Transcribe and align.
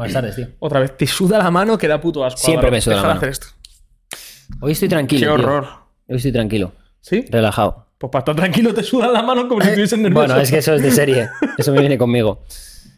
Buenas 0.00 0.14
tardes, 0.14 0.36
tío. 0.36 0.46
Otra 0.58 0.80
vez, 0.80 0.96
te 0.96 1.06
suda 1.06 1.38
la 1.38 1.50
mano 1.50 1.76
que 1.78 1.86
da 1.88 2.00
puto 2.00 2.24
asco. 2.24 2.38
Siempre 2.40 2.68
Álvaro. 2.68 2.72
me 2.76 2.80
suda 2.80 2.94
la 2.96 3.00
Deja 3.02 3.08
de 3.08 3.14
mano. 3.14 3.18
hacer 3.18 3.28
esto. 3.30 3.46
Hoy 4.60 4.72
estoy 4.72 4.88
tranquilo. 4.88 5.20
Qué 5.20 5.26
tío. 5.26 5.46
horror. 5.46 5.66
Hoy 6.08 6.16
estoy 6.16 6.32
tranquilo. 6.32 6.72
¿Sí? 7.00 7.24
Relajado. 7.30 7.86
Pues 7.98 8.10
para 8.10 8.20
estar 8.20 8.34
tranquilo 8.36 8.72
te 8.72 8.82
sudan 8.82 9.12
la 9.12 9.22
mano 9.22 9.46
como 9.46 9.60
si 9.60 9.68
estuviesen 9.68 10.02
nervioso. 10.02 10.26
Bueno, 10.26 10.40
es 10.40 10.50
que 10.50 10.58
eso 10.58 10.74
es 10.74 10.82
de 10.82 10.90
serie. 10.90 11.28
Eso 11.58 11.72
me 11.72 11.80
viene 11.80 11.98
conmigo. 11.98 12.42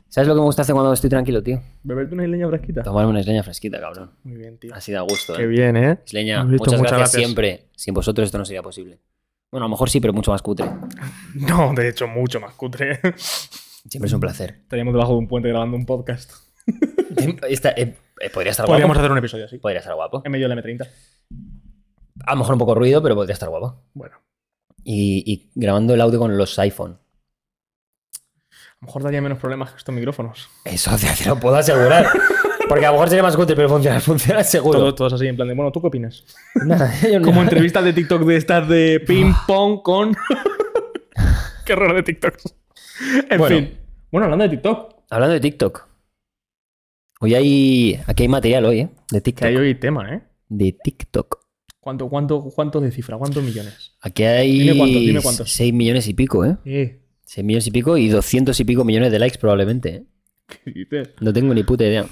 ¿Sabes 0.08 0.28
lo 0.28 0.34
que 0.34 0.40
me 0.40 0.44
gusta 0.44 0.62
hacer 0.62 0.74
cuando 0.74 0.92
estoy 0.92 1.10
tranquilo, 1.10 1.42
tío? 1.42 1.60
Beberte 1.82 2.14
una 2.14 2.26
leña 2.26 2.46
fresquita. 2.48 2.82
Tomarme 2.82 3.10
una 3.10 3.20
isleña 3.20 3.42
fresquita, 3.42 3.80
cabrón. 3.80 4.12
Muy 4.22 4.36
bien, 4.36 4.58
tío. 4.58 4.72
Así 4.74 4.92
da 4.92 5.00
gusto, 5.00 5.34
Qué 5.34 5.42
¿eh? 5.42 5.46
bien, 5.46 5.76
¿eh? 5.76 5.98
Isleña, 6.06 6.44
muchas, 6.44 6.58
muchas 6.58 6.80
gracias, 6.80 6.98
gracias. 6.98 7.22
siempre. 7.22 7.66
Sin 7.74 7.94
vosotros 7.94 8.26
esto 8.26 8.38
no 8.38 8.44
sería 8.44 8.62
posible. 8.62 9.00
Bueno, 9.50 9.64
a 9.64 9.68
lo 9.68 9.70
mejor 9.70 9.90
sí, 9.90 10.00
pero 10.00 10.12
mucho 10.12 10.30
más 10.30 10.42
cutre. 10.42 10.66
No, 11.34 11.72
de 11.74 11.88
hecho, 11.88 12.06
mucho 12.06 12.38
más 12.40 12.54
cutre. 12.54 13.00
Siempre 13.88 14.06
es 14.06 14.12
un 14.12 14.20
placer. 14.20 14.58
Estaríamos 14.62 14.94
debajo 14.94 15.12
de 15.12 15.18
un 15.18 15.28
puente 15.28 15.48
grabando 15.48 15.76
un 15.76 15.84
podcast. 15.86 16.30
Esta- 17.48 17.70
eh, 17.70 17.94
eh, 18.20 18.30
podría 18.30 18.50
estar 18.52 18.66
Podríamos 18.66 18.94
guapo. 18.96 19.00
hacer 19.00 19.12
un 19.12 19.18
episodio 19.18 19.44
así. 19.46 19.58
Podría 19.58 19.80
estar 19.80 19.94
guapo. 19.94 20.22
En 20.24 20.32
medio 20.32 20.48
del 20.48 20.58
M30. 20.58 20.88
A 22.26 22.32
lo 22.32 22.38
mejor 22.38 22.54
un 22.54 22.58
poco 22.58 22.74
ruido, 22.74 23.02
pero 23.02 23.14
podría 23.14 23.34
estar 23.34 23.48
guapo. 23.48 23.82
Bueno. 23.94 24.16
Y, 24.84 25.22
y 25.26 25.50
grabando 25.54 25.94
el 25.94 26.00
audio 26.00 26.18
con 26.18 26.36
los 26.36 26.58
iPhone. 26.58 26.98
A 28.54 28.84
lo 28.84 28.86
mejor 28.86 29.02
daría 29.04 29.22
menos 29.22 29.38
problemas 29.38 29.70
que 29.70 29.76
estos 29.78 29.94
micrófonos. 29.94 30.48
Eso 30.64 30.90
te 30.96 31.28
lo 31.28 31.36
puedo 31.38 31.56
asegurar. 31.56 32.06
Porque 32.68 32.84
a 32.86 32.88
lo 32.88 32.94
mejor 32.94 33.08
sería 33.08 33.22
más 33.22 33.36
cutre, 33.36 33.54
pero 33.54 33.68
funciona, 33.68 34.00
funciona 34.00 34.42
seguro. 34.44 34.94
Todos, 34.94 35.12
así, 35.12 35.26
en 35.28 35.36
plan 35.36 35.46
de, 35.48 35.54
bueno, 35.54 35.70
¿tú 35.70 35.80
qué 35.80 35.86
opinas? 35.88 36.24
Nada, 36.66 36.92
yo 37.08 37.20
Como 37.22 37.42
entrevistas 37.42 37.84
de 37.84 37.92
TikTok 37.92 38.22
de 38.22 38.36
estas 38.36 38.68
de 38.68 39.00
ping 39.06 39.32
pong 39.46 39.82
con. 39.82 40.16
qué 41.64 41.72
horror 41.74 41.94
de 41.94 42.02
TikTok. 42.02 42.34
En 43.30 43.38
Bueno. 43.38 43.56
fin. 43.56 43.78
Bueno, 44.10 44.24
hablando 44.26 44.44
de 44.44 44.50
TikTok, 44.50 44.94
Hablando 45.10 45.34
de 45.34 45.40
TikTok. 45.40 45.88
Hoy 47.24 47.36
hay. 47.36 48.00
Aquí 48.08 48.24
hay 48.24 48.28
material 48.28 48.64
hoy, 48.64 48.80
¿eh? 48.80 48.88
De 49.12 49.20
TikTok. 49.20 49.46
hay 49.46 49.54
hoy 49.54 49.76
tema, 49.76 50.12
¿eh? 50.12 50.22
De 50.48 50.72
TikTok. 50.72 51.38
¿Cuánto, 51.78 52.08
cuánto, 52.08 52.42
cuánto 52.42 52.80
de 52.80 52.90
cifra? 52.90 53.16
¿Cuántos 53.16 53.44
millones? 53.44 53.94
Aquí 54.00 54.24
hay. 54.24 54.58
Dime 54.58 54.76
cuántos, 54.76 55.00
dime 55.02 55.20
cuántos. 55.22 55.52
6 55.52 55.72
millones 55.72 56.08
y 56.08 56.14
pico, 56.14 56.44
¿eh? 56.44 56.56
Eh, 56.64 57.00
6 57.26 57.44
millones 57.44 57.68
y 57.68 57.70
pico 57.70 57.96
y 57.96 58.08
200 58.08 58.58
y 58.58 58.64
pico 58.64 58.84
millones 58.84 59.12
de 59.12 59.20
likes 59.20 59.38
probablemente, 59.38 59.88
¿eh? 59.94 60.04
¿qué 60.48 60.72
dices? 60.72 61.10
No 61.20 61.32
tengo 61.32 61.54
ni 61.54 61.62
puta 61.62 61.84
idea. 61.84 62.06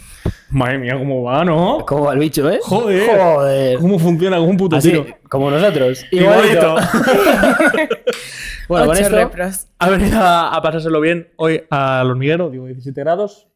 Madre 0.48 0.78
mía, 0.78 0.96
¿cómo 0.96 1.24
va, 1.24 1.44
no? 1.44 1.84
¿Cómo 1.88 2.04
va 2.04 2.12
el 2.12 2.20
bicho, 2.20 2.48
eh? 2.48 2.60
Joder. 2.62 3.10
Joder. 3.10 3.78
¿Cómo 3.80 3.98
funciona 3.98 4.36
como 4.36 4.48
un 4.50 4.56
puto 4.56 4.76
Así, 4.76 4.90
tiro? 4.90 5.06
como 5.28 5.50
nosotros. 5.50 6.04
Igualito. 6.12 6.76
bueno, 8.68 8.86
con 8.86 8.96
esto. 8.96 9.16
repros. 9.16 9.66
Ha 9.80 9.90
venido 9.90 10.20
a, 10.20 10.54
a 10.54 10.62
pasárselo 10.62 11.00
bien 11.00 11.30
hoy 11.34 11.62
al 11.68 12.08
hormiguero, 12.08 12.48
digo 12.48 12.66
17 12.66 13.00
grados. 13.00 13.48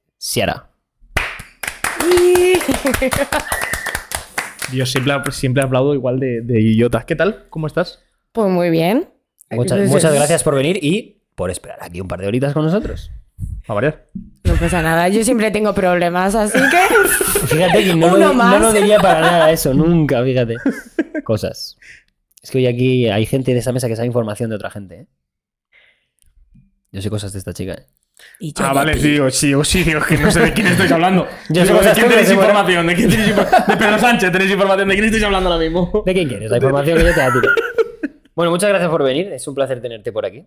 Yo 4.73 4.87
siempre, 4.87 5.15
siempre 5.31 5.63
aplaudo 5.63 5.95
igual 5.95 6.19
de, 6.19 6.41
de 6.41 6.61
idiotas. 6.61 7.05
¿Qué 7.05 7.17
tal? 7.17 7.47
¿Cómo 7.51 7.67
estás? 7.67 8.03
Pues 8.33 8.51
muy 8.51 8.71
bien. 8.71 9.09
Muchas, 9.51 10.15
gracias 10.15 10.43
por 10.43 10.55
venir 10.55 10.79
y 10.83 11.23
por 11.35 11.51
esperar 11.51 11.79
aquí 11.81 12.01
un 12.01 12.09
par 12.09 12.21
de 12.21 12.27
horitas 12.27 12.53
con 12.53 12.65
nosotros. 12.65 13.11
A 13.67 13.75
variar. 13.75 14.09
No 14.45 14.55
pasa 14.55 14.83
nada, 14.83 15.09
yo 15.09 15.25
siempre 15.25 15.51
tengo 15.51 15.75
problemas, 15.75 16.35
así 16.35 16.59
que. 16.59 17.47
Fíjate 17.47 17.85
que 17.85 17.95
no, 17.95 18.07
Uno 18.15 18.17
lo, 18.17 18.35
no 18.35 18.59
lo 18.59 18.73
diría 18.73 18.99
para 18.99 19.21
nada 19.21 19.51
eso, 19.51 19.75
nunca, 19.75 20.23
fíjate. 20.23 20.57
Cosas. 21.25 21.79
Es 22.43 22.51
que 22.51 22.59
hoy 22.59 22.67
aquí 22.67 23.09
hay 23.09 23.27
gente 23.27 23.53
de 23.53 23.61
esa 23.61 23.73
mesa 23.73 23.89
que 23.89 23.97
sabe 23.97 24.07
información 24.07 24.51
de 24.51 24.57
otra 24.57 24.71
gente, 24.71 25.01
¿eh? 25.01 25.07
Yo 26.93 27.03
sé 27.03 27.11
cosas 27.11 27.33
de 27.33 27.39
esta 27.39 27.53
chica, 27.53 27.75
¿eh? 27.75 27.87
Y 28.39 28.53
yo 28.53 28.65
Ah, 28.65 28.73
vale, 28.73 28.95
sí, 28.99 29.11
digo, 29.13 29.31
sí, 29.31 29.55
sí, 29.65 29.85
digo, 29.85 30.01
que 30.01 30.19
no 30.19 30.31
sé 30.31 30.41
de 30.41 30.53
quién 30.53 30.67
estáis 30.67 30.91
hablando. 30.93 31.27
Yo 31.49 31.65
sé 31.65 31.73
Digo, 31.73 31.85
¿De 31.85 31.93
quién 31.93 32.09
tenéis 32.09 32.31
¿eh, 32.31 32.35
información? 32.35 32.87
¿De 32.87 32.95
quién 32.95 33.11
tenéis 33.11 33.29
información? 33.31 33.67
De 33.69 33.77
Pedro 33.77 33.99
Sánchez 33.99 34.33
tenéis 34.33 34.51
información. 34.51 34.89
¿De 34.89 34.95
quién 34.95 35.05
estáis 35.07 35.25
hablando 35.25 35.51
ahora 35.53 35.65
mismo? 35.65 36.03
¿De 36.05 36.13
quién 36.13 36.29
quieres? 36.29 36.51
La 36.51 36.57
información 36.57 36.99
que 36.99 37.05
yo 37.05 37.15
te 37.15 37.17
la 37.21 37.33
tiro. 37.33 37.49
Bueno, 38.35 38.51
muchas 38.51 38.69
gracias 38.69 38.91
por 38.91 39.05
venir. 39.05 39.33
Es 39.33 39.47
un 39.47 39.55
placer 39.55 39.81
tenerte 39.81 40.11
por 40.11 40.27
aquí. 40.27 40.45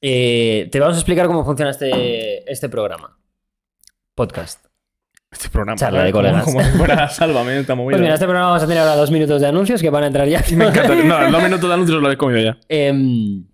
Eh, 0.00 0.68
te 0.70 0.78
vamos 0.78 0.94
a 0.96 1.00
explicar 1.00 1.26
cómo 1.26 1.44
funciona 1.44 1.72
este, 1.72 2.50
este 2.50 2.68
programa. 2.68 3.18
Podcast. 4.14 4.64
Este 5.30 5.48
programa. 5.48 5.76
Charla 5.76 6.02
¿eh? 6.02 6.04
de 6.06 6.12
Como- 6.12 6.22
colegas. 6.22 6.44
Como, 6.44 6.62
si 6.62 6.70
fuera 6.78 7.08
Sálvame 7.08 7.58
esta 7.58 7.74
movida. 7.74 7.96
Pues 7.96 8.02
mira, 8.02 8.14
este 8.14 8.26
programa 8.26 8.50
vamos 8.50 8.62
a 8.62 8.66
tener 8.68 8.82
ahora 8.82 8.94
dos 8.94 9.10
minutos 9.10 9.40
de 9.40 9.48
anuncios 9.48 9.82
que 9.82 9.90
van 9.90 10.04
a 10.04 10.06
entrar 10.06 10.28
ya. 10.28 10.44
Me 10.54 10.66
encanta. 10.68 10.94
No, 10.94 11.30
dos 11.32 11.42
minutos 11.42 11.68
de 11.68 11.74
anuncios 11.74 12.00
lo 12.00 12.10
he 12.12 12.16
comido 12.16 12.40
ya. 12.40 12.56
Em, 12.68 13.44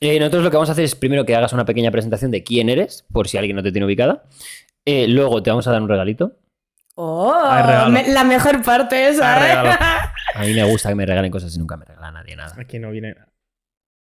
eh, 0.00 0.18
nosotros 0.18 0.42
lo 0.44 0.50
que 0.50 0.56
vamos 0.56 0.68
a 0.68 0.72
hacer 0.72 0.84
es 0.84 0.94
primero 0.94 1.24
que 1.26 1.34
hagas 1.36 1.52
una 1.52 1.64
pequeña 1.64 1.90
presentación 1.90 2.30
de 2.30 2.42
quién 2.42 2.68
eres, 2.68 3.04
por 3.12 3.28
si 3.28 3.38
alguien 3.38 3.56
no 3.56 3.62
te 3.62 3.70
tiene 3.72 3.86
ubicada. 3.86 4.24
Eh, 4.84 5.06
luego 5.08 5.42
te 5.42 5.50
vamos 5.50 5.66
a 5.66 5.72
dar 5.72 5.82
un 5.82 5.88
regalito. 5.88 6.36
Oh, 6.96 7.32
me- 7.90 8.08
la 8.08 8.24
mejor 8.24 8.62
parte 8.62 9.08
esa. 9.08 9.36
Hay 9.36 9.68
¿eh? 9.68 9.76
A 10.34 10.42
mí 10.44 10.52
me 10.54 10.64
gusta 10.64 10.88
que 10.90 10.94
me 10.94 11.06
regalen 11.06 11.30
cosas 11.30 11.54
y 11.54 11.58
nunca 11.58 11.76
me 11.76 11.84
regala 11.84 12.12
nadie 12.12 12.36
nada. 12.36 12.54
Aquí 12.58 12.78
no 12.78 12.90
viene. 12.90 13.14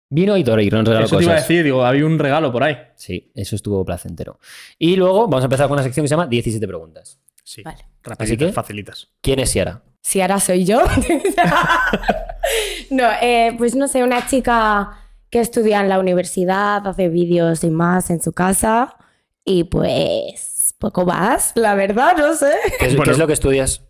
Vino 0.08 0.36
y 0.36 0.40
y 0.40 0.44
nos 0.44 0.84
regaló 0.86 1.04
Eso 1.06 1.18
te 1.18 1.24
iba 1.24 1.32
a 1.32 1.36
cosas. 1.36 1.48
decir, 1.48 1.64
digo, 1.64 1.84
había 1.84 2.06
un 2.06 2.18
regalo 2.18 2.52
por 2.52 2.62
ahí. 2.62 2.76
Sí, 2.94 3.32
eso 3.34 3.56
estuvo 3.56 3.84
placentero. 3.84 4.38
Y 4.78 4.96
luego 4.96 5.22
vamos 5.28 5.42
a 5.42 5.44
empezar 5.46 5.66
con 5.66 5.74
una 5.74 5.82
sección 5.82 6.04
que 6.04 6.08
se 6.08 6.12
llama 6.14 6.26
17 6.26 6.66
preguntas. 6.66 7.18
Sí. 7.42 7.62
Vale. 7.62 7.84
Rapiditas, 8.02 8.46
que- 8.48 8.52
facilitas. 8.52 9.08
¿Quién 9.20 9.40
es 9.40 9.50
Ciara? 9.50 9.82
Si 10.00 10.20
ahora 10.20 10.38
soy 10.38 10.64
yo. 10.64 10.80
no, 12.90 13.08
eh, 13.20 13.54
pues 13.58 13.74
no 13.74 13.88
sé, 13.88 14.02
una 14.04 14.26
chica 14.26 14.90
que 15.36 15.42
estudia 15.42 15.80
en 15.82 15.90
la 15.90 15.98
universidad, 15.98 16.86
hace 16.88 17.10
vídeos 17.10 17.62
y 17.62 17.68
más 17.68 18.08
en 18.08 18.22
su 18.22 18.32
casa. 18.32 18.96
Y 19.44 19.64
pues 19.64 20.74
poco 20.78 21.04
más, 21.04 21.52
la 21.56 21.74
verdad, 21.74 22.16
no 22.16 22.34
sé. 22.34 22.52
¿Qué 22.78 22.86
es, 22.86 22.90
qué 22.92 22.96
Bueno. 22.96 23.12
es 23.12 23.18
lo 23.18 23.26
que 23.26 23.34
estudias? 23.34 23.82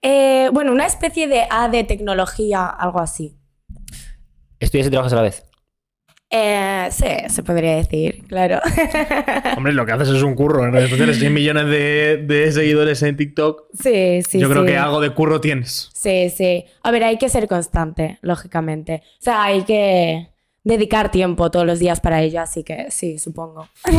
Eh, 0.00 0.48
bueno, 0.54 0.72
una 0.72 0.86
especie 0.86 1.28
de 1.28 1.42
A 1.50 1.68
de 1.68 1.84
tecnología, 1.84 2.66
algo 2.66 2.98
así. 2.98 3.36
¿Estudias 4.58 4.86
y 4.86 4.90
trabajas 4.90 5.12
a 5.12 5.16
la 5.16 5.22
vez? 5.22 5.44
Eh, 6.30 6.88
sí, 6.92 7.06
se 7.28 7.42
podría 7.42 7.76
decir, 7.76 8.24
claro. 8.26 8.60
Hombre, 9.58 9.74
lo 9.74 9.84
que 9.84 9.92
haces 9.92 10.08
es 10.08 10.22
un 10.22 10.34
curro 10.34 10.64
en 10.64 10.72
redes 10.72 10.88
sociales. 10.88 11.18
6 11.18 11.30
millones 11.30 11.66
de, 11.66 12.24
de 12.26 12.52
seguidores 12.52 13.02
en 13.02 13.18
TikTok. 13.18 13.64
sí, 13.74 14.22
sí, 14.26 14.38
Yo 14.38 14.48
creo 14.48 14.62
sí. 14.62 14.68
que 14.70 14.78
algo 14.78 15.00
de 15.02 15.10
curro 15.10 15.42
tienes. 15.42 15.90
Sí, 15.92 16.30
sí. 16.30 16.64
A 16.82 16.90
ver, 16.90 17.04
hay 17.04 17.18
que 17.18 17.28
ser 17.28 17.48
constante, 17.48 18.18
lógicamente. 18.22 19.02
O 19.18 19.22
sea, 19.22 19.42
hay 19.42 19.62
que 19.64 20.28
dedicar 20.70 21.10
tiempo 21.10 21.50
todos 21.50 21.66
los 21.66 21.78
días 21.78 22.00
para 22.00 22.20
ello, 22.22 22.40
así 22.40 22.64
que 22.64 22.90
sí, 22.90 23.18
supongo. 23.18 23.68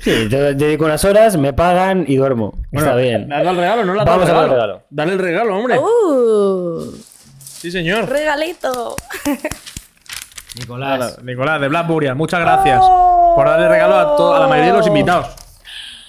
Sí, 0.00 0.28
te 0.28 0.54
dedico 0.54 0.84
unas 0.84 1.04
horas, 1.04 1.36
me 1.36 1.52
pagan 1.52 2.04
y 2.06 2.16
duermo. 2.16 2.54
Está 2.72 2.94
bien. 2.96 3.28
¿Le 3.28 3.34
has 3.36 3.44
dado 3.44 3.50
el 3.52 3.56
regalo? 3.58 3.84
¿No 3.84 3.94
le 3.94 4.00
has 4.00 4.06
dado 4.06 4.18
Vamos 4.18 4.30
el 4.30 4.36
a 4.36 4.40
dar 4.40 4.50
regalo? 4.50 4.62
el 4.64 4.68
regalo. 4.72 4.86
Dale 4.90 5.12
el 5.12 5.18
regalo, 5.18 5.56
hombre. 5.58 5.78
¡Uh! 5.78 6.92
Sí, 7.38 7.70
señor. 7.70 8.08
¡Regalito! 8.08 8.96
Nicolás. 10.58 11.22
Nicolás, 11.22 11.60
de 11.60 11.68
Black 11.68 11.86
Burial, 11.86 12.14
muchas 12.16 12.40
gracias 12.40 12.80
por 12.80 13.46
darle 13.46 13.68
regalo 13.68 13.96
a, 13.96 14.16
to- 14.16 14.34
a 14.34 14.40
la 14.40 14.46
mayoría 14.48 14.72
de 14.72 14.78
los 14.78 14.86
invitados. 14.86 15.28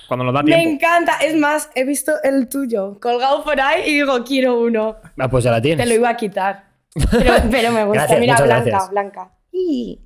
Cuando 0.07 0.23
nos 0.25 0.33
da 0.35 0.43
Me 0.43 0.51
tiempo. 0.55 0.69
encanta. 0.69 1.17
Es 1.17 1.35
más, 1.35 1.69
he 1.73 1.83
visto 1.83 2.11
el 2.23 2.47
tuyo 2.47 2.99
colgado 2.99 3.43
por 3.43 3.59
ahí 3.59 3.89
y 3.89 3.93
digo, 3.95 4.23
quiero 4.23 4.59
uno. 4.59 4.97
Ah, 5.17 5.27
pues 5.29 5.43
ya 5.43 5.49
la 5.51 5.57
Te 5.57 5.63
tienes. 5.69 5.87
lo 5.87 5.95
iba 5.95 6.09
a 6.09 6.17
quitar. 6.17 6.64
Pero, 7.11 7.33
pero 7.51 7.71
me 7.71 7.83
gusta. 7.85 8.01
Gracias, 8.01 8.19
Mira, 8.19 8.35
blanca, 8.37 8.55
gracias. 8.63 8.89
blanca. 8.91 9.31
Y... 9.51 10.01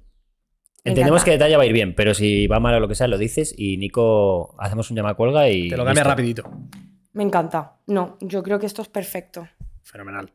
Entendemos 0.83 1.23
que 1.23 1.31
detalle 1.31 1.55
va 1.57 1.63
a 1.63 1.65
ir 1.65 1.73
bien, 1.73 1.93
pero 1.93 2.13
si 2.13 2.47
va 2.47 2.59
mal 2.59 2.73
o 2.75 2.79
lo 2.79 2.87
que 2.87 2.95
sea, 2.95 3.07
lo 3.07 3.17
dices 3.17 3.53
y 3.57 3.77
Nico 3.77 4.55
hacemos 4.59 4.89
un 4.89 4.95
llama 4.97 5.13
cuelga 5.13 5.49
y. 5.49 5.69
Te 5.69 5.77
lo 5.77 5.83
cambia 5.85 6.03
listo. 6.03 6.09
rapidito. 6.09 6.43
Me 7.13 7.23
encanta. 7.23 7.73
No, 7.87 8.17
yo 8.21 8.41
creo 8.43 8.59
que 8.59 8.65
esto 8.65 8.81
es 8.81 8.87
perfecto. 8.87 9.47
Fenomenal. 9.83 10.31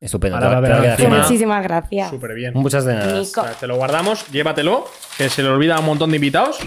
Estupendo. 0.00 0.36
Ahora 0.36 0.48
te 0.48 0.54
va 0.54 0.58
a 0.58 0.62
te 0.62 0.68
va 0.68 0.74
a 0.74 0.78
haber 0.78 0.82
quedar 0.82 1.00
encima- 1.00 1.08
genial. 1.08 1.22
Muchísimas 1.26 1.62
gracias. 1.62 2.10
Súper 2.10 2.34
bien. 2.34 2.52
Muchas 2.54 2.84
de 2.84 2.94
nada. 2.94 3.18
Nico. 3.18 3.40
O 3.40 3.44
sea, 3.44 3.52
te 3.54 3.66
lo 3.66 3.76
guardamos, 3.76 4.30
llévatelo, 4.30 4.84
que 5.16 5.28
se 5.28 5.42
le 5.42 5.48
olvida 5.48 5.76
a 5.76 5.80
un 5.80 5.86
montón 5.86 6.10
de 6.10 6.16
invitados. 6.16 6.58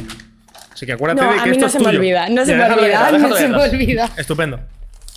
Así 0.73 0.85
que 0.85 0.93
acuérdate 0.93 1.21
No, 1.21 1.29
de 1.29 1.35
que 1.35 1.41
a 1.41 1.45
mí 1.45 1.51
esto 1.51 1.61
no 1.61 1.67
es 1.67 1.71
se 1.73 1.79
me 1.79 1.85
tuyo. 1.85 1.97
olvida. 1.99 2.29
No 2.29 2.43
se 2.43 2.51
Ya, 2.51 2.57
me 2.57 2.63
déjalo 2.63 2.81
olvida. 2.81 2.97
detrás, 2.97 3.11
No 3.11 3.17
déjalo 3.17 3.35
se 3.35 3.47
me 3.47 3.47
detrás. 3.57 3.73
olvida. 3.73 4.09
Estupendo. 4.17 4.59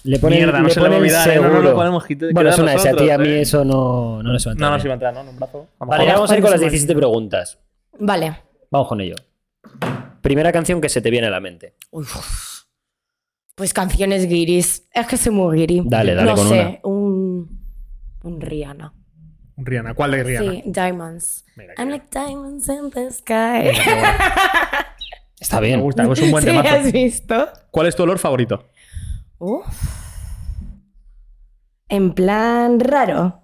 Le 0.05 0.19
ponen, 0.19 0.39
Mierda, 0.39 0.59
no 0.61 0.69
le 0.69 0.75
se 0.75 0.81
le 0.81 0.87
ponen 0.87 0.99
olvida, 1.01 1.25
¿eh? 1.25 1.37
No, 1.37 1.43
no 1.43 1.49
seguro. 1.49 1.63
lo 1.63 1.75
podemos 1.75 2.05
quitar- 2.07 2.33
Bueno, 2.33 2.51
es 2.51 2.59
una 2.59 2.75
ese, 2.75 2.89
a 2.91 2.97
ti 2.97 3.11
a 3.11 3.19
mí 3.19 3.29
¿eh? 3.29 3.41
eso 3.41 3.65
no, 3.65 4.23
no 4.23 4.33
nos 4.33 4.47
va 4.47 4.51
a 4.51 4.53
entrar. 4.53 4.71
No, 4.71 4.77
no 4.77 4.81
se 4.81 4.85
bien. 4.85 4.87
iba 4.87 4.93
a 4.93 4.95
entrar, 5.11 5.15
¿no? 5.15 5.21
En 5.23 5.29
un 5.29 5.37
brazo. 5.37 5.67
A 5.79 5.85
lo 5.85 5.91
Vale, 5.91 6.13
vamos 6.13 6.31
a 6.31 6.37
ir 6.37 6.43
con 6.43 6.51
las 6.51 6.61
¿cuándo 6.61 6.61
se 6.61 6.65
me 6.67 6.71
17 6.71 6.95
preguntas. 6.97 7.59
Vale. 7.99 8.39
Vamos 8.71 8.89
con 8.89 9.01
ello. 9.01 9.15
Primera 10.21 10.53
canción 10.53 10.81
que 10.81 10.89
se 10.89 11.01
te 11.01 11.11
viene 11.11 11.27
a 11.27 11.31
la 11.31 11.41
mente. 11.41 11.75
Pues 13.55 13.73
canciones 13.73 14.27
guiris. 14.29 14.89
Es 14.93 15.07
que 15.07 15.17
soy 15.17 15.33
muy 15.33 15.57
guiri. 15.59 15.83
Dale, 15.87 16.15
dale 16.15 16.31
no 16.31 16.37
con 16.37 16.49
sé, 16.49 16.81
un. 16.83 17.65
Un 18.25 18.41
Rihanna. 18.41 18.93
Rihanna, 19.57 19.95
¿cuál 19.95 20.11
de 20.11 20.23
Rihanna? 20.25 20.53
Sí, 20.53 20.63
Diamonds. 20.67 21.45
I'm 21.79 21.89
like 21.91 22.07
diamonds 22.11 22.69
in 22.69 22.91
the 22.91 23.11
sky. 23.13 23.71
Está 25.39 25.61
Me 25.61 25.67
bien. 25.69 25.81
gusta, 25.81 26.03
es 26.11 26.21
un 26.21 26.31
buen 26.31 26.43
sí, 26.45 26.51
temazo. 26.51 26.69
¿has 26.75 26.91
visto? 26.93 27.49
¿Cuál 27.71 27.87
es 27.87 27.95
tu 27.97 28.03
olor 28.03 28.19
favorito? 28.19 28.67
Uf. 29.45 29.67
En 31.89 32.13
plan 32.13 32.81
raro. 32.81 33.43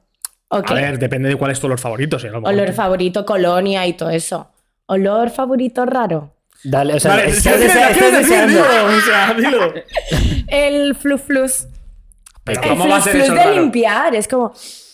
A 0.49 0.75
ver, 0.75 0.99
depende 0.99 1.29
de 1.29 1.37
cuál 1.37 1.53
es 1.53 1.61
tu 1.61 1.67
olor 1.67 1.79
favorito. 1.79 2.19
Si 2.19 2.27
mejor- 2.27 2.43
Olor 2.49 2.73
favorito, 2.73 3.25
colonia 3.25 3.87
y 3.87 3.93
todo 3.93 4.11
eso. 4.11 4.51
Olor 4.87 5.31
favorito 5.31 5.87
raro. 5.87 6.35
Dale, 6.65 6.95
o 6.95 7.01
sea, 7.01 7.13
Vale, 7.13 7.29
estás, 7.29 7.55
¿qué 7.55 7.59
desea- 7.69 7.93
quieres 7.93 8.13
estás 8.13 8.29
decir? 8.29 8.47
deseando. 8.47 8.63
Dilo, 8.63 8.97
o 8.97 9.01
sea, 9.01 9.35
dilo. 9.35 9.75
El 10.49 10.95
fluflus. 10.97 11.67
Pero 12.45 12.63
El 12.63 12.69
¿cómo 12.71 12.89
va 12.89 12.97
a 12.97 13.01
ser 13.01 13.13
fluflus 13.13 13.29
eso 13.29 13.35
de 13.35 13.45
raro? 13.45 13.61
limpiar. 13.61 14.15
Es 14.15 14.27
como 14.27 14.53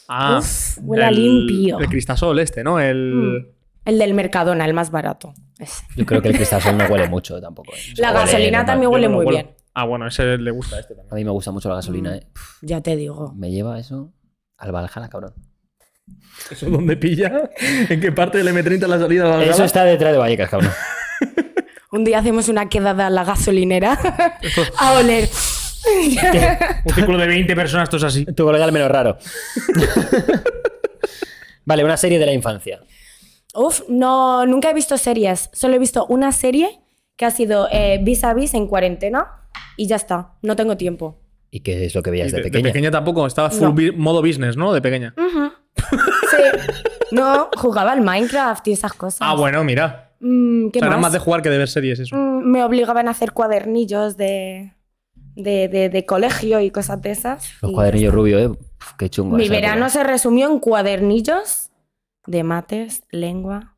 Ah, 0.09 0.39
Uf, 0.39 0.79
huele 0.83 1.05
a 1.05 1.09
el- 1.09 1.17
limpio. 1.17 1.79
El 1.81 1.89
cristasol 1.89 2.39
este, 2.39 2.63
¿no? 2.63 2.79
El... 2.79 3.15
Mm. 3.15 3.47
el 3.87 3.99
del 3.99 4.15
Mercadona, 4.15 4.65
el 4.67 4.75
más 4.75 4.91
barato. 4.91 5.33
Ese. 5.59 5.83
Yo 5.97 6.05
creo 6.05 6.21
que 6.21 6.29
el 6.29 6.37
cristal 6.37 6.61
no 6.77 6.85
huele 6.85 7.09
mucho 7.09 7.41
tampoco. 7.41 7.73
eh. 7.75 7.79
O 7.93 7.97
sea, 7.97 8.13
La 8.13 8.21
gasolina 8.21 8.65
también 8.67 8.93
huele 8.93 9.09
no 9.09 9.15
muy 9.17 9.27
bien. 9.27 9.51
Ah, 9.79 9.85
bueno, 9.85 10.07
ese 10.07 10.39
le 10.39 10.51
gusta 10.53 10.77
a 10.77 10.81
este 10.81 10.95
A 10.95 10.97
también. 10.97 11.17
mí 11.17 11.25
me 11.25 11.31
gusta 11.33 11.51
mucho 11.51 11.69
la 11.69 11.75
gasolina, 11.77 12.11
Mm. 12.13 12.15
¿eh? 12.15 12.27
Pff, 12.33 12.59
Ya 12.63 12.81
te 12.81 12.97
digo. 12.97 13.35
Me 13.37 13.51
lleva 13.51 13.79
eso 13.79 14.11
al 14.57 14.73
Valhalla, 14.73 15.09
cabrón. 15.11 15.35
¿Eso 16.51 16.71
dónde 16.71 16.97
pilla? 16.97 17.51
¿En 17.91 18.01
qué 18.01 18.11
parte 18.11 18.39
del 18.39 18.49
M30 18.49 18.87
la 18.87 18.99
salida 18.99 19.25
va 19.29 19.39
a 19.39 19.45
Eso 19.45 19.65
está 19.65 19.85
detrás 19.85 20.13
de 20.13 20.19
Vallecas, 20.19 20.49
cabrón. 20.49 20.71
Un 21.93 22.05
día 22.05 22.19
hacemos 22.21 22.49
una 22.49 22.69
quedada 22.69 23.09
a 23.09 23.11
la 23.11 23.25
gasolinera 23.25 23.99
a 24.79 24.93
oler. 24.95 25.29
Un 26.85 26.95
círculo 26.95 27.19
de 27.19 27.27
20 27.27 27.55
personas, 27.55 27.85
esto 27.85 27.97
es 27.99 28.05
así. 28.05 28.25
Tu 28.25 28.45
colega 28.45 28.65
el 28.65 28.73
menos 28.73 28.91
raro. 28.91 29.19
vale, 31.65 31.85
una 31.85 31.97
serie 31.97 32.19
de 32.19 32.27
la 32.27 32.33
infancia. 32.33 32.81
Uf, 33.55 33.83
no, 33.89 34.47
nunca 34.47 34.71
he 34.71 34.75
visto 34.75 34.97
series. 34.99 35.49
Solo 35.53 35.75
he 35.75 35.79
visto 35.79 36.07
una 36.07 36.33
serie 36.33 36.81
que 37.17 37.25
ha 37.25 37.31
sido 37.31 37.69
eh, 37.71 37.99
Vis 38.03 38.25
a 38.25 38.35
Vis 38.35 38.55
en 38.55 38.67
cuarentena 38.69 39.46
y 39.77 39.87
ya 39.87 39.97
está. 39.97 40.33
No 40.43 40.57
tengo 40.57 40.77
tiempo. 40.77 41.21
¿Y 41.51 41.61
qué 41.61 41.85
es 41.87 41.95
lo 41.95 42.03
que 42.03 42.11
veías 42.11 42.33
de 42.33 42.39
de, 42.39 42.43
de 42.45 42.51
pequeña? 42.51 42.71
pequeña 42.73 42.91
tampoco, 42.91 43.27
estaba 43.27 43.51
full 43.51 43.63
No. 43.69 43.73
bi- 43.73 43.93
modo 43.93 44.21
business, 44.23 44.57
¿no? 44.57 44.73
De 44.73 44.81
pequeña. 44.83 45.15
Sí. 45.77 46.43
No, 47.13 47.51
jugaba 47.57 47.93
al 47.93 48.01
Minecraft 48.01 48.67
y 48.69 48.73
esas 48.73 48.93
cosas. 48.93 49.21
Ah, 49.23 49.35
bueno, 49.35 49.63
mira. 49.63 50.13
Mm, 50.21 50.71
¿Qué 50.71 50.79
O 50.79 50.81
sea, 50.81 50.89
era 50.89 50.97
más? 50.97 51.03
más 51.03 51.13
de 51.13 51.19
jugar 51.21 51.41
que 51.43 51.51
de 51.51 51.59
ver 51.59 51.69
series 51.69 52.01
eso. 52.01 52.17
Mm, 52.17 52.51
me 52.51 52.65
obligaban 52.65 53.07
a 53.07 53.13
hacer 53.13 53.33
cuadernillos 53.33 54.17
de, 54.17 54.73
de, 55.37 55.69
de- 55.69 55.89
de 55.89 56.05
colegio 56.07 56.61
y 56.61 56.71
cosas 56.71 57.01
de 57.03 57.11
esas. 57.13 57.49
Los 57.63 57.71
cuadernillos 57.73 58.13
rubios, 58.13 58.41
¿eh? 58.43 58.49
Uf, 58.49 58.93
qué 58.99 59.09
chungo. 59.09 59.37
Mi 59.37 59.49
verano 59.49 59.87
época. 59.87 59.91
se 59.91 60.05
resumió 60.05 60.51
en 60.51 60.59
cuadernillos 60.59 61.71
de 62.27 62.43
mates, 62.43 63.05
lengua, 63.11 63.77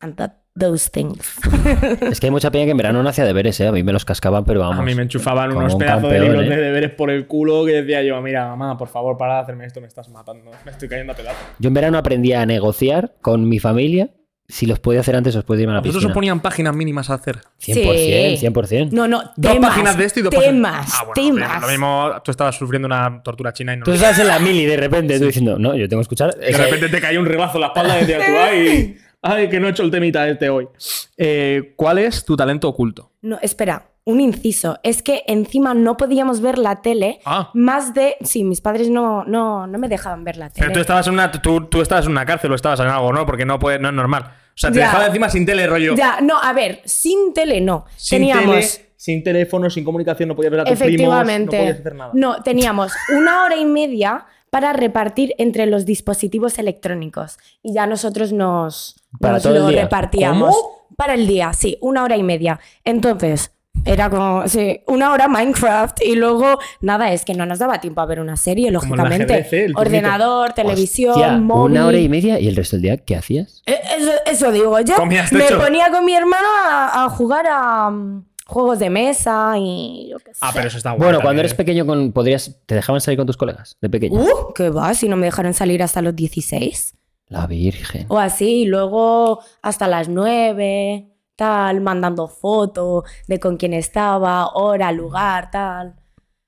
and 0.00 0.16
that- 0.16 0.38
those 0.58 0.88
things. 0.90 1.18
Es 2.10 2.20
que 2.20 2.26
hay 2.26 2.30
mucha 2.30 2.50
peña 2.50 2.64
que 2.64 2.70
en 2.72 2.76
verano 2.76 3.02
no 3.02 3.08
hacía 3.08 3.24
deberes, 3.24 3.58
¿eh? 3.60 3.66
A 3.66 3.72
mí 3.72 3.82
me 3.82 3.92
los 3.92 4.04
cascaban, 4.04 4.44
pero 4.44 4.60
vamos. 4.60 4.78
A 4.78 4.82
mí 4.82 4.94
me 4.94 5.02
enchufaban 5.02 5.56
unos 5.56 5.72
un 5.74 5.78
pedazos 5.80 6.02
de 6.02 6.08
campeón, 6.18 6.24
libros 6.36 6.46
¿eh? 6.46 6.56
de 6.56 6.62
deberes 6.62 6.90
por 6.92 7.10
el 7.10 7.26
culo 7.26 7.64
que 7.64 7.72
decía 7.82 8.02
yo, 8.02 8.20
mira, 8.22 8.46
mamá, 8.48 8.76
por 8.78 8.88
favor, 8.88 9.16
para 9.16 9.34
de 9.36 9.40
hacerme 9.40 9.66
esto, 9.66 9.80
me 9.80 9.86
estás 9.86 10.08
matando. 10.08 10.50
Me 10.64 10.70
estoy 10.70 10.88
cayendo 10.88 11.12
a 11.12 11.16
pedazos. 11.16 11.42
Yo 11.58 11.68
en 11.68 11.74
verano 11.74 11.98
aprendí 11.98 12.32
a 12.32 12.46
negociar 12.46 13.14
con 13.20 13.48
mi 13.48 13.58
familia. 13.58 14.10
Si 14.46 14.66
los 14.66 14.78
podía 14.78 15.00
hacer 15.00 15.16
antes, 15.16 15.34
os 15.36 15.42
podía 15.42 15.62
irme 15.62 15.72
a 15.72 15.76
la 15.76 15.80
Vosotros 15.80 15.96
os 15.96 16.02
piscina. 16.02 16.14
ponían 16.14 16.40
páginas 16.40 16.76
mínimas 16.76 17.08
a 17.08 17.14
hacer. 17.14 17.36
100%, 17.58 18.36
Sí. 18.36 18.46
100%. 18.46 18.90
No, 18.92 19.08
no, 19.08 19.22
Dos 19.36 19.52
temas, 19.54 19.70
páginas 19.70 19.96
de 19.96 20.04
esto 20.04 20.20
y 20.20 20.22
dos 20.22 20.34
temas, 20.34 20.86
páginas. 20.86 20.92
Ah, 21.00 21.04
bueno, 21.06 21.36
temas. 21.46 21.62
Lo 21.62 21.68
mismo, 21.68 22.12
tú 22.22 22.30
estabas 22.30 22.54
sufriendo 22.54 22.84
una 22.84 23.22
tortura 23.22 23.54
china 23.54 23.72
y 23.72 23.78
no. 23.78 23.84
Tú 23.86 23.92
estabas 23.92 24.18
en 24.18 24.26
la 24.28 24.38
mili 24.38 24.66
de 24.66 24.76
repente, 24.76 25.18
tú 25.18 25.24
diciendo, 25.26 25.58
no, 25.58 25.74
yo 25.74 25.88
tengo 25.88 26.00
que 26.00 26.04
escuchar. 26.04 26.34
De 26.36 26.52
repente 26.52 26.90
te 26.90 27.00
cae 27.00 27.18
un 27.18 27.24
reglazo 27.24 27.56
en 27.56 27.60
la 27.62 27.66
espalda 27.68 27.96
y 27.96 28.00
decías 28.04 28.22
tú, 28.26 28.32
ay, 28.38 28.96
ay, 29.24 29.48
que 29.48 29.58
no 29.60 29.66
he 29.66 29.70
hecho 29.70 29.82
el 29.82 29.90
temita 29.90 30.28
este 30.28 30.48
hoy. 30.48 30.68
Eh, 31.16 31.72
¿Cuál 31.76 31.98
es 31.98 32.24
tu 32.24 32.36
talento 32.36 32.68
oculto? 32.68 33.10
No, 33.22 33.38
espera, 33.42 33.88
un 34.04 34.20
inciso. 34.20 34.78
Es 34.82 35.02
que 35.02 35.22
encima 35.26 35.72
no 35.74 35.96
podíamos 35.96 36.40
ver 36.40 36.58
la 36.58 36.82
tele 36.82 37.20
Ah. 37.24 37.50
más 37.54 37.94
de... 37.94 38.16
Sí, 38.22 38.44
mis 38.44 38.60
padres 38.60 38.90
no, 38.90 39.24
no, 39.24 39.66
no 39.66 39.78
me 39.78 39.88
dejaban 39.88 40.24
ver 40.24 40.36
la 40.36 40.50
tele. 40.50 40.66
Pero 40.66 40.72
tú 40.74 40.80
estabas 40.80 41.06
en 41.06 41.14
una, 41.14 41.30
tú, 41.32 41.66
tú 41.66 41.80
estabas 41.80 42.04
en 42.04 42.12
una 42.12 42.26
cárcel 42.26 42.52
o 42.52 42.54
estabas 42.54 42.80
en 42.80 42.86
algo, 42.86 43.12
¿no? 43.12 43.24
Porque 43.26 43.46
no, 43.46 43.58
puede, 43.58 43.78
no 43.78 43.88
es 43.88 43.94
normal. 43.94 44.24
O 44.24 44.56
sea, 44.56 44.70
te 44.70 44.78
Ya. 44.78 44.86
dejaba 44.86 45.06
encima 45.06 45.28
sin 45.30 45.46
tele, 45.46 45.66
rollo. 45.66 45.94
Ya, 45.96 46.20
no, 46.20 46.38
a 46.40 46.52
ver, 46.52 46.80
sin 46.84 47.32
tele 47.34 47.60
no. 47.60 47.86
Sin 47.96 48.18
Teníamos... 48.20 48.54
tele, 48.54 48.90
sin 48.96 49.22
teléfono, 49.24 49.68
sin 49.70 49.84
comunicación, 49.84 50.28
no 50.28 50.36
podías 50.36 50.50
ver 50.52 50.60
a 50.60 50.64
tus 50.64 50.78
primos, 50.78 50.90
no 50.90 50.94
Efectivamente. 51.22 51.56
podías 51.58 51.80
hacer 51.80 51.94
nada. 51.94 52.10
No, 52.14 52.42
teníamos 52.42 52.92
una 53.16 53.44
hora 53.44 53.56
y 53.56 53.64
media 53.64 54.26
para 54.50 54.72
repartir 54.72 55.34
entre 55.38 55.66
los 55.66 55.84
dispositivos 55.84 56.58
electrónicos. 56.58 57.38
Y 57.62 57.74
ya 57.74 57.86
nosotros 57.86 58.32
nos, 58.32 58.96
¿Para 59.20 59.34
nos 59.34 59.42
todo 59.42 59.56
el 59.56 59.62
lo 59.62 59.68
día? 59.68 59.82
repartíamos. 59.82 60.54
¿Cómo? 60.54 60.86
Para 60.96 61.14
el 61.14 61.26
día, 61.26 61.52
sí, 61.52 61.76
una 61.80 62.02
hora 62.04 62.16
y 62.16 62.22
media. 62.22 62.60
Entonces, 62.84 63.50
era 63.84 64.08
como, 64.08 64.46
sí, 64.46 64.80
una 64.86 65.12
hora 65.12 65.26
Minecraft 65.26 66.00
y 66.04 66.14
luego, 66.14 66.58
nada, 66.80 67.12
es 67.12 67.24
que 67.24 67.34
no 67.34 67.44
nos 67.46 67.58
daba 67.58 67.80
tiempo 67.80 68.00
a 68.00 68.06
ver 68.06 68.20
una 68.20 68.36
serie, 68.36 68.72
Como 68.72 68.82
el 68.84 68.90
lógicamente. 68.90 69.34
ajedrez, 69.34 69.52
¿eh? 69.52 69.64
El. 69.64 69.76
Ordenador, 69.76 70.52
televisión, 70.52 71.10
Hostia, 71.12 71.32
móvil. 71.38 71.72
Una 71.72 71.86
hora 71.88 71.98
y 71.98 72.08
media 72.08 72.38
y 72.38 72.46
el 72.46 72.54
resto 72.54 72.76
del 72.76 72.82
día, 72.82 72.96
¿qué 72.98 73.16
hacías? 73.16 73.62
Eh, 73.66 73.80
Eso, 73.98 74.12
eso 74.26 74.52
digo 74.52 74.78
yo. 74.80 74.94
Comías 74.94 75.32
Me 75.32 75.50
ponía 75.50 75.90
con 75.90 76.04
mi 76.04 76.14
hermano 76.14 76.46
a, 76.68 77.04
a 77.04 77.08
jugar 77.10 77.46
a 77.50 77.90
mm, 77.90 78.24
juegos 78.46 78.78
de 78.78 78.90
mesa 78.90 79.54
y 79.58 80.08
yo 80.12 80.18
qué 80.20 80.32
sé. 80.32 80.38
Ah, 80.40 80.52
pero 80.54 80.68
eso 80.68 80.76
está 80.78 80.90
guay. 80.90 80.98
Bueno, 80.98 81.12
también, 81.18 81.22
cuando 81.26 81.40
eres 81.40 81.52
¿eh? 81.52 81.56
pequeño, 81.56 81.84
con, 81.86 82.12
podrías, 82.12 82.56
¿te 82.66 82.76
dejaban 82.76 83.00
salir 83.00 83.18
con 83.18 83.26
tus 83.26 83.36
colegas 83.36 83.76
de 83.80 83.90
pequeño? 83.90 84.20
Uh, 84.20 84.52
¿qué 84.54 84.70
va? 84.70 84.94
Si 84.94 85.08
no 85.08 85.16
me 85.16 85.26
dejaron 85.26 85.52
salir 85.52 85.82
hasta 85.82 86.00
los 86.00 86.14
16. 86.14 86.94
La 87.28 87.46
Virgen. 87.46 88.06
O 88.08 88.18
así, 88.18 88.62
y 88.62 88.66
luego 88.66 89.40
hasta 89.62 89.88
las 89.88 90.08
9, 90.08 91.08
tal, 91.36 91.80
mandando 91.80 92.28
fotos 92.28 93.04
de 93.26 93.40
con 93.40 93.56
quién 93.56 93.72
estaba, 93.74 94.48
hora, 94.52 94.92
lugar, 94.92 95.50
tal. 95.50 95.96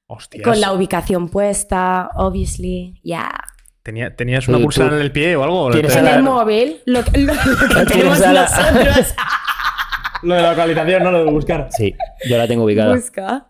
Hostias. 0.07 0.45
Con 0.45 0.61
la 0.61 0.73
ubicación 0.73 1.29
puesta, 1.29 2.11
obviously, 2.15 3.01
ya. 3.03 3.31
Tenía- 3.83 4.15
¿Tenías 4.15 4.47
una 4.49 4.59
pulsera 4.59 4.95
en 4.97 5.01
el 5.03 5.13
pie 5.13 5.35
o 5.37 5.43
algo? 5.45 5.71
Tienes 5.71 5.97
En 5.97 6.07
el 6.07 6.23
móvil, 6.23 6.81
lo, 6.87 7.03
que- 7.05 7.19
lo- 7.19 7.35
lo 7.35 7.69
que 7.85 7.85
tenemos 7.87 8.21
la- 8.21 8.43
nosotros. 8.43 9.15
Lo 10.23 10.35
de 10.35 10.43
la 10.43 10.51
localización, 10.51 11.03
no 11.05 11.11
lo 11.13 11.25
de 11.25 11.31
buscar. 11.31 11.69
Sí, 11.71 11.95
yo 12.29 12.37
la 12.39 12.47
tengo 12.49 12.65
ubicada 12.65 12.95
Busca. 12.95 13.47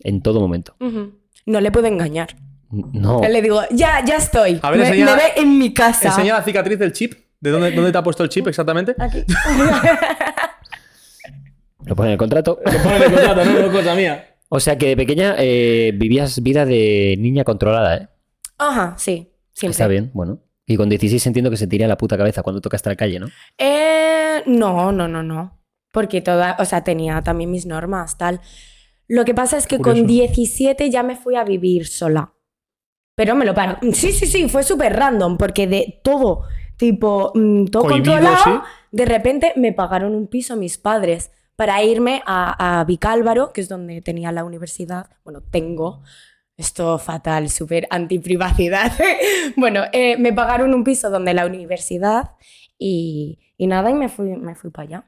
en 0.00 0.22
todo 0.22 0.40
momento. 0.40 0.74
No 1.46 1.60
le 1.60 1.70
puedo 1.72 1.86
engañar. 1.86 2.36
No. 2.72 3.20
Le 3.20 3.42
digo, 3.42 3.60
ya, 3.70 4.02
ya 4.04 4.16
estoy. 4.16 4.58
A 4.62 4.70
ver, 4.70 4.80
me, 4.80 4.86
enseña- 4.88 5.04
me 5.06 5.14
ve 5.16 5.22
en 5.36 5.58
mi 5.58 5.72
casa. 5.74 6.08
Enseña 6.08 6.34
la 6.34 6.42
cicatriz 6.42 6.78
del 6.78 6.92
chip. 6.92 7.12
¿De 7.38 7.50
dónde, 7.50 7.70
dónde 7.72 7.92
te 7.92 7.98
ha 7.98 8.02
puesto 8.02 8.22
el 8.22 8.28
chip 8.30 8.46
exactamente? 8.48 8.94
Aquí. 8.98 9.24
Lo 11.84 11.96
pone 11.96 12.08
en 12.10 12.12
el 12.12 12.18
contrato. 12.18 12.58
Lo 12.64 12.82
pone 12.82 12.96
en 12.96 13.02
el 13.02 13.12
contrato, 13.12 13.44
no 13.44 13.58
es 13.58 13.72
cosa 13.72 13.94
mía. 13.94 14.36
O 14.48 14.60
sea 14.60 14.76
que 14.78 14.86
de 14.88 14.96
pequeña 14.96 15.34
eh, 15.38 15.92
vivías 15.94 16.42
vida 16.42 16.64
de 16.64 17.16
niña 17.18 17.42
controlada, 17.44 17.96
¿eh? 17.96 18.08
Ajá, 18.58 18.94
sí. 18.98 19.32
Siempre. 19.52 19.72
Está 19.72 19.86
bien, 19.88 20.10
bueno. 20.14 20.40
Y 20.66 20.76
con 20.76 20.88
16 20.88 21.26
entiendo 21.26 21.50
que 21.50 21.56
se 21.56 21.66
tira 21.66 21.86
la 21.88 21.96
puta 21.96 22.16
cabeza 22.16 22.42
cuando 22.42 22.60
toca 22.60 22.76
estar 22.76 22.90
en 22.90 22.94
la 22.94 22.96
calle, 22.96 23.18
¿no? 23.18 23.28
Eh, 23.58 24.42
no, 24.46 24.92
no, 24.92 25.08
no, 25.08 25.22
no. 25.22 25.58
Porque 25.90 26.20
toda, 26.20 26.56
o 26.58 26.64
sea, 26.64 26.84
tenía 26.84 27.20
también 27.22 27.50
mis 27.50 27.66
normas, 27.66 28.16
tal. 28.16 28.40
Lo 29.08 29.24
que 29.24 29.34
pasa 29.34 29.56
es 29.58 29.66
que 29.66 29.76
con 29.78 29.92
Curioso. 29.94 30.06
17 30.06 30.90
ya 30.90 31.02
me 31.02 31.16
fui 31.16 31.34
a 31.36 31.44
vivir 31.44 31.86
sola. 31.86 32.32
Pero 33.14 33.34
me 33.34 33.44
lo 33.44 33.54
paro. 33.54 33.78
Sí, 33.92 34.12
sí, 34.12 34.26
sí, 34.26 34.48
fue 34.48 34.62
súper 34.62 34.94
random, 34.96 35.36
porque 35.36 35.66
de 35.66 36.00
todo, 36.02 36.42
tipo, 36.76 37.32
mm, 37.34 37.66
todo 37.66 37.84
Cohibido, 37.84 38.12
controlado, 38.14 38.42
sí. 38.44 38.68
de 38.90 39.04
repente 39.04 39.52
me 39.56 39.72
pagaron 39.72 40.14
un 40.14 40.26
piso 40.28 40.56
mis 40.56 40.78
padres 40.78 41.30
para 41.56 41.82
irme 41.82 42.22
a, 42.26 42.80
a 42.80 42.84
Vicálvaro, 42.84 43.52
que 43.52 43.60
es 43.60 43.68
donde 43.68 44.00
tenía 44.00 44.32
la 44.32 44.44
universidad. 44.44 45.10
Bueno, 45.24 45.42
tengo. 45.42 46.02
Esto 46.56 46.98
fatal, 46.98 47.48
súper 47.50 47.86
antiprivacidad. 47.90 48.92
bueno, 49.56 49.84
eh, 49.92 50.16
me 50.18 50.32
pagaron 50.32 50.74
un 50.74 50.84
piso 50.84 51.10
donde 51.10 51.34
la 51.34 51.46
universidad 51.46 52.32
y, 52.78 53.38
y 53.56 53.66
nada, 53.66 53.90
y 53.90 53.94
me 53.94 54.08
fui, 54.08 54.28
me 54.36 54.54
fui 54.54 54.70
para 54.70 54.88
allá. 54.88 55.04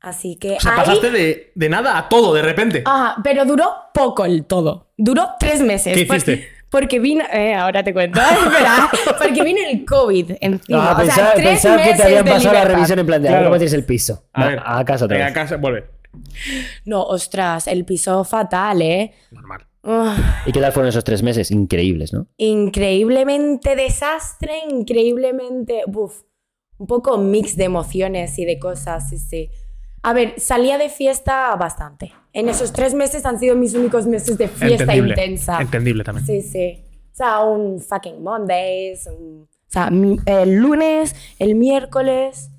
Así 0.00 0.36
que 0.36 0.56
O 0.56 0.60
sea, 0.60 0.72
ahí- 0.72 0.78
pasaste 0.78 1.10
de, 1.10 1.52
de 1.54 1.68
nada 1.68 1.96
a 1.98 2.08
todo 2.08 2.34
de 2.34 2.42
repente. 2.42 2.82
Ajá, 2.84 3.20
pero 3.22 3.44
duró 3.44 3.70
poco 3.94 4.24
el 4.24 4.44
todo. 4.44 4.92
Duró 4.96 5.30
tres 5.38 5.60
meses. 5.62 5.94
¿Qué 5.94 6.02
hiciste? 6.02 6.48
Porque 6.72 6.98
vino, 6.98 7.22
eh, 7.32 7.54
ahora 7.54 7.84
te 7.84 7.92
cuento, 7.92 8.18
espera, 8.46 8.90
porque 9.18 9.42
vino 9.44 9.60
el 9.70 9.84
COVID 9.84 10.32
encima. 10.40 10.90
Ah, 10.90 10.96
o 11.00 11.04
sea, 11.04 11.06
pensaba, 11.06 11.32
tres 11.34 11.46
pensaba 11.48 11.82
que 11.82 11.94
te 11.94 12.02
habían 12.02 12.24
pasado 12.24 12.54
la 12.54 12.64
revisión 12.64 12.98
en 12.98 13.06
plan 13.06 13.22
de, 13.22 13.28
Claro. 13.28 13.44
cómo 13.44 13.56
tienes 13.58 13.74
el 13.74 13.84
piso. 13.84 14.24
A 14.32 14.46
ver, 14.46 14.60
a 14.64 14.84
casa 14.84 15.04
otra 15.04 15.16
Venga, 15.18 15.26
vez. 15.28 15.36
a 15.36 15.40
casa, 15.40 15.56
vuelve. 15.58 15.84
No, 16.84 17.02
ostras, 17.04 17.66
el 17.68 17.84
piso 17.84 18.24
fatal, 18.24 18.82
¿eh? 18.82 19.12
Normal. 19.30 19.66
Uf, 19.84 20.18
¿Y 20.46 20.52
qué 20.52 20.60
tal 20.60 20.72
fueron 20.72 20.88
esos 20.88 21.04
tres 21.04 21.22
meses? 21.22 21.50
Increíbles, 21.50 22.12
¿no? 22.12 22.26
increíblemente 22.38 23.76
desastre, 23.76 24.52
increíblemente, 24.70 25.82
uf, 25.86 26.22
un 26.78 26.86
poco 26.86 27.18
mix 27.18 27.56
de 27.56 27.64
emociones 27.64 28.38
y 28.38 28.44
de 28.44 28.58
cosas, 28.58 29.08
sí, 29.10 29.18
sí. 29.18 29.50
A 30.02 30.12
ver, 30.12 30.34
salía 30.38 30.78
de 30.78 30.88
fiesta 30.88 31.54
bastante. 31.56 32.12
En 32.32 32.48
esos 32.48 32.72
tres 32.72 32.94
meses 32.94 33.24
han 33.24 33.38
sido 33.38 33.54
mis 33.54 33.74
únicos 33.74 34.06
meses 34.06 34.36
de 34.38 34.48
fiesta 34.48 34.82
Entendible. 34.84 35.10
intensa. 35.10 35.60
Entendible 35.60 36.02
también. 36.04 36.26
Sí, 36.26 36.42
sí. 36.42 36.82
O 37.12 37.14
sea, 37.14 37.40
un 37.44 37.78
fucking 37.80 38.22
Mondays, 38.22 39.06
un- 39.06 39.42
o 39.52 39.72
sea, 39.72 39.90
mi- 39.90 40.18
el 40.26 40.56
lunes, 40.56 41.14
el 41.38 41.54
miércoles. 41.54 42.50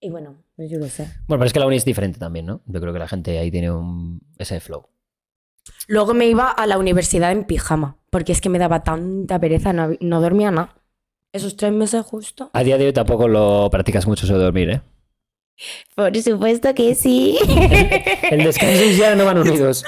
Y 0.00 0.10
bueno, 0.10 0.36
pues 0.56 0.70
yo 0.70 0.78
lo 0.78 0.86
sé. 0.88 1.04
Bueno, 1.28 1.40
pero 1.40 1.44
es 1.44 1.52
que 1.52 1.60
la 1.60 1.66
uni 1.66 1.76
es 1.76 1.84
diferente 1.84 2.18
también, 2.18 2.46
¿no? 2.46 2.62
Yo 2.66 2.80
creo 2.80 2.92
que 2.92 2.98
la 2.98 3.08
gente 3.08 3.38
ahí 3.38 3.50
tiene 3.50 3.70
un... 3.70 4.20
ese 4.38 4.60
flow. 4.60 4.86
Luego 5.86 6.14
me 6.14 6.26
iba 6.26 6.48
a 6.50 6.66
la 6.66 6.78
universidad 6.78 7.32
en 7.32 7.44
pijama, 7.44 7.96
porque 8.10 8.32
es 8.32 8.40
que 8.40 8.48
me 8.48 8.58
daba 8.58 8.82
tanta 8.82 9.38
pereza, 9.38 9.72
no, 9.72 9.90
no 10.00 10.20
dormía 10.20 10.50
nada. 10.50 10.74
Esos 11.32 11.56
tres 11.56 11.72
meses 11.72 12.04
justo. 12.04 12.50
A 12.54 12.62
día 12.64 12.76
de 12.76 12.86
hoy 12.86 12.92
tampoco 12.92 13.28
lo 13.28 13.68
practicas 13.70 14.06
mucho 14.06 14.24
eso 14.26 14.36
de 14.36 14.44
dormir, 14.44 14.70
¿eh? 14.70 14.80
Por 15.94 16.16
supuesto 16.22 16.74
que 16.74 16.94
sí. 16.94 17.38
El 18.30 18.44
descanso 18.44 18.82
y 18.84 18.96
ya 18.96 19.14
no 19.14 19.24
van 19.24 19.38
unidos. 19.38 19.84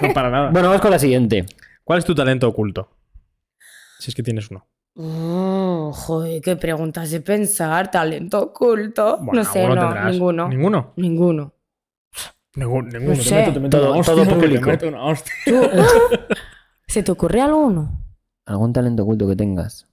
No 0.00 0.12
para 0.12 0.30
nada. 0.30 0.50
Bueno, 0.50 0.68
vamos 0.68 0.82
con 0.82 0.90
la 0.90 0.98
siguiente. 0.98 1.46
¿Cuál 1.84 2.00
es 2.00 2.04
tu 2.04 2.14
talento 2.14 2.46
oculto? 2.48 2.90
Si 3.98 4.10
es 4.10 4.14
que 4.14 4.22
tienes 4.22 4.50
uno. 4.50 4.66
Oh, 4.96 5.92
joder, 5.94 6.42
qué 6.42 6.56
preguntas 6.56 7.10
de 7.10 7.20
pensar. 7.20 7.90
Talento 7.90 8.38
oculto. 8.40 9.16
Bueno, 9.22 9.42
no 9.42 9.44
sé, 9.52 9.66
no, 9.66 9.74
tendrás. 9.80 10.12
ninguno. 10.12 10.48
¿Ninguno? 10.48 10.92
Ninguno. 10.96 11.54
Ninguno. 12.54 12.88
ninguno. 12.88 13.10
No 13.10 13.16
Te 13.16 13.22
sé. 13.22 13.34
meto- 13.36 13.52
te 13.54 13.60
meto 13.60 13.78
Todo- 13.80 13.96
hostia, 13.98 14.14
te. 14.78 14.92
¿Tú? 15.46 15.54
¿Se 16.86 17.02
te 17.02 17.12
ocurre 17.12 17.40
alguno? 17.40 18.02
¿Algún 18.46 18.72
talento 18.72 19.02
oculto 19.04 19.26
que 19.28 19.36
tengas? 19.36 19.87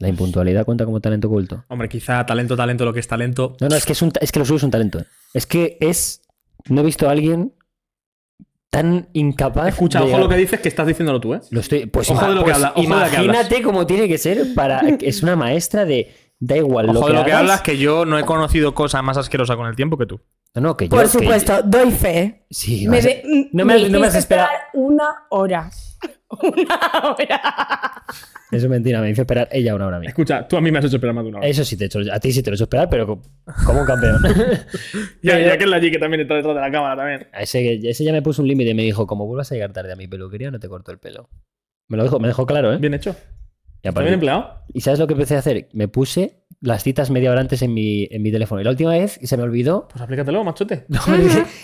¿La 0.00 0.08
impuntualidad 0.08 0.64
cuenta 0.64 0.84
como 0.84 1.00
talento 1.00 1.26
oculto? 1.28 1.64
Hombre, 1.68 1.88
quizá 1.88 2.24
talento, 2.24 2.56
talento, 2.56 2.84
lo 2.84 2.92
que 2.92 3.00
es 3.00 3.08
talento. 3.08 3.56
No, 3.60 3.68
no, 3.68 3.76
es 3.76 3.84
que, 3.84 3.92
es 3.92 4.02
un 4.02 4.12
es 4.20 4.30
que 4.30 4.38
lo 4.38 4.44
suyo 4.44 4.58
es 4.58 4.62
un 4.62 4.70
talento. 4.70 5.00
¿eh? 5.00 5.04
Es 5.34 5.46
que 5.46 5.76
es. 5.80 6.22
No 6.68 6.82
he 6.82 6.84
visto 6.84 7.08
a 7.08 7.12
alguien 7.12 7.52
tan 8.70 9.08
incapaz. 9.12 9.68
Escucha, 9.68 10.00
de 10.00 10.06
ojo 10.06 10.18
lo 10.18 10.28
que 10.28 10.36
dices, 10.36 10.60
que 10.60 10.68
estás 10.68 10.86
diciendo 10.86 11.18
tú, 11.20 11.34
¿eh? 11.34 11.40
Lo 11.50 11.60
estoy. 11.60 11.86
Pues, 11.86 12.08
Ojo 12.10 12.26
de 12.28 12.34
lo 12.34 12.40
que 12.40 12.44
pues 12.44 12.56
habla- 12.56 12.72
ojo 12.76 12.80
de 12.82 12.88
lo 12.88 13.10
que 13.10 13.14
imagínate 13.24 13.62
cómo 13.62 13.86
tiene 13.86 14.06
que 14.08 14.18
ser 14.18 14.54
para. 14.54 14.80
Es 15.00 15.22
una 15.22 15.36
maestra 15.36 15.84
de. 15.84 16.14
Da 16.40 16.56
igual 16.56 16.88
Ojo 16.90 17.00
lo 17.00 17.00
de 17.00 17.12
que 17.14 17.18
lo 17.18 17.24
que 17.24 17.32
hablas, 17.32 17.62
que 17.62 17.78
yo 17.78 18.04
no 18.04 18.16
he 18.18 18.24
conocido 18.24 18.72
cosa 18.74 19.02
más 19.02 19.16
asquerosa 19.16 19.56
con 19.56 19.66
el 19.66 19.74
tiempo 19.74 19.98
que 19.98 20.06
tú. 20.06 20.20
No, 20.54 20.60
no, 20.62 20.76
que 20.76 20.84
yo. 20.86 20.90
Por 20.90 21.02
que- 21.02 21.08
supuesto, 21.08 21.62
doy 21.64 21.90
fe. 21.90 22.46
sí, 22.50 22.86
Me 22.86 22.98
a- 22.98 23.00
de- 23.00 23.48
no 23.52 23.64
me, 23.64 23.88
no 23.88 23.98
me 23.98 24.06
has 24.06 24.14
esperado. 24.14 24.48
una 24.74 25.24
hora. 25.30 25.68
Una 26.30 27.10
hora. 27.10 28.02
Eso 28.50 28.66
es 28.66 28.68
mentira, 28.68 29.00
me 29.00 29.10
hizo 29.10 29.22
esperar 29.22 29.48
ella 29.50 29.74
una 29.74 29.86
hora 29.86 29.96
a 29.98 30.00
mí. 30.00 30.06
Escucha, 30.06 30.46
tú 30.46 30.56
a 30.56 30.60
mí 30.60 30.70
me 30.70 30.78
has 30.78 30.84
hecho 30.84 30.96
esperar 30.96 31.14
más 31.14 31.24
de 31.24 31.30
una 31.30 31.38
hora. 31.38 31.48
Eso 31.48 31.64
sí 31.64 31.76
te 31.76 31.84
he 31.84 31.86
hecho. 31.86 32.00
A 32.12 32.18
ti 32.20 32.32
sí 32.32 32.42
te 32.42 32.50
lo 32.50 32.54
he 32.54 32.56
hecho 32.56 32.64
esperar, 32.64 32.88
pero 32.90 33.06
co- 33.06 33.22
como 33.66 33.80
un 33.80 33.86
campeón. 33.86 34.18
Ya, 35.22 35.38
ya 35.38 35.58
que 35.58 35.64
es 35.64 35.70
la 35.70 35.78
G 35.78 35.90
que 35.90 35.98
también 35.98 36.20
está 36.22 36.34
detrás 36.34 36.54
de 36.54 36.60
la 36.60 36.70
cámara 36.70 36.96
también. 36.96 37.26
A 37.32 37.42
ese, 37.42 37.80
ese 37.88 38.04
ya 38.04 38.12
me 38.12 38.22
puso 38.22 38.42
un 38.42 38.48
límite 38.48 38.70
y 38.70 38.74
me 38.74 38.82
dijo: 38.82 39.06
como 39.06 39.26
vuelvas 39.26 39.50
a 39.52 39.54
llegar 39.54 39.72
tarde 39.72 39.92
a 39.92 39.96
mi 39.96 40.06
peluquería, 40.06 40.50
no 40.50 40.58
te 40.60 40.68
corto 40.68 40.92
el 40.92 40.98
pelo. 40.98 41.28
Me 41.88 41.96
lo 41.96 42.02
dijo, 42.04 42.18
me 42.20 42.28
dejó 42.28 42.46
claro, 42.46 42.72
¿eh? 42.72 42.78
Bien 42.78 42.94
hecho. 42.94 43.16
Y 43.88 43.90
a 43.90 43.90
¿Está 43.90 44.00
bien 44.00 44.12
partir- 44.12 44.14
empleado? 44.14 44.58
¿Y 44.72 44.80
sabes 44.82 44.98
lo 45.00 45.06
que 45.06 45.14
empecé 45.14 45.34
a 45.36 45.38
hacer? 45.38 45.68
Me 45.72 45.88
puse 45.88 46.42
las 46.60 46.82
citas 46.82 47.10
media 47.10 47.30
hora 47.30 47.40
antes 47.40 47.62
en 47.62 47.72
mi, 47.72 48.06
en 48.10 48.20
mi 48.22 48.30
teléfono. 48.32 48.60
Y 48.60 48.64
la 48.64 48.70
última 48.70 48.90
vez 48.92 49.18
se 49.22 49.36
me 49.36 49.42
olvidó. 49.44 49.88
Pues 49.90 50.02
aplícatelo, 50.02 50.42
machote. 50.44 50.84
No, 50.88 50.98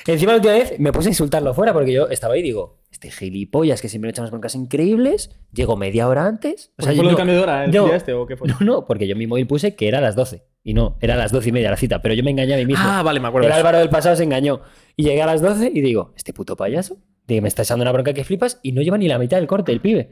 encima 0.06 0.32
la 0.32 0.36
última 0.36 0.54
vez 0.54 0.78
me 0.78 0.92
puse 0.92 1.08
a 1.08 1.10
insultarlo 1.10 1.52
fuera 1.52 1.72
porque 1.72 1.92
yo 1.92 2.08
estaba 2.08 2.34
ahí 2.34 2.40
y 2.40 2.44
digo, 2.44 2.80
este 2.90 3.10
gilipollas 3.10 3.82
que 3.82 3.88
siempre 3.88 4.06
me 4.06 4.10
echa 4.12 4.22
unas 4.22 4.30
broncas 4.30 4.54
increíbles, 4.54 5.30
llego 5.52 5.76
media 5.76 6.08
hora 6.08 6.26
antes. 6.26 6.72
O 6.78 6.82
sea, 6.82 6.92
yo 6.92 7.02
¿Fue 7.02 7.14
cambio 7.16 7.36
de 7.36 7.42
hora 7.42 7.64
el 7.64 7.72
no. 7.72 7.86
día 7.86 7.96
este 7.96 8.12
o 8.14 8.26
qué 8.26 8.36
fue? 8.36 8.48
no, 8.48 8.56
no, 8.60 8.86
porque 8.86 9.06
yo 9.06 9.12
en 9.12 9.18
mi 9.18 9.26
móvil 9.26 9.46
puse 9.46 9.74
que 9.74 9.88
era 9.88 9.98
a 9.98 10.00
las 10.00 10.14
12. 10.16 10.44
Y 10.62 10.72
no, 10.74 10.96
era 11.00 11.14
a 11.14 11.16
las 11.18 11.30
12 11.32 11.48
y 11.50 11.52
media 11.52 11.70
la 11.70 11.76
cita, 11.76 12.00
pero 12.00 12.14
yo 12.14 12.22
me 12.24 12.30
engañé 12.30 12.54
a 12.54 12.56
mí 12.56 12.64
mismo. 12.64 12.84
Ah, 12.86 13.02
vale, 13.02 13.20
me 13.20 13.28
acuerdo. 13.28 13.48
el. 13.48 13.52
Álvaro 13.52 13.78
del 13.78 13.90
pasado 13.90 14.16
se 14.16 14.22
engañó. 14.22 14.60
Y 14.96 15.02
llegué 15.04 15.20
a 15.22 15.26
las 15.26 15.42
12 15.42 15.72
y 15.74 15.80
digo, 15.82 16.14
este 16.16 16.32
puto 16.32 16.56
payaso, 16.56 16.96
de 17.26 17.40
me 17.42 17.48
está 17.48 17.62
echando 17.62 17.82
una 17.82 17.92
bronca 17.92 18.14
que 18.14 18.24
flipas 18.24 18.60
y 18.62 18.72
no 18.72 18.80
lleva 18.80 18.96
ni 18.96 19.08
la 19.08 19.18
mitad 19.18 19.36
del 19.38 19.46
corte 19.46 19.72
el 19.72 19.80
pibe. 19.80 20.10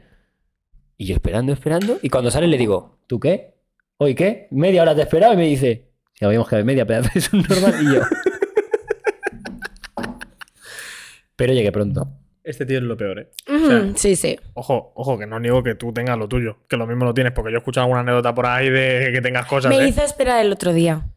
Y 0.97 1.05
yo 1.05 1.15
esperando, 1.15 1.51
esperando, 1.53 1.97
y 2.01 2.09
cuando 2.09 2.29
sale 2.31 2.47
le 2.47 2.57
digo, 2.57 2.99
¿tú 3.07 3.19
qué? 3.19 3.53
¿Hoy 3.97 4.15
qué? 4.15 4.47
Media 4.51 4.81
hora 4.81 4.93
te 4.95 5.01
he 5.01 5.03
esperado 5.03 5.33
y 5.33 5.37
me 5.37 5.47
dice, 5.47 5.89
si 6.13 6.25
habíamos 6.25 6.47
quedado 6.47 6.65
media, 6.65 6.85
pedazo 6.85 7.09
es 7.15 7.31
un 7.33 7.41
normal 7.47 7.75
y 7.81 7.95
yo. 7.95 8.01
Pero 11.35 11.53
llegué 11.53 11.71
pronto. 11.71 12.07
Este 12.43 12.65
tío 12.65 12.77
es 12.77 12.83
lo 12.83 12.97
peor, 12.97 13.19
¿eh? 13.19 13.29
Sea, 13.47 13.91
sí, 13.95 14.15
sí. 14.17 14.37
Ojo, 14.53 14.91
ojo, 14.95 15.17
que 15.17 15.25
no 15.25 15.39
niego 15.39 15.63
que 15.63 15.75
tú 15.75 15.93
tengas 15.93 16.17
lo 16.17 16.27
tuyo. 16.27 16.57
Que 16.67 16.75
lo 16.75 16.85
mismo 16.85 17.05
lo 17.05 17.13
tienes, 17.13 17.31
porque 17.33 17.51
yo 17.51 17.57
he 17.57 17.59
escuchado 17.59 17.85
alguna 17.85 18.01
anécdota 18.01 18.35
por 18.35 18.45
ahí 18.45 18.69
de 18.69 19.11
que 19.13 19.21
tengas 19.21 19.45
cosas. 19.45 19.69
Me 19.69 19.83
¿eh? 19.83 19.87
hizo 19.87 20.01
esperar 20.03 20.45
el 20.45 20.51
otro 20.51 20.73
día. 20.73 21.07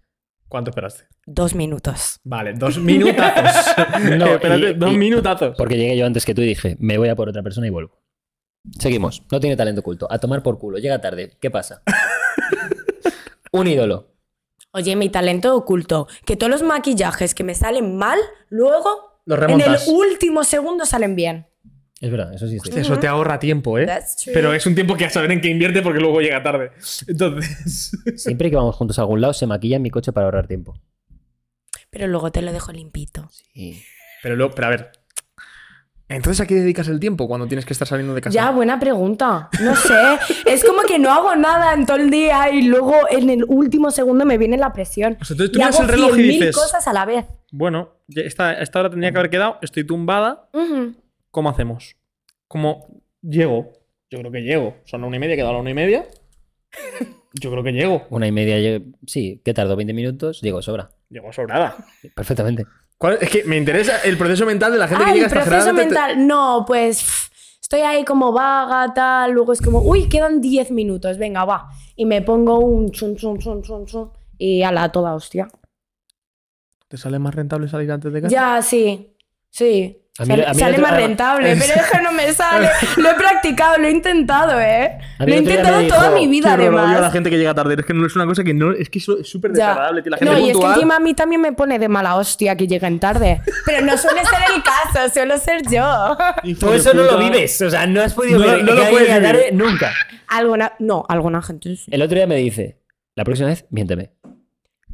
¿Cuánto 0.49 0.71
esperaste? 0.71 1.05
Dos 1.27 1.57
minutos. 1.57 2.21
Vale, 2.23 2.53
dos 2.55 2.79
minutazos. 2.79 3.75
No, 4.17 4.27
Espérate, 4.27 4.71
y- 4.71 4.75
dos 4.75 4.93
y- 4.93 4.97
minutazos. 4.97 5.57
Porque 5.59 5.77
llegué 5.77 5.97
yo 5.97 6.07
antes 6.07 6.25
que 6.25 6.35
tú 6.35 6.43
y 6.43 6.47
dije, 6.47 6.77
me 6.79 6.97
voy 6.97 7.09
a 7.09 7.17
por 7.17 7.29
otra 7.29 7.43
persona 7.43 7.67
y 7.67 7.71
vuelvo. 7.71 8.01
Seguimos. 8.79 9.23
No 9.31 9.41
tiene 9.41 9.57
talento 9.57 9.81
oculto. 9.81 10.07
A 10.11 10.19
tomar 10.19 10.43
por 10.43 10.59
culo. 10.59 10.79
Llega 10.79 11.01
tarde. 11.01 11.33
¿Qué 11.41 11.51
pasa? 11.51 11.83
un 13.53 13.67
ídolo. 13.67 14.13
Oye, 14.73 14.97
mi 14.97 15.09
talento 15.09 15.57
oculto. 15.57 16.07
Que 16.25 16.37
todos 16.37 16.51
los 16.51 16.63
maquillajes 16.63 17.35
que 17.35 17.45
me 17.45 17.55
salen 17.55 17.97
mal, 17.97 18.19
luego 18.49 19.21
Los 19.25 19.39
en 19.39 19.45
el 19.45 19.49
remontas. 19.59 19.89
último 19.89 20.45
segundo 20.45 20.85
salen 20.85 21.17
bien. 21.17 21.47
Es 21.99 22.11
verdad, 22.11 22.35
eso 22.35 22.47
sí. 22.47 22.59
Hostia, 22.59 22.83
Eso 22.83 22.99
te 22.99 23.07
ahorra 23.07 23.39
tiempo, 23.39 23.79
¿eh? 23.79 23.87
That's 23.87 24.17
true. 24.17 24.35
Pero 24.35 24.53
es 24.53 24.67
un 24.67 24.75
tiempo 24.75 24.97
que 24.97 25.07
a 25.07 25.11
saber 25.11 25.33
en 25.33 25.41
qué 25.41 25.49
invierte 25.49 25.81
porque 25.81 25.99
luego 25.99 26.21
llega 26.21 26.43
tarde. 26.43 26.73
Entonces. 27.07 27.91
Siempre 28.17 28.51
que 28.51 28.57
vamos 28.57 28.77
juntos 28.77 28.99
a 28.99 29.03
algún 29.03 29.23
lado, 29.23 29.33
se 29.33 29.47
maquilla 29.47 29.77
en 29.77 29.83
mi 29.83 29.91
coche 29.91 30.13
para 30.13 30.27
ahorrar 30.27 30.47
tiempo. 30.47 30.75
Pero 31.89 32.07
luego 32.07 32.31
te 32.31 32.43
lo 32.43 32.53
dejo 32.53 32.73
limpito. 32.73 33.31
Sí. 33.31 33.83
Pero 34.23 34.37
luego, 34.37 34.55
pero 34.55 34.67
a 34.67 34.71
ver. 34.71 34.93
Entonces, 36.09 36.41
¿a 36.41 36.47
qué 36.47 36.55
dedicas 36.55 36.87
el 36.89 37.01
tiempo 37.01 37.27
cuando 37.27 37.49
tienes 37.49 37.65
que 37.67 37.73
estar 37.73 37.89
saliendo 37.89 38.15
de 38.15 38.21
casa? 38.21 38.33
Ya, 38.35 38.51
buena 38.53 38.79
pregunta. 38.79 39.49
No 39.61 39.75
sé. 39.75 40.19
es 40.47 40.65
como 40.65 40.83
que 40.83 40.99
no 41.01 41.11
hago 41.13 41.35
nada 41.35 41.75
en 41.75 41.85
todo 41.85 41.97
el 41.97 42.11
día 42.11 42.51
y 42.53 42.63
luego 42.63 42.95
en 43.11 43.29
el 43.29 43.45
último 43.49 43.91
segundo 43.91 44.25
me 44.25 44.39
viene 44.39 44.57
la 44.57 44.73
presión. 44.73 45.19
O 45.21 45.25
sea, 45.25 45.37
tú 45.37 45.51
y 45.53 45.63
hago 45.63 45.81
el 45.83 45.89
reloj 45.89 46.17
y 46.19 46.23
100.000 46.23 46.27
dices- 46.33 46.55
cosas 46.55 46.87
a 46.87 46.93
la 46.93 47.05
vez. 47.07 47.27
Bueno, 47.51 47.95
esta, 48.15 48.53
esta 48.55 48.79
hora 48.81 48.91
tenía 48.91 49.11
que 49.11 49.19
haber 49.19 49.31
quedado. 49.31 49.59
Estoy 49.63 49.85
tumbada. 49.85 50.49
¿Cómo 51.33 51.51
hacemos? 51.51 51.97
¿Cómo 52.47 53.03
llego? 53.23 53.73
Yo 54.09 54.21
creo 54.21 54.31
que 54.31 54.43
llego. 54.43 54.77
Son 54.85 55.01
la 55.01 55.09
una 55.09 55.17
y 55.17 55.21
media, 55.21 55.35
queda 55.37 55.53
la 55.53 55.59
una 55.59 55.71
y 55.71 55.75
media. 55.75 56.07
Yo 57.35 57.51
creo 57.51 57.63
que 57.65 57.73
llego. 57.73 58.07
Una 58.11 58.27
y 58.29 58.33
media, 58.33 58.59
llegué- 58.59 58.85
sí, 59.07 59.43
¿qué 59.45 59.53
tardó? 59.53 59.77
¿20 59.77 59.93
minutos? 59.93 60.41
Llego, 60.41 60.63
sobra. 60.63 60.91
Llego 61.11 61.33
sobrada. 61.33 61.77
Perfectamente. 62.15 62.65
¿Cuál- 62.99 63.19
Es 63.21 63.29
que 63.31 63.45
me 63.45 63.57
interesa 63.57 63.99
el 64.03 64.17
proceso 64.17 64.47
mental 64.47 64.73
de 64.73 64.79
la 64.79 64.89
gente 64.89 65.03
Ah, 65.03 65.07
que 65.07 65.13
el 65.13 65.17
llega 65.17 65.27
hasta 65.27 65.41
proceso 65.51 65.67
generalmente- 65.67 65.95
mental. 66.01 66.27
No, 66.27 66.65
pues 66.67 67.03
pff, 67.03 67.29
estoy 67.61 67.81
ahí 67.81 68.05
como 68.05 68.33
vaga, 68.33 68.93
tal. 68.95 69.33
Luego 69.33 69.53
es 69.53 69.61
como, 69.61 69.81
uy, 69.81 70.09
quedan 70.09 70.41
10 70.41 70.71
minutos, 70.71 71.19
venga, 71.19 71.45
va. 71.45 71.69
Y 71.95 72.07
me 72.07 72.23
pongo 72.23 72.59
un 72.61 72.91
chun, 72.91 73.17
chun, 73.17 73.39
chun, 73.39 73.63
chun, 73.63 73.85
chun. 73.87 74.11
Y 74.39 74.63
a 74.63 74.73
la 74.73 74.91
toda 74.91 75.15
hostia. 75.15 75.49
¿Te 76.89 76.97
sale 76.97 77.19
más 77.19 77.35
rentable 77.35 77.69
salir 77.69 77.91
antes 77.91 78.13
de 78.13 78.23
casa? 78.23 78.33
Ya, 78.33 78.63
sí. 78.63 79.17
Sí. 79.51 80.03
A 80.19 80.23
mí- 80.25 80.29
sale 80.29 80.47
a 80.47 80.53
mí 80.55 80.59
sale 80.61 80.79
más 80.79 80.93
rentable, 80.93 81.57
pero 81.57 81.75
es 81.81 81.91
que 81.91 82.01
no 82.03 82.13
me 82.13 82.33
sale. 82.33 82.69
Lo 82.97 83.11
he 83.11 83.15
practicado, 83.15 83.77
lo 83.79 83.87
he 83.87 83.91
intentado, 83.91 84.59
¿eh? 84.61 84.99
Lo 85.19 85.27
he 85.27 85.37
intentado 85.37 85.81
me 85.83 85.89
toda 85.89 86.09
dijo, 86.11 86.15
mi 86.21 86.27
vida, 86.27 86.55
horror, 86.55 86.69
odio 86.69 86.79
a 86.79 86.83
la 86.85 86.91
además. 86.93 87.13
gente 87.13 87.31
que 87.31 87.37
llega 87.39 87.55
tarde. 87.55 87.75
Es 87.79 87.85
que 87.85 87.93
no 87.95 88.07
es 88.07 88.17
una 88.17 88.25
cosa 88.27 88.43
que 88.43 88.55
no. 88.55 88.73
Es 88.73 88.89
que 88.89 88.99
eso 88.99 89.19
es 89.21 89.29
súper 89.29 89.53
desagradable, 89.53 90.03
tío. 90.03 90.11
La 90.11 90.17
gente 90.19 90.33
No, 90.33 90.39
y 90.39 90.43
es 90.43 90.47
que 90.49 90.53
puntual. 90.55 90.75
encima 90.75 90.97
a 90.97 91.01
mí 91.01 91.15
también 91.15 91.41
me 91.43 91.53
pone 91.53 91.79
de 91.79 91.89
mala 91.89 92.17
hostia 92.17 92.57
que 92.57 92.67
lleguen 92.67 92.99
tarde. 92.99 93.41
Pero 93.67 93.85
no 93.85 93.97
suele 93.99 94.25
ser 94.25 94.39
el 94.55 94.63
caso, 94.63 95.13
suelo 95.13 95.37
ser 95.39 95.63
yo. 95.71 96.17
Tú 96.59 96.71
de 96.71 96.77
eso 96.77 96.95
no 96.95 97.03
lo 97.03 97.19
vives. 97.19 97.61
O 97.63 97.71
sea, 97.71 97.87
no 97.87 98.01
has 98.01 98.15
podido 98.15 98.39
No- 98.39 98.47
ver 98.47 98.65
no 98.65 98.73
lo 98.73 98.85
puedes 98.91 99.09
tarde 99.23 99.51
nunca. 99.53 99.93
Alguna, 100.29 100.73
no, 100.79 101.05
alguna 101.09 101.43
gente 101.43 101.77
sí. 101.77 101.91
El 101.91 102.03
otro 102.03 102.17
día 102.17 102.27
me 102.27 102.37
dice, 102.37 102.81
la 103.15 103.25
próxima 103.25 103.49
vez, 103.49 103.67
miénteme. 103.71 104.13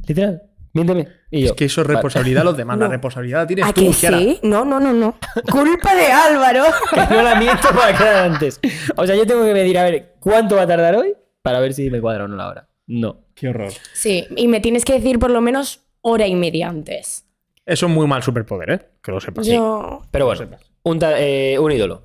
Literal, 0.05 0.41
miénteme. 0.73 1.07
Y 1.31 1.41
yo, 1.41 1.45
Es 1.47 1.51
que 1.53 1.65
eso 1.65 1.81
es 1.81 1.87
responsabilidad 1.87 2.41
de 2.41 2.45
los 2.45 2.57
demás. 2.57 2.77
La 2.77 2.87
responsabilidad 2.87 3.41
la 3.41 3.47
tienes 3.47 3.65
¿A 3.65 3.73
tú, 3.73 3.81
que 3.81 3.97
Kiara. 3.97 4.17
sí? 4.19 4.39
No, 4.43 4.65
no, 4.65 4.79
no, 4.79 4.91
no. 4.93 5.15
Culpa 5.51 5.95
de 5.95 6.05
Álvaro. 6.07 6.63
que 6.93 7.15
no 7.15 7.21
la 7.23 7.35
miento 7.35 7.69
para 7.69 7.97
quedar 7.97 8.31
antes. 8.31 8.59
O 8.95 9.05
sea, 9.07 9.15
yo 9.15 9.25
tengo 9.25 9.43
que 9.45 9.53
medir 9.53 9.77
a 9.77 9.83
ver 9.83 10.15
cuánto 10.19 10.55
va 10.55 10.63
a 10.63 10.67
tardar 10.67 10.95
hoy 10.95 11.15
para 11.41 11.59
ver 11.59 11.73
si 11.73 11.89
me 11.89 12.01
cuadra 12.01 12.25
o 12.25 12.27
no 12.27 12.35
la 12.35 12.47
hora. 12.49 12.69
No. 12.87 13.21
Qué 13.35 13.47
horror. 13.49 13.71
Sí, 13.93 14.27
y 14.35 14.47
me 14.47 14.59
tienes 14.59 14.85
que 14.85 14.93
decir 14.93 15.17
por 15.19 15.31
lo 15.31 15.41
menos 15.41 15.81
hora 16.01 16.27
y 16.27 16.35
media 16.35 16.69
antes. 16.69 17.25
Eso 17.65 17.85
es 17.87 17.91
muy 17.91 18.05
mal 18.07 18.21
superpoder, 18.21 18.69
¿eh? 18.71 18.89
Que 19.01 19.11
lo 19.11 19.19
sepas. 19.19 19.47
Yo. 19.47 20.01
Pero 20.11 20.25
bueno, 20.25 20.37
sepas. 20.37 20.61
un, 20.83 20.99
ta- 20.99 21.19
eh, 21.19 21.57
un 21.57 21.71
ídolo. 21.71 22.03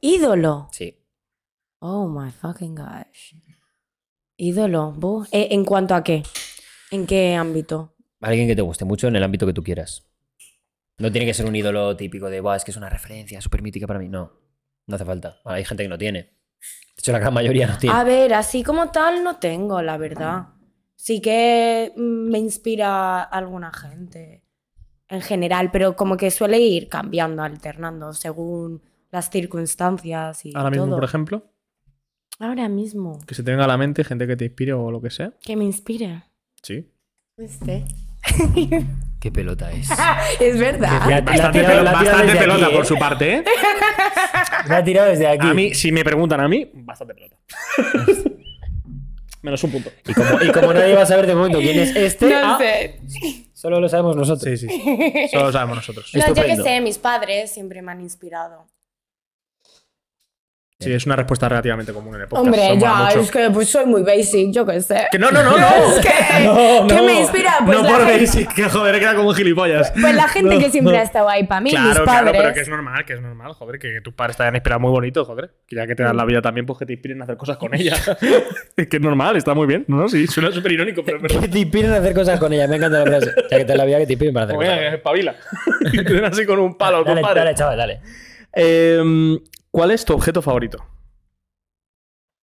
Ídolo. 0.00 0.68
Sí. 0.70 0.94
Oh 1.80 2.06
my 2.08 2.30
fucking 2.30 2.74
gosh. 2.74 3.34
Ídolo. 4.36 4.94
Eh, 5.32 5.48
¿En 5.50 5.64
cuanto 5.64 5.94
a 5.94 6.04
qué? 6.04 6.22
¿En 6.90 7.06
qué 7.06 7.34
ámbito? 7.34 7.94
Alguien 8.20 8.48
que 8.48 8.56
te 8.56 8.62
guste 8.62 8.84
mucho 8.84 9.08
en 9.08 9.16
el 9.16 9.22
ámbito 9.22 9.46
que 9.46 9.52
tú 9.52 9.62
quieras. 9.62 10.06
No 10.98 11.12
tiene 11.12 11.26
que 11.26 11.34
ser 11.34 11.46
un 11.46 11.54
ídolo 11.54 11.96
típico 11.96 12.28
de, 12.28 12.40
Buah, 12.40 12.56
es 12.56 12.64
que 12.64 12.72
es 12.72 12.76
una 12.76 12.88
referencia 12.88 13.40
súper 13.40 13.62
mítica 13.62 13.86
para 13.86 14.00
mí. 14.00 14.08
No, 14.08 14.32
no 14.86 14.94
hace 14.96 15.04
falta. 15.04 15.40
Hay 15.44 15.64
gente 15.64 15.84
que 15.84 15.88
no 15.88 15.98
tiene. 15.98 16.20
De 16.20 17.00
hecho, 17.00 17.12
la 17.12 17.20
gran 17.20 17.32
mayoría 17.34 17.68
no 17.68 17.78
tiene. 17.78 17.94
A 17.94 18.02
ver, 18.02 18.34
así 18.34 18.64
como 18.64 18.90
tal 18.90 19.22
no 19.22 19.36
tengo, 19.36 19.80
la 19.82 19.96
verdad. 19.96 20.48
Sí 20.96 21.20
que 21.20 21.92
mm, 21.96 22.00
me 22.30 22.38
inspira 22.38 23.22
alguna 23.22 23.72
gente 23.72 24.42
en 25.08 25.20
general, 25.20 25.70
pero 25.70 25.94
como 25.94 26.16
que 26.16 26.30
suele 26.32 26.58
ir 26.58 26.88
cambiando, 26.88 27.42
alternando 27.42 28.12
según 28.12 28.82
las 29.12 29.30
circunstancias 29.30 30.44
y 30.44 30.52
Ahora 30.56 30.70
mismo, 30.70 30.86
todo. 30.86 30.96
por 30.96 31.04
ejemplo, 31.04 31.52
Ahora 32.40 32.68
mismo. 32.68 33.18
que 33.26 33.34
se 33.34 33.42
te 33.42 33.52
venga 33.52 33.64
a 33.64 33.68
la 33.68 33.76
mente 33.76 34.02
gente 34.04 34.26
que 34.26 34.36
te 34.36 34.46
inspire 34.46 34.72
o 34.72 34.90
lo 34.90 35.00
que 35.00 35.10
sea. 35.10 35.32
Que 35.40 35.56
me 35.56 35.64
inspire. 35.64 36.24
Sí. 36.68 36.86
Este. 37.38 37.82
Qué 39.20 39.32
pelota 39.32 39.72
es. 39.72 39.88
Es 40.40 40.58
verdad. 40.58 41.00
La- 41.08 41.20
la 41.20 41.20
Bastante, 41.22 41.62
la 41.62 42.38
pelota 42.38 42.66
aquí, 42.66 42.74
por 42.74 42.84
¿eh? 42.84 42.88
su 42.88 42.98
parte, 42.98 43.34
¿eh? 43.36 43.44
Me 44.68 44.74
ha 44.74 44.84
tirado 44.84 45.08
desde 45.08 45.26
aquí. 45.28 45.46
A 45.46 45.54
mí, 45.54 45.72
si 45.72 45.90
me 45.90 46.04
preguntan 46.04 46.40
a 46.40 46.48
mí, 46.48 46.70
bastante 46.74 47.14
pelota. 47.14 47.36
Menos 49.40 49.64
un 49.64 49.70
punto. 49.70 49.90
Y 50.06 50.12
como, 50.12 50.42
y 50.42 50.52
como 50.52 50.74
nadie 50.74 50.94
va 50.94 51.02
a 51.02 51.06
saber 51.06 51.26
de 51.26 51.34
momento 51.34 51.58
quién 51.58 51.78
es 51.78 51.96
este, 51.96 52.28
No 52.28 52.54
ah, 52.54 52.58
sé. 52.58 53.00
solo 53.54 53.80
lo 53.80 53.88
sabemos 53.88 54.14
nosotros. 54.14 54.58
Sí, 54.60 54.68
sí. 54.68 55.28
Solo 55.30 55.46
lo 55.46 55.52
sabemos 55.52 55.76
nosotros. 55.76 56.10
No, 56.12 56.34
yo 56.34 56.44
que 56.44 56.56
sé, 56.56 56.82
mis 56.82 56.98
padres 56.98 57.50
siempre 57.50 57.80
me 57.80 57.92
han 57.92 58.02
inspirado. 58.02 58.66
Sí, 60.80 60.92
es 60.92 61.06
una 61.06 61.16
respuesta 61.16 61.48
relativamente 61.48 61.92
común 61.92 62.14
en 62.14 62.20
el 62.20 62.28
podcast. 62.28 62.46
Hombre, 62.46 62.78
ya, 62.78 63.06
mucho. 63.06 63.18
es 63.18 63.30
que 63.32 63.50
pues 63.52 63.68
soy 63.68 63.84
muy 63.84 64.02
basic, 64.04 64.52
yo 64.52 64.64
qué 64.64 64.80
sé. 64.80 65.08
Que 65.10 65.18
no, 65.18 65.28
no, 65.32 65.42
no, 65.42 65.50
no. 65.58 65.66
Es 65.66 66.06
que, 66.06 66.44
No, 66.44 66.86
¿qué 66.86 67.02
me 67.02 67.18
inspira? 67.18 67.54
Pues 67.66 67.82
no 67.82 67.88
por 67.88 67.96
gente- 68.06 68.20
basic, 68.20 68.54
que 68.54 68.62
joder, 68.68 69.00
queda 69.00 69.16
como 69.16 69.34
gilipollas. 69.34 69.90
Pues 70.00 70.14
la 70.14 70.28
gente 70.28 70.54
No, 70.54 70.60
que 70.60 70.70
siempre 70.70 70.92
no. 70.94 71.00
ha 71.00 71.02
estado 71.02 71.28
ahí 71.28 71.42
para 71.48 71.60
mí, 71.62 71.70
Claro, 71.70 71.88
mis 71.88 71.94
claro, 71.98 72.06
padres. 72.26 72.40
pero 72.40 72.54
que 72.54 72.60
es 72.60 72.68
normal, 72.68 73.04
que 73.04 73.12
es 73.14 73.20
normal, 73.20 73.52
joder, 73.54 73.80
que, 73.80 73.92
que 73.94 74.00
tus 74.02 74.14
padres 74.14 74.36
te 74.36 74.44
hayan 74.44 74.54
inspirado 74.54 74.78
muy 74.78 74.92
bonito, 74.92 75.24
joder. 75.24 75.50
Que 75.66 75.74
ya 75.74 75.84
que 75.88 75.96
te 75.96 76.04
dan 76.04 76.16
la 76.16 76.24
vida 76.24 76.40
también, 76.42 76.64
pues 76.64 76.78
que 76.78 76.86
te 76.86 76.92
inspiren 76.92 77.20
a 77.22 77.24
hacer 77.24 77.36
cosas 77.36 77.56
con 77.56 77.74
ella. 77.74 77.96
es 78.76 78.86
que 78.86 78.96
es 78.98 79.02
normal, 79.02 79.36
está 79.36 79.54
muy 79.54 79.66
bien. 79.66 79.84
No, 79.88 79.96
no, 79.96 80.08
sí, 80.08 80.28
suena 80.28 80.52
súper 80.52 80.70
irónico, 80.70 81.02
pero. 81.04 81.18
Que 81.40 81.48
te 81.48 81.58
inspiren 81.58 81.90
a 81.92 81.96
hacer 81.96 82.14
cosas 82.14 82.38
con 82.38 82.52
ella. 82.52 82.68
Me 82.68 82.76
encanta 82.76 83.00
la 83.00 83.04
frase. 83.04 83.32
Ya 83.50 83.58
que 83.58 83.64
te 83.64 83.76
la 83.76 83.84
vida 83.84 83.98
que 83.98 84.06
te 84.06 84.12
inspiren 84.12 84.32
para 84.32 84.44
hacer 84.44 84.54
cosas. 84.56 84.76
venga, 84.76 84.90
que 84.90 84.96
espabila. 84.98 85.34
y 85.92 86.04
te 86.04 86.12
den 86.14 86.24
así 86.24 86.46
con 86.46 86.60
un 86.60 86.78
palo, 86.78 87.02
Dale, 87.02 87.20
compadre. 87.20 87.40
dale, 87.40 87.54
chaval, 87.56 87.76
dale. 87.78 88.00
Em, 88.52 89.38
¿Cuál 89.70 89.90
es 89.90 90.04
tu 90.04 90.14
objeto 90.14 90.42
favorito? 90.42 90.84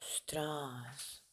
Ostras. 0.01 1.23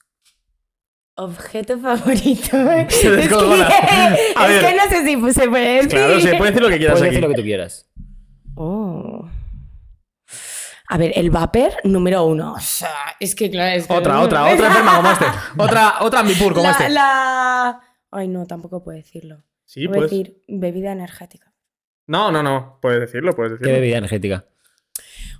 Objeto 1.16 1.78
favorito. 1.82 2.56
es 2.70 2.94
Se 2.94 3.02
que, 3.08 3.10
descojona. 3.16 3.68
A 4.36 4.48
es 4.48 4.62
ver. 4.62 4.66
que 4.70 4.76
no 4.76 4.82
sé 4.88 5.04
si 5.04 5.32
se 5.40 5.48
puede 5.48 5.74
decir. 5.76 5.90
Claro, 5.90 6.20
se 6.20 6.34
puede 6.36 6.50
decir 6.52 6.62
lo 6.62 6.68
que 6.68 6.78
quieras 6.78 6.98
Puedes 6.98 7.02
aquí. 7.02 7.16
decir 7.16 7.22
lo 7.22 7.28
que 7.28 7.40
tú 7.40 7.42
quieras. 7.46 7.88
Oh. 8.54 9.28
A 10.88 10.98
ver, 10.98 11.12
el 11.14 11.30
vapor 11.30 11.72
número 11.84 12.24
uno. 12.24 12.52
O 12.54 12.60
sea, 12.60 12.90
es 13.18 13.34
que 13.34 13.50
claro, 13.50 13.78
es 13.78 13.86
que- 13.86 13.92
Otra, 13.94 14.20
otra, 14.20 14.46
otra 14.52 14.66
enferma 14.66 14.96
como 14.96 15.10
este. 15.10 15.24
Otra, 15.58 15.94
otra 16.00 16.20
ambipur 16.20 16.52
como 16.52 16.64
la, 16.66 16.72
este. 16.72 16.88
la- 16.90 17.80
Ay, 18.10 18.28
no, 18.28 18.46
tampoco 18.46 18.82
puedo 18.84 18.96
decirlo. 18.96 19.42
Sí, 19.64 19.86
a 19.86 19.88
pues. 19.90 20.02
decir 20.10 20.42
bebida 20.48 20.92
energética. 20.92 21.54
No, 22.06 22.30
no, 22.30 22.42
no. 22.42 22.78
Puedes 22.82 23.00
decirlo, 23.00 23.34
puedes 23.34 23.52
¿Qué 23.52 23.58
decirlo. 23.58 23.80
bebida 23.80 23.98
energética? 23.98 24.44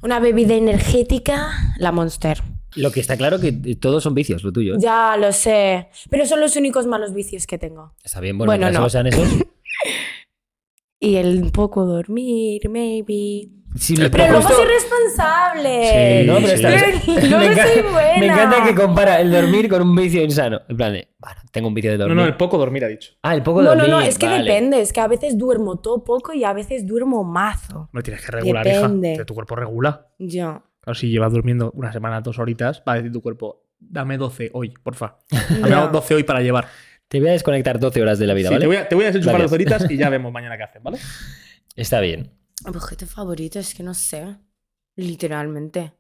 Una 0.03 0.19
bebida 0.21 0.55
energética, 0.55 1.75
la 1.79 1.93
Monster. 1.93 2.43
Lo 2.75 2.91
que 2.91 3.01
está 3.01 3.17
claro 3.17 3.39
que 3.39 3.53
todos 3.77 4.03
son 4.03 4.15
vicios, 4.15 4.43
lo 4.43 4.53
tuyo. 4.53 4.75
¿eh? 4.75 4.79
Ya 4.81 5.17
lo 5.17 5.31
sé. 5.33 5.89
Pero 6.11 6.27
son 6.27 6.41
los 6.41 6.57
únicos 6.57 6.87
malos 6.87 7.13
vicios 7.15 7.47
que 7.47 7.59
tengo. 7.59 7.95
Está 8.03 8.21
bien, 8.21 8.37
bueno, 8.39 8.51
Bueno, 8.51 8.71
no. 8.71 8.89
sean 8.89 9.07
esos. 9.07 9.29
Y 11.05 11.17
el 11.17 11.51
poco 11.51 11.85
dormir, 11.85 12.69
maybe. 12.71 13.49
Sí, 13.75 13.95
Pero 13.97 14.11
Pero 14.11 14.29
luego 14.33 14.49
soy 14.49 14.65
responsable. 14.67 16.21
Sí, 16.23 16.27
No, 16.27 16.35
pero 16.37 16.57
sí. 16.57 16.63
Pero 17.15 17.27
luego 17.27 17.39
me, 17.39 17.55
enca- 17.55 17.73
soy 17.73 17.83
buena. 17.83 18.19
me 18.19 18.27
encanta 18.27 18.65
que 18.65 18.75
compara 18.75 19.21
el 19.21 19.31
dormir 19.31 19.69
con 19.69 19.83
un 19.83 19.97
vicio 19.97 20.23
insano. 20.23 20.61
En 20.69 20.77
plan 20.77 20.93
de, 20.93 21.09
bueno, 21.19 21.41
tengo 21.51 21.69
un 21.69 21.75
vicio 21.75 21.91
de 21.93 21.97
No, 21.99 22.05
dormir. 22.05 22.17
no, 22.23 22.27
el 22.27 22.37
poco 22.37 22.59
dormir 22.59 22.85
ha 22.85 22.89
dicho. 22.89 23.13
Ah, 23.23 23.35
el 23.35 23.43
poco 23.43 23.63
No, 23.63 23.71
dormir. 23.71 23.89
no, 23.89 24.01
no, 24.01 24.03
es 24.07 24.19
que 24.19 24.27
vale. 24.27 24.45
depende. 24.45 24.81
Es 24.81 24.93
que 24.93 25.01
a 25.01 25.09
veces 25.09 25.39
duermo 25.39 25.77
todo 25.81 26.05
poco 26.05 26.33
y 26.35 26.45
a 26.45 26.53
veces 26.53 26.87
duermo 26.87 27.25
mazo. 27.25 27.89
No 27.93 28.03
tienes 28.03 28.25
que 28.25 28.33
regular, 28.33 28.65
Depende. 28.65 29.13
hija. 29.13 29.19
Que 29.21 29.25
tu 29.25 29.35
cuerpo 29.35 29.57
regula. 29.57 30.09
Yo. 30.19 30.63
Claro, 30.81 30.95
si 30.99 31.09
llevas 31.11 31.33
durmiendo 31.33 31.71
una 31.75 31.93
semana, 31.93 32.21
dos 32.21 32.39
horitas, 32.39 32.83
va 32.87 32.93
a 32.93 32.97
decir 32.97 33.13
tu 33.13 33.23
cuerpo, 33.23 33.65
dame 33.79 34.19
12 34.19 34.51
hoy, 34.53 34.75
porfa. 34.83 35.17
Dame 35.49 35.71
Ya. 35.71 35.87
12 35.87 36.15
hoy 36.17 36.25
para 36.25 36.41
llevar. 36.43 36.67
Te 37.09 37.21
voy 37.21 37.29
a 37.29 37.33
desconectar 37.33 37.79
12 37.79 38.03
horas 38.03 38.19
de 38.19 38.27
la 38.27 38.35
vida, 38.35 38.49
Sí, 38.49 38.55
¿vale? 38.55 38.61
te, 38.63 38.67
voy 38.67 38.77
a, 38.77 38.89
te 38.89 38.95
voy 38.95 39.05
a 39.07 39.13
dos 39.13 39.53
horitas 39.53 39.91
y 39.91 39.97
ya 39.97 40.09
vemos 40.11 40.33
mañana 40.33 40.57
qué 40.57 40.63
hacen, 40.65 40.83
¿vale? 40.83 40.99
Está 41.77 42.01
bien. 42.01 42.33
Objeto 42.67 43.07
favorito 43.07 43.59
es 43.59 43.75
que 43.75 43.83
no 43.83 43.95
sé. 43.95 44.37
Literalmente. 44.97 45.93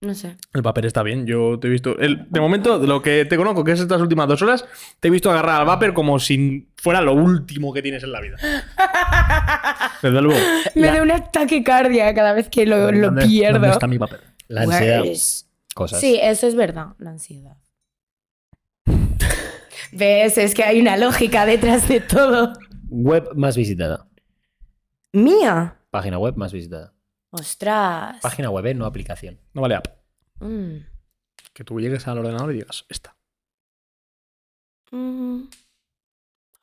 No 0.00 0.14
sé. 0.16 0.36
El 0.52 0.62
papel 0.64 0.86
está 0.86 1.04
bien, 1.04 1.26
yo 1.26 1.60
te 1.60 1.68
he 1.68 1.70
visto. 1.70 1.96
el- 1.98 2.26
de 2.28 2.40
momento, 2.40 2.80
de 2.80 2.88
lo 2.88 3.00
que 3.02 3.24
te 3.24 3.36
conozco, 3.36 3.62
que 3.62 3.70
es 3.72 3.78
estas 3.80 4.00
últimas 4.00 4.26
dos 4.26 4.42
horas, 4.42 4.64
te 4.98 5.06
he 5.08 5.10
visto 5.12 5.30
agarrar 5.30 5.60
al 5.60 5.66
vapor 5.66 5.94
como 5.94 6.18
si 6.18 6.68
fuera 6.76 7.00
lo 7.00 7.12
último 7.14 7.72
que 7.72 7.82
tienes 7.82 8.02
en 8.02 8.10
la 8.10 8.20
vida. 8.20 8.36
Desde 10.02 10.20
luego. 10.20 10.40
Me 10.74 10.88
La- 10.88 10.94
da 10.96 11.02
un 11.02 11.10
ataque 11.12 11.62
cardia 11.62 12.12
cada 12.14 12.32
vez 12.32 12.48
que 12.48 12.66
lo, 12.66 12.90
lo 12.90 13.06
¿Dónde- 13.08 13.26
pierdo. 13.26 13.60
¿Dónde 13.60 13.70
está 13.74 13.86
mi 13.86 13.98
papel? 13.98 14.18
La 14.48 14.62
ansiedad. 14.62 15.00
Pues- 15.04 15.48
Cosas. 15.74 16.00
Sí, 16.00 16.18
eso 16.20 16.46
es 16.48 16.54
verdad, 16.56 16.88
la 16.98 17.10
ansiedad. 17.10 17.56
¿Ves? 19.92 20.36
Es 20.38 20.54
que 20.54 20.64
hay 20.64 20.80
una 20.80 20.96
lógica 20.96 21.46
detrás 21.46 21.88
de 21.88 22.00
todo. 22.00 22.52
Web 22.88 23.30
más 23.36 23.56
visitada. 23.56 24.06
Mía. 25.12 25.76
Página 25.92 26.18
web 26.18 26.34
más 26.36 26.52
visitada. 26.54 26.94
Ostras. 27.30 28.16
Página 28.22 28.48
web, 28.50 28.64
¿eh? 28.66 28.74
no 28.74 28.86
aplicación. 28.86 29.38
No 29.52 29.60
vale 29.60 29.74
app. 29.74 29.86
Mm. 30.40 30.78
Que 31.52 31.64
tú 31.64 31.78
llegues 31.80 32.08
al 32.08 32.16
ordenador 32.18 32.50
y 32.52 32.60
digas, 32.60 32.86
esta. 32.88 33.14
Mm. 34.90 35.42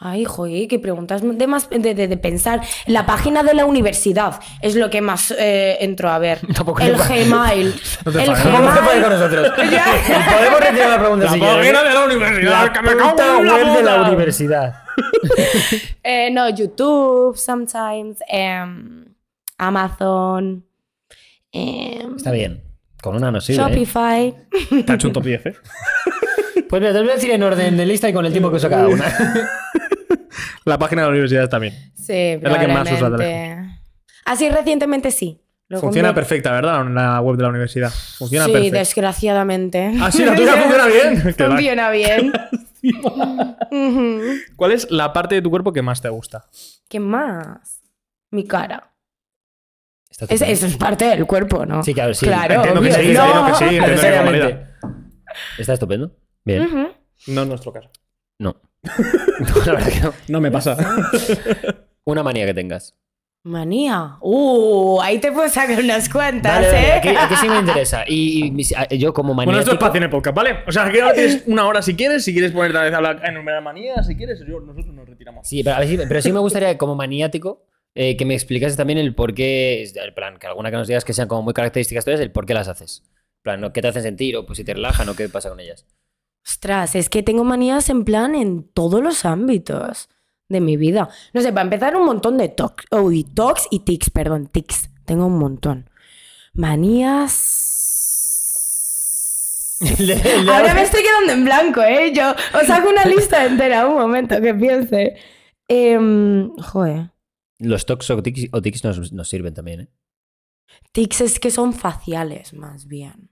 Ay, 0.01 0.23
joder, 0.25 0.67
qué 0.69 0.79
preguntas 0.79 1.21
de, 1.21 1.45
más, 1.47 1.69
de, 1.69 1.93
de- 1.93 2.07
de 2.07 2.17
pensar. 2.17 2.61
La 2.87 3.05
página 3.05 3.43
de 3.43 3.53
la 3.53 3.65
universidad 3.65 4.39
es 4.61 4.75
lo 4.75 4.89
que 4.89 5.01
más 5.01 5.29
eh, 5.37 5.77
entro 5.81 6.09
a 6.09 6.17
ver. 6.17 6.39
Tampoco 6.55 6.81
el 6.81 6.95
te- 6.95 7.03
Gmail. 7.25 7.75
No 8.05 8.11
te 8.11 8.23
el 8.23 8.29
enfades. 8.29 8.55
¿Cómo 8.55 8.73
se 8.73 8.81
puede 8.81 9.01
con 9.01 9.09
Gmail. 9.11 9.19
nosotros? 9.19 9.49
Podemos 10.33 10.59
retirar 10.59 10.89
la 10.89 10.99
pregunta 10.99 11.25
La 11.25 11.31
si 11.33 11.39
página 11.39 11.83
de 11.83 11.93
la 11.93 12.03
universidad, 12.05 12.65
La 12.65 12.73
que 12.73 12.81
me 12.81 12.95
cago 12.97 13.39
en 13.41 13.45
la 13.47 13.53
web 13.55 13.77
de 13.77 13.83
la 13.83 14.01
universidad. 14.09 14.83
Eh, 16.01 16.31
no, 16.31 16.49
YouTube, 16.49 17.37
sometimes. 17.37 18.17
em, 18.27 19.08
Amazon. 19.59 20.65
em, 21.51 22.15
Está 22.15 22.31
bien. 22.31 22.63
Con 23.01 23.15
una 23.15 23.31
no 23.31 23.39
sirve. 23.39 23.61
¿eh? 23.61 23.69
Shopify. 23.69 24.35
Te 24.85 24.91
ha 24.91 24.95
hecho 24.95 25.07
un 25.07 25.13
top 25.13 25.23
10, 25.23 25.45
¿eh? 25.45 25.55
Pues 26.67 26.81
mira, 26.81 26.91
te 26.93 26.99
lo 26.99 27.05
voy 27.05 27.11
a 27.11 27.15
decir 27.15 27.31
en 27.31 27.41
orden 27.41 27.77
de 27.77 27.85
lista 27.85 28.07
y 28.09 28.13
con 28.13 28.25
el 28.25 28.31
tiempo 28.31 28.49
que 28.51 28.57
usa 28.57 28.69
cada 28.69 28.87
una. 28.87 29.05
La 30.65 30.77
página 30.77 31.01
de 31.01 31.07
la 31.07 31.11
universidad 31.11 31.43
está 31.43 31.57
bien. 31.57 31.73
Sí, 31.95 32.37
la 32.41 32.59
que 32.59 32.67
más 32.67 32.87
probablemente. 32.89 33.79
Así 34.25 34.49
recientemente 34.49 35.09
sí. 35.09 35.41
Funciona 35.79 36.13
perfecta, 36.13 36.51
¿verdad? 36.51 36.85
La 36.89 37.21
web 37.21 37.37
de 37.37 37.43
la 37.43 37.49
universidad. 37.49 37.89
Funciona 38.17 38.45
sí, 38.45 38.51
perfecta. 38.51 38.77
desgraciadamente. 38.79 39.93
Ah, 39.99 40.11
sí, 40.11 40.23
la 40.25 40.35
tuya 40.35 40.53
funciona 40.61 40.85
bien. 40.87 41.21
Funciona 41.21 41.89
bien. 41.89 42.33
¿Cuál 44.55 44.71
es 44.71 44.89
la 44.91 45.11
parte 45.13 45.35
de 45.35 45.41
tu 45.41 45.49
cuerpo 45.49 45.73
que 45.73 45.81
más 45.81 46.01
te 46.01 46.09
gusta? 46.09 46.45
¿Qué 46.87 46.99
más? 46.99 47.81
Mi 48.31 48.45
cara. 48.45 48.88
Es- 50.27 50.41
eso 50.41 50.65
es 50.65 50.77
parte 50.77 51.05
del 51.05 51.25
cuerpo, 51.25 51.65
¿no? 51.65 51.83
Sí, 51.83 51.93
claro, 51.93 52.13
sí. 52.13 52.25
Claro, 52.25 52.55
Entiendo 52.55 52.81
que 52.81 52.91
sí, 52.91 52.99
entiendo 52.99 53.45
que 53.45 53.53
sí, 53.55 53.63
entiendo 53.63 53.85
que 53.85 53.91
Necesariamente. 53.91 54.39
convalida. 54.39 54.77
Está 55.57 55.73
estupendo. 55.73 56.11
Bien. 56.45 56.61
Ujú. 56.65 56.87
No 57.27 57.41
es 57.43 57.47
nuestro 57.47 57.73
caso. 57.73 57.89
No. 58.39 58.55
No, 59.39 59.65
la 59.65 59.71
verdad 59.73 59.87
que 59.89 59.99
no. 60.01 60.13
No 60.27 60.41
me 60.41 60.51
pasa. 60.51 60.75
Una 62.05 62.23
manía 62.23 62.45
que 62.45 62.53
tengas. 62.53 62.95
Manía. 63.43 64.17
Uh, 64.21 64.99
ahí 65.01 65.19
te 65.19 65.31
puedo 65.31 65.47
sacar 65.47 65.79
unas 65.79 66.09
cuantas, 66.09 66.55
Vale, 66.55 66.67
vale, 66.67 66.87
¿eh? 66.87 66.91
aquí, 66.91 67.07
aquí 67.09 67.35
sí 67.39 67.47
me 67.47 67.57
interesa. 67.59 68.03
Y, 68.05 68.45
y 68.47 68.51
mis- 68.51 68.75
a- 68.75 68.85
yo 68.89 69.13
como 69.13 69.33
Bueno, 69.33 69.51
maniático... 69.51 69.59
esto 69.59 69.71
es 69.71 69.75
espacio 69.75 69.97
en 69.99 70.03
el 70.03 70.09
podcast, 70.09 70.35
¿vale? 70.35 70.55
O 70.67 70.71
sea, 70.73 70.91
que 70.91 71.01
ahora 71.01 71.13
tienes 71.13 71.43
una 71.47 71.65
hora 71.65 71.81
si 71.81 71.95
quieres, 71.95 72.25
si 72.25 72.33
quieres 72.33 72.51
ponerte 72.51 72.77
a 72.77 72.81
vez 72.81 72.93
a 72.93 72.97
hablar- 72.97 73.21
a 73.23 73.29
enumerar 73.29 73.63
manías, 73.63 74.05
si 74.05 74.15
quieres, 74.17 74.41
yo, 74.45 74.59
nosotros 74.59 74.93
nos 74.93 75.07
retiramos. 75.07 75.47
Sí, 75.47 75.63
pero, 75.63 75.77
a 75.77 75.79
ver, 75.79 75.87
sí- 75.87 75.99
pero 76.07 76.21
sí 76.21 76.33
me 76.33 76.39
gustaría, 76.39 76.77
como 76.77 76.95
maniático, 76.95 77.65
eh, 77.95 78.17
que 78.17 78.25
me 78.25 78.33
explicases 78.33 78.77
también 78.77 78.99
el 78.99 79.15
por 79.15 79.33
qué, 79.33 79.83
el 79.83 80.13
plan, 80.13 80.37
que 80.37 80.47
alguna 80.47 80.71
que 80.71 80.77
nos 80.77 80.87
digas 80.87 81.05
que 81.05 81.13
sean 81.13 81.27
como 81.27 81.41
muy 81.41 81.53
características 81.53 82.05
tuyas, 82.05 82.19
el 82.19 82.31
por 82.31 82.45
qué 82.45 82.53
las 82.53 82.67
haces. 82.67 83.03
Plan, 83.41 83.61
¿no? 83.61 83.71
¿qué 83.71 83.81
te 83.81 83.87
hacen 83.87 84.03
sentir? 84.03 84.35
O 84.37 84.45
pues 84.45 84.57
si 84.57 84.63
te 84.63 84.73
relajan, 84.73 85.07
o 85.09 85.15
qué 85.15 85.29
pasa 85.29 85.49
con 85.49 85.59
ellas. 85.59 85.85
Ostras, 86.45 86.95
es 86.95 87.09
que 87.09 87.23
tengo 87.23 87.43
manías 87.43 87.89
en 87.89 88.05
plan 88.05 88.35
en 88.35 88.63
todos 88.63 89.01
los 89.01 89.25
ámbitos 89.25 90.09
de 90.49 90.61
mi 90.61 90.77
vida. 90.77 91.09
No 91.33 91.41
sé, 91.41 91.51
para 91.51 91.63
empezar, 91.63 91.95
un 91.95 92.05
montón 92.05 92.37
de 92.37 92.49
tocs. 92.49 92.85
Uy, 92.91 93.23
tocs 93.23 93.67
y 93.71 93.79
tics, 93.79 94.09
perdón, 94.09 94.47
tics. 94.47 94.89
Tengo 95.05 95.25
un 95.27 95.37
montón. 95.37 95.89
Manías. 96.53 97.77
Ahora 100.51 100.73
me 100.73 100.81
estoy 100.81 101.03
quedando 101.03 101.31
en 101.33 101.45
blanco, 101.45 101.81
¿eh? 101.81 102.11
Yo 102.13 102.31
os 102.31 102.69
hago 102.69 102.89
una 102.89 103.05
lista 103.05 103.45
entera, 103.45 103.87
un 103.87 103.97
momento 103.97 104.41
que 104.41 104.53
piense. 104.53 105.15
Em, 105.67 106.49
joder. 106.57 107.11
Los 107.59 107.85
tocs 107.85 108.09
o 108.09 108.23
tics, 108.23 108.47
o 108.51 108.61
tics 108.61 108.83
nos, 108.83 109.11
nos 109.11 109.29
sirven 109.29 109.53
también, 109.53 109.81
¿eh? 109.81 109.87
Tics 110.91 111.21
es 111.21 111.39
que 111.39 111.51
son 111.51 111.73
faciales, 111.73 112.53
más 112.53 112.87
bien. 112.87 113.31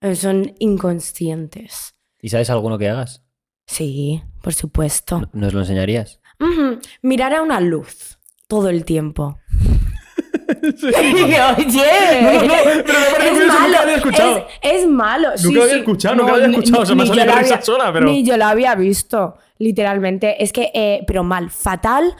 Eh, 0.00 0.14
Son 0.16 0.54
inconscientes. 0.58 1.94
¿Y 2.20 2.28
sabes 2.30 2.50
alguno 2.50 2.78
que 2.78 2.88
hagas? 2.88 3.24
Sí, 3.66 4.22
por 4.42 4.54
supuesto. 4.54 5.20
¿No- 5.20 5.30
¿Nos 5.32 5.54
lo 5.54 5.60
enseñarías? 5.60 6.20
Ujú, 6.40 6.78
Mirar 7.02 7.34
a 7.34 7.42
una 7.42 7.60
luz 7.60 8.18
todo 8.46 8.68
el 8.68 8.84
tiempo. 8.84 9.38
Oye, 10.72 11.38
No, 11.38 12.32
no, 12.32 12.42
no, 12.42 12.54
pero 12.84 12.98
me 12.98 13.10
parece 13.12 13.28
es 13.28 13.32
curioso, 13.32 13.46
malo, 13.48 13.68
lo 13.72 13.78
había 13.78 13.96
escuchado. 13.96 14.46
Es, 14.62 14.82
es 14.82 14.88
malo. 14.88 15.28
sí, 15.36 15.44
Nunca 15.46 15.56
lo 15.58 15.62
había 15.64 15.74
sí. 15.74 15.80
escuchado, 15.80 16.14
nunca 16.16 16.28
lo 16.30 16.34
había 16.36 16.48
ni- 16.48 16.54
escuchado, 16.56 16.86
se 16.86 16.94
me 16.94 17.02
ha 17.02 17.06
salido 17.06 17.62
sola, 17.62 17.92
pero- 17.92 18.06
Ni 18.06 18.24
yo 18.24 18.36
lo 18.36 18.44
había 18.44 18.74
visto, 18.74 19.36
literalmente. 19.58 20.42
Es 20.42 20.52
que, 20.52 20.70
eh, 20.74 21.04
pero 21.06 21.24
mal, 21.24 21.50
fatal, 21.50 22.14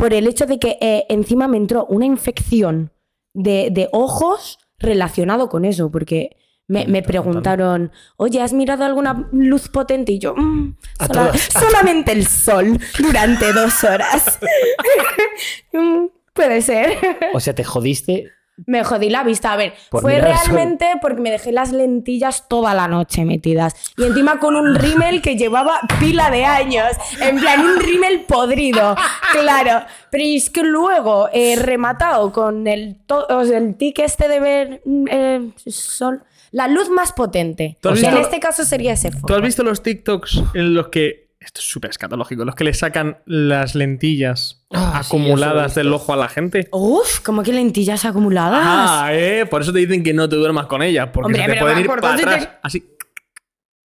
por 0.00 0.12
el 0.14 0.26
hecho 0.26 0.46
de 0.46 0.58
que 0.58 0.76
eh, 0.80 1.04
encima 1.08 1.46
me 1.46 1.56
entró 1.58 1.86
una 1.86 2.06
infección 2.06 2.90
de, 3.34 3.68
de 3.70 3.88
ojos 3.92 4.58
relacionado 4.78 5.48
con 5.48 5.64
eso, 5.64 5.90
porque 5.90 6.36
Me, 6.66 6.86
me 6.86 7.02
preguntaron, 7.02 7.90
oye, 8.16 8.40
¿has 8.40 8.52
mirado 8.52 8.84
alguna 8.84 9.28
luz 9.32 9.68
potente? 9.68 10.12
Y 10.12 10.18
yo, 10.20 10.34
"Mm, 10.36 10.76
sola- 11.04 11.32
solamente 11.60 12.12
el 12.12 12.24
sol 12.26 12.78
durante 12.98 13.52
dos 13.52 13.82
horas. 13.84 14.38
Mm, 15.72 16.06
Puede 16.32 16.62
ser. 16.62 16.96
O 17.34 17.40
sea, 17.40 17.54
te 17.54 17.64
jodiste. 17.64 18.30
Me 18.66 18.84
jodí 18.84 19.10
la 19.10 19.24
vista. 19.24 19.52
A 19.52 19.56
ver, 19.56 19.74
Por 19.90 20.02
fue 20.02 20.14
sol. 20.14 20.22
realmente 20.22 20.86
porque 21.00 21.20
me 21.20 21.30
dejé 21.30 21.52
las 21.52 21.72
lentillas 21.72 22.48
toda 22.48 22.74
la 22.74 22.88
noche 22.88 23.24
metidas. 23.24 23.74
Y 23.96 24.04
encima 24.04 24.38
con 24.38 24.56
un 24.56 24.74
rímel 24.74 25.22
que 25.22 25.36
llevaba 25.36 25.80
pila 25.98 26.30
de 26.30 26.44
años. 26.44 26.92
En 27.20 27.38
plan, 27.40 27.60
un 27.60 27.78
rímel 27.80 28.22
podrido. 28.22 28.96
Claro. 29.32 29.86
Pero 30.10 30.24
es 30.24 30.50
que 30.50 30.62
luego 30.62 31.28
he 31.32 31.56
rematado 31.56 32.32
con 32.32 32.66
el, 32.66 32.96
o 33.08 33.44
sea, 33.44 33.58
el 33.58 33.76
tic 33.76 34.00
este 34.00 34.28
de 34.28 34.40
ver 34.40 34.82
mm, 34.84 35.06
eh, 35.10 35.52
sol. 35.66 36.24
La 36.52 36.66
luz 36.66 36.90
más 36.90 37.12
potente. 37.12 37.78
¿Tú 37.80 37.90
has 37.90 38.02
en 38.02 38.16
este 38.16 38.40
caso 38.40 38.64
sería 38.64 38.92
ese 38.94 39.12
foco. 39.12 39.28
¿Tú 39.28 39.34
has 39.34 39.42
visto 39.42 39.62
los 39.62 39.82
TikToks 39.82 40.42
en 40.54 40.74
los 40.74 40.88
que. 40.88 41.29
Esto 41.40 41.60
es 41.60 41.66
súper 41.66 41.90
escatológico. 41.90 42.44
Los 42.44 42.54
que 42.54 42.64
le 42.64 42.74
sacan 42.74 43.18
las 43.24 43.74
lentillas 43.74 44.66
Ah, 44.72 45.00
acumuladas 45.04 45.74
del 45.74 45.90
ojo 45.92 46.12
a 46.12 46.16
la 46.16 46.28
gente. 46.28 46.68
Uf, 46.70 47.20
como 47.20 47.42
que 47.42 47.52
lentillas 47.52 48.04
acumuladas. 48.04 48.60
Ah, 48.62 49.08
eh. 49.14 49.46
Por 49.46 49.62
eso 49.62 49.72
te 49.72 49.78
dicen 49.78 50.02
que 50.02 50.12
no 50.12 50.28
te 50.28 50.36
duermas 50.36 50.66
con 50.66 50.82
ellas. 50.82 51.08
Porque 51.12 51.26
Hombre, 51.26 51.44
se 51.46 51.52
te 51.52 51.58
pueden 51.58 51.78
ir 51.80 51.86
para 51.86 52.00
te- 52.16 52.22
atrás. 52.22 52.48
Así. 52.62 52.94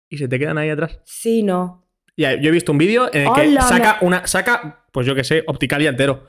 Y 0.09 0.17
se 0.17 0.27
te 0.27 0.37
quedan 0.37 0.57
ahí 0.57 0.69
atrás. 0.69 0.99
Sí, 1.05 1.43
no. 1.43 1.87
Ya, 2.17 2.33
yo 2.39 2.49
he 2.49 2.51
visto 2.51 2.71
un 2.73 2.77
vídeo 2.77 3.09
en 3.13 3.27
el 3.27 3.33
que 3.33 3.41
Hola, 3.47 3.61
saca 3.61 3.97
una. 4.01 4.27
Saca, 4.27 4.85
pues 4.91 5.07
yo 5.07 5.15
qué 5.15 5.23
sé, 5.23 5.43
Opticalia 5.47 5.89
entero. 5.89 6.27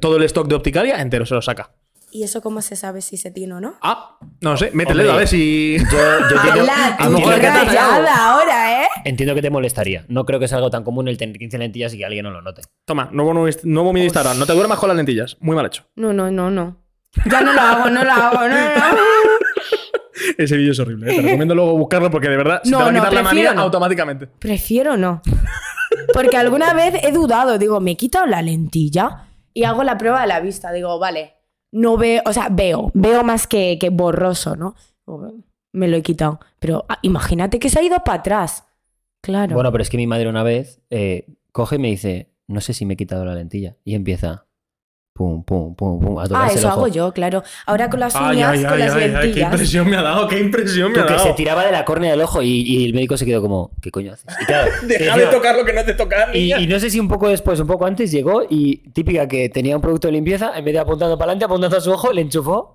Todo 0.00 0.16
el 0.16 0.22
stock 0.24 0.48
de 0.48 0.54
Opticalia 0.54 1.00
entero 1.02 1.26
se 1.26 1.34
lo 1.34 1.42
saca. 1.42 1.70
¿Y 2.14 2.24
eso 2.24 2.42
cómo 2.42 2.60
se 2.60 2.76
sabe 2.76 3.00
si 3.00 3.16
se 3.16 3.30
tiene 3.30 3.54
o 3.54 3.60
no? 3.60 3.74
Ah, 3.80 4.18
no 4.42 4.54
sé, 4.58 4.70
métele 4.74 5.10
a 5.10 5.16
ver 5.16 5.26
si. 5.26 5.78
Yo, 5.78 5.84
yo 6.28 6.36
entiendo, 6.44 6.60
¡Hala, 6.70 6.96
a 6.96 7.04
lo 7.08 7.18
mejor 7.18 7.34
que 7.36 7.40
te 7.40 7.78
ahora, 7.78 8.82
eh! 8.82 8.88
entiendo 9.06 9.34
que 9.34 9.40
te 9.40 9.48
molestaría. 9.48 10.04
No 10.08 10.26
creo 10.26 10.38
que 10.38 10.46
sea 10.46 10.58
algo 10.58 10.68
tan 10.68 10.84
común 10.84 11.08
el 11.08 11.16
tener 11.16 11.38
15 11.38 11.56
lentillas 11.56 11.94
y 11.94 11.98
que 11.98 12.04
alguien 12.04 12.24
no 12.24 12.30
lo 12.30 12.42
note. 12.42 12.60
Toma, 12.84 13.08
nuevo, 13.12 13.32
nuevo 13.64 13.92
mi 13.94 14.04
Instagram. 14.04 14.38
No 14.38 14.44
te 14.44 14.52
duermas 14.52 14.78
con 14.78 14.88
las 14.88 14.96
lentillas. 14.96 15.38
Muy 15.40 15.56
mal 15.56 15.64
hecho. 15.64 15.84
No, 15.96 16.12
no, 16.12 16.30
no, 16.30 16.50
no. 16.50 16.84
Ya 17.30 17.40
no 17.40 17.54
lo 17.54 17.60
hago, 17.62 17.88
no 17.90 18.04
lo 18.04 18.12
hago, 18.12 18.40
no, 18.48 18.48
no. 18.48 19.02
Ese 20.38 20.56
vídeo 20.58 20.72
es 20.72 20.78
horrible. 20.80 21.10
¿eh? 21.12 21.16
Te 21.16 21.22
recomiendo 21.22 21.54
luego 21.54 21.78
buscarlo 21.78 22.10
porque 22.10 22.28
de 22.28 22.36
verdad 22.36 22.60
se 22.62 22.70
No, 22.70 22.78
te 22.78 22.84
va 22.84 22.88
a 22.90 22.92
no, 22.92 22.98
quitar 23.00 23.14
la 23.14 23.22
manía 23.22 23.54
no. 23.54 23.62
automáticamente. 23.62 24.26
Prefiero 24.26 24.98
no. 24.98 25.22
Porque 26.12 26.36
alguna 26.36 26.74
vez 26.74 26.94
he 27.02 27.10
dudado, 27.12 27.56
digo, 27.56 27.80
me 27.80 27.92
he 27.92 27.96
quitado 27.96 28.26
la 28.26 28.42
lentilla 28.42 29.28
y 29.54 29.64
hago 29.64 29.82
la 29.82 29.96
prueba 29.96 30.20
de 30.20 30.26
la 30.26 30.40
vista. 30.40 30.72
Digo, 30.72 30.98
vale, 30.98 31.34
no 31.72 31.96
veo, 31.96 32.22
o 32.26 32.32
sea, 32.32 32.48
veo, 32.50 32.90
veo 32.94 33.24
más 33.24 33.46
que, 33.46 33.78
que 33.80 33.90
borroso, 33.90 34.54
¿no? 34.56 34.74
Me 35.72 35.88
lo 35.88 35.96
he 35.96 36.02
quitado. 36.02 36.38
Pero 36.58 36.84
ah, 36.88 36.98
imagínate 37.02 37.58
que 37.58 37.70
se 37.70 37.80
ha 37.80 37.82
ido 37.82 37.98
para 38.04 38.18
atrás. 38.18 38.66
Claro. 39.22 39.54
Bueno, 39.54 39.72
pero 39.72 39.82
es 39.82 39.90
que 39.90 39.96
mi 39.96 40.06
madre 40.06 40.28
una 40.28 40.42
vez 40.42 40.82
eh, 40.90 41.26
coge 41.50 41.76
y 41.76 41.78
me 41.78 41.88
dice, 41.88 42.30
no 42.46 42.60
sé 42.60 42.74
si 42.74 42.84
me 42.84 42.94
he 42.94 42.96
quitado 42.96 43.24
la 43.24 43.34
lentilla. 43.34 43.76
Y 43.84 43.94
empieza, 43.94 44.46
pum, 45.14 45.44
pum, 45.44 45.74
pum, 45.74 46.00
pum, 46.00 46.18
a 46.18 46.24
ah, 46.32 46.48
eso 46.52 46.68
hago 46.68 46.88
yo, 46.88 47.12
claro. 47.12 47.42
Ahora 47.66 47.90
con 47.90 48.00
las 48.00 48.14
uñas, 48.14 48.52
ay, 48.52 48.62
con 48.64 48.72
ay, 48.72 48.78
las 48.78 48.94
ay, 48.94 49.02
ay, 49.02 49.10
qué 49.10 49.18
lentillas. 49.22 49.52
impresión 49.52 49.88
me 49.90 49.96
ha 49.96 50.02
dado, 50.02 50.28
qué 50.28 50.40
impresión 50.40 50.88
me 50.90 50.94
Tú 50.98 51.00
ha 51.04 51.06
que 51.06 51.12
dado. 51.14 51.26
se 51.26 51.32
tiraba 51.34 51.64
de 51.64 51.72
la 51.72 51.84
córnea 51.84 52.10
del 52.12 52.20
ojo 52.22 52.42
y, 52.42 52.48
y 52.62 52.84
el 52.86 52.94
médico 52.94 53.16
se 53.16 53.26
quedó 53.26 53.42
como, 53.42 53.70
¿qué 53.82 53.90
coño 53.90 54.12
haces? 54.12 54.26
Y 54.40 54.44
claro, 54.46 54.70
Deja 54.82 55.16
de 55.16 55.26
tocar 55.26 55.56
lo 55.56 55.64
que 55.64 55.72
no 55.72 55.80
es 55.80 55.86
de 55.86 55.94
tocar, 55.94 56.34
Y, 56.34 56.66
no 56.66 56.78
sé 56.80 56.90
si 56.90 56.98
un 56.98 57.08
poco 57.08 57.28
después, 57.28 57.60
un 57.60 57.66
poco 57.66 57.84
antes, 57.86 58.10
llegó 58.10 58.42
y 58.48 58.78
típica 58.92 59.28
que 59.28 59.48
tenía 59.48 59.76
un 59.76 59.82
producto 59.82 60.08
de 60.08 60.12
limpieza, 60.12 60.52
en 60.56 60.64
vez 60.64 60.74
de 60.74 60.80
apuntando 60.80 61.18
para 61.18 61.32
adelante, 61.32 61.44
apuntando 61.44 61.76
a 61.76 61.80
su 61.80 61.90
ojo, 61.92 62.12
le 62.12 62.22
enchufó. 62.22 62.74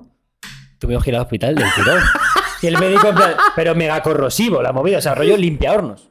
Tuvimos 0.80 1.04
que 1.04 1.10
ir 1.10 1.16
al 1.16 1.24
hospital 1.24 1.56
del 1.56 1.68
tirón. 1.74 2.00
Y 2.60 2.66
el 2.66 2.80
médico 2.80 3.10
en 3.10 3.16
plan, 3.16 3.34
pero 3.56 3.76
mega 3.76 4.02
corrosivo 4.02 4.64
la 4.64 4.74
movida, 4.74 4.98
o 4.98 5.02
sea, 5.02 5.14
rollo 5.14 5.38
limpia 5.38 5.74
hornos. 5.74 6.10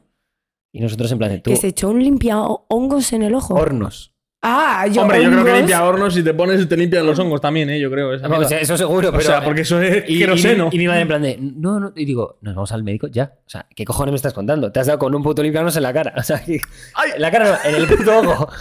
Y 0.71 0.79
nosotros 0.79 1.11
en 1.11 1.17
plan 1.17 1.41
tú, 1.41 1.51
Que 1.51 1.57
se 1.57 1.67
echó 1.67 1.89
un 1.89 2.01
limpia 2.01 2.37
hongos 2.39 3.11
en 3.11 3.23
el 3.23 3.35
ojo. 3.35 3.53
hornos. 3.55 4.13
Ah, 4.41 4.85
yo 4.87 5.01
Hombre, 5.01 5.23
yo 5.23 5.31
creo 5.31 5.43
que 5.43 5.53
limpia 5.53 5.83
hornos 5.83 6.13
si 6.13 6.23
te 6.23 6.31
pones 6.33 6.69
te 6.69 6.77
limpian 6.77 7.05
los 7.05 7.17
hongos 7.17 7.41
también, 7.41 7.69
¿eh? 7.71 7.79
Yo 7.79 7.89
creo. 7.89 8.13
Esa 8.13 8.27
O 8.27 8.43
sea, 8.45 8.59
eso 8.59 8.77
seguro, 8.77 9.09
pero. 9.11 9.23
o 9.23 9.25
sea, 9.25 9.43
porque 9.43 9.61
eso 9.61 9.81
es 9.81 10.03
y, 10.07 10.15
y, 10.15 10.19
queroseno. 10.19 10.69
mi- 10.69 10.75
y 10.75 10.77
mi 10.79 10.87
madre 10.87 11.01
en 11.01 11.07
plan 11.07 11.21
de, 11.23 11.37
no, 11.41 11.79
no, 11.79 11.91
y 11.95 12.05
digo, 12.05 12.37
nos 12.41 12.53
vamos 12.53 12.71
al 12.71 12.83
médico 12.83 13.07
ya. 13.07 13.33
O 13.45 13.49
sea, 13.49 13.65
¿qué 13.75 13.83
cojones 13.83 14.11
me 14.11 14.15
estás 14.17 14.33
contando? 14.33 14.71
Te 14.71 14.79
has 14.79 14.85
dado 14.87 14.99
con 14.99 15.15
un 15.15 15.23
puto 15.23 15.41
limpiarnos 15.41 15.75
en 15.75 15.83
la 15.83 15.91
cara. 15.91 16.13
O 16.17 16.21
sea, 16.23 16.39
que- 16.43 16.61
Ay. 16.93 17.11
en 17.15 17.21
la 17.21 17.31
cara 17.31 17.45
no, 17.63 17.69
en 17.69 17.75
el 17.75 17.87
puto 17.87 18.19
ojo. 18.19 18.49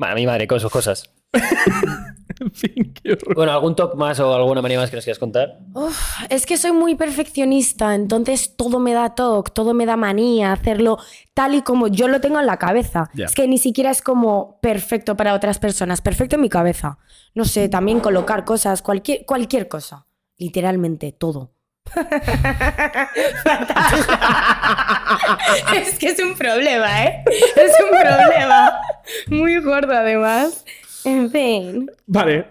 Bueno, 0.00 0.14
mi 0.14 0.24
madre, 0.26 0.46
con 0.46 0.58
sus 0.58 0.70
cosas. 0.72 1.10
En 2.40 2.52
fin, 2.52 2.94
qué 2.94 3.12
horror. 3.12 3.34
Bueno, 3.34 3.52
¿algún 3.52 3.76
talk 3.76 3.94
más 3.96 4.18
o 4.18 4.34
alguna 4.34 4.62
manía 4.62 4.78
más 4.78 4.88
que 4.88 4.96
nos 4.96 5.04
quieras 5.04 5.18
contar? 5.18 5.58
Uf, 5.74 6.22
es 6.30 6.46
que 6.46 6.56
soy 6.56 6.72
muy 6.72 6.94
perfeccionista, 6.94 7.94
entonces 7.94 8.56
todo 8.56 8.78
me 8.78 8.94
da 8.94 9.14
toque, 9.14 9.52
todo 9.52 9.74
me 9.74 9.84
da 9.84 9.96
manía, 9.96 10.52
hacerlo 10.52 10.98
tal 11.34 11.54
y 11.54 11.62
como 11.62 11.88
yo 11.88 12.08
lo 12.08 12.20
tengo 12.20 12.40
en 12.40 12.46
la 12.46 12.58
cabeza. 12.58 13.10
Ya. 13.14 13.26
Es 13.26 13.34
que 13.34 13.46
ni 13.46 13.58
siquiera 13.58 13.90
es 13.90 14.00
como 14.00 14.58
perfecto 14.60 15.16
para 15.16 15.34
otras 15.34 15.58
personas, 15.58 16.00
perfecto 16.00 16.36
en 16.36 16.42
mi 16.42 16.48
cabeza. 16.48 16.98
No 17.34 17.44
sé, 17.44 17.68
también 17.68 18.00
colocar 18.00 18.44
cosas, 18.44 18.80
cualquier, 18.80 19.26
cualquier 19.26 19.68
cosa, 19.68 20.06
literalmente 20.38 21.12
todo. 21.12 21.52
es 25.76 25.98
que 25.98 26.08
es 26.08 26.20
un 26.20 26.36
problema, 26.36 27.04
¿eh? 27.04 27.24
Es 27.56 27.72
un 27.80 27.90
problema. 27.90 28.80
Muy 29.28 29.60
gordo 29.60 29.92
además. 29.92 30.64
En 31.04 31.30
fin. 31.30 31.90
Vale. 32.06 32.46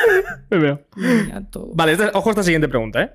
Me 0.50 0.58
veo. 0.58 0.80
Vale, 1.74 1.92
esta- 1.92 2.10
ojo 2.14 2.28
a 2.28 2.32
esta 2.32 2.42
siguiente 2.42 2.68
pregunta, 2.68 3.02
¿eh? 3.02 3.12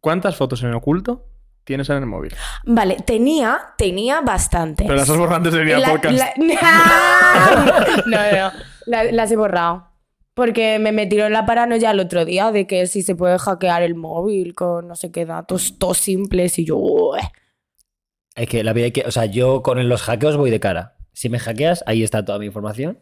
¿Cuántas 0.00 0.36
fotos 0.36 0.62
en 0.62 0.72
oculto 0.74 1.26
tienes 1.64 1.88
en 1.90 1.96
el 1.96 2.06
móvil? 2.06 2.34
Vale, 2.64 2.96
tenía, 3.04 3.58
tenía 3.76 4.20
bastantes. 4.20 4.86
Pero 4.86 4.98
las 4.98 5.08
has 5.10 5.16
borrado 5.16 5.36
antes 5.36 5.52
de 5.52 5.58
venir 5.58 5.74
al 5.76 5.90
podcast. 5.92 6.16
la- 6.18 6.32
no, 8.06 8.18
no, 8.46 8.52
la- 8.86 9.04
las 9.12 9.30
he 9.30 9.36
borrado. 9.36 9.86
Porque 10.34 10.78
me 10.78 10.92
metieron 10.92 11.32
la 11.32 11.44
paranoia 11.46 11.90
el 11.90 11.98
otro 12.00 12.24
día 12.24 12.52
de 12.52 12.66
que 12.68 12.86
si 12.86 13.02
se 13.02 13.16
puede 13.16 13.38
hackear 13.38 13.82
el 13.82 13.96
móvil 13.96 14.54
con 14.54 14.86
no 14.86 14.94
sé 14.94 15.10
qué 15.10 15.26
datos, 15.26 15.78
todos 15.78 15.98
simples 15.98 16.58
y 16.60 16.64
yo... 16.64 17.12
Es 18.36 18.46
que 18.48 18.62
la 18.62 18.72
vida 18.72 18.84
hay 18.84 18.92
que. 18.92 19.02
O 19.04 19.10
sea, 19.10 19.24
yo 19.24 19.62
con 19.64 19.88
los 19.88 20.02
hackeos 20.02 20.36
voy 20.36 20.50
de 20.50 20.60
cara. 20.60 20.96
Si 21.12 21.28
me 21.28 21.40
hackeas, 21.40 21.82
ahí 21.88 22.04
está 22.04 22.24
toda 22.24 22.38
mi 22.38 22.46
información. 22.46 23.00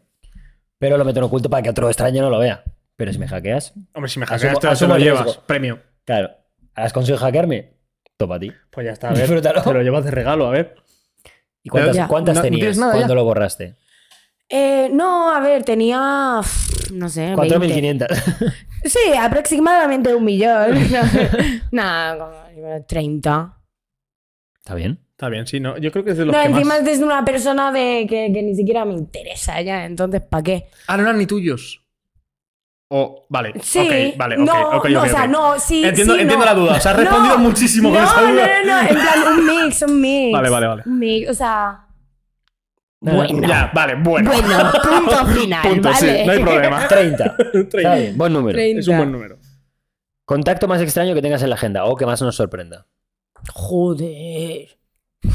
Pero 0.79 0.97
lo 0.99 1.05
meto 1.05 1.21
en 1.21 1.25
oculto 1.25 1.49
para 1.51 1.63
que 1.63 1.71
otro 1.71 1.89
extraño 1.89 2.23
no 2.23 2.31
lo 2.31 2.39
vea. 2.39 2.63
Pero 2.97 3.13
si 3.13 3.19
me 3.19 3.29
hackeas, 3.29 3.73
Hombre, 3.95 4.11
si 4.11 4.19
me 4.19 4.27
Asumo- 4.27 4.29
hackeas, 4.39 4.55
te, 4.61 4.67
te 4.67 4.73
asumo 4.73 4.95
lo 4.95 5.01
llevas. 5.01 5.25
riesgo. 5.25 5.43
Premio. 5.47 5.83
claro, 6.05 6.31
¿has 6.75 6.93
conseguido 6.93 7.19
hackearme? 7.25 7.75
Topa 8.17 8.37
a 8.37 8.39
ti. 8.41 8.53
Pues 8.71 8.87
ya 8.87 8.93
está, 8.93 9.09
a 9.09 9.11
ver. 9.13 9.21
Disfrútalo. 9.21 9.63
Te 9.63 9.73
lo 9.75 9.83
llevas 9.83 10.05
de 10.05 10.11
regalo, 10.11 10.47
a 10.47 10.51
ver. 10.51 10.77
¿Y 11.63 11.69
cuántas, 11.69 11.97
Ya. 11.97 12.09
cuántas 12.09 12.35
No- 12.37 12.41
no 12.41 12.45
tenías 12.45 12.79
nada 12.79 12.95
cuando 12.95 13.15
lo 13.15 13.25
borraste? 13.25 13.77
Eh, 14.49 14.89
no, 14.93 15.31
a 15.35 15.41
ver, 15.41 15.65
tenía... 15.65 16.41
No 16.93 17.09
sé, 17.09 17.35
20. 17.35 17.59
4.500. 17.59 18.07
Sí, 18.85 19.15
aproximadamente 19.19 20.15
un 20.15 20.25
millón. 20.25 20.79
Nada, 21.73 22.17
como 22.55 22.85
30. 22.87 23.59
¿Está 24.59 24.75
bien? 24.77 25.01
Está 25.17 25.31
bien, 25.31 25.47
sí, 25.47 25.61
no. 25.61 25.79
Yo 25.79 25.91
creo 25.93 26.05
que 26.05 26.11
es 26.11 26.19
de 26.19 26.27
los 26.27 26.35
No, 26.35 26.41
que 26.43 26.47
encima 26.49 26.69
más... 26.69 26.79
es 26.81 26.85
desde 26.85 27.05
una 27.05 27.25
persona 27.25 27.73
de 27.73 28.07
que, 28.09 28.31
que 28.35 28.43
ni 28.43 28.55
siquiera 28.55 28.85
me 28.85 28.93
interesa 28.95 29.61
ya, 29.63 29.87
entonces 29.87 30.21
¿para 30.21 30.43
qué? 30.43 30.67
Ah, 30.89 30.97
no 30.99 31.05
eran 31.05 31.17
ni 31.17 31.25
tuyos. 31.27 31.83
O, 32.89 33.27
vale. 33.31 33.55
Sí, 33.63 33.79
ok, 33.81 34.17
vale, 34.19 34.37
ok, 34.37 34.43
no, 34.43 34.53
ok, 34.77 34.89
no, 34.91 35.01
ok, 35.01 35.07
o 35.07 35.11
sea, 35.11 35.27
no, 35.27 35.59
sí, 35.59 35.83
Entiendo, 35.85 36.15
sí, 36.15 36.21
entiendo 36.21 36.45
no. 36.45 36.53
la 36.53 36.55
duda. 36.55 36.77
O 36.77 36.81
sea, 36.81 36.91
has 36.93 36.97
No, 36.99 37.03
respondido 37.03 37.39
muchísimo 37.39 37.89
con 37.91 37.99
no, 37.99 38.05
esa 38.05 38.21
no, 38.21 38.33
duda. 38.33 38.47
no, 38.65 38.73
no, 38.73 38.81
en 38.89 38.95
plan 38.95 39.39
un 39.39 39.47
mix, 39.47 39.83
un 39.83 40.01
mix. 40.01 40.33
Vale, 40.33 40.51
vale, 40.51 40.67
vale. 40.67 40.83
Un 40.87 40.99
mix, 40.99 41.31
o 41.31 41.35
sea... 41.35 41.83
No, 43.01 43.13
no, 43.13 43.17
Bueno, 43.19 43.49
Ya, 43.49 43.71
vale, 43.75 43.95
bueno. 43.97 44.31
bueno, 44.31 44.73
punto 44.83 45.27
final, 45.41 45.63
Punto, 45.69 45.95
sí, 45.95 46.07
no 46.27 46.33
hay 46.33 46.41
problema. 46.43 46.87
30. 46.89 47.37
30. 47.37 47.69
Está 47.79 47.95
bien, 47.97 48.19
buen 48.19 48.33
número. 48.35 48.57
30. 48.57 48.81
Es 48.81 48.89
un 48.89 48.97
buen 48.99 49.13
número. 49.13 49.39
Contacto 50.27 50.69
más 50.69 50.81
extraño 50.83 51.15
que 51.15 51.23
tengas 51.23 51.43
en 51.43 51.49
la 51.51 51.57
agenda 51.57 51.85
o 51.87 51.97
que 51.97 52.05
más 52.07 52.21
nos 52.23 52.37
sorprenda. 52.37 52.87
Joder. 53.53 54.76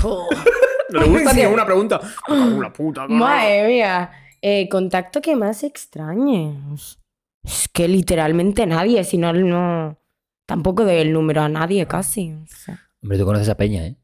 No 0.04 1.00
le 1.02 1.08
gusta 1.10 1.34
ni 1.34 1.46
una 1.46 1.66
pregunta. 1.66 2.00
La 2.28 2.72
puta. 2.74 3.08
Madre 3.08 3.68
mía. 3.68 4.12
Eh, 4.42 4.68
contacto 4.70 5.22
que 5.22 5.36
más 5.36 5.64
extrañe. 5.64 6.58
Es 7.44 7.68
que 7.72 7.88
literalmente 7.88 8.66
nadie, 8.66 9.04
si 9.04 9.18
no, 9.18 9.32
no. 9.34 9.98
Tampoco 10.46 10.84
doy 10.84 10.96
el 10.98 11.14
número 11.14 11.42
a 11.42 11.50
nadie 11.50 11.86
casi. 11.88 12.32
o 12.34 12.46
sea. 12.48 12.80
Hombre, 13.02 13.18
tú 13.18 13.26
conoces 13.26 13.50
a 13.50 13.56
Peña, 13.58 13.86
¿eh? 13.86 13.96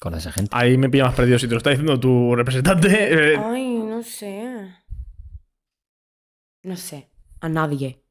Conoces 0.00 0.26
a 0.26 0.32
gente. 0.32 0.50
Ahí 0.54 0.76
me 0.76 0.88
pilla 0.90 1.04
más 1.04 1.14
perdido. 1.14 1.38
Si 1.38 1.46
te 1.46 1.52
lo 1.52 1.58
está 1.58 1.70
diciendo 1.70 1.98
tu 2.00 2.34
representante. 2.34 3.32
eh, 3.34 3.36
Ay, 3.38 3.76
no 3.78 4.02
sé. 4.02 4.68
No 6.62 6.76
sé. 6.76 7.08
A 7.40 7.48
nadie. 7.48 8.02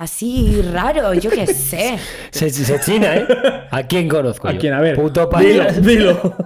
Así 0.00 0.62
raro, 0.62 1.12
yo 1.12 1.28
qué 1.28 1.46
sé. 1.46 1.98
Se, 2.30 2.48
se 2.48 2.80
china, 2.80 3.16
¿eh? 3.16 3.26
¿A 3.70 3.82
quién 3.82 4.08
conozco 4.08 4.48
¿A 4.48 4.52
yo? 4.52 4.58
quién? 4.58 4.72
A 4.72 4.80
ver. 4.80 4.96
Puto 4.96 5.28
dilo, 5.38 5.70
dilo. 5.82 6.36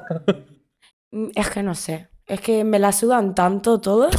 Mm, 1.12 1.26
Es 1.36 1.50
que 1.50 1.62
no 1.62 1.76
sé. 1.76 2.08
Es 2.26 2.40
que 2.40 2.64
me 2.64 2.80
la 2.80 2.90
sudan 2.90 3.32
tanto 3.36 3.80
todos. 3.80 4.12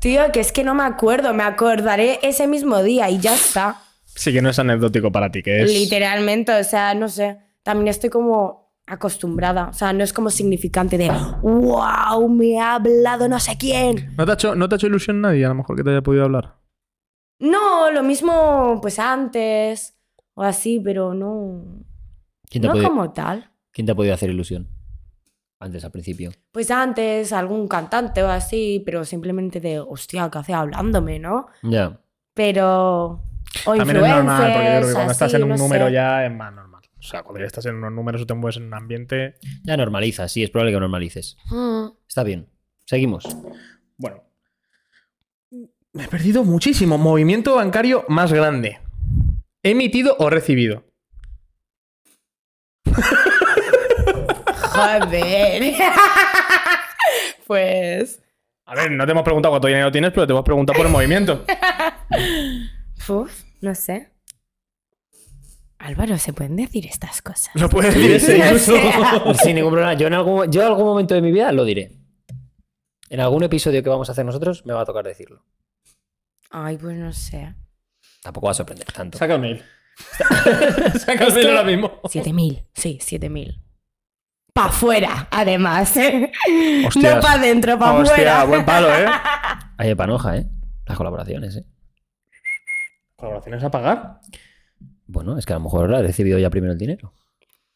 Tío, 0.00 0.32
que 0.32 0.40
es 0.40 0.50
que 0.50 0.64
no 0.64 0.74
me 0.74 0.82
acuerdo. 0.82 1.32
Me 1.32 1.44
acordaré 1.44 2.18
ese 2.24 2.48
mismo 2.48 2.82
día 2.82 3.08
y 3.08 3.20
ya 3.20 3.34
está. 3.34 3.76
Sí 4.04 4.32
que 4.32 4.42
no 4.42 4.50
es 4.50 4.58
anecdótico 4.58 5.12
para 5.12 5.30
ti, 5.30 5.40
que 5.40 5.62
es. 5.62 5.70
Literalmente, 5.72 6.52
o 6.58 6.64
sea, 6.64 6.92
no 6.94 7.08
sé. 7.08 7.38
También 7.62 7.86
estoy 7.86 8.10
como 8.10 8.74
acostumbrada. 8.84 9.68
O 9.68 9.74
sea, 9.74 9.92
no 9.92 10.02
es 10.02 10.12
como 10.12 10.30
significante 10.30 10.98
de 10.98 11.08
wow, 11.40 12.28
me 12.28 12.58
ha 12.60 12.74
hablado 12.74 13.28
no 13.28 13.38
sé 13.38 13.56
quién. 13.56 14.12
¿No 14.18 14.24
te, 14.26 14.32
ha 14.32 14.34
hecho, 14.34 14.54
¿No 14.56 14.68
te 14.68 14.74
ha 14.74 14.76
hecho 14.76 14.88
ilusión 14.88 15.20
nadie 15.20 15.44
a 15.44 15.48
lo 15.50 15.54
mejor 15.54 15.76
que 15.76 15.84
te 15.84 15.90
haya 15.90 16.02
podido 16.02 16.24
hablar? 16.24 16.63
No, 17.44 17.90
lo 17.90 18.02
mismo 18.02 18.78
pues 18.80 18.98
antes 18.98 19.94
o 20.34 20.42
así, 20.42 20.80
pero 20.80 21.14
no. 21.14 21.62
¿Quién 22.48 22.62
te, 22.62 22.66
ha 22.68 22.70
No 22.70 22.74
podido, 22.74 22.88
como 22.88 23.12
tal. 23.12 23.50
quién 23.72 23.86
te 23.86 23.92
ha 23.92 23.94
podido 23.94 24.14
hacer 24.14 24.30
ilusión? 24.30 24.68
Antes, 25.60 25.84
al 25.84 25.92
principio. 25.92 26.30
Pues 26.52 26.70
antes, 26.70 27.32
algún 27.32 27.68
cantante 27.68 28.22
o 28.22 28.28
así, 28.28 28.82
pero 28.84 29.04
simplemente 29.04 29.60
de 29.60 29.78
hostia, 29.80 30.28
¿qué 30.30 30.38
hace 30.38 30.52
hablándome, 30.52 31.18
no? 31.18 31.46
Ya. 31.62 32.00
Pero. 32.34 33.22
O 33.66 33.74
También 33.76 33.96
es 33.98 34.02
normal, 34.02 34.52
porque 34.52 34.64
yo 34.64 34.70
creo 34.70 34.80
que 34.80 34.86
influencers, 34.88 34.94
cuando 34.94 35.12
estás 35.12 35.26
así, 35.28 35.36
en 35.36 35.42
un 35.44 35.48
no 35.50 35.56
número 35.56 35.86
sé. 35.86 35.92
ya 35.92 36.26
es 36.26 36.32
más 36.32 36.52
normal. 36.52 36.82
O 36.98 37.02
sea, 37.02 37.22
cuando 37.22 37.40
ya 37.40 37.46
estás 37.46 37.66
en 37.66 37.76
unos 37.76 37.92
números 37.92 38.22
o 38.22 38.26
te 38.26 38.34
mueves 38.34 38.56
en 38.56 38.64
un 38.64 38.74
ambiente. 38.74 39.36
Ya 39.62 39.76
normalizas, 39.76 40.32
sí, 40.32 40.42
es 40.42 40.50
probable 40.50 40.72
que 40.72 40.80
normalices. 40.80 41.36
Mm. 41.50 41.86
Está 42.08 42.24
bien. 42.24 42.48
Seguimos. 42.86 43.24
Bueno. 43.96 44.22
Me 45.94 46.04
he 46.04 46.08
perdido 46.08 46.42
muchísimo. 46.44 46.98
Movimiento 46.98 47.54
bancario 47.54 48.04
más 48.08 48.32
grande. 48.32 48.80
¿Emitido 49.62 50.16
o 50.18 50.28
recibido? 50.28 50.82
Joder. 54.74 55.74
pues. 57.46 58.20
A 58.66 58.74
ver, 58.74 58.90
no 58.90 59.06
te 59.06 59.12
hemos 59.12 59.22
preguntado 59.22 59.52
cuánto 59.52 59.68
dinero 59.68 59.92
tienes, 59.92 60.10
pero 60.12 60.26
te 60.26 60.32
hemos 60.32 60.44
preguntado 60.44 60.76
por 60.76 60.86
el 60.86 60.92
movimiento. 60.92 61.44
Uf, 63.08 63.42
no 63.60 63.74
sé. 63.74 64.10
Álvaro, 65.78 66.18
¿se 66.18 66.32
pueden 66.32 66.56
decir 66.56 66.86
estas 66.86 67.22
cosas? 67.22 67.54
Lo 67.54 67.68
puedes 67.68 67.94
decir 67.94 68.38
No 68.38 68.46
incluso. 68.46 68.72
sé. 68.72 69.34
Sin 69.44 69.54
ningún 69.54 69.70
problema. 69.72 69.94
Yo 69.94 70.08
en, 70.08 70.14
algún, 70.14 70.50
yo 70.50 70.62
en 70.62 70.66
algún 70.66 70.86
momento 70.86 71.14
de 71.14 71.22
mi 71.22 71.30
vida 71.30 71.52
lo 71.52 71.64
diré. 71.64 71.92
En 73.10 73.20
algún 73.20 73.44
episodio 73.44 73.80
que 73.82 73.90
vamos 73.90 74.08
a 74.08 74.12
hacer 74.12 74.24
nosotros 74.24 74.66
me 74.66 74.72
va 74.72 74.80
a 74.80 74.84
tocar 74.86 75.04
decirlo. 75.04 75.44
Ay, 76.56 76.78
pues 76.78 76.96
no 76.96 77.12
sé. 77.12 77.52
Tampoco 78.22 78.46
va 78.46 78.52
a 78.52 78.54
sorprender 78.54 78.86
tanto. 78.92 79.18
Saca 79.18 79.34
el 79.34 79.40
mail. 79.40 79.62
Saca 81.04 81.26
el 81.26 81.34
mail 81.34 81.48
ahora 81.48 81.64
mismo. 81.64 82.00
7000, 82.08 82.64
sí, 82.72 82.98
7000. 83.00 83.60
Pa' 84.52 84.66
afuera, 84.66 85.26
además. 85.32 85.96
¿eh? 85.96 86.30
Hostias. 86.86 87.16
No 87.16 87.20
pa' 87.20 87.32
adentro, 87.32 87.76
pa' 87.76 87.92
Hostia, 87.94 88.12
afuera. 88.14 88.44
buen 88.44 88.64
palo, 88.64 88.88
¿eh? 88.94 89.04
Hay 89.78 89.88
de 89.88 89.96
panoja, 89.96 90.36
¿eh? 90.36 90.46
Las 90.86 90.96
colaboraciones, 90.96 91.56
¿eh? 91.56 91.64
¿Colaboraciones 93.16 93.64
a 93.64 93.70
pagar? 93.72 94.20
Bueno, 95.06 95.36
es 95.36 95.44
que 95.46 95.54
a 95.54 95.56
lo 95.56 95.64
mejor 95.64 95.92
ha 95.92 96.02
recibido 96.02 96.38
ya 96.38 96.50
primero 96.50 96.72
el 96.72 96.78
dinero. 96.78 97.12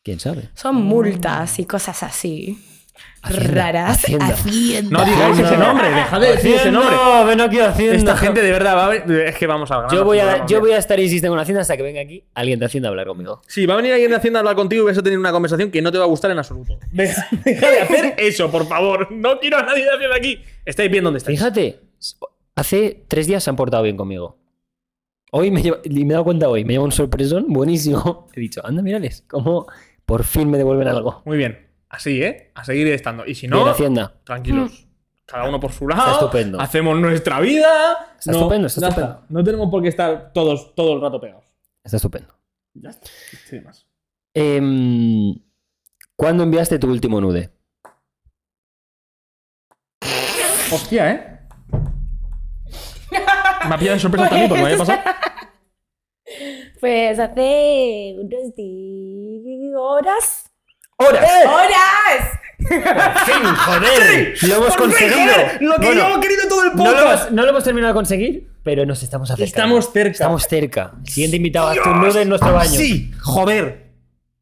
¿Quién 0.04 0.20
sabe? 0.20 0.50
Son 0.54 0.76
multas 0.76 1.58
y 1.58 1.64
cosas 1.66 2.04
así. 2.04 2.56
Hacienda, 3.22 3.48
raras. 3.62 3.90
Hacienda. 3.98 4.26
Hacienda. 4.26 4.98
No 4.98 5.04
digáis 5.04 5.38
ese 5.38 5.56
nombre, 5.56 5.90
dejad 5.90 6.20
de 6.20 6.28
decir 6.32 6.54
ese 6.54 6.70
nombre. 6.70 6.94
No, 6.96 7.24
ven 7.26 7.40
aquí 7.40 7.58
Hacienda. 7.58 7.96
Esta 7.96 8.16
gente 8.16 8.40
de 8.42 8.50
verdad 8.52 8.76
va 8.76 8.86
a 8.86 8.88
ver- 8.88 9.10
Es 9.10 9.36
que 9.36 9.46
vamos 9.46 9.70
al 9.70 9.78
grano. 9.82 9.94
Yo 9.94 10.04
voy, 10.04 10.18
a, 10.20 10.46
yo 10.46 10.60
voy 10.60 10.70
a 10.72 10.78
estar 10.78 10.98
insistiendo 11.00 11.34
con 11.34 11.40
Hacienda 11.40 11.62
hasta 11.62 11.76
que 11.76 11.82
venga 11.82 12.00
aquí 12.00 12.24
alguien 12.34 12.58
de 12.60 12.66
Hacienda 12.66 12.88
a 12.88 12.90
hablar 12.90 13.06
conmigo. 13.06 13.42
Sí, 13.46 13.66
va 13.66 13.74
a 13.74 13.76
venir 13.78 13.92
alguien 13.92 14.10
de 14.10 14.16
Hacienda 14.16 14.38
a 14.38 14.40
hablar 14.40 14.54
contigo 14.56 14.82
y 14.84 14.86
vas 14.86 14.98
a 14.98 15.02
tener 15.02 15.18
una 15.18 15.32
conversación 15.32 15.70
que 15.70 15.82
no 15.82 15.90
te 15.92 15.98
va 15.98 16.04
a 16.04 16.08
gustar 16.08 16.30
en 16.30 16.38
absoluto. 16.38 16.78
Deja, 16.92 17.26
deja 17.44 17.70
de 17.70 17.80
hacer 17.80 18.14
eso, 18.18 18.50
por 18.50 18.66
favor. 18.66 19.10
No 19.10 19.38
quiero 19.40 19.58
a 19.58 19.62
nadie 19.62 19.84
de 19.84 19.90
Hacienda 19.90 20.16
aquí. 20.16 20.40
Estáis 20.64 20.90
bien 20.90 21.02
donde 21.04 21.18
estáis. 21.18 21.38
Fíjate, 21.38 21.80
hace 22.54 23.04
tres 23.08 23.26
días 23.26 23.42
se 23.42 23.50
han 23.50 23.56
portado 23.56 23.82
bien 23.82 23.96
conmigo. 23.96 24.38
Hoy 25.30 25.50
me, 25.50 25.62
lleva- 25.62 25.80
y 25.84 26.04
me 26.04 26.10
he 26.10 26.12
dado 26.12 26.24
cuenta 26.24 26.48
hoy, 26.48 26.64
me 26.64 26.72
lleva 26.72 26.84
un 26.84 26.92
sorpresón 26.92 27.44
buenísimo. 27.48 28.28
He 28.34 28.40
dicho, 28.40 28.64
anda, 28.64 28.80
mírales, 28.80 29.24
cómo 29.28 29.66
por 30.06 30.24
fin 30.24 30.50
me 30.50 30.56
devuelven 30.56 30.88
algo. 30.88 31.20
Muy 31.26 31.36
bien. 31.36 31.67
Así, 31.88 32.22
¿eh? 32.22 32.50
A 32.54 32.64
seguir 32.64 32.86
estando. 32.88 33.24
Y 33.26 33.34
si 33.34 33.46
Bien, 33.48 33.60
no, 33.60 33.66
Hacienda. 33.66 34.12
tranquilos. 34.24 34.86
Cada 35.24 35.48
uno 35.48 35.60
por 35.60 35.72
su 35.72 35.86
lado. 35.86 36.00
Está 36.02 36.12
estupendo. 36.12 36.60
Hacemos 36.60 36.98
nuestra 36.98 37.40
vida. 37.40 38.14
Está 38.18 38.32
estupendo, 38.32 38.66
está 38.66 38.88
estupendo. 38.88 39.22
No 39.28 39.44
tenemos 39.44 39.70
por 39.70 39.82
qué 39.82 39.88
estar 39.88 40.32
todos 40.32 40.74
todo 40.74 40.94
el 40.94 41.00
rato 41.00 41.20
pegados. 41.20 41.44
Está 41.84 41.96
estupendo. 41.96 42.34
Ya 42.74 42.90
está. 42.90 43.08
Sin 43.46 43.64
más. 43.64 43.86
Em, 44.34 45.34
¿Cuándo 46.16 46.42
enviaste 46.44 46.78
tu 46.78 46.88
último 46.88 47.20
nude? 47.20 47.50
Hostia, 50.72 51.10
¿eh? 51.12 51.38
Me 53.68 53.74
ha 53.74 53.78
pillado 53.78 53.94
de 53.94 54.00
sorpresa 54.00 54.28
también 54.28 54.48
porque 54.48 54.62
me 54.62 54.68
había 54.72 54.78
pasado. 54.78 55.00
Pues 56.80 57.18
hace 57.18 58.14
unos 58.20 58.54
días. 58.54 59.74
¿Horas? 59.76 60.47
¡Horas! 61.00 61.24
¡Horas! 61.46 62.38
¡Fin, 62.58 63.44
joder! 63.54 64.34
¡Lo 64.42 64.54
hemos 64.56 64.76
Por 64.76 64.92
fin, 64.92 65.08
conseguido! 65.08 65.32
joder, 65.32 65.62
Lo 65.62 65.74
que 65.76 65.86
Bueno, 65.86 66.08
yo 66.08 66.16
he 66.16 66.20
querido 66.20 66.48
todo 66.48 66.64
el 66.64 66.70
no, 66.74 66.84
lo 66.84 66.90
podcast. 66.90 67.20
hemos, 67.22 67.32
no 67.32 67.42
lo 67.44 67.48
hemos 67.50 67.64
terminado 67.64 67.92
de 67.92 67.96
conseguir, 67.96 68.48
pero 68.64 68.84
nos 68.84 69.02
estamos 69.04 69.30
acercando. 69.30 69.46
Estamos 69.78 69.92
cerca. 69.92 70.10
Estamos 70.10 70.42
cerca. 70.48 70.92
Siguiente 71.04 71.36
invitado, 71.36 71.68
haz 71.68 71.78
tu 71.82 71.90
nude 71.90 72.22
en 72.22 72.28
nuestro 72.28 72.52
baño. 72.52 72.70
Sí, 72.70 73.12
joder. 73.20 73.86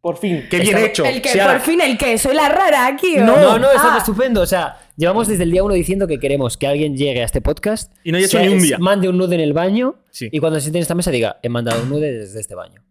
Por 0.00 0.16
fin, 0.18 0.46
qué 0.48 0.58
bien 0.60 0.68
Estamos- 0.76 0.88
hecho. 0.88 1.04
El 1.04 1.20
que, 1.20 1.28
Sí, 1.28 1.38
por 1.38 1.60
fin, 1.60 1.80
el 1.82 1.98
que 1.98 2.16
soy 2.16 2.34
la 2.34 2.48
rara 2.48 2.86
aquí. 2.86 3.18
¿o? 3.18 3.24
No, 3.24 3.36
no, 3.38 3.58
no, 3.58 3.70
está 3.72 3.94
Ah, 3.94 3.98
estupendo. 3.98 4.40
O 4.40 4.46
sea, 4.46 4.78
llevamos 4.96 5.28
desde 5.28 5.42
el 5.42 5.50
día 5.50 5.62
uno 5.62 5.74
diciendo 5.74 6.06
que 6.06 6.18
queremos 6.18 6.56
que 6.56 6.66
alguien 6.68 6.96
llegue 6.96 7.20
a 7.22 7.24
este 7.26 7.40
podcast 7.42 7.92
Y 8.04 8.12
no 8.12 8.16
haya 8.18 8.26
hecho 8.28 8.38
ni 8.38 8.48
un 8.48 8.62
día. 8.62 8.78
Mande 8.78 9.08
un 9.10 9.18
nude 9.18 9.34
en 9.34 9.40
el 9.42 9.52
baño 9.52 9.96
Sí. 10.10 10.28
y 10.32 10.38
cuando 10.38 10.58
se 10.58 10.62
siente 10.62 10.78
en 10.78 10.82
esta 10.82 10.94
mesa 10.94 11.10
diga, 11.10 11.38
he 11.42 11.48
mandado 11.50 11.82
un 11.82 11.90
nude 11.90 12.12
desde 12.12 12.40
este 12.40 12.54
baño. 12.54 12.82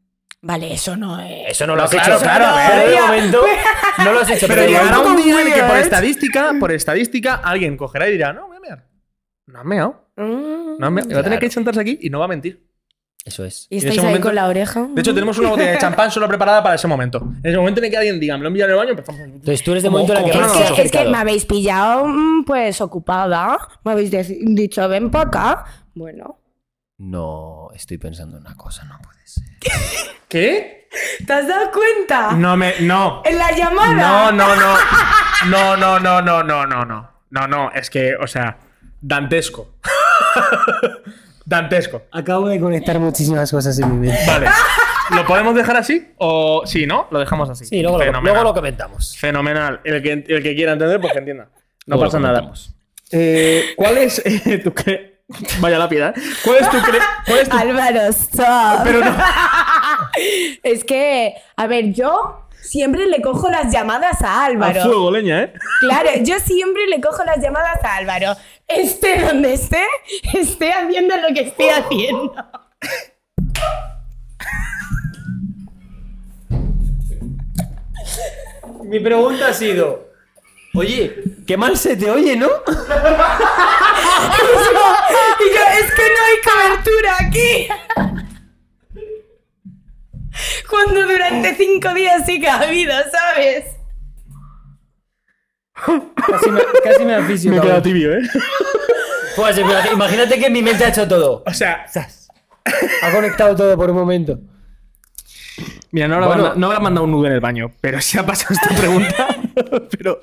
Vale, 0.41 0.73
eso 0.73 0.95
no 0.95 1.19
es. 1.19 1.51
Eso 1.51 1.65
no 1.65 1.75
lo 1.75 1.83
has 1.83 1.89
claro, 1.89 2.13
hecho. 2.15 2.23
claro, 2.23 2.55
ver, 2.55 2.69
Pero 2.71 2.87
de 2.89 2.93
ya. 2.95 3.01
momento 3.07 3.41
no 3.97 4.13
lo 4.13 4.19
has 4.19 4.29
hecho. 4.29 4.47
Pero 4.47 4.61
de 4.61 4.67
llegará 4.67 4.99
un 4.99 5.17
día 5.17 5.41
en 5.41 5.47
el 5.47 5.53
que 5.53 5.63
por 5.63 5.77
estadística, 5.77 6.53
por 6.59 6.71
estadística, 6.71 7.35
alguien 7.35 7.77
cogerá 7.77 8.07
y 8.09 8.11
dirá, 8.11 8.31
no, 8.33 8.47
voy 8.47 8.57
a 8.57 8.59
mear. 8.59 8.87
No 9.47 9.59
has 9.59 9.65
meado. 9.65 10.09
Mm. 10.17 10.77
No 10.79 10.85
has 10.87 10.91
meado. 10.91 11.09
Y 11.09 11.13
va 11.13 11.19
a 11.19 11.23
tener 11.23 11.39
Claro. 11.39 11.39
que 11.39 11.49
sentarse 11.53 11.79
aquí 11.81 11.97
y 12.01 12.09
no 12.09 12.19
va 12.19 12.25
a 12.25 12.27
mentir. 12.27 12.63
Eso 13.23 13.43
es. 13.43 13.65
Y 13.71 13.75
en 13.75 13.79
estáis 13.79 13.97
ahí 14.01 14.05
momento- 14.05 14.27
con 14.27 14.35
la 14.35 14.47
oreja. 14.47 14.87
De 14.93 15.01
hecho, 15.01 15.11
tenemos 15.15 15.39
una 15.39 15.49
botella 15.49 15.71
de 15.71 15.77
champán 15.79 16.11
solo 16.11 16.27
preparada 16.27 16.61
para 16.61 16.75
ese 16.75 16.87
momento. 16.87 17.17
En 17.41 17.49
ese 17.49 17.57
momento 17.57 17.79
en 17.79 17.85
el 17.85 17.89
que 17.91 17.97
alguien 17.97 18.19
diga, 18.19 18.37
me 18.37 18.43
lo 18.43 18.49
envía 18.49 18.65
en 18.65 18.71
el 18.71 18.77
baño, 18.77 18.89
empezamos. 18.91 19.19
Entonces 19.21 19.63
tú 19.63 19.71
eres 19.71 19.81
de 19.81 19.89
momento 19.89 20.13
la 20.13 20.23
que 20.23 20.29
Es 20.29 20.71
que, 20.75 20.81
es 20.83 20.91
que 20.91 21.05
me 21.05 21.17
habéis 21.17 21.43
pillado, 21.45 22.05
mm, 22.05 22.45
pues, 22.45 22.79
ocupada. 22.81 23.57
Me 23.83 23.93
habéis 23.93 24.11
dicho, 24.11 24.87
ven 24.87 25.09
para 25.09 25.27
acá. 25.27 25.65
Bueno. 25.95 26.37
No, 26.97 27.69
estoy 27.73 27.97
pensando 27.97 28.37
en 28.37 28.45
una 28.45 28.55
cosa, 28.55 28.85
no 28.85 28.97
puede 29.01 29.19
ser. 29.25 29.43
¿Qué? 30.29 30.87
¿Te 31.25 31.33
has 31.33 31.47
dado 31.47 31.71
cuenta? 31.71 32.31
No 32.33 32.55
me. 32.55 32.73
No. 32.81 33.21
En 33.25 33.37
la 33.37 33.51
llamada. 33.51 33.93
No, 33.93 34.31
no, 34.31 34.55
no. 34.55 34.75
No, 35.47 35.77
no, 35.77 35.99
no, 35.99 36.21
no, 36.21 36.43
no, 36.43 36.65
no, 36.65 36.85
no. 36.85 37.11
No, 37.29 37.47
no, 37.47 37.71
es 37.71 37.89
que, 37.89 38.15
o 38.15 38.27
sea, 38.27 38.57
dantesco. 39.01 39.75
dantesco. 41.45 42.03
Acabo 42.11 42.47
de 42.47 42.59
conectar 42.59 42.97
muchísimas 42.99 43.51
cosas 43.51 43.77
en 43.79 43.91
mi 43.91 44.07
mente. 44.07 44.25
Vale. 44.25 44.47
¿Lo 45.11 45.25
podemos 45.25 45.53
dejar 45.53 45.77
así? 45.77 46.13
O 46.17 46.63
sí, 46.65 46.87
¿no? 46.87 47.07
Lo 47.11 47.19
dejamos 47.19 47.49
así. 47.49 47.65
Sí, 47.65 47.81
luego 47.81 47.97
lo, 47.97 48.05
Fenomenal. 48.05 48.33
luego 48.33 48.49
lo 48.49 48.53
comentamos. 48.53 49.17
Fenomenal. 49.17 49.81
El 49.83 50.01
que, 50.01 50.11
el 50.13 50.41
que 50.41 50.55
quiera 50.55 50.73
entender, 50.73 50.99
pues 51.01 51.11
que 51.13 51.19
entienda. 51.19 51.49
No 51.85 51.97
Luego 51.97 52.05
pasa 52.05 52.19
nada. 52.19 52.51
Eh, 53.11 53.73
¿Cuál 53.75 53.97
es 53.99 54.21
eh, 54.25 54.57
tu 54.59 54.73
cre... 54.73 55.14
Vaya 55.59 55.79
lápida, 55.79 56.09
¿eh? 56.15 56.21
¿Cuál 56.43 56.57
es 56.57 56.69
tu 56.69 56.77
cre... 56.81 56.99
¿Cuál 57.25 57.39
es 57.39 57.49
tu... 57.49 57.57
Álvaro, 57.57 58.01
stop. 58.09 58.83
Pero 58.83 58.99
no. 59.03 59.17
es 60.63 60.83
que, 60.83 61.33
a 61.55 61.65
ver, 61.67 61.93
yo 61.93 62.45
siempre 62.61 63.07
le 63.07 63.21
cojo 63.21 63.49
las 63.49 63.71
llamadas 63.73 64.21
a 64.21 64.41
A 64.41 64.45
Álvaro. 64.45 64.81
fuego, 64.83 65.11
leña, 65.11 65.43
¿eh? 65.43 65.53
Claro, 65.79 66.09
yo 66.21 66.39
siempre 66.39 66.85
le 66.87 67.01
cojo 67.01 67.23
las 67.23 67.39
llamadas 67.41 67.83
a 67.83 67.95
Álvaro. 67.95 68.35
Esté 68.67 69.21
donde 69.21 69.53
esté, 69.53 69.83
esté 70.33 70.71
haciendo 70.71 71.15
lo 71.17 71.33
que 71.33 71.41
esté 71.41 71.71
haciendo. 71.71 72.33
Mi 78.83 78.99
pregunta 78.99 79.47
ha 79.47 79.53
sido, 79.53 80.09
oye, 80.75 81.23
qué 81.47 81.57
mal 81.57 81.77
se 81.77 81.95
te 81.95 82.09
oye, 82.09 82.35
¿no? 82.35 82.47
Y 85.37 85.53
yo, 85.53 85.61
es 85.79 85.93
que 85.93 86.01
no 86.01 86.21
hay 86.25 86.37
cobertura 86.43 87.15
aquí. 87.19 87.67
Cuando 90.69 91.03
durante 91.07 91.55
cinco 91.55 91.93
días 91.93 92.23
sí 92.25 92.39
que 92.39 92.47
ha 92.47 92.59
habido, 92.61 92.93
¿sabes? 93.11 93.65
Casi 95.75 96.49
me, 96.49 96.61
casi 96.83 97.03
me. 97.05 97.19
Me 97.51 97.57
he 97.57 97.61
quedado 97.61 97.81
tibio, 97.81 98.13
¿eh? 98.13 98.21
Pues, 99.35 99.57
imag- 99.57 99.91
imagínate 99.93 100.39
que 100.39 100.49
mi 100.49 100.61
mente 100.61 100.85
ha 100.85 100.89
hecho 100.89 101.07
todo. 101.07 101.43
O 101.45 101.53
sea, 101.53 101.85
Ha 103.03 103.11
conectado 103.11 103.55
todo 103.55 103.75
por 103.77 103.89
un 103.89 103.97
momento. 103.97 104.39
mira, 105.91 106.07
no 106.07 106.15
habrá, 106.15 106.27
Bueno. 106.27 106.43
manda- 106.43 106.59
no 106.59 106.67
habrá 106.67 106.79
mandado 106.79 107.03
un 107.05 107.11
nudo 107.11 107.27
en 107.27 107.33
el 107.33 107.39
baño, 107.41 107.71
pero 107.81 108.01
si 108.01 108.17
ha 108.17 108.25
pasado 108.25 108.55
esta 108.55 108.75
pregunta. 108.75 109.27
pero, 109.97 110.19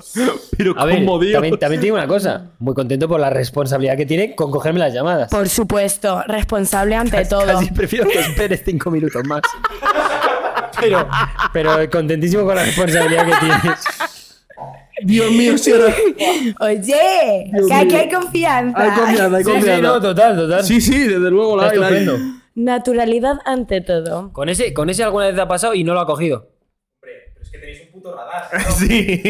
pero 0.57 0.75
A 0.79 0.85
ver, 0.85 0.97
¿cómo, 0.99 1.19
Dios? 1.19 1.33
también, 1.35 1.59
también 1.59 1.81
te 1.81 1.87
digo 1.87 1.97
una 1.97 2.07
cosa. 2.07 2.51
Muy 2.59 2.75
contento 2.75 3.09
por 3.09 3.21
la 3.21 3.31
responsabilidad 3.31 3.97
que 3.97 4.07
tiene 4.07 4.35
con 4.35 4.51
cogerme 4.51 4.79
las 4.81 4.93
llamadas. 4.93 5.31
Por 5.31 5.49
supuesto, 5.49 6.23
responsable 6.27 6.95
ante 6.97 7.25
todo. 7.25 7.47
Casi 7.47 7.71
prefiero 7.71 8.09
que 8.09 8.19
esperes 8.21 8.63
cinco 8.65 8.91
minutos 8.91 9.25
más. 9.27 9.43
Pero, 10.81 11.09
pero 11.53 11.91
contentísimo 11.91 12.45
con 12.45 12.55
la 12.57 12.65
responsabilidad 12.65 13.27
que 13.27 13.33
tienes. 13.47 13.81
Dios 15.05 15.31
mío, 15.33 15.59
si 15.59 15.73
ahora- 15.73 15.95
Oye, 16.61 17.51
Dios 17.53 17.67
que 17.69 17.75
aquí 17.75 17.95
hay 17.95 18.09
confianza. 18.11 18.81
Hay 18.81 18.91
confianza, 18.91 19.37
hay 19.37 19.45
Sí, 19.45 19.51
sí, 19.51 19.57
confianza. 19.57 19.83
no, 19.83 20.01
total, 20.01 20.37
total. 20.37 20.65
Sí, 20.65 20.81
sí, 20.81 20.99
desde 21.09 21.31
luego 21.31 21.57
la 21.57 21.69
hay, 21.71 21.79
la 21.79 21.87
hay. 21.89 21.95
estupendo. 21.97 22.35
Naturalidad 22.55 23.39
ante 23.45 23.81
todo. 23.81 24.33
Con 24.33 24.49
ese, 24.49 24.73
con 24.75 24.91
ese 24.91 25.03
alguna 25.05 25.27
vez 25.27 25.35
te 25.35 25.41
ha 25.41 25.49
pasado 25.49 25.75
y 25.75 25.85
no 25.85 25.95
lo 25.95 26.01
ha 26.01 26.07
cogido. 26.07 26.51
Sí. 28.79 29.21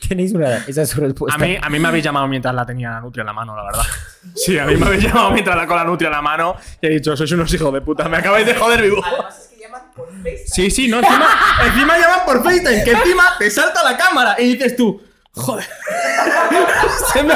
Tenéis 0.08 0.32
una. 0.32 0.58
Esa 0.66 0.82
es 0.82 0.90
su 0.90 1.00
respuesta. 1.00 1.42
A 1.42 1.46
mí, 1.46 1.56
a 1.60 1.68
mí 1.68 1.78
me 1.78 1.88
habéis 1.88 2.04
llamado 2.04 2.26
mientras 2.28 2.54
la 2.54 2.66
tenía 2.66 2.90
la 2.90 3.00
nutria 3.00 3.22
en 3.22 3.26
la 3.26 3.32
mano, 3.32 3.56
la 3.56 3.64
verdad. 3.64 3.82
Sí, 4.34 4.58
a 4.58 4.66
mí 4.66 4.76
me 4.76 4.86
habéis 4.86 5.04
llamado 5.04 5.30
mientras 5.30 5.56
la 5.56 5.66
con 5.66 5.76
la 5.76 5.84
nutria 5.84 6.08
en 6.08 6.12
la 6.12 6.22
mano 6.22 6.56
y 6.80 6.86
he 6.86 6.90
dicho, 6.90 7.16
sois 7.16 7.32
unos 7.32 7.52
hijos 7.54 7.72
de 7.72 7.80
puta, 7.80 8.06
me 8.08 8.18
acabáis 8.18 8.44
de 8.44 8.54
joder 8.54 8.82
vivo. 8.82 9.02
Sí, 10.46 10.70
sí, 10.70 10.88
no, 10.88 10.98
encima, 10.98 11.26
encima 11.64 11.98
llaman 11.98 12.20
por 12.26 12.42
FaceTime, 12.42 12.84
que 12.84 12.92
encima 12.92 13.24
te 13.38 13.50
salta 13.50 13.82
la 13.82 13.96
cámara 13.96 14.36
y 14.38 14.52
dices 14.54 14.76
tú, 14.76 15.02
joder, 15.32 15.66
se 17.12 17.22
me, 17.22 17.34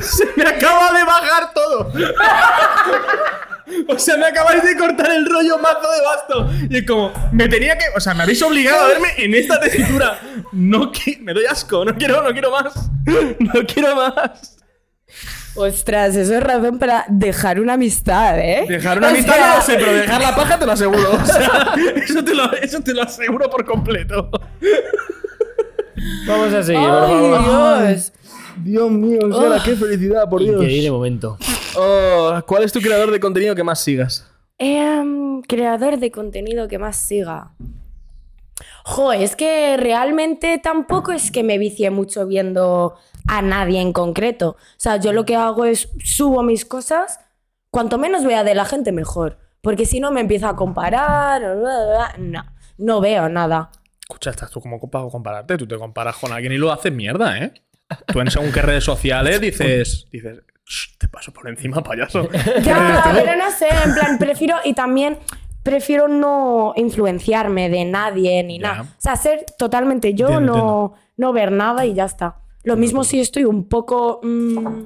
se 0.00 0.26
me 0.36 0.44
acaba 0.44 0.92
de 0.92 1.04
bajar 1.04 1.52
todo. 1.52 1.92
O 3.88 3.98
sea, 3.98 4.16
me 4.16 4.26
acabáis 4.26 4.62
de 4.62 4.76
cortar 4.76 5.10
el 5.12 5.26
rollo 5.26 5.58
mazo 5.58 5.90
de 5.90 6.02
basto. 6.04 6.50
Y 6.70 6.76
es 6.78 6.86
como, 6.86 7.12
me 7.32 7.48
tenía 7.48 7.76
que. 7.76 7.84
O 7.96 8.00
sea, 8.00 8.14
me 8.14 8.22
habéis 8.22 8.42
obligado 8.42 8.84
a 8.84 8.88
verme 8.88 9.08
en 9.18 9.34
esta 9.34 9.58
tesitura. 9.60 10.18
No, 10.52 10.90
qui- 10.92 11.18
me 11.20 11.32
doy 11.34 11.44
asco, 11.46 11.84
no 11.84 11.94
quiero, 11.96 12.22
no 12.22 12.30
quiero 12.32 12.50
más. 12.50 12.74
No 13.38 13.66
quiero 13.66 13.96
más. 13.96 14.56
Ostras, 15.54 16.16
eso 16.16 16.34
es 16.34 16.42
razón 16.42 16.78
para 16.78 17.04
dejar 17.08 17.60
una 17.60 17.74
amistad, 17.74 18.38
¿eh? 18.38 18.64
Dejar 18.66 18.96
una 18.98 19.08
O 19.08 19.12
mitad 19.12 19.34
sea, 19.34 19.48
no 19.50 19.56
lo 19.56 19.62
sé, 19.62 19.74
pero 19.74 19.92
dejar 19.92 20.20
la 20.22 20.34
paja 20.34 20.58
te 20.58 20.64
lo 20.64 20.72
aseguro. 20.72 21.10
O 21.12 21.26
sea, 21.26 21.74
eso 21.96 22.24
te 22.24 22.34
lo, 22.34 22.50
eso 22.54 22.80
te 22.80 22.94
lo 22.94 23.02
aseguro 23.02 23.50
por 23.50 23.64
completo. 23.66 24.30
Vamos 26.26 26.52
a 26.54 26.62
seguir, 26.62 26.88
por 26.88 27.02
¡Ay, 27.04 27.44
favor. 27.44 27.86
Dios! 27.88 28.12
Dios 28.56 28.90
mío, 28.90 29.20
Sara, 29.32 29.62
qué 29.64 29.76
felicidad, 29.76 30.28
por 30.28 30.40
Increíble 30.42 30.90
momento. 30.90 31.36
Oh, 31.76 32.40
¿Cuál 32.46 32.64
es 32.64 32.72
tu 32.72 32.80
creador 32.80 33.10
de 33.10 33.20
contenido 33.20 33.54
que 33.54 33.64
más 33.64 33.80
sigas? 33.80 34.28
Em, 34.58 35.42
creador 35.42 35.98
de 35.98 36.10
contenido 36.10 36.68
que 36.68 36.78
más 36.78 36.96
siga. 36.96 37.52
Jo, 38.84 39.12
es 39.12 39.36
que 39.36 39.76
realmente 39.76 40.58
tampoco 40.58 41.12
es 41.12 41.30
que 41.30 41.42
me 41.42 41.58
vicie 41.58 41.90
mucho 41.90 42.26
viendo 42.26 42.94
a 43.26 43.42
nadie 43.42 43.80
en 43.80 43.92
concreto. 43.92 44.50
O 44.50 44.56
sea, 44.76 44.96
yo 44.96 45.12
lo 45.12 45.24
que 45.24 45.36
hago 45.36 45.64
es 45.64 45.88
subo 46.04 46.42
mis 46.42 46.64
cosas, 46.64 47.20
cuanto 47.70 47.98
menos 47.98 48.24
vea 48.24 48.44
de 48.44 48.54
la 48.54 48.64
gente 48.64 48.92
mejor. 48.92 49.38
Porque 49.60 49.86
si 49.86 50.00
no 50.00 50.10
me 50.10 50.20
empiezo 50.20 50.48
a 50.48 50.56
comparar, 50.56 51.40
bla, 51.40 51.54
bla, 51.54 51.84
bla. 51.86 52.14
no, 52.18 52.44
no 52.78 53.00
veo 53.00 53.28
nada. 53.28 53.70
Escucha, 54.00 54.30
estás 54.30 54.50
tú 54.50 54.60
como 54.60 54.80
para 54.90 55.08
compararte. 55.08 55.56
Tú 55.56 55.66
te 55.66 55.76
comparas 55.76 56.16
con 56.16 56.32
alguien 56.32 56.52
y 56.52 56.58
lo 56.58 56.72
haces 56.72 56.92
mierda, 56.92 57.38
¿eh? 57.38 57.54
Tú 58.06 58.20
en 58.20 58.30
según 58.30 58.52
qué 58.52 58.62
redes 58.62 58.84
sociales 58.84 59.40
dices, 59.40 60.06
dices, 60.10 60.38
"Shh, 60.38 60.51
te 60.98 61.08
paso 61.08 61.32
por 61.32 61.48
encima, 61.48 61.82
payaso. 61.82 62.28
Ya, 62.62 63.02
pero 63.14 63.36
no 63.36 63.50
sé, 63.50 63.68
en 63.84 63.94
plan, 63.94 64.18
prefiero 64.18 64.56
y 64.64 64.74
también 64.74 65.18
prefiero 65.62 66.08
no 66.08 66.72
influenciarme 66.76 67.68
de 67.68 67.84
nadie 67.84 68.42
ni 68.42 68.58
Ya. 68.58 68.68
nada. 68.68 68.82
O 68.82 69.00
sea, 69.00 69.16
ser 69.16 69.44
totalmente 69.58 70.14
yo, 70.14 70.28
Entiendo, 70.28 70.54
no, 70.54 70.94
no 71.16 71.32
ver 71.32 71.52
nada 71.52 71.84
y 71.86 71.94
ya 71.94 72.04
está. 72.06 72.40
Lo 72.64 72.76
mismo 72.76 73.04
si 73.04 73.20
estoy 73.20 73.44
un 73.44 73.68
poco 73.68 74.20
mm, 74.22 74.84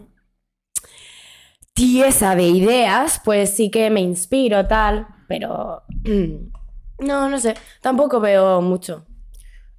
tiesa 1.74 2.34
de 2.34 2.44
ideas, 2.44 3.20
pues 3.24 3.54
sí 3.54 3.70
que 3.70 3.90
me 3.90 4.00
inspiro 4.00 4.66
tal, 4.66 5.06
pero 5.28 5.82
mm, 6.04 7.04
no, 7.06 7.28
no 7.28 7.38
sé, 7.38 7.54
tampoco 7.82 8.20
veo 8.20 8.60
mucho. 8.62 9.05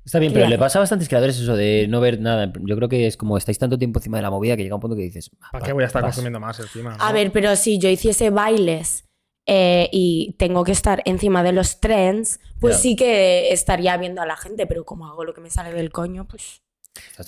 Está 0.07 0.19
bien, 0.19 0.31
pero 0.31 0.47
le 0.47 0.57
pasa 0.57 0.79
a 0.79 0.81
bastantes 0.81 1.09
creadores 1.09 1.37
eso 1.37 1.55
de 1.57 1.85
no 1.89 1.99
ver 1.99 2.19
nada. 2.21 2.51
Yo 2.63 2.75
creo 2.77 2.87
que 2.87 3.07
es 3.07 3.17
como 3.17 3.37
estáis 3.37 3.59
tanto 3.59 3.77
tiempo 3.77 3.99
encima 3.99 4.17
de 4.17 4.23
la 4.23 4.29
movida 4.31 4.55
que 4.55 4.63
llega 4.63 4.73
un 4.75 4.79
punto 4.79 4.95
que 4.95 5.01
dices. 5.03 5.29
"Ah, 5.41 5.49
¿Para 5.51 5.65
qué 5.65 5.73
voy 5.73 5.83
a 5.83 5.87
estar 5.87 6.01
vas". 6.01 6.11
consumiendo 6.15 6.39
más 6.39 6.57
encima? 6.61 6.95
A 6.97 7.09
no? 7.09 7.13
ver, 7.13 7.31
pero 7.33 7.55
si 7.57 7.77
yo 7.77 7.89
hiciese 7.89 8.29
bailes 8.29 9.03
eh, 9.45 9.89
y 9.91 10.33
tengo 10.39 10.63
que 10.63 10.71
estar 10.71 11.01
encima 11.05 11.43
de 11.43 11.51
los 11.51 11.81
trends, 11.81 12.39
pues 12.61 12.77
sí 12.77 12.95
que 12.95 13.51
estaría 13.51 13.95
viendo 13.97 14.21
a 14.21 14.25
la 14.25 14.37
gente, 14.37 14.65
pero 14.65 14.85
como 14.85 15.07
hago 15.07 15.25
lo 15.25 15.33
que 15.33 15.41
me 15.41 15.49
sale 15.49 15.73
del 15.73 15.89
coño, 15.91 16.25
pues... 16.25 16.61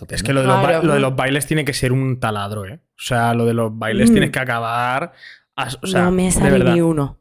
Es 0.10 0.24
que 0.24 0.34
lo 0.34 0.42
de, 0.42 0.48
los 0.48 0.56
ba- 0.56 0.68
Claro. 0.68 0.84
lo 0.88 0.94
de 0.94 1.00
los 1.02 1.16
bailes 1.16 1.46
tiene 1.48 1.64
que 1.66 1.74
ser 1.74 1.92
un 1.92 2.20
taladro, 2.20 2.66
¿eh? 2.66 2.80
O 2.82 3.02
sea, 3.02 3.34
lo 3.34 3.46
de 3.46 3.54
los 3.54 3.78
bailes 3.78 4.10
Mm. 4.10 4.14
tienes 4.14 4.32
que 4.32 4.40
acabar. 4.40 5.12
as- 5.56 5.78
o 5.84 5.88
sea, 5.88 6.04
no 6.04 6.12
me 6.12 6.32
sale 6.32 6.58
ni 6.64 6.80
uno. 6.82 7.20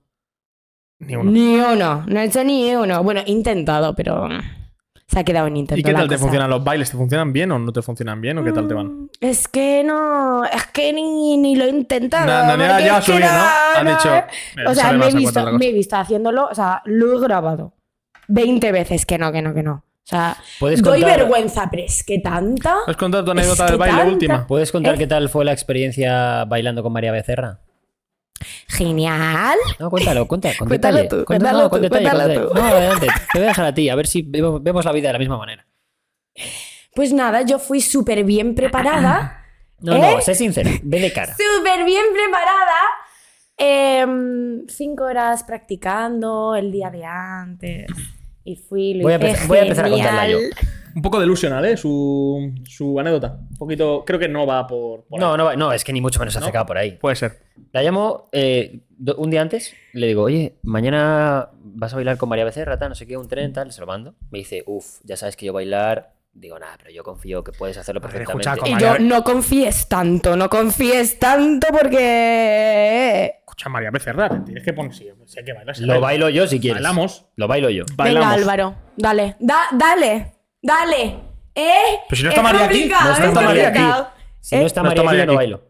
ni 1.00 1.16
uno. 1.16 1.30
Ni 1.30 1.56
uno. 1.56 2.04
No 2.06 2.20
he 2.20 2.24
hecho 2.24 2.42
ni 2.44 2.74
uno. 2.74 3.02
Bueno, 3.02 3.20
he 3.26 3.30
intentado, 3.30 3.94
pero 3.96 4.28
mm, 4.28 4.40
se 5.10 5.18
ha 5.18 5.24
quedado 5.24 5.46
en 5.46 5.56
intento. 5.56 5.80
¿Y 5.80 5.82
qué 5.82 5.92
tal 5.94 6.02
te 6.06 6.14
cosa. 6.14 6.20
funcionan 6.20 6.50
los 6.50 6.62
bailes? 6.62 6.90
¿Te 6.90 6.96
funcionan 6.96 7.32
bien 7.32 7.50
o 7.50 7.58
no 7.58 7.72
te 7.72 7.80
funcionan 7.82 8.20
bien 8.20 8.38
o 8.38 8.44
qué 8.44 8.52
tal 8.52 8.68
te 8.68 8.74
van? 8.74 8.86
Mm, 8.86 9.08
Es 9.20 9.48
que 9.48 9.82
no, 9.82 10.44
es 10.44 10.66
que 10.66 10.92
ni, 10.92 11.36
ni 11.38 11.56
lo 11.56 11.64
he 11.64 11.70
intentado. 11.70 12.26
Na- 12.26 12.80
ya 12.80 13.00
subió, 13.00 13.20
¿no? 13.20 13.26
Han 13.76 13.86
dicho, 13.86 14.10
"Mira, 14.56 14.70
O 14.70 14.74
sea, 14.74 14.92
me 14.92 15.08
he, 15.08 15.14
visto, 15.14 15.42
me 15.44 15.50
he 15.50 15.52
cosa". 15.70 15.74
visto 15.76 15.96
haciéndolo, 15.96 16.46
o 16.50 16.54
sea, 16.54 16.82
lo 16.84 17.16
he 17.16 17.20
grabado 17.20 17.72
20 18.28 18.70
veces 18.70 19.06
que 19.06 19.16
no, 19.18 19.32
que 19.32 19.40
no, 19.42 19.54
que 19.54 19.62
no. 19.62 19.72
O 19.72 20.10
sea, 20.10 20.36
¿Puedes 20.60 20.82
doy 20.82 21.00
contar- 21.02 21.18
vergüenza, 21.18 21.68
pero 21.70 21.82
es 21.84 22.02
que 22.04 22.18
tanta. 22.18 22.76
¿Puedes 22.84 22.96
contar 22.96 23.24
tu 23.24 23.30
anécdota 23.30 23.66
del 23.66 23.76
baile 23.78 23.96
tanta. 23.98 24.12
última? 24.12 24.46
¿Puedes 24.46 24.72
contar 24.72 24.94
Eh. 24.94 24.98
qué 24.98 25.06
tal 25.06 25.28
fue 25.28 25.44
la 25.44 25.52
experiencia 25.52 26.44
bailando 26.46 26.82
con 26.82 26.92
María 26.92 27.12
Becerra? 27.12 27.60
Genial. 28.68 29.56
No, 29.78 29.90
cuéntalo, 29.90 30.26
cuenta, 30.28 30.50
con 30.58 30.68
Cuéntalo 30.68 30.96
detalle. 30.98 31.08
tú, 31.08 31.16
Con- 31.24 31.24
cuéntalo 31.38 31.58
no, 31.58 31.70
tú, 31.70 31.76
detalle, 31.78 32.08
cuéntalo 32.10 32.48
tú. 32.48 32.54
No, 32.54 32.64
adelante. 32.64 33.06
Te 33.32 33.38
voy 33.38 33.44
a 33.44 33.48
dejar 33.48 33.64
a 33.66 33.74
ti, 33.74 33.88
a 33.88 33.94
ver 33.94 34.06
si 34.06 34.22
vemos, 34.22 34.62
vemos 34.62 34.84
la 34.84 34.92
vida 34.92 35.08
de 35.08 35.12
la 35.14 35.18
misma 35.18 35.36
manera. 35.38 35.66
Pues 36.94 37.12
nada, 37.12 37.42
yo 37.42 37.58
fui 37.58 37.80
súper 37.80 38.24
bien 38.24 38.54
preparada. 38.54 39.34
No, 39.80 39.94
¿Eh? 39.94 40.00
no, 40.16 40.20
sé 40.20 40.34
sincero, 40.34 40.68
ve 40.82 40.98
de 40.98 41.12
cara. 41.12 41.36
súper 41.36 41.84
bien 41.84 42.02
preparada. 42.12 42.74
Em, 43.56 44.66
cinco 44.66 45.04
horas 45.04 45.44
practicando 45.44 46.56
el 46.56 46.72
día 46.72 46.90
de 46.90 47.04
antes. 47.04 47.86
Y 48.42 48.56
fui, 48.56 48.94
lo 48.94 49.04
Voy 49.04 49.12
a 49.12 49.16
hice 49.18 49.26
empezar- 49.28 49.46
voy 49.46 49.58
a 49.58 49.62
empezar 49.62 49.84
a 49.86 49.90
contarla 49.90 50.22
genial. 50.22 50.50
Un 50.94 51.02
poco 51.02 51.20
delusional, 51.20 51.64
¿eh? 51.64 51.76
Su, 51.76 52.52
su 52.64 52.98
anécdota. 52.98 53.38
Un 53.50 53.56
poquito. 53.56 54.04
Creo 54.06 54.18
que 54.18 54.28
no 54.28 54.46
va 54.46 54.66
por. 54.66 55.04
por 55.04 55.18
No, 55.20 55.32
ahí. 55.32 55.38
no, 55.38 55.44
va- 55.44 55.56
no, 55.56 55.72
es 55.72 55.84
que 55.84 55.92
ni 55.92 56.00
mucho 56.00 56.18
menos 56.18 56.34
se 56.34 56.40
¿No? 56.40 56.46
acercaba 56.46 56.66
por 56.66 56.78
ahí. 56.78 56.92
Puede 56.92 57.16
ser. 57.16 57.38
La 57.72 57.82
llamo 57.82 58.28
eh, 58.32 58.80
do- 58.90 59.16
un 59.16 59.30
día 59.30 59.42
antes, 59.42 59.74
le 59.92 60.06
digo, 60.06 60.22
oye, 60.22 60.58
mañana 60.62 61.50
vas 61.62 61.92
a 61.92 61.96
bailar 61.96 62.16
con 62.16 62.28
María 62.28 62.44
Becerra, 62.44 62.78
tal, 62.78 62.88
no 62.90 62.94
sé 62.94 63.06
qué, 63.06 63.16
un 63.16 63.28
tren, 63.28 63.52
tal, 63.52 63.72
se 63.72 63.80
lo 63.80 63.86
mando. 63.86 64.14
Me 64.30 64.38
dice, 64.38 64.62
uff, 64.66 65.00
ya 65.04 65.16
sabes 65.16 65.36
que 65.36 65.46
yo 65.46 65.52
bailar. 65.52 66.14
Digo, 66.32 66.56
nada, 66.58 66.76
pero 66.78 66.90
yo 66.90 67.02
confío 67.02 67.42
que 67.42 67.50
puedes 67.50 67.76
hacerlo 67.78 68.00
perfectamente. 68.00 68.48
escucha, 68.48 68.70
Y 68.70 68.80
yo, 68.80 68.98
no 69.00 69.24
confíes 69.24 69.88
tanto, 69.88 70.36
no 70.36 70.48
confíes 70.48 71.18
tanto 71.18 71.66
porque... 71.72 73.34
Escucha, 73.40 73.68
María 73.68 73.90
Becerra, 73.90 74.28
te 74.28 74.38
tienes 74.40 74.62
que 74.62 74.72
poner. 74.72 74.92
Si, 74.94 75.08
si 75.26 75.38
hay 75.40 75.44
que 75.44 75.52
bailar, 75.52 75.74
se 75.74 75.84
Lo 75.84 76.00
bailo 76.00 76.28
yo 76.28 76.46
si 76.46 76.60
quieres. 76.60 76.80
Bailamos. 76.82 77.26
Lo 77.34 77.48
bailo 77.48 77.70
yo. 77.70 77.84
Bailamos. 77.96 78.28
Venga, 78.30 78.40
Álvaro, 78.42 78.74
dale, 78.96 79.34
da- 79.40 79.68
dale, 79.72 80.34
dale. 80.62 81.20
¿Eh? 81.54 81.72
Pero 82.08 82.16
si 82.16 82.22
no 82.22 82.28
Es 82.30 82.34
está 82.36 82.42
María 82.42 82.64
aquí, 82.66 82.88
no 82.88 83.12
está 83.12 83.24
es 83.28 83.34
María 83.34 83.68
aquí. 83.68 84.08
Si 84.40 84.54
¿Eh? 84.54 84.60
no 84.60 84.66
está 84.66 84.82
No 84.82 84.88
está 84.90 85.02
María, 85.02 85.22
aquí, 85.22 85.26
yo 85.28 85.32
no 85.32 85.36
bailo. 85.36 85.64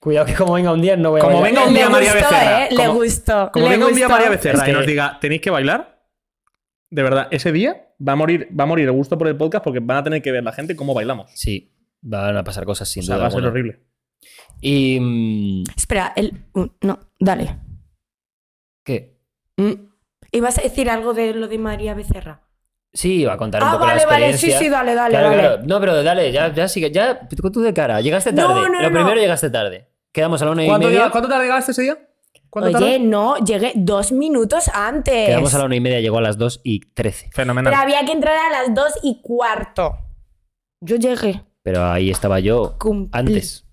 Cuidado 0.00 0.26
que 0.26 0.34
como 0.34 0.52
venga 0.54 0.72
un 0.72 0.80
día 0.80 0.96
no 0.96 1.10
voy 1.10 1.20
a 1.20 1.24
Como 1.24 1.40
bailar. 1.40 1.52
venga 1.52 1.66
un 1.68 1.72
Le 1.74 1.78
día 1.80 1.88
María 1.90 2.12
gustó, 2.14 2.28
Becerra. 2.30 2.64
¿eh? 2.64 2.68
Le 2.70 2.76
Como- 2.76 2.94
gustó, 2.94 3.50
Como 3.52 3.64
le 3.66 3.70
venga 3.72 3.86
un 3.86 3.94
día. 3.94 4.08
María 4.08 4.28
Becerra 4.30 4.58
Es 4.58 4.64
que- 4.64 4.70
y 4.70 4.74
nos 4.74 4.86
diga, 4.86 5.18
tenéis 5.20 5.40
que 5.42 5.50
bailar. 5.50 6.06
De 6.90 7.02
verdad, 7.02 7.28
ese 7.30 7.52
día 7.52 7.88
va 8.06 8.12
a 8.14 8.16
morir, 8.16 8.48
va 8.58 8.64
a 8.64 8.66
morir 8.66 8.86
el 8.86 8.92
gusto 8.92 9.18
por 9.18 9.28
el 9.28 9.36
podcast 9.36 9.62
porque 9.62 9.80
van 9.80 9.98
a 9.98 10.02
tener 10.04 10.22
que 10.22 10.32
ver 10.32 10.42
la 10.42 10.52
gente 10.52 10.74
cómo 10.74 10.94
bailamos. 10.94 11.30
Sí, 11.34 11.72
van 12.00 12.36
a 12.36 12.42
pasar 12.44 12.64
cosas 12.64 12.88
sin 12.88 13.02
o 13.02 13.06
sea, 13.06 13.14
duda 13.16 13.22
va 13.24 13.28
a 13.28 13.30
ser 13.30 13.38
alguna. 13.38 13.50
horrible. 13.52 13.80
Y... 14.60 15.64
Espera, 15.76 16.12
el... 16.16 16.46
uh, 16.54 16.66
No, 16.82 16.98
dale. 17.18 17.58
¿Qué? 18.84 19.18
Mm. 19.56 19.72
¿Ibas 20.32 20.58
a 20.58 20.62
decir 20.62 20.88
algo 20.90 21.12
de 21.14 21.34
lo 21.34 21.48
de 21.48 21.58
María 21.58 21.94
Becerra? 21.94 22.48
Sí, 22.92 23.20
iba 23.20 23.34
a 23.34 23.36
contar 23.36 23.62
un 23.62 23.68
Ah, 23.68 23.72
poco 23.72 23.84
vale, 23.86 24.00
la 24.00 24.06
vale, 24.06 24.26
experiencia. 24.30 24.58
sí, 24.58 24.64
sí, 24.64 24.70
dale, 24.70 24.94
dale, 24.94 25.10
Claro, 25.14 25.30
dale. 25.30 25.40
claro. 25.42 25.62
No, 25.64 25.80
pero 25.80 26.02
dale, 26.02 26.32
ya, 26.32 26.52
ya 26.52 26.66
sigue, 26.68 26.90
ya, 26.90 27.20
tú 27.28 27.60
de 27.60 27.72
cara, 27.72 28.00
llegaste 28.00 28.32
No, 28.32 28.48
tarde. 28.48 28.68
no, 28.68 28.82
Lo 28.82 28.90
no. 28.90 28.96
primero 28.98 29.14
llegaste 29.20 29.48
tarde. 29.50 29.88
Quedamos 30.12 30.42
a 30.42 30.44
la 30.46 30.50
una 30.50 30.64
y 30.64 30.66
¿Cuánto, 30.66 30.88
media. 30.88 31.08
¿Cuánto 31.10 31.28
tarde 31.28 31.44
llegaste 31.44 31.70
ese 31.70 31.82
día? 31.82 31.98
¿Cuánto 32.48 32.70
Oye, 32.78 32.78
tarde? 32.94 32.98
no, 32.98 33.36
llegué 33.44 33.72
dos 33.76 34.10
minutos 34.10 34.68
antes. 34.74 35.28
Quedamos 35.28 35.54
a 35.54 35.58
la 35.58 35.64
una 35.66 35.76
y 35.76 35.80
media, 35.80 36.00
llegó 36.00 36.18
a 36.18 36.20
las 36.20 36.36
dos 36.36 36.60
y 36.64 36.80
trece. 36.80 37.30
Fenomenal. 37.32 37.70
Pero 37.72 37.80
había 37.82 38.04
que 38.04 38.10
entrar 38.10 38.34
a 38.36 38.50
las 38.50 38.74
dos 38.74 38.92
y 39.04 39.20
cuarto. 39.22 39.92
Yo 40.80 40.96
llegué. 40.96 41.44
Pero 41.62 41.84
ahí 41.86 42.10
estaba 42.10 42.40
yo 42.40 42.76
Cumplí. 42.76 43.10
antes. 43.20 43.66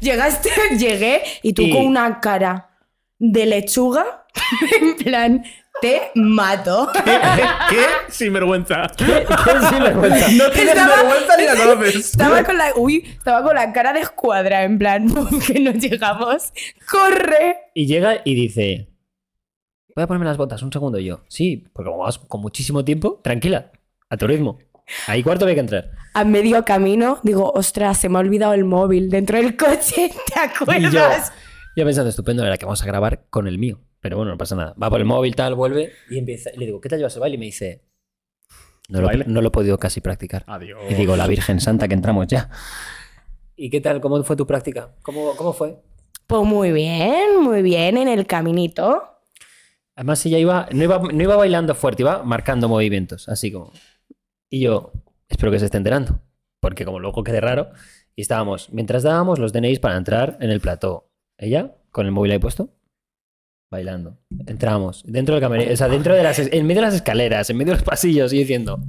Llegaste, 0.00 0.50
llegué 0.78 1.22
y 1.42 1.52
tú 1.52 1.62
Y- 1.62 1.70
con 1.70 1.86
una 1.86 2.18
cara 2.18 2.70
de 3.20 3.46
lechuga. 3.46 4.24
en 4.80 4.96
plan, 4.96 5.44
te 5.80 6.10
mato. 6.14 6.88
¿Qué? 7.70 7.84
Sinvergüenza. 8.08 8.86
¿Qué 8.96 9.04
sinvergüenza? 9.70 10.28
No 10.32 10.50
tienes 10.50 10.74
Estaba- 10.74 10.96
vergüenza 10.96 11.36
ni 11.36 11.44
la 11.44 11.54
conoces. 11.74 11.94
Estaba 11.96 12.44
con 12.44 12.58
la, 12.58 12.72
uy, 12.76 13.04
estaba 13.06 13.42
con 13.42 13.54
la 13.54 13.72
cara 13.72 13.92
de 13.92 14.00
escuadra, 14.00 14.62
en 14.64 14.78
plan, 14.78 15.08
que 15.46 15.60
no 15.60 15.72
llegamos. 15.72 16.52
¡Corre! 16.90 17.56
Y 17.74 17.86
llega 17.86 18.22
y 18.24 18.34
dice: 18.34 18.88
Voy 19.94 20.04
a 20.04 20.06
ponerme 20.06 20.26
las 20.26 20.36
botas, 20.36 20.62
un 20.62 20.72
segundo. 20.72 20.98
Y 20.98 21.04
yo, 21.06 21.20
sí, 21.28 21.68
porque 21.72 21.90
como 21.90 22.02
vas 22.04 22.18
con 22.18 22.40
muchísimo 22.40 22.84
tiempo, 22.84 23.20
tranquila, 23.22 23.72
a 24.08 24.16
tu 24.16 24.26
ritmo. 24.26 24.58
Ahí 25.06 25.22
cuarto 25.22 25.44
había 25.44 25.54
que 25.56 25.60
entrar. 25.60 25.90
A 26.14 26.24
medio 26.24 26.64
camino, 26.64 27.18
digo, 27.22 27.52
ostras, 27.54 27.98
se 27.98 28.08
me 28.08 28.16
ha 28.16 28.20
olvidado 28.20 28.54
el 28.54 28.64
móvil 28.64 29.10
dentro 29.10 29.36
del 29.36 29.54
coche, 29.56 30.10
¿te 30.34 30.40
acuerdas? 30.40 31.32
Yo 31.76 31.84
pensando, 31.84 32.08
estupendo, 32.08 32.44
era 32.44 32.56
que 32.56 32.64
vamos 32.64 32.82
a 32.82 32.86
grabar 32.86 33.26
con 33.28 33.46
el 33.46 33.58
mío. 33.58 33.78
Pero 34.00 34.16
bueno, 34.16 34.32
no 34.32 34.38
pasa 34.38 34.54
nada. 34.54 34.74
Va 34.80 34.90
por 34.90 35.00
el 35.00 35.06
móvil, 35.06 35.34
tal, 35.34 35.54
vuelve 35.54 35.92
y 36.10 36.18
empieza. 36.18 36.50
Y 36.54 36.58
le 36.58 36.66
digo, 36.66 36.80
¿qué 36.80 36.88
tal 36.88 36.98
llevas 36.98 37.14
el 37.14 37.20
baile? 37.20 37.36
Y 37.36 37.38
me 37.38 37.46
dice, 37.46 37.82
no 38.88 39.02
lo, 39.02 39.10
no 39.26 39.42
lo 39.42 39.48
he 39.48 39.50
podido 39.50 39.78
casi 39.78 40.00
practicar. 40.00 40.44
Adiós. 40.46 40.80
Y 40.88 40.94
digo, 40.94 41.16
la 41.16 41.26
Virgen 41.26 41.60
Santa, 41.60 41.88
que 41.88 41.94
entramos 41.94 42.26
ya. 42.26 42.48
¿Y 43.54 43.70
qué 43.70 43.80
tal? 43.80 44.00
¿Cómo 44.00 44.22
fue 44.24 44.36
tu 44.36 44.46
práctica? 44.46 44.94
¿Cómo, 45.02 45.34
cómo 45.36 45.52
fue? 45.52 45.76
Pues 46.26 46.44
muy 46.44 46.72
bien, 46.72 47.40
muy 47.40 47.62
bien, 47.62 47.96
en 47.98 48.08
el 48.08 48.26
caminito. 48.26 49.02
Además, 49.94 50.24
ella 50.26 50.38
iba 50.38 50.68
no, 50.70 50.84
iba, 50.84 50.98
no 50.98 51.22
iba 51.22 51.36
bailando 51.36 51.74
fuerte, 51.74 52.02
iba 52.02 52.22
marcando 52.22 52.68
movimientos, 52.68 53.28
así 53.28 53.50
como. 53.50 53.72
Y 54.48 54.60
yo, 54.60 54.92
espero 55.28 55.50
que 55.50 55.58
se 55.58 55.64
esté 55.66 55.76
enterando, 55.76 56.20
porque 56.60 56.84
como 56.84 57.00
luego 57.00 57.24
quedé 57.24 57.40
raro, 57.40 57.70
y 58.14 58.22
estábamos, 58.22 58.70
mientras 58.72 59.02
dábamos 59.02 59.38
los 59.38 59.52
DNIs 59.52 59.80
para 59.80 59.96
entrar 59.96 60.38
en 60.40 60.50
el 60.50 60.60
plató, 60.60 61.10
ella, 61.36 61.76
con 61.90 62.06
el 62.06 62.12
móvil 62.12 62.32
ahí 62.32 62.38
puesto, 62.38 62.70
bailando. 63.70 64.18
Entramos, 64.46 65.02
dentro 65.06 65.34
del 65.34 65.42
camerino, 65.42 65.72
o 65.72 65.76
sea, 65.76 65.88
dentro 65.88 66.14
de 66.14 66.22
las, 66.22 66.38
en 66.38 66.66
medio 66.66 66.80
de 66.80 66.86
las 66.86 66.94
escaleras, 66.94 67.50
en 67.50 67.56
medio 67.56 67.72
de 67.72 67.78
los 67.78 67.84
pasillos, 67.84 68.32
y 68.32 68.38
diciendo, 68.38 68.80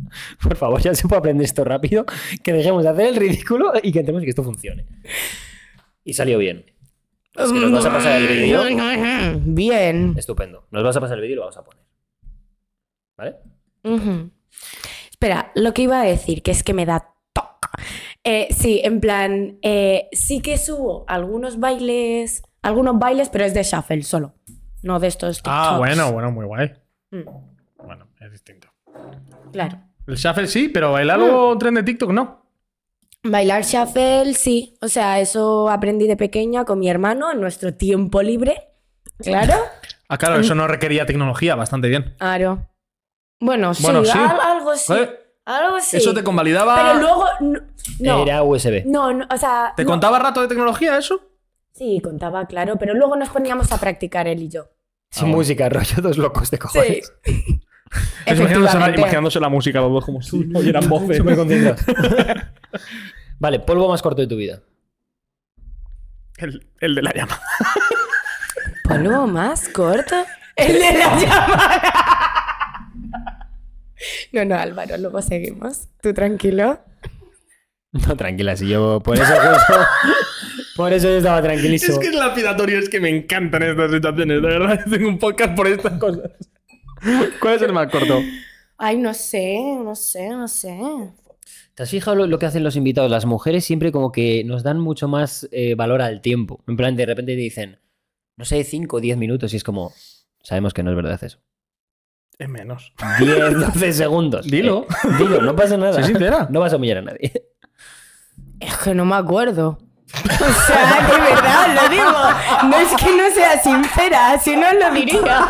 por 0.41 0.55
favor, 0.55 0.81
ya 0.81 0.95
se 0.95 1.07
puede 1.07 1.19
aprender 1.19 1.45
esto 1.45 1.63
rápido, 1.63 2.05
que 2.43 2.53
dejemos 2.53 2.83
de 2.83 2.89
hacer 2.89 3.07
el 3.07 3.15
ridículo 3.15 3.73
y 3.81 3.91
que 3.91 3.99
entremos 3.99 4.21
y 4.21 4.25
que 4.25 4.31
esto 4.31 4.43
funcione. 4.43 4.85
Y 6.03 6.13
salió 6.13 6.37
bien. 6.37 6.65
Es 7.35 7.51
que 7.51 7.59
nos 7.59 7.71
vas 7.71 7.85
a 7.85 7.91
pasar 7.91 8.21
el 8.21 8.27
vídeo. 8.27 8.63
Bien. 9.45 10.15
Estupendo. 10.17 10.67
Nos 10.71 10.83
vas 10.83 10.97
a 10.97 10.99
pasar 10.99 11.17
el 11.17 11.21
vídeo 11.21 11.33
y 11.33 11.35
lo 11.35 11.41
vamos 11.41 11.57
a 11.57 11.63
poner. 11.63 11.83
¿Vale? 13.17 13.35
Espera, 15.11 15.51
lo 15.55 15.73
que 15.73 15.83
iba 15.83 16.01
a 16.01 16.05
decir, 16.05 16.41
que 16.41 16.51
es 16.51 16.63
que 16.63 16.73
me 16.73 16.85
da 16.85 17.13
toc. 17.33 17.69
Eh, 18.23 18.47
sí, 18.51 18.81
en 18.83 18.99
plan, 18.99 19.59
eh, 19.61 20.07
sí 20.11 20.41
que 20.41 20.57
subo 20.57 21.05
algunos 21.07 21.59
bailes, 21.59 22.43
algunos 22.61 22.97
bailes, 22.97 23.29
pero 23.29 23.45
es 23.45 23.53
de 23.53 23.63
shuffle 23.63 24.03
solo, 24.03 24.33
no 24.83 24.99
de 24.99 25.07
estos 25.07 25.41
Ah, 25.45 25.61
TikToks. 25.73 25.77
bueno, 25.77 26.11
bueno, 26.11 26.31
muy 26.31 26.45
guay. 26.45 26.73
Mm, 27.11 27.21
Bueno, 27.85 28.07
es 28.19 28.31
distinto. 28.31 28.67
claro. 29.51 29.79
El 30.07 30.15
shuffle 30.15 30.47
sí, 30.47 30.69
pero 30.69 30.91
bailar 30.91 31.19
algo 31.19 31.57
tren 31.57 31.75
de 31.75 31.83
TikTok 31.83 32.11
no. 32.11 32.45
Bailar 33.23 33.63
shuffle, 33.63 34.33
sí. 34.33 34.77
O 34.81 34.87
sea, 34.87 35.19
eso 35.19 35.69
aprendí 35.69 36.07
de 36.07 36.15
pequeña 36.17 36.65
con 36.65 36.79
mi 36.79 36.89
hermano 36.89 37.31
en 37.31 37.39
nuestro 37.41 37.73
tiempo 37.75 38.21
libre. 38.21 38.69
Claro. 39.19 39.53
Ah, 40.07 40.17
claro, 40.17 40.39
eso 40.39 40.55
no 40.55 40.67
requería 40.67 41.05
tecnología, 41.05 41.53
bastante 41.55 41.89
bien. 41.89 42.15
Claro. 42.17 42.65
Bueno, 43.39 43.73
sí, 43.73 43.83
Bueno, 43.83 44.03
sí. 44.05 44.17
al- 44.17 44.39
algo 44.39 44.75
sí. 44.75 44.93
¿Eh? 44.93 45.09
Algo 45.45 45.79
sí. 45.79 45.97
Eso 45.97 46.13
te 46.13 46.23
convalidaba. 46.23 46.75
Pero 46.75 46.93
luego. 46.99 47.25
No. 47.41 47.59
no. 47.99 48.23
Era 48.23 48.43
USB. 48.43 48.83
No, 48.85 49.13
no, 49.13 49.25
o 49.29 49.37
sea. 49.37 49.73
¿Te 49.75 49.83
no. 49.83 49.89
contaba 49.91 50.17
rato 50.19 50.41
de 50.41 50.47
tecnología 50.47 50.97
eso? 50.97 51.21
Sí, 51.79 52.01
contaba, 52.03 52.45
claro, 52.45 52.75
pero 52.77 52.93
luego 52.93 53.15
nos 53.15 53.29
poníamos 53.29 53.71
a 53.71 53.77
practicar 53.77 54.27
él 54.27 54.43
y 54.43 54.49
yo. 54.49 54.67
Sin 55.11 55.29
música, 55.29 55.69
rollo 55.69 56.01
dos 56.01 56.17
locos 56.17 56.51
de 56.51 56.57
cojones. 56.59 57.13
Imaginándose 58.27 58.77
la, 58.77 58.89
imaginándose 58.97 59.39
la 59.39 59.47
música, 59.49 59.79
los 59.79 59.91
dos 59.93 60.03
como 60.05 60.21
si 60.21 60.51
oyeran 60.53 60.89
voces. 60.89 61.21
Vale, 63.39 63.59
polvo 63.61 63.87
más 63.87 64.01
corto 64.01 64.21
de 64.21 64.27
tu 64.27 64.35
vida. 64.35 64.59
El, 66.37 66.67
el 66.81 66.95
de 66.95 67.01
la 67.01 67.13
llama. 67.13 67.39
Polvo 68.83 69.25
más 69.27 69.69
corto. 69.69 70.15
El 70.57 70.73
de 70.73 70.93
la 70.97 71.17
llamada. 71.17 71.81
No, 74.33 74.43
no, 74.45 74.55
Álvaro, 74.55 74.97
luego 74.97 75.21
seguimos. 75.21 75.87
Tú 76.01 76.13
tranquilo. 76.13 76.81
No, 77.93 78.17
tranquila, 78.17 78.57
si 78.57 78.67
yo 78.67 78.99
por 78.99 79.15
eso 79.17 79.25
justo- 79.33 79.85
por 80.79 80.93
eso 80.93 81.09
yo 81.09 81.17
estaba 81.17 81.41
tranquilísimo. 81.41 81.91
Es 81.91 81.99
que 81.99 82.07
es 82.07 82.15
lapidatorio, 82.15 82.79
es 82.79 82.87
que 82.87 83.01
me 83.01 83.09
encantan 83.09 83.63
estas 83.63 83.91
situaciones, 83.91 84.41
de 84.41 84.47
verdad. 84.47 84.85
Tengo 84.89 85.09
un 85.09 85.19
podcast 85.19 85.53
por 85.53 85.67
estas 85.67 85.99
cosas. 85.99 86.31
¿Cuál 87.41 87.55
es 87.55 87.61
el 87.63 87.73
más 87.73 87.91
corto? 87.91 88.21
Ay, 88.77 88.97
no 88.97 89.13
sé, 89.13 89.59
no 89.83 89.93
sé, 89.93 90.29
no 90.29 90.47
sé. 90.47 90.79
¿Te 91.75 91.83
has 91.83 91.89
fijado 91.89 92.15
lo, 92.15 92.27
lo 92.27 92.39
que 92.39 92.45
hacen 92.45 92.63
los 92.63 92.77
invitados? 92.77 93.11
Las 93.11 93.25
mujeres 93.25 93.65
siempre 93.65 93.91
como 93.91 94.13
que 94.13 94.45
nos 94.45 94.63
dan 94.63 94.79
mucho 94.79 95.09
más 95.09 95.49
eh, 95.51 95.75
valor 95.75 96.01
al 96.01 96.21
tiempo. 96.21 96.63
En 96.65 96.77
plan, 96.77 96.95
de 96.95 97.05
repente 97.05 97.33
te 97.33 97.41
dicen, 97.41 97.79
no 98.37 98.45
sé, 98.45 98.63
5 98.63 98.95
o 98.95 99.01
10 99.01 99.17
minutos 99.17 99.53
y 99.53 99.57
es 99.57 99.65
como, 99.65 99.91
sabemos 100.43 100.73
que 100.73 100.81
no 100.81 100.91
es 100.91 100.95
verdad 100.95 101.21
eso. 101.21 101.39
Es 102.37 102.47
menos. 102.47 102.93
10, 103.19 103.59
12 103.59 103.91
segundos. 103.91 104.45
Dilo. 104.45 104.87
Eh, 104.89 105.07
dilo, 105.17 105.41
no 105.41 105.57
pasa 105.57 105.75
nada. 105.75 105.95
Sé 105.95 106.05
sincera. 106.05 106.47
No 106.49 106.61
vas 106.61 106.71
a 106.71 106.77
humillar 106.77 106.99
a 106.99 107.01
nadie. 107.01 107.33
Es 108.61 108.77
que 108.77 108.95
no 108.95 109.03
me 109.03 109.15
acuerdo. 109.15 109.77
O 110.41 110.53
sea, 110.67 111.07
de 111.07 111.17
verdad, 111.19 111.75
lo 111.75 111.89
digo. 111.89 112.69
No 112.69 112.77
es 112.79 112.89
que 113.01 113.15
no 113.15 113.29
sea 113.33 113.61
sincera, 113.61 114.39
si 114.39 114.55
no 114.55 114.71
lo 114.73 114.91
diría. 114.91 115.47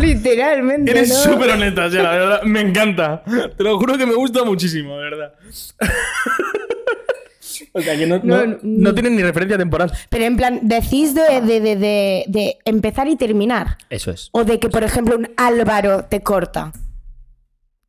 Literalmente. 0.00 0.90
Eres 0.90 1.08
¿no? 1.10 1.14
súper 1.16 1.50
honesta, 1.50 1.90
Sara, 1.90 2.02
la 2.02 2.10
verdad. 2.18 2.42
Me 2.44 2.60
encanta. 2.60 3.22
Te 3.56 3.62
lo 3.62 3.78
juro 3.78 3.98
que 3.98 4.06
me 4.06 4.14
gusta 4.14 4.44
muchísimo, 4.44 4.96
de 4.98 5.02
verdad. 5.10 5.34
o 7.72 7.80
sea, 7.80 7.96
que 7.96 8.06
no, 8.06 8.18
no, 8.18 8.36
No, 8.36 8.46
no. 8.46 8.58
no 8.62 8.94
tienen 8.94 9.16
ni 9.16 9.22
referencia 9.22 9.58
temporal. 9.58 9.92
Pero 10.08 10.24
en 10.24 10.36
plan, 10.36 10.60
decís 10.62 11.14
de, 11.14 11.40
de, 11.42 11.60
de, 11.60 11.76
de, 11.76 12.24
de 12.28 12.58
empezar 12.64 13.06
y 13.08 13.16
terminar. 13.16 13.76
Eso 13.90 14.10
es. 14.10 14.30
O 14.32 14.44
de 14.44 14.58
que, 14.58 14.68
por 14.70 14.82
ejemplo, 14.82 15.16
un 15.16 15.28
Álvaro 15.36 16.04
te 16.06 16.22
corta. 16.22 16.72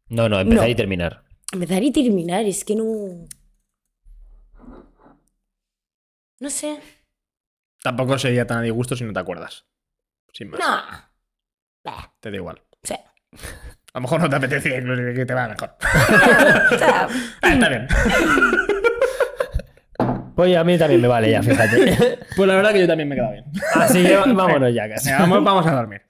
No, 0.09 0.28
no, 0.28 0.39
empezar 0.41 0.66
No. 0.66 0.70
y 0.70 0.76
terminar. 0.76 1.22
Empezar 1.52 1.84
y 1.84 1.91
terminar, 1.91 2.45
es 2.45 2.64
que 2.64 2.76
no. 2.76 3.28
No 6.39 6.49
sé. 6.49 6.80
Tampoco 7.84 8.18
sería 8.18 8.45
tan 8.47 8.60
a 8.60 8.62
disgusto 8.62 8.95
si 8.95 9.04
no 9.04 9.14
te 9.14 9.20
acuerdas. 9.20 9.66
Sin 10.34 10.49
más. 10.49 10.60
No. 10.60 10.82
Bah, 11.84 12.14
Te 12.20 12.30
da 12.32 12.38
igual. 12.38 12.62
sí. 12.84 12.93
A 13.93 13.97
lo 13.99 14.02
mejor 14.04 14.22
no 14.22 14.30
te 14.30 14.36
apetece 14.38 14.78
incluso 14.78 15.02
que 15.14 15.26
te 15.26 15.34
va 15.34 15.49
mejor. 15.49 15.76
Ah, 16.82 17.08
está 17.54 17.70
bien. 17.70 17.88
Pues 20.34 20.56
a 20.58 20.64
mí 20.64 20.78
también 20.78 21.02
me 21.02 21.08
vale 21.08 21.30
ya, 21.30 21.43
fíjate. 21.43 22.18
Pues 22.36 22.47
la 22.47 22.56
verdad 22.56 22.72
que 22.72 22.80
yo 22.80 22.88
también 22.88 23.10
me 23.10 23.16
queda 23.16 23.32
bien. 23.32 23.45
Así 23.76 24.02
que 24.02 24.16
vámonos 24.16 24.74
ya 24.74 24.88
casi. 24.89 25.12
Vamos, 25.12 25.43
vamos 25.43 25.68
a 25.68 25.76
dormir. 25.76 26.02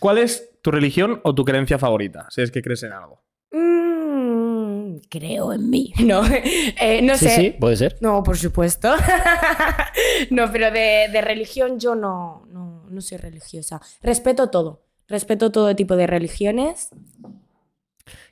¿Cuál 0.00 0.18
es 0.18 0.50
tu 0.62 0.70
religión 0.70 1.20
o 1.22 1.34
tu 1.34 1.44
creencia 1.44 1.78
favorita? 1.78 2.26
Si 2.30 2.40
es 2.42 2.50
que 2.50 2.62
crees 2.62 2.82
en 2.82 2.92
algo. 2.92 3.22
mm, 3.52 4.07
creo 5.08 5.52
en 5.52 5.68
mí. 5.70 5.92
No, 6.04 6.22
eh, 6.26 7.00
no 7.02 7.16
Sí, 7.16 7.24
sé. 7.26 7.36
sí, 7.36 7.50
puede 7.50 7.76
ser. 7.76 7.96
No, 8.00 8.22
por 8.22 8.36
supuesto. 8.38 8.94
no, 10.30 10.50
pero 10.52 10.70
de, 10.70 11.08
de 11.12 11.20
religión 11.20 11.78
yo 11.78 11.94
no, 11.94 12.46
no, 12.50 12.86
no 12.88 13.00
soy 13.00 13.18
religiosa. 13.18 13.80
Respeto 14.02 14.50
todo. 14.50 14.84
Respeto 15.08 15.50
todo 15.52 15.74
tipo 15.76 15.96
de 15.96 16.06
religiones. 16.06 16.90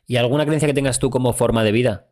¿Y 0.06 0.16
alguna 0.16 0.44
creencia 0.44 0.68
que 0.68 0.74
tengas 0.74 0.98
tú 0.98 1.10
como 1.10 1.32
forma 1.32 1.64
de 1.64 1.72
vida? 1.72 2.06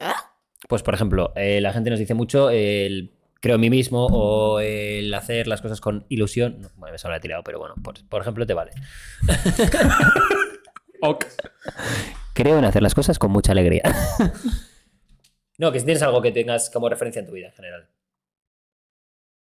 ¿Ah? 0.00 0.32
Pues, 0.68 0.82
por 0.82 0.94
ejemplo, 0.94 1.32
eh, 1.36 1.60
la 1.60 1.72
gente 1.72 1.90
nos 1.90 1.98
dice 1.98 2.14
mucho 2.14 2.50
el 2.50 3.12
creo 3.40 3.56
en 3.56 3.60
mí 3.60 3.68
mismo 3.70 4.06
o 4.06 4.58
el 4.60 5.12
hacer 5.12 5.46
las 5.46 5.60
cosas 5.60 5.80
con 5.80 6.06
ilusión. 6.08 6.60
No, 6.62 6.68
bueno, 6.76 6.92
me 6.92 6.98
se 6.98 7.06
habrá 7.06 7.20
tirado, 7.20 7.42
pero 7.44 7.58
bueno, 7.58 7.74
por, 7.82 8.02
por 8.08 8.22
ejemplo, 8.22 8.46
te 8.46 8.54
vale. 8.54 8.72
Ok. 11.06 11.26
Creo 12.32 12.58
en 12.58 12.64
hacer 12.64 12.82
las 12.82 12.94
cosas 12.94 13.18
con 13.18 13.30
mucha 13.30 13.52
alegría. 13.52 13.82
no, 15.58 15.70
que 15.72 15.78
si 15.80 15.84
tienes 15.84 16.02
algo 16.02 16.20
que 16.22 16.32
tengas 16.32 16.70
como 16.70 16.88
referencia 16.88 17.20
en 17.20 17.26
tu 17.26 17.32
vida 17.32 17.48
en 17.48 17.52
general. 17.52 17.88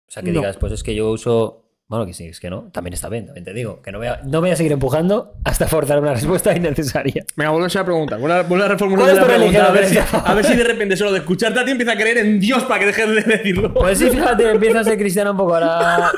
O 0.07 0.11
sea, 0.11 0.21
que 0.23 0.31
No. 0.31 0.39
digas, 0.41 0.57
pues 0.57 0.71
es 0.73 0.83
que 0.83 0.93
yo 0.95 1.09
uso. 1.09 1.61
Bueno, 1.87 2.05
que 2.07 2.13
sí, 2.13 2.25
es 2.27 2.39
que 2.39 2.49
no. 2.49 2.71
También 2.71 2.93
está 2.93 3.09
bien, 3.09 3.25
también 3.27 3.45
te 3.45 3.53
digo. 3.53 3.81
Que 3.81 3.91
no 3.91 3.99
voy 3.99 4.07
a, 4.07 4.21
no 4.23 4.41
voy 4.41 4.49
a 4.49 4.55
seguir 4.55 4.71
empujando 4.71 5.35
hasta 5.43 5.67
forzar 5.67 5.99
una 5.99 6.13
respuesta 6.13 6.53
innecesaria. 6.57 7.25
Venga, 7.35 7.51
vuelve 7.51 7.65
a 7.65 7.67
esa 7.67 7.85
pregunta. 7.85 8.17
Vuelve 8.17 8.65
a, 8.65 8.67
reformular 8.67 9.05
¿Cuál 9.05 9.15
es 9.15 9.21
la 9.21 9.25
pregunta. 9.35 9.67
A 9.67 9.71
ver, 9.71 9.85
si, 9.87 9.95
religión? 9.95 10.21
a 10.25 10.33
ver 10.33 10.45
si 10.45 10.55
de 10.55 10.63
repente 10.63 10.97
solo 10.97 11.11
de 11.11 11.19
escucharte 11.19 11.59
a 11.59 11.65
ti 11.65 11.71
empieza 11.71 11.91
a 11.93 11.95
creer 11.97 12.17
en 12.19 12.39
Dios 12.39 12.63
para 12.65 12.79
que 12.79 12.85
dejes 12.87 13.07
de 13.07 13.21
decirlo. 13.37 13.73
Pues 13.73 13.97
sí, 13.99 14.09
fíjate, 14.09 14.49
empieza 14.49 14.79
a 14.79 14.83
ser 14.83 14.97
cristiano 14.97 15.31
un 15.31 15.37
poco 15.37 15.53
ahora. 15.55 16.11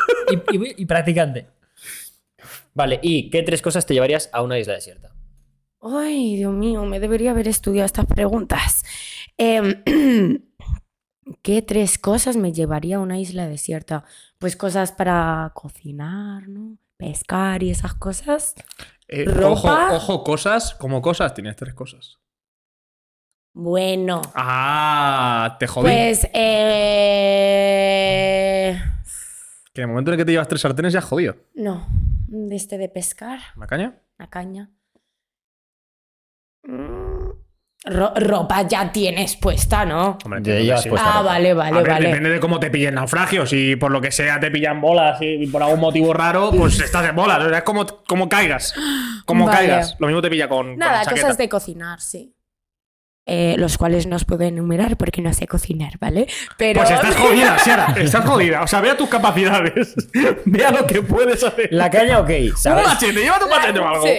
Y, 0.51 0.55
y- 0.57 0.73
y 0.77 0.85
practicante. 0.85 1.47
Vale, 2.73 2.99
¿y 3.01 3.29
qué 3.29 3.43
tres 3.43 3.61
cosas 3.61 3.85
te 3.85 3.93
llevarías 3.93 4.29
a 4.33 4.41
una 4.41 4.57
isla 4.59 4.73
desierta? 4.73 5.11
Ay, 5.82 6.36
Dios 6.38 6.53
mío, 6.53 6.86
me 6.86 6.99
debería 6.99 7.32
haber 7.32 7.47
estudiado 7.47 7.86
estas 7.86 8.05
preguntas. 8.05 8.84
Em, 9.38 9.84
¿Qué 11.43 11.61
tres 11.61 11.97
cosas 11.97 12.38
me 12.38 12.53
llevaría 12.53 12.95
a 12.97 12.99
una 12.99 13.19
isla 13.19 13.47
desierta? 13.47 14.05
Pues 14.39 14.55
cosas 14.55 14.93
para 14.93 15.51
cocinar, 15.53 16.47
¿no? 16.47 16.78
Pescar 16.97 17.63
y 17.63 17.69
esas 17.71 17.93
cosas. 17.95 18.55
Eh, 19.09 19.25
¿Ropa? 19.25 19.88
Ojo, 19.93 20.13
ojo, 20.15 20.23
cosas, 20.23 20.73
como 20.75 21.01
cosas, 21.01 21.34
tienes 21.34 21.55
tres 21.57 21.73
cosas. 21.73 22.19
Bueno, 23.53 24.21
Ah, 24.36 25.57
te 25.59 25.67
jodí. 25.67 25.84
pues 25.89 26.28
eh... 27.17 28.82
Que 29.73 29.82
en 29.82 29.89
el 29.89 29.89
momento 29.89 30.11
en 30.11 30.13
el 30.13 30.19
que 30.19 30.25
te 30.25 30.32
llevas 30.32 30.47
tres 30.47 30.61
sartenes 30.61 30.93
ya 30.93 30.99
has 30.99 31.05
jodido. 31.05 31.36
no, 31.55 31.88
este 32.51 32.78
de 32.78 32.88
pescar, 32.89 33.39
¿Una 33.55 33.67
caña? 33.67 34.01
la 34.17 34.28
caña. 34.30 34.69
Ro- 37.86 38.11
ropa 38.18 38.63
ya 38.63 38.91
tienes 38.91 39.38
puesta, 39.38 39.86
¿no? 39.86 40.18
Hombre, 40.26 40.41
Ya 40.43 40.59
llevas 40.59 40.84
sí. 40.84 40.89
puesta 40.89 41.07
Ah, 41.09 41.18
ropa. 41.20 41.24
vale, 41.32 41.51
A 41.51 41.53
vale, 41.53 41.78
ver, 41.82 41.89
vale. 41.89 42.07
depende 42.09 42.30
de 42.32 42.39
cómo 42.41 42.59
te 42.59 42.70
pillen 42.70 42.95
naufragio. 42.95 43.45
Si 43.45 43.76
por 43.78 43.91
lo 43.91 44.01
que 44.01 44.11
sea 44.11 44.39
te 44.39 44.51
pillan 44.51 44.82
bolas 44.82 45.20
y 45.22 45.47
por 45.47 45.63
algún 45.63 45.80
motivo 45.80 46.11
raro, 46.13 46.51
pues 46.51 46.80
estás 46.82 47.07
en 47.07 47.15
bolas. 47.15 47.39
O 47.45 47.49
sea, 47.49 47.59
es 47.59 47.63
como, 47.63 47.86
como 48.07 48.28
caigas. 48.28 48.74
Como 49.26 49.45
Vale. 49.45 49.57
caigas. 49.57 49.95
Lo 49.99 50.07
mismo 50.07 50.22
te 50.22 50.30
pilla 50.30 50.49
con. 50.49 50.76
Nada, 50.78 51.05
cosas 51.09 51.38
de 51.38 51.47
cocinar, 51.47 52.01
sí. 52.01 52.34
Eh, 53.30 53.55
los 53.57 53.78
cuales 53.78 54.07
no 54.07 54.15
os 54.15 54.24
puedo 54.26 54.43
enumerar 54.43 54.95
porque 54.97 55.22
no 55.22 55.34
sé 55.34 55.47
cocinar, 55.47 55.93
¿vale? 55.99 56.28
Pero... 56.57 56.80
Pues 56.80 56.91
estás 56.91 57.15
jodida, 57.18 57.59
Sara. 57.59 57.93
Estás 57.97 58.26
jodida. 58.26 58.61
O 58.63 58.68
sea, 58.68 58.80
vea 58.82 58.95
tus 58.97 59.09
capacidades. 59.09 59.95
vea 60.45 60.72
lo 60.72 60.88
que 60.88 61.01
puedes 61.01 61.43
hacer. 61.43 61.68
La 61.72 61.89
caña, 61.89 62.20
ok, 62.20 62.30
Un 62.51 62.57
¿sabes? 62.57 62.86
machete, 62.88 63.20
llévate 63.22 63.43
un 63.43 63.49
machete 63.49 63.80
o 63.80 63.88
algo. 63.88 64.03
Sí. 64.07 64.13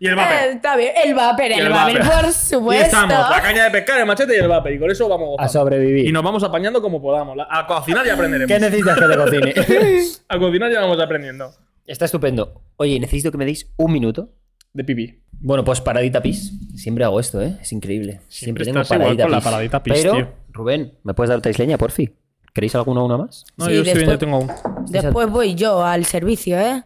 Y 0.00 0.06
el 0.06 0.12
Eh, 0.12 0.16
vapor. 0.16 0.34
está 0.52 0.76
bien. 0.76 0.92
El 1.04 1.14
vapor, 1.14 1.44
Y 1.46 1.52
el, 1.52 1.66
el 1.66 1.68
vapor, 1.72 1.98
vapor. 2.00 2.20
por 2.22 2.28
Y 2.28 2.32
supuesto. 2.32 2.84
estamos, 2.86 3.30
la 3.30 3.40
caña 3.42 3.64
de 3.64 3.70
pescar, 3.70 4.00
el 4.00 4.06
machete 4.06 4.34
y 4.36 4.40
el 4.40 4.48
vapor. 4.48 4.72
Y 4.72 4.78
con 4.78 4.90
eso 4.90 5.08
vamos 5.08 5.36
A 5.38 5.48
sobrevivir. 5.48 6.06
Y 6.08 6.12
nos 6.12 6.22
vamos 6.22 6.42
apañando 6.42 6.82
como 6.82 7.00
podamos. 7.00 7.36
La- 7.36 7.46
A 7.50 7.66
cocinar 7.66 8.04
ya 8.04 8.14
aprenderemos. 8.14 8.52
¿Qué 8.52 8.60
necesitas 8.60 8.98
que 8.98 9.06
te 9.06 9.16
cocine? 9.16 9.54
A 10.28 10.38
cocinar 10.38 10.72
ya 10.72 10.80
vamos 10.80 11.00
aprendiendo. 11.00 11.52
Está 11.86 12.04
estupendo. 12.04 12.62
Oye, 12.76 12.98
necesito 13.00 13.30
que 13.30 13.38
me 13.38 13.44
deis 13.44 13.70
un 13.76 13.92
minuto. 13.92 14.30
De 14.74 14.84
pipí. 14.84 15.22
Bueno, 15.40 15.64
pues 15.64 15.80
paradita 15.80 16.20
pis. 16.20 16.52
Siempre 16.76 17.04
hago 17.04 17.18
esto, 17.20 17.40
¿eh? 17.40 17.56
Es 17.62 17.72
increíble. 17.72 18.20
Siempre, 18.28 18.64
Siempre 18.64 18.64
tengo 18.66 18.80
estás 18.80 18.96
igual 18.96 19.00
paradita 19.16 19.22
con 19.24 19.32
la 19.32 19.38
pis. 19.38 19.44
paradita 19.44 19.82
pis, 19.82 19.94
Pero, 19.94 20.12
tío. 20.14 20.28
Rubén, 20.52 20.94
¿me 21.04 21.14
puedes 21.14 21.28
dar 21.30 21.38
otra 21.38 21.50
isleña, 21.50 21.78
por 21.78 21.90
fin? 21.92 22.14
¿Queréis 22.52 22.74
alguna 22.74 23.02
una 23.04 23.16
más? 23.16 23.44
No, 23.56 23.66
Sí, 23.66 23.72
yo 23.74 23.82
estoy 23.82 23.94
viendo, 24.04 24.18
después- 24.18 24.18
tengo 24.18 24.38
un. 24.76 24.86
Después 24.90 25.30
voy 25.30 25.54
yo 25.54 25.82
al 25.84 26.04
servicio, 26.04 26.58
¿eh? 26.58 26.82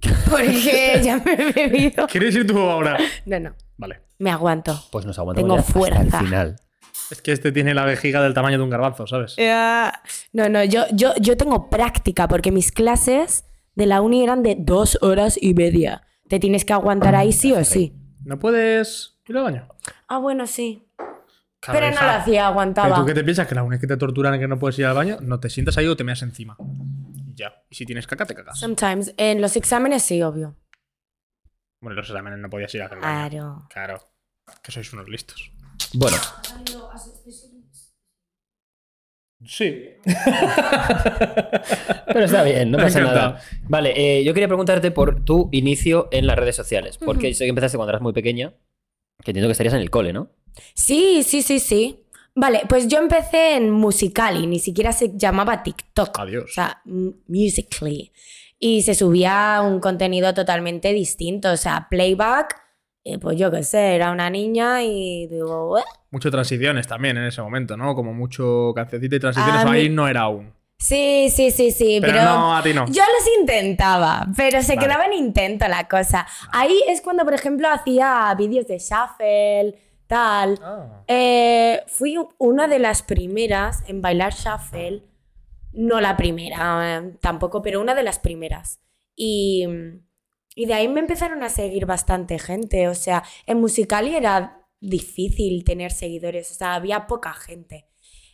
Porque 0.30 1.00
ya 1.02 1.18
me 1.24 1.32
he 1.34 1.52
bebido. 1.52 2.06
¿Quieres 2.06 2.34
ir 2.34 2.46
tú 2.46 2.58
ahora? 2.58 2.98
No, 3.24 3.40
no. 3.40 3.54
Vale. 3.76 4.00
Me 4.18 4.30
aguanto. 4.30 4.78
Pues 4.90 5.04
nos 5.04 5.18
aguantamos 5.18 5.46
Tengo 5.48 5.56
ya 5.56 5.60
hasta 5.60 5.72
fuerza. 5.72 6.18
el 6.20 6.24
final. 6.26 6.56
Es 7.10 7.22
que 7.22 7.32
este 7.32 7.52
tiene 7.52 7.74
la 7.74 7.84
vejiga 7.84 8.22
del 8.22 8.34
tamaño 8.34 8.58
de 8.58 8.64
un 8.64 8.70
garbanzo, 8.70 9.06
¿sabes? 9.06 9.36
No, 10.32 10.48
no, 10.48 10.64
yo, 10.64 10.84
yo, 10.92 11.12
yo 11.20 11.36
tengo 11.36 11.70
práctica 11.70 12.26
porque 12.26 12.50
mis 12.50 12.72
clases 12.72 13.44
de 13.74 13.86
la 13.86 14.00
uni 14.00 14.22
eran 14.24 14.42
de 14.42 14.56
dos 14.58 14.98
horas 15.02 15.38
y 15.40 15.54
media. 15.54 16.02
Te 16.28 16.40
tienes 16.40 16.64
que 16.64 16.72
aguantar 16.72 17.14
ahí 17.14 17.32
sí 17.32 17.52
o 17.52 17.62
sí. 17.64 17.94
¿No 18.24 18.38
puedes 18.38 19.18
ir 19.28 19.36
al 19.36 19.44
baño? 19.44 19.68
Ah, 20.08 20.18
bueno, 20.18 20.46
sí. 20.46 20.82
Pero 21.70 21.90
no 21.90 22.00
lo 22.02 22.10
hacía, 22.10 22.24
¿Pero 22.24 22.44
aguantaba. 22.46 22.96
tú 22.96 23.04
qué 23.04 23.14
te 23.14 23.22
piensas? 23.24 23.46
¿Que 23.46 23.54
la 23.54 23.62
única 23.62 23.80
que 23.80 23.86
te 23.86 23.96
torturan 23.96 24.34
es 24.34 24.40
que 24.40 24.48
no 24.48 24.58
puedes 24.58 24.78
ir 24.78 24.86
al 24.86 24.94
baño? 24.94 25.18
No 25.20 25.38
te 25.40 25.50
sientas 25.50 25.76
ahí 25.78 25.86
o 25.86 25.96
te 25.96 26.04
meas 26.04 26.22
encima. 26.22 26.56
Ya. 27.36 27.62
Y 27.68 27.74
si 27.74 27.84
tienes 27.84 28.06
caca, 28.06 28.24
te 28.24 28.34
cagas. 28.34 28.58
Sometimes. 28.58 29.14
En 29.18 29.40
los 29.40 29.56
exámenes 29.56 30.02
sí, 30.02 30.22
obvio. 30.22 30.56
Bueno, 31.82 31.92
en 31.92 31.96
los 31.96 32.08
exámenes 32.08 32.38
no 32.38 32.48
podías 32.48 32.74
ir 32.74 32.82
a 32.82 32.86
hacer 32.86 32.98
baño. 32.98 33.66
Claro. 33.68 33.68
Claro. 33.68 34.02
Que 34.62 34.72
sois 34.72 34.92
unos 34.92 35.08
listos. 35.08 35.52
Bueno, 35.92 36.16
Sí. 39.44 39.84
pero 42.06 42.24
está 42.24 42.42
bien, 42.42 42.70
no 42.70 42.78
pasa 42.78 43.00
nada. 43.00 43.40
Vale, 43.68 43.92
eh, 43.94 44.24
yo 44.24 44.32
quería 44.32 44.48
preguntarte 44.48 44.90
por 44.90 45.24
tu 45.24 45.50
inicio 45.52 46.08
en 46.10 46.26
las 46.26 46.36
redes 46.36 46.56
sociales. 46.56 46.96
Porque 46.98 47.34
sé 47.34 47.44
que 47.44 47.50
empezaste 47.50 47.76
cuando 47.76 47.90
eras 47.90 48.02
muy 48.02 48.12
pequeña. 48.12 48.54
Que 49.22 49.32
entiendo 49.32 49.48
que 49.48 49.52
estarías 49.52 49.74
en 49.74 49.80
el 49.80 49.90
cole, 49.90 50.12
¿no? 50.12 50.30
Sí, 50.74 51.22
sí, 51.22 51.42
sí, 51.42 51.60
sí. 51.60 52.05
Vale, 52.38 52.62
pues 52.68 52.86
yo 52.86 52.98
empecé 52.98 53.56
en 53.56 53.70
Musicali, 53.70 54.46
ni 54.46 54.58
siquiera 54.58 54.92
se 54.92 55.16
llamaba 55.16 55.62
TikTok. 55.62 56.18
Adiós. 56.20 56.44
O 56.44 56.52
sea, 56.52 56.82
Musically. 56.84 58.12
Y 58.58 58.82
se 58.82 58.94
subía 58.94 59.60
un 59.64 59.80
contenido 59.80 60.32
totalmente 60.34 60.92
distinto. 60.92 61.50
O 61.52 61.56
sea, 61.56 61.88
playback, 61.90 62.56
eh, 63.04 63.18
pues 63.18 63.38
yo 63.38 63.50
qué 63.50 63.62
sé, 63.62 63.94
era 63.94 64.10
una 64.10 64.30
niña 64.30 64.82
y 64.82 65.26
digo, 65.28 65.72
"Ué". 65.72 65.82
Mucho 66.10 66.30
transiciones 66.30 66.86
también 66.86 67.16
en 67.16 67.24
ese 67.24 67.42
momento, 67.42 67.76
¿no? 67.76 67.94
Como 67.94 68.12
mucho 68.14 68.72
cancioncita 68.74 69.16
y 69.16 69.20
transiciones. 69.20 69.64
Ahí 69.66 69.88
mí- 69.88 69.94
no 69.94 70.06
era 70.08 70.22
aún. 70.22 70.52
sí, 70.78 71.28
sí, 71.30 71.50
sí, 71.50 71.70
sí, 71.70 71.98
Pero, 72.02 72.12
pero... 72.12 72.24
no, 72.24 72.54
a 72.56 72.62
ti 72.62 72.74
no. 72.74 72.84
Yo 72.86 73.02
los 73.02 73.40
intentaba, 73.40 74.26
pero 74.36 74.60
se 74.62 74.76
Vale. 74.76 74.86
quedaba 74.86 75.06
en 75.06 75.14
intento 75.14 75.66
la 75.68 75.88
cosa. 75.88 76.26
Ahí 76.52 76.82
es 76.88 77.00
cuando, 77.00 77.24
por 77.24 77.32
ejemplo, 77.34 77.68
hacía 77.70 78.34
vídeos 78.36 78.66
de 78.66 78.78
shuffle, 78.78 79.74
tal. 80.06 80.58
Ah. 80.62 81.04
Eh, 81.06 81.82
fui 81.88 82.16
una 82.38 82.68
de 82.68 82.78
las 82.78 83.02
primeras 83.02 83.82
en 83.88 84.02
bailar 84.02 84.32
shuffle. 84.32 85.02
No 85.72 86.00
la 86.00 86.16
primera, 86.16 86.98
eh, 86.98 87.16
tampoco, 87.20 87.60
pero 87.60 87.80
una 87.80 87.94
de 87.94 88.02
las 88.02 88.18
primeras. 88.18 88.80
Y, 89.14 89.66
y 90.54 90.66
de 90.66 90.74
ahí 90.74 90.88
me 90.88 91.00
empezaron 91.00 91.42
a 91.42 91.50
seguir 91.50 91.86
bastante 91.86 92.38
gente. 92.38 92.88
O 92.88 92.94
sea, 92.94 93.22
en 93.46 93.60
Musicali 93.60 94.14
era 94.14 94.66
difícil 94.80 95.64
tener 95.64 95.92
seguidores. 95.92 96.50
O 96.50 96.54
sea, 96.54 96.74
había 96.74 97.06
poca 97.06 97.32
gente. 97.34 97.86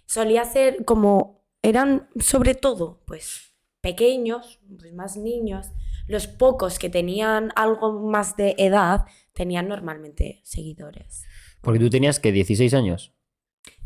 Solía 0.07 0.45
ser 0.45 0.85
como. 0.85 1.43
Eran 1.64 2.09
sobre 2.18 2.57
todo, 2.57 3.03
pues, 3.07 3.55
pequeños, 3.81 4.61
pues 4.79 4.93
más 4.93 5.16
niños. 5.16 5.70
Los 6.09 6.27
pocos 6.27 6.79
que 6.79 6.91
tenían 6.91 7.53
algo 7.55 8.01
más 8.01 8.37
de 8.37 8.55
edad 8.59 9.07
tenían 9.33 9.68
normalmente 9.68 10.41
seguidores. 10.45 11.25
Porque 11.62 11.78
tú 11.78 11.88
tenías 11.88 12.20
que 12.20 12.32
16 12.32 12.74
años. 12.74 13.12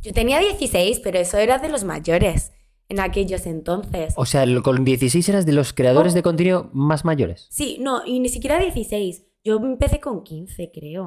Yo 0.02 0.12
tenía 0.12 0.40
16, 0.40 1.00
pero 1.00 1.18
eso 1.18 1.38
era 1.38 1.58
de 1.58 1.68
los 1.68 1.84
mayores 1.84 2.52
en 2.88 3.00
aquellos 3.00 3.46
entonces. 3.46 4.14
O 4.16 4.26
sea, 4.26 4.44
con 4.62 4.84
16 4.84 5.28
eras 5.28 5.46
de 5.46 5.52
los 5.52 5.72
creadores 5.72 6.14
de 6.14 6.22
contenido 6.22 6.70
más 6.72 7.04
mayores. 7.04 7.46
Sí, 7.50 7.78
no, 7.80 8.04
y 8.04 8.20
ni 8.20 8.28
siquiera 8.28 8.58
16. 8.58 9.24
Yo 9.44 9.56
empecé 9.56 10.00
con 10.00 10.24
15, 10.24 10.70
creo. 10.72 11.04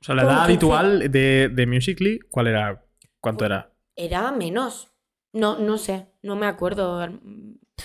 O 0.00 0.04
sea, 0.04 0.14
la 0.14 0.22
edad 0.22 0.30
15. 0.32 0.44
habitual 0.44 1.10
de, 1.10 1.48
de 1.48 1.66
Musical.ly, 1.66 2.20
¿cuál 2.30 2.46
era? 2.48 2.84
¿Cuánto 3.20 3.44
era? 3.44 3.72
Era 3.96 4.32
menos. 4.32 4.88
No, 5.32 5.58
no 5.58 5.78
sé, 5.78 6.06
no 6.22 6.36
me 6.36 6.46
acuerdo. 6.46 7.00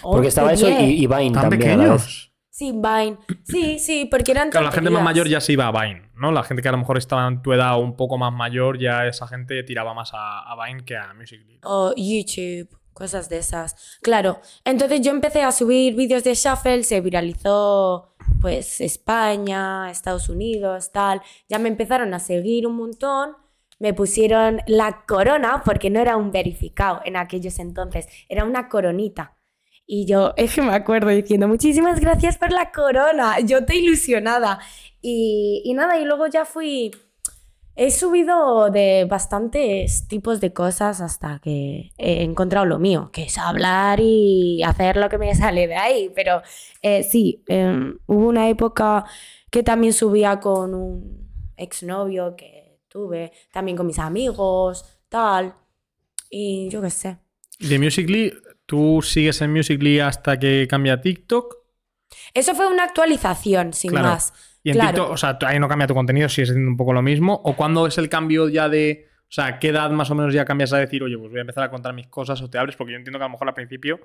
Porque 0.01 0.27
11, 0.27 0.27
estaba 0.27 0.53
eso 0.53 0.67
10. 0.67 0.81
y, 0.81 0.83
y 1.03 1.07
Vine 1.07 1.31
¿Tan 1.31 1.49
también 1.49 1.71
a 1.71 1.77
la 1.77 1.93
vez. 1.93 2.03
pequeños? 2.03 2.28
Sí, 2.59 2.73
Vine. 2.73 3.17
Sí, 3.45 3.79
sí, 3.79 4.05
porque 4.11 4.31
eran 4.33 4.49
Claro, 4.49 4.65
la 4.65 4.73
gente 4.73 4.89
más 4.89 5.01
mayor 5.01 5.29
ya 5.29 5.39
se 5.39 5.53
iba 5.53 5.65
a 5.65 5.71
Vine, 5.71 6.11
¿no? 6.15 6.29
La 6.33 6.43
gente 6.43 6.61
que 6.61 6.67
a 6.67 6.73
lo 6.73 6.77
mejor 6.77 6.97
estaba 6.97 7.25
en 7.25 7.41
tu 7.41 7.53
edad 7.53 7.75
o 7.75 7.79
un 7.79 7.95
poco 7.95 8.17
más 8.17 8.33
mayor, 8.33 8.77
ya 8.77 9.07
esa 9.07 9.27
gente 9.27 9.63
tiraba 9.63 9.93
más 9.93 10.11
a, 10.13 10.41
a 10.41 10.65
Vine 10.65 10.83
que 10.83 10.97
a 10.97 11.13
Musical.ly. 11.13 11.61
O 11.63 11.93
YouTube, 11.95 12.67
cosas 12.91 13.29
de 13.29 13.37
esas. 13.37 13.97
Claro, 14.01 14.41
entonces 14.65 14.99
yo 14.99 15.11
empecé 15.11 15.41
a 15.41 15.53
subir 15.53 15.95
vídeos 15.95 16.25
de 16.25 16.33
Shuffle, 16.33 16.83
se 16.83 16.99
viralizó 16.99 18.17
pues 18.41 18.81
España, 18.81 19.89
Estados 19.89 20.27
Unidos, 20.27 20.91
tal. 20.91 21.21
Ya 21.47 21.59
me 21.59 21.69
empezaron 21.69 22.13
a 22.13 22.19
seguir 22.19 22.67
un 22.67 22.75
montón. 22.75 23.37
Me 23.79 23.93
pusieron 23.93 24.59
la 24.67 25.05
corona, 25.07 25.61
porque 25.63 25.89
no 25.89 26.01
era 26.01 26.17
un 26.17 26.33
verificado 26.33 26.99
en 27.05 27.15
aquellos 27.15 27.57
entonces, 27.59 28.09
era 28.27 28.43
una 28.43 28.67
coronita. 28.67 29.38
Y 29.91 30.05
yo, 30.05 30.33
es 30.37 30.53
que 30.53 30.61
me 30.61 30.75
acuerdo 30.75 31.09
diciendo, 31.09 31.47
muchísimas 31.47 31.99
gracias 31.99 32.37
por 32.37 32.51
la 32.51 32.71
corona, 32.71 33.39
yo 33.39 33.65
te 33.65 33.75
ilusionada. 33.75 34.59
Y, 35.01 35.63
y 35.65 35.73
nada, 35.73 35.97
y 35.99 36.05
luego 36.05 36.27
ya 36.27 36.45
fui, 36.45 36.91
He 37.81 37.91
subido 37.91 38.69
de 38.69 39.05
bastantes 39.09 40.05
tipos 40.09 40.41
de 40.41 40.51
cosas 40.51 40.99
hasta 40.99 41.39
que 41.39 41.93
he 41.97 42.23
encontrado 42.23 42.65
lo 42.65 42.77
mío, 42.77 43.09
que 43.13 43.23
es 43.23 43.37
hablar 43.37 44.01
y 44.01 44.61
hacer 44.63 44.97
lo 44.97 45.07
que 45.07 45.17
me 45.17 45.33
sale 45.33 45.65
de 45.65 45.77
ahí. 45.77 46.11
Pero 46.13 46.41
eh, 46.81 47.03
sí, 47.03 47.41
eh, 47.47 47.93
hubo 48.05 48.27
una 48.27 48.49
época 48.49 49.05
que 49.49 49.63
también 49.63 49.93
subía 49.93 50.41
con 50.41 50.73
un 50.73 51.31
exnovio 51.55 52.35
que 52.35 52.81
tuve, 52.89 53.31
también 53.53 53.77
con 53.77 53.87
mis 53.87 53.99
amigos, 53.99 54.99
tal. 55.07 55.55
Y 56.29 56.67
yo 56.69 56.81
qué 56.81 56.89
sé. 56.89 57.17
De 57.59 57.79
Musical.ly, 57.79 58.33
¿tú 58.69 59.01
sigues 59.01 59.41
en 59.41 59.51
Musical.ly 59.51 59.99
hasta 59.99 60.37
que 60.37 60.67
cambia 60.69 61.01
TikTok? 61.01 61.55
Eso 62.35 62.53
fue 62.53 62.67
una 62.67 62.83
actualización, 62.83 63.73
sin 63.73 63.89
Claro. 63.89 64.09
más. 64.09 64.31
Y 64.63 64.69
en 64.69 64.75
Claro. 64.75 64.89
TikTok, 64.93 65.11
o 65.11 65.17
sea, 65.17 65.37
ahí 65.47 65.59
no 65.59 65.67
cambia 65.67 65.87
tu 65.87 65.95
contenido, 65.95 66.29
sigues 66.29 66.51
haciendo 66.51 66.69
un 66.69 66.77
poco 66.77 66.93
lo 66.93 67.01
mismo. 67.01 67.41
¿O 67.43 67.55
cuándo 67.55 67.87
es 67.87 67.97
el 67.97 68.09
cambio 68.09 68.47
ya 68.47 68.69
de. 68.69 69.07
O 69.23 69.31
sea, 69.31 69.57
qué 69.59 69.69
edad 69.69 69.89
más 69.91 70.09
o 70.11 70.15
menos 70.15 70.33
ya 70.33 70.45
cambias 70.45 70.71
a 70.73 70.77
decir, 70.77 71.01
oye, 71.03 71.17
pues 71.17 71.29
voy 71.31 71.39
a 71.39 71.41
empezar 71.41 71.63
a 71.63 71.69
contar 71.71 71.93
mis 71.93 72.07
cosas 72.07 72.39
o 72.41 72.49
te 72.49 72.57
abres? 72.59 72.75
Porque 72.75 72.93
yo 72.93 72.97
entiendo 72.97 73.17
que 73.19 73.23
a 73.25 73.27
lo 73.27 73.31
mejor 73.31 73.47
al 73.47 73.53
principio 73.55 73.99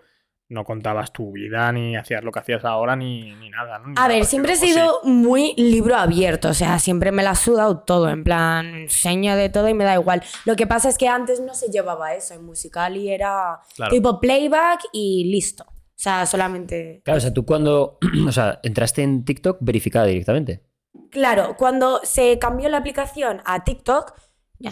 no 0.48 0.64
contabas 0.64 1.12
tu 1.12 1.32
vida, 1.32 1.72
ni 1.72 1.96
hacías 1.96 2.22
lo 2.22 2.30
que 2.30 2.38
hacías 2.38 2.64
ahora, 2.64 2.94
ni, 2.96 3.32
ni 3.36 3.48
nada. 3.50 3.78
¿no? 3.78 3.86
Ni 3.88 3.92
A 3.92 3.94
nada, 3.94 4.08
ver, 4.08 4.24
siempre 4.26 4.52
he 4.52 4.56
sí. 4.56 4.72
sido 4.72 5.00
muy 5.04 5.54
libro 5.56 5.96
abierto, 5.96 6.48
o 6.50 6.54
sea, 6.54 6.78
siempre 6.78 7.12
me 7.12 7.22
la 7.22 7.30
ha 7.30 7.34
sudado 7.34 7.78
todo, 7.80 8.08
en 8.10 8.24
plan, 8.24 8.66
enseño 8.74 9.36
de 9.36 9.48
todo 9.48 9.68
y 9.68 9.74
me 9.74 9.84
da 9.84 9.94
igual. 9.94 10.22
Lo 10.44 10.54
que 10.56 10.66
pasa 10.66 10.88
es 10.88 10.98
que 10.98 11.08
antes 11.08 11.40
no 11.40 11.54
se 11.54 11.68
llevaba 11.70 12.14
eso, 12.14 12.34
en 12.34 12.44
musical 12.44 12.96
y 12.96 13.10
era 13.10 13.60
Claro. 13.74 13.90
tipo 13.90 14.20
playback 14.20 14.80
y 14.92 15.30
listo. 15.30 15.64
O 15.66 15.96
sea, 16.04 16.26
solamente... 16.26 17.00
Claro, 17.04 17.18
o 17.18 17.20
sea, 17.20 17.32
tú 17.32 17.46
cuando 17.46 17.98
o 18.28 18.32
sea, 18.32 18.60
entraste 18.62 19.02
en 19.02 19.24
TikTok 19.24 19.58
verificada 19.60 20.06
directamente. 20.06 20.62
Claro, 21.10 21.56
cuando 21.56 22.00
se 22.02 22.38
cambió 22.38 22.68
la 22.68 22.78
aplicación 22.78 23.40
a 23.46 23.64
TikTok, 23.64 24.12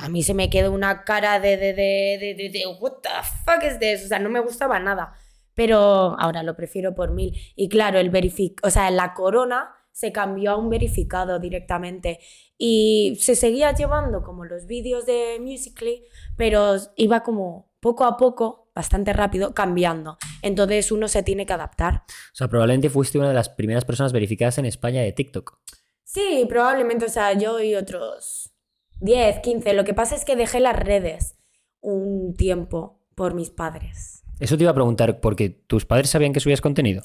a 0.00 0.08
mí 0.08 0.22
se 0.22 0.34
me 0.34 0.50
quedó 0.50 0.72
una 0.72 1.04
cara 1.04 1.38
de, 1.40 1.56
de, 1.56 1.72
de, 1.74 2.18
de, 2.20 2.34
de, 2.36 2.50
de, 2.50 2.62
what 2.80 2.94
the 3.02 3.08
fuck 3.44 3.62
is 3.64 3.78
this? 3.78 4.04
O 4.04 4.08
sea, 4.08 4.18
no 4.18 4.28
me 4.30 4.40
gustaba 4.40 4.78
nada. 4.78 5.14
Pero 5.54 6.16
ahora 6.18 6.42
lo 6.42 6.56
prefiero 6.56 6.94
por 6.94 7.12
mil. 7.12 7.36
Y 7.56 7.68
claro, 7.68 7.98
el 7.98 8.10
verific 8.10 8.60
o 8.64 8.70
sea, 8.70 8.90
la 8.90 9.14
corona 9.14 9.74
se 9.92 10.10
cambió 10.10 10.52
a 10.52 10.56
un 10.56 10.70
verificado 10.70 11.38
directamente. 11.38 12.18
Y 12.58 13.16
se 13.20 13.36
seguía 13.36 13.74
llevando 13.74 14.22
como 14.22 14.44
los 14.44 14.66
vídeos 14.66 15.06
de 15.06 15.38
Musical.ly, 15.40 16.04
pero 16.36 16.76
iba 16.96 17.22
como 17.22 17.72
poco 17.80 18.04
a 18.04 18.16
poco, 18.16 18.70
bastante 18.74 19.12
rápido, 19.12 19.52
cambiando. 19.52 20.16
Entonces 20.40 20.92
uno 20.92 21.08
se 21.08 21.22
tiene 21.22 21.44
que 21.44 21.52
adaptar. 21.52 22.04
O 22.32 22.34
sea, 22.34 22.48
probablemente 22.48 22.88
fuiste 22.88 23.18
una 23.18 23.28
de 23.28 23.34
las 23.34 23.48
primeras 23.48 23.84
personas 23.84 24.12
verificadas 24.12 24.58
en 24.58 24.66
España 24.66 25.02
de 25.02 25.12
TikTok. 25.12 25.58
Sí, 26.04 26.46
probablemente, 26.48 27.06
o 27.06 27.08
sea, 27.08 27.32
yo 27.32 27.60
y 27.60 27.74
otros 27.74 28.54
10, 29.00 29.40
15. 29.40 29.74
Lo 29.74 29.84
que 29.84 29.94
pasa 29.94 30.14
es 30.14 30.24
que 30.24 30.36
dejé 30.36 30.60
las 30.60 30.76
redes 30.76 31.36
un 31.80 32.34
tiempo 32.36 33.00
por 33.14 33.34
mis 33.34 33.50
padres. 33.50 34.21
Eso 34.40 34.56
te 34.56 34.64
iba 34.64 34.70
a 34.70 34.74
preguntar, 34.74 35.20
porque 35.20 35.50
tus 35.50 35.84
padres 35.84 36.10
sabían 36.10 36.32
que 36.32 36.40
subías 36.40 36.60
contenido. 36.60 37.02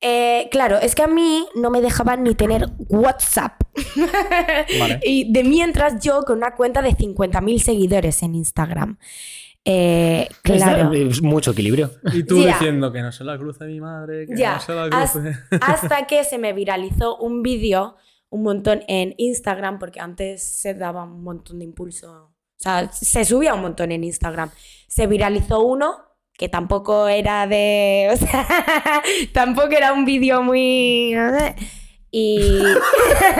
Eh, 0.00 0.48
claro, 0.50 0.78
es 0.78 0.94
que 0.94 1.02
a 1.02 1.06
mí 1.06 1.46
no 1.54 1.70
me 1.70 1.80
dejaban 1.80 2.24
ni 2.24 2.34
tener 2.34 2.68
WhatsApp. 2.88 3.62
Vale. 4.78 5.00
y 5.02 5.32
de 5.32 5.44
mientras 5.44 6.02
yo 6.02 6.22
con 6.22 6.38
una 6.38 6.54
cuenta 6.54 6.82
de 6.82 6.90
50.000 6.90 7.58
seguidores 7.58 8.22
en 8.22 8.34
Instagram. 8.34 8.98
Eh, 9.64 10.28
claro. 10.42 10.92
Es 10.92 11.22
mucho 11.22 11.52
equilibrio. 11.52 11.90
Y 12.12 12.24
tú 12.24 12.42
diciendo 12.42 12.92
que 12.92 13.00
no 13.00 13.12
se 13.12 13.24
la 13.24 13.38
cruce 13.38 13.64
mi 13.64 13.80
madre, 13.80 14.26
que 14.26 14.34
no 14.34 14.60
se 14.60 14.74
la 14.74 14.90
cruce. 14.90 15.38
hasta 15.60 16.06
que 16.06 16.22
se 16.24 16.36
me 16.38 16.52
viralizó 16.52 17.16
un 17.16 17.42
vídeo 17.42 17.96
un 18.34 18.42
montón 18.42 18.82
en 18.88 19.14
Instagram, 19.16 19.78
porque 19.78 20.00
antes 20.00 20.42
se 20.42 20.74
daba 20.74 21.04
un 21.04 21.22
montón 21.22 21.60
de 21.60 21.64
impulso. 21.64 22.12
O 22.12 22.58
sea, 22.58 22.90
se 22.90 23.24
subía 23.24 23.54
un 23.54 23.62
montón 23.62 23.92
en 23.92 24.02
Instagram. 24.02 24.50
Se 24.88 25.06
viralizó 25.06 25.62
uno 25.62 26.13
que 26.38 26.48
tampoco 26.48 27.08
era 27.08 27.46
de. 27.46 28.08
O 28.12 28.16
sea, 28.16 28.46
tampoco 29.32 29.70
era 29.70 29.92
un 29.92 30.04
vídeo 30.04 30.42
muy. 30.42 31.12
no 31.14 31.38
sé, 31.38 31.56
Y. 32.10 32.62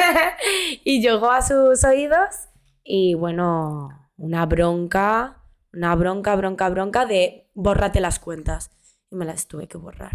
y 0.84 1.01
llegó 1.01 1.30
a 1.30 1.42
sus 1.42 1.84
oídos. 1.84 2.49
Y 2.82 3.14
bueno, 3.14 3.88
una 4.16 4.47
bronca. 4.47 5.40
Una 5.72 5.95
bronca, 5.97 6.36
bronca, 6.36 6.68
bronca 6.68 7.07
de 7.07 7.51
bórrate 7.55 8.01
las 8.01 8.18
cuentas. 8.18 8.70
Y 9.11 9.16
me 9.16 9.24
las 9.24 9.49
tuve 9.49 9.66
que 9.66 9.78
borrar. 9.78 10.12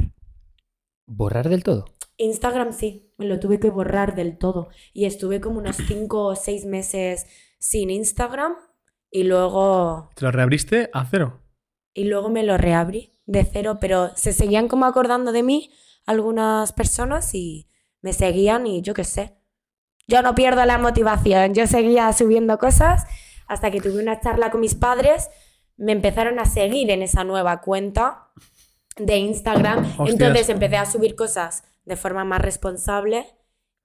¿Borrar 1.05 1.49
del 1.49 1.63
todo? 1.63 1.85
Instagram 2.17 2.73
sí, 2.73 3.13
me 3.17 3.25
lo 3.25 3.39
tuve 3.39 3.59
que 3.59 3.69
borrar 3.69 4.15
del 4.15 4.37
todo. 4.37 4.69
Y 4.93 5.05
estuve 5.05 5.41
como 5.41 5.59
unos 5.59 5.77
5 5.77 6.25
o 6.25 6.35
6 6.35 6.65
meses 6.65 7.25
sin 7.59 7.89
Instagram 7.89 8.55
y 9.11 9.23
luego, 9.23 10.09
¿Te 10.15 10.25
lo 10.25 10.31
reabriste 10.31 10.89
a 10.93 11.05
cero? 11.05 11.41
Y 11.93 12.05
luego 12.05 12.29
me 12.29 12.43
lo 12.43 12.57
reabrí 12.57 13.17
de 13.25 13.43
cero, 13.43 13.77
pero 13.79 14.15
se 14.15 14.33
seguían 14.33 14.67
como 14.67 14.85
acordando 14.85 15.31
de 15.31 15.43
mí 15.43 15.71
algunas 16.05 16.73
personas 16.73 17.35
y 17.35 17.69
me 18.01 18.13
seguían 18.13 18.65
y 18.65 18.81
yo 18.81 18.93
qué 18.93 19.03
sé. 19.03 19.37
Yo 20.07 20.21
no 20.23 20.33
pierdo 20.33 20.65
la 20.65 20.79
motivación, 20.79 21.53
yo 21.53 21.67
seguía 21.67 22.11
subiendo 22.13 22.57
cosas 22.57 23.03
hasta 23.47 23.69
que 23.69 23.81
tuve 23.81 24.01
una 24.01 24.19
charla 24.19 24.49
con 24.49 24.61
mis 24.61 24.75
padres, 24.75 25.29
me 25.77 25.91
empezaron 25.91 26.39
a 26.39 26.45
seguir 26.45 26.89
en 26.89 27.01
esa 27.01 27.23
nueva 27.23 27.61
cuenta 27.61 28.31
de 28.97 29.17
Instagram, 29.17 29.85
Hostias. 29.85 30.09
entonces 30.09 30.49
empecé 30.49 30.77
a 30.77 30.85
subir 30.85 31.15
cosas 31.15 31.63
de 31.85 31.95
forma 31.95 32.23
más 32.23 32.41
responsable 32.41 33.25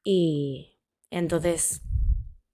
y 0.03 0.79
entonces, 1.11 1.83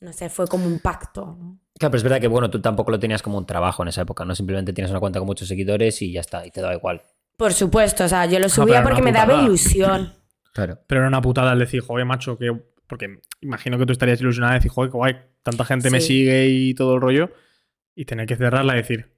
no 0.01 0.13
sé, 0.13 0.29
fue 0.29 0.47
como 0.47 0.67
un 0.67 0.81
pacto. 0.81 1.37
¿no? 1.39 1.60
Claro, 1.81 1.93
pero 1.93 1.97
es 1.97 2.03
verdad 2.03 2.21
que 2.21 2.29
bueno, 2.29 2.51
tú 2.51 2.61
tampoco 2.61 2.91
lo 2.91 2.99
tenías 2.99 3.23
como 3.23 3.39
un 3.39 3.47
trabajo 3.47 3.83
en 3.83 3.89
esa 3.89 4.03
época, 4.03 4.27
¿no? 4.27 4.35
Simplemente 4.35 4.75
tienes 4.75 4.91
una 4.91 5.01
cuenta 5.01 5.19
con 5.19 5.27
muchos 5.27 5.49
seguidores 5.49 6.03
y 6.03 6.13
ya 6.13 6.21
está, 6.21 6.47
y 6.47 6.51
te 6.51 6.61
da 6.61 6.75
igual. 6.75 7.01
Por 7.39 7.55
supuesto, 7.55 8.05
o 8.05 8.09
sea, 8.09 8.27
yo 8.27 8.39
lo 8.39 8.49
pero 8.49 8.51
subía 8.51 8.83
porque 8.83 9.01
me 9.01 9.13
daba 9.13 9.43
ilusión. 9.43 10.13
Claro. 10.53 10.81
Pero 10.89 11.03
era 11.03 11.09
una 11.09 11.23
putada 11.23 11.53
el 11.53 11.61
decir, 11.61 11.81
joder, 11.81 12.05
macho, 12.05 12.37
que. 12.37 12.53
Porque 12.89 13.21
imagino 13.41 13.79
que 13.79 13.87
tú 13.87 13.93
estarías 13.93 14.21
ilusionada 14.21 14.55
de 14.55 14.59
decir, 14.59 14.73
joder, 14.73 14.91
que 14.91 14.97
guay, 14.97 15.17
tanta 15.45 15.65
gente 15.65 15.91
me 15.91 16.01
sigue 16.01 16.49
y 16.49 16.75
todo 16.75 16.97
el 16.97 17.01
rollo. 17.01 17.31
Y 17.95 18.05
tener 18.05 18.27
que 18.27 18.35
cerrarla 18.35 18.73
y 18.73 18.79
decir, 18.79 19.15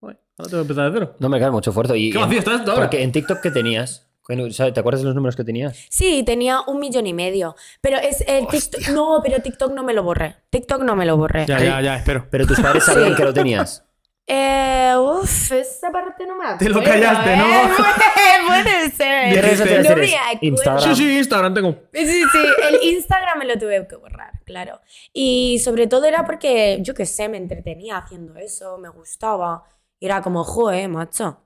joder, 0.00 0.18
ahora 0.38 0.50
tengo 0.50 0.62
que 0.62 0.72
empezar 0.72 0.90
de 0.90 0.98
cero. 0.98 1.16
No 1.20 1.28
me 1.28 1.38
cae 1.38 1.50
mucho 1.50 1.68
esfuerzo. 1.68 1.94
Y, 1.94 2.10
¿Qué 2.10 2.18
vacío 2.18 2.38
estás 2.38 2.64
tú 2.64 2.70
ahora? 2.70 2.84
Porque 2.84 3.02
en 3.02 3.12
TikTok, 3.12 3.42
¿qué 3.42 3.50
tenías? 3.50 4.09
¿Qué- 4.30 4.52
¿sabes? 4.52 4.72
¿Te 4.72 4.80
acuerdas 4.80 5.00
de 5.02 5.06
los 5.06 5.14
números 5.14 5.36
que 5.36 5.44
tenías? 5.44 5.76
Sí, 5.90 6.22
tenía 6.24 6.60
un 6.66 6.78
millón 6.80 7.06
y 7.06 7.12
medio. 7.12 7.56
Pero 7.80 7.98
es 7.98 8.22
el 8.26 8.46
TikTok. 8.46 8.88
No, 8.88 9.20
pero 9.22 9.40
TikTok 9.42 9.72
no 9.72 9.82
me 9.82 9.92
lo 9.92 10.02
borré. 10.02 10.36
TikTok 10.50 10.82
no 10.82 10.96
me 10.96 11.04
lo 11.04 11.16
borré. 11.16 11.46
Ya, 11.46 11.58
ya, 11.60 11.80
ya, 11.80 11.96
espero. 11.96 12.26
Pero 12.30 12.46
tus 12.46 12.60
padres 12.60 12.84
sabían 12.86 13.10
Sí. 13.10 13.16
que 13.16 13.24
lo 13.24 13.32
tenías. 13.34 13.84
Eh, 14.32 14.94
uf, 14.96 15.50
esa 15.50 15.90
parte 15.90 16.24
no 16.24 16.36
me 16.36 16.44
acuerdo. 16.44 16.58
Te 16.58 16.68
lo 16.68 16.82
callaste, 16.84 17.36
¿no? 17.36 17.44
¿eh? 17.46 17.68
Puede 18.46 18.90
ser. 18.90 19.34
¿Qué 19.34 19.42
redes 19.42 19.58
sociales 19.58 19.90
no 19.90 19.96
me 19.96 20.14
acuerdo. 20.14 20.38
Instagram. 20.42 20.82
Sí, 20.82 20.94
sí, 20.94 21.18
Instagram 21.18 21.54
tengo. 21.54 21.70
Sí, 21.92 22.06
sí, 22.06 22.38
el 22.68 22.88
Instagram 22.94 23.38
me 23.40 23.44
lo 23.46 23.58
tuve 23.58 23.86
que 23.88 23.96
borrar, 23.96 24.30
claro. 24.44 24.80
Y 25.12 25.58
sobre 25.64 25.88
todo 25.88 26.04
era 26.04 26.24
porque, 26.24 26.78
yo 26.82 26.94
qué 26.94 27.06
sé, 27.06 27.28
me 27.28 27.38
entretenía 27.38 27.98
haciendo 27.98 28.36
eso, 28.36 28.78
me 28.78 28.88
gustaba. 28.88 29.64
Y 29.98 30.06
era 30.06 30.22
como, 30.22 30.44
joe, 30.44 30.86
macho. 30.86 31.40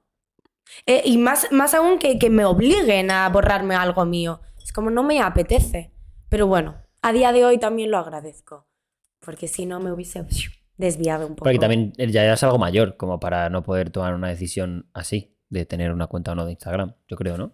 Eh, 0.87 1.03
y 1.05 1.19
más, 1.19 1.49
más 1.53 1.75
aún 1.75 1.99
que, 1.99 2.19
que 2.19 2.31
me 2.31 2.45
obliguen 2.45 3.11
a 3.11 3.29
borrarme 3.29 3.75
algo 3.75 4.05
mío. 4.05 4.41
Es 4.63 4.73
como, 4.73 4.91
no 4.91 5.03
me 5.03 5.21
apetece. 5.21 5.93
Pero 6.29 6.47
bueno, 6.47 6.77
a 7.03 7.13
día 7.13 7.33
de 7.33 7.45
hoy 7.45 7.59
también 7.59 7.91
lo 7.91 7.99
agradezco. 7.99 8.67
Porque 9.21 9.49
si 9.49 9.67
no 9.67 9.81
me 9.81 9.93
hubiese 9.93 10.25
desviado 10.77 11.27
un 11.27 11.35
poco. 11.35 11.45
Porque 11.45 11.59
también 11.59 11.93
ya 11.97 12.25
eras 12.25 12.43
algo 12.43 12.59
mayor, 12.59 12.97
como 12.97 13.21
para 13.21 13.49
no 13.51 13.63
poder 13.63 13.91
tomar 13.91 14.15
una 14.15 14.29
decisión 14.29 14.89
así, 14.93 15.37
de 15.49 15.65
tener 15.67 15.93
una 15.93 16.07
cuenta 16.09 16.33
o 16.33 16.35
no 16.35 16.45
de 16.45 16.53
Instagram, 16.53 16.95
yo 17.09 17.17
creo, 17.17 17.39
¿no? 17.39 17.53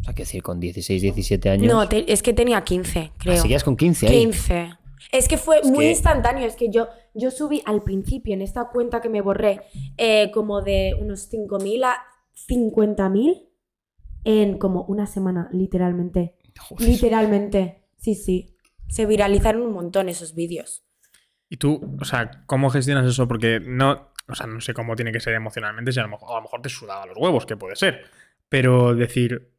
O 0.00 0.04
sea, 0.04 0.14
que 0.14 0.22
decir, 0.22 0.42
con 0.42 0.60
16, 0.60 1.02
17 1.02 1.50
años. 1.50 1.72
No, 1.72 1.88
te- 1.88 2.12
es 2.12 2.22
que 2.22 2.32
tenía 2.32 2.62
15, 2.62 3.12
creo. 3.18 3.34
Ah, 3.34 3.38
seguías 3.38 3.64
con 3.64 3.76
15 3.76 4.06
ahí. 4.06 4.18
15. 4.20 4.70
Es 5.10 5.26
que 5.28 5.38
fue 5.38 5.60
Es 5.60 5.66
muy 5.66 5.86
que- 5.86 5.90
instantáneo. 5.90 6.46
Es 6.46 6.54
que 6.56 6.70
yo, 6.70 6.88
yo 7.14 7.30
subí 7.30 7.62
al 7.64 7.82
principio 7.82 8.34
en 8.34 8.42
esta 8.42 8.68
cuenta 8.68 9.00
que 9.00 9.08
me 9.08 9.22
borré 9.22 9.62
eh, 9.96 10.30
como 10.32 10.60
de 10.60 10.94
unos 11.00 11.28
5.000 11.32 11.84
a 11.84 11.96
50.000 12.48 13.48
en 14.24 14.58
como 14.58 14.82
una 14.84 15.06
semana, 15.06 15.48
literalmente. 15.52 16.36
Joder. 16.58 16.88
Literalmente. 16.88 17.84
Sí, 17.96 18.14
sí. 18.14 18.56
Se 18.88 19.06
viralizaron 19.06 19.62
un 19.62 19.72
montón 19.72 20.08
esos 20.08 20.34
vídeos. 20.34 20.84
Y 21.48 21.56
tú, 21.58 21.96
o 22.00 22.04
sea, 22.04 22.42
¿cómo 22.46 22.70
gestionas 22.70 23.06
eso? 23.06 23.28
Porque 23.28 23.60
no, 23.60 24.12
o 24.28 24.34
sea, 24.34 24.46
no 24.46 24.60
sé 24.60 24.74
cómo 24.74 24.96
tiene 24.96 25.12
que 25.12 25.20
ser 25.20 25.34
emocionalmente, 25.34 25.92
si 25.92 25.98
a 26.00 26.02
lo 26.02 26.08
mejor, 26.08 26.30
a 26.32 26.36
lo 26.36 26.42
mejor 26.42 26.60
te 26.62 26.68
sudaba 26.68 27.06
los 27.06 27.16
huevos, 27.16 27.46
que 27.46 27.56
puede 27.56 27.76
ser. 27.76 28.04
Pero 28.48 28.94
decir, 28.94 29.50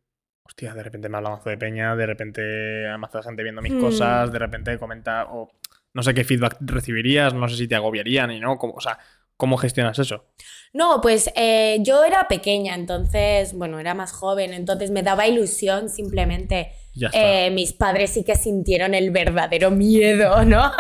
hostia, 0.44 0.74
de 0.74 0.84
repente 0.84 1.10
me 1.10 1.18
habla 1.18 1.30
mazo 1.32 1.50
de 1.50 1.58
peña, 1.58 1.96
de 1.96 2.06
repente 2.06 2.88
hay 2.88 2.98
mazo 2.98 3.18
de 3.20 3.24
gente 3.24 3.44
viendo 3.44 3.62
mis 3.62 3.74
Hmm. 3.74 3.80
cosas, 3.80 4.32
de 4.32 4.40
repente 4.40 4.78
comenta, 4.78 5.26
o 5.32 5.50
no 5.94 6.04
sé 6.04 6.14
qué 6.14 6.24
feedback 6.24 6.58
recibirías, 6.62 7.34
no 7.34 7.48
sé 7.48 7.56
si 7.56 7.68
te 7.68 7.76
agobiarían 7.76 8.32
y 8.32 8.40
no, 8.40 8.58
cómo- 8.58 8.74
o 8.74 8.82
sea, 8.82 9.00
¿cómo 9.38 9.58
gestionas 9.58 9.98
eso? 10.00 10.26
No, 10.74 11.02
pues 11.02 11.32
eh, 11.36 11.78
yo 11.82 12.04
era 12.04 12.28
pequeña, 12.28 12.76
entonces, 12.76 13.54
bueno, 13.54 13.80
era 13.80 13.94
más 13.96 14.12
joven, 14.12 14.54
entonces 14.54 14.92
me 14.92 15.02
daba 15.02 15.28
ilusión 15.28 15.90
simplemente. 15.90 16.72
Ya 16.96 17.08
está. 17.08 17.46
Eh, 17.46 17.52
mis 17.52 17.74
padres 17.74 18.12
sí 18.12 18.24
que 18.24 18.36
sintieron 18.36 18.94
el 18.94 19.10
verdadero 19.12 19.72
miedo, 19.72 20.44
¿no? 20.46 20.72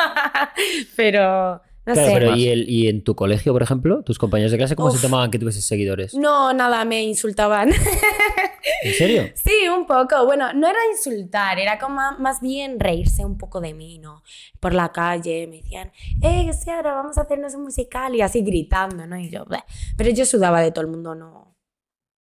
pero, 0.96 1.62
no 1.86 1.94
Claro, 1.94 2.08
sé. 2.08 2.14
pero. 2.14 2.36
¿y, 2.36 2.48
el- 2.50 2.70
y 2.70 2.88
en 2.88 3.04
tu 3.04 3.16
colegio, 3.16 3.52
por 3.54 3.64
ejemplo, 3.64 4.04
tus 4.04 4.20
compañeros 4.20 4.52
de 4.52 4.58
clase, 4.58 4.76
cómo 4.76 4.92
se 4.92 5.02
tomaban 5.02 5.32
que 5.32 5.40
tuvieses 5.40 5.66
seguidores? 5.66 6.14
No, 6.14 6.54
nada, 6.54 6.86
me 6.86 7.02
insultaban. 7.04 7.72
¿En 8.84 8.94
serio? 8.94 9.24
sí, 9.36 9.68
un 9.68 9.86
poco. 9.86 10.26
Bueno, 10.26 10.54
no 10.54 10.68
era 10.68 10.80
insultar, 10.92 11.60
era 11.60 11.78
como 11.80 12.00
más 12.20 12.42
bien 12.42 12.80
reírse 12.80 13.26
un 13.26 13.38
poco 13.38 13.62
de 13.62 13.74
mí, 13.74 14.00
¿no? 14.00 14.24
Por 14.60 14.74
la 14.74 14.92
calle 14.92 15.48
me 15.48 15.58
decían, 15.58 15.92
eh, 16.22 16.52
Seara, 16.54 16.94
vamos 16.94 17.18
a 17.18 17.22
hacernos 17.22 17.54
un 17.56 17.64
musical 17.64 18.16
y 18.16 18.22
así 18.22 18.42
gritando, 18.42 19.06
¿no? 19.08 19.18
Y 19.18 19.30
yo, 19.30 19.46
"Bleh". 19.46 19.64
pero 19.98 20.10
yo 20.12 20.26
sudaba 20.26 20.62
de 20.62 20.72
todo 20.72 20.86
el 20.86 20.92
mundo, 20.92 21.16
no. 21.16 21.56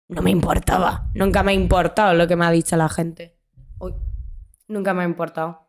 No 0.07 0.23
me 0.23 0.31
importaba. 0.31 1.11
Nunca 1.13 1.43
me 1.43 1.51
ha 1.51 1.55
importado 1.55 2.15
lo 2.15 2.27
que 2.27 2.35
me 2.35 2.43
ha 2.45 2.51
dicho 2.51 2.75
la 2.75 2.89
gente. 2.89 3.37
Uy, 3.79 3.93
nunca 4.67 4.93
me 4.95 5.03
ha 5.03 5.05
importado. 5.05 5.68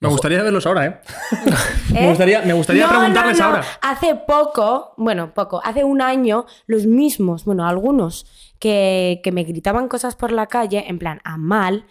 Me 0.00 0.08
gustaría 0.08 0.42
verlos 0.42 0.66
ahora, 0.66 0.86
¿eh? 0.86 1.00
¿Eh? 1.90 1.92
Me 1.94 2.08
gustaría, 2.08 2.42
me 2.42 2.52
gustaría 2.52 2.86
No, 2.86 2.90
preguntarles 2.90 3.38
no, 3.38 3.44
no. 3.44 3.50
ahora. 3.56 3.66
Hace 3.82 4.14
poco, 4.14 4.92
bueno, 4.96 5.32
poco, 5.32 5.60
hace 5.64 5.84
un 5.84 6.02
año, 6.02 6.46
los 6.66 6.86
mismos, 6.86 7.44
bueno, 7.44 7.66
algunos 7.66 8.26
que, 8.58 9.20
que 9.24 9.32
me 9.32 9.44
gritaban 9.44 9.88
cosas 9.88 10.14
por 10.16 10.32
la 10.32 10.46
calle, 10.46 10.84
en 10.88 10.98
plan, 10.98 11.20
a 11.24 11.36
mal, 11.38 11.86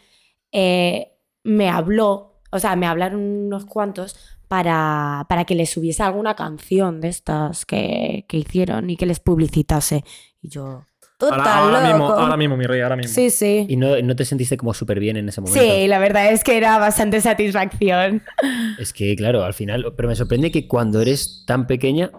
eh, 0.51 1.13
me 1.43 1.69
habló, 1.69 2.41
o 2.51 2.59
sea, 2.59 2.75
me 2.75 2.85
hablaron 2.87 3.21
unos 3.21 3.65
cuantos 3.65 4.15
para, 4.47 5.25
para 5.27 5.45
que 5.45 5.55
les 5.55 5.71
subiese 5.71 6.03
alguna 6.03 6.35
canción 6.35 7.01
de 7.01 7.07
estas 7.09 7.65
que, 7.65 8.25
que 8.29 8.37
hicieron 8.37 8.89
y 8.89 8.97
que 8.97 9.05
les 9.07 9.19
publicitase. 9.19 10.03
Y 10.41 10.49
yo, 10.49 10.85
tú 11.17 11.27
Ahora, 11.27 11.81
mismo, 11.81 12.07
loco. 12.09 12.19
ahora 12.19 12.37
mismo, 12.37 12.57
mi 12.57 12.65
rey, 12.65 12.81
ahora 12.81 12.95
mismo. 12.95 13.13
Sí, 13.13 13.29
sí. 13.29 13.65
¿Y 13.69 13.75
no, 13.77 14.01
no 14.01 14.15
te 14.15 14.25
sentiste 14.25 14.57
como 14.57 14.73
súper 14.73 14.99
bien 14.99 15.17
en 15.17 15.29
ese 15.29 15.41
momento? 15.41 15.59
Sí, 15.61 15.87
la 15.87 15.99
verdad 15.99 16.31
es 16.31 16.43
que 16.43 16.57
era 16.57 16.77
bastante 16.77 17.21
satisfacción. 17.21 18.23
Es 18.79 18.91
que, 18.93 19.15
claro, 19.15 19.43
al 19.43 19.53
final. 19.53 19.93
Pero 19.95 20.09
me 20.09 20.15
sorprende 20.15 20.51
que 20.51 20.67
cuando 20.67 21.01
eres 21.01 21.43
tan 21.47 21.65
pequeña, 21.67 22.11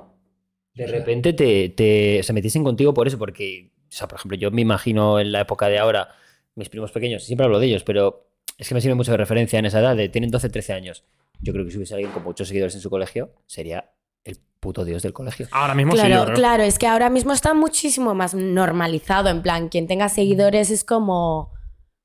de 0.74 0.86
repente 0.86 1.32
te, 1.32 1.68
te 1.70 2.22
se 2.22 2.32
metiesen 2.32 2.64
contigo 2.64 2.94
por 2.94 3.06
eso. 3.06 3.18
Porque, 3.18 3.70
o 3.82 3.92
sea, 3.92 4.08
por 4.08 4.18
ejemplo, 4.18 4.38
yo 4.38 4.50
me 4.50 4.62
imagino 4.62 5.20
en 5.20 5.32
la 5.32 5.40
época 5.42 5.68
de 5.68 5.78
ahora, 5.78 6.08
mis 6.54 6.68
primos 6.68 6.92
pequeños, 6.92 7.24
siempre 7.24 7.44
hablo 7.44 7.58
de 7.58 7.66
ellos, 7.66 7.84
pero 7.84 8.28
es 8.58 8.68
que 8.68 8.74
me 8.74 8.80
sirve 8.80 8.94
mucho 8.94 9.10
de 9.10 9.18
referencia 9.18 9.58
en 9.58 9.66
esa 9.66 9.80
edad, 9.80 9.96
de 9.96 10.08
tienen 10.08 10.30
12, 10.30 10.48
13 10.48 10.72
años. 10.72 11.04
Yo 11.40 11.52
creo 11.52 11.64
que 11.66 11.70
si 11.70 11.76
hubiese 11.76 11.94
alguien 11.94 12.12
con 12.12 12.22
muchos 12.24 12.48
seguidores 12.48 12.74
en 12.74 12.80
su 12.80 12.88
colegio, 12.88 13.30
sería 13.46 13.90
el 14.26 14.38
puto 14.60 14.84
dios 14.84 15.02
del 15.02 15.12
colegio. 15.12 15.48
Ahora 15.52 15.74
mismo 15.74 15.92
sí, 15.92 15.98
yo 15.98 16.04
Claro, 16.06 16.34
claro, 16.34 16.62
es 16.62 16.78
que 16.78 16.86
ahora 16.86 17.08
mismo 17.10 17.32
está 17.32 17.54
muchísimo 17.54 18.14
más 18.14 18.34
normalizado. 18.34 19.28
En 19.30 19.42
plan, 19.42 19.68
quien 19.68 19.86
tenga 19.86 20.08
seguidores 20.08 20.70
es 20.70 20.84
como. 20.84 21.52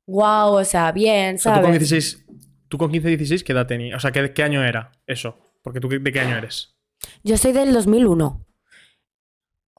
Wow, 0.07 0.55
o 0.55 0.63
sea, 0.65 0.91
bien, 0.91 1.35
O 1.35 1.37
sea, 1.37 1.53
tú 1.55 1.61
con 1.61 1.65
¿sabes? 1.73 1.89
16, 1.89 2.25
tú 2.67 2.77
con 2.77 2.91
15, 2.91 3.07
16, 3.09 3.43
¿qué 3.43 3.51
edad 3.53 3.67
tenías? 3.67 3.97
O 3.97 3.99
sea, 3.99 4.11
¿qué, 4.11 4.33
qué 4.33 4.43
año 4.43 4.63
era 4.63 4.91
eso? 5.07 5.37
Porque 5.61 5.79
tú, 5.79 5.87
¿de 5.89 6.11
qué 6.11 6.19
año 6.19 6.35
eres? 6.37 6.75
Yo 7.23 7.37
soy 7.37 7.51
del 7.53 7.71
2001. 7.73 8.45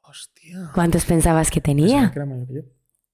Hostia. 0.02 0.70
¿Cuántos 0.74 1.04
pensabas 1.04 1.50
que 1.50 1.60
Pensaba 1.60 1.86
tenía? 1.88 2.10
que 2.12 2.18
era 2.18 2.26
mayor 2.26 2.46
que 2.46 2.54
yo. 2.54 2.62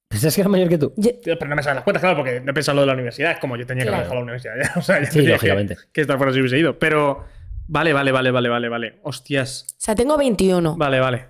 ¿Pensás 0.09 0.35
que 0.35 0.41
era 0.41 0.49
mayor 0.51 0.69
que 0.69 0.79
tú? 0.79 0.93
Yo- 0.97 1.11
Pero 1.23 1.47
no 1.49 1.57
me 1.57 1.63
salen 1.63 1.77
las 1.77 1.85
cuentas, 1.85 2.01
claro, 2.01 2.17
porque 2.17 2.41
no 2.41 2.51
he 2.51 2.55
pensado 2.55 2.77
lo 2.77 2.81
de 2.83 2.87
la 2.87 2.95
universidad. 2.95 3.33
Es 3.33 3.39
como 3.39 3.57
yo 3.57 3.67
tenía 3.67 3.85
que 3.85 3.89
haber 3.91 4.01
Claro. 4.01 4.05
dejado 4.05 4.27
la 4.27 4.33
universidad 4.33 4.55
ya. 4.63 4.73
O 4.81 4.83
sea, 4.83 5.01
ya 5.03 5.11
Sí, 5.11 5.23
lógicamente. 5.23 5.77
Que, 5.77 5.83
que 5.93 6.01
estar 6.03 6.17
fuera 6.17 6.33
si 6.33 6.41
hubiese 6.41 6.59
ido. 6.59 6.79
Pero. 6.79 7.25
Vale, 7.69 7.93
vale, 7.93 8.13
vale, 8.13 8.31
vale, 8.31 8.49
vale, 8.49 8.69
vale. 8.69 8.99
Hostias. 9.03 9.67
O 9.71 9.75
sea, 9.77 9.95
tengo 9.95 10.17
21. 10.17 10.77
Vale, 10.77 11.01
vale. 11.01 11.27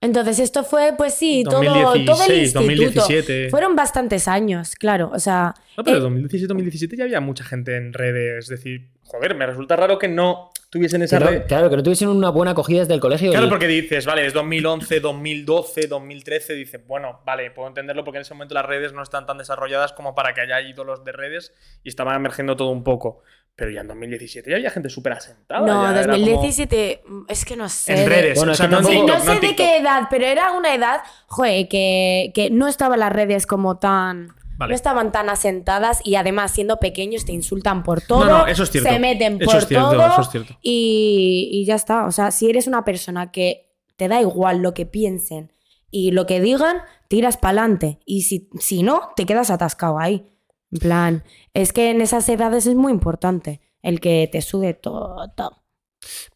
Entonces, 0.00 0.38
esto 0.38 0.64
fue, 0.64 0.94
pues 0.96 1.12
sí, 1.14 1.44
todo, 1.44 1.62
2016, 1.62 2.06
todo 2.54 2.62
el 2.64 2.70
instituto. 2.70 3.00
2017. 3.00 3.50
Fueron 3.50 3.76
bastantes 3.76 4.28
años, 4.28 4.74
claro. 4.76 5.10
O 5.12 5.18
sea, 5.18 5.54
No, 5.76 5.84
pero 5.84 5.96
eh, 5.96 5.98
en 5.98 6.04
2017, 6.04 6.46
2017 6.48 6.96
ya 6.96 7.04
había 7.04 7.20
mucha 7.20 7.44
gente 7.44 7.76
en 7.76 7.92
redes. 7.92 8.44
Es 8.44 8.48
decir, 8.48 8.88
joder, 9.10 9.34
me 9.34 9.46
resulta 9.46 9.76
raro 9.76 9.98
que 9.98 10.08
no 10.08 10.50
tuviesen 10.70 11.02
esa 11.02 11.18
Claro, 11.18 11.32
red. 11.32 11.46
claro, 11.46 11.68
que 11.68 11.76
no 11.76 11.82
tuviesen 11.82 12.08
una 12.08 12.30
buena 12.30 12.52
acogida 12.52 12.80
desde 12.80 12.94
el 12.94 13.00
colegio. 13.00 13.30
Claro, 13.32 13.46
y- 13.46 13.50
porque 13.50 13.66
dices, 13.66 14.06
vale, 14.06 14.24
es 14.24 14.32
2011, 14.32 15.00
2012, 15.00 15.88
2013, 15.88 16.54
dices, 16.54 16.80
bueno, 16.86 17.20
vale, 17.26 17.50
puedo 17.50 17.66
entenderlo 17.68 18.04
porque 18.04 18.18
en 18.18 18.22
ese 18.22 18.34
momento 18.34 18.54
las 18.54 18.64
redes 18.66 18.92
no 18.92 19.02
están 19.02 19.26
tan 19.26 19.38
desarrolladas 19.38 19.92
como 19.92 20.14
para 20.14 20.32
que 20.32 20.42
haya 20.42 20.60
ídolos 20.60 21.04
de 21.04 21.12
redes 21.12 21.52
y 21.82 21.88
estaba 21.88 22.14
emergiendo 22.14 22.56
todo 22.56 22.68
un 22.70 22.84
poco. 22.84 23.22
Pero 23.56 23.72
ya 23.72 23.80
en 23.82 23.88
2017 23.88 24.48
ya 24.48 24.56
había 24.56 24.70
gente 24.70 24.88
súper 24.88 25.12
asentada. 25.14 25.66
no, 25.66 25.82
ya 25.84 25.90
era 25.90 26.12
como- 26.12 26.16
2017, 26.18 27.02
mm, 27.04 27.22
es 27.28 27.44
que 27.44 27.56
no 27.56 27.68
sé. 27.68 27.92
En 27.92 27.98
de- 27.98 28.06
redes, 28.08 28.38
Bueno, 28.38 28.52
o 28.52 28.54
sea, 28.54 28.68
no 28.68 28.78
en 28.78 28.84
tampoco- 28.84 28.92
Sí, 28.94 29.00
TikTok, 29.06 29.18
no 29.18 29.24
no 29.24 29.32
en 29.32 29.40
sé 29.40 29.46
de 29.48 29.56
qué 29.56 29.76
edad, 29.78 30.02
pero 30.08 30.24
era 30.24 30.52
una 30.52 30.74
edad, 30.74 31.00
joder, 31.26 31.68
que, 31.68 32.30
que 32.32 32.48
no 32.50 32.68
estaban 32.68 33.00
las 33.00 33.12
redes 33.12 33.46
como 33.46 33.78
tan... 33.78 34.34
Vale. 34.60 34.70
No 34.70 34.76
estaban 34.76 35.10
tan 35.10 35.28
asentadas 35.28 36.00
y 36.04 36.14
además 36.14 36.52
siendo 36.52 36.76
pequeños 36.78 37.24
te 37.24 37.32
insultan 37.32 37.82
por 37.82 38.00
todo. 38.02 38.24
No, 38.26 38.38
no, 38.38 38.46
eso 38.46 38.62
es 38.62 38.70
cierto. 38.70 38.90
Se 38.90 38.98
meten 39.00 39.38
Eso 39.40 39.50
por 39.50 39.56
es 39.60 39.66
cierto, 39.66 39.90
todo. 39.90 40.06
eso 40.06 40.20
es 40.20 40.30
cierto. 40.30 40.56
Y, 40.62 41.48
y 41.52 41.64
ya 41.64 41.74
está. 41.74 42.04
O 42.06 42.12
sea, 42.12 42.30
si 42.30 42.48
eres 42.48 42.66
una 42.68 42.84
persona 42.84 43.32
que 43.32 43.72
te 43.96 44.06
da 44.06 44.20
igual 44.20 44.58
lo 44.62 44.72
que 44.74 44.86
piensen 44.86 45.52
y 45.90 46.12
lo 46.12 46.26
que 46.26 46.40
digan, 46.40 46.76
tiras 47.08 47.36
para 47.36 47.62
adelante. 47.62 47.98
Y 48.06 48.22
si, 48.22 48.48
si 48.60 48.82
no, 48.82 49.08
te 49.16 49.26
quedas 49.26 49.50
atascado 49.50 49.98
ahí. 49.98 50.26
En 50.70 50.78
plan, 50.78 51.24
es 51.54 51.72
que 51.72 51.90
en 51.90 52.00
esas 52.00 52.28
edades 52.28 52.66
es 52.66 52.76
muy 52.76 52.92
importante 52.92 53.60
el 53.82 53.98
que 53.98 54.28
te 54.30 54.40
sude 54.42 54.74
todo. 54.74 55.16
todo. 55.36 55.64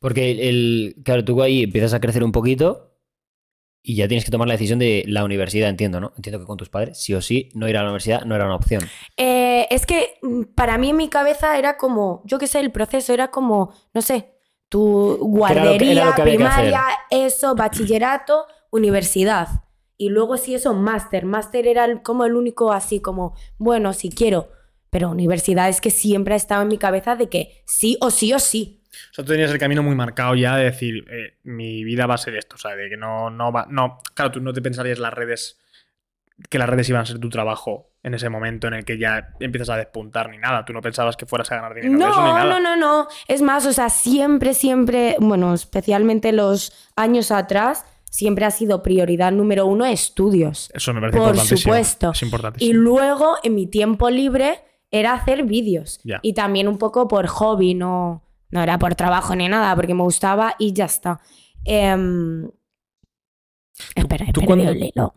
Porque 0.00 0.30
el, 0.32 0.40
el- 0.40 0.96
claro, 1.04 1.24
tú 1.24 1.40
ahí 1.42 1.62
empiezas 1.62 1.94
a 1.94 2.00
crecer 2.00 2.24
un 2.24 2.32
poquito 2.32 2.93
y 3.86 3.96
ya 3.96 4.08
tienes 4.08 4.24
que 4.24 4.30
tomar 4.30 4.48
la 4.48 4.54
decisión 4.54 4.78
de 4.78 5.04
la 5.06 5.24
universidad, 5.24 5.68
entiendo, 5.68 6.00
¿no? 6.00 6.12
Entiendo 6.16 6.40
que 6.40 6.46
con 6.46 6.56
tus 6.56 6.70
padres, 6.70 6.98
sí 6.98 7.12
o 7.12 7.20
sí, 7.20 7.50
no 7.54 7.68
ir 7.68 7.76
a 7.76 7.80
la 7.82 7.88
universidad 7.88 8.24
no 8.24 8.34
era 8.34 8.46
una 8.46 8.56
opción. 8.56 8.82
Eh, 9.18 9.66
es 9.70 9.84
que 9.84 10.14
mm, 10.22 10.42
para 10.54 10.78
mí 10.78 10.88
en 10.90 10.96
mi 10.96 11.08
cabeza 11.08 11.58
era 11.58 11.76
como, 11.76 12.22
yo 12.24 12.38
qué 12.38 12.46
sé, 12.46 12.60
el 12.60 12.72
proceso 12.72 13.12
era 13.12 13.30
como, 13.30 13.74
no 13.92 14.00
sé, 14.00 14.32
tu 14.70 15.10
era 15.12 15.12
lo 15.12 15.18
que- 15.18 15.28
guardería, 15.28 15.92
era 15.92 16.06
lo 16.06 16.14
primaria, 16.24 16.80
eso, 17.10 17.54
bachillerato, 17.54 18.46
universidad. 18.70 19.48
Y 19.98 20.08
luego 20.08 20.36
sí 20.38 20.54
eso, 20.54 20.72
máster. 20.74 21.24
Máster 21.26 21.66
era 21.68 21.84
el- 21.84 22.02
como 22.02 22.24
el 22.24 22.34
único 22.34 22.72
así 22.72 23.00
como, 23.00 23.34
bueno, 23.58 23.92
si 23.92 24.08
quiero. 24.10 24.48
Pero 24.90 25.10
universidad 25.10 25.68
es 25.68 25.80
que 25.80 25.90
siempre 25.90 26.34
ha 26.34 26.36
estado 26.36 26.62
en 26.62 26.68
mi 26.68 26.78
cabeza 26.78 27.16
de 27.16 27.28
que 27.28 27.62
sí 27.66 27.96
o 28.00 28.10
sí 28.10 28.32
o 28.32 28.38
sí. 28.38 28.80
O 29.10 29.14
sea, 29.14 29.24
tú 29.24 29.32
tenías 29.32 29.50
el 29.50 29.58
camino 29.58 29.82
muy 29.82 29.94
marcado 29.94 30.34
ya 30.34 30.56
de 30.56 30.64
decir, 30.64 31.04
eh, 31.10 31.36
mi 31.44 31.84
vida 31.84 32.06
va 32.06 32.14
a 32.14 32.18
ser 32.18 32.34
esto. 32.36 32.56
O 32.56 32.58
sea, 32.58 32.74
de 32.76 32.88
que 32.88 32.96
no, 32.96 33.30
no 33.30 33.52
va. 33.52 33.66
No, 33.70 33.98
claro, 34.14 34.30
tú 34.32 34.40
no 34.40 34.52
te 34.52 34.62
pensarías 34.62 34.98
las 34.98 35.12
redes. 35.12 35.58
Que 36.50 36.58
las 36.58 36.68
redes 36.68 36.88
iban 36.88 37.02
a 37.02 37.06
ser 37.06 37.20
tu 37.20 37.28
trabajo 37.28 37.90
en 38.02 38.12
ese 38.12 38.28
momento 38.28 38.66
en 38.66 38.74
el 38.74 38.84
que 38.84 38.98
ya 38.98 39.28
empiezas 39.38 39.70
a 39.70 39.76
despuntar 39.76 40.30
ni 40.30 40.38
nada. 40.38 40.64
Tú 40.64 40.72
no 40.72 40.80
pensabas 40.82 41.16
que 41.16 41.26
fueras 41.26 41.50
a 41.52 41.56
ganar 41.56 41.74
dinero 41.74 41.96
de 41.96 42.04
eso 42.04 42.10
ni 42.22 42.28
No, 42.28 42.34
nada. 42.34 42.44
no, 42.50 42.60
no, 42.60 42.76
no. 42.76 43.06
Es 43.28 43.40
más, 43.40 43.64
o 43.66 43.72
sea, 43.72 43.88
siempre, 43.88 44.52
siempre, 44.52 45.14
bueno, 45.20 45.54
especialmente 45.54 46.32
los 46.32 46.90
años 46.96 47.30
atrás, 47.30 47.86
siempre 48.10 48.44
ha 48.46 48.50
sido 48.50 48.82
prioridad 48.82 49.30
número 49.30 49.66
uno 49.66 49.86
estudios. 49.86 50.70
Eso 50.74 50.92
me 50.92 51.00
parece 51.00 51.18
Por 51.18 51.28
importantísimo. 51.28 51.58
supuesto. 51.58 52.10
Es 52.10 52.22
Y 52.22 52.24
importantísimo. 52.24 52.80
luego, 52.80 53.36
en 53.44 53.54
mi 53.54 53.66
tiempo 53.68 54.10
libre, 54.10 54.58
era 54.90 55.12
hacer 55.14 55.44
vídeos. 55.44 56.00
Ya. 56.02 56.18
Y 56.22 56.34
también 56.34 56.66
un 56.66 56.78
poco 56.78 57.06
por 57.06 57.28
hobby, 57.28 57.74
no, 57.74 58.23
no 58.54 58.62
era 58.62 58.78
por 58.78 58.94
trabajo 58.94 59.34
ni 59.36 59.48
nada, 59.48 59.74
porque 59.76 59.92
me 59.94 60.02
gustaba 60.02 60.54
y 60.58 60.72
ya 60.72 60.86
está. 60.86 61.20
Em, 61.64 62.48
Espera, 63.94 64.26
tú 64.32 64.40
cuando- 64.42 64.70
el 64.70 64.82
hilo. 64.82 65.12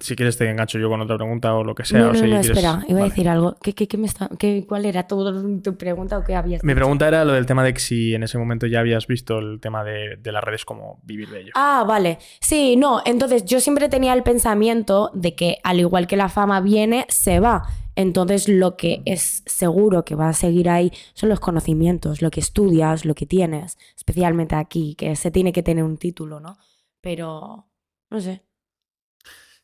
Si 0.00 0.14
quieres 0.14 0.38
te 0.38 0.48
engancho 0.48 0.78
yo 0.78 0.88
con 0.88 1.00
otra 1.00 1.16
pregunta 1.16 1.54
o 1.56 1.64
lo 1.64 1.74
que 1.74 1.84
sea. 1.84 1.98
No, 1.98 2.04
o 2.10 2.12
no, 2.12 2.14
si 2.14 2.20
no, 2.26 2.28
quieres- 2.40 2.46
espera, 2.50 2.84
iba 2.86 3.00
a 3.00 3.04
decir 3.04 3.28
algo. 3.28 3.56
¿Qué, 3.60 3.72
qué, 3.74 3.88
qué 3.88 3.96
me 3.98 4.06
está, 4.06 4.30
qué- 4.38 4.64
¿Cuál 4.64 4.84
era 4.86 5.08
tu, 5.08 5.60
tu 5.60 5.76
pregunta 5.76 6.18
o 6.18 6.22
qué 6.22 6.36
habías 6.36 6.62
Mi 6.62 6.72
pregunta 6.72 7.08
era 7.08 7.24
lo 7.24 7.32
del 7.32 7.46
tema 7.46 7.64
de 7.64 7.74
que 7.74 7.80
si 7.80 8.14
en 8.14 8.22
ese 8.22 8.38
momento 8.38 8.68
ya 8.68 8.78
habías 8.78 9.08
visto 9.08 9.40
el 9.40 9.58
tema 9.60 9.82
de, 9.82 10.18
de 10.20 10.30
las 10.30 10.44
redes, 10.44 10.64
como 10.64 11.00
vivir 11.02 11.30
de 11.30 11.40
ello. 11.40 11.50
Ah, 11.56 11.84
vale. 11.84 12.18
Sí, 12.40 12.76
no, 12.76 13.02
entonces 13.04 13.44
yo 13.44 13.58
siempre 13.60 13.88
tenía 13.88 14.12
el 14.12 14.22
pensamiento 14.22 15.10
de 15.14 15.34
que 15.34 15.56
al 15.64 15.80
igual 15.80 16.06
que 16.06 16.16
la 16.16 16.28
fama 16.28 16.60
viene, 16.60 17.04
se 17.08 17.40
va. 17.40 17.64
Entonces 17.94 18.48
lo 18.48 18.76
que 18.76 19.02
es 19.04 19.42
seguro 19.46 20.04
que 20.04 20.14
va 20.14 20.28
a 20.28 20.32
seguir 20.32 20.68
ahí 20.70 20.92
son 21.14 21.28
los 21.28 21.40
conocimientos, 21.40 22.22
lo 22.22 22.30
que 22.30 22.40
estudias, 22.40 23.04
lo 23.04 23.14
que 23.14 23.26
tienes, 23.26 23.76
especialmente 23.96 24.54
aquí, 24.54 24.94
que 24.94 25.14
se 25.16 25.30
tiene 25.30 25.52
que 25.52 25.62
tener 25.62 25.84
un 25.84 25.98
título, 25.98 26.40
¿no? 26.40 26.56
Pero, 27.00 27.66
no 28.10 28.20
sé. 28.20 28.42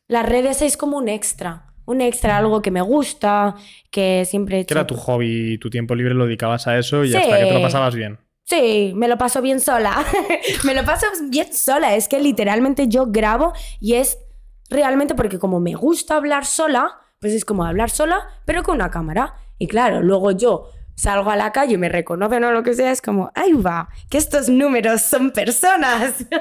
Las 0.07 0.27
redes 0.27 0.61
es 0.61 0.75
como 0.77 0.97
un 0.97 1.07
extra, 1.07 1.73
un 1.85 2.01
extra, 2.01 2.37
algo 2.37 2.61
que 2.61 2.71
me 2.71 2.81
gusta, 2.81 3.55
que 3.91 4.25
siempre 4.25 4.55
he 4.57 4.59
Que 4.59 4.73
hecho. 4.73 4.73
era 4.75 4.87
tu 4.87 4.95
hobby 4.95 5.57
tu 5.59 5.69
tiempo 5.69 5.95
libre 5.95 6.13
lo 6.13 6.25
dedicabas 6.25 6.67
a 6.67 6.77
eso 6.77 7.03
y 7.03 7.09
Sí. 7.11 7.17
hasta 7.17 7.37
que 7.39 7.45
te 7.45 7.53
lo 7.53 7.61
pasabas 7.61 7.95
bien. 7.95 8.17
Sí, 8.43 8.93
me 8.95 9.07
lo 9.07 9.17
paso 9.19 9.41
bien 9.43 9.59
sola. 9.59 10.03
me 10.65 10.73
lo 10.73 10.83
paso 10.83 11.05
bien 11.29 11.53
sola. 11.53 11.95
Es 11.95 12.07
que 12.07 12.19
literalmente 12.19 12.87
yo 12.87 13.05
grabo 13.07 13.53
y 13.79 13.93
es 13.93 14.17
realmente 14.71 15.13
porque 15.13 15.37
como 15.37 15.59
me 15.59 15.75
gusta 15.75 16.15
hablar 16.15 16.45
sola, 16.45 16.99
pues 17.19 17.33
es 17.33 17.45
como 17.45 17.65
hablar 17.65 17.89
sola, 17.89 18.27
pero 18.45 18.63
con 18.63 18.75
una 18.75 18.89
cámara. 18.91 19.35
Y 19.57 19.67
claro, 19.67 20.01
luego 20.01 20.31
yo 20.31 20.69
salgo 20.95 21.29
a 21.29 21.35
la 21.35 21.51
calle 21.51 21.75
y 21.75 21.77
me 21.77 21.89
reconocen 21.89 22.43
o 22.43 22.51
lo 22.51 22.63
que 22.63 22.73
sea, 22.73 22.91
es 22.91 23.01
como, 23.01 23.31
ahí 23.35 23.53
va, 23.53 23.89
que 24.09 24.17
estos 24.17 24.49
números 24.49 25.01
son 25.01 25.31
personas. 25.31 26.25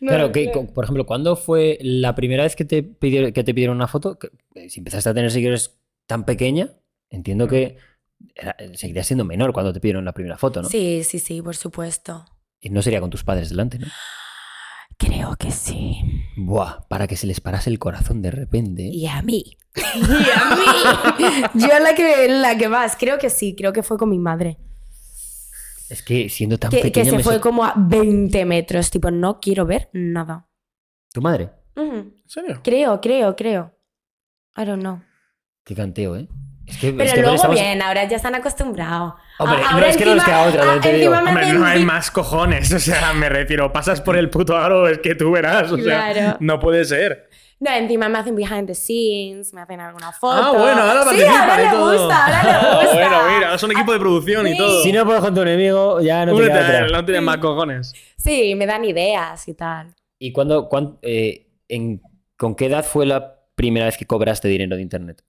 No 0.00 0.08
claro, 0.08 0.32
que, 0.32 0.48
por 0.74 0.84
ejemplo, 0.84 1.04
¿cuándo 1.04 1.36
fue 1.36 1.76
la 1.82 2.14
primera 2.14 2.42
vez 2.44 2.56
que 2.56 2.64
te 2.64 2.82
pidieron, 2.82 3.32
que 3.32 3.44
te 3.44 3.52
pidieron 3.52 3.76
una 3.76 3.86
foto? 3.86 4.16
Eh, 4.54 4.70
si 4.70 4.80
empezaste 4.80 5.10
a 5.10 5.14
tener 5.14 5.30
seguidores 5.30 5.78
tan 6.06 6.24
pequeña, 6.24 6.70
entiendo 7.10 7.46
que 7.48 7.76
era- 8.34 8.56
seguirías 8.72 9.06
siendo 9.06 9.26
menor 9.26 9.52
cuando 9.52 9.70
te 9.74 9.80
pidieron 9.80 10.06
la 10.06 10.12
primera 10.14 10.38
foto, 10.38 10.62
¿no? 10.62 10.68
Sí, 10.70 11.04
sí, 11.04 11.18
sí, 11.18 11.42
por 11.42 11.54
supuesto. 11.54 12.24
Y 12.60 12.70
no 12.70 12.80
sería 12.80 13.00
con 13.02 13.10
tus 13.10 13.24
padres 13.24 13.50
delante, 13.50 13.78
¿no? 13.78 13.88
Creo 15.04 15.34
que 15.36 15.50
sí. 15.50 16.24
Buah, 16.36 16.86
para 16.88 17.06
que 17.08 17.16
se 17.16 17.26
les 17.26 17.40
parase 17.40 17.70
el 17.70 17.78
corazón 17.78 18.22
de 18.22 18.30
repente. 18.30 18.82
Y 18.84 19.06
a 19.06 19.20
mí. 19.22 19.56
Y 19.74 19.80
a 20.00 20.54
mí. 20.54 21.42
Yo 21.66 21.78
la 21.80 21.94
que, 21.94 22.28
la 22.28 22.56
que 22.56 22.68
más, 22.68 22.94
creo 22.96 23.18
que 23.18 23.30
sí, 23.30 23.54
creo 23.56 23.72
que 23.72 23.82
fue 23.82 23.98
con 23.98 24.10
mi 24.10 24.18
madre. 24.18 24.58
Es 25.88 26.02
que 26.02 26.28
siendo 26.28 26.58
tan 26.58 26.70
Que, 26.70 26.78
que 26.78 26.82
pequeña 26.84 27.10
se 27.10 27.16
me 27.16 27.22
fue 27.22 27.40
como 27.40 27.64
a 27.64 27.74
20 27.76 28.44
metros, 28.44 28.90
tipo, 28.90 29.10
no 29.10 29.40
quiero 29.40 29.66
ver 29.66 29.90
nada. 29.92 30.48
¿Tu 31.12 31.20
madre? 31.20 31.50
Ujú. 31.76 31.94
¿En 31.96 32.22
serio? 32.26 32.60
Creo, 32.62 33.00
creo, 33.00 33.34
creo. 33.34 33.74
I 34.56 34.64
don't 34.64 34.80
know. 34.82 35.00
Qué 35.64 35.74
canteo, 35.74 36.16
¿eh? 36.16 36.28
Es 36.72 36.78
que, 36.78 36.92
Pero 36.92 37.04
es 37.04 37.12
que 37.14 37.20
luego 37.20 37.36
estamos- 37.36 37.56
bien, 37.60 37.82
ahora 37.82 38.04
ya 38.08 38.16
están 38.16 38.34
acostumbrados. 38.34 39.14
Hombre, 39.38 39.58
A- 39.58 39.62
no, 39.62 39.68
ahora 39.70 39.88
es 39.88 39.96
que 39.96 40.04
no 40.04 40.14
nos 40.14 40.24
queda 40.24 40.42
otra, 40.48 40.62
ah, 40.72 40.80
te 40.80 40.92
digo. 40.94 41.14
encima 41.14 41.22
me 41.22 41.28
Hombre, 41.42 41.58
no 41.58 41.64
hay 41.66 41.84
más 41.84 42.10
cojones. 42.10 42.72
O 42.74 42.78
sea, 42.78 43.12
me 43.12 43.28
refiero, 43.28 43.72
pasas 43.72 44.00
por 44.00 44.16
el 44.16 44.30
puto 44.30 44.56
aro, 44.56 44.88
es 44.88 44.98
que 44.98 45.14
tú 45.14 45.30
verás. 45.32 45.70
O 45.72 45.76
sea, 45.78 46.12
Claro. 46.12 46.36
no 46.40 46.58
puede 46.58 46.84
ser. 46.84 47.28
No, 47.60 47.70
encima 47.70 48.08
me 48.08 48.18
hacen 48.18 48.34
behind 48.34 48.66
the 48.66 48.74
scenes, 48.74 49.54
me 49.54 49.60
hacen 49.60 49.78
alguna 49.80 50.10
foto. 50.12 50.42
Ah, 50.42 50.50
bueno, 50.52 50.82
ahora 50.82 51.02
Sí, 51.02 51.06
participan 51.06 51.50
ahora 51.50 51.62
y 51.62 51.64
le 51.66 51.70
todo. 51.70 51.92
gusta, 52.06 52.26
ahora 52.26 52.42
le 52.42 52.68
gusta. 52.82 52.94
bueno, 52.94 53.16
mira, 53.34 53.46
ahora 53.46 53.58
son 53.58 53.70
equipo 53.72 53.92
de 53.92 53.98
producción 54.00 54.46
y 54.48 54.52
Sí. 54.52 54.56
todo. 54.58 54.82
Si 54.82 54.92
no 54.92 55.04
puedes 55.04 55.20
con 55.20 55.32
tu 55.34 55.42
enemigo, 55.42 56.00
ya 56.00 56.26
no 56.26 56.32
te 56.32 56.38
Únete 56.38 56.52
queda 56.54 56.66
a 56.68 56.78
él, 56.86 56.92
no 56.92 57.04
tienes 57.04 57.22
más 57.22 57.36
cojones. 57.38 57.92
Sí, 58.16 58.54
me 58.56 58.66
dan 58.66 58.84
ideas 58.84 59.46
y 59.46 59.54
tal. 59.54 59.94
¿Y 60.18 60.32
cuándo, 60.32 60.68
cuán- 60.68 60.98
eh, 61.02 61.46
en, 61.68 62.00
con 62.36 62.56
qué 62.56 62.66
edad 62.66 62.84
fue 62.84 63.06
la 63.06 63.36
primera 63.54 63.86
vez 63.86 63.96
que 63.96 64.06
cobraste 64.06 64.48
dinero 64.48 64.74
de 64.74 64.82
internet? 64.82 65.22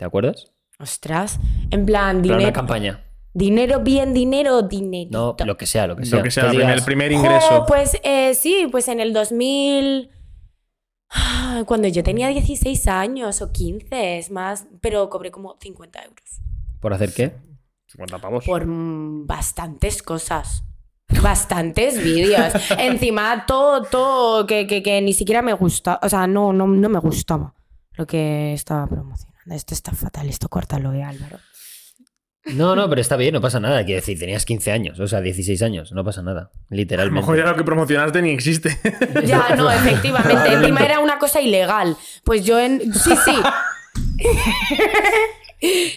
¿Te 0.00 0.06
acuerdas? 0.06 0.50
Ostras, 0.78 1.38
en 1.70 1.84
plan, 1.84 2.22
Para 2.22 2.28
una 2.28 2.36
dinero, 2.38 2.52
campaña. 2.54 3.04
dinero 3.34 3.80
bien, 3.80 4.14
dinero, 4.14 4.62
dinero. 4.62 5.10
No, 5.38 5.44
lo 5.46 5.58
que 5.58 5.66
sea, 5.66 5.86
lo 5.86 5.94
que 5.94 6.06
sea. 6.06 6.16
Lo 6.18 6.24
que 6.24 6.30
sea, 6.30 6.44
Que 6.44 6.56
el 6.56 6.62
digas, 6.62 6.82
primer 6.86 7.12
ingreso. 7.12 7.66
pues 7.68 8.00
eh, 8.02 8.32
sí, 8.34 8.66
pues 8.70 8.88
en 8.88 8.98
el 9.00 9.12
2000... 9.12 10.08
ah, 11.10 11.64
Cuando 11.66 11.86
yo 11.88 12.02
tenía 12.02 12.28
16 12.28 12.88
años 12.88 13.42
o 13.42 13.52
15, 13.52 14.16
es 14.16 14.30
más, 14.30 14.66
pero 14.80 15.10
cobré 15.10 15.30
como 15.30 15.58
50 15.60 16.02
euros. 16.02 16.40
¿Por 16.80 16.94
hacer 16.94 17.12
qué? 17.12 17.34
50 17.88 18.18
pavos. 18.20 18.46
Por 18.46 18.64
mm, 18.66 19.26
bastantes 19.26 20.02
cosas. 20.02 20.64
Bastantes 21.22 22.02
vídeos. 22.02 22.54
Encima, 22.78 23.44
todo, 23.46 23.82
todo 23.82 24.46
que, 24.46 24.66
que- 24.66 24.82
que 24.82 25.02
ni 25.02 25.12
siquiera 25.12 25.42
me 25.42 25.52
gusta. 25.52 26.00
O 26.02 26.08
sea, 26.08 26.26
no, 26.26 26.54
no, 26.54 26.66
no 26.66 26.88
me 26.88 27.00
gustaba 27.00 27.52
lo 27.98 28.06
que 28.06 28.54
estaba 28.54 28.86
promocionando. 28.86 29.29
Esto 29.50 29.74
está 29.74 29.92
fatal, 29.92 30.28
esto 30.28 30.48
córtalo, 30.48 30.92
eh, 30.92 31.02
Álvaro. 31.02 31.38
No, 32.54 32.74
no, 32.74 32.88
pero 32.88 33.00
está 33.02 33.16
bien, 33.16 33.34
no 33.34 33.40
pasa 33.40 33.60
nada. 33.60 33.84
Quiero 33.84 34.00
decir, 34.00 34.18
tenías 34.18 34.46
15 34.46 34.72
años, 34.72 34.98
o 34.98 35.06
sea, 35.06 35.20
16 35.20 35.60
años, 35.62 35.92
no 35.92 36.02
pasa 36.04 36.22
nada. 36.22 36.40
A 36.40 36.54
lo 36.70 36.76
Literalmente. 36.76 37.20
mejor 37.20 37.36
ya 37.36 37.44
lo 37.44 37.54
que 37.56 37.64
promocionaste 37.64 38.22
ni 38.22 38.30
existe. 38.30 38.78
Ya, 39.26 39.54
no, 39.56 39.70
efectivamente. 39.70 40.52
Encima 40.54 40.80
era 40.80 41.00
una 41.00 41.18
cosa 41.18 41.40
ilegal. 41.40 41.96
Pues 42.24 42.44
yo 42.44 42.58
en. 42.58 42.80
Sí, 42.94 43.12
sí. 43.24 43.36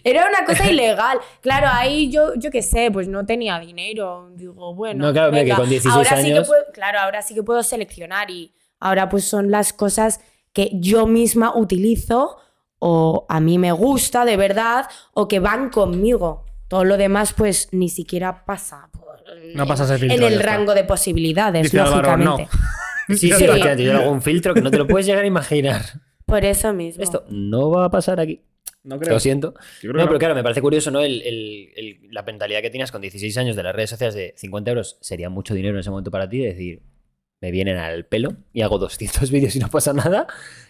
Era 0.04 0.28
una 0.28 0.44
cosa 0.46 0.70
ilegal. 0.70 1.20
Claro, 1.42 1.68
ahí 1.72 2.12
yo, 2.12 2.34
yo 2.36 2.52
qué 2.52 2.62
sé, 2.62 2.90
pues 2.92 3.08
no 3.08 3.26
tenía 3.26 3.58
dinero. 3.60 4.30
Digo, 4.36 4.76
bueno. 4.76 5.06
No, 5.08 5.14
claro, 5.14 5.28
hombre, 5.30 5.42
que 5.42 5.46
venga. 5.52 5.56
con 5.58 5.70
16 5.70 5.96
ahora 5.96 6.18
Sí 6.22 6.28
que 6.28 6.34
años- 6.34 6.48
puedo- 6.48 6.66
claro, 6.74 7.00
ahora 7.00 7.22
sí 7.22 7.34
que 7.34 7.44
puedo 7.44 7.64
seleccionar 7.64 8.30
y 8.30 8.54
ahora 8.82 9.08
pues 9.08 9.24
son 9.24 9.52
las 9.52 9.72
cosas 9.72 10.20
que 10.52 10.70
yo 10.74 11.08
misma 11.08 11.56
utilizo 11.56 12.38
o 12.86 13.26
a 13.30 13.40
mí 13.40 13.58
me 13.58 13.72
gusta 13.72 14.26
de 14.26 14.36
verdad 14.38 14.88
o 15.14 15.28
que 15.28 15.40
van 15.40 15.70
conmigo. 15.70 16.46
Todo 16.68 16.84
lo 16.84 16.98
demás 16.98 17.34
pues 17.34 17.70
ni 17.72 17.88
siquiera 17.90 18.46
pasa 18.46 18.90
por- 18.92 19.24
No 19.56 19.66
pasa 19.68 19.84
ese 19.86 19.98
filtro, 20.00 20.18
en 20.18 20.24
el 20.34 20.40
está. 20.40 20.46
rango 20.56 20.74
de 20.74 20.84
posibilidades, 20.84 21.64
Dice 21.64 21.80
Álvaro, 21.80 22.18
no. 22.18 22.26
lógicamente. 22.38 22.52
Sí, 23.10 23.16
sí, 23.18 23.28
Sí. 23.28 23.44
efectivamente, 23.44 23.84
yo 23.84 23.98
hago 23.98 24.12
un 24.12 24.22
filtro 24.22 24.54
que 24.54 24.62
no 24.62 24.72
te 24.72 24.78
lo 24.78 24.88
puedes 24.88 25.06
llegar 25.06 25.24
a 25.26 25.28
imaginar. 25.28 25.82
Por 26.26 26.46
eso 26.46 26.72
mismo. 26.74 27.04
Esto 27.04 27.26
no 27.30 27.70
va 27.70 27.84
a 27.86 27.90
pasar 27.90 28.20
aquí. 28.22 28.42
No 28.84 28.98
creo. 28.98 29.14
Lo 29.14 29.20
siento. 29.20 29.54
Creo 29.82 29.92
No, 29.94 30.00
pero 30.00 30.14
no. 30.14 30.20
claro, 30.20 30.36
me 30.36 30.42
parece 30.44 30.62
curioso, 30.62 30.90
¿no? 30.90 31.02
El- 31.02 31.22
el- 31.22 31.70
el- 31.76 32.00
la 32.12 32.24
mentalidad 32.24 32.62
que 32.62 32.70
tenías 32.70 32.92
con 32.94 33.02
16 33.02 33.38
años 33.38 33.56
de 33.58 33.64
las 33.64 33.76
redes 33.76 33.90
sociales 33.90 34.16
de 34.16 34.34
50 34.38 34.72
euros 34.72 34.98
sería 35.02 35.30
mucho 35.30 35.54
dinero 35.54 35.74
en 35.76 35.82
ese 35.82 35.90
momento 35.90 36.12
para 36.12 36.30
ti, 36.30 36.40
de 36.40 36.48
decir, 36.48 36.82
me 37.42 37.52
vienen 37.52 37.78
al 37.78 38.06
pelo 38.06 38.38
y 38.54 38.62
hago 38.62 38.78
200 38.80 39.30
vídeos 39.32 39.54
y 39.58 39.60
no 39.60 39.68
pasa 39.68 39.92
nada. 39.92 40.28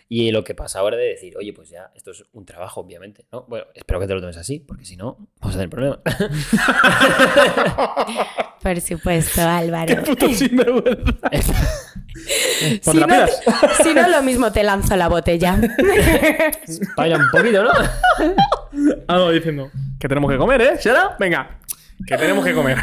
Y 0.10 0.32
lo 0.32 0.44
que 0.44 0.54
pasa 0.54 0.80
ahora 0.80 0.98
de 0.98 1.06
decir, 1.06 1.36
oye, 1.38 1.54
pues 1.54 1.70
ya, 1.70 1.92
esto 1.96 2.12
es 2.12 2.24
un 2.34 2.46
trabajo, 2.46 2.82
obviamente, 2.82 3.26
¿no? 3.32 3.46
Bueno, 3.48 3.66
espero 3.74 4.00
que 4.00 4.08
te 4.08 4.14
lo 4.14 4.22
tomes 4.22 4.38
así, 4.38 4.60
porque 4.60 4.86
si 4.86 4.96
no, 4.96 5.18
vamos 5.40 5.56
a 5.56 5.60
tener 5.60 5.70
problemas. 5.70 6.00
Por 8.62 8.80
supuesto, 8.80 9.42
Álvaro. 9.42 10.04
Puto 10.04 10.30
sinvergüenza. 10.30 11.14
si, 12.82 12.98
no, 12.98 13.26
si 13.84 13.94
no, 13.94 14.08
lo 14.08 14.24
mismo 14.24 14.52
te 14.52 14.64
lanzo 14.64 14.96
la 14.96 15.10
botella. 15.10 15.60
Vaya 16.96 17.18
un 17.18 17.30
poquito, 17.32 17.64
¿no? 17.64 17.72
Algo 19.08 19.32
diciendo 19.32 19.72
que 20.00 20.08
tenemos 20.08 20.32
que 20.32 20.38
comer, 20.38 20.62
¿eh? 20.62 20.78
¿Será? 20.80 21.16
Venga, 21.20 21.60
que 22.08 22.18
tenemos 22.18 22.46
que 22.46 22.54
comer. 22.54 22.78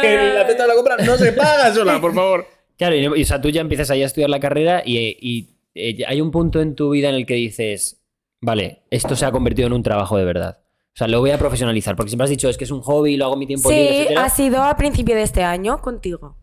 que 0.00 0.32
la 0.34 0.46
teta 0.46 0.62
de 0.62 0.68
la 0.68 0.74
compra 0.74 0.96
no 0.98 1.16
se 1.16 1.32
paga 1.32 1.72
sola, 1.74 2.00
por 2.00 2.14
favor. 2.14 2.46
Claro, 2.78 2.94
y, 2.94 3.04
y, 3.04 3.22
o 3.22 3.26
sea, 3.26 3.40
tú 3.40 3.48
ya 3.48 3.60
empiezas 3.60 3.90
ahí 3.90 4.02
a 4.02 4.06
estudiar 4.06 4.28
la 4.28 4.40
carrera 4.40 4.82
y, 4.84 4.98
y, 4.98 5.55
eh, 5.76 6.04
hay 6.06 6.20
un 6.20 6.30
punto 6.30 6.60
en 6.60 6.74
tu 6.74 6.90
vida 6.90 7.08
en 7.08 7.14
el 7.14 7.26
que 7.26 7.34
dices, 7.34 8.02
vale, 8.40 8.82
esto 8.90 9.14
se 9.16 9.26
ha 9.26 9.30
convertido 9.32 9.66
en 9.66 9.72
un 9.74 9.82
trabajo 9.82 10.16
de 10.16 10.24
verdad. 10.24 10.58
O 10.62 10.98
sea, 10.98 11.08
lo 11.08 11.20
voy 11.20 11.30
a 11.30 11.38
profesionalizar, 11.38 11.94
porque 11.94 12.08
siempre 12.10 12.24
has 12.24 12.30
dicho, 12.30 12.48
es 12.48 12.56
que 12.56 12.64
es 12.64 12.70
un 12.70 12.80
hobby, 12.80 13.16
lo 13.16 13.26
hago 13.26 13.36
mi 13.36 13.46
tiempo 13.46 13.70
libre, 13.70 14.06
Sí, 14.08 14.14
ha 14.16 14.28
sido 14.30 14.62
a 14.62 14.76
principio 14.76 15.14
de 15.14 15.22
este 15.22 15.42
año 15.44 15.80
contigo. 15.82 16.38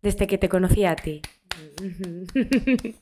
Desde 0.00 0.26
que 0.26 0.38
te 0.38 0.48
conocí 0.48 0.84
a 0.84 0.94
ti. 0.96 1.20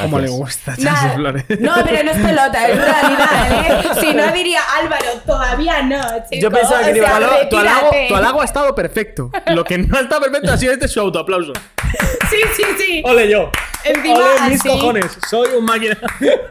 Cómo 0.00 0.18
le 0.18 0.24
Gracias. 0.24 0.38
gusta 0.38 0.74
Nada. 0.78 1.14
flores. 1.14 1.44
No, 1.60 1.74
pero 1.84 2.02
no 2.04 2.10
es 2.10 2.18
pelota, 2.18 2.68
es 2.68 2.76
realidad, 2.84 3.84
¿eh? 3.86 4.00
Si 4.00 4.14
no 4.14 4.32
diría 4.32 4.60
Álvaro, 4.80 5.04
todavía 5.26 5.82
no, 5.82 6.00
chico. 6.28 6.40
Yo 6.42 6.50
pensaba 6.50 6.84
que 6.84 6.94
digo, 6.94 7.06
tu 7.50 7.56
halago 8.14 8.40
ha 8.40 8.44
estado 8.44 8.74
perfecto. 8.74 9.30
Lo 9.54 9.62
que 9.62 9.76
no 9.78 9.96
ha 9.96 10.00
estado 10.00 10.22
perfecto 10.22 10.52
ha 10.52 10.56
sido 10.56 10.72
este 10.72 10.88
su 10.88 11.00
autoaplauso. 11.00 11.52
Sí, 12.30 12.38
sí, 12.56 12.62
sí. 12.78 13.02
Ole 13.04 13.30
yo. 13.30 13.50
Encima 13.84 14.14
Ole 14.14 14.50
mis 14.50 14.60
así. 14.60 14.68
cojones. 14.68 15.18
Soy 15.28 15.48
un 15.58 15.64
máquina. 15.64 15.98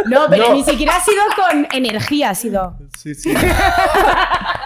No, 0.05 0.25
pero 0.29 0.49
No. 0.49 0.53
ni 0.55 0.63
siquiera 0.63 0.95
ha 0.97 1.01
sido 1.03 1.21
con 1.35 1.67
energía, 1.73 2.29
ha 2.31 2.35
sido. 2.35 2.77
Sí, 2.97 3.15
sí. 3.15 3.33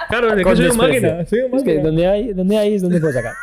Claro, 0.09 0.33
es 0.33 0.45
que 0.45 0.55
soy 0.55 0.67
un 0.67 0.77
máquina. 0.77 1.25
Soy 1.25 1.39
un 1.41 1.57
Es 1.57 1.63
que 1.63 1.69
máquina. 1.73 1.83
donde 1.83 2.07
hay, 2.07 2.33
donde 2.33 2.57
hay 2.57 2.75
es 2.75 2.81
donde 2.81 2.99
puedo 2.99 3.13
sacar. 3.13 3.33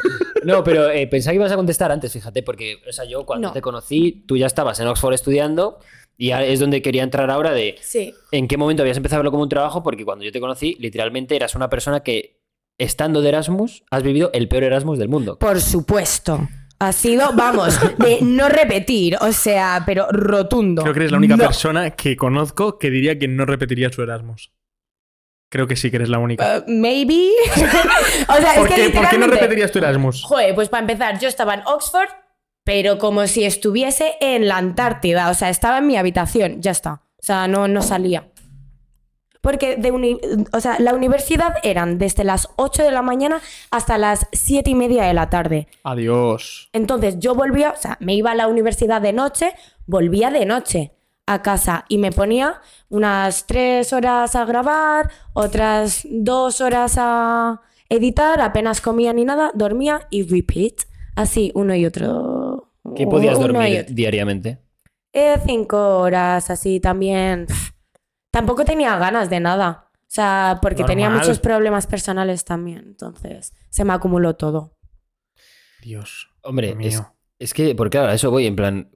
No, 0.45 0.63
pero 0.65 0.91
eh, 0.91 1.07
pensaba 1.07 1.33
que 1.33 1.37
ibas 1.37 1.53
a 1.53 1.57
contestar 1.57 1.91
antes, 1.93 2.13
fíjate, 2.13 2.43
porque 2.43 2.77
o 2.89 2.93
sea, 2.93 3.05
yo 3.05 3.25
cuando 3.27 3.49
No. 3.49 3.53
te 3.55 3.61
conocí, 3.61 4.25
tú 4.27 4.37
ya 4.37 4.47
estabas 4.47 4.79
en 4.81 4.87
Oxford 4.89 5.15
estudiando 5.15 5.79
y 6.17 6.31
es 6.33 6.61
donde 6.61 6.81
quería 6.83 7.03
entrar 7.03 7.31
ahora 7.31 7.53
de 7.53 7.77
Sí. 7.81 8.15
en 8.31 8.47
qué 8.49 8.57
momento 8.57 8.83
habías 8.83 8.97
empezado 8.97 9.17
a 9.17 9.21
verlo 9.21 9.31
como 9.31 9.43
un 9.43 9.49
trabajo, 9.49 9.83
porque 9.83 10.05
cuando 10.05 10.25
yo 10.25 10.33
te 10.33 10.41
conocí, 10.41 10.77
literalmente 10.81 11.35
eras 11.37 11.55
una 11.55 11.69
persona 11.71 12.01
que, 12.01 12.41
estando 12.79 13.21
de 13.23 13.29
Erasmus, 13.31 13.85
has 13.91 14.03
vivido 14.03 14.31
el 14.33 14.49
peor 14.49 14.65
Erasmus 14.65 14.99
del 14.99 15.09
mundo. 15.09 15.39
Por 15.39 15.61
supuesto. 15.61 16.49
Ha 16.85 16.93
sido, 16.93 17.33
vamos, 17.35 17.79
de 17.99 18.19
no 18.23 18.49
repetir, 18.49 19.17
o 19.21 19.33
sea, 19.33 19.83
pero 19.87 20.07
rotundo. 20.11 20.83
Creo 20.83 20.93
que 20.95 21.01
eres 21.01 21.13
la 21.13 21.19
única 21.19 21.37
No. 21.37 21.45
persona 21.45 21.91
que 21.91 22.17
conozco 22.17 22.79
que 22.79 22.91
diría 22.91 23.19
que 23.19 23.27
no 23.29 23.47
repetiría 23.47 23.91
su 23.91 24.03
Erasmus. 24.03 24.53
Creo 25.51 25.67
que 25.67 25.77
sí 25.77 25.91
que 25.91 25.97
eres 25.97 26.09
la 26.09 26.19
única. 26.19 26.59
Uh, 26.67 26.71
maybe. 26.71 27.31
o 28.29 28.35
sea, 28.37 28.55
¿Por, 28.57 28.69
es 28.69 28.75
que 28.75 28.83
qué, 28.83 28.91
¿Por 28.91 29.09
qué 29.09 29.19
no 29.19 29.27
literalmente- 29.27 29.27
repetirías 29.37 29.71
tu 29.73 29.79
Erasmus? 29.79 30.23
Joder, 30.25 30.55
pues 30.55 30.69
para 30.69 30.81
empezar, 30.83 31.19
yo 31.21 31.29
estaba 31.29 31.55
en 31.55 31.61
Oxford, 31.67 32.09
pero 32.65 32.99
como 32.99 33.27
si 33.27 33.45
estuviese 33.45 34.15
en 34.21 34.49
la 34.49 34.57
Antártida. 34.57 35.31
O 35.31 35.35
sea, 35.35 35.51
estaba 35.51 35.79
en 35.79 35.87
mi 35.87 35.97
habitación, 35.97 36.61
ya 36.61 36.73
está. 36.73 37.03
O 37.19 37.23
sea, 37.23 37.47
no, 37.49 37.69
no 37.69 37.83
salía. 37.83 38.29
Porque 39.45 39.77
de 39.77 39.93
uni- 39.93 40.19
o 40.53 40.59
sea, 40.61 40.77
la 40.81 40.95
universidad 40.95 41.55
eran 41.63 41.99
desde 41.99 42.25
las 42.25 42.49
8 42.57 42.83
de 42.83 42.91
la 42.91 43.03
mañana 43.03 43.41
hasta 43.71 43.99
las 43.99 44.27
7 44.33 44.71
y 44.71 44.75
media 44.75 45.05
de 45.05 45.13
la 45.15 45.29
tarde. 45.31 45.69
Adiós. 45.85 46.71
Entonces 46.73 47.19
yo 47.21 47.35
volvía, 47.35 47.71
o 47.71 47.77
sea, 47.81 47.99
me 48.01 48.15
iba 48.15 48.31
a 48.33 48.35
la 48.35 48.49
universidad 48.49 49.03
de 49.03 49.13
noche, 49.13 49.53
volvía 49.87 50.31
de 50.31 50.47
noche 50.47 50.93
a 51.27 51.43
casa 51.43 51.85
y 51.89 51.99
me 51.99 52.11
ponía 52.11 52.61
unas 52.89 53.47
tres 53.47 53.93
horas 53.93 54.35
a 54.35 54.45
grabar, 54.47 55.11
otras 55.35 56.07
dos 56.11 56.61
horas 56.63 56.95
a 56.99 57.61
editar, 57.91 58.41
apenas 58.41 58.81
comía 58.81 59.13
ni 59.13 59.25
nada, 59.27 59.51
dormía 59.55 60.07
y 60.11 60.23
repeat. 60.23 60.85
Así, 61.17 61.53
uno 61.55 61.75
y 61.75 61.85
otro. 61.87 62.71
¿Qué 62.97 63.07
podías 63.07 63.37
uno 63.39 63.49
dormir 63.49 63.87
diariamente? 63.91 64.59
Eh, 65.13 65.37
cinco 65.47 65.99
horas, 65.99 66.51
así 66.51 66.81
también. 66.81 67.47
Pff, 67.47 67.71
Tampoco 68.35 68.65
tenía 68.65 68.99
ganas 68.99 69.31
de 69.31 69.39
nada. 69.39 69.91
O 69.93 70.11
sea, 70.15 70.59
porque 70.61 70.83
tenía 70.83 71.09
muchos 71.09 71.39
problemas 71.39 71.87
personales 71.87 72.45
también. 72.45 72.83
Entonces, 72.85 73.53
se 73.71 73.85
me 73.85 73.93
acumuló 73.93 74.35
todo. 74.35 74.77
Dios. 75.81 76.31
Hombre, 76.43 76.77
es, 76.81 77.01
es 77.39 77.55
que, 77.55 77.77
porque 77.77 77.99
claro, 77.99 78.11
a 78.11 78.15
eso 78.15 78.33
voy, 78.33 78.47
en 78.47 78.57
plan, 78.57 78.91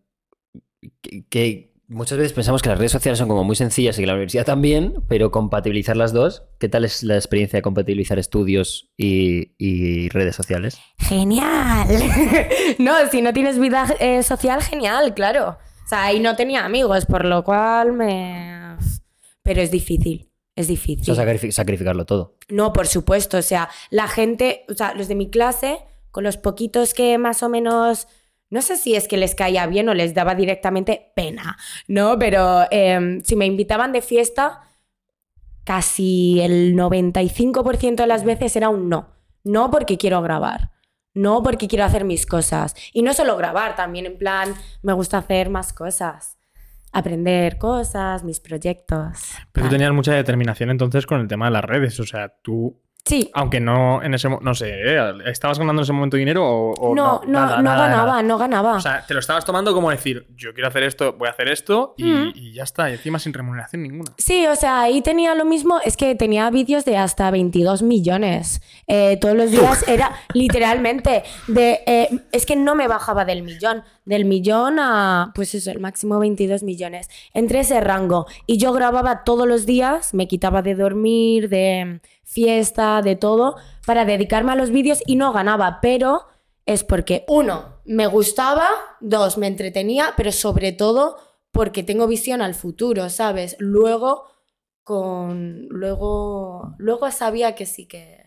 que, 1.01 1.24
que 1.28 1.72
muchas 1.86 2.18
veces 2.18 2.32
pensamos 2.32 2.62
que 2.62 2.68
las 2.68 2.78
redes 2.78 2.91
sociales 2.91 3.16
son 3.16 3.28
como 3.28 3.45
muy 3.45 3.55
sencillas 3.55 3.97
y 3.97 4.03
que 4.03 4.07
la 4.09 4.14
universidad 4.14 4.45
también, 4.45 5.05
pero 5.07 5.30
compatibilizar 5.30 5.97
las 5.97 6.12
dos, 6.12 6.43
¿qué 6.59 6.68
tal 6.68 6.84
es 6.84 7.05
la 7.05 7.14
experiencia 7.14 7.59
de 7.59 7.62
compatibilizar 7.62 8.18
estudios 8.18 8.91
y, 8.97 9.55
y 9.57 10.09
redes 10.09 10.34
sociales? 10.34 10.80
Genial. 10.99 11.86
no, 12.80 12.93
si 13.09 13.22
no 13.22 13.32
tienes 13.32 13.61
vida 13.61 13.86
eh, 14.01 14.24
social, 14.24 14.62
genial, 14.64 15.14
claro. 15.14 15.59
O 15.84 15.89
sea, 15.89 16.07
ahí 16.07 16.18
no 16.18 16.34
tenía 16.34 16.64
amigos, 16.64 17.07
por 17.07 17.24
lo 17.24 17.45
cual 17.45 17.93
me... 17.93 18.59
Pero 19.49 19.63
es 19.63 19.71
difícil, 19.71 20.31
es 20.55 20.67
O 20.67 20.69
difícil. 20.69 21.15
sea, 21.15 21.39
sacrificarlo 21.53 22.05
todo. 22.05 22.37
No, 22.51 22.75
por 22.75 22.87
supuesto. 22.87 23.39
O 23.39 23.43
sea, 23.43 23.71
la 23.89 24.07
gente, 24.07 24.67
o 24.69 24.75
sea, 24.75 24.93
los 24.93 25.09
de 25.09 25.15
mi 25.15 25.31
clase, 25.31 25.79
con 26.11 26.23
los 26.23 26.37
poquitos 26.37 26.93
que 26.93 27.17
más 27.17 27.43
o 27.43 27.49
menos, 27.49 28.09
no 28.51 28.61
sé 28.61 28.77
si 28.77 28.95
es 28.95 29.09
que 29.09 29.17
les 29.17 29.35
caía 29.35 29.67
bien 29.67 29.89
o 29.89 29.95
les 29.95 30.13
daba 30.13 30.35
directamente 30.35 31.13
pena, 31.17 31.57
¿no? 31.87 32.19
Pero 32.19 32.67
em, 32.71 33.23
si 33.23 33.37
me 33.37 33.47
invitaban 33.47 33.93
de 33.93 34.03
fiesta, 34.03 34.61
casi 35.65 36.41
el 36.43 36.75
95% 36.77 37.97
de 37.97 38.07
las 38.07 38.25
veces 38.25 38.55
era 38.55 38.69
un 38.69 38.91
no. 38.91 39.09
No 39.45 39.71
porque 39.71 39.97
quiero 39.97 40.21
grabar. 40.21 40.73
No 41.15 41.43
porque 41.43 41.69
quiero 41.69 41.87
hacer 41.87 42.05
mis 42.05 42.27
cosas. 42.27 42.75
Y 42.93 43.01
no 43.01 43.15
solo 43.15 43.39
grabar, 43.39 43.77
también 43.77 44.05
en 44.05 44.19
plan, 44.19 44.55
me 44.83 44.93
gusta 44.93 45.17
hacer 45.17 45.49
más 45.49 45.73
cosas. 45.73 46.38
Aprender 46.93 47.59
cosas, 47.59 48.24
mis 48.24 48.41
proyectos. 48.41 49.18
Pero 49.53 49.66
tú 49.66 49.72
tenías 49.72 49.93
mucha 49.93 50.12
determinación 50.14 50.70
entonces 50.70 51.07
con 51.07 51.20
el 51.20 51.28
tema 51.28 51.47
de 51.47 51.53
las 51.53 51.64
redes. 51.64 51.99
O 52.01 52.05
sea, 52.07 52.32
tú, 52.43 52.80
Sí, 53.05 53.30
aunque 53.32 53.59
no 53.59 54.03
en 54.03 54.12
ese 54.12 54.28
mo- 54.28 54.41
no 54.43 54.55
sé, 54.55 54.68
¿eh? 54.70 54.99
¿estabas 55.26 55.59
ganando 55.59 55.80
en 55.80 55.84
ese 55.84 55.95
momento 55.95 56.18
dinero 56.18 56.45
o, 56.47 56.72
o 56.74 56.95
no, 56.95 57.22
no, 57.24 57.32
Nada, 57.32 57.57
no 57.57 57.62
nada 57.62 57.86
ganaba, 57.89 58.07
nada. 58.11 58.22
no 58.22 58.36
ganaba. 58.39 58.74
O 58.74 58.80
sea, 58.82 59.07
te 59.07 59.14
lo 59.14 59.20
estabas 59.20 59.47
tomando 59.47 59.72
como 59.72 59.91
decir, 59.91 60.26
yo 60.36 60.53
quiero 60.53 60.68
hacer 60.68 60.82
esto, 60.82 61.14
voy 61.14 61.28
a 61.28 61.30
hacer 61.30 61.49
esto 61.49 61.95
y, 61.97 62.05
Mm. 62.05 62.32
y 62.34 62.53
ya 62.53 62.64
está. 62.64 62.91
Y 62.91 62.95
encima 62.95 63.18
sin 63.18 63.32
remuneración 63.32 63.82
ninguna. 63.82 64.12
Sí, 64.18 64.47
o 64.47 64.55
sea, 64.57 64.82
ahí 64.82 65.01
tenía 65.01 65.34
lo 65.34 65.47
mismo, 65.47 65.80
es 65.86 65.97
que 65.97 66.16
tenía 66.16 66.51
vídeos 66.51 66.84
de 66.84 66.99
hasta 66.99 67.30
22 67.30 67.82
millones. 67.82 68.61
Eh, 68.86 69.16
todos 69.18 69.36
los 69.36 69.51
días 69.53 69.89
era 69.89 70.11
literalmente 70.34 71.22
de... 71.47 71.80
eh, 71.86 72.09
es 72.32 72.45
que 72.45 72.57
no 72.57 72.74
me 72.74 72.89
bajaba 72.89 73.24
del 73.24 73.43
millón, 73.43 73.84
del 74.09 74.25
millón 74.25 74.79
a, 74.79 75.33
pues 75.35 75.55
eso, 75.55 75.71
el 75.71 75.81
máximo 75.81 76.19
22 76.19 76.63
millones. 76.63 77.09
Entre 77.35 77.61
ese 77.61 77.81
rango. 77.81 78.27
Y 78.47 78.57
yo 78.57 78.73
grababa 78.73 79.23
todos 79.25 79.47
los 79.47 79.67
días, 79.67 80.15
me 80.15 80.27
quitaba 80.27 80.63
de 80.63 80.75
dormir, 80.75 81.49
de 81.49 82.01
fiesta, 82.25 83.03
de 83.03 83.17
todo, 83.17 83.57
para 83.87 84.05
dedicarme 84.05 84.53
a 84.53 84.57
los 84.57 84.71
vídeos 84.71 85.03
y 85.07 85.17
no 85.17 85.33
ganaba, 85.33 85.79
pero 85.81 86.23
es 86.67 86.85
porque, 86.85 87.25
uno, 87.29 87.81
me 87.85 88.07
gustaba, 88.07 88.69
dos, 89.01 89.39
me 89.39 89.47
entretenía, 89.47 90.15
pero 90.17 90.33
sobre 90.33 90.73
todo 90.73 91.17
porque 91.51 91.83
tengo 91.83 92.07
visión 92.07 92.43
al 92.43 92.55
futuro, 92.55 93.09
¿sabes? 93.11 93.57
Luego, 93.59 94.25
con. 94.89 95.67
Luego. 95.69 96.75
Luego 96.79 97.11
sabía 97.11 97.55
que 97.55 97.67
sí 97.67 97.87
que. 97.87 98.18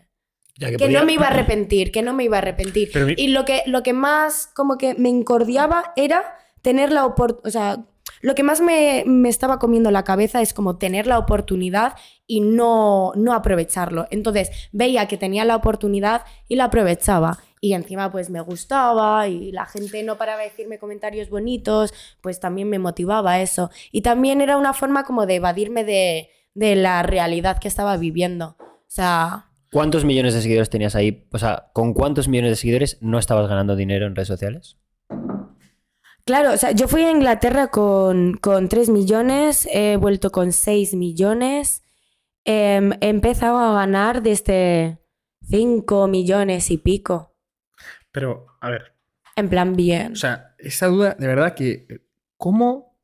Ya 0.58 0.70
Que 0.70 0.78
podía- 0.78 1.00
no 1.00 1.06
me 1.06 1.12
iba 1.14 1.26
a 1.26 1.30
arrepentir, 1.32 1.92
que 1.92 2.02
no 2.02 2.12
me 2.12 2.24
iba 2.24 2.36
a 2.36 2.40
arrepentir. 2.40 2.90
Mi- 3.04 3.14
Y 3.16 3.28
lo 3.28 3.44
que, 3.44 3.62
lo 3.66 3.82
que 3.82 3.92
más 3.92 4.48
como 4.54 4.78
que 4.78 4.94
me 4.94 5.08
incordiaba 5.08 5.92
era 5.96 6.36
tener 6.62 6.92
la 6.92 7.04
oportunidad. 7.06 7.46
O 7.46 7.50
sea, 7.50 7.84
lo 8.20 8.34
que 8.34 8.42
más 8.44 8.60
me, 8.60 9.02
me 9.06 9.28
estaba 9.28 9.58
comiendo 9.58 9.90
la 9.90 10.04
cabeza 10.04 10.42
es 10.42 10.52
como 10.54 10.78
tener 10.78 11.06
la 11.06 11.18
oportunidad 11.18 11.94
y 12.26 12.40
no, 12.40 13.12
no 13.16 13.32
aprovecharlo. 13.32 14.06
Entonces 14.10 14.50
veía 14.72 15.08
que 15.08 15.16
tenía 15.16 15.44
la 15.44 15.56
oportunidad 15.56 16.22
y 16.48 16.56
la 16.56 16.64
aprovechaba. 16.64 17.38
Y 17.60 17.74
encima 17.74 18.10
pues 18.12 18.28
me 18.30 18.40
gustaba 18.40 19.28
y 19.28 19.52
la 19.52 19.66
gente 19.66 20.02
no 20.02 20.18
paraba 20.18 20.42
de 20.42 20.50
decirme 20.50 20.78
comentarios 20.78 21.30
bonitos, 21.30 21.94
pues 22.20 22.40
también 22.40 22.68
me 22.68 22.78
motivaba 22.80 23.40
eso. 23.40 23.70
Y 23.92 24.02
también 24.02 24.40
era 24.40 24.56
una 24.56 24.72
forma 24.72 25.04
como 25.04 25.26
de 25.26 25.36
evadirme 25.36 25.84
de, 25.84 26.28
de 26.54 26.74
la 26.76 27.02
realidad 27.04 27.58
que 27.58 27.68
estaba 27.68 27.96
viviendo. 27.96 28.56
O 28.60 28.84
sea, 28.94 29.46
¿Cuántos 29.72 30.04
millones 30.04 30.34
de 30.34 30.42
seguidores 30.42 30.68
tenías 30.68 30.94
ahí? 30.94 31.26
O 31.32 31.38
sea, 31.38 31.70
¿con 31.72 31.94
cuántos 31.94 32.28
millones 32.28 32.50
de 32.52 32.56
seguidores 32.56 32.98
no 33.00 33.18
estabas 33.18 33.48
ganando 33.48 33.74
dinero 33.74 34.06
en 34.06 34.14
redes 34.14 34.28
sociales? 34.28 34.76
Claro, 36.26 36.52
o 36.52 36.56
sea, 36.58 36.72
yo 36.72 36.88
fui 36.88 37.02
a 37.02 37.10
Inglaterra 37.10 37.68
con, 37.68 38.34
con 38.34 38.68
3 38.68 38.90
millones, 38.90 39.66
he 39.72 39.96
vuelto 39.96 40.30
con 40.30 40.52
6 40.52 40.94
millones, 40.94 41.82
em, 42.44 42.92
he 43.00 43.08
empezado 43.08 43.58
a 43.58 43.72
ganar 43.72 44.22
desde 44.22 44.98
5 45.48 46.06
millones 46.06 46.70
y 46.70 46.76
pico, 46.76 47.34
Pero, 48.12 48.46
a 48.60 48.68
ver, 48.68 48.94
en 49.36 49.48
plan 49.48 49.74
bien. 49.74 50.12
o 50.12 50.16
sea, 50.16 50.54
esa 50.58 50.86
duda, 50.88 51.16
de 51.18 51.26
verdad 51.26 51.54
que. 51.54 51.86
¿Cómo 52.36 52.98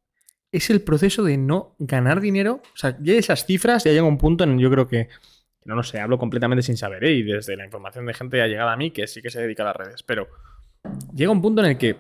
es 0.53 0.69
el 0.69 0.83
proceso 0.83 1.23
de 1.25 1.39
no 1.39 1.77
ganar 1.79 2.21
dinero? 2.21 2.61
O 2.75 2.77
sea, 2.77 2.99
ya 3.01 3.15
esas 3.15 3.47
cifras 3.47 3.85
ya 3.85 3.93
llega 3.93 4.03
un 4.03 4.19
punto 4.19 4.45
en 4.45 4.51
el 4.51 4.59
yo 4.59 4.71
creo 4.71 4.87
que. 4.87 5.09
No 5.69 5.75
lo 5.75 5.83
sé, 5.83 6.01
hablo 6.01 6.17
completamente 6.19 6.63
sin 6.63 6.79
saber, 6.79 7.05
¿eh? 7.05 7.13
Y 7.13 7.23
desde 7.23 7.55
la 7.55 7.63
información 7.67 8.07
de 8.07 8.15
gente 8.15 8.41
ha 8.41 8.47
llegado 8.47 8.71
a 8.71 8.77
mí 8.79 8.91
que 8.91 9.07
sí 9.07 9.21
que 9.21 9.29
se 9.29 9.39
dedica 9.43 9.63
a 9.65 9.67
las 9.67 9.77
redes. 9.77 10.03
Pero 10.03 10.27
llega 11.15 11.31
un 11.31 11.43
punto 11.43 11.63
en 11.63 11.69
el 11.73 11.77
que, 11.77 11.97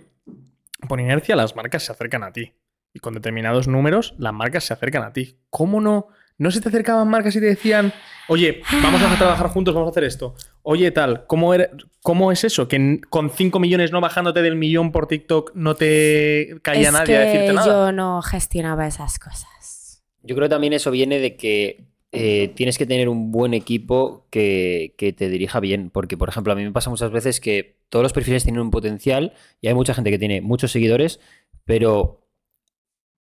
por 0.89 0.99
inercia, 0.99 1.37
las 1.37 1.55
marcas 1.55 1.83
se 1.83 1.93
acercan 1.93 2.25
a 2.25 2.33
ti. 2.33 2.55
Y 2.95 3.01
con 3.01 3.13
determinados 3.13 3.69
números, 3.69 4.15
las 4.17 4.33
marcas 4.33 4.65
se 4.65 4.73
acercan 4.73 5.03
a 5.03 5.13
ti. 5.13 5.37
¿Cómo 5.51 5.83
no? 5.83 6.09
¿No 6.39 6.51
se 6.51 6.63
te 6.63 6.71
acercaban 6.71 7.09
marcas 7.09 7.37
y 7.37 7.41
te 7.41 7.45
decían, 7.47 7.93
oye, 8.29 8.63
vamos 8.83 9.03
a 9.03 9.15
trabajar 9.19 9.49
juntos, 9.49 9.75
vamos 9.75 9.89
a 9.89 9.91
hacer 9.91 10.05
esto? 10.05 10.35
Oye, 10.63 10.91
tal, 10.91 11.27
¿cómo, 11.27 11.53
era- 11.53 11.69
cómo 12.03 12.33
es 12.33 12.45
eso? 12.45 12.69
Que 12.69 13.03
con 13.11 13.29
5 13.29 13.59
millones 13.61 13.93
no 13.93 14.01
bajándote 14.01 14.41
del 14.41 14.57
millón 14.57 14.93
por 14.93 15.07
TikTok 15.09 15.51
no 15.55 15.75
te 15.75 16.57
caía 16.63 16.87
es 16.89 16.93
nadie 16.95 17.17
a 17.17 17.21
decirte 17.21 17.53
nada. 17.53 17.67
yo 17.67 17.93
no 17.93 18.23
gestionaba 18.23 18.87
esas 18.87 19.19
cosas. 19.19 20.03
Yo 20.23 20.35
creo 20.37 20.47
que 20.49 20.55
también 20.55 20.73
eso 20.73 20.91
viene 20.91 21.19
de 21.19 21.37
que 21.37 21.85
eh, 22.13 22.49
tienes 22.55 22.79
que 22.79 22.87
tener 22.87 23.09
un 23.09 23.31
buen 23.31 23.55
equipo 23.55 24.27
que, 24.31 24.95
que 24.97 25.13
te 25.13 25.29
dirija 25.29 25.61
bien. 25.61 25.91
Porque, 25.91 26.17
por 26.17 26.29
ejemplo, 26.29 26.53
a 26.53 26.57
mí 26.57 26.65
me 26.65 26.73
pasa 26.73 26.91
muchas 26.91 27.11
veces 27.11 27.41
que 27.41 27.79
todos 27.89 28.03
los 28.03 28.13
perfiles 28.13 28.45
tienen 28.45 28.63
un 28.63 28.71
potencial 28.71 29.33
y 29.61 29.69
hay 29.69 29.75
mucha 29.75 29.95
gente 29.95 30.11
que 30.11 30.19
tiene 30.19 30.41
muchos 30.41 30.73
seguidores, 30.73 31.21
pero 31.65 32.27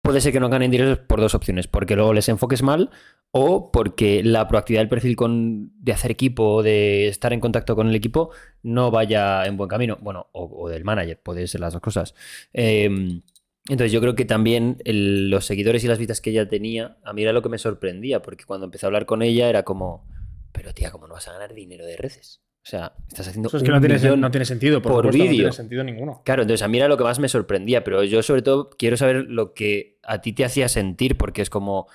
puede 0.01 0.21
ser 0.21 0.31
que 0.31 0.39
no 0.39 0.49
ganen 0.49 0.71
dinero 0.71 1.07
por 1.07 1.21
dos 1.21 1.35
opciones. 1.35 1.67
Porque 1.67 1.95
luego 1.95 2.13
les 2.13 2.29
enfoques 2.29 2.63
mal 2.63 2.89
o 3.31 3.71
porque 3.71 4.23
la 4.23 4.47
proactividad 4.47 4.81
del 4.81 4.89
perfil 4.89 5.15
de 5.17 5.93
hacer 5.93 6.11
equipo, 6.11 6.63
de 6.63 7.07
estar 7.07 7.33
en 7.33 7.39
contacto 7.39 7.75
con 7.75 7.87
el 7.87 7.95
equipo, 7.95 8.31
no 8.63 8.91
vaya 8.91 9.45
en 9.45 9.57
buen 9.57 9.69
camino. 9.69 9.97
Bueno, 10.01 10.27
o, 10.33 10.69
del 10.69 10.83
manager, 10.83 11.21
puede 11.21 11.47
ser 11.47 11.61
las 11.61 11.73
dos 11.73 11.81
cosas. 11.81 12.13
Eh, 12.53 13.21
entonces 13.69 13.91
yo 13.91 14.01
creo 14.01 14.15
que 14.15 14.25
también 14.25 14.77
el- 14.85 15.29
los 15.29 15.45
seguidores 15.45 15.83
y 15.83 15.87
las 15.87 15.97
vistas 15.99 16.21
que 16.21 16.29
ella 16.31 16.47
tenía, 16.47 16.97
a 17.03 17.13
mí 17.13 17.23
era 17.23 17.33
lo 17.33 17.41
que 17.41 17.49
me 17.49 17.57
sorprendía, 17.57 18.21
porque 18.21 18.45
cuando 18.45 18.65
empecé 18.65 18.85
a 18.85 18.87
hablar 18.87 19.05
con 19.05 19.21
ella 19.21 19.49
era 19.49 19.63
como, 19.63 20.07
pero 20.51 20.73
tía, 20.73 20.91
¿cómo 20.91 21.07
no 21.07 21.13
vas 21.15 21.27
a 21.27 21.33
ganar 21.33 21.53
dinero 21.53 21.85
de 21.85 21.97
redes? 21.97 22.41
O 22.63 22.67
sea, 22.67 22.93
estás 23.09 23.27
haciendo... 23.27 23.47
Eso 23.47 23.57
es 23.57 23.63
que 23.63 23.69
no 23.69 23.79
tiene, 23.79 23.99
no 24.17 24.45
sentido, 24.45 24.81
por, 24.81 24.91
por 24.93 25.03
supuesto, 25.03 25.17
no 25.19 25.23
vídeo. 25.29 25.37
tiene 25.43 25.51
sentido 25.51 25.83
ninguno. 25.83 26.23
Claro, 26.25 26.41
entonces 26.41 26.63
a 26.63 26.67
mí 26.67 26.77
era 26.79 26.87
lo 26.87 26.97
que 26.97 27.03
más 27.03 27.19
me 27.19 27.29
sorprendía, 27.29 27.83
pero 27.83 28.03
yo 28.03 28.23
sobre 28.23 28.41
todo 28.41 28.71
quiero 28.71 28.97
saber 28.97 29.25
lo 29.29 29.53
que 29.53 29.99
a 30.01 30.21
ti 30.21 30.33
te 30.33 30.45
hacía 30.45 30.67
sentir, 30.67 31.15
porque 31.15 31.43
es 31.43 31.51
como, 31.51 31.87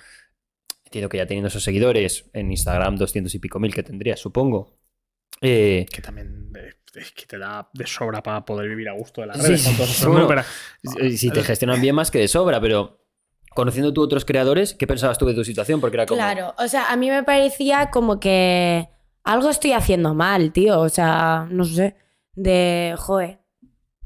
entiendo 0.85 1.09
que 1.09 1.17
ya 1.17 1.25
teniendo 1.25 1.49
esos 1.49 1.63
seguidores 1.63 2.29
en 2.33 2.51
Instagram, 2.51 2.95
200 2.95 3.35
y 3.35 3.39
pico 3.39 3.59
mil 3.59 3.73
que 3.73 3.83
tendrías, 3.83 4.19
supongo. 4.21 4.77
Eh, 5.41 5.85
Que 5.91 6.01
también 6.01 6.51
eh, 6.55 6.73
es 6.95 7.11
que 7.11 7.25
te 7.25 7.37
da 7.37 7.69
de 7.73 7.87
sobra 7.87 8.21
para 8.21 8.43
poder 8.45 8.67
vivir 8.69 8.89
a 8.89 8.93
gusto 8.93 9.21
de 9.21 9.27
las 9.27 9.37
Sí, 9.37 9.43
redes. 9.43 9.61
sí, 9.61 9.81
esos 9.81 10.05
bueno, 10.05 10.21
números. 10.23 10.45
si 10.83 11.17
si 11.17 11.31
te 11.31 11.43
gestionan 11.43 11.79
bien 11.81 11.95
más 11.95 12.11
que 12.11 12.19
de 12.19 12.27
sobra, 12.27 12.59
pero 12.59 12.99
conociendo 13.53 13.93
tú 13.93 14.01
otros 14.01 14.25
creadores, 14.25 14.73
¿qué 14.73 14.87
pensabas 14.87 15.17
tú 15.17 15.25
de 15.25 15.33
tu 15.33 15.43
situación? 15.43 15.81
Porque 15.81 15.97
era 15.97 16.05
como... 16.05 16.17
Claro, 16.17 16.53
o 16.57 16.67
sea, 16.67 16.91
a 16.91 16.95
mí 16.95 17.09
me 17.09 17.23
parecía 17.23 17.89
como 17.91 18.19
que 18.19 18.89
algo 19.23 19.49
estoy 19.49 19.73
haciendo 19.73 20.13
mal, 20.13 20.51
tío. 20.51 20.79
O 20.79 20.89
sea, 20.89 21.47
no 21.49 21.65
sé, 21.65 21.95
de, 22.33 22.95
joe. 22.97 23.39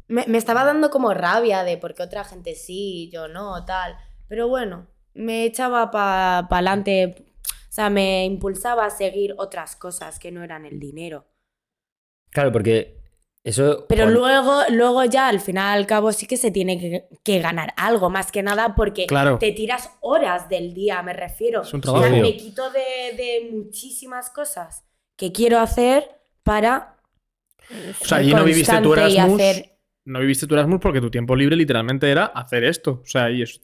Me, 0.07 0.25
me 0.27 0.37
estaba 0.37 0.63
dando 0.63 0.89
como 0.89 1.13
rabia 1.13 1.63
de 1.63 1.77
por 1.77 1.95
qué 1.95 2.03
otra 2.03 2.23
gente 2.23 2.55
sí, 2.55 3.09
yo 3.11 3.27
no, 3.27 3.65
tal. 3.65 3.95
Pero 4.27 4.47
bueno, 4.47 4.87
me 5.13 5.45
echaba 5.45 5.91
para 5.91 6.39
adelante, 6.39 7.15
o 7.43 7.71
sea, 7.71 7.89
me 7.89 8.25
impulsaba 8.25 8.85
a 8.85 8.89
seguir 8.89 9.35
otras 9.37 9.75
cosas 9.75 10.19
que 10.19 10.31
no 10.31 10.43
eran 10.43 10.65
el 10.65 10.79
dinero. 10.79 11.25
Claro, 12.35 12.51
porque 12.51 12.97
eso... 13.43 13.85
Pero 13.89 14.03
cuando- 14.03 14.19
luego, 14.19 14.61
luego 14.69 15.05
ya, 15.05 15.27
al 15.29 15.39
final 15.39 15.77
al 15.79 15.87
cabo, 15.87 16.11
sí 16.11 16.27
que 16.27 16.37
se 16.37 16.51
tiene 16.51 16.77
que, 16.79 17.07
que 17.23 17.39
ganar 17.39 17.73
algo, 17.77 18.09
más 18.11 18.31
que 18.31 18.43
nada 18.43 18.75
porque 18.75 19.07
Claro. 19.07 19.39
te 19.39 19.51
tiras 19.53 19.89
horas 20.01 20.49
del 20.49 20.73
día, 20.73 21.01
me 21.01 21.13
refiero. 21.13 21.61
Es 21.63 21.73
un 21.73 21.79
O 21.79 21.83
sea, 21.83 21.93
trabajo. 21.93 22.21
me 22.21 22.35
quito 22.37 22.69
de, 22.71 23.15
de 23.15 23.49
muchísimas 23.51 24.29
cosas 24.29 24.83
que 25.15 25.31
quiero 25.31 25.59
hacer 25.59 26.07
para. 26.43 26.97
O 28.01 28.05
sea, 28.05 28.17
allí 28.19 28.33
no 28.33 28.43
viviste 28.43 28.79
tu 28.81 28.93
Erasmus. 28.93 29.41
hacer- 29.41 29.71
No 30.05 30.19
viviste 30.19 30.45
tu 30.45 30.53
Erasmus 30.53 30.79
porque 30.81 31.01
tu 31.01 31.09
tiempo 31.09 31.35
libre 31.35 31.55
literalmente 31.55 32.11
era 32.11 32.25
hacer 32.25 32.63
esto. 32.63 33.01
O 33.03 33.07
sea, 33.07 33.31
y 33.31 33.41
es, 33.41 33.61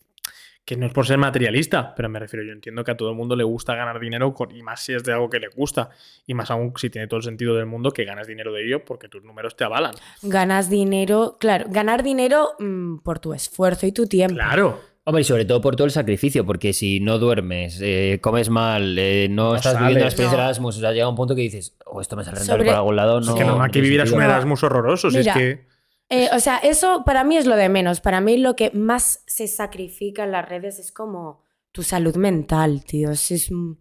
que 0.64 0.78
no 0.78 0.86
es 0.86 0.93
por 0.93 1.05
ser 1.07 1.18
materialista, 1.18 1.93
pero 1.95 2.07
me 2.07 2.20
refiero, 2.20 2.45
yo 2.45 2.53
entiendo 2.53 2.84
que 2.84 2.91
a 2.91 2.97
todo 2.97 3.09
el 3.09 3.16
mundo 3.16 3.36
le 3.36 3.43
gusta 3.43 3.76
ganar 3.76 3.99
dinero 3.99 4.34
con- 4.34 4.55
y 4.55 4.62
más 4.62 4.84
si 4.86 4.93
es 4.93 5.03
de 5.03 5.12
algo 5.12 5.30
que 5.30 5.39
le 5.39 5.47
gusta. 5.49 5.89
Y 6.28 6.34
más 6.34 6.51
aún 6.51 6.72
si 6.78 6.89
tiene 6.89 7.07
todo 7.07 7.18
el 7.18 7.24
sentido 7.24 7.55
del 7.55 7.66
mundo 7.66 7.91
que 7.91 8.05
ganas 8.05 8.28
dinero 8.28 8.53
de 8.53 8.66
ello 8.66 8.86
porque 8.86 9.09
tus 9.09 9.24
números 9.24 9.55
te 9.55 9.64
avalan. 9.64 9.93
Ganas 10.22 10.70
dinero, 10.70 11.38
claro, 11.39 11.66
ganar 11.70 12.03
dinero 12.03 12.51
mm, 12.59 12.97
por 12.99 13.20
tu 13.20 13.34
esfuerzo 13.34 13.86
y 13.88 13.91
tu 13.91 14.05
tiempo. 14.05 14.36
Claro. 14.36 14.80
Hombre, 15.03 15.22
y 15.22 15.26
sobre 15.26 15.45
todo 15.45 15.59
por 15.62 15.76
todo 15.76 15.86
el 15.86 15.91
sacrificio, 15.91 16.45
porque 16.45 16.74
si 16.74 16.99
no 16.99 17.18
duermes, 17.18 17.80
eh, 17.82 18.20
comes 18.22 18.51
mal, 18.51 18.95
eh, 18.99 19.28
no, 19.32 19.49
No 19.49 19.55
estás 19.55 19.74
viviendo 19.80 20.01
la 20.01 20.05
experiencia 20.05 20.38
No. 20.38 20.43
de 20.43 20.47
Erasmus, 20.49 20.78
o 20.78 20.80
sea, 20.80 20.91
llega 20.91 21.09
un 21.09 21.16
punto 21.16 21.34
que 21.36 21.41
dices, 21.41 21.76
oh, 21.88 22.01
esto 22.01 22.16
me 22.16 22.24
sale 22.24 22.38
rentable 22.38 22.62
Sobre- 22.66 22.70
por 22.70 22.78
algún 22.78 22.95
lado, 22.95 23.20
no... 23.20 23.32
es 23.32 23.39
que 23.39 23.43
no 23.43 23.59
que 23.64 23.70
tiene 23.72 23.86
vivieras 23.88 24.12
un. 24.12 24.22
Erasmus 24.22 24.62
horroroso. 24.64 25.09
Si 25.09 25.18
Mira, 25.18 25.32
es 25.34 25.38
que. 25.38 25.66
Eh, 26.12 26.30
o 26.34 26.39
sea, 26.39 26.57
eso 26.57 27.03
para 27.05 27.24
mí 27.24 27.38
es 27.38 27.45
lo 27.45 27.55
de 27.55 27.70
menos. 27.70 28.01
Para 28.01 28.20
mí 28.22 28.38
lo 28.38 28.55
que 28.55 28.70
más 28.72 29.24
se 29.28 29.47
sacrifica 29.47 30.24
en 30.26 30.32
las 30.34 30.47
redes 30.47 30.78
es 30.78 30.91
como 30.91 31.43
tu 31.72 31.84
salud 31.84 32.16
mental, 32.18 32.84
tío. 32.84 33.12
Es, 33.12 33.32
es, 33.32 33.49
uf. 33.49 33.78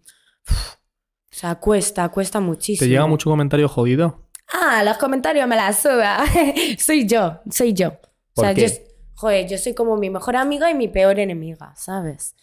o 0.48 0.54
sea, 1.30 1.56
cuesta, 1.56 2.08
cuesta 2.10 2.38
muchísimo. 2.40 2.86
¿Te 2.86 2.88
llega 2.90 3.06
mucho 3.06 3.28
comentario 3.30 3.68
jodido? 3.68 4.28
Ah, 4.52 4.82
los 4.84 4.96
comentarios 4.98 5.46
me 5.48 5.56
la 5.56 5.72
suda. 5.72 6.24
soy 6.78 7.06
yo, 7.06 7.40
soy 7.50 7.72
yo. 7.72 7.88
O 7.88 8.00
¿Por 8.34 8.44
sea, 8.44 8.54
qué? 8.54 8.68
yo, 8.68 8.74
joder, 9.14 9.48
yo 9.48 9.58
soy 9.58 9.74
como 9.74 9.96
mi 9.96 10.08
mejor 10.08 10.36
amiga 10.36 10.70
y 10.70 10.74
mi 10.74 10.86
peor 10.88 11.18
enemiga, 11.18 11.74
¿sabes? 11.76 12.36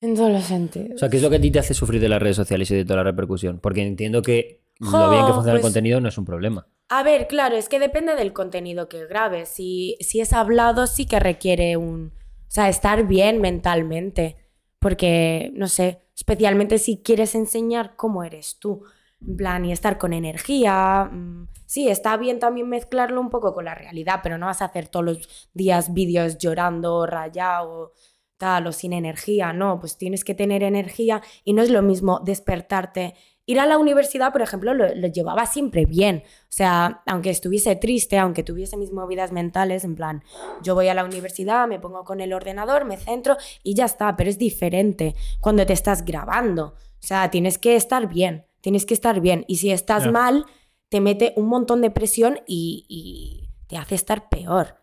En 0.00 0.14
todos 0.14 0.30
los 0.30 0.44
sentidos. 0.44 0.92
O 0.94 0.98
sea, 0.98 1.08
¿qué 1.08 1.16
es 1.16 1.22
lo 1.22 1.30
que 1.30 1.36
a 1.36 1.40
ti 1.40 1.50
te 1.50 1.58
hace 1.58 1.74
sufrir 1.74 2.00
de 2.00 2.08
las 2.08 2.20
redes 2.22 2.36
sociales 2.36 2.70
y 2.70 2.76
de 2.76 2.84
toda 2.84 2.98
la 2.98 3.04
repercusión? 3.04 3.58
Porque 3.60 3.82
entiendo 3.82 4.22
que 4.22 4.62
lo 4.78 4.90
Jo, 4.90 5.10
bien 5.10 5.26
que 5.26 5.32
funciona 5.32 5.54
el 5.54 5.60
pues- 5.60 5.72
contenido 5.72 6.00
no 6.00 6.08
es 6.08 6.18
un 6.18 6.24
problema. 6.24 6.68
A 6.88 7.02
ver, 7.02 7.26
claro, 7.26 7.56
es 7.56 7.68
que 7.68 7.80
depende 7.80 8.14
del 8.14 8.32
contenido 8.32 8.88
que 8.88 9.06
grabes. 9.06 9.48
Si, 9.48 9.96
si 10.00 10.20
es 10.20 10.32
hablado, 10.32 10.86
sí 10.86 11.06
que 11.06 11.18
requiere 11.18 11.76
un. 11.76 12.12
O 12.48 12.50
sea, 12.50 12.68
estar 12.68 13.06
bien 13.06 13.40
mentalmente. 13.40 14.36
Porque, 14.78 15.50
no 15.54 15.66
sé, 15.68 16.00
especialmente 16.14 16.78
si 16.78 17.02
quieres 17.02 17.34
enseñar 17.34 17.96
cómo 17.96 18.22
eres 18.22 18.58
tú. 18.60 18.84
En 19.20 19.36
plan, 19.36 19.64
y 19.64 19.72
estar 19.72 19.98
con 19.98 20.12
energía. 20.12 21.08
mm, 21.10 21.48
Sí, 21.66 21.88
está 21.88 22.16
bien 22.16 22.38
también 22.38 22.68
mezclarlo 22.68 23.20
un 23.20 23.30
poco 23.30 23.52
con 23.52 23.64
la 23.64 23.74
realidad, 23.74 24.20
pero 24.22 24.38
no 24.38 24.46
vas 24.46 24.62
a 24.62 24.66
hacer 24.66 24.86
todos 24.88 25.04
los 25.04 25.48
días 25.54 25.92
vídeos 25.92 26.38
llorando, 26.38 27.06
rayado, 27.06 27.92
tal, 28.36 28.68
o 28.68 28.72
sin 28.72 28.92
energía. 28.92 29.52
No, 29.52 29.80
pues 29.80 29.96
tienes 29.98 30.22
que 30.24 30.34
tener 30.34 30.62
energía 30.62 31.22
y 31.44 31.52
no 31.54 31.62
es 31.62 31.70
lo 31.70 31.82
mismo 31.82 32.20
despertarte. 32.24 33.14
Ir 33.48 33.60
a 33.60 33.66
la 33.66 33.78
universidad, 33.78 34.32
por 34.32 34.42
ejemplo, 34.42 34.74
lo, 34.74 34.92
lo 34.94 35.06
llevaba 35.06 35.46
siempre 35.46 35.86
bien. 35.86 36.24
O 36.26 36.46
sea, 36.52 37.02
aunque 37.06 37.30
estuviese 37.30 37.76
triste, 37.76 38.18
aunque 38.18 38.42
tuviese 38.42 38.76
mis 38.76 38.92
movidas 38.92 39.30
mentales, 39.30 39.84
en 39.84 39.94
plan, 39.94 40.22
yo 40.62 40.74
voy 40.74 40.88
a 40.88 40.94
la 40.94 41.04
universidad, 41.04 41.68
me 41.68 41.78
pongo 41.78 42.02
con 42.04 42.20
el 42.20 42.32
ordenador, 42.32 42.84
me 42.84 42.96
centro 42.96 43.36
y 43.62 43.74
ya 43.74 43.84
está, 43.84 44.16
pero 44.16 44.28
es 44.30 44.38
diferente 44.38 45.14
cuando 45.40 45.64
te 45.64 45.72
estás 45.74 46.04
grabando. 46.04 46.74
O 46.74 47.06
sea, 47.06 47.30
tienes 47.30 47.58
que 47.58 47.76
estar 47.76 48.08
bien, 48.08 48.46
tienes 48.60 48.84
que 48.84 48.94
estar 48.94 49.20
bien. 49.20 49.44
Y 49.46 49.56
si 49.58 49.70
estás 49.70 50.04
mal, 50.12 50.44
te 50.88 51.00
mete 51.00 51.32
un 51.36 51.46
montón 51.46 51.80
de 51.82 51.90
presión 51.92 52.40
y, 52.48 52.84
y 52.88 53.48
te 53.68 53.76
hace 53.76 53.94
estar 53.94 54.28
peor. 54.28 54.74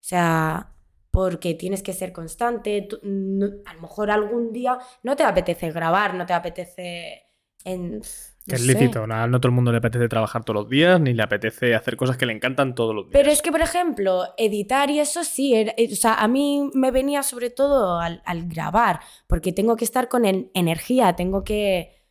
O 0.00 0.04
sea, 0.04 0.68
porque 1.10 1.54
tienes 1.54 1.82
que 1.82 1.92
ser 1.92 2.12
constante. 2.12 2.82
tú- 2.82 3.00
no- 3.02 3.50
a 3.66 3.74
lo 3.74 3.80
mejor 3.80 4.10
algún 4.12 4.52
día 4.52 4.78
no 5.02 5.16
te 5.16 5.24
apetece 5.24 5.72
grabar, 5.72 6.14
no 6.14 6.24
te 6.24 6.34
apetece... 6.34 7.24
En, 7.64 8.00
Que 8.44 8.52
no 8.52 8.56
es 8.56 8.60
sé. 8.62 8.74
lícito, 8.74 9.06
¿no? 9.06 9.26
no 9.28 9.40
todo 9.40 9.48
el 9.50 9.54
mundo 9.54 9.70
le 9.70 9.78
apetece 9.78 10.08
trabajar 10.08 10.42
todos 10.44 10.62
los 10.62 10.68
días, 10.68 11.00
ni 11.00 11.14
le 11.14 11.22
apetece 11.22 11.74
hacer 11.74 11.96
cosas 11.96 12.16
que 12.16 12.26
le 12.26 12.32
encantan 12.32 12.74
todos 12.74 12.94
los 12.94 13.04
días. 13.04 13.12
Pero 13.12 13.30
es 13.30 13.40
que, 13.40 13.52
por 13.52 13.60
ejemplo, 13.60 14.24
editar 14.36 14.90
y 14.90 14.98
eso 14.98 15.22
sí, 15.22 15.54
era- 15.54 15.72
eh, 15.76 15.88
o 15.92 15.96
sea, 15.96 16.14
a 16.14 16.26
mí 16.28 16.68
me 16.74 16.90
venía 16.90 17.22
sobre 17.22 17.50
todo 17.50 18.00
al, 18.00 18.20
al 18.24 18.48
grabar, 18.48 19.00
porque 19.28 19.52
tengo 19.52 19.76
que 19.76 19.84
estar 19.84 20.08
con 20.08 20.24
en- 20.24 20.50
energía, 20.54 21.14
tengo 21.14 21.44
que 21.44 22.02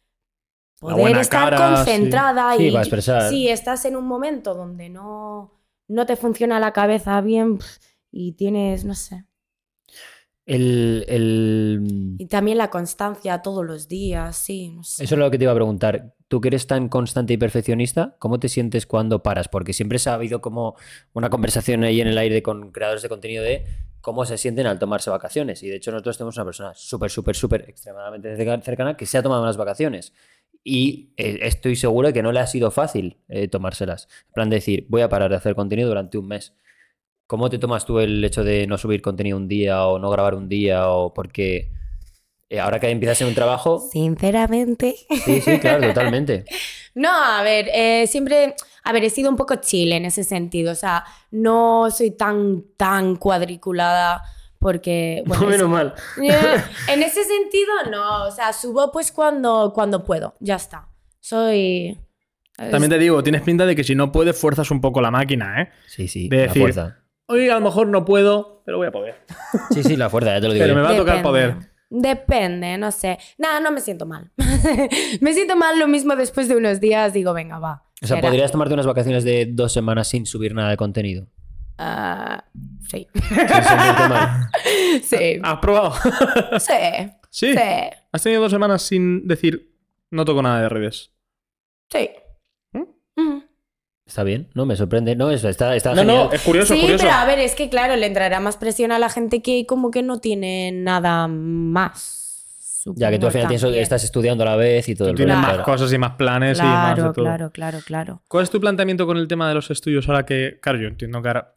poder 0.79 1.17
estar 1.17 1.49
cara, 1.51 1.75
concentrada 1.75 2.53
sí. 2.53 2.57
Sí, 2.59 2.67
y 2.67 2.71
para 2.71 2.81
expresar. 2.83 3.29
si 3.29 3.47
estás 3.49 3.85
en 3.85 3.95
un 3.95 4.05
momento 4.05 4.53
donde 4.55 4.89
no, 4.89 5.59
no 5.87 6.05
te 6.05 6.15
funciona 6.15 6.59
la 6.59 6.71
cabeza 6.73 7.19
bien 7.21 7.59
y 8.09 8.33
tienes, 8.33 8.83
no 8.85 8.95
sé, 8.95 9.25
El, 10.45 11.05
el- 11.07 12.15
y 12.17 12.25
también 12.25 12.57
la 12.57 12.69
constancia 12.69 13.41
todos 13.41 13.65
los 13.65 13.87
días, 13.87 14.35
sí, 14.35 14.69
no 14.69 14.83
sé. 14.83 15.03
Eso 15.03 15.15
es 15.15 15.19
lo 15.19 15.29
que 15.29 15.37
te 15.37 15.43
iba 15.45 15.51
a 15.51 15.55
preguntar. 15.55 16.13
Tú 16.27 16.41
que 16.41 16.47
eres 16.49 16.65
tan 16.67 16.89
constante 16.89 17.33
y 17.33 17.37
perfeccionista, 17.37 18.15
¿cómo 18.19 18.39
te 18.39 18.49
sientes 18.49 18.85
cuando 18.87 19.21
paras? 19.21 19.47
Porque 19.49 19.73
siempre 19.73 19.99
se 19.99 20.09
ha 20.09 20.15
habido 20.15 20.41
como 20.41 20.75
una 21.13 21.29
conversación 21.29 21.83
ahí 21.83 22.01
en 22.01 22.07
el 22.07 22.17
aire 22.17 22.41
con 22.41 22.71
creadores 22.71 23.01
de 23.03 23.09
contenido 23.09 23.43
de 23.43 23.65
cómo 24.01 24.25
se 24.25 24.37
sienten 24.37 24.65
al 24.65 24.79
tomarse 24.79 25.09
vacaciones. 25.09 25.61
Y 25.61 25.69
de 25.69 25.75
hecho 25.75 25.91
nosotros 25.91 26.17
tenemos 26.17 26.35
una 26.37 26.45
persona 26.45 26.73
súper, 26.73 27.11
súper, 27.11 27.35
súper 27.35 27.65
extremadamente 27.69 28.35
cerca- 28.35 28.61
cercana 28.61 28.97
que 28.97 29.05
se 29.05 29.17
ha 29.17 29.23
tomado 29.23 29.43
unas 29.43 29.57
vacaciones. 29.57 30.13
Y 30.63 31.13
eh, 31.17 31.39
estoy 31.43 31.75
seguro 31.75 32.07
de 32.07 32.13
que 32.13 32.23
no 32.23 32.31
le 32.31 32.39
ha 32.39 32.47
sido 32.47 32.71
fácil 32.71 33.17
eh, 33.29 33.47
tomárselas. 33.47 34.07
En 34.27 34.33
plan 34.33 34.49
de 34.49 34.55
decir, 34.57 34.85
voy 34.89 35.01
a 35.01 35.09
parar 35.09 35.29
de 35.29 35.35
hacer 35.37 35.53
contenido 35.55 35.87
durante 35.89 36.17
un 36.17 36.27
mes. 36.27 36.53
¿Cómo 37.31 37.49
te 37.49 37.57
tomas 37.59 37.85
tú 37.85 37.97
el 38.01 38.21
hecho 38.25 38.43
de 38.43 38.67
no 38.67 38.77
subir 38.77 39.01
contenido 39.01 39.37
un 39.37 39.47
día 39.47 39.85
o 39.85 39.99
no 39.99 40.09
grabar 40.09 40.35
un 40.35 40.49
día? 40.49 40.89
O 40.89 41.13
porque 41.13 41.71
eh, 42.49 42.59
ahora 42.59 42.77
que 42.77 42.89
empiezas 42.89 43.21
en 43.21 43.29
un 43.29 43.33
trabajo... 43.35 43.79
Sinceramente. 43.89 44.97
Sí, 45.23 45.39
sí, 45.39 45.57
claro, 45.59 45.87
totalmente. 45.87 46.43
No, 46.93 47.07
a 47.09 47.41
ver, 47.41 47.69
eh, 47.73 48.05
siempre, 48.05 48.53
a 48.83 48.91
ver, 48.91 49.05
he 49.05 49.09
sido 49.09 49.29
un 49.29 49.37
poco 49.37 49.55
chill 49.55 49.93
en 49.93 50.03
ese 50.03 50.25
sentido, 50.25 50.73
o 50.73 50.75
sea, 50.75 51.05
no 51.31 51.89
soy 51.89 52.11
tan, 52.11 52.65
tan 52.75 53.15
cuadriculada 53.15 54.21
porque, 54.59 55.23
bueno, 55.25 55.43
Menos 55.43 55.55
eso- 55.55 55.69
mal. 55.69 55.93
Eh, 56.21 56.33
en 56.89 57.01
ese 57.01 57.23
sentido 57.23 57.71
no, 57.89 58.25
o 58.25 58.31
sea, 58.31 58.51
subo 58.51 58.91
pues 58.91 59.13
cuando, 59.13 59.71
cuando 59.73 60.03
puedo, 60.03 60.35
ya 60.41 60.57
está. 60.57 60.89
Soy... 61.21 61.97
También 62.57 62.89
te 62.89 62.99
digo, 62.99 63.23
tienes 63.23 63.41
pinta 63.41 63.65
de 63.65 63.73
que 63.73 63.85
si 63.85 63.95
no 63.95 64.11
puedes, 64.11 64.37
fuerzas 64.37 64.69
un 64.69 64.81
poco 64.81 64.99
la 64.99 65.11
máquina, 65.11 65.61
¿eh? 65.61 65.69
Sí, 65.87 66.09
sí, 66.09 66.27
De 66.27 66.35
la 66.37 66.43
decir- 66.53 66.61
fuerza. 66.61 67.00
Hoy 67.31 67.49
a 67.49 67.55
lo 67.55 67.61
mejor 67.61 67.87
no 67.87 68.03
puedo, 68.03 68.61
pero 68.65 68.77
voy 68.77 68.87
a 68.87 68.91
poder. 68.91 69.15
Sí, 69.71 69.83
sí, 69.83 69.95
la 69.95 70.09
fuerza, 70.09 70.33
ya 70.33 70.41
te 70.41 70.47
lo 70.47 70.53
digo 70.53 70.63
Pero 70.63 70.73
yo. 70.73 70.81
me 70.81 70.81
va 70.81 70.89
a 70.93 70.97
tocar 70.97 71.17
Depende. 71.17 71.29
poder. 71.29 71.71
Depende, 71.89 72.77
no 72.77 72.91
sé. 72.91 73.19
Nada, 73.37 73.59
no 73.59 73.71
me 73.71 73.79
siento 73.81 74.05
mal. 74.05 74.31
me 75.21 75.33
siento 75.33 75.55
mal 75.55 75.79
lo 75.79 75.87
mismo 75.87 76.15
después 76.15 76.47
de 76.47 76.55
unos 76.55 76.79
días, 76.79 77.13
digo, 77.13 77.33
venga, 77.33 77.59
va. 77.59 77.83
O 78.01 78.07
sea, 78.07 78.17
será. 78.17 78.21
podrías 78.27 78.51
tomarte 78.51 78.73
unas 78.73 78.85
vacaciones 78.85 79.23
de 79.23 79.45
dos 79.49 79.71
semanas 79.71 80.07
sin 80.09 80.25
subir 80.25 80.53
nada 80.53 80.69
de 80.71 80.77
contenido. 80.77 81.27
Ah, 81.77 82.43
sí. 82.89 83.07
Sin 83.13 83.23
sentirte 83.23 84.07
mal. 84.09 84.49
sí. 85.03 85.39
¿Has 85.41 85.59
probado? 85.59 85.93
Sí. 86.59 86.73
sí. 87.29 87.53
Sí. 87.53 87.59
Has 88.11 88.21
tenido 88.23 88.41
dos 88.41 88.51
semanas 88.51 88.81
sin 88.83 89.27
decir, 89.27 89.73
no 90.11 90.25
toco 90.25 90.41
nada 90.43 90.61
de 90.61 90.69
redes. 90.69 91.11
Sí. 91.89 92.09
¿Mm? 92.73 93.39
Está 94.11 94.23
bien, 94.23 94.49
no 94.55 94.65
me 94.65 94.75
sorprende. 94.75 95.15
No, 95.15 95.31
eso 95.31 95.47
está, 95.47 95.73
está 95.73 95.91
No, 95.91 96.01
genial. 96.01 96.17
no, 96.25 96.31
es 96.33 96.41
curioso, 96.41 96.73
Sí, 96.73 96.81
curioso. 96.81 97.05
pero 97.05 97.15
a 97.15 97.23
ver, 97.23 97.39
es 97.39 97.55
que 97.55 97.69
claro, 97.69 97.95
le 97.95 98.05
entrará 98.07 98.41
más 98.41 98.57
presión 98.57 98.91
a 98.91 98.99
la 98.99 99.07
gente 99.07 99.41
que 99.41 99.65
como 99.65 99.89
que 99.89 100.03
no 100.03 100.19
tiene 100.19 100.69
nada 100.73 101.29
más. 101.29 102.83
Ya 102.97 103.09
que 103.09 103.19
tú 103.19 103.27
al 103.27 103.31
final 103.31 103.47
tienes- 103.47 103.63
estás 103.77 104.03
estudiando 104.03 104.43
a 104.43 104.47
la 104.47 104.55
vez 104.57 104.89
y 104.89 104.95
todo 104.95 105.05
Tú 105.07 105.11
el 105.11 105.15
tienes 105.15 105.35
rollo, 105.35 105.47
más 105.47 105.53
claro. 105.55 105.63
cosas 105.71 105.93
y 105.93 105.97
más 105.97 106.11
planes 106.17 106.59
y 106.59 106.61
más 106.61 106.89
de 106.89 106.95
Claro, 106.95 107.13
todo. 107.13 107.23
claro, 107.23 107.51
claro, 107.51 107.79
claro. 107.85 108.21
¿Cuál 108.27 108.43
es 108.43 108.49
tu 108.49 108.59
planteamiento 108.59 109.05
con 109.07 109.15
el 109.15 109.29
tema 109.29 109.47
de 109.47 109.53
los 109.55 109.71
estudios 109.71 110.09
ahora 110.09 110.25
que, 110.25 110.59
claro, 110.61 110.77
yo 110.79 110.89
entiendo 110.89 111.21
que 111.21 111.29
ahora 111.29 111.53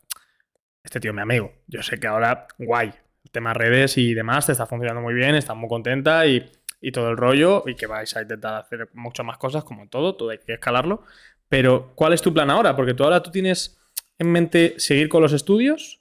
este 0.84 1.00
tío 1.00 1.10
es 1.10 1.14
mi 1.16 1.22
amigo. 1.22 1.50
Yo 1.66 1.82
sé 1.82 1.98
que 1.98 2.06
ahora, 2.06 2.46
guay, 2.58 2.92
el 3.24 3.30
tema 3.32 3.52
redes 3.52 3.98
y 3.98 4.14
demás 4.14 4.46
te 4.46 4.52
está 4.52 4.64
funcionando 4.66 5.00
muy 5.02 5.14
bien, 5.14 5.34
estás 5.34 5.56
muy 5.56 5.68
contenta 5.68 6.24
y, 6.28 6.48
y 6.80 6.92
todo 6.92 7.08
el 7.10 7.16
rollo 7.16 7.64
y 7.66 7.74
que 7.74 7.86
vais 7.88 8.14
a 8.16 8.22
intentar 8.22 8.54
hacer 8.54 8.90
muchas 8.94 9.26
más 9.26 9.38
cosas 9.38 9.64
como 9.64 9.88
todo, 9.88 10.14
todo 10.14 10.30
hay 10.30 10.38
que 10.38 10.52
escalarlo. 10.52 11.02
Pero, 11.48 11.92
¿cuál 11.94 12.12
es 12.12 12.22
tu 12.22 12.32
plan 12.32 12.50
ahora? 12.50 12.74
Porque 12.76 12.94
tú 12.94 13.04
ahora 13.04 13.22
tú 13.22 13.30
tienes 13.30 13.78
en 14.18 14.30
mente 14.32 14.74
seguir 14.78 15.08
con 15.08 15.22
los 15.22 15.32
estudios, 15.32 16.00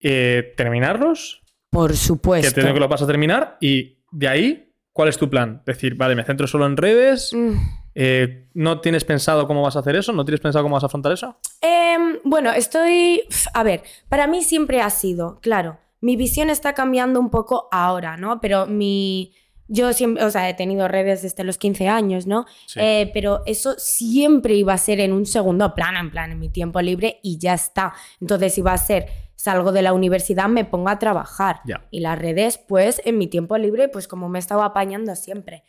eh, 0.00 0.54
terminarlos, 0.56 1.42
Por 1.70 1.90
que 1.90 1.96
supuesto. 1.96 2.48
entiendo 2.48 2.72
que 2.74 2.80
lo 2.80 2.88
vas 2.88 3.02
a 3.02 3.06
terminar 3.06 3.56
y 3.60 3.98
de 4.12 4.28
ahí, 4.28 4.72
¿cuál 4.92 5.08
es 5.08 5.18
tu 5.18 5.28
plan? 5.28 5.62
Decir, 5.66 5.94
vale, 5.96 6.14
me 6.14 6.24
centro 6.24 6.46
solo 6.46 6.66
en 6.66 6.76
redes, 6.76 7.32
Mm. 7.34 7.52
eh, 7.94 8.48
¿no 8.54 8.80
tienes 8.80 9.04
pensado 9.04 9.46
cómo 9.46 9.62
vas 9.62 9.76
a 9.76 9.80
hacer 9.80 9.96
eso? 9.96 10.12
¿No 10.12 10.24
tienes 10.24 10.40
pensado 10.40 10.62
cómo 10.62 10.74
vas 10.76 10.84
a 10.84 10.86
afrontar 10.86 11.12
eso? 11.12 11.38
Em, 11.60 12.18
bueno, 12.24 12.52
estoy. 12.52 13.22
A 13.54 13.62
ver, 13.64 13.82
para 14.08 14.26
mí 14.26 14.42
siempre 14.42 14.80
ha 14.80 14.90
sido, 14.90 15.40
claro, 15.40 15.78
mi 16.00 16.14
visión 16.16 16.48
está 16.48 16.74
cambiando 16.74 17.18
un 17.18 17.30
poco 17.30 17.68
ahora, 17.72 18.16
¿no? 18.16 18.40
Pero 18.40 18.66
mi. 18.66 19.34
Yo 19.68 19.92
siempre, 19.92 20.24
o 20.24 20.30
sea, 20.30 20.48
he 20.48 20.54
tenido 20.54 20.88
redes 20.88 21.22
desde 21.22 21.44
los 21.44 21.58
15 21.58 21.88
años, 21.88 22.26
¿no? 22.26 22.46
Sí. 22.66 22.80
Eh, 22.82 23.10
pero 23.12 23.42
eso 23.46 23.74
siempre 23.78 24.54
iba 24.54 24.72
a 24.72 24.78
ser 24.78 24.98
en 25.00 25.12
un 25.12 25.26
segundo 25.26 25.74
plano, 25.74 26.00
en 26.00 26.10
plan, 26.10 26.32
en 26.32 26.38
mi 26.38 26.48
tiempo 26.48 26.80
libre 26.80 27.20
y 27.22 27.38
ya 27.38 27.54
está. 27.54 27.92
Entonces 28.20 28.56
iba 28.56 28.72
a 28.72 28.78
ser, 28.78 29.06
salgo 29.36 29.70
de 29.70 29.82
la 29.82 29.92
universidad, 29.92 30.48
me 30.48 30.64
pongo 30.64 30.88
a 30.88 30.98
trabajar. 30.98 31.60
Y 31.90 32.00
las 32.00 32.18
redes, 32.18 32.58
pues, 32.58 33.00
en 33.04 33.18
mi 33.18 33.26
tiempo 33.26 33.56
libre, 33.58 33.88
pues 33.88 34.08
como 34.08 34.28
me 34.28 34.38
he 34.38 34.40
estado 34.40 34.62
apañando 34.62 35.14
siempre. 35.14 35.64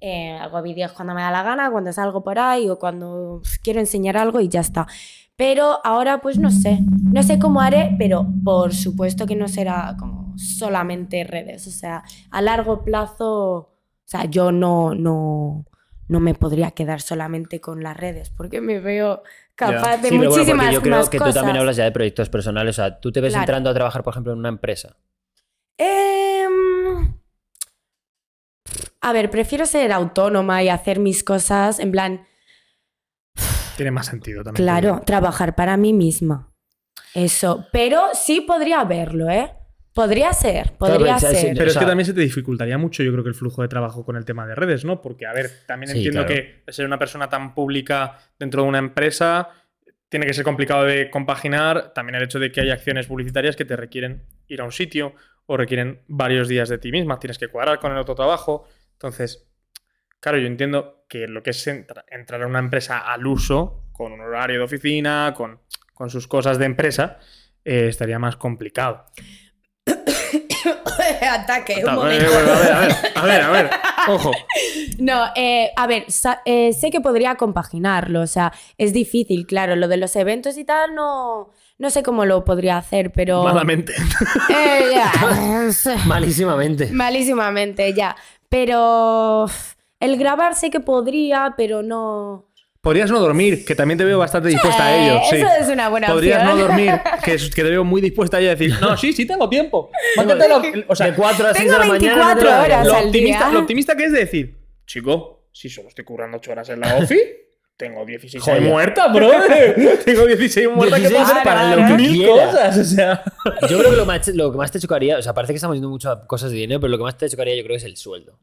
Eh, 0.00 0.32
hago 0.32 0.60
vídeos 0.62 0.90
cuando 0.92 1.14
me 1.14 1.20
da 1.20 1.30
la 1.30 1.44
gana, 1.44 1.70
cuando 1.70 1.92
salgo 1.92 2.24
por 2.24 2.38
ahí 2.38 2.68
o 2.68 2.78
cuando 2.78 3.40
quiero 3.62 3.78
enseñar 3.78 4.16
algo 4.16 4.40
y 4.40 4.48
ya 4.48 4.60
está. 4.60 4.88
Pero 5.36 5.78
ahora, 5.84 6.20
pues 6.20 6.38
no 6.38 6.50
sé. 6.50 6.80
No 7.12 7.22
sé 7.22 7.38
cómo 7.38 7.60
haré, 7.60 7.94
pero 7.98 8.26
por 8.44 8.74
supuesto 8.74 9.26
que 9.26 9.36
no 9.36 9.46
será 9.46 9.94
como 9.98 10.21
solamente 10.36 11.24
redes. 11.24 11.66
O 11.66 11.70
sea, 11.70 12.02
a 12.30 12.40
largo 12.42 12.84
plazo, 12.84 13.30
o 13.54 13.70
sea, 14.04 14.24
yo 14.26 14.52
no, 14.52 14.94
no, 14.94 15.64
no 16.08 16.20
me 16.20 16.34
podría 16.34 16.70
quedar 16.72 17.00
solamente 17.00 17.60
con 17.60 17.82
las 17.82 17.96
redes 17.96 18.30
porque 18.30 18.60
me 18.60 18.80
veo 18.80 19.22
capaz 19.54 19.98
de 19.98 20.08
Sí, 20.08 20.18
pero 20.18 20.30
bueno, 20.30 20.30
muchísimas 20.30 20.64
porque 20.66 20.74
yo 20.74 20.82
creo 20.82 20.96
más 20.98 21.08
que 21.08 21.18
cosas. 21.18 21.34
tú 21.34 21.38
también 21.40 21.56
hablas 21.58 21.76
ya 21.76 21.84
de 21.84 21.92
proyectos 21.92 22.28
personales. 22.28 22.78
O 22.78 22.82
sea, 22.82 23.00
tú 23.00 23.12
te 23.12 23.20
ves 23.20 23.32
Claro. 23.32 23.42
entrando 23.44 23.70
a 23.70 23.74
trabajar, 23.74 24.02
por 24.02 24.12
ejemplo, 24.12 24.32
en 24.32 24.38
una 24.40 24.48
empresa. 24.48 24.96
Em, 25.78 27.14
A 29.04 29.12
ver, 29.12 29.30
prefiero 29.30 29.66
ser 29.66 29.90
autónoma 29.92 30.62
y 30.62 30.68
hacer 30.68 31.00
mis 31.00 31.24
cosas 31.24 31.80
en 31.80 31.90
plan, 31.90 32.24
Tiene 33.76 33.90
más 33.90 34.06
sentido 34.06 34.44
también. 34.44 34.62
claro, 34.64 35.00
trabajar 35.04 35.54
para 35.56 35.76
mí 35.76 35.92
misma. 35.92 36.52
Eso, 37.14 37.66
pero 37.72 38.02
sí 38.14 38.40
podría 38.42 38.84
verlo, 38.84 39.28
¿eh? 39.28 39.52
Podría 39.94 40.32
ser, 40.32 40.72
podría 40.72 41.18
ser. 41.18 41.54
Pero 41.56 41.70
es 41.70 41.76
que 41.76 41.84
también 41.84 42.06
se 42.06 42.14
te 42.14 42.20
dificultaría 42.22 42.78
mucho, 42.78 43.02
yo 43.02 43.12
creo 43.12 43.22
que 43.22 43.28
el 43.28 43.34
flujo 43.34 43.60
de 43.62 43.68
trabajo 43.68 44.04
con 44.04 44.16
el 44.16 44.24
tema 44.24 44.46
de 44.46 44.54
redes, 44.54 44.84
¿no? 44.84 45.02
Porque, 45.02 45.26
a 45.26 45.32
ver, 45.34 45.50
también 45.66 45.90
Sí, 45.92 45.98
entiendo 45.98 46.24
claro. 46.26 46.42
que 46.64 46.72
ser 46.72 46.86
una 46.86 46.98
persona 46.98 47.28
tan 47.28 47.54
pública 47.54 48.18
dentro 48.38 48.62
de 48.62 48.68
una 48.68 48.78
empresa 48.78 49.50
tiene 50.08 50.26
que 50.26 50.32
ser 50.34 50.44
complicado 50.44 50.84
de 50.84 51.10
compaginar. 51.10 51.92
También 51.94 52.16
el 52.16 52.22
hecho 52.22 52.38
de 52.38 52.50
que 52.50 52.62
hay 52.62 52.70
acciones 52.70 53.06
publicitarias 53.06 53.54
que 53.54 53.64
te 53.66 53.76
requieren 53.76 54.24
ir 54.48 54.60
a 54.62 54.64
un 54.64 54.72
sitio 54.72 55.14
o 55.46 55.56
requieren 55.58 56.00
varios 56.08 56.48
días 56.48 56.68
de 56.70 56.78
ti 56.78 56.90
misma, 56.90 57.18
tienes 57.18 57.38
que 57.38 57.48
cuadrar 57.48 57.78
con 57.78 57.92
el 57.92 57.98
otro 57.98 58.14
trabajo. 58.14 58.66
Entonces, 58.92 59.46
claro, 60.20 60.38
yo 60.38 60.46
entiendo 60.46 61.04
que 61.08 61.26
lo 61.28 61.42
que 61.42 61.50
es 61.50 61.66
entra- 61.66 62.04
entrar 62.08 62.42
a 62.42 62.46
una 62.46 62.60
empresa 62.60 62.98
al 62.98 63.26
uso, 63.26 63.88
con 63.92 64.12
un 64.12 64.20
horario 64.20 64.58
de 64.58 64.64
oficina, 64.64 65.34
con, 65.36 65.60
con 65.92 66.08
sus 66.08 66.26
cosas 66.28 66.58
de 66.58 66.64
empresa, 66.64 67.18
eh, 67.64 67.88
estaría 67.88 68.18
más 68.18 68.36
complicado. 68.36 69.04
Ataque, 71.30 71.82
un 71.84 71.94
momento. 71.94 72.26
a 72.26 72.40
ver, 72.40 72.72
a 72.72 72.80
ver, 72.80 72.92
a 73.14 73.22
ver, 73.22 73.42
a 73.42 73.50
ver, 73.50 73.70
ojo. 74.08 74.30
No, 74.98 75.24
eh, 75.34 75.72
a 75.74 75.86
ver, 75.86 76.06
eh, 76.44 76.72
sé 76.72 76.90
que 76.90 77.00
podría 77.00 77.34
compaginarlo, 77.34 78.20
o 78.20 78.26
sea, 78.26 78.52
es 78.78 78.92
difícil, 78.92 79.46
claro, 79.46 79.74
lo 79.74 79.88
de 79.88 79.96
los 79.96 80.14
eventos 80.14 80.56
y 80.58 80.64
tal, 80.64 80.94
no, 80.94 81.50
no 81.78 81.90
sé 81.90 82.02
cómo 82.02 82.24
lo 82.24 82.44
podría 82.44 82.76
hacer, 82.76 83.10
pero... 83.10 83.42
Malamente. 83.42 83.92
Eh, 84.50 84.92
ya. 84.94 85.12
Malísimamente. 86.06 86.90
Malísimamente, 86.92 87.92
ya. 87.94 88.14
Pero 88.48 89.46
el 89.98 90.16
grabar 90.18 90.54
sé 90.54 90.70
que 90.70 90.80
podría, 90.80 91.54
pero 91.56 91.82
no... 91.82 92.51
Podrías 92.82 93.12
no 93.12 93.20
dormir, 93.20 93.64
que 93.64 93.76
también 93.76 93.96
te 93.96 94.04
veo 94.04 94.18
bastante 94.18 94.48
dispuesta 94.48 94.84
a 94.84 94.96
ello. 94.96 95.20
sí. 95.30 95.36
Eso 95.36 95.46
es 95.60 95.68
una 95.68 95.88
buena 95.88 96.08
Podrías 96.08 96.42
opción. 96.42 96.58
no 96.58 96.62
dormir, 96.66 97.00
que, 97.24 97.34
es- 97.34 97.48
que 97.54 97.62
te 97.62 97.70
veo 97.70 97.84
muy 97.84 98.00
dispuesta 98.00 98.38
a 98.38 98.40
ello 98.40 98.50
a 98.50 98.54
decir, 98.56 98.74
no, 98.80 98.96
sí, 98.96 99.12
sí 99.12 99.24
tengo 99.24 99.48
tiempo. 99.48 99.88
Mátatelo. 100.16 100.60
O 100.88 100.96
sea, 100.96 101.06
de 101.06 101.14
4 101.14 101.46
a 101.46 101.54
6 101.54 101.58
tengo 101.64 101.72
de 101.74 101.78
la 101.78 101.86
mañana. 101.92 102.34
24 102.34 102.34
no 102.34 102.38
te 102.40 102.44
lo 102.44 102.60
horas. 102.64 102.86
lo 102.88 102.94
al 102.96 103.04
optimista, 103.06 103.44
día. 103.44 103.52
lo 103.52 103.60
optimista 103.60 103.96
que 103.96 104.04
es 104.04 104.12
de 104.12 104.18
decir, 104.18 104.58
chico, 104.84 105.46
si 105.52 105.68
solo 105.68 105.88
estoy 105.90 106.04
currando 106.04 106.38
8 106.38 106.50
horas 106.50 106.68
en 106.70 106.80
la 106.80 106.96
OFI, 106.96 107.20
tengo 107.76 108.04
16 108.04 108.48
ahí 108.48 108.58
Joya. 108.58 108.68
muertas, 108.68 109.12
brother. 109.12 109.98
tengo 110.04 110.26
16 110.26 110.68
muertas 110.74 111.00
que 111.00 111.08
16 111.08 111.12
puedo 111.12 111.24
hacer 111.40 111.44
para 111.44 111.76
lo 111.76 111.86
que 111.86 112.02
mil 112.02 112.16
quiera. 112.16 112.46
cosas. 112.46 112.78
O 112.78 112.84
sea, 112.84 113.22
Yo 113.70 113.78
creo 113.78 113.90
que 113.92 113.96
lo, 113.96 114.06
más, 114.06 114.26
lo 114.26 114.50
que 114.50 114.58
más 114.58 114.72
te 114.72 114.80
chocaría, 114.80 115.18
o 115.18 115.22
sea, 115.22 115.32
parece 115.34 115.52
que 115.52 115.58
estamos 115.58 115.76
yendo 115.76 115.88
mucho 115.88 116.10
a 116.10 116.26
cosas 116.26 116.50
de 116.50 116.56
dinero, 116.56 116.80
pero 116.80 116.90
lo 116.90 116.98
que 116.98 117.04
más 117.04 117.16
te 117.16 117.28
chocaría 117.28 117.54
yo 117.54 117.62
creo 117.62 117.74
que 117.74 117.78
es 117.78 117.84
el 117.84 117.96
sueldo. 117.96 118.40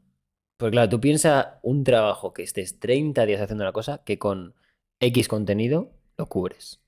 Porque 0.60 0.72
claro, 0.72 0.88
tú 0.88 1.00
piensas 1.00 1.46
un 1.62 1.82
trabajo 1.82 2.32
que 2.32 2.42
estés 2.44 2.78
30 2.78 3.26
días 3.26 3.40
haciendo 3.40 3.64
una 3.64 3.72
cosa 3.72 4.02
que 4.04 4.18
con 4.18 4.54
X 5.00 5.26
contenido 5.26 5.90
lo 6.16 6.26
cubres. 6.26 6.80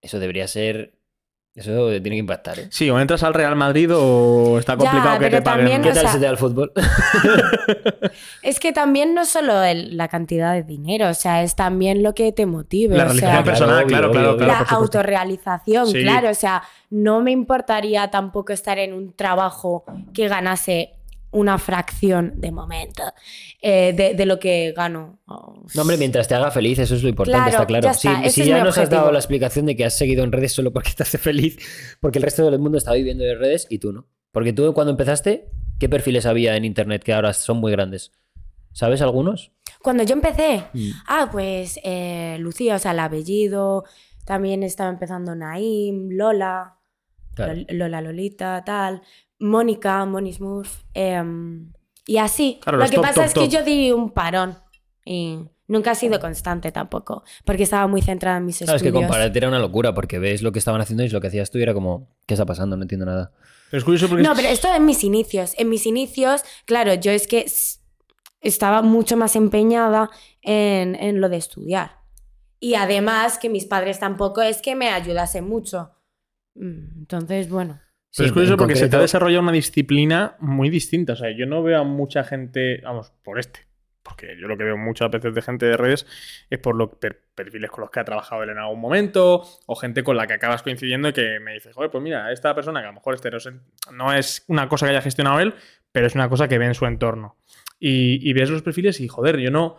Eso 0.00 0.18
debería 0.18 0.46
ser... 0.48 0.94
Eso 1.54 1.88
tiene 1.88 2.10
que 2.10 2.16
impactar, 2.16 2.58
¿eh? 2.58 2.66
sí, 2.70 2.90
o 2.90 3.00
entras 3.00 3.22
al 3.22 3.32
Real 3.32 3.56
Madrid 3.56 3.90
o 3.90 4.58
está 4.58 4.74
Ya, 4.74 4.78
complicado 4.78 5.18
que 5.18 5.30
te 5.30 5.40
paguen. 5.40 5.64
también, 5.64 5.82
¿Qué 5.82 5.88
o 5.88 5.92
tal 5.94 6.02
sea- 6.02 6.12
se 6.12 6.18
te 6.18 6.24
da 6.26 6.30
el 6.30 6.36
fútbol? 6.36 6.70
Es 8.42 8.60
que 8.60 8.72
también 8.72 9.14
no 9.14 9.24
solo 9.24 9.62
el- 9.62 9.96
la 9.96 10.08
cantidad 10.08 10.52
de 10.52 10.62
dinero, 10.62 11.08
o 11.08 11.14
sea, 11.14 11.42
es 11.42 11.56
también 11.56 12.02
lo 12.02 12.14
que 12.14 12.30
te 12.32 12.46
motive. 12.46 12.96
La 12.96 13.04
o 13.04 13.06
realización 13.06 13.36
sea, 13.36 13.44
personal, 13.44 13.76
obvio, 13.78 13.86
claro, 13.86 14.06
obvio, 14.10 14.20
claro, 14.20 14.34
obvio. 14.36 14.46
la 14.46 14.58
autorrealización, 14.60 15.86
Sí. 15.88 16.02
claro. 16.02 16.30
O 16.30 16.34
sea, 16.34 16.62
no 16.90 17.22
me 17.22 17.30
importaría 17.30 18.10
tampoco 18.10 18.52
estar 18.52 18.78
en 18.78 18.92
un 18.92 19.12
trabajo 19.12 19.84
que 20.12 20.28
ganase 20.28 20.92
una 21.36 21.58
fracción 21.58 22.32
de 22.36 22.50
momento 22.50 23.02
eh, 23.62 23.92
de, 23.96 24.14
de 24.14 24.26
lo 24.26 24.38
que 24.38 24.72
gano. 24.76 25.20
No, 25.26 25.82
hombre, 25.82 25.96
mientras 25.96 26.26
te 26.28 26.34
haga 26.34 26.50
feliz, 26.50 26.78
eso 26.78 26.94
es 26.94 27.02
lo 27.02 27.08
importante, 27.08 27.50
Claro, 27.50 27.62
está 27.62 27.66
claro. 27.66 27.84
ya 27.84 27.90
está, 27.92 28.28
Si- 28.30 28.44
ya 28.44 28.64
nos 28.64 28.78
has 28.78 28.90
dado 28.90 29.12
la 29.12 29.18
explicación 29.18 29.66
de 29.66 29.76
que 29.76 29.84
has 29.84 29.96
seguido 29.96 30.24
en 30.24 30.32
redes 30.32 30.52
solo 30.52 30.72
porque 30.72 30.90
te 30.96 31.02
hace 31.02 31.18
feliz, 31.18 31.58
porque 32.00 32.18
el 32.18 32.22
resto 32.24 32.50
del 32.50 32.58
mundo 32.58 32.78
está 32.78 32.92
viviendo 32.92 33.24
de 33.24 33.34
redes 33.34 33.66
y 33.70 33.78
tú 33.78 33.92
no. 33.92 34.06
Porque 34.32 34.52
tú 34.52 34.72
cuando 34.74 34.90
empezaste, 34.90 35.50
¿qué 35.78 35.88
perfiles 35.88 36.26
había 36.26 36.56
en 36.56 36.64
internet 36.64 37.02
que 37.02 37.12
ahora 37.12 37.32
son 37.32 37.58
muy 37.58 37.72
grandes? 37.72 38.12
¿Sabes 38.72 39.00
algunos? 39.02 39.52
Cuando 39.82 40.02
yo 40.02 40.12
empecé, 40.14 40.64
Mm. 40.72 40.90
ah, 41.06 41.28
pues 41.32 41.78
eh, 41.82 42.36
Lucía, 42.40 42.76
o 42.76 42.78
sea, 42.78 42.92
el 42.92 42.98
apellido, 43.00 43.84
también 44.24 44.62
estaba 44.62 44.90
empezando 44.90 45.34
Naim, 45.34 46.08
Lola, 46.10 46.74
Claro. 47.34 47.60
Lola 47.68 48.00
Lolita, 48.00 48.62
tal, 48.64 49.02
Mónica, 49.38 50.04
Moni 50.06 50.32
Smurf, 50.32 50.82
em, 50.94 51.72
y 52.06 52.18
así. 52.18 52.58
Claro, 52.62 52.78
Lo 52.78 52.86
que 52.88 52.96
top, 52.96 53.02
pasa 53.04 53.14
top, 53.14 53.24
es 53.24 53.34
que 53.34 53.48
yo 53.48 53.62
di 53.64 53.92
un 53.92 54.10
parón 54.12 54.56
y 55.04 55.38
nunca 55.68 55.90
ha 55.92 55.94
sido 55.94 56.18
constante 56.20 56.72
tampoco, 56.72 57.22
porque 57.44 57.64
estaba 57.64 57.86
muy 57.86 58.00
centrada 58.02 58.38
en 58.38 58.46
mis 58.46 58.56
Sabes 58.58 58.82
que 58.82 58.88
estudios. 58.88 59.08
compararte 59.08 59.38
era 59.38 59.48
una 59.48 59.58
locura 59.58 59.92
porque 59.94 60.18
ves 60.18 60.42
lo 60.42 60.52
que 60.52 60.58
estaban 60.58 60.80
haciendo 60.80 61.02
y 61.04 61.08
lo 61.08 61.20
que 61.20 61.26
hacías 61.26 61.50
tú 61.50 61.58
y 61.58 61.62
era 61.62 61.74
como, 61.74 62.08
¿qué 62.26 62.34
está 62.34 62.46
pasando? 62.46 62.76
No 62.76 62.82
entiendo 62.82 63.06
nada. 63.06 63.32
Pero 63.70 63.78
es 63.78 63.84
curioso 63.84 64.08
porque 64.08 64.22
No, 64.22 64.34
pero 64.34 64.48
esto 64.48 64.72
en 64.72 64.84
mis 64.84 65.02
inicios. 65.02 65.52
En 65.58 65.68
mis 65.68 65.86
inicios, 65.86 66.42
claro, 66.66 66.94
yo 66.94 67.10
es 67.10 67.26
que 67.26 67.44
estaba 68.40 68.82
mucho 68.82 69.16
más 69.16 69.34
empeñada 69.34 70.08
en, 70.42 70.94
en 70.94 71.20
lo 71.20 71.28
de 71.28 71.36
estudiar. 71.36 71.96
Y 72.60 72.74
además 72.76 73.38
que 73.38 73.48
mis 73.50 73.66
padres 73.66 73.98
tampoco 73.98 74.40
es 74.42 74.62
que 74.62 74.76
me 74.76 74.88
ayudasen 74.90 75.46
mucho. 75.48 75.90
Mm, 76.54 77.00
Entonces, 77.00 77.48
bueno. 77.50 77.80
Sí, 78.16 78.22
Pero 78.22 78.26
es 78.28 78.32
curioso 78.32 78.56
porque 78.56 78.76
se 78.76 78.88
te 78.88 78.96
ha 78.96 79.00
desarrollado 79.00 79.42
una 79.42 79.52
disciplina 79.52 80.36
muy 80.38 80.70
distinta. 80.70 81.12
O 81.12 81.16
sea, 81.16 81.30
yo 81.36 81.44
no 81.44 81.62
veo 81.62 81.80
a 81.80 81.84
mucha 81.84 82.24
gente, 82.24 82.80
vamos, 82.82 83.12
por 83.22 83.38
este. 83.38 83.60
Porque 84.02 84.36
yo 84.40 84.48
lo 84.48 84.56
que 84.56 84.64
veo 84.64 84.78
muchas 84.78 85.10
veces 85.10 85.34
de 85.34 85.42
gente 85.42 85.66
de 85.66 85.76
redes 85.76 86.06
es 86.48 86.58
por 86.58 86.76
los 86.76 86.94
per- 86.94 87.20
perfiles 87.34 87.70
con 87.70 87.82
los 87.82 87.90
que 87.90 88.00
ha 88.00 88.04
trabajado 88.04 88.42
él 88.42 88.48
en 88.50 88.56
algún 88.58 88.80
momento 88.80 89.42
o 89.66 89.74
gente 89.76 90.02
con 90.02 90.16
la 90.16 90.26
que 90.26 90.32
acabas 90.32 90.62
coincidiendo 90.62 91.08
y 91.08 91.12
que 91.12 91.40
me 91.40 91.52
dices, 91.52 91.74
joder, 91.74 91.90
pues 91.90 92.02
mira, 92.02 92.32
esta 92.32 92.54
persona 92.54 92.80
que 92.80 92.86
a 92.86 92.90
lo 92.90 92.94
mejor 92.94 93.14
este 93.16 93.30
no 93.30 93.36
es- 93.36 93.50
no 93.92 94.12
es 94.14 94.44
una 94.48 94.66
cosa 94.68 94.86
que 94.86 94.90
haya 94.92 95.02
gestionado 95.02 95.40
él, 95.40 95.54
pero 95.92 96.06
es 96.06 96.14
una 96.14 96.30
cosa 96.30 96.48
que 96.48 96.56
ve 96.56 96.64
en 96.66 96.74
su 96.74 96.86
entorno. 96.86 97.36
Y, 97.78 98.26
y 98.26 98.32
ves 98.32 98.48
los 98.48 98.62
perfiles 98.62 98.98
y, 99.00 99.08
joder, 99.08 99.38
yo 99.40 99.50
no, 99.50 99.76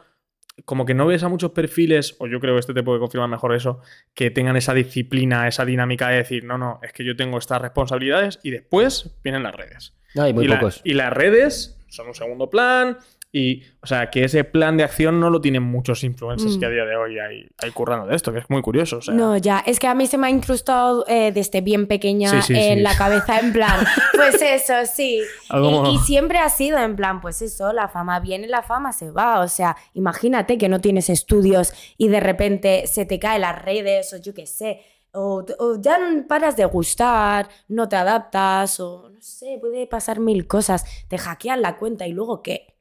como 0.65 0.85
que 0.85 0.93
no 0.93 1.05
ves 1.05 1.23
a 1.23 1.29
muchos 1.29 1.51
perfiles, 1.51 2.15
o 2.19 2.27
yo 2.27 2.39
creo 2.39 2.55
que 2.55 2.59
este 2.61 2.73
te 2.73 2.84
puede 2.84 2.99
confirmar 2.99 3.29
mejor 3.29 3.53
eso, 3.53 3.81
que 4.13 4.31
tengan 4.31 4.55
esa 4.57 4.73
disciplina, 4.73 5.47
esa 5.47 5.65
dinámica 5.65 6.09
de 6.09 6.17
decir, 6.17 6.43
no, 6.43 6.57
no, 6.57 6.79
es 6.84 6.93
que 6.93 7.03
yo 7.05 7.15
tengo 7.15 7.38
estas 7.38 7.61
responsabilidades 7.61 8.39
y 8.43 8.51
después 8.51 9.15
vienen 9.23 9.43
las 9.43 9.55
redes. 9.55 9.93
No, 10.15 10.23
hay 10.23 10.34
muy 10.34 10.45
y, 10.45 10.47
la- 10.47 10.59
y 10.84 10.93
las 10.93 11.13
redes 11.13 11.79
son 11.89 12.07
un 12.07 12.15
segundo 12.15 12.49
plan. 12.49 12.97
Y, 13.29 13.63
o 13.83 13.85
sea, 13.87 14.09
que 14.09 14.23
ese 14.23 14.45
plan 14.45 14.77
de 14.77 14.83
acción 14.85 15.19
no 15.19 15.29
lo 15.29 15.41
tienen 15.41 15.61
muchos 15.61 16.03
influencers 16.05 16.55
Mm. 16.55 16.59
que 16.61 16.65
a 16.65 16.69
día 16.69 16.85
de 16.85 16.95
hoy 16.95 17.19
hay, 17.19 17.45
hay 17.61 17.71
currando 17.71 18.07
de 18.07 18.15
esto, 18.15 18.31
que 18.31 18.39
es 18.39 18.49
muy 18.49 18.61
curioso. 18.61 18.97
O 18.97 19.01
sea, 19.01 19.13
No, 19.13 19.35
ya, 19.35 19.61
es 19.65 19.79
que 19.79 19.87
a 19.87 19.93
mí 19.93 20.07
se 20.07 20.17
me 20.17 20.27
ha 20.27 20.29
incrustado 20.29 21.03
eh, 21.07 21.31
desde 21.33 21.59
bien 21.61 21.87
pequeña 21.87 22.29
Sí, 22.41 22.53
sí, 22.53 22.59
en 22.59 22.77
sí. 22.77 22.83
la 22.83 22.95
cabeza, 22.97 23.39
en 23.39 23.51
plan, 23.51 23.85
pues 24.15 24.41
eso, 24.41 24.73
sí. 24.91 25.21
Algo- 25.49 25.91
Y, 25.91 25.95
y 25.95 25.99
siempre 25.99 26.39
ha 26.39 26.49
sido 26.49 26.77
en 26.79 26.95
plan, 26.95 27.19
pues 27.19 27.41
eso, 27.41 27.73
la 27.73 27.89
fama 27.89 28.19
viene, 28.21 28.47
la 28.47 28.63
fama 28.63 28.93
se 28.93 29.11
va. 29.11 29.41
O 29.41 29.47
sea, 29.49 29.75
imagínate 29.93 30.57
que 30.57 30.69
no 30.69 30.79
tienes 30.79 31.09
estudios 31.09 31.73
y 31.97 32.07
de 32.07 32.21
repente 32.21 32.87
se 32.87 33.05
te 33.05 33.19
caen 33.19 33.41
las 33.41 33.61
redes 33.61 34.13
o 34.13 34.17
yo 34.17 34.33
qué 34.33 34.45
sé. 34.45 34.79
O, 35.11 35.43
o 35.59 35.81
ya 35.81 35.97
paras 36.29 36.55
de 36.57 36.65
gustar, 36.65 37.49
no 37.67 37.89
te 37.89 37.95
adaptas, 37.95 38.79
o 38.79 39.09
no 39.09 39.21
sé, 39.21 39.57
puede 39.59 39.85
pasar 39.87 40.19
mil 40.19 40.47
cosas. 40.47 40.85
Te 41.09 41.17
hackean 41.17 41.61
la 41.61 41.77
cuenta 41.77 42.07
y 42.07 42.13
luego 42.13 42.41
¿qué? 42.41 42.76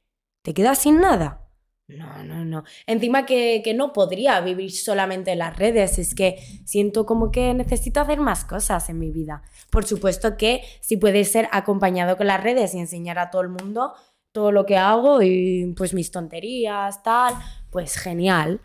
¿Te 0.46 0.54
quedas 0.54 0.78
sin 0.78 1.00
nada? 1.00 1.50
No, 1.88 2.22
no, 2.22 2.44
no. 2.44 2.62
Encima 2.86 3.26
que, 3.26 3.62
que 3.64 3.74
no 3.74 3.92
podría 3.92 4.40
vivir 4.40 4.70
solamente 4.70 5.32
en 5.32 5.40
las 5.40 5.56
redes, 5.56 5.98
es 5.98 6.14
que 6.14 6.36
siento 6.64 7.04
como 7.04 7.32
que 7.32 7.52
necesito 7.52 8.00
hacer 8.00 8.20
más 8.20 8.44
cosas 8.44 8.88
en 8.88 9.00
mi 9.00 9.10
vida. 9.10 9.42
Por 9.70 9.86
supuesto 9.86 10.36
que 10.36 10.62
si 10.80 10.98
puede 10.98 11.24
ser 11.24 11.48
acompañado 11.50 12.16
con 12.16 12.28
las 12.28 12.40
redes 12.40 12.76
y 12.76 12.78
enseñar 12.78 13.18
a 13.18 13.30
todo 13.30 13.42
el 13.42 13.48
mundo 13.48 13.94
todo 14.30 14.52
lo 14.52 14.66
que 14.66 14.76
hago 14.76 15.20
y 15.20 15.74
pues 15.76 15.94
mis 15.94 16.12
tonterías, 16.12 17.02
tal, 17.02 17.34
pues 17.72 17.96
genial. 17.96 18.60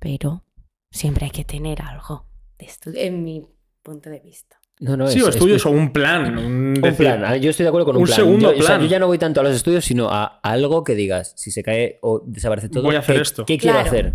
Pero 0.00 0.42
siempre 0.90 1.26
hay 1.26 1.30
que 1.30 1.44
tener 1.44 1.80
algo 1.80 2.26
de 2.58 3.06
en 3.06 3.22
mi 3.22 3.46
punto 3.84 4.10
de 4.10 4.18
vista. 4.18 4.59
No, 4.80 4.96
no, 4.96 5.06
sí, 5.08 5.18
es- 5.18 5.24
o 5.24 5.28
es 5.28 5.34
estudios 5.36 5.64
o 5.66 5.70
un 5.70 5.92
plan. 5.92 6.38
Un, 6.38 6.44
Un 6.46 6.74
decir, 6.74 6.96
plan, 7.06 7.24
ah, 7.24 7.36
yo 7.36 7.50
estoy 7.50 7.64
de 7.64 7.68
acuerdo 7.68 7.84
con 7.86 7.96
un, 7.96 8.02
un 8.02 8.06
plan. 8.06 8.16
segundo 8.16 8.52
yo, 8.52 8.58
o 8.58 8.62
sea, 8.62 8.76
plan. 8.76 8.80
yo 8.82 8.86
ya 8.88 8.98
no 8.98 9.06
voy 9.06 9.18
tanto 9.18 9.40
a 9.40 9.44
los 9.44 9.54
estudios, 9.54 9.84
sino 9.84 10.08
a 10.10 10.24
algo 10.42 10.82
que 10.84 10.94
digas, 10.94 11.34
si 11.36 11.50
se 11.50 11.62
cae 11.62 11.98
o 12.02 12.22
desaparece 12.26 12.68
todo, 12.70 12.84
Voy 12.84 12.96
a 12.96 13.00
hacer 13.00 13.16
¿qué, 13.16 13.22
esto. 13.22 13.44
¿qué 13.46 13.58
quiero 13.58 13.78
hacer? 13.78 14.14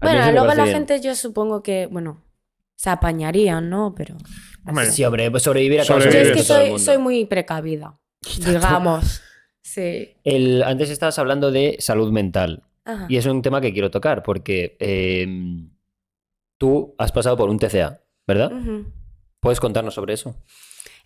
A 0.00 0.06
Bueno, 0.06 0.30
luego 0.32 0.54
la 0.54 0.62
bien. 0.64 0.76
gente 0.76 1.00
yo 1.00 1.14
supongo 1.16 1.62
que, 1.64 1.88
bueno, 1.90 2.22
se 2.76 2.90
apañarían, 2.90 3.68
¿no? 3.68 3.92
Pero... 3.96 4.16
Hombre, 4.64 4.86
Sí, 4.86 5.02
hombre, 5.04 5.30
pues 5.32 5.42
sobrevivir 5.42 5.80
a 5.80 5.84
causa 5.84 5.94
Yo 5.96 6.02
Sobrevivir 6.12 6.38
es 6.38 6.48
de 6.48 6.72
que 6.72 6.78
soy, 6.78 6.98
muy 6.98 7.24
precavida, 7.24 7.98
digamos. 8.46 9.20
Sí. 9.62 10.10
El- 10.22 10.62
antes 10.62 10.90
estabas 10.90 11.18
hablando 11.18 11.50
de 11.50 11.76
salud 11.80 12.12
mental. 12.12 12.62
Ajá. 12.84 13.06
Y 13.08 13.16
es 13.16 13.26
un 13.26 13.42
tema 13.42 13.60
que 13.60 13.72
quiero 13.72 13.90
tocar, 13.90 14.22
porque 14.22 14.76
eh, 14.78 15.26
tú 16.56 16.94
has 16.98 17.10
pasado 17.12 17.36
por 17.36 17.50
un 17.50 17.58
TCA, 17.58 18.00
¿verdad? 18.26 18.52
Ujú. 18.52 18.86
¿Puedes 19.40 19.60
contarnos 19.60 19.94
sobre 19.94 20.14
eso? 20.14 20.34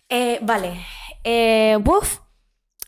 Eh, 0.09 0.39
vale. 0.41 0.73
Eh, 1.23 1.77
buf. 1.81 2.19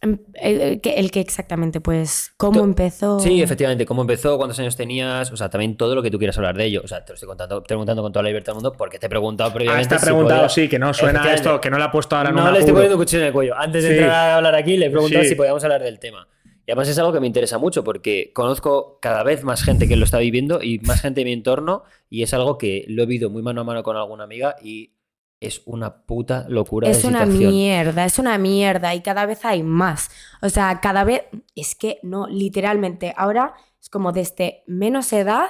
Em- 0.01 0.19
eh, 0.35 0.79
que- 0.81 0.95
El 0.95 1.09
que 1.09 1.19
exactamente, 1.19 1.81
pues, 1.81 2.33
¿cómo 2.37 2.59
Tú- 2.59 2.63
empezó? 2.65 3.19
Sí, 3.19 3.41
efectivamente. 3.41 3.85
¿Cómo 3.85 4.01
empezó? 4.01 4.37
¿Cuántos 4.37 4.59
años 4.59 4.75
tenías? 4.75 5.31
O 5.31 5.37
sea, 5.37 5.49
también 5.49 5.77
todo 5.77 5.95
lo 5.95 6.03
que 6.03 6.11
tú 6.11 6.17
quieras 6.19 6.37
hablar 6.37 6.55
de 6.57 6.65
ello. 6.65 6.81
O 6.83 6.87
sea, 6.87 7.03
te 7.05 7.11
lo 7.11 7.15
estoy 7.15 7.27
contando, 7.27 7.63
preguntando 7.63 8.01
con 8.03 8.11
toda 8.11 8.23
la 8.23 8.29
libertad 8.29 8.51
del 8.53 8.55
mundo 8.61 8.73
porque 8.73 8.99
te 8.99 9.05
he 9.07 9.09
preguntado 9.09 9.49
Ah, 9.49 9.53
previamente. 9.53 9.83
está 9.83 9.99
si 9.99 10.05
preguntado, 10.05 10.41
podía- 10.41 10.49
sí, 10.49 10.67
que 10.69 10.77
no 10.77 10.93
suena 10.93 11.33
esto, 11.33 11.59
que 11.61 11.69
no 11.71 11.77
le 11.77 11.85
ha 11.85 11.91
puesto 11.91 12.15
ahora 12.15 12.31
No 12.31 12.51
le 12.51 12.59
estoy 12.59 12.73
poniendo 12.73 12.97
un 12.97 13.01
cuchillo 13.01 13.21
en 13.21 13.27
el 13.27 13.33
cuello. 13.33 13.55
Antes 13.57 13.83
de 13.83 13.89
Sí. 13.89 13.95
entrar 13.95 14.11
a 14.11 14.35
hablar 14.37 14.55
aquí, 14.55 14.77
le 14.77 14.87
he 14.87 14.91
preguntado 14.91 15.23
Sí. 15.23 15.29
si 15.29 15.35
podíamos 15.35 15.63
hablar 15.63 15.81
del 15.81 15.97
tema. 15.99 16.27
Y 16.67 16.71
además 16.71 16.89
es 16.89 16.97
algo 16.99 17.13
que 17.13 17.19
me 17.19 17.27
interesa 17.27 17.57
mucho 17.57 17.83
porque 17.83 18.31
conozco 18.33 18.99
cada 19.01 19.23
vez 19.23 19.43
más 19.43 19.63
gente 19.63 19.87
que 19.87 19.95
lo 19.95 20.03
está 20.05 20.17
viviendo 20.19 20.61
y 20.61 20.79
más 20.79 21.01
gente 21.01 21.21
de 21.21 21.25
mi 21.25 21.33
entorno 21.33 21.83
y 22.09 22.23
es 22.23 22.33
algo 22.33 22.57
que 22.57 22.85
lo 22.87 23.03
he 23.03 23.05
vivido 23.05 23.29
muy 23.29 23.41
mano 23.43 23.61
a 23.61 23.63
mano 23.63 23.81
con 23.83 23.95
alguna 23.95 24.23
amiga 24.23 24.55
y 24.61 24.91
es 25.39 25.61
una 25.65 26.05
puta 26.05 26.45
locura 26.49 26.89
Es 26.89 27.01
de 27.01 27.09
una 27.09 27.25
situación. 27.25 27.51
mierda, 27.51 28.05
es 28.05 28.19
una 28.19 28.37
mierda 28.37 28.95
y 28.95 29.01
cada 29.01 29.25
vez 29.25 29.45
hay 29.45 29.63
más. 29.63 30.09
O 30.41 30.49
sea, 30.49 30.79
cada 30.81 31.03
vez, 31.03 31.23
es 31.55 31.75
que 31.75 31.99
no, 32.03 32.27
literalmente, 32.27 33.13
ahora 33.17 33.53
es 33.81 33.89
como 33.89 34.11
desde 34.11 34.63
menos 34.67 35.11
edad 35.13 35.49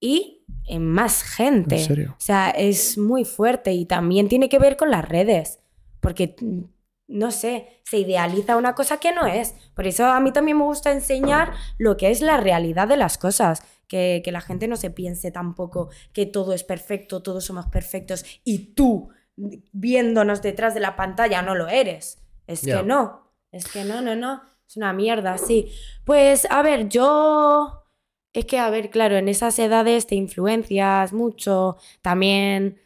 y 0.00 0.44
en 0.64 0.86
más 0.86 1.22
gente. 1.22 1.76
¿En 1.76 1.84
serio? 1.84 2.14
O 2.16 2.20
sea, 2.20 2.50
es 2.50 2.96
muy 2.98 3.24
fuerte 3.24 3.72
y 3.72 3.86
también 3.86 4.28
tiene 4.28 4.48
que 4.48 4.58
ver 4.58 4.76
con 4.76 4.90
las 4.90 5.06
redes, 5.08 5.60
porque, 6.00 6.36
no 7.12 7.30
sé, 7.30 7.80
se 7.84 7.98
idealiza 7.98 8.56
una 8.56 8.74
cosa 8.74 8.98
que 8.98 9.12
no 9.12 9.26
es. 9.26 9.54
Por 9.74 9.86
eso 9.86 10.06
a 10.06 10.18
mí 10.20 10.32
también 10.32 10.58
me 10.58 10.64
gusta 10.64 10.90
enseñar 10.90 11.52
lo 11.78 11.96
que 11.96 12.10
es 12.10 12.20
la 12.20 12.38
realidad 12.38 12.88
de 12.88 12.96
las 12.96 13.18
cosas. 13.18 13.62
Que, 13.88 14.22
que 14.24 14.32
la 14.32 14.40
gente 14.40 14.68
no 14.68 14.76
se 14.76 14.88
piense 14.88 15.30
tampoco 15.30 15.90
que 16.14 16.24
todo 16.24 16.54
es 16.54 16.64
perfecto, 16.64 17.22
todos 17.22 17.44
somos 17.44 17.66
perfectos 17.66 18.24
y 18.42 18.72
tú, 18.72 19.10
viéndonos 19.36 20.40
detrás 20.40 20.72
de 20.72 20.80
la 20.80 20.96
pantalla, 20.96 21.42
no 21.42 21.54
lo 21.54 21.68
eres. 21.68 22.18
Es 22.46 22.62
que 22.62 22.82
no, 22.82 23.30
es 23.50 23.66
que 23.66 23.84
no, 23.84 24.00
no, 24.00 24.16
no. 24.16 24.42
Es 24.66 24.78
una 24.78 24.94
mierda, 24.94 25.36
sí. 25.36 25.70
Pues, 26.04 26.46
a 26.50 26.62
ver, 26.62 26.88
yo... 26.88 27.84
Es 28.32 28.46
que, 28.46 28.58
a 28.58 28.70
ver, 28.70 28.88
claro, 28.88 29.16
en 29.16 29.28
esas 29.28 29.58
edades 29.58 30.06
te 30.06 30.14
influencias 30.14 31.12
mucho. 31.12 31.76
También, 32.00 32.80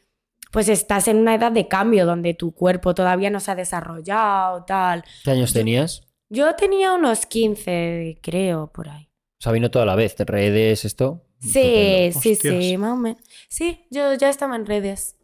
pues 0.56 0.70
estás 0.70 1.06
en 1.06 1.18
una 1.18 1.34
edad 1.34 1.52
de 1.52 1.68
cambio 1.68 2.06
donde 2.06 2.32
tu 2.32 2.54
cuerpo 2.54 2.94
todavía 2.94 3.28
no 3.28 3.40
se 3.40 3.50
ha 3.50 3.54
desarrollado, 3.54 4.64
tal. 4.64 5.04
¿Qué 5.22 5.32
años 5.32 5.52
tenías? 5.52 6.08
Yo 6.30 6.56
tenía 6.56 6.94
unos 6.94 7.26
15, 7.26 8.20
creo, 8.22 8.72
por 8.72 8.88
ahí. 8.88 9.10
O 9.38 9.42
sea, 9.42 9.52
vino 9.52 9.70
toda 9.70 9.84
la 9.84 9.94
vez. 9.96 10.14
¿Te 10.16 10.24
redes 10.24 10.86
esto? 10.86 11.26
Sí, 11.40 12.10
sí, 12.18 12.32
Hostias. 12.32 12.38
sí, 12.38 12.78
más 12.78 12.92
o 12.94 12.96
menos. 12.96 13.20
Sí, 13.50 13.86
yo 13.90 14.14
ya 14.14 14.30
estaba 14.30 14.56
en 14.56 14.64
redes. 14.64 15.18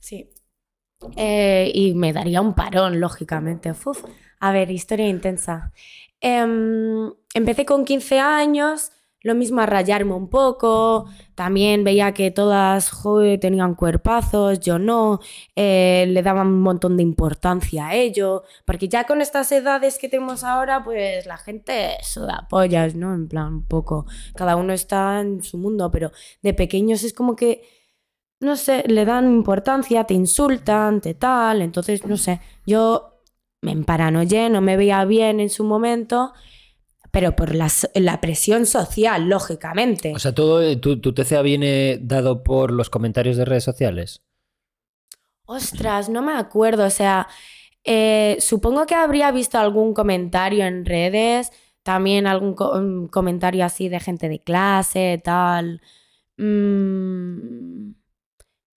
Sí. 0.00 0.28
Eh, 1.16 1.70
y 1.72 1.94
me 1.94 2.12
daría 2.12 2.40
un 2.40 2.54
parón, 2.54 2.98
lógicamente. 2.98 3.70
Uf. 3.70 4.04
A 4.40 4.50
ver, 4.50 4.72
historia 4.72 5.06
intensa. 5.06 5.72
Em, 6.20 7.12
empecé 7.32 7.64
con 7.64 7.84
15 7.84 8.18
años, 8.18 8.90
lo 9.26 9.34
mismo 9.34 9.60
a 9.60 9.66
rayarme 9.66 10.14
un 10.14 10.28
poco. 10.28 11.06
También 11.34 11.82
veía 11.82 12.12
que 12.12 12.30
todas 12.30 12.92
tenían 13.40 13.74
cuerpazos, 13.74 14.60
yo 14.60 14.78
no. 14.78 15.20
eh, 15.56 16.06
le 16.08 16.22
daban 16.22 16.46
un 16.46 16.62
montón 16.62 16.96
de 16.96 17.02
importancia 17.02 17.88
a 17.88 17.94
ello. 17.96 18.44
Porque 18.64 18.88
ya 18.88 19.04
con 19.04 19.20
estas 19.20 19.50
edades 19.50 19.98
que 19.98 20.08
tenemos 20.08 20.44
ahora, 20.44 20.84
pues 20.84 21.26
la 21.26 21.38
gente 21.38 21.96
suda 22.02 22.46
pollas, 22.48 22.94
¿no? 22.94 23.14
En 23.14 23.26
plan, 23.26 23.54
un 23.54 23.66
poco. 23.66 24.06
Cada 24.36 24.54
uno 24.54 24.72
está 24.72 25.20
en 25.20 25.42
su 25.42 25.58
mundo, 25.58 25.90
pero 25.90 26.12
de 26.42 26.54
pequeños 26.54 27.02
es 27.02 27.12
como 27.12 27.34
que 27.34 27.62
no 28.38 28.54
sé, 28.56 28.84
le 28.86 29.06
dan 29.06 29.32
importancia, 29.32 30.04
te 30.04 30.12
insultan, 30.12 31.00
te 31.00 31.14
tal, 31.14 31.62
entonces, 31.62 32.04
no 32.04 32.18
sé, 32.18 32.42
yo 32.66 33.22
me 33.62 33.72
emparanoyé, 33.72 34.50
no 34.50 34.60
me 34.60 34.76
veía 34.76 35.02
bien 35.06 35.40
en 35.40 35.48
su 35.48 35.64
momento, 35.64 36.34
pero 37.16 37.34
por 37.34 37.54
la, 37.54 38.20
presión 38.20 38.66
social, 38.66 39.26
lógicamente. 39.26 40.12
O 40.14 40.18
sea, 40.18 40.34
todo, 40.34 40.60
eh, 40.60 40.76
tu, 40.76 41.00
tu 41.00 41.14
TCA 41.14 41.40
viene 41.40 41.98
dado 41.98 42.42
por 42.42 42.70
los 42.70 42.90
comentarios 42.90 43.38
de 43.38 43.46
redes 43.46 43.64
sociales. 43.64 44.20
Ostras, 45.46 46.10
no 46.10 46.20
me 46.20 46.34
acuerdo, 46.34 46.84
o 46.84 46.90
sea, 46.90 47.26
eh, 47.84 48.36
supongo 48.38 48.84
que 48.84 48.94
habría 48.94 49.30
visto 49.30 49.56
algún 49.58 49.94
comentario 49.94 50.66
en 50.66 50.84
redes, 50.84 51.52
también 51.82 52.26
algún 52.26 52.52
co- 52.52 52.72
un 52.72 53.08
comentario 53.08 53.64
así 53.64 53.88
de 53.88 53.98
gente 53.98 54.28
de 54.28 54.40
clase, 54.40 55.18
tal. 55.24 55.80
Mm. 56.36 57.92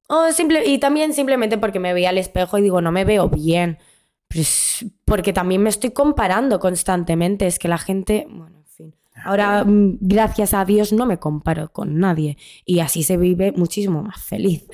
O 0.10 0.32
simple, 0.32 0.64
y 0.68 0.78
también 0.78 1.14
simplemente 1.14 1.58
porque 1.58 1.80
me 1.80 1.92
veía 1.92 2.10
al 2.10 2.20
espejo 2.20 2.60
y 2.60 2.62
digo, 2.62 2.82
no 2.82 2.92
me 2.92 3.04
veo 3.04 3.30
bien. 3.30 3.80
Pues, 4.28 4.86
porque 5.06 5.34
también 5.34 5.64
me 5.64 5.70
estoy 5.70 5.92
comparando 5.92 6.60
constantemente, 6.60 7.48
es 7.48 7.60
que 7.60 7.68
la 7.68 7.78
gente, 7.78 8.28
bueno, 8.30 8.58
en 8.58 8.66
fin. 8.66 8.96
Ahora, 9.24 9.64
mm, 9.64 10.00
gracias 10.02 10.54
a 10.54 10.66
Dios, 10.66 10.92
no 10.94 11.06
me 11.06 11.18
comparo 11.18 11.72
con 11.72 12.00
nadie 12.00 12.38
y 12.66 12.80
así 12.80 13.04
se 13.04 13.18
vive 13.18 13.52
muchísimo 13.54 14.04
más 14.04 14.22
feliz. 14.22 14.68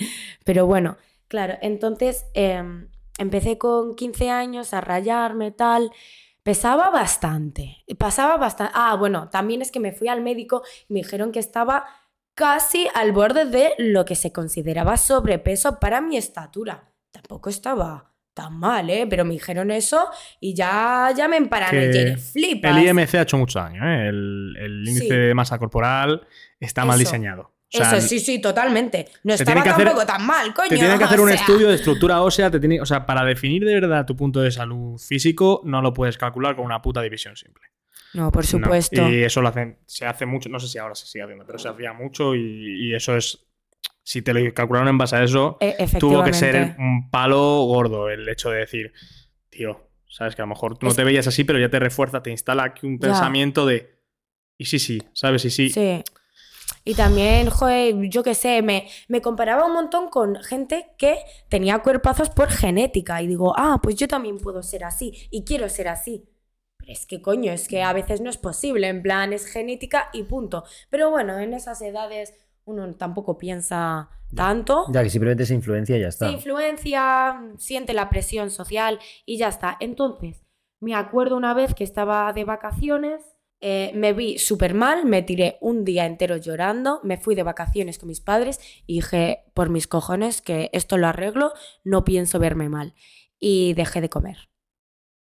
Pero 0.43 0.65
bueno, 0.65 0.97
claro, 1.27 1.55
entonces 1.61 2.25
em, 2.33 2.89
empecé 3.17 3.57
con 3.57 3.95
15 3.95 4.29
años 4.29 4.73
a 4.73 4.81
rayarme, 4.81 5.51
tal. 5.51 5.91
Pesaba 6.41 6.89
bastante, 6.89 7.77
pasaba 7.97 8.37
bastante. 8.37 8.73
Ah, 8.75 8.95
bueno, 8.95 9.29
también 9.29 9.61
es 9.61 9.71
que 9.71 9.79
me 9.79 9.93
fui 9.93 10.09
al 10.09 10.21
médico 10.21 10.63
y 10.89 10.93
me 10.93 10.99
dijeron 10.99 11.31
que 11.31 11.39
estaba 11.39 11.85
casi 12.35 12.87
al 12.95 13.11
borde 13.11 13.45
de 13.45 13.73
lo 13.77 14.03
que 14.03 14.15
se 14.15 14.33
consideraba 14.33 14.97
sobrepeso 14.97 15.79
para 15.79 16.01
mi 16.01 16.17
estatura. 16.17 16.91
Tampoco 17.11 17.49
estaba 17.49 18.12
tan 18.33 18.57
mal, 18.57 18.89
¿eh? 18.89 19.05
Pero 19.09 19.25
me 19.25 19.33
dijeron 19.33 19.71
eso 19.71 20.09
y 20.39 20.53
ya, 20.53 21.11
ya 21.15 21.27
me 21.27 21.39
de 21.39 22.17
flipas. 22.17 22.75
El 22.77 22.83
IMC 22.87 23.15
ha 23.15 23.21
hecho 23.21 23.37
mucho 23.37 23.59
daño, 23.59 23.83
¿eh? 23.87 24.07
El, 24.09 24.55
el 24.59 24.79
índice 24.87 25.07
Sí. 25.07 25.09
de 25.09 25.33
masa 25.33 25.57
corporal 25.59 26.25
está 26.59 26.85
mal 26.85 26.97
diseñado. 26.99 27.51
O 27.75 27.77
sea, 27.77 27.97
Eso 27.97 28.07
sí, 28.07 28.19
sí, 28.19 28.39
totalmente. 28.39 29.07
No 29.23 29.33
estaba 29.33 29.61
hacer- 29.61 29.73
tampoco 29.85 30.05
tan 30.05 30.23
mal, 30.25 30.53
coño. 30.53 30.69
Te 30.69 30.75
tienen 30.77 30.97
que 30.99 31.05
hacer 31.05 31.19
un 31.19 31.27
sea. 31.29 31.37
estudio 31.37 31.69
de 31.69 31.75
estructura 31.75 32.21
ósea, 32.21 32.51
te 32.51 32.59
tiene- 32.59 32.79
o 32.79 32.85
sea, 32.85 33.03
para 33.05 33.25
definir 33.25 33.65
de 33.65 33.73
verdad 33.73 34.05
tu 34.05 34.15
punto 34.15 34.41
de 34.41 34.51
salud 34.51 34.99
físico, 34.99 35.61
no 35.65 35.81
lo 35.81 35.91
puedes 35.91 36.17
calcular 36.19 36.55
con 36.55 36.65
una 36.65 36.81
puta 36.83 37.01
división 37.01 37.35
simple. 37.35 37.63
No, 38.13 38.31
por 38.31 38.43
No. 38.43 38.47
supuesto. 38.47 39.09
Y 39.09 39.23
eso 39.23 39.41
lo 39.41 39.47
hacen, 39.49 39.79
se 39.87 40.05
hace 40.05 40.27
mucho, 40.27 40.49
no 40.49 40.59
sé 40.59 40.67
si 40.67 40.77
ahora 40.77 40.93
se 40.93 41.07
sigue 41.07 41.23
haciendo, 41.23 41.47
pero 41.47 41.57
se 41.57 41.67
hacía 41.67 41.93
mucho 41.93 42.35
y, 42.35 42.89
y 42.89 42.93
eso 42.93 43.17
es, 43.17 43.43
si 44.03 44.21
te 44.21 44.33
lo 44.33 44.53
calcularon 44.53 44.87
en 44.89 44.97
base 44.97 45.15
a 45.15 45.23
eso, 45.23 45.57
E- 45.59 45.75
tuvo 45.99 46.23
que 46.23 46.33
ser 46.33 46.75
un 46.77 47.09
palo 47.09 47.63
gordo 47.65 48.09
el 48.09 48.27
hecho 48.29 48.49
de 48.49 48.59
decir, 48.59 48.93
tío, 49.49 49.89
sabes 50.07 50.35
que 50.35 50.41
a 50.41 50.45
lo 50.45 50.49
mejor 50.49 50.77
tú 50.77 50.85
no 50.85 50.91
Es- 50.91 50.95
te 50.97 51.03
veías 51.03 51.25
así, 51.27 51.43
pero 51.43 51.59
ya 51.59 51.69
te 51.69 51.79
refuerza, 51.79 52.21
te 52.21 52.29
instala 52.31 52.63
aquí 52.63 52.85
un 52.85 52.99
Ya. 52.99 53.07
pensamiento 53.07 53.65
de, 53.65 53.97
y 54.57 54.65
sí, 54.65 54.79
sí, 54.79 55.01
sabes, 55.13 55.45
y 55.45 55.49
sí. 55.49 55.69
Sí. 55.69 56.03
Y 56.85 56.95
también, 56.95 57.49
joder, 57.49 57.95
yo 58.09 58.23
qué 58.23 58.35
sé, 58.35 58.61
me, 58.61 58.89
me 59.07 59.21
comparaba 59.21 59.65
un 59.65 59.73
montón 59.73 60.09
con 60.09 60.35
gente 60.43 60.87
que 60.97 61.17
tenía 61.49 61.79
cuerpazos 61.79 62.29
por 62.29 62.49
genética. 62.49 63.21
Y 63.21 63.27
digo, 63.27 63.53
ah, 63.57 63.79
pues 63.81 63.95
yo 63.95 64.07
también 64.07 64.37
puedo 64.37 64.61
ser 64.63 64.83
así 64.83 65.13
y 65.31 65.45
quiero 65.45 65.69
ser 65.69 65.87
así. 65.87 66.25
Pero 66.77 66.91
es 66.91 67.05
que 67.05 67.21
coño, 67.21 67.53
es 67.53 67.69
que 67.69 67.83
a 67.83 67.93
veces 67.93 68.19
no 68.19 68.29
es 68.29 68.37
posible, 68.37 68.87
en 68.89 69.01
plan 69.01 69.31
es 69.31 69.45
genética 69.45 70.09
y 70.11 70.23
punto. 70.23 70.65
Pero 70.89 71.09
bueno, 71.09 71.39
en 71.39 71.53
esas 71.53 71.81
edades 71.81 72.33
uno 72.65 72.93
tampoco 72.95 73.37
piensa 73.37 74.09
tanto. 74.35 74.85
Ya 74.91 75.03
que 75.03 75.09
simplemente 75.09 75.45
se 75.45 75.53
influencia 75.53 75.97
y 75.97 76.01
ya 76.01 76.07
está. 76.07 76.27
Se 76.27 76.33
influencia, 76.33 77.41
siente 77.57 77.93
la 77.93 78.09
presión 78.09 78.49
social 78.49 78.99
y 79.25 79.37
ya 79.37 79.47
está. 79.47 79.77
Entonces, 79.79 80.45
me 80.79 80.95
acuerdo 80.95 81.37
una 81.37 81.53
vez 81.53 81.73
que 81.73 81.83
estaba 81.83 82.31
de 82.33 82.43
vacaciones, 82.43 83.21
eh, 83.61 83.91
me 83.95 84.11
vi 84.11 84.39
súper 84.39 84.73
mal, 84.73 85.05
me 85.05 85.21
tiré 85.21 85.57
un 85.61 85.85
día 85.85 86.05
entero 86.05 86.35
llorando, 86.35 86.99
me 87.03 87.17
fui 87.17 87.35
de 87.35 87.43
vacaciones 87.43 87.97
con 87.97 88.09
mis 88.09 88.19
padres 88.19 88.59
y 88.85 88.95
dije, 88.95 89.45
por 89.53 89.69
mis 89.69 89.87
cojones, 89.87 90.41
que 90.41 90.69
esto 90.73 90.97
lo 90.97 91.07
arreglo, 91.07 91.53
no 91.85 92.03
pienso 92.03 92.39
verme 92.39 92.67
mal. 92.67 92.93
Y 93.39 93.73
dejé 93.73 94.01
de 94.01 94.09
comer. 94.09 94.49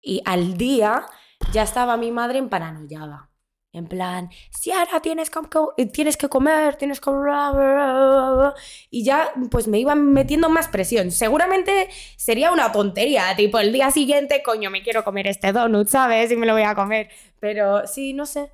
Y 0.01 0.21
al 0.25 0.57
día 0.57 1.05
ya 1.53 1.63
estaba 1.63 1.97
mi 1.97 2.11
madre 2.11 2.39
en 2.39 2.49
paranoiada. 2.49 3.29
En 3.73 3.85
plan, 3.87 4.29
si 4.49 4.71
ahora 4.71 5.01
tienes 5.01 5.29
que, 5.29 5.39
co- 5.51 5.75
tienes 5.93 6.17
que 6.17 6.29
comer, 6.29 6.77
tienes 6.77 6.99
que... 6.99 7.11
bla, 7.11 7.51
bla, 7.51 7.73
bla, 7.73 8.31
bla". 8.35 8.53
Y 8.89 9.03
ya 9.03 9.31
pues 9.51 9.67
me 9.67 9.77
iban 9.79 10.13
metiendo 10.13 10.49
más 10.49 10.67
presión. 10.67 11.11
Seguramente 11.11 11.89
sería 12.15 12.51
una 12.51 12.71
tontería, 12.71 13.35
tipo 13.35 13.59
el 13.59 13.71
día 13.73 13.91
siguiente, 13.91 14.41
coño, 14.43 14.71
me 14.71 14.81
quiero 14.81 15.03
comer 15.03 15.27
este 15.27 15.51
donut, 15.51 15.87
¿sabes? 15.89 16.31
Y 16.31 16.37
me 16.37 16.47
lo 16.47 16.53
voy 16.53 16.63
a 16.63 16.73
comer. 16.75 17.09
Pero 17.39 17.85
sí, 17.87 18.13
no 18.13 18.25
sé. 18.25 18.51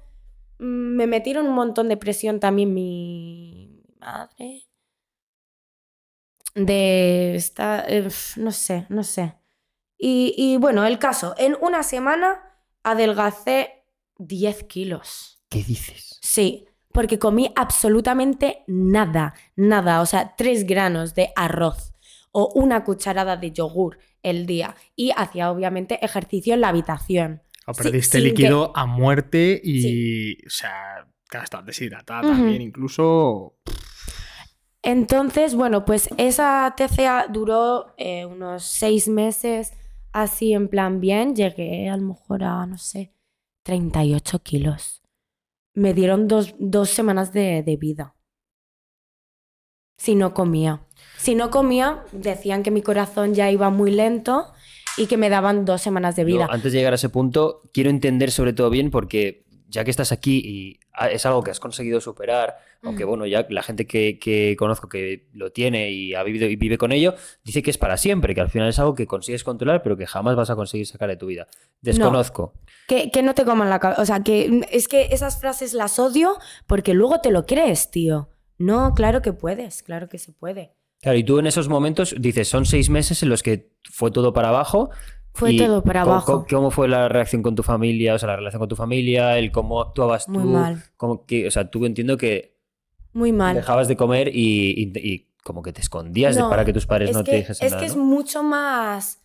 Mm, 0.59 0.95
Me 0.97 1.07
metieron 1.07 1.47
un 1.47 1.55
montón 1.55 1.89
de 1.89 1.97
presión 1.97 2.39
también 2.39 2.73
mi 2.73 3.81
madre. 3.99 4.65
De 6.55 7.35
esta... 7.35 7.83
eh, 7.87 8.07
no 8.37 8.51
sé, 8.51 8.85
no 8.89 9.03
sé. 9.03 9.35
Y, 9.97 10.35
y 10.37 10.57
bueno, 10.57 10.85
el 10.85 10.99
caso, 10.99 11.35
en 11.37 11.57
una 11.61 11.83
semana 11.83 12.41
adelgacé 12.83 13.82
10 14.17 14.63
kilos. 14.63 15.41
¿Qué 15.49 15.63
dices? 15.63 16.19
Sí, 16.21 16.65
porque 16.91 17.19
comí 17.19 17.51
absolutamente 17.55 18.63
nada, 18.67 19.33
nada, 19.55 20.01
o 20.01 20.05
sea, 20.05 20.35
3 20.35 20.65
granos 20.65 21.15
de 21.15 21.31
arroz 21.35 21.93
o 22.31 22.51
una 22.55 22.83
cucharada 22.83 23.37
de 23.37 23.51
yogur 23.51 23.97
el 24.21 24.45
día 24.45 24.75
y 24.95 25.11
hacía 25.15 25.51
obviamente 25.51 26.03
ejercicio 26.03 26.53
en 26.53 26.61
la 26.61 26.69
habitación. 26.69 27.41
O 27.65 27.73
perdiste 27.73 28.19
líquido 28.19 28.75
a 28.75 28.85
muerte 28.85 29.59
y, 29.63 30.45
o 30.45 30.49
sea, 30.49 31.07
estás 31.41 31.65
deshidratada 31.65 32.21
Ujú. 32.21 32.31
también, 32.33 32.61
incluso. 32.61 33.57
Entonces, 34.81 35.55
bueno, 35.55 35.85
pues 35.85 36.09
esa 36.17 36.73
TCA 36.75 37.27
duró 37.27 37.93
eh, 37.97 38.25
unos 38.25 38.63
6 38.63 39.07
meses 39.07 39.73
así 40.11 40.53
en 40.53 40.67
plan 40.67 40.99
bien, 40.99 41.35
llegué 41.35 41.89
a 41.89 41.97
lo 41.97 42.03
mejor 42.03 42.43
a, 42.43 42.65
no 42.65 42.77
sé, 42.77 43.13
38 43.63 44.39
kilos. 44.39 45.01
Me 45.73 45.93
dieron 45.93 46.27
dos, 46.27 46.55
dos 46.59 46.89
semanas 46.89 47.33
de, 47.33 47.63
de 47.63 47.77
vida. 47.77 48.15
Si 49.97 50.15
no 50.15 50.33
comía. 50.33 50.81
Si 51.17 51.35
no 51.35 51.49
comía, 51.49 52.03
decían 52.11 52.63
que 52.63 52.71
mi 52.71 52.81
corazón 52.81 53.33
ya 53.33 53.49
iba 53.49 53.69
muy 53.69 53.91
lento 53.91 54.53
y 54.97 55.07
que 55.07 55.17
me 55.17 55.29
daban 55.29 55.65
dos 55.65 55.81
semanas 55.81 56.15
de 56.15 56.25
vida. 56.25 56.47
Antes 56.49 56.73
de 56.73 56.79
llegar 56.79 56.93
a 56.93 56.95
ese 56.95 57.09
punto, 57.09 57.61
quiero 57.73 57.89
entender 57.89 58.31
sobre 58.31 58.53
todo 58.53 58.69
bien 58.69 58.91
porque 58.91 59.43
ya 59.67 59.83
que 59.83 59.91
estás 59.91 60.11
aquí 60.11 60.41
y 60.45 60.79
ah, 60.93 61.09
es 61.09 61.25
algo 61.25 61.41
que 61.41 61.49
has 61.49 61.59
conseguido 61.59 61.99
superar, 61.99 62.57
aunque 62.83 63.05
Mm. 63.05 63.07
bueno, 63.07 63.25
ya 63.25 63.47
la 63.49 63.63
gente 63.63 63.87
que, 63.87 64.19
que 64.19 64.55
conozco 64.57 64.87
que 64.87 65.27
lo 65.33 65.51
tiene 65.51 65.91
y 65.91 66.13
ha 66.13 66.21
vivido 66.21 66.47
y 66.47 66.55
vive 66.55 66.77
con 66.77 66.91
ello, 66.91 67.15
dice 67.43 67.63
que 67.63 67.71
es 67.71 67.79
para 67.79 67.97
siempre, 67.97 68.35
que 68.35 68.41
al 68.41 68.51
final 68.51 68.69
es 68.69 68.77
algo 68.77 68.93
que 68.93 69.07
consigues 69.07 69.43
controlar, 69.43 69.81
pero 69.81 69.97
que 69.97 70.05
jamás 70.05 70.35
vas 70.35 70.51
a 70.51 70.55
conseguir 70.55 70.85
sacar 70.85 71.09
de 71.09 71.17
tu 71.17 71.25
vida. 71.25 71.47
Desconozco. 71.81 72.53
Que, 72.87 73.09
que 73.11 73.23
no 73.23 73.33
te 73.33 73.45
coman 73.45 73.69
la 73.69 73.79
cabeza. 73.79 74.01
O 74.01 74.05
sea, 74.05 74.21
que 74.23 74.61
es 74.71 74.87
que 74.87 75.07
esas 75.11 75.39
frases 75.39 75.73
las 75.73 75.99
odio 75.99 76.37
porque 76.67 76.93
luego 76.93 77.21
te 77.21 77.31
lo 77.31 77.45
crees, 77.45 77.89
tío. 77.91 78.29
No, 78.57 78.93
claro 78.93 79.21
que 79.21 79.33
puedes, 79.33 79.83
claro 79.83 80.09
que 80.09 80.17
se 80.19 80.31
puede. 80.33 80.73
Claro, 81.01 81.17
y 81.17 81.23
tú 81.23 81.39
en 81.39 81.47
esos 81.47 81.67
momentos 81.69 82.15
dices, 82.19 82.47
son 82.47 82.65
seis 82.65 82.89
meses 82.89 83.23
en 83.23 83.29
los 83.29 83.41
que 83.43 83.71
fue 83.91 84.11
todo 84.11 84.33
para 84.33 84.49
abajo. 84.49 84.89
Fue 85.33 85.53
y 85.53 85.57
todo 85.57 85.83
para 85.83 86.01
¿cómo- 86.03 86.13
abajo. 86.13 86.45
¿cómo, 86.49 86.69
fue 86.71 86.87
la 86.87 87.09
reacción 87.09 87.41
con 87.41 87.55
tu 87.55 87.63
familia? 87.63 88.13
O 88.13 88.19
sea, 88.19 88.27
la 88.27 88.35
relación 88.35 88.59
con 88.59 88.69
tu 88.69 88.75
familia, 88.75 89.37
el 89.39 89.51
cómo 89.51 89.81
actuabas 89.81 90.25
tú. 90.27 90.31
Muy 90.33 90.43
mal. 90.45 90.83
cómo 90.95 91.25
que, 91.25 91.47
o 91.47 91.51
sea, 91.51 91.69
tú 91.71 91.85
entiendo 91.85 92.17
que 92.17 92.57
Muy 93.13 93.31
mal. 93.31 93.55
dejabas 93.55 93.87
de 93.87 93.95
comer 93.97 94.27
y, 94.27 94.91
y- 94.93 94.99
y 94.99 95.29
como 95.43 95.63
que 95.63 95.73
te 95.73 95.81
escondías 95.81 96.35
de- 96.35 96.43
para 96.43 96.63
que 96.65 96.71
tus 96.73 96.85
padres 96.85 97.09
es 97.09 97.15
no 97.17 97.23
que, 97.23 97.31
te 97.31 97.37
dijesen 97.37 97.65
Es 97.65 97.71
nada. 97.71 97.81
que 97.81 97.87
es 97.87 97.95
mucho 97.95 98.43
más 98.43 99.22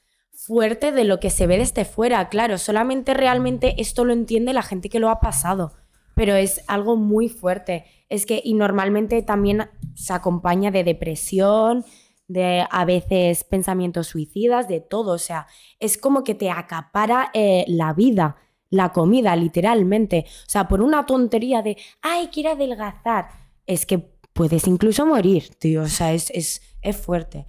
fuerte 0.49 0.93
de 0.93 1.05
lo 1.05 1.21
que 1.21 1.29
se 1.29 1.47
ve 1.47 1.59
desde 1.59 1.85
fuera, 1.85 2.31
claro. 2.31 2.57
Solamente 2.57 3.13
realmente 3.13 3.75
esto 3.79 4.07
lo 4.07 4.15
entiende 4.15 4.55
la 4.55 4.63
gente 4.63 4.89
que 4.89 4.99
lo 4.99 5.11
ha 5.11 5.21
pasado. 5.21 5.75
Pero 6.15 6.35
es 6.35 6.65
algo 6.67 6.97
muy 6.97 7.29
fuerte. 7.29 7.85
Es 8.09 8.25
que, 8.25 8.41
y 8.43 8.55
normalmente 8.55 9.23
también 9.23 9.69
se 9.95 10.15
acompaña 10.15 10.71
de 10.71 10.83
depresión, 10.83 11.85
de 12.29 12.67
a 12.69 12.85
veces 12.87 13.45
pensamientos 13.45 14.09
suicidas, 14.09 14.69
de 14.69 14.81
todo. 14.81 15.13
O 15.13 15.19
sea, 15.19 15.47
es 15.79 15.99
como 15.99 16.25
que 16.25 16.35
te 16.35 16.51
acapara 16.51 17.31
eh, 17.35 17.65
la 17.69 17.93
vida, 17.93 18.37
la 18.71 18.93
comida, 18.93 19.37
literalmente. 19.37 20.25
O 20.27 20.51
sea, 20.51 20.67
por 20.67 20.81
una 20.81 21.05
tontería 21.05 21.61
de, 21.61 21.77
ay, 22.01 22.31
quiero 22.33 22.53
adelgazar. 22.53 23.29
Es 23.67 23.85
que 23.85 23.99
puedes 24.33 24.67
incluso 24.67 25.05
morir, 25.05 25.51
tío. 25.59 25.83
O 25.83 25.89
sea, 25.89 26.15
es, 26.15 26.31
es, 26.31 26.63
es 26.81 26.97
fuerte. 26.97 27.47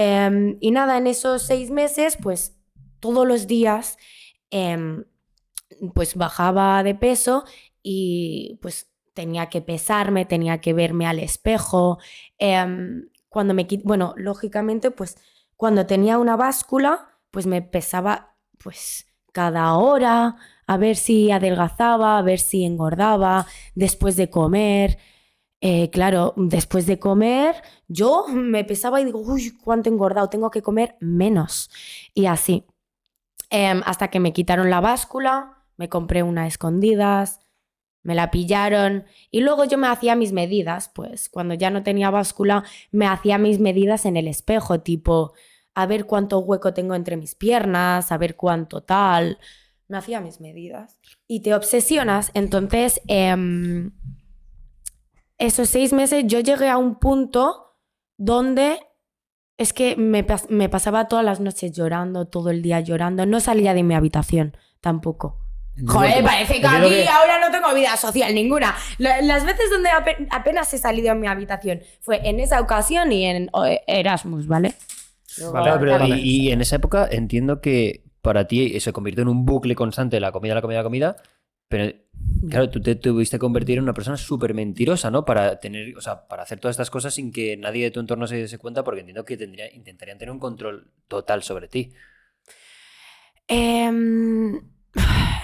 Em, 0.00 0.58
y 0.60 0.70
nada, 0.70 0.96
en 0.96 1.08
esos 1.08 1.42
seis 1.42 1.70
meses, 1.72 2.16
pues 2.22 2.56
todos 3.00 3.26
los 3.26 3.48
días, 3.48 3.98
em, 4.50 5.04
pues 5.94 6.14
bajaba 6.14 6.82
de 6.84 6.94
peso 6.94 7.44
y 7.82 8.58
pues 8.62 8.92
tenía 9.12 9.48
que 9.48 9.60
pesarme, 9.60 10.24
tenía 10.24 10.60
que 10.60 10.72
verme 10.72 11.06
al 11.06 11.18
espejo. 11.18 11.98
em, 12.38 13.08
cuando 13.28 13.54
me 13.54 13.66
bueno, 13.84 14.14
lógicamente, 14.16 14.90
pues 14.92 15.16
cuando 15.56 15.84
tenía 15.86 16.18
una 16.18 16.36
báscula, 16.36 17.08
pues 17.32 17.46
me 17.46 17.60
pesaba 17.62 18.36
pues 18.58 19.06
cada 19.32 19.74
hora 19.74 20.36
a 20.68 20.76
ver 20.76 20.94
si 20.96 21.30
adelgazaba, 21.32 22.18
a 22.18 22.22
ver 22.22 22.38
si 22.38 22.64
engordaba, 22.64 23.46
después 23.74 24.16
de 24.16 24.30
comer. 24.30 24.98
Eh, 25.60 25.90
claro, 25.90 26.34
después 26.36 26.86
de 26.86 26.98
comer, 26.98 27.56
yo 27.88 28.26
me 28.28 28.64
pesaba 28.64 29.00
y 29.00 29.04
digo, 29.04 29.20
uy, 29.20 29.56
cuánto 29.58 29.88
he 29.88 29.92
engordado, 29.92 30.28
tengo 30.28 30.50
que 30.50 30.62
comer 30.62 30.96
menos. 31.00 31.70
Y 32.14 32.26
así. 32.26 32.64
Em, 33.50 33.82
hasta 33.86 34.08
que 34.08 34.20
me 34.20 34.32
quitaron 34.32 34.70
la 34.70 34.80
báscula, 34.80 35.64
me 35.76 35.88
compré 35.88 36.22
una 36.22 36.42
a 36.42 36.46
escondidas, 36.46 37.40
me 38.02 38.14
la 38.14 38.30
pillaron 38.30 39.04
y 39.30 39.40
luego 39.40 39.64
yo 39.64 39.78
me 39.78 39.88
hacía 39.88 40.14
mis 40.16 40.32
medidas, 40.32 40.90
pues 40.94 41.28
cuando 41.28 41.54
ya 41.54 41.70
no 41.70 41.82
tenía 41.82 42.10
báscula, 42.10 42.64
me 42.90 43.06
hacía 43.06 43.38
mis 43.38 43.58
medidas 43.58 44.06
en 44.06 44.16
el 44.16 44.28
espejo, 44.28 44.80
tipo, 44.80 45.32
a 45.74 45.86
ver 45.86 46.06
cuánto 46.06 46.40
hueco 46.40 46.74
tengo 46.74 46.94
entre 46.94 47.16
mis 47.16 47.34
piernas, 47.34 48.12
a 48.12 48.18
ver 48.18 48.36
cuánto 48.36 48.82
tal. 48.82 49.38
Me 49.88 49.96
hacía 49.96 50.20
mis 50.20 50.40
medidas. 50.40 50.98
Y 51.26 51.40
te 51.40 51.54
obsesionas, 51.54 52.30
entonces, 52.34 53.00
em, 53.06 53.92
esos 55.38 55.68
seis 55.68 55.92
meses 55.92 56.24
yo 56.26 56.40
llegué 56.40 56.68
a 56.68 56.76
un 56.78 56.96
punto 56.98 57.76
donde 58.16 58.78
es 59.56 59.72
que 59.72 59.96
me, 59.96 60.24
me 60.48 60.68
pasaba 60.68 61.08
todas 61.08 61.24
las 61.24 61.40
noches 61.40 61.72
llorando, 61.72 62.26
todo 62.26 62.50
el 62.50 62.62
día 62.62 62.80
llorando, 62.80 63.26
no 63.26 63.40
salía 63.40 63.74
de 63.74 63.82
mi 63.82 63.94
habitación 63.94 64.56
tampoco. 64.80 65.38
Joder, 65.86 66.14
que- 66.18 66.22
parece 66.24 66.60
que 66.60 66.66
aquí 66.66 66.88
que- 66.88 67.08
ahora 67.08 67.38
no 67.40 67.52
tengo 67.52 67.72
vida 67.74 67.96
social 67.96 68.34
ninguna. 68.34 68.74
La- 68.98 69.20
Las 69.22 69.44
veces 69.44 69.70
donde 69.70 69.90
ape- 69.90 70.26
apenas 70.30 70.72
he 70.74 70.78
salido 70.78 71.12
en 71.12 71.20
mi 71.20 71.28
habitación 71.28 71.80
fue 72.00 72.20
en 72.28 72.40
esa 72.40 72.60
ocasión 72.60 73.12
y 73.12 73.24
en 73.26 73.48
Erasmus, 73.86 74.46
¿vale? 74.48 74.74
Claro, 75.36 75.78
pero 75.78 75.98
Vale. 76.00 76.16
y, 76.18 76.48
y 76.48 76.52
en 76.52 76.60
esa 76.60 76.76
época 76.76 77.06
entiendo 77.10 77.60
que 77.60 78.02
para 78.22 78.48
ti 78.48 78.78
se 78.80 78.92
convirtió 78.92 79.22
en 79.22 79.28
un 79.28 79.44
bucle 79.46 79.76
constante 79.76 80.16
de 80.16 80.20
la 80.20 80.32
comida, 80.32 80.54
la 80.54 80.62
comida, 80.62 80.78
la 80.78 80.84
comida. 80.84 81.16
Pero 81.68 81.92
claro, 82.48 82.70
tú 82.70 82.80
te 82.80 82.94
tuviste 82.94 83.36
que 83.36 83.40
convertir 83.40 83.78
en 83.78 83.84
una 83.84 83.94
persona 83.94 84.16
súper 84.16 84.54
mentirosa, 84.54 85.10
¿no? 85.10 85.24
Para 85.24 85.58
tener, 85.60 85.96
o 85.96 86.00
sea, 86.00 86.26
para 86.26 86.42
hacer 86.42 86.60
todas 86.60 86.74
estas 86.74 86.90
cosas 86.90 87.14
sin 87.14 87.32
que 87.32 87.56
nadie 87.56 87.84
de 87.84 87.90
tu 87.90 88.00
entorno 88.00 88.26
se 88.26 88.36
diese 88.36 88.58
cuenta, 88.58 88.84
porque 88.84 89.00
entiendo 89.00 89.24
que 89.24 89.36
tendría, 89.36 89.72
intentarían 89.72 90.18
tener 90.18 90.32
un 90.32 90.38
control 90.38 90.90
total 91.08 91.42
sobre 91.42 91.68
ti. 91.68 91.92
Em, 93.48 94.60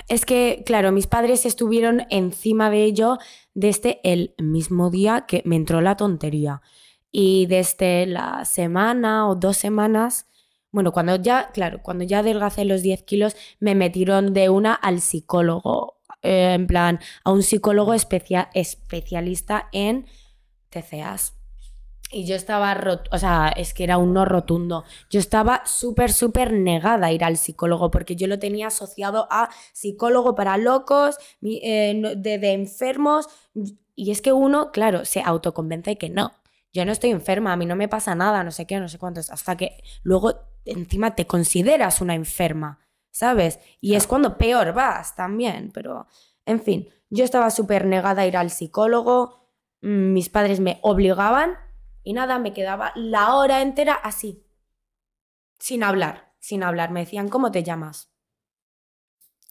es 0.08 0.24
que, 0.24 0.62
claro, 0.66 0.92
mis 0.92 1.06
padres 1.06 1.46
estuvieron 1.46 2.02
encima 2.10 2.70
de 2.70 2.84
ello 2.84 3.18
desde 3.54 4.00
el 4.04 4.34
mismo 4.38 4.90
día 4.90 5.24
que 5.26 5.42
me 5.44 5.56
entró 5.56 5.80
la 5.80 5.96
tontería. 5.96 6.62
Y 7.10 7.46
desde 7.46 8.06
la 8.06 8.44
semana 8.44 9.28
o 9.28 9.36
dos 9.36 9.56
semanas, 9.56 10.26
bueno, 10.72 10.90
cuando 10.90 11.16
ya, 11.16 11.52
claro, 11.52 11.80
cuando 11.82 12.02
ya 12.04 12.18
adelgacé 12.18 12.64
los 12.64 12.82
10 12.82 13.04
kilos, 13.04 13.36
me 13.60 13.76
metieron 13.76 14.34
de 14.34 14.48
una 14.48 14.74
al 14.74 15.00
psicólogo, 15.00 15.93
eh, 16.24 16.54
en 16.54 16.66
plan, 16.66 16.98
a 17.22 17.30
un 17.30 17.42
psicólogo 17.44 17.94
especia- 17.94 18.50
especialista 18.54 19.68
en 19.72 20.06
TCAs. 20.70 21.34
Y 22.12 22.26
yo 22.26 22.36
estaba, 22.36 22.72
rot- 22.76 23.08
o 23.10 23.18
sea, 23.18 23.48
es 23.56 23.74
que 23.74 23.82
era 23.82 23.98
un 23.98 24.12
no 24.12 24.24
rotundo. 24.24 24.84
Yo 25.10 25.18
estaba 25.18 25.62
súper, 25.66 26.12
súper 26.12 26.52
negada 26.52 27.06
a 27.08 27.12
ir 27.12 27.24
al 27.24 27.36
psicólogo 27.36 27.90
porque 27.90 28.14
yo 28.14 28.26
lo 28.28 28.38
tenía 28.38 28.68
asociado 28.68 29.26
a 29.30 29.48
psicólogo 29.72 30.34
para 30.36 30.56
locos, 30.56 31.16
eh, 31.42 32.00
de, 32.16 32.38
de 32.38 32.52
enfermos. 32.52 33.26
Y 33.96 34.10
es 34.12 34.20
que 34.22 34.32
uno, 34.32 34.70
claro, 34.70 35.04
se 35.04 35.22
autoconvence 35.22 35.96
que 35.96 36.08
no. 36.10 36.32
Yo 36.72 36.84
no 36.84 36.92
estoy 36.92 37.10
enferma, 37.10 37.52
a 37.52 37.56
mí 37.56 37.66
no 37.66 37.74
me 37.76 37.88
pasa 37.88 38.14
nada, 38.14 38.44
no 38.44 38.50
sé 38.52 38.66
qué, 38.66 38.78
no 38.78 38.88
sé 38.88 38.98
cuántos. 38.98 39.30
Hasta 39.30 39.56
que 39.56 39.82
luego 40.02 40.34
encima 40.64 41.14
te 41.16 41.26
consideras 41.26 42.00
una 42.00 42.14
enferma, 42.14 42.80
¿sabes? 43.14 43.60
Y 43.80 43.94
es 43.94 44.08
cuando 44.08 44.36
peor 44.36 44.74
vas 44.74 45.14
también. 45.14 45.70
Pero, 45.72 46.08
en 46.44 46.60
fin, 46.60 46.88
yo 47.10 47.24
estaba 47.24 47.50
súper 47.50 47.86
negada 47.86 48.22
a 48.22 48.26
ir 48.26 48.36
al 48.36 48.50
psicólogo. 48.50 49.48
mm, 49.82 50.12
Mis 50.12 50.28
padres 50.28 50.58
me 50.58 50.80
obligaban 50.82 51.54
y 52.02 52.12
nada, 52.12 52.38
me 52.40 52.52
quedaba 52.52 52.92
la 52.96 53.36
hora 53.36 53.62
entera 53.62 53.94
así. 53.94 54.44
Sin 55.60 55.84
hablar, 55.84 56.34
sin 56.40 56.64
hablar. 56.64 56.90
Me 56.90 57.00
decían, 57.00 57.28
¿cómo 57.28 57.52
te 57.52 57.62
llamas? 57.62 58.10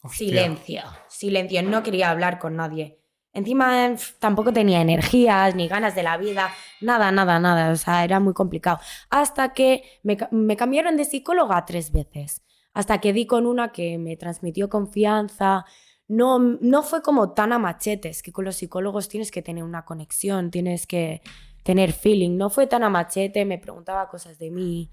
Hostia. 0.02 0.28
Silencio, 0.28 0.84
silencio. 1.08 1.64
No 1.64 1.82
quería 1.84 2.10
hablar 2.12 2.40
con 2.40 2.58
nadie. 2.58 3.00
Encima 3.32 3.96
tampoco 4.20 4.52
tenía 4.52 4.82
energías 4.82 5.56
ni 5.56 5.70
ganas 5.70 5.96
de 5.96 6.04
la 6.04 6.18
vida. 6.18 6.52
Nada, 6.82 7.12
nada, 7.14 7.40
nada. 7.40 7.72
O 7.72 7.76
sea, 7.78 8.04
era 8.04 8.20
muy 8.20 8.34
complicado. 8.34 8.80
Hasta 9.10 9.54
que 9.54 9.84
me, 10.04 10.18
me 10.32 10.58
cambiaron 10.58 10.98
de 10.98 11.06
psicóloga 11.06 11.64
tres 11.66 11.94
veces. 11.94 12.44
Hasta 12.74 13.00
que 13.00 13.14
di 13.14 13.26
con 13.26 13.46
una 13.46 13.72
que 13.72 13.98
me 13.98 14.18
transmitió 14.18 14.70
confianza. 14.70 15.66
No, 16.08 16.40
no 16.40 16.84
fue 16.84 17.02
como 17.02 17.34
tan 17.34 17.54
a 17.54 17.60
machetes, 17.60 18.22
que 18.24 18.32
con 18.32 18.46
los 18.46 18.56
psicólogos 18.58 19.08
tienes 19.08 19.32
que 19.32 19.42
tener 19.42 19.64
una 19.64 19.86
conexión, 19.86 20.52
tienes 20.52 20.86
que 20.88 21.22
tener 21.64 21.94
feeling. 21.94 22.38
No 22.38 22.50
fue 22.50 22.68
tan 22.68 22.84
a 22.84 22.90
machete, 22.90 23.46
me 23.46 23.58
preguntaba 23.58 24.08
cosas 24.10 24.38
de 24.38 24.52
mí. 24.52 24.92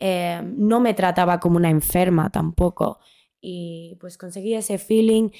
eh, 0.00 0.42
no 0.44 0.80
me 0.80 0.94
trataba 0.94 1.40
como 1.40 1.56
una 1.56 1.70
enferma 1.70 2.30
tampoco. 2.30 3.00
Y 3.40 3.96
pues 4.00 4.18
conseguí 4.18 4.54
ese 4.54 4.78
feeling 4.78 5.30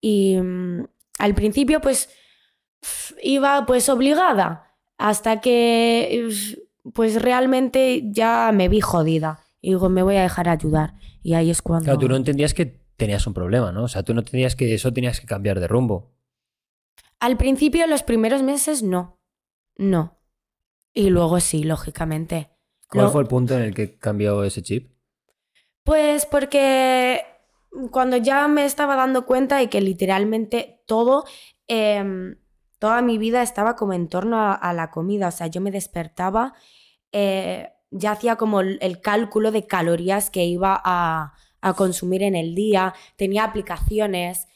y 0.00 0.36
mm, 0.40 0.84
al 1.18 1.34
principio 1.34 1.80
pues 1.80 2.08
iba 3.22 3.66
pues 3.66 3.88
obligada 3.88 4.74
hasta 4.98 5.40
que 5.40 6.28
pues 6.94 7.20
realmente 7.20 8.02
ya 8.10 8.50
me 8.54 8.68
vi 8.68 8.80
jodida 8.80 9.40
y 9.60 9.70
digo 9.70 9.88
me 9.88 10.02
voy 10.02 10.16
a 10.16 10.22
dejar 10.22 10.48
ayudar 10.48 10.94
y 11.28 11.34
ahí 11.34 11.50
es 11.50 11.60
cuando 11.60 11.84
Claro, 11.84 11.98
tú 12.00 12.08
no 12.08 12.16
entendías 12.16 12.54
que 12.54 12.64
tenías 12.96 13.26
un 13.26 13.34
problema, 13.34 13.70
¿no? 13.70 13.84
O 13.84 13.88
sea, 13.88 14.02
tú 14.02 14.14
no 14.14 14.20
entendías 14.20 14.56
que 14.56 14.72
eso 14.72 14.92
tenías 14.92 15.20
que 15.20 15.26
cambiar 15.26 15.60
de 15.60 15.68
rumbo. 15.68 16.14
al 17.20 17.36
principio 17.36 17.86
los 17.86 18.02
primeros 18.02 18.42
meses 18.42 18.82
no 18.82 19.20
no 19.76 20.18
y 20.94 21.10
luego 21.10 21.40
sí 21.40 21.64
lógicamente 21.64 22.50
¿Cuál 22.90 23.06
Lo- 23.06 23.12
fue 23.12 23.20
el 23.22 23.28
punto 23.28 23.54
en 23.54 23.62
el 23.64 23.74
que 23.74 23.98
cambió 23.98 24.42
ese 24.44 24.62
chip? 24.62 24.90
Pues 25.84 26.24
porque 26.24 27.22
cuando 27.90 28.16
ya 28.16 28.48
me 28.48 28.64
estaba 28.64 28.96
dando 28.96 29.26
cuenta 29.26 29.58
de 29.58 29.68
que 29.68 29.80
literalmente 29.82 30.82
todo, 30.86 31.24
em, 31.66 32.36
toda 32.78 33.02
mi 33.02 33.18
vida 33.18 33.42
estaba 33.42 33.76
como 33.76 33.92
en 33.92 34.08
torno 34.08 34.38
a, 34.40 34.54
a 34.54 34.72
la 34.72 34.90
comida. 34.90 35.28
O 35.28 35.30
sea, 35.32 35.48
yo 35.48 35.60
me 35.60 35.70
despertaba 35.70 36.54
eh, 37.12 37.70
ya 37.90 38.12
hacía 38.12 38.36
como 38.36 38.60
el, 38.60 39.00
cálculo 39.00 39.50
de 39.50 39.66
calorías 39.66 40.30
que 40.30 40.44
iba 40.44 40.80
a, 40.84 41.34
a 41.60 41.74
consumir 41.74 42.22
en 42.22 42.36
el 42.36 42.54
día, 42.54 42.94
tenía 43.16 43.44
aplicaciones, 43.44 44.48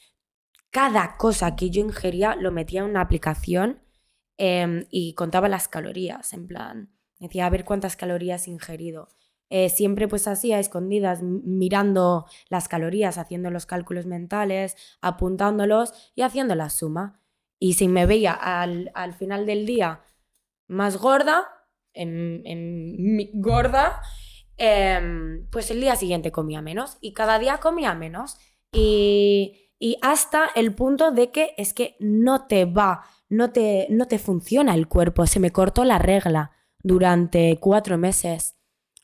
cada 0.73 1.17
cosa 1.17 1.55
que 1.55 1.69
yo 1.69 1.81
ingería 1.81 2.35
lo 2.35 2.51
metía 2.51 2.81
en 2.81 2.89
una 2.89 3.01
aplicación 3.01 3.79
em, 4.37 4.85
y 4.89 5.13
contaba 5.13 5.47
las 5.47 5.67
calorías, 5.67 6.33
en 6.33 6.47
plan, 6.47 6.89
decía 7.19 7.45
a 7.45 7.49
ver 7.51 7.63
cuántas 7.63 7.95
calorías 7.95 8.47
he 8.47 8.51
ingerido. 8.51 9.09
Eh, 9.51 9.69
siempre 9.69 10.07
pues 10.07 10.27
así 10.27 10.51
a 10.51 10.59
escondidas, 10.59 11.21
mirando 11.21 12.25
las 12.49 12.67
calorías, 12.67 13.19
haciendo 13.19 13.51
los 13.51 13.67
cálculos 13.67 14.07
mentales, 14.07 14.75
apuntándolos 14.99 15.93
y 16.15 16.23
haciendo 16.23 16.55
la 16.55 16.71
suma. 16.71 17.21
Y 17.59 17.73
si 17.73 17.87
me 17.87 18.07
veía 18.07 18.33
al, 18.33 18.91
al 18.95 19.13
final 19.13 19.45
del 19.45 19.67
día 19.67 20.01
más 20.67 20.97
gorda, 20.97 21.62
en, 21.93 22.41
en 22.45 23.15
mi- 23.15 23.29
gorda, 23.33 24.01
em, 24.57 25.47
pues 25.51 25.71
el 25.71 25.81
día 25.81 25.95
siguiente 25.95 26.31
comía 26.31 26.61
menos 26.61 26.97
y 27.01 27.13
cada 27.13 27.39
día 27.39 27.57
comía 27.57 27.93
menos. 27.93 28.37
Y, 28.71 29.71
y 29.79 29.97
hasta 30.01 30.47
el 30.55 30.73
punto 30.73 31.11
de 31.11 31.31
que 31.31 31.53
es 31.57 31.73
que 31.73 31.95
no 31.99 32.47
te 32.47 32.65
va, 32.65 33.03
no 33.29 33.51
te, 33.51 33.87
no 33.89 34.07
te 34.07 34.19
funciona 34.19 34.73
el 34.75 34.87
cuerpo. 34.87 35.25
Se 35.27 35.39
me 35.39 35.51
cortó 35.51 35.83
la 35.83 35.99
regla 35.99 36.51
durante 36.81 37.57
cuatro 37.59 37.97
meses. 37.97 38.55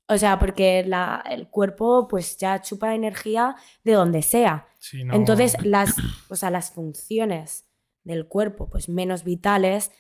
O 0.07 0.17
sea, 0.17 0.39
porque 0.39 0.83
la- 0.85 1.23
el 1.29 1.49
cuerpo 1.49 2.07
pues 2.07 2.37
ya 2.37 2.61
chupa 2.61 2.95
energía 2.95 3.55
de 3.83 3.93
donde 3.93 4.21
sea. 4.23 4.67
Sí, 4.79 5.03
no- 5.03 5.13
Entonces 5.13 5.55
las, 5.63 5.95
o 6.29 6.35
sea, 6.35 6.49
las 6.49 6.71
funciones 6.71 7.65
del 8.03 8.27
cuerpo 8.27 8.69
pues 8.69 8.89
menos 8.89 9.23
vitales 9.23 9.91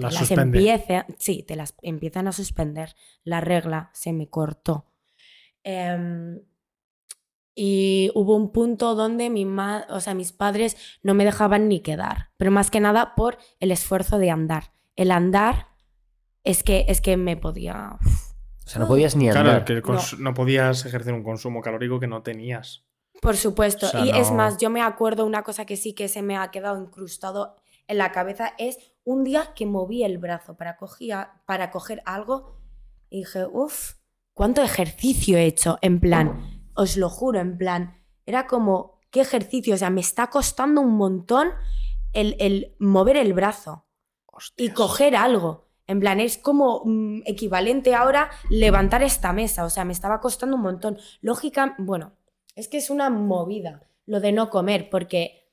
las 0.00 0.14
las 0.14 0.30
empieza- 0.30 1.06
sí, 1.18 1.42
te 1.42 1.56
las 1.56 1.74
empiezan 1.82 2.28
a 2.28 2.32
suspender. 2.32 2.94
La 3.24 3.40
regla 3.40 3.90
se 3.94 4.12
me 4.12 4.28
cortó. 4.28 4.86
Em, 5.64 6.40
y 7.54 8.10
hubo 8.14 8.36
un 8.36 8.52
punto 8.52 8.94
donde 8.94 9.30
mi 9.30 9.44
ma- 9.46 9.86
o 9.88 10.00
sea, 10.00 10.14
mis 10.14 10.32
padres 10.32 10.76
no 11.02 11.14
me 11.14 11.24
dejaban 11.24 11.68
ni 11.68 11.80
quedar, 11.80 12.30
pero 12.36 12.50
más 12.50 12.70
que 12.70 12.80
nada 12.80 13.14
por 13.14 13.38
el 13.60 13.70
esfuerzo 13.70 14.18
de 14.18 14.30
andar. 14.30 14.72
El 14.94 15.10
andar 15.10 15.68
es 16.44 16.62
que, 16.62 16.84
es 16.88 17.00
que 17.00 17.16
me 17.16 17.36
podía... 17.36 17.98
O 18.64 18.68
sea, 18.68 18.80
no 18.80 18.88
podías 18.88 19.16
ni 19.16 19.28
andar. 19.28 19.44
Claro, 19.44 19.64
que 19.64 19.82
cons- 19.82 20.18
no. 20.18 20.34
podías 20.34 20.84
ejercer 20.84 21.14
un 21.14 21.22
consumo 21.22 21.62
calórico 21.62 21.98
que 22.00 22.06
no 22.08 22.22
tenías. 22.22 22.84
Por 23.22 23.36
supuesto. 23.36 23.86
O 23.86 23.88
sea, 23.88 24.04
y 24.04 24.10
es 24.10 24.30
no- 24.30 24.36
más, 24.36 24.58
yo 24.58 24.68
me 24.70 24.82
acuerdo 24.82 25.24
una 25.24 25.42
cosa 25.42 25.64
que 25.64 25.76
sí 25.76 25.94
que 25.94 26.08
se 26.08 26.20
me 26.22 26.36
ha 26.36 26.50
quedado 26.50 26.80
incrustado 26.82 27.56
en 27.88 27.98
la 27.98 28.12
cabeza 28.12 28.52
es 28.58 28.78
un 29.06 29.22
día 29.22 29.54
que 29.54 29.66
moví 29.66 30.02
el 30.02 30.18
brazo 30.18 30.56
para, 30.56 30.76
cogía, 30.76 31.40
para 31.46 31.70
coger 31.70 32.02
algo 32.06 32.56
y 33.08 33.18
dije, 33.18 33.46
uff, 33.46 33.94
¿cuánto 34.34 34.62
ejercicio 34.62 35.38
he 35.38 35.46
hecho? 35.46 35.78
En 35.80 36.00
plan, 36.00 36.70
os 36.74 36.96
lo 36.96 37.08
juro, 37.08 37.38
en 37.38 37.56
plan, 37.56 38.02
era 38.26 38.48
como, 38.48 38.98
¿qué 39.12 39.20
ejercicio? 39.20 39.74
O 39.74 39.78
sea, 39.78 39.90
me 39.90 40.00
está 40.00 40.26
costando 40.26 40.80
un 40.80 40.96
montón 40.96 41.50
el, 42.12 42.34
el 42.40 42.74
mover 42.80 43.16
el 43.16 43.32
brazo 43.32 43.86
y 44.56 44.70
coger 44.70 45.14
algo. 45.14 45.68
En 45.86 46.00
plan, 46.00 46.18
es 46.18 46.36
como 46.36 46.82
mm, 46.84 47.22
equivalente 47.26 47.94
ahora 47.94 48.30
levantar 48.50 49.04
esta 49.04 49.32
mesa. 49.32 49.64
O 49.64 49.70
sea, 49.70 49.84
me 49.84 49.92
estaba 49.92 50.20
costando 50.20 50.56
un 50.56 50.62
montón. 50.62 50.98
Lógica, 51.20 51.76
bueno, 51.78 52.16
es 52.56 52.66
que 52.66 52.78
es 52.78 52.90
una 52.90 53.08
movida 53.08 53.88
lo 54.04 54.18
de 54.18 54.32
no 54.32 54.50
comer, 54.50 54.90
porque 54.90 55.45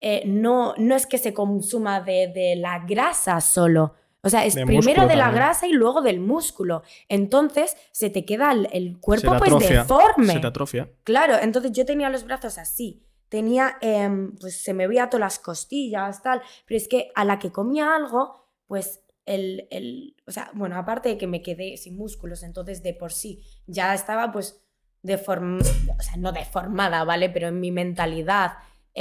eh, 0.00 0.22
no, 0.26 0.74
no 0.78 0.94
es 0.96 1.06
que 1.06 1.18
se 1.18 1.34
consuma 1.34 2.00
de, 2.00 2.28
de 2.34 2.56
la 2.56 2.78
grasa 2.80 3.40
solo. 3.40 3.94
O 4.22 4.28
sea, 4.28 4.44
es 4.44 4.54
De 4.54 4.66
primero 4.66 5.06
de 5.06 5.16
la 5.16 5.24
también. 5.24 5.34
grasa 5.44 5.66
y 5.66 5.72
luego 5.72 6.02
del 6.02 6.20
músculo. 6.20 6.82
Entonces 7.08 7.74
se 7.90 8.10
te 8.10 8.24
queda 8.26 8.52
el, 8.52 8.98
cuerpo 9.00 9.30
pues 9.38 9.42
atrofia, 9.50 9.78
deforme. 9.82 10.32
Se 10.34 10.40
te 10.40 10.46
atrofia. 10.46 10.90
Claro, 11.04 11.36
entonces 11.40 11.72
yo 11.72 11.86
tenía 11.86 12.10
los 12.10 12.24
brazos 12.24 12.58
así. 12.58 13.02
Tenía, 13.30 13.78
em, 13.80 14.36
pues 14.38 14.60
se 14.62 14.74
me 14.74 14.86
veía 14.86 15.08
todas 15.08 15.20
las 15.20 15.38
costillas, 15.38 16.22
tal. 16.22 16.42
Pero 16.66 16.76
es 16.76 16.86
que 16.88 17.10
a 17.14 17.24
la 17.24 17.38
que 17.38 17.50
comía 17.50 17.94
algo, 17.96 18.46
pues 18.66 19.00
el, 19.24 19.66
el- 19.70 20.16
o 20.26 20.32
sea, 20.32 20.50
bueno, 20.54 20.76
aparte 20.76 21.08
de 21.10 21.16
que 21.16 21.26
me 21.26 21.40
quedé 21.40 21.76
sin 21.78 21.96
músculos, 21.96 22.42
entonces 22.42 22.82
de 22.82 22.92
por 22.92 23.12
sí 23.12 23.42
ya 23.66 23.94
estaba 23.94 24.32
pues 24.32 24.60
deformada, 25.02 25.64
o 25.98 26.02
sea, 26.02 26.16
no 26.18 26.32
deformada, 26.32 27.04
¿vale? 27.04 27.30
Pero 27.30 27.48
en 27.48 27.58
mi 27.60 27.70
mentalidad 27.70 28.52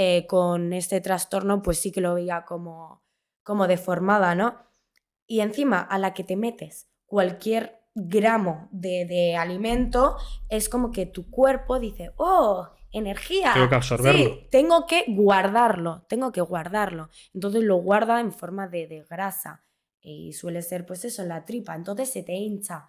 eh, 0.01 0.27
con 0.27 0.71
este 0.71 1.01
trastorno, 1.01 1.61
pues 1.61 1.81
sí 1.81 1.91
que 1.91 1.99
lo 1.99 2.13
veía 2.13 2.45
como, 2.45 3.03
como 3.43 3.67
deformada, 3.67 4.33
¿no? 4.33 4.55
Y 5.27 5.41
encima, 5.41 5.81
a 5.81 5.99
la 5.99 6.13
que 6.13 6.23
te 6.23 6.37
metes 6.37 6.87
cualquier 7.05 7.81
gramo 7.95 8.69
de, 8.71 9.05
de 9.05 9.35
alimento, 9.35 10.15
es 10.47 10.69
como 10.69 10.91
que 10.91 11.05
tu 11.05 11.29
cuerpo 11.29 11.81
dice, 11.81 12.13
oh, 12.15 12.69
energía. 12.93 13.51
Tengo 13.53 13.67
que 13.67 13.75
absorberlo. 13.75 14.23
Sí, 14.23 14.47
tengo 14.49 14.87
que 14.87 15.03
guardarlo, 15.09 16.05
tengo 16.07 16.31
que 16.31 16.39
guardarlo. 16.39 17.09
Entonces 17.33 17.63
lo 17.63 17.75
guarda 17.75 18.21
en 18.21 18.31
forma 18.31 18.69
de, 18.69 18.87
de 18.87 19.03
grasa 19.03 19.65
y 19.99 20.31
suele 20.31 20.61
ser 20.61 20.85
pues 20.85 21.03
eso, 21.03 21.23
en 21.23 21.27
la 21.27 21.43
tripa. 21.43 21.75
Entonces 21.75 22.09
se 22.09 22.23
te 22.23 22.35
hincha. 22.35 22.87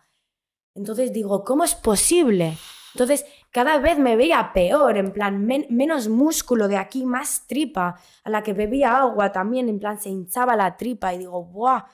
Entonces 0.76 1.12
digo, 1.12 1.42
¿cómo 1.42 1.64
es 1.64 1.74
posible? 1.74 2.56
Entonces 2.94 3.26
cada 3.50 3.78
vez 3.78 3.98
me 3.98 4.16
veía 4.16 4.52
peor, 4.52 4.96
en 4.96 5.12
plan, 5.12 5.44
men- 5.44 5.66
menos 5.70 6.08
músculo 6.08 6.68
de 6.68 6.76
aquí, 6.76 7.04
más 7.04 7.46
tripa. 7.46 7.96
A 8.24 8.30
la 8.30 8.42
que 8.42 8.52
bebía 8.52 8.98
agua 8.98 9.32
también, 9.32 9.68
en 9.68 9.78
plan, 9.78 10.00
se 10.00 10.08
hinchaba 10.08 10.56
la 10.56 10.76
tripa 10.76 11.12
y 11.14 11.18
digo, 11.18 11.44
¡buah! 11.44 11.84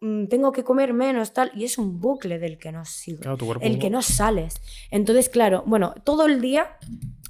mm, 0.00 0.26
Tengo 0.26 0.52
que 0.52 0.64
comer 0.64 0.92
menos, 0.92 1.32
tal. 1.32 1.50
Y 1.54 1.64
es 1.64 1.78
un 1.78 2.00
bucle 2.00 2.38
del 2.38 2.58
que 2.58 2.72
no 2.72 2.84
sigo 2.84 3.22
Claro, 3.22 3.36
el 3.60 3.78
que 3.78 3.90
no 3.90 4.02
sales. 4.02 4.60
Entonces, 4.90 5.28
claro, 5.28 5.62
bueno, 5.66 5.94
todo 6.04 6.26
el 6.26 6.40
día 6.40 6.76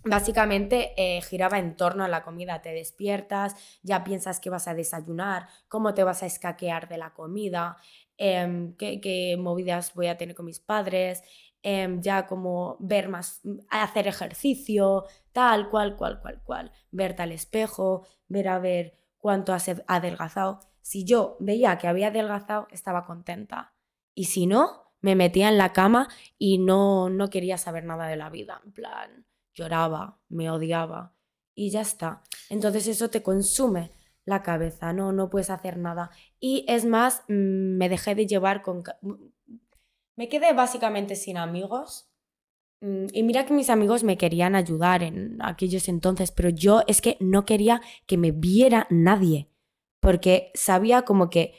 básicamente 0.04 0.92
eh, 0.96 1.20
giraba 1.22 1.58
en 1.58 1.76
torno 1.76 2.04
a 2.04 2.08
la 2.08 2.22
comida. 2.24 2.60
Te 2.62 2.72
despiertas, 2.72 3.54
ya 3.82 4.02
piensas 4.04 4.40
que 4.40 4.50
vas 4.50 4.66
a 4.68 4.74
desayunar, 4.74 5.46
cómo 5.68 5.94
te 5.94 6.04
vas 6.04 6.22
a 6.22 6.26
escaquear 6.26 6.88
de 6.88 6.98
la 6.98 7.10
comida, 7.14 7.76
em, 8.16 8.74
qué, 8.76 9.00
qué 9.00 9.36
movidas 9.38 9.94
voy 9.94 10.08
a 10.08 10.16
tener 10.16 10.34
con 10.34 10.46
mis 10.46 10.60
padres, 10.60 11.22
em, 11.62 12.00
ya 12.00 12.26
como 12.26 12.76
ver 12.80 13.08
más, 13.08 13.40
hacer 13.70 14.08
ejercicio, 14.08 15.04
tal, 15.32 15.70
cual, 15.70 15.96
cual, 15.96 16.20
cual, 16.20 16.42
cual. 16.42 16.72
Verte 16.90 17.22
al 17.22 17.32
espejo, 17.32 18.06
ver 18.28 18.48
a 18.48 18.58
ver 18.58 18.98
cuánto 19.18 19.52
has 19.52 19.70
adelgazado. 19.86 20.60
Si 20.80 21.04
yo 21.04 21.36
veía 21.40 21.78
que 21.78 21.88
había 21.88 22.08
adelgazado, 22.08 22.68
estaba 22.70 23.04
contenta. 23.04 23.74
Y 24.14 24.24
si 24.24 24.46
no, 24.46 24.92
me 25.00 25.14
metía 25.14 25.48
en 25.48 25.58
la 25.58 25.72
cama 25.72 26.08
y 26.38 26.58
no, 26.58 27.10
no 27.10 27.30
quería 27.30 27.58
saber 27.58 27.84
nada 27.84 28.06
de 28.06 28.16
la 28.16 28.30
vida. 28.30 28.60
En 28.64 28.72
plan, 28.72 29.26
lloraba, 29.54 30.18
me 30.28 30.50
odiaba 30.50 31.14
y 31.54 31.70
ya 31.70 31.82
está. 31.82 32.22
Entonces 32.48 32.86
eso 32.86 33.10
te 33.10 33.22
consume 33.22 33.90
la 34.24 34.42
cabeza, 34.42 34.92
no, 34.92 35.12
no 35.12 35.30
puedes 35.30 35.50
hacer 35.50 35.78
nada. 35.78 36.10
Y 36.38 36.64
es 36.68 36.84
más, 36.84 37.24
mm, 37.28 37.76
me 37.76 37.88
dejé 37.88 38.14
de 38.14 38.26
llevar 38.26 38.62
con... 38.62 38.82
Me 40.16 40.28
quedé 40.28 40.52
básicamente 40.52 41.16
sin 41.16 41.36
amigos. 41.36 42.08
Mm, 42.80 43.06
Y 43.12 43.22
mira 43.22 43.46
que 43.46 43.54
mis 43.54 43.70
amigos 43.70 44.04
me 44.04 44.18
querían 44.18 44.54
ayudar 44.54 45.02
en 45.02 45.38
aquellos 45.40 45.88
entonces, 45.88 46.32
pero 46.32 46.48
yo 46.48 46.82
es 46.86 47.00
que 47.00 47.16
no 47.20 47.44
quería 47.44 47.80
que 48.06 48.18
me 48.18 48.32
viera 48.32 48.86
nadie, 48.90 49.48
porque 50.00 50.50
sabía 50.54 51.02
como 51.02 51.30
que 51.30 51.54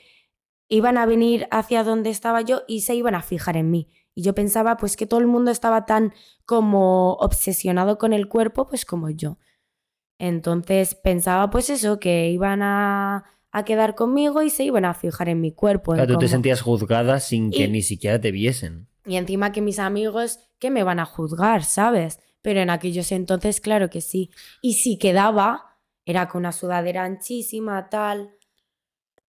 iban 0.68 0.98
a 0.98 1.06
venir 1.06 1.46
hacia 1.50 1.84
donde 1.84 2.10
estaba 2.10 2.42
yo 2.42 2.62
y 2.68 2.82
se 2.82 2.94
iban 2.94 3.14
a 3.14 3.22
fijar 3.22 3.56
en 3.56 3.70
mí. 3.70 3.88
Y 4.14 4.22
yo 4.22 4.34
pensaba 4.34 4.76
pues 4.76 4.96
que 4.96 5.06
todo 5.06 5.20
el 5.20 5.26
mundo 5.26 5.50
estaba 5.50 5.86
tan 5.86 6.12
como 6.46 7.14
obsesionado 7.14 7.98
con 7.98 8.12
el 8.12 8.28
cuerpo 8.28 8.66
pues 8.68 8.84
como 8.84 9.10
yo. 9.10 9.38
Entonces 10.18 10.94
pensaba 10.94 11.50
pues 11.50 11.70
eso, 11.70 11.98
que 11.98 12.30
iban 12.30 12.62
a, 12.62 13.24
a 13.54 13.64
quedar 13.64 13.94
conmigo 13.94 14.42
y 14.42 14.50
se 14.50 14.64
iban 14.64 14.84
a 14.84 14.94
fijar 14.94 15.28
en 15.28 15.40
mi 15.40 15.52
cuerpo. 15.52 15.92
en 15.92 15.98
Claro, 15.98 16.14
tú 16.14 16.18
te 16.18 16.28
sentías 16.28 16.60
juzgada 16.60 17.20
sin 17.20 17.52
que 17.52 17.68
ni 17.68 17.82
siquiera 17.82 18.20
te 18.20 18.32
viesen. 18.32 18.88
y 19.06 19.14
encima 19.14 19.52
que 19.52 19.60
mis 19.60 19.78
amigos, 19.78 20.40
que 20.58 20.70
me 20.70 20.82
van 20.82 20.98
a 20.98 21.04
juzgar, 21.04 21.62
¿sabes? 21.62 22.18
Pero 22.42 22.60
en 22.60 22.68
aquellos 22.68 23.12
entonces, 23.12 23.60
claro 23.60 23.90
que 23.90 24.00
sí. 24.00 24.30
Y 24.60 24.74
si 24.74 24.98
quedaba, 24.98 25.78
era 26.04 26.28
con 26.28 26.40
una 26.40 26.50
sudadera 26.50 27.04
anchísima, 27.04 27.88
tal. 27.90 28.34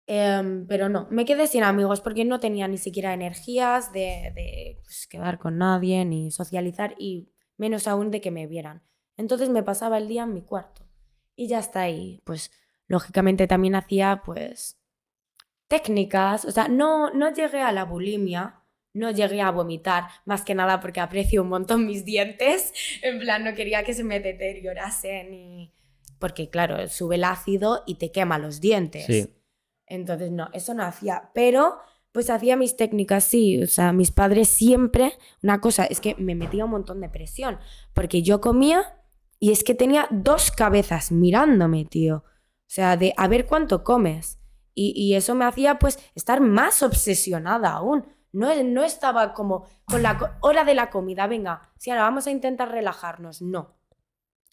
Em, 0.08 0.66
pero 0.66 0.90
no, 0.90 1.08
me 1.12 1.26
quedé 1.26 1.46
sin 1.46 1.64
amigos 1.64 2.02
porque 2.02 2.26
no 2.26 2.40
tenía 2.40 2.68
ni 2.68 2.80
siquiera 2.80 3.14
energías 3.14 3.94
de, 3.94 4.32
de, 4.34 4.80
pues, 4.84 5.06
quedar 5.06 5.38
con 5.38 5.60
nadie, 5.60 6.04
ni 6.04 6.32
socializar, 6.32 6.96
y 6.98 7.30
menos 7.58 7.88
aún 7.88 8.10
de 8.10 8.22
que 8.22 8.32
me 8.32 8.48
vieran. 8.48 8.82
Entonces 9.18 9.50
me 9.50 9.62
pasaba 9.62 10.00
el 10.00 10.08
día 10.08 10.24
en 10.24 10.34
mi 10.34 10.42
cuarto. 10.42 10.88
Y 11.36 11.48
ya 11.48 11.60
está 11.60 11.82
ahí. 11.82 12.22
Pues 12.24 12.50
lógicamente 12.88 13.48
también 13.48 13.76
hacía, 13.76 14.22
pues, 14.26 14.80
técnicas. 15.68 16.46
O 16.46 16.52
sea, 16.52 16.68
no, 16.68 17.12
no 17.12 17.34
llegué 17.34 17.62
a 17.62 17.72
la 17.72 17.86
bulimia, 17.86 18.62
no 18.94 19.12
llegué 19.12 19.42
a 19.42 19.52
vomitar, 19.52 20.06
más 20.26 20.44
que 20.44 20.56
nada 20.56 20.80
porque 20.80 21.00
aprecio 21.02 21.42
un 21.42 21.50
montón 21.50 21.86
mis 21.86 22.06
dientes. 22.06 22.74
En 23.02 23.20
plan, 23.20 23.44
no 23.44 23.54
quería 23.56 23.84
que 23.84 23.94
se 23.94 24.04
me 24.04 24.20
deteriorasen 24.20 25.34
y... 25.34 25.74
Porque, 26.20 26.50
claro, 26.50 26.88
sube 26.88 27.16
el 27.16 27.26
ácido 27.26 27.84
y 27.86 27.96
te 27.96 28.12
quema 28.12 28.38
los 28.40 28.62
dientes. 28.62 29.06
Sí. 29.06 29.30
Entonces, 29.86 30.32
no, 30.32 30.50
eso 30.54 30.74
no 30.74 30.84
hacía. 30.84 31.30
Pero 31.34 31.78
Pues 32.12 32.30
hacía 32.30 32.56
mis 32.56 32.78
técnicas, 32.78 33.26
sí. 33.26 33.62
O 33.62 33.68
sea, 33.68 33.92
mis 33.92 34.12
padres 34.12 34.48
siempre, 34.48 35.12
una 35.44 35.60
cosa, 35.60 35.84
es 35.86 36.00
que 36.00 36.16
me 36.16 36.34
metía 36.34 36.64
un 36.64 36.72
montón 36.72 37.02
de 37.02 37.10
presión, 37.10 37.60
porque 37.94 38.22
yo 38.24 38.40
comía 38.40 39.02
y 39.38 39.52
es 39.52 39.66
que 39.66 39.76
tenía 39.76 40.08
dos 40.12 40.50
cabezas 40.52 41.12
mirándome, 41.12 41.84
tío. 41.84 42.24
O 42.68 42.72
sea, 42.76 42.98
de 42.98 43.14
a 43.18 43.28
ver 43.28 43.46
cuánto 43.46 43.84
comes. 43.84 44.40
Y, 44.74 44.92
y 44.96 45.16
eso 45.16 45.36
me 45.36 45.46
hacía 45.46 45.80
pues 45.80 46.00
estar 46.16 46.42
más 46.42 46.84
obsesionada 46.84 47.72
aún. 47.72 48.06
No, 48.34 48.50
no 48.64 48.84
estaba 48.84 49.34
como 49.34 49.66
con 49.86 50.04
la 50.04 50.38
hora 50.42 50.66
de 50.66 50.76
la 50.76 50.90
comida, 50.90 51.26
venga, 51.28 51.62
si 51.78 51.90
ahora 51.90 52.04
vamos 52.04 52.28
a 52.28 52.32
intentar 52.32 52.70
relajarnos. 52.70 53.42
No. 53.42 53.78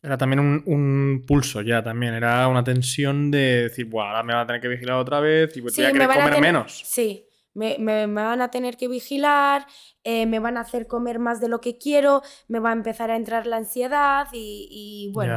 Era 0.01 0.17
también 0.19 0.41
un, 0.41 0.63
un 0.67 1.25
pulso 1.27 1.61
ya 1.63 1.83
también. 1.83 2.15
Era 2.15 2.47
una 2.49 2.63
tensión 2.63 3.31
de 3.33 3.63
decir, 3.65 3.87
Buah, 3.87 4.09
ahora 4.09 4.23
me 4.23 4.35
van 4.35 4.43
a 4.43 4.47
tener 4.47 4.61
que 4.61 4.69
vigilar 4.69 4.97
otra 4.99 5.19
vez 5.21 5.57
y 5.57 5.61
voy 5.61 5.71
a 5.71 5.75
querer 5.93 6.03
a 6.03 6.07
comer 6.15 6.35
tener- 6.35 6.41
menos. 6.53 6.83
Sí, 6.85 7.27
me, 7.55 7.77
me- 7.81 8.07
me 8.07 8.23
van 8.23 8.41
a 8.41 8.51
tener 8.51 8.77
que 8.77 8.87
vigilar, 8.89 9.67
eh, 10.05 10.27
me 10.27 10.39
van 10.39 10.57
a 10.57 10.61
hacer 10.61 10.87
comer 10.87 11.19
más 11.19 11.41
de 11.41 11.49
lo 11.49 11.61
que 11.61 11.79
quiero, 11.79 12.23
me 12.49 12.59
va 12.61 12.71
a 12.71 12.75
empezar 12.75 13.11
a 13.11 13.17
entrar 13.17 13.47
la 13.47 13.57
ansiedad 13.57 14.27
y, 14.33 14.69
y, 14.71 15.13
bueno. 15.13 15.33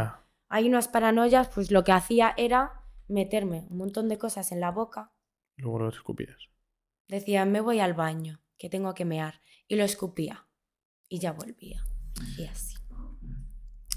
Hay 0.49 0.67
unas 0.67 0.87
paranoias, 0.87 1.49
pues 1.49 1.71
lo 1.71 1.83
que 1.83 1.91
hacía 1.91 2.33
era 2.37 2.83
meterme 3.07 3.65
un 3.69 3.77
montón 3.77 4.09
de 4.09 4.17
cosas 4.17 4.51
en 4.51 4.59
la 4.59 4.71
boca. 4.71 5.11
Luego 5.57 5.79
lo 5.79 5.89
escupías. 5.89 6.49
Decía, 7.07 7.45
me 7.45 7.61
voy 7.61 7.79
al 7.79 7.93
baño, 7.93 8.41
que 8.57 8.69
tengo 8.69 8.93
que 8.93 9.05
mear. 9.05 9.41
Y 9.67 9.75
lo 9.75 9.83
escupía. 9.83 10.47
Y 11.07 11.19
ya 11.19 11.31
volvía. 11.31 11.83
Y 12.37 12.45
así. 12.45 12.75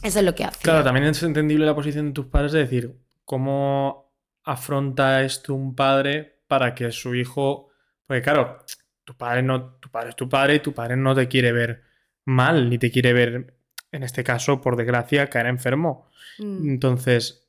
Eso 0.02 0.18
es 0.20 0.24
lo 0.24 0.34
que 0.34 0.44
hacía. 0.44 0.62
Claro, 0.62 0.84
también 0.84 1.06
es 1.06 1.22
entendible 1.22 1.66
la 1.66 1.74
posición 1.74 2.06
de 2.06 2.12
tus 2.12 2.26
padres 2.26 2.52
de 2.52 2.60
decir, 2.60 3.00
¿cómo 3.24 4.14
afronta 4.44 5.22
esto 5.22 5.54
un 5.54 5.74
padre 5.74 6.42
para 6.46 6.74
que 6.74 6.92
su 6.92 7.14
hijo... 7.14 7.70
Porque 8.06 8.22
claro, 8.22 8.58
tu 9.04 9.16
padre, 9.16 9.42
no, 9.42 9.74
tu 9.74 9.90
padre 9.90 10.10
es 10.10 10.16
tu 10.16 10.28
padre 10.28 10.56
y 10.56 10.60
tu 10.60 10.72
padre 10.72 10.96
no 10.96 11.14
te 11.14 11.28
quiere 11.28 11.52
ver 11.52 11.82
mal, 12.24 12.68
ni 12.70 12.78
te 12.78 12.90
quiere 12.90 13.12
ver, 13.12 13.57
en 13.92 14.02
este 14.02 14.24
caso, 14.24 14.60
por 14.60 14.76
desgracia, 14.76 15.28
caer 15.30 15.46
enfermo. 15.46 16.08
Mm. 16.38 16.68
Entonces, 16.68 17.48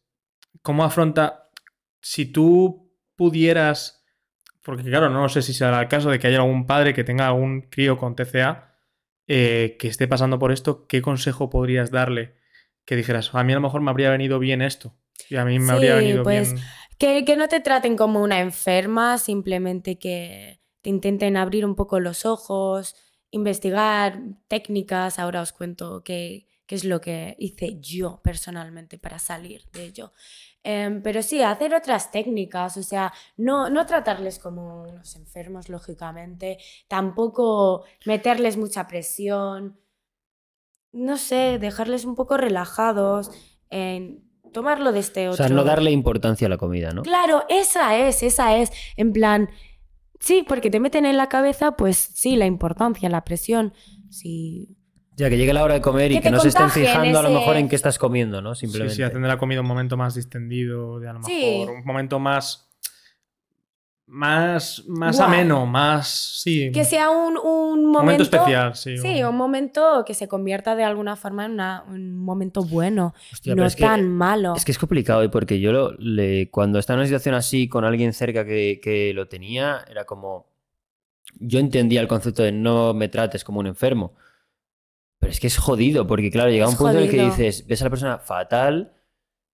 ¿cómo 0.61 0.83
afronta... 0.83 1.49
Si 2.01 2.25
tú 2.25 2.93
pudieras... 3.15 4.05
Porque 4.63 4.83
claro, 4.83 5.09
no 5.09 5.27
sé 5.29 5.41
si 5.41 5.53
será 5.53 5.81
el 5.81 5.87
caso 5.87 6.09
de 6.09 6.19
que 6.19 6.27
haya 6.27 6.37
algún 6.37 6.65
padre 6.65 6.93
que 6.93 7.03
tenga 7.03 7.27
algún 7.27 7.61
crío 7.61 7.97
con 7.97 8.15
TCA 8.15 8.69
eh, 9.27 9.77
que 9.79 9.87
esté 9.87 10.07
pasando 10.07 10.39
por 10.39 10.51
esto, 10.51 10.87
¿qué 10.87 11.01
consejo 11.01 11.49
podrías 11.49 11.91
darle? 11.91 12.35
Que 12.85 12.95
dijeras, 12.95 13.29
a 13.33 13.43
mí 13.43 13.51
a 13.53 13.55
lo 13.55 13.61
mejor 13.61 13.81
me 13.81 13.91
habría 13.91 14.09
venido 14.09 14.39
bien 14.39 14.61
esto. 14.61 14.95
Y 15.29 15.35
a 15.35 15.45
mí 15.45 15.59
me 15.59 15.71
habría 15.71 15.99
Sí, 15.99 16.05
venido 16.05 16.23
pues, 16.23 16.53
bien. 16.53 16.65
Que, 16.97 17.25
que 17.25 17.35
no 17.35 17.47
te 17.47 17.59
traten 17.59 17.95
como 17.95 18.21
una 18.21 18.39
enferma, 18.39 19.17
simplemente 19.17 19.99
que 19.99 20.61
te 20.81 20.89
intenten 20.89 21.37
abrir 21.37 21.65
un 21.65 21.75
poco 21.75 21.99
los 21.99 22.25
ojos, 22.25 22.95
investigar 23.31 24.21
técnicas. 24.47 25.19
Ahora 25.19 25.41
os 25.41 25.51
cuento 25.53 26.03
qué, 26.03 26.47
qué 26.65 26.75
es 26.75 26.83
lo 26.83 27.01
que 27.01 27.35
hice 27.39 27.79
yo 27.79 28.21
personalmente 28.23 28.97
para 28.97 29.19
salir 29.19 29.63
de 29.71 29.85
ello. 29.85 30.11
Em, 30.63 31.01
pero 31.01 31.23
sí, 31.23 31.41
hacer 31.41 31.73
otras 31.73 32.11
técnicas, 32.11 32.75
o 32.77 32.83
sea, 32.83 33.13
no, 33.37 33.69
no 33.69 33.85
tratarles 33.85 34.39
como 34.39 34.83
unos 34.83 35.15
enfermos, 35.15 35.69
lógicamente, 35.69 36.57
tampoco 36.87 37.85
meterles 38.05 38.57
mucha 38.57 38.85
presión, 38.87 39.79
no 40.91 41.17
sé, 41.17 41.59
dejarles 41.59 42.03
un 42.03 42.15
poco 42.15 42.35
relajados, 42.35 43.31
tomarlo 44.51 44.91
de 44.91 44.99
este 44.99 45.29
O 45.29 45.31
otro. 45.31 45.45
sea, 45.45 45.55
no 45.55 45.63
darle 45.63 45.91
importancia 45.91 46.47
a 46.47 46.49
la 46.49 46.57
comida, 46.57 46.91
¿no? 46.91 47.03
Claro, 47.03 47.45
esa 47.49 47.97
es, 47.97 48.23
esa 48.23 48.57
es. 48.57 48.71
En 48.97 49.13
plan, 49.13 49.49
sí, 50.19 50.43
porque 50.47 50.69
te 50.69 50.79
meten 50.79 51.05
en 51.05 51.17
la 51.17 51.27
cabeza, 51.29 51.73
pues 51.73 51.97
sí, 51.97 52.35
la 52.35 52.45
importancia, 52.45 53.09
la 53.09 53.23
presión. 53.23 53.73
Sí. 54.09 54.75
Ya 55.17 55.29
que 55.29 55.37
llegue 55.37 55.51
la 55.53 55.63
hora 55.63 55.73
de 55.73 55.81
comer 55.81 56.11
y 56.13 56.21
Que 56.21 56.31
no 56.31 56.39
se 56.39 56.47
estén 56.47 56.69
fijando 56.69 57.19
a 57.19 57.23
lo 57.23 57.29
mejor 57.31 57.57
en 57.57 57.67
qué 57.67 57.75
estás 57.75 57.97
comiendo, 57.99 58.41
¿no? 58.41 58.55
Sí, 58.55 58.67
Simplemente. 58.67 58.95
sí, 58.95 59.03
hacen 59.03 59.21
de 59.21 59.27
la 59.27 59.37
comida 59.37 59.59
un 59.59 59.67
momento 59.67 59.97
más 59.97 60.15
distendido, 60.15 60.99
de 60.99 61.09
a 61.09 61.13
lo 61.13 61.19
mejor 61.19 61.31
Sí. 61.33 61.65
un 61.67 61.83
momento 61.85 62.19
más. 62.19 62.68
Más, 64.11 64.83
más 64.87 65.19
ameno, 65.19 65.67
más. 65.67 66.07
Sí. 66.41 66.71
Que 66.73 66.83
sea 66.83 67.11
un, 67.11 67.37
un 67.37 67.85
momento. 67.85 67.89
momento 67.99 68.23
especial, 68.23 68.75
sí. 68.75 68.97
Sí, 68.97 69.23
un 69.23 69.35
momento 69.37 70.03
que 70.03 70.15
se 70.15 70.27
convierta 70.27 70.75
de 70.75 70.83
alguna 70.83 71.15
forma 71.15 71.45
en 71.45 71.51
una- 71.51 71.83
un 71.87 72.17
momento 72.17 72.63
bueno, 72.63 73.13
Hostia, 73.31 73.53
no 73.53 73.63
es 73.65 73.75
que- 73.75 73.83
tan 73.83 74.09
malo. 74.09 74.55
Es 74.55 74.65
que 74.65 74.71
es 74.71 74.79
complicado, 74.79 75.21
¿eh? 75.21 75.29
porque 75.29 75.59
yo 75.59 75.71
lo- 75.71 75.91
le- 75.99 76.49
cuando 76.49 76.79
estaba 76.79 76.95
en 76.95 77.01
una 77.01 77.07
situación 77.07 77.35
así 77.35 77.69
con 77.69 77.85
alguien 77.85 78.13
cerca 78.13 78.45
que, 78.45 78.79
que 78.81 79.13
lo 79.13 79.27
tenía, 79.27 79.85
era 79.87 80.05
como. 80.05 80.47
Yo 81.39 81.59
entendía 81.59 82.01
el 82.01 82.07
concepto 82.07 82.41
de 82.41 82.51
no 82.51 82.95
me 82.95 83.09
trates 83.09 83.43
como 83.43 83.59
un 83.59 83.67
enfermo. 83.67 84.15
Pero 85.19 85.31
es 85.31 85.39
que 85.39 85.47
es 85.47 85.57
jodido, 85.59 86.07
porque 86.07 86.31
claro, 86.31 86.49
llega 86.49 86.65
Es 86.65 86.71
un 86.71 86.77
punto 86.77 86.97
en 86.97 87.03
el 87.03 87.09
que 87.11 87.23
dices, 87.25 87.67
ves 87.67 87.81
a 87.81 87.83
la 87.83 87.89
persona 87.91 88.17
fatal, 88.17 88.93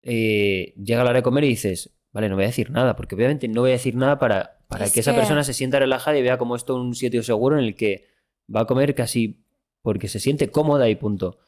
eh, 0.03 0.75
llega 0.77 1.03
la 1.03 1.11
hora 1.11 1.19
de 1.19 1.23
comer 1.25 1.43
y 1.45 1.49
dices, 1.49 1.91
vale, 2.15 2.31
no 2.31 2.37
voy 2.37 2.45
a 2.45 2.47
decir 2.49 2.71
nada, 2.71 2.97
porque 2.97 3.15
obviamente 3.15 3.47
no 3.49 3.61
voy 3.61 3.71
a 3.71 3.75
decir 3.75 3.97
nada 3.97 4.19
para, 4.19 4.59
para 4.69 4.87
Es 4.87 4.93
que 4.93 5.01
esa 5.01 5.15
persona 5.15 5.45
se 5.45 5.53
sienta 5.53 5.79
relajada 5.79 6.17
y 6.17 6.23
vea 6.23 6.39
como 6.39 6.57
esto 6.57 6.75
un 6.77 6.95
sitio 6.95 7.23
seguro 7.23 7.59
en 7.59 7.65
el 7.65 7.75
que 7.75 8.07
va 8.55 8.61
a 8.61 8.67
comer 8.67 8.95
casi 8.95 9.45
porque 9.83 10.09
se 10.09 10.21
siente 10.21 10.51
cómoda 10.51 10.89
y 10.89 10.95
punto. 10.95 11.39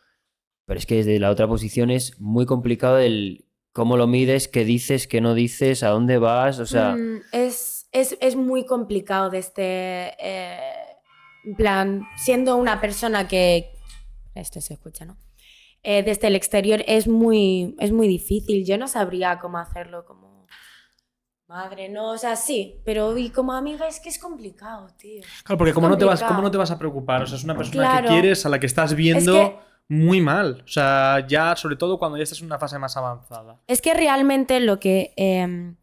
Pero 0.66 0.78
es 0.78 0.84
que 0.84 0.97
desde 0.97 1.18
la 1.18 1.30
otra 1.30 1.47
posición 1.48 1.90
es 1.90 2.20
muy 2.20 2.44
complicado 2.44 2.98
el 2.98 3.47
cómo 3.72 3.97
lo 3.97 4.06
mides, 4.06 4.48
qué 4.48 4.64
dices, 4.64 5.06
qué 5.06 5.20
no 5.20 5.34
dices, 5.34 5.82
a 5.82 5.88
dónde 5.88 6.18
vas, 6.18 6.59
o 6.59 6.66
sea, 6.66 6.97
Mm, 6.97 7.20
es, 7.32 7.88
es, 7.93 8.16
es 8.20 8.34
muy 8.36 8.66
complicado 8.66 9.30
desde. 9.30 10.14
eh, 10.18 10.59
en 11.44 11.55
plan, 11.55 12.02
siendo 12.16 12.56
una 12.56 12.80
persona 12.80 13.28
que. 13.28 13.70
Esto 14.34 14.60
se 14.60 14.74
escucha, 14.74 15.05
¿no? 15.05 15.16
Eh, 15.84 16.02
desde 16.02 16.26
el 16.26 16.34
exterior 16.34 16.82
es 16.88 17.06
muy, 17.06 17.76
es 17.78 17.93
muy 17.93 18.09
difícil. 18.09 18.66
Yo 18.66 18.76
no 18.76 18.88
sabría 18.88 19.38
cómo 19.38 19.59
hacerlo 19.59 20.05
como. 20.05 20.35
Madre, 21.48 21.89
no, 21.89 22.10
o 22.10 22.18
sea, 22.18 22.35
sí, 22.35 22.81
pero 22.85 23.16
y 23.16 23.31
como 23.31 23.52
amiga 23.52 23.86
es 23.86 24.01
que 24.01 24.09
es 24.09 24.18
complicado, 24.18 24.89
tío. 24.98 25.23
Claro, 25.44 25.59
porque 25.59 25.73
como 25.73 25.89
no, 25.89 25.97
te 25.97 26.05
vas. 26.05 26.20
¿cómo 26.24 26.43
no 26.43 26.51
te 26.51 26.59
vas 26.59 26.73
a 26.73 26.78
preocupar? 26.78 27.23
O 27.23 27.27
sea, 27.27 27.36
es 27.39 27.44
una 27.44 27.56
persona 27.56 27.89
Claro. 27.89 28.09
que 28.09 28.14
quieres, 28.14 28.44
a 28.47 28.48
la 28.48 28.59
que 28.59 28.66
estás 28.66 28.94
viendo 28.97 29.32
que- 29.32 29.56
muy 29.89 30.20
mal. 30.20 30.62
O 30.64 30.68
sea, 30.68 31.24
ya, 31.28 31.55
sobre 31.55 31.77
todo 31.77 31.98
cuando 32.01 32.16
ya 32.16 32.24
estás 32.24 32.40
en 32.40 32.47
una 32.47 32.59
fase 32.59 32.81
más 32.81 32.97
avanzada. 32.97 33.60
Es 33.68 33.81
que 33.81 33.94
realmente 33.94 34.59
lo 34.59 34.81
que 34.81 35.14
eh, 35.16 35.74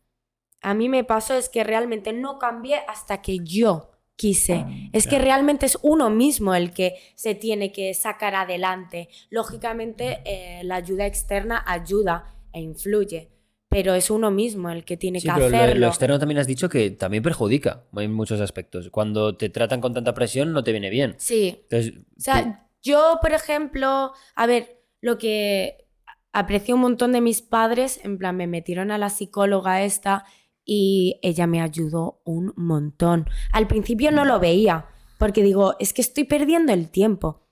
a 0.62 0.74
mí 0.74 0.90
me 0.90 1.06
pasó 1.06 1.34
es 1.36 1.48
que 1.48 1.64
realmente 1.64 2.12
no 2.12 2.40
cambié 2.40 2.80
hasta 2.90 3.22
que 3.22 3.40
yo 3.40 3.92
quise. 4.18 4.66
Es 4.92 5.08
que 5.08 5.18
realmente 5.18 5.66
es 5.66 5.78
uno 5.82 6.10
mismo 6.10 6.54
el 6.56 6.72
que 6.74 6.96
se 7.16 7.36
tiene 7.36 7.72
que 7.72 7.94
sacar 7.94 8.36
adelante. 8.36 9.08
Lógicamente, 9.30 10.22
eh, 10.26 10.62
la 10.66 10.76
ayuda 10.76 11.06
externa 11.06 11.64
ayuda 11.66 12.26
e 12.52 12.60
influye, 12.62 13.32
pero 13.74 13.96
es 13.96 14.12
uno 14.12 14.30
mismo 14.30 14.70
el 14.70 14.86
que 14.86 14.98
tiene 14.98 15.20
sí, 15.20 15.28
que 15.28 15.34
pero 15.34 15.50
lo, 15.50 15.58
hacerlo. 15.58 15.80
lo 15.82 15.88
externo 15.88 16.20
también 16.20 16.38
has 16.38 16.48
dicho 16.48 16.70
que 16.70 16.92
también 16.92 17.24
perjudica 17.24 17.86
en 17.98 18.14
muchos 18.14 18.40
aspectos. 18.40 18.90
Cuando 18.92 19.36
te 19.36 19.50
tratan 19.50 19.82
con 19.82 19.94
tanta 19.94 20.14
presión 20.14 20.54
no 20.54 20.64
te 20.64 20.72
viene 20.72 20.90
bien. 20.90 21.16
Sí, 21.18 21.60
Entonces, 21.70 21.94
O 21.98 22.22
sea, 22.22 22.70
yo, 22.84 23.18
por 23.22 23.34
ejemplo, 23.34 24.14
a 24.36 24.46
ver, 24.46 24.84
lo 25.02 25.18
que 25.18 25.88
aprecio 26.32 26.76
un 26.76 26.82
montón 26.82 27.12
de 27.14 27.22
mis 27.22 27.42
padres, 27.42 28.00
en 28.04 28.18
plan, 28.18 28.38
me 28.38 28.46
metieron 28.48 28.92
a 28.92 28.98
la 28.98 29.10
psicóloga 29.10 29.84
esta 29.84 30.26
y 30.66 31.20
ella 31.24 31.48
me 31.48 31.62
ayudó 31.62 32.22
un 32.26 32.54
montón. 32.56 33.28
Al 33.52 33.68
principio 33.68 34.12
no 34.12 34.24
lo 34.24 34.40
veía, 34.40 34.86
porque 35.18 35.42
digo, 35.44 35.76
es 35.80 35.94
que 35.94 36.02
estoy 36.02 36.26
perdiendo 36.26 36.74
el 36.74 36.90
tiempo. 36.90 37.48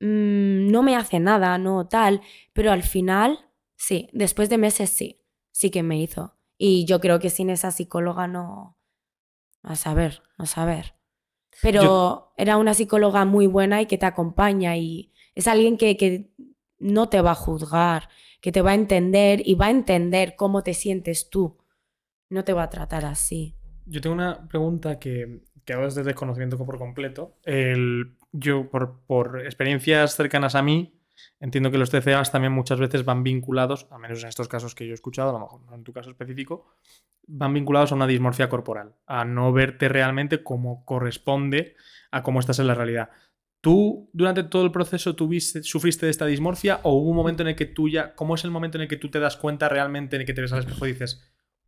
Mm, 0.00 0.70
no 0.70 0.82
me 0.82 0.96
hace 0.96 1.20
nada, 1.20 1.58
no 1.58 1.86
tal, 1.86 2.22
pero 2.52 2.72
al 2.72 2.82
final, 2.82 3.38
sí, 3.76 4.08
después 4.12 4.48
de 4.48 4.58
meses 4.58 4.90
sí, 4.90 5.20
sí 5.56 5.70
que 5.70 5.82
me 5.82 5.98
hizo. 5.98 6.36
Y 6.58 6.84
yo 6.84 7.00
creo 7.00 7.18
que 7.18 7.30
sin 7.30 7.48
esa 7.48 7.70
psicóloga 7.70 8.28
no... 8.28 8.76
A 9.62 9.74
saber, 9.74 10.22
a 10.36 10.44
saber. 10.44 10.94
Pero 11.62 12.34
era 12.36 12.58
una 12.58 12.74
psicóloga 12.74 13.24
muy 13.24 13.46
buena 13.46 13.80
y 13.80 13.86
que 13.86 13.96
te 13.96 14.04
acompaña 14.04 14.76
y 14.76 15.14
es 15.34 15.48
alguien 15.48 15.78
que, 15.78 15.96
que 15.96 16.30
no 16.78 17.08
te 17.08 17.22
va 17.22 17.30
a 17.30 17.34
juzgar, 17.34 18.10
que 18.42 18.52
te 18.52 18.60
va 18.60 18.72
a 18.72 18.74
entender 18.74 19.40
y 19.46 19.54
va 19.54 19.66
a 19.66 19.70
entender 19.70 20.36
cómo 20.36 20.62
te 20.62 20.74
sientes 20.74 21.30
tú. 21.30 21.56
No 22.28 22.44
te 22.44 22.52
va 22.52 22.64
a 22.64 22.70
tratar 22.70 23.06
así. 23.06 23.56
Yo 23.86 24.02
tengo 24.02 24.14
una 24.14 24.46
pregunta 24.48 24.98
que, 24.98 25.40
que 25.64 25.72
hago 25.72 25.84
desde 25.84 26.04
desconocimiento 26.04 26.58
por 26.58 26.76
completo. 26.76 27.38
El, 27.44 28.18
yo, 28.30 28.68
por, 28.68 29.00
por 29.06 29.40
experiencias 29.40 30.14
cercanas 30.16 30.54
a 30.54 30.62
mí, 30.62 30.95
entiendo 31.40 31.70
que 31.70 31.78
los 31.78 31.90
TCAs 31.90 32.32
también 32.32 32.52
muchas 32.52 32.78
veces 32.78 33.04
van 33.04 33.22
vinculados, 33.22 33.86
a 33.90 33.98
menos 33.98 34.22
en 34.22 34.28
estos 34.28 34.48
casos 34.48 34.74
que 34.74 34.86
yo 34.86 34.92
he 34.92 34.94
escuchado, 34.94 35.30
a 35.30 35.32
lo 35.32 35.40
mejor 35.40 35.62
no 35.62 35.74
en 35.74 35.84
tu 35.84 35.92
caso 35.92 36.10
específico, 36.10 36.66
van 37.26 37.54
vinculados 37.54 37.92
a 37.92 37.94
una 37.96 38.06
dismorfia 38.06 38.48
corporal, 38.48 38.94
a 39.06 39.24
no 39.24 39.52
verte 39.52 39.88
realmente 39.88 40.42
como 40.42 40.84
corresponde 40.84 41.74
a 42.10 42.22
cómo 42.22 42.40
estás 42.40 42.58
en 42.58 42.66
la 42.68 42.74
realidad. 42.74 43.10
¿Tú 43.60 44.10
durante 44.12 44.44
todo 44.44 44.64
el 44.64 44.70
proceso 44.70 45.16
tuviste, 45.16 45.62
sufriste 45.64 46.06
de 46.06 46.10
esta 46.10 46.26
dismorfia 46.26 46.78
o 46.84 46.92
hubo 46.92 47.10
un 47.10 47.16
momento 47.16 47.42
en 47.42 47.48
el 47.48 47.56
que 47.56 47.66
tú 47.66 47.88
ya, 47.88 48.14
cómo 48.14 48.36
es 48.36 48.44
el 48.44 48.50
momento 48.52 48.78
en 48.78 48.82
el 48.82 48.88
que 48.88 48.96
tú 48.96 49.10
te 49.10 49.18
das 49.18 49.36
cuenta 49.36 49.68
realmente 49.68 50.14
en 50.16 50.20
el 50.22 50.26
que 50.26 50.34
te 50.34 50.40
ves 50.42 50.52
al 50.52 50.60
espejo 50.60 50.86
y 50.86 50.92
dices, 50.92 51.20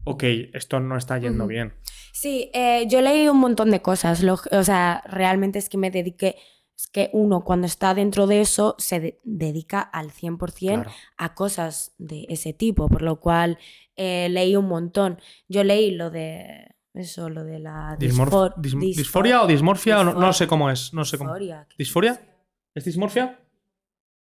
ok, 0.05 0.23
esto 0.53 0.79
no 0.79 0.97
está 0.97 1.19
yendo 1.19 1.47
bien. 1.49 1.75
Sí, 2.13 2.51
eh, 2.55 2.87
yo 2.89 3.01
leí 3.01 3.27
un 3.29 3.39
montón 3.41 3.71
de 3.71 3.83
cosas. 3.83 4.23
lo- 4.23 4.39
o 4.53 4.63
sea, 4.63 5.03
realmente 5.07 5.59
es 5.59 5.69
que 5.69 5.79
me 5.79 5.91
dediqué. 5.91 6.37
Es 6.79 6.87
que 6.87 7.11
uno, 7.13 7.43
cuando 7.43 7.67
está 7.67 7.93
dentro 7.93 8.29
de 8.29 8.41
eso, 8.41 8.77
se 8.79 9.01
de- 9.01 9.21
dedica 9.25 9.81
al 9.81 10.13
100% 10.13 10.85
Claro. 10.85 10.91
a 11.17 11.35
cosas 11.35 11.93
de 11.99 12.25
ese 12.29 12.53
tipo, 12.53 12.89
por 12.89 13.03
lo 13.03 13.19
cual 13.19 13.59
eh, 13.97 14.29
leí 14.31 14.55
un 14.55 14.69
montón. 14.69 15.21
Yo 15.49 15.65
leí 15.65 15.91
lo 15.91 16.11
de. 16.11 16.75
Eso, 16.95 17.29
lo 17.31 17.43
de 17.45 17.59
la. 17.59 17.97
Disfor- 17.99 18.55
dis- 18.57 18.75
disfor- 18.75 18.97
¿Disforia 18.97 19.43
o 19.43 19.47
dismorfia? 19.49 20.01
o 20.01 20.05
no, 20.05 20.15
no 20.15 20.33
sé 20.33 20.47
cómo 20.47 20.71
es. 20.71 20.95
No 20.95 21.05
sé 21.05 21.19
cómo. 21.19 21.31
disforia, 21.35 21.67
¿qué 21.69 21.75
¿Disforia? 21.79 22.13
es? 22.13 22.21
¿Es 22.77 22.85
dismorfia? 22.85 23.41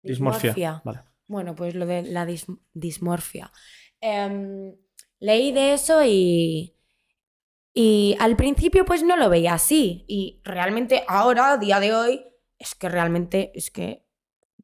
Dismorfia. 0.02 0.54
Dismorfia. 0.54 0.82
Vale. 0.86 1.02
Bueno, 1.28 1.56
pues 1.56 1.76
lo 1.76 1.86
de 1.86 2.04
la 2.04 2.26
dis- 2.26 2.48
dismorfia. 2.74 3.52
Em, 4.00 4.76
leí 5.20 5.52
de 5.52 5.74
eso 5.74 6.04
y, 6.06 6.74
y 7.74 8.16
al 8.20 8.36
principio 8.38 8.86
pues 8.86 9.04
no 9.04 9.18
lo 9.18 9.30
veía 9.30 9.54
así. 9.56 10.06
Y 10.08 10.42
realmente 10.46 11.04
ahora, 11.08 11.52
a 11.54 11.58
día 11.58 11.80
de 11.80 11.94
hoy, 11.94 12.26
es 12.60 12.76
que 12.76 12.90
realmente 12.90 13.52
es 13.56 13.72
que 13.72 14.06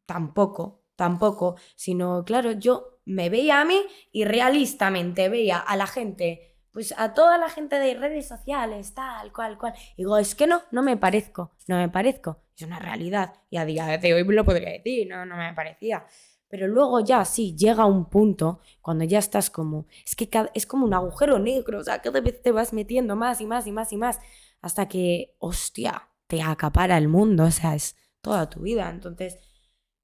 tampoco, 0.05 0.83
tampoco. 0.95 1.55
Sino, 1.75 2.23
claro, 2.25 2.51
yo 2.53 2.99
me 3.05 3.29
veía 3.29 3.61
a 3.61 3.65
mí 3.65 3.79
y 4.11 4.25
realistamente 4.25 5.29
veía 5.29 5.57
a 5.59 5.75
la 5.77 5.87
gente, 5.87 6.55
pues 6.71 6.93
a 6.97 7.13
toda 7.13 7.37
la 7.37 7.49
gente 7.49 7.77
de 7.79 7.93
redes 7.95 8.27
sociales, 8.27 8.93
tal, 8.93 9.31
cual, 9.33 9.57
cual. 9.57 9.73
Y 9.95 10.03
digo, 10.03 10.17
es 10.17 10.35
que 10.35 10.47
no, 10.47 10.61
no 10.71 10.83
me 10.83 10.97
parezco, 10.97 11.51
no 11.67 11.77
me 11.77 11.89
parezco. 11.89 12.37
Es 12.55 12.63
una 12.63 12.79
realidad. 12.79 13.33
Y 13.49 13.57
a 13.57 13.65
día 13.65 13.97
de 13.97 14.13
hoy 14.13 14.23
lo 14.23 14.45
podría 14.45 14.71
decir, 14.71 15.07
no, 15.09 15.25
no 15.25 15.35
me 15.37 15.53
parecía. 15.53 16.05
Pero 16.47 16.67
luego 16.67 16.99
ya 16.99 17.23
sí, 17.25 17.55
llega 17.55 17.85
un 17.85 18.09
punto 18.09 18.59
cuando 18.81 19.05
ya 19.05 19.19
estás 19.19 19.49
como, 19.49 19.87
es 20.05 20.15
que 20.15 20.29
cada- 20.29 20.51
es 20.53 20.65
como 20.65 20.85
un 20.85 20.93
agujero 20.93 21.39
negro, 21.39 21.79
o 21.79 21.83
sea, 21.83 22.01
cada 22.01 22.19
vez 22.21 22.41
te 22.41 22.51
vas 22.51 22.73
metiendo 22.73 23.15
más 23.15 23.39
y 23.39 23.45
más 23.45 23.67
y 23.67 23.71
más 23.71 23.93
y 23.93 23.97
más, 23.97 24.19
hasta 24.61 24.87
que, 24.89 25.33
hostia, 25.39 26.09
acapara 26.39 26.97
el 26.97 27.07
mundo, 27.07 27.45
o 27.45 27.51
sea, 27.51 27.73
es 27.73 27.95
toda 28.21 28.47
tu 28.49 28.61
vida. 28.61 28.89
Entonces, 28.89 29.39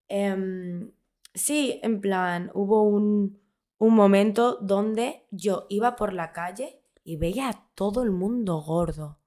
em, 0.08 0.92
sí, 1.34 1.80
en 1.84 2.02
plan, 2.02 2.50
hubo 2.56 2.82
un, 2.82 3.40
un 3.78 3.94
momento 3.94 4.58
donde 4.62 5.28
yo 5.32 5.68
iba 5.70 5.96
por 5.96 6.14
la 6.14 6.34
calle 6.34 6.82
y 7.04 7.18
veía 7.18 7.50
a 7.50 7.70
todo 7.76 8.04
el 8.04 8.12
mundo 8.12 8.60
gordo. 8.62 9.20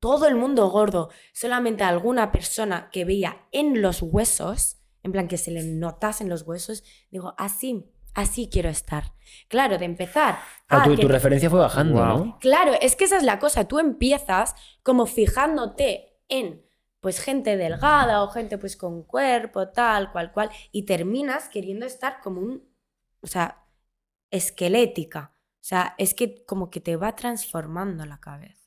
Todo 0.00 0.26
el 0.26 0.36
mundo 0.36 0.70
gordo. 0.70 1.10
Solamente 1.32 1.84
alguna 1.84 2.32
persona 2.32 2.88
que 2.90 3.04
veía 3.04 3.46
en 3.52 3.82
los 3.82 4.02
huesos, 4.02 4.78
en 5.02 5.12
plan 5.12 5.28
que 5.28 5.36
se 5.36 5.50
le 5.50 5.62
notasen 5.62 6.28
los 6.28 6.42
huesos, 6.42 6.84
digo, 7.10 7.34
así, 7.36 7.90
así 8.20 8.48
quiero 8.50 8.68
estar. 8.68 9.14
Claro, 9.48 9.78
de 9.78 9.84
empezar. 9.84 10.38
Ah, 10.68 10.80
ah, 10.80 10.84
tu, 10.84 10.96
que- 10.96 11.02
tu 11.02 11.08
referencia 11.08 11.48
fue 11.50 11.60
bajando. 11.60 12.04
¿no? 12.04 12.38
Claro, 12.40 12.72
es 12.80 12.96
que 12.96 13.04
esa 13.04 13.16
es 13.16 13.22
la 13.22 13.38
cosa. 13.38 13.66
Tú 13.68 13.78
empiezas 13.78 14.54
como 14.82 15.06
fijándote 15.06 16.18
en 16.28 16.66
pues 17.00 17.20
gente 17.20 17.56
delgada 17.56 18.22
o 18.24 18.28
gente 18.28 18.58
pues 18.58 18.76
con 18.76 19.04
cuerpo, 19.04 19.68
tal, 19.68 20.10
cual, 20.10 20.32
cual, 20.32 20.50
y 20.72 20.84
terminas 20.84 21.48
queriendo 21.48 21.86
estar 21.86 22.20
como 22.20 22.40
un, 22.40 22.68
o 23.20 23.26
sea, 23.28 23.64
esquelética. 24.32 25.34
O 25.60 25.64
sea, 25.68 25.94
es 25.98 26.14
que 26.14 26.44
como 26.44 26.70
que 26.70 26.80
te 26.80 26.96
va 26.96 27.14
transformando 27.14 28.04
la 28.04 28.18
cabeza. 28.18 28.57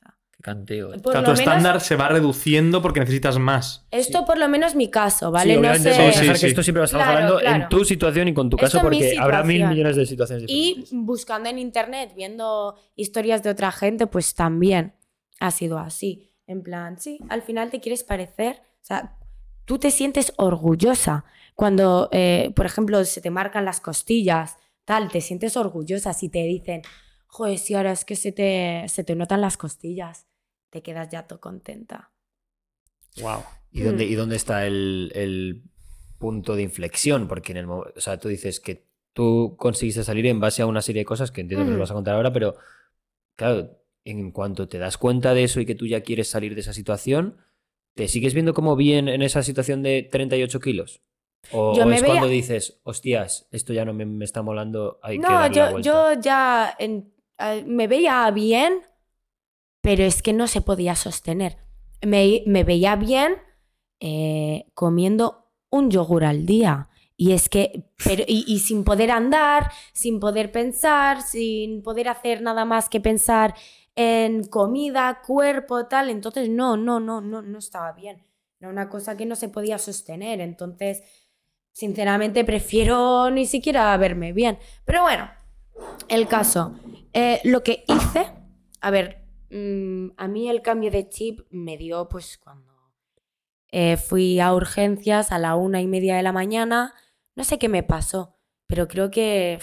Canteo. 0.42 0.90
Por 1.00 1.10
O 1.10 1.12
sea, 1.12 1.20
lo 1.20 1.26
tu 1.26 1.30
menos- 1.30 1.38
estándar 1.38 1.80
se 1.80 1.96
va 1.96 2.08
reduciendo 2.08 2.82
porque 2.82 3.00
necesitas 3.00 3.38
más. 3.38 3.86
Esto 3.90 4.24
por 4.26 4.36
lo 4.38 4.48
menos 4.48 4.72
es 4.72 4.76
mi 4.76 4.90
caso, 4.90 5.30
¿vale? 5.30 5.54
Sí, 5.54 5.60
no 5.60 5.74
sé. 5.76 5.90
vamos 5.90 6.08
a 6.08 6.12
Sí, 6.12 6.20
dejar 6.20 6.36
sí, 6.36 6.40
que 6.42 6.46
esto 6.48 6.62
siempre 6.62 6.80
lo 6.80 6.84
estamos 6.84 7.06
Claro, 7.06 7.18
hablando 7.18 7.40
claro. 7.40 7.62
en 7.62 7.68
tu 7.68 7.84
situación 7.84 8.28
y 8.28 8.34
con 8.34 8.50
tu 8.50 8.56
caso, 8.56 8.78
Esto 8.78 8.88
porque 8.88 9.16
habrá 9.18 9.42
mil 9.44 9.66
millones 9.66 9.96
de 9.96 10.04
situaciones 10.04 10.44
Y 10.48 10.74
diferentes. 10.74 10.90
buscando 10.92 11.48
en 11.48 11.58
internet, 11.58 12.12
viendo 12.16 12.74
historias 12.96 13.42
de 13.42 13.50
otra 13.50 13.72
gente, 13.72 14.06
pues 14.08 14.34
también 14.34 14.94
ha 15.40 15.50
sido 15.52 15.78
así. 15.78 16.28
En 16.48 16.62
plan, 16.62 16.98
sí, 16.98 17.18
al 17.28 17.42
final 17.42 17.70
te 17.70 17.80
quieres 17.80 18.02
parecer, 18.04 18.56
o 18.82 18.84
sea, 18.84 19.16
tú 19.64 19.78
te 19.78 19.90
sientes 19.92 20.32
orgullosa 20.36 21.24
cuando, 21.54 22.08
eh, 22.12 22.50
por 22.56 22.66
ejemplo, 22.66 23.04
se 23.04 23.20
te 23.20 23.30
marcan 23.30 23.64
las 23.64 23.80
costillas, 23.80 24.56
tal, 24.84 25.08
te 25.08 25.20
sientes 25.20 25.56
orgullosa 25.56 26.12
si 26.14 26.28
te 26.28 26.42
dicen, 26.42 26.82
joder, 27.28 27.58
si 27.58 27.74
ahora 27.74 27.92
es 27.92 28.04
que 28.04 28.16
se 28.16 28.32
te, 28.32 28.84
se 28.88 29.04
te 29.04 29.14
notan 29.14 29.40
las 29.40 29.56
costillas, 29.56 30.26
te 30.72 30.82
quedas 30.82 31.08
ya 31.10 31.26
todo 31.28 31.40
contenta. 31.40 32.10
Wow. 33.20 33.44
¿Y 33.70 33.82
dónde, 33.82 34.04
Mm. 34.04 34.08
¿Y 34.12 34.14
dónde 34.14 34.36
está 34.36 34.66
el, 34.66 35.12
el 35.14 35.62
punto 36.18 36.56
de 36.56 36.62
inflexión? 36.62 37.28
Porque 37.28 37.52
en 37.52 37.58
el 37.58 37.66
o 37.70 37.84
sea, 37.96 38.18
tú 38.18 38.28
dices 38.28 38.60
que 38.60 38.86
tú 39.12 39.54
conseguiste 39.58 40.04
salir 40.04 40.26
en 40.26 40.40
base 40.40 40.62
a 40.62 40.66
una 40.66 40.82
serie 40.82 41.00
de 41.02 41.06
cosas 41.06 41.30
que 41.30 41.42
entiendo 41.42 41.64
que 41.64 41.70
nos 41.70 41.76
Ujú. 41.76 41.80
vas 41.80 41.90
a 41.90 41.94
contar 41.94 42.14
ahora, 42.14 42.32
pero 42.32 42.56
claro, 43.36 43.78
en 44.04 44.32
cuanto 44.32 44.68
te 44.68 44.78
das 44.78 44.98
cuenta 44.98 45.34
de 45.34 45.44
eso 45.44 45.60
y 45.60 45.66
que 45.66 45.74
tú 45.74 45.86
ya 45.86 46.02
quieres 46.02 46.28
salir 46.30 46.54
de 46.54 46.62
esa 46.62 46.72
situación, 46.72 47.38
¿te 47.94 48.08
sigues 48.08 48.34
viendo 48.34 48.54
como 48.54 48.76
bien 48.76 49.08
en 49.08 49.22
esa 49.22 49.42
situación 49.42 49.82
de 49.82 50.08
38 50.10 50.60
kilos? 50.60 51.02
¿O, 51.50 51.72
Yo 51.76 51.84
o 51.84 51.90
me 51.90 51.96
es 51.96 52.02
veía- 52.02 52.20
cuando 52.20 52.28
dices, 52.28 52.80
hostias, 52.84 53.48
esto 53.52 53.72
ya 53.74 53.84
no 53.84 53.94
me, 53.94 54.06
me 54.06 54.24
está 54.24 54.42
molando, 54.42 54.98
hay 55.02 55.18
que 55.18 55.22
No, 55.22 55.40
darle 55.40 55.56
yo, 55.56 55.70
vuelta"? 55.72 55.90
yo 56.14 56.20
ya 56.20 56.76
en- 56.78 57.12
eh, 57.38 57.64
me 57.66 57.86
veía 57.88 58.30
bien, 58.30 58.82
pero 59.82 60.04
es 60.04 60.22
que 60.22 60.32
no 60.32 60.46
se 60.46 60.62
podía 60.62 60.96
sostener. 60.96 61.58
Me, 62.00 62.42
me 62.46 62.64
veía 62.64 62.96
bien 62.96 63.34
eh, 64.00 64.66
comiendo 64.74 65.50
un 65.70 65.90
yogur 65.90 66.24
al 66.24 66.46
día. 66.46 66.88
Y 67.16 67.32
es 67.32 67.48
que, 67.48 67.84
pero, 68.02 68.24
y, 68.26 68.58
sin 68.60 68.84
poder 68.84 69.10
andar, 69.10 69.70
sin 69.92 70.18
poder 70.18 70.50
pensar, 70.50 71.22
sin 71.22 71.82
poder 71.82 72.08
hacer 72.08 72.42
nada 72.42 72.64
más 72.64 72.88
que 72.88 73.00
pensar 73.00 73.54
en 73.94 74.44
comida, 74.44 75.20
cuerpo, 75.24 75.86
tal. 75.86 76.10
Entonces, 76.10 76.48
no, 76.48 76.76
no, 76.76 76.98
no, 76.98 77.20
no, 77.20 77.42
no 77.42 77.58
estaba 77.58 77.92
bien. 77.92 78.24
Era 78.58 78.70
una 78.70 78.88
cosa 78.88 79.16
que 79.16 79.26
no 79.26 79.36
se 79.36 79.48
podía 79.48 79.78
sostener. 79.78 80.40
Entonces, 80.40 81.02
sinceramente, 81.72 82.44
prefiero 82.44 83.30
ni 83.30 83.46
siquiera 83.46 83.96
verme 83.96 84.32
bien. 84.32 84.58
Pero 84.84 85.02
bueno, 85.02 85.30
el 86.08 86.26
caso. 86.26 86.74
Eh, 87.12 87.40
lo 87.44 87.62
que 87.62 87.84
hice, 87.86 88.32
a 88.80 88.90
ver, 88.90 89.21
mm, 89.52 90.14
a 90.16 90.28
mí 90.28 90.48
el 90.48 90.62
cambio 90.62 90.90
de 90.90 91.08
chip 91.08 91.40
me 91.50 91.76
dio 91.76 92.08
pues 92.08 92.38
cuando 92.38 92.72
eh, 93.72 93.96
fui 93.96 94.38
a 94.38 94.54
urgencias 94.54 95.32
a 95.32 95.38
la 95.38 95.56
una 95.56 95.80
y 95.80 95.86
media 95.86 96.16
de 96.16 96.22
la 96.22 96.32
mañana. 96.32 96.94
No 97.34 97.42
sé 97.44 97.58
qué 97.58 97.68
me 97.68 97.82
pasó, 97.82 98.36
pero 98.66 98.86
creo 98.86 99.10
que, 99.10 99.58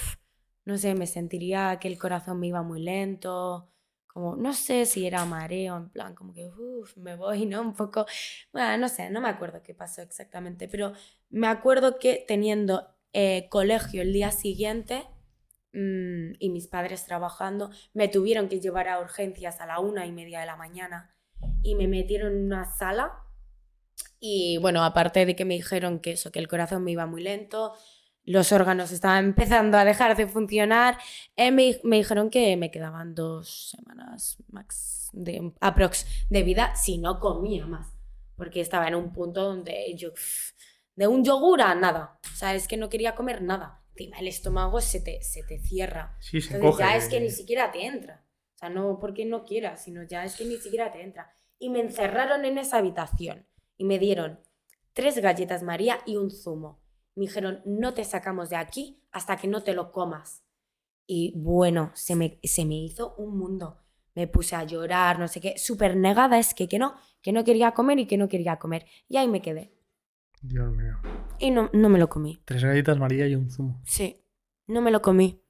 no 0.66 0.78
sé, 0.78 0.96
me 0.96 1.06
sentiría 1.08 1.78
que 1.80 1.88
el 1.88 2.00
corazón 2.00 2.40
me 2.40 2.48
iba 2.48 2.64
muy 2.64 2.82
lento. 2.82 3.70
Como, 4.08 4.36
no 4.36 4.54
sé 4.54 4.88
si 4.88 5.06
era 5.06 5.24
mareo, 5.26 5.78
en 5.78 5.90
plan, 5.90 6.16
como 6.16 6.34
que, 6.34 6.48
uff, 6.48 6.98
me 6.98 7.16
voy, 7.16 7.46
¿no? 7.46 7.62
Un 7.62 7.74
poco, 7.74 8.06
bueno, 8.52 8.78
no 8.80 8.90
sé, 8.90 9.10
no 9.12 9.22
me 9.22 9.30
acuerdo 9.30 9.62
qué 9.62 9.76
pasó 9.76 10.02
exactamente, 10.02 10.68
pero 10.68 10.94
me 11.30 11.48
acuerdo 11.48 12.00
que 12.00 12.26
teniendo 12.28 12.88
eh, 13.14 13.48
colegio 13.50 14.02
el 14.02 14.12
día 14.14 14.32
siguiente 14.32 15.08
mm, 15.74 16.34
y 16.40 16.50
mis 16.50 16.68
padres 16.68 17.06
trabajando, 17.06 17.70
me 17.94 18.08
tuvieron 18.08 18.48
que 18.50 18.60
llevar 18.60 18.88
a 18.88 19.00
urgencias 19.00 19.62
a 19.62 19.66
la 19.66 19.80
una 19.80 20.06
y 20.06 20.12
media 20.12 20.40
de 20.40 20.46
la 20.46 20.56
mañana 20.56 21.16
y 21.64 21.76
me 21.76 21.88
metieron 21.88 22.34
en 22.34 22.46
una 22.46 22.66
sala. 22.66 23.14
Y 24.20 24.58
bueno, 24.58 24.84
aparte 24.84 25.26
de 25.26 25.36
que 25.36 25.46
me 25.46 25.56
dijeron 25.56 26.00
que 26.00 26.12
eso, 26.12 26.32
que 26.32 26.40
el 26.40 26.48
corazón 26.48 26.84
me 26.84 26.92
iba 26.92 27.06
muy 27.06 27.22
lento, 27.22 27.74
los 28.26 28.52
órganos 28.52 28.92
estaban 28.92 29.26
empezando 29.26 29.78
a 29.78 29.86
dejar 29.86 30.16
de 30.16 30.28
funcionar, 30.28 30.98
eh, 31.36 31.52
me, 31.52 31.80
me 31.84 31.98
dijeron 31.98 32.30
que 32.30 32.56
me 32.58 32.72
quedaban 32.72 33.16
dos 33.16 33.72
semanas 33.72 34.38
max 34.50 35.10
de 35.14 35.52
aprox 35.60 36.06
de 36.30 36.44
vida 36.44 36.76
si 36.76 36.98
no 36.98 37.20
comía 37.20 37.66
más. 37.66 37.88
Porque 38.36 38.62
estaba 38.62 38.88
en 38.88 38.96
un 38.96 39.12
punto 39.12 39.44
donde 39.44 39.94
yo, 39.98 40.12
de 40.96 41.08
un 41.08 41.26
yogur 41.26 41.62
a 41.62 41.76
nada. 41.76 42.20
O 42.32 42.36
sea, 42.36 42.56
es 42.56 42.68
que 42.68 42.78
no 42.78 42.88
quería 42.88 43.16
comer 43.16 43.42
nada. 43.42 43.79
El 44.06 44.28
estómago 44.28 44.82
se 44.82 45.02
te, 45.02 45.22
se 45.22 45.44
te 45.44 45.60
cierra. 45.60 46.18
Sí, 46.20 46.42
se 46.42 46.56
Entonces 46.56 46.80
ya 46.80 46.96
es 46.96 47.10
que 47.10 47.20
ni 47.20 47.30
siquiera 47.30 47.72
te 47.72 47.86
entra. 47.86 48.26
O 48.56 48.58
sea, 48.58 48.70
no 48.70 49.00
porque 49.00 49.26
no 49.26 49.44
quieras, 49.44 49.84
sino 49.84 50.04
ya 50.04 50.24
es 50.26 50.36
que 50.36 50.46
ni 50.46 50.58
siquiera 50.58 50.92
te 50.92 51.02
entra. 51.02 51.32
Y 51.58 51.70
me 51.70 51.80
encerraron 51.80 52.46
en 52.46 52.58
esa 52.58 52.78
habitación 52.78 53.46
y 53.78 53.84
me 53.84 54.00
dieron 54.00 54.40
tres 54.94 55.18
galletas 55.20 55.64
María 55.64 56.00
y 56.06 56.18
un 56.18 56.32
zumo. 56.32 56.82
Me 57.16 57.26
dijeron, 57.26 57.62
no 57.66 57.94
te 57.94 58.04
sacamos 58.04 58.50
de 58.50 58.56
aquí 58.56 59.02
hasta 59.12 59.38
que 59.38 59.48
no 59.48 59.64
te 59.64 59.74
lo 59.74 59.92
comas. 59.92 60.44
Y 61.06 61.34
bueno, 61.38 61.92
se 61.96 62.16
me, 62.16 62.40
se 62.44 62.66
me 62.66 62.76
hizo 62.76 63.16
un 63.18 63.38
mundo. 63.38 63.78
Me 64.16 64.28
puse 64.28 64.56
a 64.56 64.64
llorar, 64.64 65.20
no 65.20 65.28
sé 65.28 65.40
qué, 65.40 65.58
súper 65.58 65.96
negada, 65.96 66.38
es 66.38 66.54
que, 66.54 66.68
que 66.68 66.80
no, 66.80 66.96
que 67.22 67.32
no 67.32 67.44
quería 67.44 67.72
comer 67.72 68.00
y 68.00 68.08
que 68.08 68.18
no 68.18 68.28
quería 68.28 68.58
comer. 68.58 68.86
Y 69.08 69.18
ahí 69.18 69.28
me 69.28 69.42
quedé. 69.42 69.74
Dios 70.42 70.72
mío. 70.76 70.98
Y 71.40 71.52
no, 71.52 71.70
no 71.74 71.90
me 71.90 72.00
lo 72.00 72.10
comí. 72.10 72.42
Tres 72.46 72.64
galletas 72.64 72.98
María 72.98 73.28
y 73.28 73.36
un 73.36 73.50
zumo. 73.50 73.82
Sí, 73.86 74.24
no 74.68 74.82
me 74.82 74.92
lo 74.92 75.02
comí. 75.02 75.42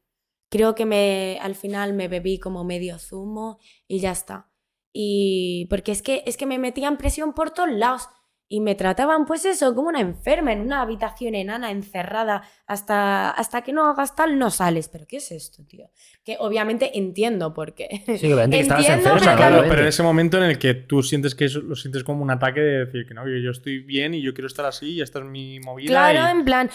Creo 0.50 0.74
que 0.74 0.86
me, 0.86 1.38
al 1.42 1.56
final 1.56 1.94
me 1.94 2.08
bebí 2.08 2.40
como 2.40 2.64
medio 2.64 2.98
zumo 2.98 3.60
y 3.88 4.00
ya 4.00 4.12
está. 4.12 4.52
Y 4.92 5.68
porque 5.70 5.92
es 5.92 6.02
que, 6.02 6.24
es 6.26 6.38
que 6.38 6.48
me 6.48 6.58
metían 6.58 6.98
presión 6.98 7.34
por 7.34 7.52
todos 7.52 7.72
lados. 7.72 8.10
Y 8.52 8.62
me 8.62 8.74
trataban 8.74 9.26
pues 9.28 9.46
eso, 9.46 9.76
como 9.76 9.90
una 9.90 10.02
enferma 10.02 10.52
en 10.52 10.62
una 10.62 10.82
habitación 10.82 11.36
enana, 11.36 11.70
encerrada, 11.70 12.42
hasta, 12.66 13.30
hasta 13.30 13.62
que 13.62 13.72
no 13.72 13.88
hagas 13.88 14.16
tal 14.16 14.40
no 14.40 14.50
sales. 14.50 14.90
Pero 14.90 15.06
¿qué 15.08 15.18
es 15.18 15.32
esto, 15.32 15.64
tío? 15.68 15.92
Que 16.26 16.36
obviamente 16.40 16.98
entiendo 16.98 17.54
por 17.54 17.76
qué. 17.76 18.02
Sí, 18.20 18.26
obviamente 18.26 18.58
que 18.58 18.62
estabas 18.64 18.86
Entiendo, 18.88 19.10
enferma, 19.12 19.36
pero 19.38 19.50
Claro, 19.50 19.70
pero 19.70 19.82
en 19.84 19.88
ese 19.88 20.02
momento 20.02 20.38
en 20.38 20.44
el 20.44 20.58
que 20.58 20.74
tú 20.74 21.04
sientes 21.04 21.36
que 21.36 21.46
eso 21.46 21.60
lo 21.60 21.76
sientes 21.76 22.04
como 22.04 22.24
un 22.24 22.32
ataque 22.32 22.60
de 22.60 22.86
decir 22.86 23.06
que 23.08 23.14
no, 23.14 23.22
yo 23.28 23.52
estoy 23.52 23.80
bien 23.80 24.16
y 24.16 24.22
yo 24.24 24.34
quiero 24.34 24.48
estar 24.48 24.66
así 24.66 24.94
y 24.94 25.02
esta 25.02 25.20
es 25.20 25.26
mi 25.26 25.60
movida. 25.60 25.88
Claro, 25.90 26.28
y- 26.28 26.40
en 26.40 26.44
plan. 26.44 26.70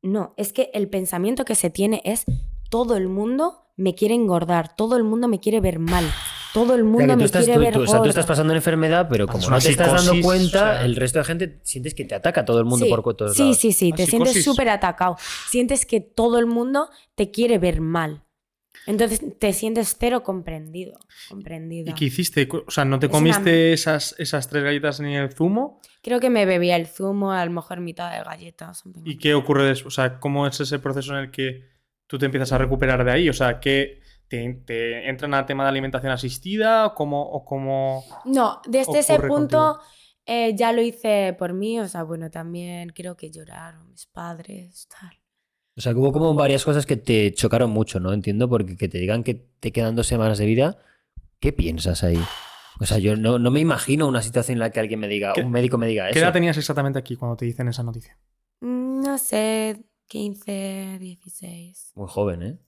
No, 0.00 0.34
es 0.36 0.52
que 0.52 0.70
el 0.72 0.88
pensamiento 0.88 1.44
que 1.44 1.56
se 1.56 1.70
tiene 1.70 2.00
es 2.04 2.24
todo 2.70 2.96
el 2.96 3.08
mundo 3.08 3.64
me 3.76 3.96
quiere 3.96 4.14
engordar, 4.14 4.76
todo 4.76 4.96
el 4.96 5.02
mundo 5.02 5.26
me 5.26 5.40
quiere 5.40 5.60
ver 5.60 5.80
mal, 5.80 6.04
todo 6.64 6.74
el 6.74 6.82
O 6.82 6.84
sea, 6.84 6.90
mundo 6.92 7.06
que 7.06 7.12
tú 7.12 7.18
me 7.18 7.24
estás, 7.24 7.44
quiere 7.44 7.54
tú- 7.58 7.64
ver 7.64 7.72
tú- 7.74 7.80
o 7.82 7.86
sea, 7.86 8.02
tú 8.02 8.08
estás 8.08 8.26
pasando 8.26 8.50
una 8.52 8.58
enfermedad, 8.58 9.06
pero 9.10 9.26
como 9.26 9.48
no 9.50 9.58
te 9.58 9.70
estás 9.70 10.04
dando 10.04 10.22
cuenta, 10.22 10.46
o 10.46 10.50
sea- 10.74 10.84
el 10.84 10.96
resto 10.96 11.18
de 11.18 11.24
gente 11.24 11.60
sientes 11.62 11.94
que 11.94 12.04
te 12.04 12.14
ataca 12.14 12.44
todo 12.44 12.58
el 12.58 12.64
mundo 12.64 12.84
Sí, 12.86 12.90
por 12.90 13.14
todos 13.16 13.34
sí, 13.36 13.42
lados. 13.42 13.56
sí, 13.58 13.72
sí, 13.72 13.90
Ah, 13.92 13.96
te 13.96 14.06
sientes 14.06 14.44
súper 14.44 14.68
atacado. 14.68 15.16
Sientes 15.48 15.86
que 15.86 16.00
todo 16.00 16.38
el 16.38 16.46
mundo 16.46 16.88
te 17.14 17.30
quiere 17.30 17.58
ver 17.58 17.80
mal. 17.80 18.24
Entonces 18.86 19.20
te 19.38 19.52
sientes 19.52 19.96
cero 19.98 20.22
comprendido. 20.22 20.98
Comprendida. 21.28 21.90
¿Y 21.90 21.94
qué 21.94 22.06
hiciste? 22.06 22.48
O 22.66 22.70
sea, 22.70 22.84
¿no 22.86 22.98
te 22.98 23.06
Es 23.06 23.10
una- 23.12 23.18
comiste 23.18 23.72
esas, 23.74 24.14
esas 24.18 24.48
tres 24.48 24.64
galletas 24.64 25.00
ni 25.00 25.14
el 25.14 25.30
zumo? 25.32 25.80
Creo 26.02 26.20
que 26.20 26.30
me 26.30 26.46
bebía 26.46 26.76
el 26.76 26.86
zumo, 26.86 27.32
a 27.32 27.44
lo 27.44 27.50
mejor 27.50 27.80
mitad 27.80 28.10
de 28.16 28.24
galletas. 28.24 28.78
something 28.78 29.02
¿Y 29.04 29.18
qué 29.18 29.34
ocurre 29.34 29.64
después? 29.66 29.92
O 29.92 29.94
sea, 29.94 30.18
¿cómo 30.20 30.46
es 30.46 30.58
ese 30.60 30.78
proceso 30.78 31.12
en 31.12 31.18
el 31.24 31.30
que 31.30 31.64
tú 32.06 32.18
te 32.18 32.24
empiezas 32.26 32.52
a 32.52 32.58
recuperar 32.58 33.04
de 33.04 33.10
ahí? 33.12 33.28
O 33.28 33.34
sea, 33.34 33.60
¿qué 33.60 34.00
te, 34.28 34.62
te 34.66 35.08
entran 35.08 35.34
a 35.34 35.46
tema 35.46 35.64
de 35.64 35.70
alimentación 35.70 36.12
asistida 36.12 36.86
o 36.86 36.94
cómo, 36.94 37.22
o 37.22 37.44
cómo... 37.44 38.04
No, 38.24 38.60
desde 38.66 39.00
ese 39.00 39.18
punto 39.20 39.78
eh, 40.26 40.54
ya 40.54 40.72
lo 40.72 40.82
hice 40.82 41.34
por 41.38 41.52
mí, 41.54 41.80
o 41.80 41.88
sea, 41.88 42.02
bueno, 42.02 42.30
también 42.30 42.90
creo 42.90 43.16
que 43.16 43.30
lloraron 43.30 43.88
mis 43.90 44.06
padres, 44.06 44.88
tal. 44.88 45.18
O 45.76 45.80
sea, 45.80 45.92
que 45.92 45.98
hubo 46.00 46.12
como 46.12 46.34
varias 46.34 46.64
cosas 46.64 46.86
que 46.86 46.96
te 46.96 47.32
chocaron 47.32 47.70
mucho, 47.70 48.00
¿no? 48.00 48.12
Entiendo, 48.12 48.48
porque 48.48 48.76
que 48.76 48.88
te 48.88 48.98
digan 48.98 49.22
que 49.22 49.34
te 49.34 49.70
quedan 49.72 49.94
dos 49.96 50.06
semanas 50.08 50.36
de 50.38 50.46
vida, 50.46 50.76
¿qué 51.40 51.52
piensas 51.52 52.02
ahí? 52.02 52.18
O 52.80 52.84
sea, 52.86 52.98
yo 52.98 53.16
no, 53.16 53.38
no 53.38 53.50
me 53.50 53.60
imagino 53.60 54.06
una 54.08 54.22
situación 54.22 54.56
en 54.56 54.60
la 54.60 54.70
que 54.70 54.80
alguien 54.80 55.00
me 55.00 55.08
diga, 55.08 55.32
¿Qué- 55.34 55.42
un 55.42 55.50
médico 55.50 55.78
me 55.78 55.86
diga 55.86 56.04
¿Qué 56.06 56.10
eso. 56.10 56.18
edad 56.20 56.32
tenías 56.32 56.56
exactamente 56.56 56.98
aquí 56.98 57.16
cuando 57.16 57.36
te 57.36 57.44
dicen 57.44 57.68
esa 57.68 57.82
noticia? 57.82 58.18
Mm, 58.60 59.02
No 59.02 59.18
sé, 59.18 59.84
15, 60.08 60.98
16. 60.98 61.92
Muy 61.94 62.08
joven, 62.08 62.42
¿eh? 62.42 62.58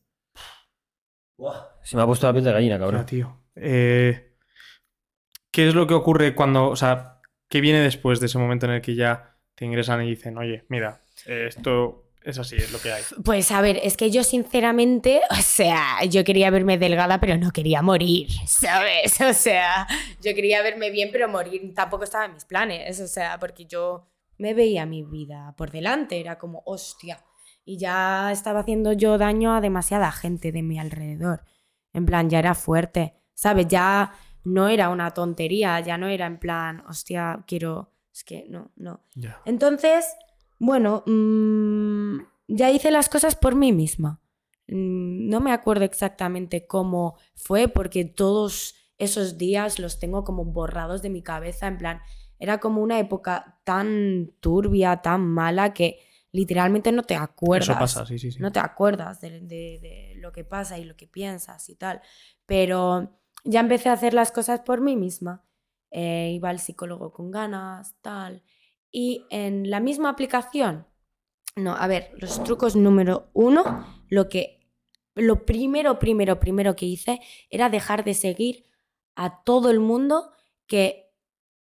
Se 1.82 1.96
me 1.96 2.02
ha 2.02 2.06
puesto 2.06 2.26
la 2.26 2.32
piel 2.32 2.44
de 2.44 2.52
gallina, 2.52 2.78
cabrón. 2.78 3.06
tío. 3.06 3.36
Eh, 3.56 4.34
¿Qué 5.50 5.68
es 5.68 5.74
lo 5.74 5.86
que 5.86 5.94
ocurre 5.94 6.34
cuando, 6.34 6.68
o 6.68 6.76
sea, 6.76 7.20
qué 7.48 7.60
viene 7.60 7.80
después 7.80 8.20
de 8.20 8.26
ese 8.26 8.38
momento 8.38 8.66
en 8.66 8.72
el 8.72 8.80
que 8.80 8.94
ya 8.94 9.36
te 9.54 9.64
ingresan 9.64 10.02
y 10.02 10.10
dicen, 10.10 10.38
oye, 10.38 10.64
mira, 10.68 11.02
eh, 11.26 11.46
esto 11.48 12.12
es 12.22 12.38
así, 12.38 12.56
es 12.56 12.70
lo 12.72 12.78
que 12.78 12.92
hay? 12.92 13.02
Pues 13.24 13.50
a 13.50 13.60
ver, 13.60 13.80
es 13.82 13.96
que 13.96 14.10
yo 14.10 14.22
sinceramente, 14.22 15.22
o 15.30 15.42
sea, 15.42 16.04
yo 16.04 16.24
quería 16.24 16.50
verme 16.50 16.78
delgada, 16.78 17.18
pero 17.20 17.36
no 17.36 17.50
quería 17.50 17.82
morir, 17.82 18.28
¿sabes? 18.46 19.20
O 19.20 19.34
sea, 19.34 19.86
yo 20.22 20.34
quería 20.34 20.62
verme 20.62 20.90
bien, 20.90 21.10
pero 21.12 21.28
morir 21.28 21.72
tampoco 21.74 22.04
estaba 22.04 22.26
en 22.26 22.34
mis 22.34 22.44
planes, 22.44 23.00
o 23.00 23.08
sea, 23.08 23.38
porque 23.38 23.66
yo 23.66 24.06
me 24.38 24.54
veía 24.54 24.86
mi 24.86 25.02
vida 25.02 25.54
por 25.56 25.70
delante, 25.70 26.20
era 26.20 26.38
como, 26.38 26.62
hostia, 26.64 27.22
y 27.70 27.78
ya 27.78 28.32
estaba 28.32 28.60
haciendo 28.60 28.92
yo 28.94 29.16
daño 29.16 29.55
a 29.55 29.60
demasiada 29.60 30.10
gente 30.10 30.51
de 30.51 30.60
mi 30.60 30.80
alrededor. 30.80 31.44
En 31.92 32.05
plan, 32.05 32.28
ya 32.28 32.40
era 32.40 32.56
fuerte, 32.56 33.14
¿sabes? 33.32 33.68
Ya 33.68 34.12
no 34.42 34.66
era 34.66 34.88
una 34.88 35.12
tontería, 35.12 35.78
ya 35.78 35.97
no 35.97 36.09
era 36.09 36.26
en 36.26 36.40
plan, 36.40 36.82
hostia, 36.88 37.44
quiero, 37.47 37.92
es 38.12 38.24
que 38.24 38.44
no, 38.48 38.72
no. 38.74 39.05
Entonces, 39.44 40.05
bueno, 40.59 41.05
mm, 41.06 42.18
ya 42.48 42.72
hice 42.72 42.90
las 42.90 43.09
cosas 43.09 43.36
por 43.36 43.55
mí 43.55 43.72
misma. 43.72 44.20
Mm, 44.66 45.28
No 45.28 45.38
me 45.38 45.52
acuerdo 45.52 45.84
exactamente 45.84 46.66
cómo 46.66 47.18
fue 47.36 47.68
porque 47.68 48.05
todos 48.05 48.74
esos 48.98 49.38
días 49.38 49.78
los 49.78 50.01
tengo 50.01 50.24
como 50.24 50.44
borrados 50.44 51.02
de 51.02 51.10
mi 51.10 51.22
cabeza, 51.22 51.68
en 51.68 51.78
plan, 51.78 52.01
era 52.40 52.59
como 52.59 52.82
una 52.82 52.98
época 52.98 53.60
tan 53.62 54.32
turbia, 54.40 55.02
tan 55.02 55.24
mala 55.24 55.72
que 55.72 56.01
literalmente 56.32 56.93
no 56.93 57.02
te 57.02 57.16
acuerdas. 57.16 57.69
Eso 57.69 57.78
pasa, 57.78 58.07
sí, 58.07 58.19
sí, 58.19 58.31
sí. 58.32 58.39
No 58.40 58.52
te 58.52 58.61
acuerdas 58.61 59.20
de, 59.20 59.40
de- 59.40 59.78
de 59.81 60.15
lo 60.16 60.32
que 60.32 60.44
pasa 60.44 60.78
y 60.78 60.85
lo 60.85 60.97
que 60.97 61.07
piensas 61.07 61.69
y 61.69 61.77
tal. 61.77 62.01
Pero 62.47 63.19
ya 63.44 63.61
empecé 63.61 63.89
a 63.89 63.94
hacer 63.94 64.15
las 64.15 64.32
cosas 64.32 64.61
por 64.61 64.81
mí 64.81 64.97
misma. 64.97 65.44
Eh, 65.90 66.32
iba 66.35 66.51
al 66.51 66.61
psicólogo 66.61 67.12
con 67.12 67.31
ganas, 67.31 67.97
tal. 68.01 68.43
Y 68.93 69.27
en 69.31 69.70
la 69.70 69.81
misma 69.81 70.11
aplicación, 70.11 70.86
no, 71.57 71.74
a 71.77 71.86
ver, 71.89 72.12
los 72.19 72.43
trucos 72.44 72.77
número 72.77 73.31
uno, 73.32 74.05
lo 74.09 74.28
que, 74.28 74.69
lo 75.16 75.44
primero, 75.44 75.98
primero, 75.98 76.39
primero 76.39 76.77
que 76.77 76.86
hice 76.86 77.20
era 77.51 77.69
dejar 77.69 78.05
de 78.05 78.15
seguir 78.15 78.66
a 79.16 79.43
todo 79.43 79.70
el 79.70 79.81
mundo 79.81 80.31
que 80.66 81.10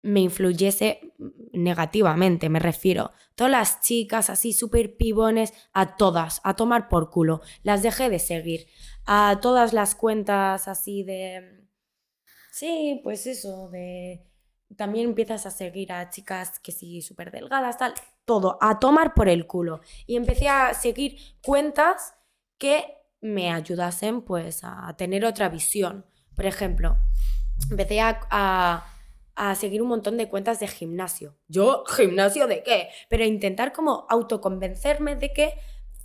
me 0.03 0.19
influyese 0.21 1.13
negativamente, 1.53 2.49
me 2.49 2.59
refiero. 2.59 3.11
Todas 3.35 3.51
las 3.51 3.81
chicas 3.81 4.29
así 4.29 4.53
súper 4.53 4.97
pibones, 4.97 5.53
a 5.73 5.95
todas, 5.95 6.41
a 6.43 6.55
tomar 6.55 6.89
por 6.89 7.09
culo. 7.09 7.41
Las 7.63 7.83
dejé 7.83 8.09
de 8.09 8.19
seguir. 8.19 8.67
A 9.05 9.39
todas 9.41 9.73
las 9.73 9.95
cuentas 9.95 10.67
así 10.67 11.03
de... 11.03 11.67
Sí, 12.51 12.99
pues 13.03 13.27
eso, 13.27 13.69
de... 13.69 14.25
También 14.77 15.09
empiezas 15.09 15.45
a 15.45 15.51
seguir 15.51 15.91
a 15.91 16.09
chicas 16.09 16.59
que 16.59 16.71
sí, 16.71 17.01
súper 17.01 17.31
delgadas, 17.31 17.77
tal. 17.77 17.93
Todo, 18.25 18.57
a 18.61 18.79
tomar 18.79 19.13
por 19.13 19.27
el 19.27 19.45
culo. 19.45 19.81
Y 20.07 20.15
empecé 20.15 20.47
a 20.47 20.73
seguir 20.73 21.17
cuentas 21.43 22.15
que 22.57 22.85
me 23.19 23.51
ayudasen 23.51 24.21
pues 24.21 24.61
a 24.63 24.95
tener 24.97 25.25
otra 25.25 25.49
visión. 25.49 26.05
Por 26.35 26.45
ejemplo, 26.45 26.97
empecé 27.69 27.99
a, 27.99 28.19
a- 28.29 28.90
a 29.43 29.55
seguir 29.55 29.81
un 29.81 29.87
montón 29.87 30.17
de 30.17 30.29
cuentas 30.29 30.59
de 30.59 30.67
gimnasio. 30.67 31.35
¿Yo? 31.47 31.83
¿Gimnasio 31.87 32.45
de 32.45 32.61
qué? 32.61 32.89
Pero 33.09 33.25
intentar 33.25 33.73
como 33.73 34.05
autoconvencerme 34.07 35.15
de 35.15 35.33
que 35.33 35.53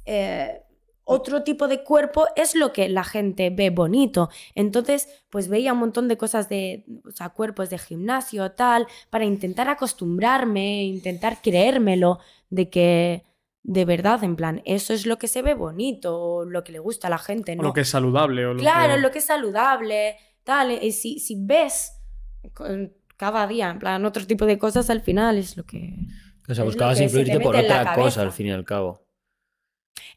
eh, 0.07 0.63
otro 1.05 1.43
tipo 1.43 1.69
de 1.69 1.85
cuerpo 1.85 2.25
es 2.35 2.55
lo 2.55 2.73
que 2.73 2.89
la 2.89 3.05
gente 3.05 3.51
ve 3.51 3.69
bonito. 3.69 4.31
Entonces, 4.55 5.23
pues 5.29 5.49
veía 5.49 5.75
un 5.75 5.81
montón 5.81 6.09
de 6.09 6.17
cosas 6.17 6.49
de, 6.49 6.87
o 7.07 7.11
sea, 7.11 7.29
cuerpos 7.29 7.69
de 7.69 7.77
gimnasio, 7.77 8.53
tal, 8.53 8.87
para 9.11 9.27
intentar 9.27 9.69
acostumbrarme, 9.69 10.85
intentar 10.85 11.43
creérmelo 11.43 12.19
de 12.49 12.71
que 12.71 13.27
de 13.69 13.85
verdad, 13.85 14.25
en 14.25 14.37
plan, 14.37 14.63
eso 14.65 14.95
es 14.95 15.05
lo 15.07 15.19
que 15.19 15.29
se 15.29 15.43
ve 15.43 15.53
bonito, 15.55 16.19
o 16.19 16.45
lo 16.47 16.65
que 16.65 16.73
le 16.73 16.79
gusta 16.79 17.09
a 17.09 17.11
la 17.11 17.19
gente, 17.19 17.53
O 17.53 17.57
¿no? 17.57 17.63
lo 17.65 17.73
que 17.75 17.81
es 17.83 17.89
saludable. 17.91 18.47
O 18.47 18.55
lo 18.55 18.61
Claro, 18.61 18.95
que... 18.95 19.01
lo 19.01 19.11
que 19.11 19.19
es 19.19 19.27
saludable, 19.27 20.17
tal. 20.45 20.71
Y 20.83 20.93
si, 20.93 21.19
si 21.19 21.37
ves 21.39 21.93
cada 23.17 23.47
día, 23.47 23.71
en 23.71 23.79
plan, 23.79 24.05
otro 24.05 24.27
tipo 24.27 24.47
de 24.47 24.59
cosas, 24.59 24.91
al 24.91 25.01
final 25.01 25.39
es 25.39 25.57
lo 25.57 25.65
que... 25.65 25.95
O 26.49 26.55
sea, 26.55 26.65
buscabas 26.65 26.99
se 26.99 27.05
influirte 27.05 27.41
por 27.41 27.57
otra 27.57 27.95
cosa 27.95 28.23
al 28.23 28.33
fin 28.33 28.47
y 28.47 28.51
al 28.53 28.65
cabo. 28.65 29.05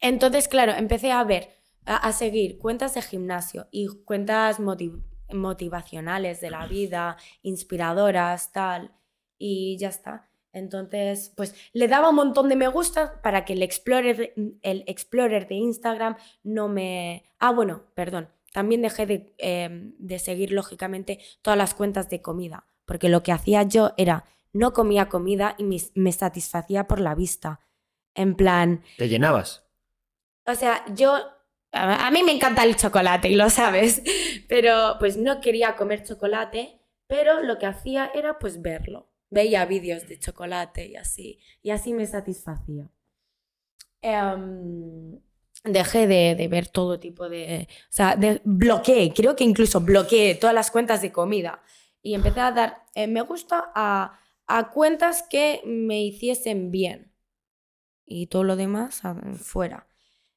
Entonces, 0.02 0.48
claro, 0.48 0.74
empecé 0.74 1.12
a 1.12 1.24
ver, 1.24 1.50
a, 1.86 1.96
a 1.98 2.12
seguir 2.12 2.58
cuentas 2.60 2.94
de 2.94 3.02
gimnasio 3.02 3.68
y 3.72 3.88
cuentas 4.06 4.60
motiv- 4.60 5.04
motivacionales 5.32 6.40
de 6.42 6.52
la 6.52 6.68
vida, 6.68 7.18
inspiradoras, 7.42 8.52
tal, 8.52 8.92
y 9.38 9.78
ya 9.78 9.90
está. 9.90 10.30
Entonces, 10.52 11.32
pues 11.36 11.56
le 11.74 11.88
daba 11.88 12.10
un 12.10 12.16
montón 12.16 12.50
de 12.50 12.56
me 12.56 12.68
gusta 12.68 13.22
para 13.22 13.46
que 13.46 13.54
el 13.54 13.62
Explorer, 13.62 14.34
el 14.62 14.84
Explorer 14.88 15.48
de 15.48 15.56
Instagram 15.56 16.18
no 16.44 16.68
me... 16.68 17.24
Ah, 17.40 17.52
bueno, 17.52 17.84
perdón. 17.94 18.30
También 18.52 18.82
dejé 18.82 19.06
de, 19.06 19.36
eh, 19.38 19.94
de 20.00 20.20
seguir, 20.20 20.52
lógicamente, 20.52 21.20
todas 21.44 21.58
las 21.58 21.76
cuentas 21.76 22.10
de 22.10 22.22
comida, 22.24 22.66
porque 22.90 23.08
lo 23.08 23.22
que 23.22 23.32
hacía 23.32 23.62
yo 23.62 23.92
era, 23.98 24.26
no 24.52 24.74
comía 24.74 25.10
comida 25.10 25.54
y 25.60 25.64
mis- 25.64 25.92
me 25.94 26.12
satisfacía 26.12 26.88
por 26.88 27.00
la 27.00 27.14
vista. 27.14 27.60
En 28.16 28.34
plan, 28.36 28.82
¿Te 28.98 29.08
llenabas? 29.08 29.64
o 30.48 30.56
sea, 30.56 30.84
yo. 30.96 31.14
A 31.72 32.08
a 32.08 32.10
mí 32.12 32.24
me 32.24 32.32
encanta 32.32 32.64
el 32.64 32.76
chocolate 32.76 33.30
y 33.30 33.36
lo 33.36 33.52
sabes. 33.52 34.02
Pero 34.50 34.96
pues 35.00 35.18
no 35.18 35.40
quería 35.40 35.76
comer 35.76 36.04
chocolate, 36.04 36.82
pero 37.06 37.44
lo 37.44 37.60
que 37.60 37.68
hacía 37.68 38.10
era 38.16 38.40
pues 38.40 38.60
verlo. 38.64 39.12
Veía 39.30 39.66
vídeos 39.66 40.08
de 40.08 40.18
chocolate 40.18 40.88
y 40.88 40.96
así. 40.96 41.40
Y 41.62 41.70
así 41.70 41.94
me 41.94 42.08
satisfacía. 42.08 42.90
Em, 44.02 45.20
dejé 45.64 46.08
de, 46.08 46.36
de 46.36 46.48
ver 46.48 46.68
todo 46.68 47.00
tipo 47.00 47.30
de. 47.30 47.68
O 47.70 47.92
sea, 47.92 48.16
de- 48.16 48.42
bloqueé, 48.46 49.14
creo 49.14 49.36
que 49.36 49.44
incluso 49.44 49.82
bloqueé 49.82 50.36
todas 50.36 50.56
las 50.56 50.72
cuentas 50.72 51.02
de 51.02 51.12
comida. 51.12 51.62
Y 52.02 52.14
empecé 52.14 52.40
a 52.40 52.52
dar 52.52 52.84
eh, 52.96 53.08
me 53.08 53.22
gusta 53.22 53.72
a, 53.76 54.20
a 54.48 54.72
cuentas 54.72 55.24
que 55.30 55.62
me 55.66 56.02
hiciesen 56.02 56.72
bien. 56.72 57.14
Y 58.06 58.28
todo 58.28 58.44
lo 58.44 58.56
demás 58.56 59.02
fuera. 59.38 59.88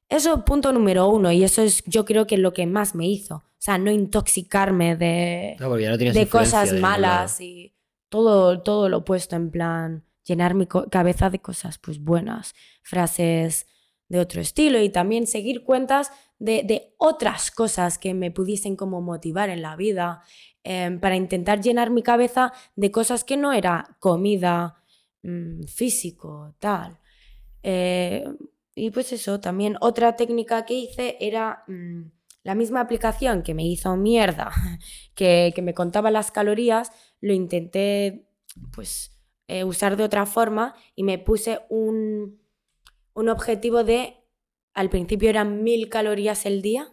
Eso 0.07 0.45
punto 0.45 0.71
número 0.71 1.09
uno. 1.09 1.31
Y 1.31 1.43
eso 1.43 1.63
es, 1.63 1.83
yo 1.85 2.05
creo 2.05 2.27
que 2.27 2.37
lo 2.37 2.53
que 2.53 2.67
más 2.67 2.93
me 2.93 3.07
hizo. 3.07 3.37
O 3.37 3.65
sea, 3.65 3.77
no 3.77 3.89
intoxicarme 3.89 4.95
de, 4.95 5.55
No, 5.59 5.69
no 5.69 5.97
de 5.97 6.27
cosas 6.29 6.71
de 6.71 6.79
malas 6.79 7.41
y 7.41 7.73
todo, 8.09 8.61
todo 8.61 8.89
lo 8.89 8.97
opuesto 8.99 9.35
en 9.35 9.49
plan. 9.49 10.05
llenar 10.23 10.53
mi 10.53 10.67
cabeza 10.67 11.29
de 11.29 11.39
cosas 11.39 11.79
pues 11.79 11.99
buenas, 11.99 12.53
frases 12.83 13.65
de 14.07 14.19
otro 14.19 14.39
estilo 14.41 14.81
y 14.81 14.89
también 14.89 15.25
seguir 15.25 15.63
cuentas 15.63 16.11
de, 16.37 16.63
de 16.63 16.93
otras 16.97 17.49
cosas 17.51 17.97
que 17.97 18.13
me 18.13 18.29
pudiesen 18.31 18.75
como 18.75 19.01
motivar 19.01 19.49
en 19.49 19.61
la 19.61 19.75
vida, 19.75 20.21
em, 20.63 20.99
para 20.99 21.15
intentar 21.15 21.61
llenar 21.61 21.89
mi 21.89 22.03
cabeza 22.03 22.53
de 22.75 22.91
cosas 22.91 23.23
que 23.23 23.37
no 23.37 23.53
era 23.53 23.97
comida, 23.99 24.83
mm, 25.23 25.63
físico, 25.63 26.55
tal. 26.59 26.99
Eh, 27.63 28.25
y 28.75 28.89
pues 28.91 29.13
eso, 29.13 29.39
también 29.39 29.77
otra 29.81 30.15
técnica 30.15 30.65
que 30.65 30.73
hice 30.73 31.17
era 31.19 31.63
mm, 31.67 32.03
la 32.43 32.55
misma 32.55 32.81
aplicación 32.81 33.43
que 33.43 33.53
me 33.53 33.65
hizo 33.65 33.95
mierda, 33.95 34.51
que, 35.15 35.51
que 35.55 35.61
me 35.61 35.73
contaba 35.73 36.11
las 36.11 36.31
calorías, 36.31 36.91
lo 37.21 37.33
intenté 37.33 38.27
pues 38.71 39.11
eh, 39.47 39.63
usar 39.63 39.97
de 39.97 40.03
otra 40.03 40.25
forma 40.25 40.75
y 40.95 41.03
me 41.03 41.19
puse 41.19 41.59
un, 41.69 42.39
un 43.13 43.29
objetivo 43.29 43.83
de, 43.83 44.17
al 44.73 44.89
principio 44.89 45.29
eran 45.29 45.63
mil 45.63 45.89
calorías 45.89 46.45
el 46.45 46.61
día, 46.61 46.91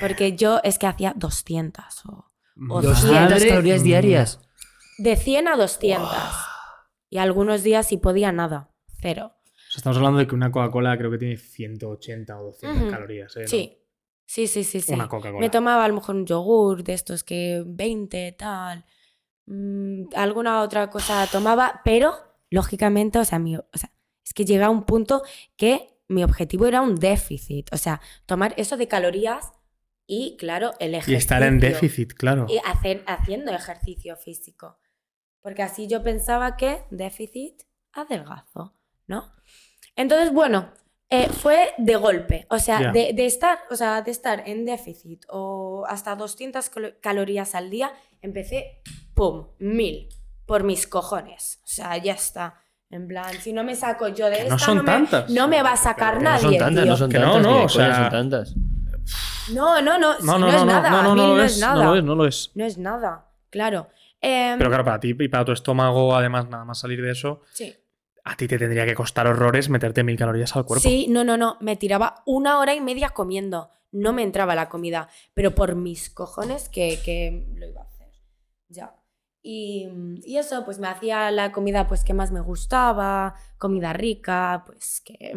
porque 0.00 0.36
yo 0.36 0.60
es 0.62 0.78
que 0.78 0.86
hacía 0.86 1.14
200 1.16 2.06
o 2.06 2.29
o 2.68 2.74
madre 2.74 2.88
200 2.88 3.44
calorías 3.44 3.82
diarias. 3.82 4.40
de 4.98 5.16
100 5.16 5.48
a 5.48 5.56
200. 5.56 6.08
Y 7.08 7.18
algunos 7.18 7.62
días 7.62 7.86
si 7.88 7.96
podía 7.96 8.32
nada, 8.32 8.70
cero. 9.00 9.32
O 9.34 9.72
sea, 9.72 9.78
estamos 9.78 9.96
hablando 9.96 10.18
de 10.18 10.26
que 10.26 10.34
una 10.34 10.50
Coca-Cola 10.52 10.96
creo 10.98 11.10
que 11.10 11.18
tiene 11.18 11.36
180 11.36 12.38
o 12.40 12.44
200 12.44 12.82
Ujú. 12.82 12.90
calorías. 12.90 13.36
¿eh? 13.36 13.42
¿no? 13.42 13.48
Sí, 13.48 13.78
sí, 14.26 14.46
sí, 14.46 14.64
sí. 14.64 14.80
sí. 14.80 14.92
Una 14.94 15.08
Coca-Cola. 15.08 15.40
Me 15.40 15.50
tomaba 15.50 15.84
a 15.84 15.88
lo 15.88 15.94
mejor 15.94 16.16
un 16.16 16.26
yogur 16.26 16.82
de 16.84 16.92
estos 16.94 17.24
que 17.24 17.62
20, 17.66 18.32
tal. 18.32 18.84
mm, 19.46 20.08
alguna 20.14 20.60
otra 20.62 20.90
cosa 20.90 21.26
tomaba, 21.30 21.80
pero 21.84 22.14
lógicamente, 22.50 23.18
o 23.18 23.24
sea, 23.24 23.38
mi- 23.38 23.56
o 23.56 23.64
sea, 23.74 23.90
es 24.24 24.32
que 24.34 24.44
llega 24.44 24.66
a 24.66 24.70
un 24.70 24.84
punto 24.84 25.22
que 25.56 25.96
mi 26.08 26.22
objetivo 26.24 26.66
era 26.66 26.80
un 26.82 26.94
déficit. 26.96 27.72
O 27.72 27.76
sea, 27.76 28.00
tomar 28.26 28.54
eso 28.56 28.76
de 28.76 28.86
calorías 28.88 29.52
y, 30.12 30.36
claro, 30.36 30.72
el 30.80 30.90
Y 30.90 30.94
ejercicio. 30.96 31.18
estar 31.18 31.42
en 31.44 31.60
déficit, 31.60 32.12
claro. 32.14 32.46
Y 32.48 32.58
hacer, 32.64 33.04
haciendo 33.06 33.52
ejercicio 33.52 34.16
físico. 34.16 34.78
Porque 35.40 35.62
así 35.62 35.86
yo 35.86 36.02
pensaba 36.02 36.56
que 36.56 36.82
déficit 36.90 37.62
adelgazo, 37.92 38.74
¿no? 39.06 39.32
Entonces, 39.96 40.32
bueno, 40.32 40.72
eh, 41.10 41.28
fue 41.28 41.72
de 41.78 41.96
golpe. 41.96 42.46
O 42.50 42.58
sea, 42.58 42.80
Ya. 42.80 42.92
de, 42.92 43.12
de 43.14 43.26
estar, 43.26 43.58
o 43.70 43.76
sea, 43.76 44.02
de 44.02 44.10
estar 44.10 44.42
en 44.48 44.64
déficit 44.64 45.24
o 45.28 45.84
hasta 45.88 46.14
200 46.16 46.68
calo- 46.70 46.94
calorías 47.00 47.54
al 47.54 47.70
día, 47.70 47.92
empecé, 48.20 48.82
¡pum!, 49.14 49.48
mil. 49.58 50.08
Por 50.46 50.64
mis 50.64 50.86
cojones. 50.88 51.60
O 51.62 51.66
sea, 51.68 51.96
ya 51.98 52.14
está. 52.14 52.56
En 52.90 53.06
plan, 53.06 53.32
si 53.40 53.52
no 53.52 53.62
me 53.62 53.76
saco 53.76 54.08
yo 54.08 54.26
de 54.26 54.32
Que 54.36 54.42
esta, 54.42 54.54
no 54.54 54.58
son 54.58 54.78
me, 54.78 54.84
tantas. 54.84 55.30
no 55.30 55.46
me 55.46 55.62
va 55.62 55.72
a 55.74 55.76
sacar 55.76 56.14
Pero 56.18 56.24
No 56.24 56.30
nadie, 56.30 56.42
son 56.42 56.58
tantas, 56.58 56.82
tío. 56.82 56.90
no 56.90 56.96
son 56.96 57.10
Que 57.10 57.18
no, 57.20 57.32
tantas. 57.34 57.42
no, 57.52 57.64
o 57.64 57.68
sea- 57.68 57.94
son 57.94 58.10
tantas. 58.10 58.54
No, 59.54 59.80
no, 59.82 59.98
no, 59.98 60.18
No, 60.20 60.38
no, 60.38 60.38
no, 60.38 60.52
no, 60.52 60.58
es 60.58 60.64
nada. 60.66 60.90
no, 60.90 61.02
no, 61.02 61.14
no, 61.14 61.26
lo 61.36 61.42
es 61.42 61.58
nada. 61.58 61.74
no 61.84 61.90
lo 61.90 61.96
es, 61.96 62.04
no 62.04 62.14
lo 62.14 62.26
es. 62.26 62.50
No 62.54 62.64
es 62.64 62.78
nada, 62.78 63.26
claro. 63.50 63.88
Em, 64.20 64.58
Pero 64.58 64.70
claro, 64.70 64.84
para 64.84 65.00
ti 65.00 65.14
y 65.18 65.28
para 65.28 65.44
tu 65.44 65.52
estómago, 65.52 66.14
además, 66.14 66.48
nada 66.48 66.64
más 66.64 66.78
salir 66.78 67.00
de 67.02 67.10
eso, 67.12 67.40
sí. 67.52 67.74
a 68.24 68.36
ti 68.36 68.46
te 68.46 68.58
tendría 68.58 68.84
que 68.84 68.94
costar 68.94 69.26
horrores 69.26 69.68
meterte 69.70 70.02
mil 70.04 70.16
calorías 70.18 70.54
al 70.56 70.64
cuerpo. 70.66 70.82
Sí, 70.82 71.06
no, 71.08 71.24
no, 71.24 71.36
no. 71.36 71.56
Me 71.60 71.76
tiraba 71.76 72.22
una 72.26 72.58
hora 72.58 72.74
y 72.74 72.80
media 72.80 73.10
comiendo. 73.10 73.70
No 73.92 74.12
me 74.12 74.22
entraba 74.22 74.54
la 74.54 74.68
comida. 74.68 75.08
Pero 75.34 75.54
por 75.54 75.74
mis 75.74 76.10
cojones 76.10 76.68
que, 76.68 77.00
que 77.04 77.46
lo 77.56 77.66
iba 77.66 77.80
a 77.80 77.84
hacer. 77.84 78.08
Ya. 78.68 78.94
Y, 79.42 79.88
y 80.26 80.36
eso, 80.36 80.66
pues 80.66 80.78
me 80.78 80.86
hacía 80.86 81.30
la 81.30 81.50
comida 81.50 81.88
pues 81.88 82.04
que 82.04 82.12
más 82.12 82.30
me 82.30 82.42
gustaba, 82.42 83.34
comida 83.56 83.94
rica, 83.94 84.64
pues 84.66 85.00
que, 85.02 85.32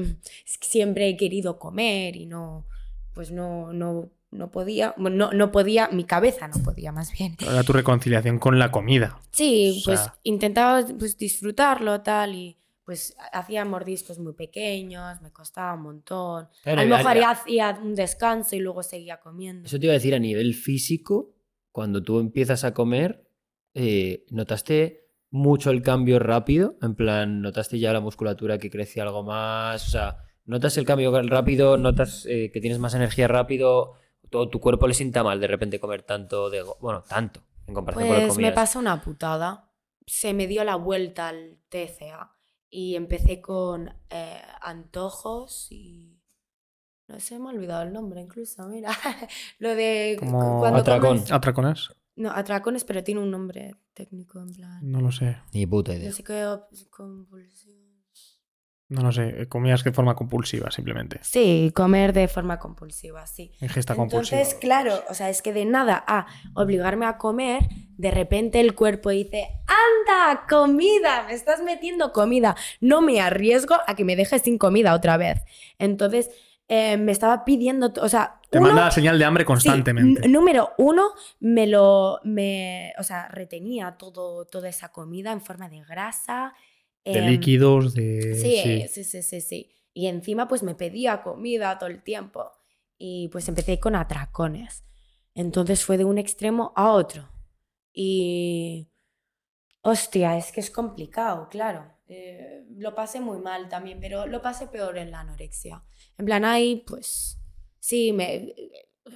es 0.46 0.58
que 0.58 0.68
siempre 0.68 1.08
he 1.08 1.16
querido 1.16 1.58
comer 1.58 2.18
y 2.18 2.26
no, 2.26 2.68
pues 3.14 3.32
no, 3.32 3.72
no, 3.74 4.10
no 4.32 4.50
podía, 4.52 4.96
no, 4.98 5.32
no 5.32 5.52
podía, 5.52 5.90
mi 5.90 6.04
cabeza 6.06 6.48
no 6.48 6.62
podía 6.64 6.92
más 6.92 7.12
bien. 7.18 7.36
Era 7.40 7.64
tu 7.64 7.74
reconciliación 7.74 8.40
con 8.40 8.58
la 8.60 8.72
comida. 8.72 9.20
Sí, 9.32 9.80
O 9.82 9.86
pues 9.86 10.00
sea- 10.00 10.16
intentaba 10.24 10.82
pues, 10.98 11.18
disfrutarlo 11.18 12.02
tal 12.02 12.34
y 12.36 12.58
pues 12.86 13.16
hacía 13.32 13.64
mordiscos 13.64 14.20
muy 14.20 14.34
pequeños, 14.34 15.22
me 15.22 15.32
costaba 15.32 15.74
un 15.76 15.84
montón. 15.84 16.50
Claro, 16.64 16.82
a 16.82 16.86
lo 16.86 16.96
a- 16.96 16.98
mejor 16.98 17.12
a- 17.18 17.20
ya 17.22 17.30
hacía 17.30 17.80
un 17.82 17.96
descanso 17.96 18.56
y 18.56 18.60
luego 18.60 18.84
seguía 18.84 19.22
comiendo. 19.22 19.66
Eso 19.68 19.80
te 19.80 19.86
iba 19.86 19.94
a 19.94 19.96
decir 19.96 20.14
a 20.16 20.20
nivel 20.20 20.54
físico, 20.54 21.34
cuando 21.72 22.04
tú 22.04 22.20
empiezas 22.20 22.64
a 22.66 22.74
comer, 22.74 23.26
eh, 23.74 24.26
¿notaste 24.32 25.08
mucho 25.32 25.72
el 25.72 25.82
cambio 25.82 26.20
rápido? 26.20 26.76
En 26.82 26.94
plan, 26.96 27.42
¿notaste 27.42 27.80
ya 27.80 27.94
la 27.94 28.02
musculatura 28.02 28.58
que 28.58 28.70
crecía 28.70 29.04
algo 29.04 29.24
más? 29.24 29.88
O 29.88 29.90
sea, 29.92 30.18
¿notas 30.46 30.78
el 30.78 30.86
cambio 30.86 31.12
rápido? 31.24 31.78
¿Notas 31.78 32.26
eh, 32.28 32.52
que 32.52 32.62
tienes 32.62 32.80
más 32.80 32.94
energía 32.94 33.28
rápido? 33.28 33.94
¿Todo 34.30 34.50
tu 34.50 34.60
cuerpo 34.60 34.88
le 34.88 34.94
sienta 34.94 35.24
mal 35.24 35.40
de 35.40 35.48
repente 35.48 35.80
comer 35.80 36.04
tanto 36.04 36.50
de... 36.50 36.62
go- 36.64 36.78
Bueno, 36.82 37.04
tanto, 37.04 37.42
en 37.68 37.74
comparación 37.74 38.08
con 38.08 38.16
lo 38.18 38.22
que 38.24 38.28
Pues 38.28 38.38
me 38.40 38.52
pasó 38.52 38.80
una 38.80 39.02
putada. 39.02 39.72
Se 40.06 40.34
me 40.34 40.48
dio 40.48 40.64
la 40.64 40.76
vuelta 40.76 41.28
al 41.30 41.60
TCA 41.70 42.32
y 42.70 42.96
empecé 42.96 43.42
con 43.42 43.90
eh, 44.10 44.42
antojos 44.62 45.68
y... 45.72 46.20
No 47.08 47.20
sé, 47.20 47.38
me 47.38 47.50
ha 47.50 47.54
olvidado 47.54 47.84
el 47.84 47.94
nombre 47.94 48.22
incluso, 48.22 48.66
mira. 48.68 48.92
Lo 49.60 49.76
de... 49.76 50.16
Como 50.20 50.60
cuando 50.60 50.80
atracón. 50.80 51.18
comes- 51.20 51.32
¿Atracones? 51.32 51.90
No, 52.16 52.32
atracones, 52.32 52.84
pero 52.86 53.04
tiene 53.04 53.22
un 53.22 53.30
nombre 53.32 53.76
técnico 53.94 54.40
en 54.40 54.52
plan... 54.54 54.80
No 54.92 55.02
lo 55.02 55.12
sé. 55.12 55.38
Ni 55.54 55.66
puta 55.68 55.94
idea. 55.94 56.10
No 56.10 56.16
sé 56.16 56.24
qué... 56.24 56.44
No 58.94 59.02
lo 59.02 59.12
sé. 59.12 59.48
Comías 59.48 59.84
de 59.84 59.92
forma 59.92 60.16
compulsiva, 60.16 60.70
simplemente. 60.70 61.20
Sí, 61.24 61.72
comer 61.76 62.14
de 62.14 62.28
forma 62.28 62.60
compulsiva, 62.60 63.26
sí. 63.26 63.52
Ingesta 63.60 63.96
compulsiva. 63.96 64.38
Entonces, 64.40 64.60
claro, 64.60 65.04
o 65.10 65.14
sea, 65.14 65.30
es 65.30 65.42
que 65.42 65.52
de 65.52 65.66
nada 65.66 66.04
a 66.08 66.28
obligarme 66.54 67.06
a 67.08 67.18
comer, 67.18 67.64
de 67.98 68.12
repente 68.12 68.60
el 68.60 68.76
cuerpo 68.76 69.10
dice, 69.10 69.48
anda, 69.66 70.44
comida, 70.48 71.24
me 71.28 71.34
estás 71.34 71.62
metiendo 71.64 72.12
comida, 72.12 72.56
no 72.82 73.02
me 73.02 73.20
arriesgo 73.20 73.76
a 73.88 73.96
que 73.96 74.06
me 74.06 74.16
dejes 74.16 74.44
sin 74.44 74.58
comida 74.58 74.94
otra 74.94 75.18
vez. 75.18 75.42
Entonces, 75.80 76.30
eh, 76.68 76.98
me 76.98 77.12
estaba 77.12 77.44
pidiendo, 77.46 77.92
o 78.02 78.10
sea, 78.10 78.40
Te 78.50 78.58
uno- 78.60 78.68
manda 78.68 78.86
la 78.86 78.92
señal 78.92 79.18
de 79.18 79.26
hambre 79.26 79.44
constantemente. 79.46 80.28
número 80.30 80.72
uno, 80.78 81.10
me 81.40 81.66
lo, 81.68 82.20
me, 82.24 82.94
o 83.00 83.04
sea, 83.04 83.28
retenía 83.30 83.96
todo, 83.98 84.46
toda 84.46 84.70
esa 84.70 84.90
comida 84.90 85.32
en 85.32 85.42
forma 85.42 85.68
de 85.68 85.82
grasa. 85.84 86.54
De 87.06 87.20
em, 87.20 87.30
líquidos, 87.30 87.94
de. 87.94 88.36
Sí, 88.36 88.88
sí. 88.88 89.04
sí, 89.04 89.22
sí, 89.22 89.42
sí. 89.42 89.70
Y 89.94 90.08
encima 90.08 90.48
pues 90.48 90.64
me 90.64 90.76
pedía 90.76 91.22
comida 91.22 91.78
todo 91.78 91.90
el 91.90 92.02
tiempo. 92.04 92.52
Y 92.98 93.30
pues 93.30 93.48
empecé 93.48 93.80
con 93.80 93.96
atracones. 93.96 94.84
Entonces 95.36 95.84
fue 95.84 95.98
de 95.98 96.06
un 96.06 96.18
extremo 96.18 96.74
a 96.76 96.92
otro. 96.92 97.30
Y... 97.92 98.90
Hostia, 99.82 100.38
es 100.38 100.52
que 100.52 100.62
es 100.62 100.72
complicado, 100.72 101.50
claro. 101.50 101.86
Eh, 102.08 102.66
lo 102.78 102.96
pasé 102.96 103.20
muy 103.20 103.40
mal 103.40 103.68
también, 103.68 104.00
pero 104.00 104.26
lo 104.28 104.42
pasé 104.42 104.68
peor 104.68 104.98
en 104.98 105.12
la 105.12 105.22
anorexia. 105.22 105.84
En 106.18 106.26
plan, 106.26 106.46
ahí 106.46 106.84
pues... 106.88 107.38
Sí, 107.80 108.14
me... 108.14 108.54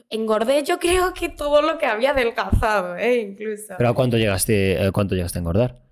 Engordé 0.09 0.64
yo 0.64 0.80
creo 0.80 1.14
que 1.14 1.30
todo 1.30 1.61
lo 1.61 1.77
que 1.77 1.85
había 1.85 2.11
adelgazado, 2.11 2.97
¿eh? 2.97 3.22
Incluso. 3.22 3.76
¿Pero 3.77 3.89
a 3.89 3.95
cuánto 3.95 4.18
llegaste, 4.18 4.77
a 4.85 4.91
cuánto 4.91 5.15
llegaste 5.15 5.39
a 5.39 5.41
engordar? 5.41 5.86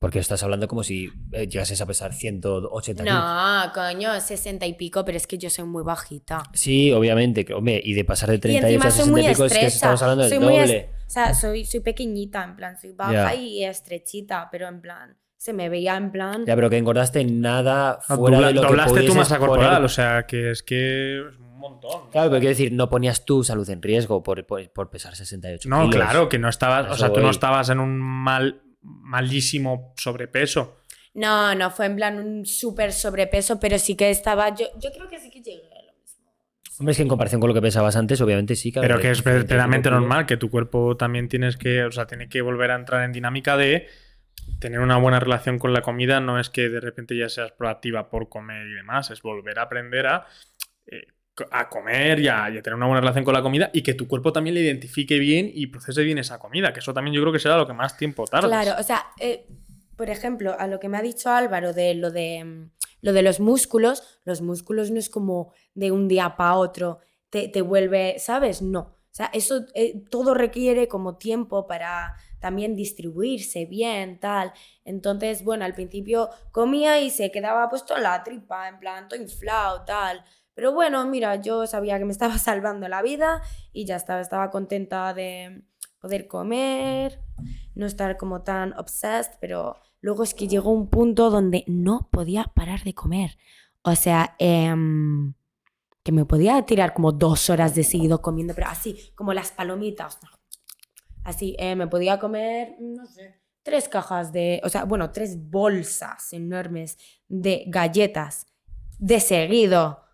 Porque 0.00 0.20
estás 0.20 0.42
hablando 0.44 0.68
como 0.68 0.84
si 0.84 1.10
eh, 1.32 1.48
llegases 1.48 1.80
a 1.80 1.86
pesar 1.86 2.14
180 2.14 3.02
kilos. 3.02 3.18
No, 3.18 3.72
coño, 3.74 4.20
60 4.20 4.64
y 4.66 4.74
pico, 4.74 5.04
pero 5.04 5.16
es 5.16 5.26
que 5.26 5.38
yo 5.38 5.50
soy 5.50 5.64
muy 5.64 5.82
bajita. 5.82 6.44
Sí, 6.52 6.92
obviamente. 6.92 7.44
Hombre, 7.52 7.80
y 7.84 7.94
de 7.94 8.04
pasar 8.04 8.28
de 8.30 8.36
Y 8.36 8.38
38 8.38 8.66
a 8.66 8.68
encima 8.68 8.90
soy 8.90 8.98
60 9.00 9.10
muy 9.12 9.20
y 9.22 9.28
pico 9.28 9.44
es 9.46 9.52
que 9.58 9.66
estamos 9.66 10.02
hablando 10.02 10.22
del 10.24 10.32
soy 10.32 10.38
doble. 10.40 10.90
o 11.06 11.10
sea, 11.10 11.34
soy, 11.34 11.64
soy 11.64 11.80
pequeñita, 11.80 12.44
en 12.44 12.54
plan, 12.54 12.78
soy 12.80 12.92
baja 12.92 13.34
y 13.34 13.64
estrechita, 13.64 14.48
pero 14.52 14.68
en 14.68 14.80
plan, 14.80 15.16
se 15.36 15.52
me 15.52 15.68
veía 15.68 15.96
en 15.96 16.12
plan. 16.12 16.44
Ya, 16.46 16.54
pero 16.54 16.70
que 16.70 16.78
engordaste 16.78 17.24
nada 17.24 17.98
Ah, 18.06 18.16
fuera 18.16 18.36
dobla- 18.38 18.46
de 18.48 18.54
lo 18.54 18.60
que 18.62 18.66
doblaste 18.68 19.02
tu 19.02 19.14
masa 19.16 19.36
poner- 19.38 19.48
corporal, 19.48 19.84
o 19.84 19.88
sea, 19.88 20.26
que 20.26 20.52
es 20.52 20.62
que 20.62 21.18
es 21.28 21.38
un 21.40 21.58
montón. 21.58 22.08
Claro, 22.12 22.28
pero 22.30 22.38
quiero 22.38 22.50
decir, 22.50 22.72
no 22.72 22.88
ponías 22.88 23.24
tu 23.24 23.42
salud 23.42 23.68
en 23.68 23.82
riesgo 23.82 24.22
por, 24.22 24.46
por, 24.46 24.70
por 24.70 24.90
pesar 24.90 25.16
68 25.16 25.68
No, 25.68 25.88
kilos. 25.90 25.94
claro, 25.96 26.28
que 26.28 26.38
no 26.38 26.48
estabas, 26.48 26.84
Eso 26.86 26.94
o 26.94 26.96
sea, 26.98 27.12
tú 27.12 27.18
no 27.18 27.30
estabas 27.30 27.68
en 27.70 27.80
un 27.80 27.98
mal, 27.98 28.62
malísimo 28.82 29.94
sobrepeso. 29.96 30.78
No, 31.14 31.54
no, 31.54 31.70
fue 31.70 31.86
en 31.86 31.96
plan 31.96 32.18
un 32.18 32.46
súper 32.46 32.92
sobrepeso, 32.92 33.58
pero 33.58 33.78
sí 33.78 33.96
que 33.96 34.10
estaba. 34.10 34.54
Yo, 34.54 34.66
yo 34.80 34.90
creo 34.92 35.08
que 35.08 35.18
sí 35.18 35.30
que 35.30 35.42
llegué 35.42 35.68
a 35.72 35.82
lo 35.82 35.92
mismo. 36.00 36.30
Hombre, 36.78 36.92
es 36.92 36.96
que 36.96 37.02
en 37.02 37.08
comparación 37.08 37.40
con 37.40 37.48
lo 37.48 37.54
que 37.54 37.62
pensabas 37.62 37.96
antes, 37.96 38.20
obviamente 38.20 38.54
sí. 38.54 38.70
claro, 38.70 38.86
Pero 38.86 39.00
que 39.00 39.10
es 39.10 39.18
65 39.18 39.48
plenamente 39.48 39.90
normal, 39.90 40.26
que 40.26 40.36
tu 40.36 40.50
cuerpo 40.50 40.96
también 40.96 41.28
tienes 41.28 41.56
que, 41.56 41.84
o 41.84 41.90
sea, 41.90 42.06
tiene 42.06 42.28
que 42.28 42.40
volver 42.40 42.70
a 42.70 42.76
entrar 42.76 43.04
en 43.04 43.12
dinámica 43.12 43.56
de 43.56 43.88
tener 44.60 44.80
una 44.80 44.96
buena 44.96 45.18
relación 45.18 45.58
con 45.58 45.72
la 45.72 45.82
comida. 45.82 46.20
No 46.20 46.38
es 46.38 46.50
que 46.50 46.68
de 46.68 46.80
repente 46.80 47.16
ya 47.16 47.28
seas 47.28 47.52
proactiva 47.52 48.10
por 48.10 48.28
comer 48.28 48.66
y 48.66 48.74
demás, 48.74 49.10
es 49.10 49.22
volver 49.22 49.58
a 49.58 49.62
aprender 49.62 50.06
a, 50.06 50.26
eh, 50.86 51.08
a 51.50 51.68
comer 51.68 52.20
y 52.20 52.28
a, 52.28 52.46
tener 52.62 52.74
una 52.74 52.86
buena 52.86 53.00
relación 53.00 53.24
con 53.24 53.34
la 53.34 53.42
comida 53.42 53.70
y 53.72 53.82
que 53.82 53.94
tu 53.94 54.08
cuerpo 54.08 54.32
también 54.32 54.54
le 54.54 54.60
identifique 54.60 55.18
bien 55.18 55.50
y 55.52 55.66
procese 55.68 56.02
bien 56.02 56.18
esa 56.18 56.38
comida, 56.38 56.72
que 56.72 56.80
eso 56.80 56.94
también 56.94 57.14
yo 57.14 57.20
creo 57.20 57.32
que 57.32 57.38
será 57.38 57.56
lo 57.56 57.66
que 57.66 57.72
más 57.72 57.96
tiempo 57.96 58.24
tardas. 58.26 58.50
Claro, 58.50 58.80
o 58.80 58.82
sea, 58.82 59.06
eh, 59.18 59.46
por 59.96 60.10
ejemplo, 60.10 60.56
a 60.58 60.66
lo 60.66 60.80
que 60.80 60.88
me 60.88 60.96
ha 60.96 61.02
dicho 61.02 61.30
Álvaro 61.30 61.72
de 61.72 61.94
lo 61.94 62.10
de, 62.10 62.44
mm, 62.44 62.70
lo 63.02 63.12
de 63.12 63.22
los 63.22 63.40
músculos, 63.40 64.20
los 64.24 64.40
músculos 64.40 64.90
no 64.90 64.98
es 64.98 65.08
como 65.10 65.52
de 65.74 65.90
un 65.90 66.08
día 66.08 66.36
para 66.36 66.54
otro, 66.54 67.00
te, 67.30 67.48
te 67.48 67.62
vuelve, 67.62 68.16
¿sabes? 68.18 68.62
No. 68.62 68.80
O 68.80 69.14
sea, 69.18 69.30
eso 69.32 69.64
eh, 69.74 70.04
todo 70.10 70.34
requiere 70.34 70.86
como 70.86 71.16
tiempo 71.16 71.66
para 71.66 72.14
también 72.38 72.76
distribuirse 72.76 73.64
bien, 73.64 74.20
tal. 74.20 74.52
Entonces, 74.84 75.42
bueno, 75.42 75.64
al 75.64 75.74
principio 75.74 76.30
comía 76.52 77.00
y 77.00 77.10
se 77.10 77.30
quedaba 77.30 77.68
puesto 77.68 77.96
la 77.98 78.22
tripa, 78.22 78.68
en 78.68 78.78
plan, 78.78 79.08
todo 79.08 79.20
inflado, 79.20 79.84
tal. 79.84 80.24
Pero 80.58 80.72
bueno, 80.72 81.06
mira, 81.06 81.36
yo 81.36 81.68
sabía 81.68 82.00
que 82.00 82.04
me 82.04 82.10
estaba 82.10 82.36
salvando 82.38 82.88
la 82.88 83.00
vida 83.00 83.42
y 83.72 83.84
ya 83.84 83.94
estaba, 83.94 84.20
estaba 84.20 84.50
contenta 84.50 85.14
de 85.14 85.62
poder 86.00 86.26
comer, 86.26 87.20
no 87.76 87.86
estar 87.86 88.16
como 88.16 88.42
tan 88.42 88.72
obsessed, 88.72 89.34
pero 89.40 89.76
luego 90.00 90.24
es 90.24 90.34
que 90.34 90.48
llegó 90.48 90.72
un 90.72 90.88
punto 90.88 91.30
donde 91.30 91.62
no 91.68 92.08
podía 92.10 92.42
parar 92.42 92.82
de 92.82 92.92
comer. 92.92 93.38
O 93.82 93.94
sea, 93.94 94.34
em, 94.40 95.34
que 96.02 96.10
me 96.10 96.24
podía 96.24 96.60
tirar 96.66 96.92
como 96.92 97.12
dos 97.12 97.50
horas 97.50 97.76
de 97.76 97.84
seguido 97.84 98.20
comiendo, 98.20 98.52
pero 98.52 98.66
así, 98.66 99.12
como 99.14 99.32
las 99.32 99.52
palomitas. 99.52 100.18
Así, 101.22 101.54
eh, 101.60 101.76
me 101.76 101.86
podía 101.86 102.18
comer, 102.18 102.74
no 102.80 103.06
sé, 103.06 103.40
tres 103.62 103.88
cajas 103.88 104.32
de, 104.32 104.60
o 104.64 104.68
sea, 104.68 104.82
bueno, 104.86 105.12
tres 105.12 105.38
bolsas 105.40 106.32
enormes 106.32 106.98
de 107.28 107.62
galletas 107.68 108.48
de 108.98 109.20
seguido, 109.20 110.07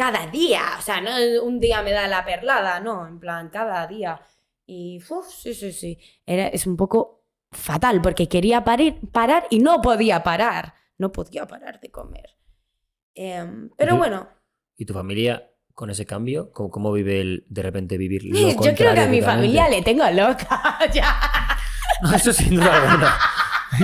cada 0.00 0.26
día. 0.28 0.62
O 0.78 0.82
sea, 0.82 1.02
no 1.02 1.10
un 1.44 1.60
día 1.60 1.82
me 1.82 1.90
da 1.92 2.08
la 2.08 2.24
perlada, 2.24 2.80
no, 2.80 3.06
en 3.06 3.20
plan, 3.20 3.50
cada 3.50 3.86
día. 3.86 4.18
Y, 4.66 4.98
uff, 5.10 5.26
sí, 5.28 5.52
sí, 5.52 5.72
sí. 5.72 5.98
Era, 6.24 6.46
es 6.48 6.66
un 6.66 6.76
poco 6.78 7.26
fatal 7.52 8.00
porque 8.00 8.26
quería 8.26 8.64
parir, 8.64 8.98
parar 9.12 9.46
y 9.50 9.58
no 9.58 9.82
podía 9.82 10.22
parar. 10.22 10.72
No 10.96 11.12
podía 11.12 11.46
parar 11.46 11.80
de 11.80 11.90
comer. 11.90 12.30
Em, 13.14 13.68
pero 13.76 13.92
Yo- 13.92 13.98
bueno, 13.98 14.28
¿Y 14.76 14.86
tu 14.86 14.94
familia 14.94 15.50
con 15.74 15.90
ese 15.90 16.06
cambio? 16.06 16.50
¿Cómo, 16.52 16.70
cómo 16.70 16.92
vive 16.92 17.20
el 17.20 17.44
de 17.50 17.62
repente 17.62 17.98
vivir 17.98 18.24
lo 18.24 18.38
yo 18.38 18.56
creo 18.58 18.74
que 18.74 18.84
a 18.88 19.06
mi 19.06 19.20
totalmente? 19.20 19.22
familia 19.22 19.68
le 19.68 19.82
tengo 19.82 20.08
loca. 20.10 20.78
ya. 20.94 21.20
No, 22.02 22.12
eso 22.16 22.32
sin 22.32 22.54
duda 22.56 22.74
alguna. 22.88 23.18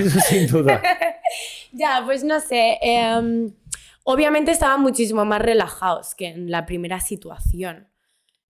Eso 0.03 0.19
sin 0.21 0.47
duda. 0.47 0.81
ya, 1.73 2.01
pues 2.05 2.23
no 2.23 2.39
sé. 2.39 2.79
em, 2.81 3.51
obviamente 4.09 4.51
estaban 4.51 4.81
muchísimo 4.81 5.25
más 5.25 5.41
relajados 5.41 6.15
que 6.15 6.27
en 6.27 6.49
la 6.49 6.65
primera 6.65 7.01
situación. 7.01 7.89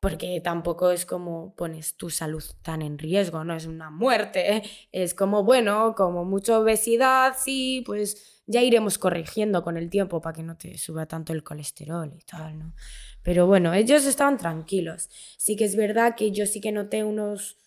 Porque 0.00 0.40
tampoco 0.40 0.90
es 0.90 1.04
como 1.04 1.54
pones 1.54 1.96
tu 1.96 2.08
salud 2.10 2.42
tan 2.62 2.80
en 2.80 2.98
riesgo, 2.98 3.44
no 3.44 3.54
es 3.54 3.66
una 3.66 3.90
muerte. 3.90 4.62
Es 4.92 5.14
como, 5.14 5.44
bueno, 5.44 5.94
como 5.94 6.24
mucha 6.24 6.58
obesidad, 6.58 7.34
sí, 7.38 7.84
pues 7.86 8.42
ya 8.46 8.62
iremos 8.62 8.96
corrigiendo 8.96 9.62
con 9.62 9.76
el 9.76 9.90
tiempo 9.90 10.22
para 10.22 10.34
que 10.34 10.42
no 10.42 10.56
te 10.56 10.76
suba 10.78 11.04
tanto 11.06 11.34
el 11.34 11.44
colesterol 11.44 12.10
y 12.18 12.22
tal, 12.22 12.58
¿no? 12.58 12.74
Pero 13.22 13.46
bueno, 13.46 13.74
ellos 13.74 14.06
estaban 14.06 14.38
tranquilos. 14.38 15.10
Sí 15.36 15.54
que 15.54 15.66
es 15.66 15.76
verdad 15.76 16.16
que 16.16 16.32
yo 16.32 16.46
sí 16.46 16.60
que 16.62 16.72
noté 16.72 17.04
unos 17.04 17.58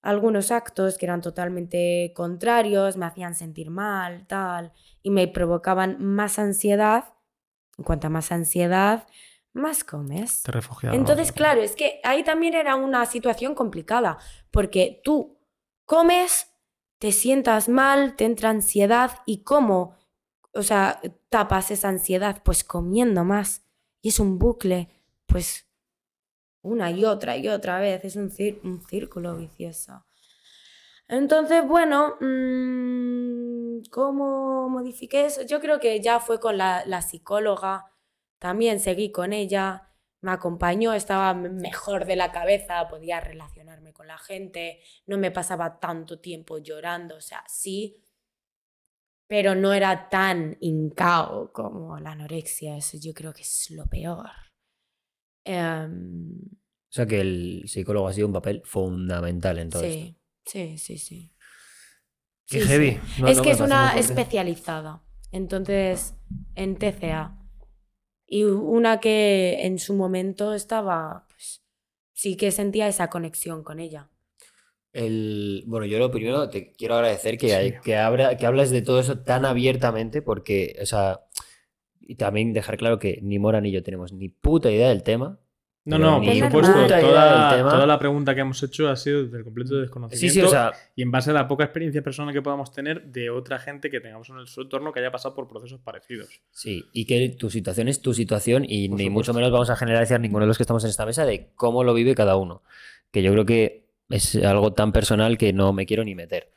algunos 0.00 0.50
actos 0.50 0.98
que 0.98 1.06
eran 1.06 1.20
totalmente 1.20 2.12
contrarios, 2.14 2.96
me 2.96 3.06
hacían 3.06 3.34
sentir 3.34 3.70
mal, 3.70 4.26
tal, 4.26 4.72
y 5.02 5.10
me 5.10 5.28
provocaban 5.28 5.96
más 6.02 6.38
ansiedad. 6.38 7.04
En 7.78 7.84
cuanto 7.84 8.06
a 8.06 8.10
más 8.10 8.30
ansiedad, 8.32 9.06
más 9.52 9.84
comes. 9.84 10.42
Te 10.42 10.52
refugiaba. 10.52 10.96
Entonces, 10.96 11.32
claro, 11.32 11.60
es 11.62 11.74
que 11.76 12.00
ahí 12.04 12.22
también 12.24 12.54
era 12.54 12.76
una 12.76 13.04
situación 13.06 13.54
complicada, 13.54 14.18
porque 14.50 15.00
tú 15.04 15.38
comes, 15.84 16.52
te 16.98 17.12
sientas 17.12 17.68
mal, 17.68 18.16
te 18.16 18.24
entra 18.24 18.50
ansiedad 18.50 19.18
y 19.26 19.42
cómo, 19.44 19.96
o 20.52 20.62
sea, 20.62 21.00
tapas 21.28 21.70
esa 21.70 21.88
ansiedad, 21.88 22.42
pues 22.44 22.64
comiendo 22.64 23.24
más. 23.24 23.64
Y 24.02 24.08
es 24.10 24.20
un 24.20 24.38
bucle, 24.38 24.88
pues 25.26 25.66
una 26.62 26.90
y 26.90 27.04
otra 27.04 27.36
y 27.36 27.48
otra 27.48 27.78
vez, 27.80 28.04
es 28.04 28.16
un, 28.16 28.30
cir- 28.30 28.60
un 28.64 28.80
círculo 28.86 29.36
vicioso. 29.36 30.04
Entonces, 31.08 31.66
bueno, 31.66 32.16
mm, 32.20 33.82
¿cómo 33.90 34.68
modifiqué 34.68 35.26
eso? 35.26 35.42
Yo 35.42 35.60
creo 35.60 35.78
que 35.80 36.00
ya 36.00 36.20
fue 36.20 36.40
con 36.40 36.56
la, 36.58 36.84
la 36.86 37.02
psicóloga, 37.02 37.92
también 38.38 38.80
seguí 38.80 39.12
con 39.12 39.32
ella, 39.32 39.90
me 40.22 40.30
acompañó, 40.32 40.94
estaba 40.94 41.34
mejor 41.34 42.06
de 42.06 42.16
la 42.16 42.32
cabeza, 42.32 42.88
podía 42.88 43.20
relacionarme 43.20 43.92
con 43.92 44.06
la 44.06 44.16
gente, 44.18 44.80
no 45.06 45.18
me 45.18 45.30
pasaba 45.30 45.78
tanto 45.78 46.18
tiempo 46.20 46.58
llorando, 46.58 47.16
o 47.16 47.20
sea, 47.20 47.44
sí, 47.46 48.00
pero 49.26 49.54
no 49.54 49.72
era 49.74 50.08
tan 50.08 50.56
hincao 50.60 51.52
como 51.52 51.98
la 51.98 52.12
anorexia, 52.12 52.76
eso 52.76 52.96
yo 52.98 53.12
creo 53.12 53.32
que 53.32 53.42
es 53.42 53.70
lo 53.70 53.86
peor. 53.86 54.30
Em, 55.44 56.38
O 56.40 56.92
sea 56.94 57.06
que 57.06 57.20
el 57.20 57.64
psicólogo 57.66 58.08
ha 58.08 58.12
sido 58.12 58.26
un 58.28 58.32
papel 58.32 58.62
fundamental 58.64 59.58
en 59.58 59.68
todo 59.68 59.82
esto. 59.82 60.18
Sí, 60.46 60.78
sí, 60.78 60.98
sí, 60.98 60.98
sí. 60.98 61.32
Qué 62.46 62.60
Sí, 62.60 62.66
heavy. 62.68 62.90
sí. 62.92 63.00
No, 63.22 63.28
es 63.30 63.36
no, 63.36 63.42
que 63.42 63.50
es 63.50 63.60
una 63.60 63.96
especializada, 63.98 65.02
entonces 65.32 66.14
en 66.54 66.76
TCA. 66.76 67.38
Y 68.26 68.44
una 68.44 69.00
que 69.00 69.66
en 69.66 69.78
su 69.78 69.94
momento 69.94 70.54
estaba, 70.54 71.26
pues 71.28 71.62
sí 72.12 72.36
que 72.36 72.50
sentía 72.52 72.88
esa 72.88 73.10
conexión 73.10 73.62
con 73.62 73.80
ella. 73.80 74.10
El, 74.92 75.64
bueno, 75.66 75.86
yo 75.86 75.98
lo 75.98 76.10
primero 76.10 76.48
te 76.48 76.72
quiero 76.72 76.94
agradecer 76.94 77.36
que, 77.36 77.48
Sí. 77.48 77.54
hay- 77.54 77.80
que, 77.80 77.96
abra, 77.96 78.36
que 78.36 78.46
hables 78.46 78.70
de 78.70 78.82
todo 78.82 79.00
eso 79.00 79.18
tan 79.20 79.44
abiertamente 79.44 80.22
porque, 80.22 80.76
o 80.80 80.86
sea, 80.86 81.20
y 82.00 82.16
también 82.16 82.52
dejar 82.52 82.76
claro 82.78 82.98
que 82.98 83.20
ni 83.22 83.38
Mora 83.38 83.60
ni 83.60 83.72
yo 83.72 83.82
tenemos 83.82 84.12
ni 84.12 84.28
puta 84.30 84.70
idea 84.70 84.88
del 84.90 85.02
tema. 85.04 85.40
No, 85.86 85.98
no, 85.98 86.22
por 86.50 86.64
supuesto. 86.64 86.86
Toda, 87.00 87.86
la 87.86 87.98
pregunta 87.98 88.34
que 88.34 88.40
hemos 88.40 88.62
hecho 88.62 88.88
ha 88.88 88.96
sido 88.96 89.26
del 89.26 89.44
completo 89.44 89.74
Sí, 89.74 89.80
desconocimiento. 89.82 90.32
sí, 90.32 90.40
o 90.40 90.48
sea, 90.48 90.72
y 90.96 91.02
en 91.02 91.10
base 91.10 91.30
a 91.30 91.34
la 91.34 91.46
poca 91.46 91.64
experiencia 91.64 92.00
personal 92.02 92.32
que 92.32 92.40
podamos 92.40 92.72
tener 92.72 93.04
de 93.04 93.28
otra 93.28 93.58
gente 93.58 93.90
que 93.90 94.00
tengamos 94.00 94.30
en 94.30 94.36
el 94.38 94.46
entorno 94.56 94.92
que 94.92 95.00
haya 95.00 95.10
pasado 95.10 95.34
por 95.34 95.46
procesos 95.46 95.80
parecidos. 95.80 96.40
sí, 96.50 96.86
y 96.94 97.04
que 97.04 97.28
tu 97.38 97.50
situación 97.50 97.88
es 97.88 98.00
tu 98.00 98.14
situación 98.14 98.64
y 98.66 98.88
Por 98.88 98.98
ni 98.98 99.10
mucho 99.10 99.34
menos 99.34 99.52
vamos 99.52 99.68
a 99.68 99.76
generalizar 99.76 100.18
ninguno 100.20 100.44
de 100.44 100.48
los 100.48 100.56
que 100.56 100.62
estamos 100.62 100.82
en 100.84 100.90
esta 100.90 101.04
mesa 101.04 101.26
de 101.26 101.50
cómo 101.54 101.84
lo 101.84 101.92
vive 101.92 102.14
cada 102.14 102.36
uno. 102.36 102.62
Que 103.10 103.22
yo 103.22 103.30
creo 103.32 103.44
que 103.44 103.84
es 104.08 104.36
algo 104.36 104.72
tan 104.72 104.90
personal 104.92 105.36
que 105.36 105.52
no 105.52 105.72
me 105.74 105.84
quiero 105.86 106.02
ni 106.02 106.14
meter. 106.14 106.50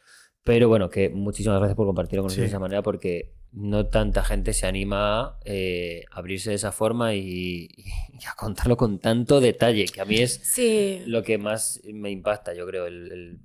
Pero 0.43 0.69
bueno, 0.69 0.89
que 0.89 1.09
muchísimas 1.09 1.57
gracias 1.59 1.75
por 1.75 1.85
compartirlo 1.85 2.23
con 2.23 2.27
nosotros 2.27 2.43
de 2.43 2.47
Sí. 2.47 2.51
esa 2.51 2.59
manera 2.59 2.81
porque 2.81 3.33
no 3.51 3.87
tanta 3.87 4.23
gente 4.23 4.53
se 4.53 4.67
anima 4.67 5.19
a 5.21 5.39
eh, 5.45 6.05
abrirse 6.11 6.49
de 6.51 6.55
esa 6.57 6.71
forma 6.71 7.15
y, 7.15 7.69
y 7.75 8.25
a 8.25 8.35
contarlo 8.35 8.77
con 8.77 8.99
tanto 8.99 9.39
detalle, 9.39 9.85
que 9.85 10.01
a 10.01 10.05
mí 10.05 10.17
es 10.17 10.39
Sí. 10.43 11.01
lo 11.05 11.23
que 11.23 11.37
más 11.37 11.81
me 11.85 12.11
impacta, 12.11 12.53
yo 12.53 12.65
creo, 12.67 12.85
el, 12.87 13.11
el 13.11 13.39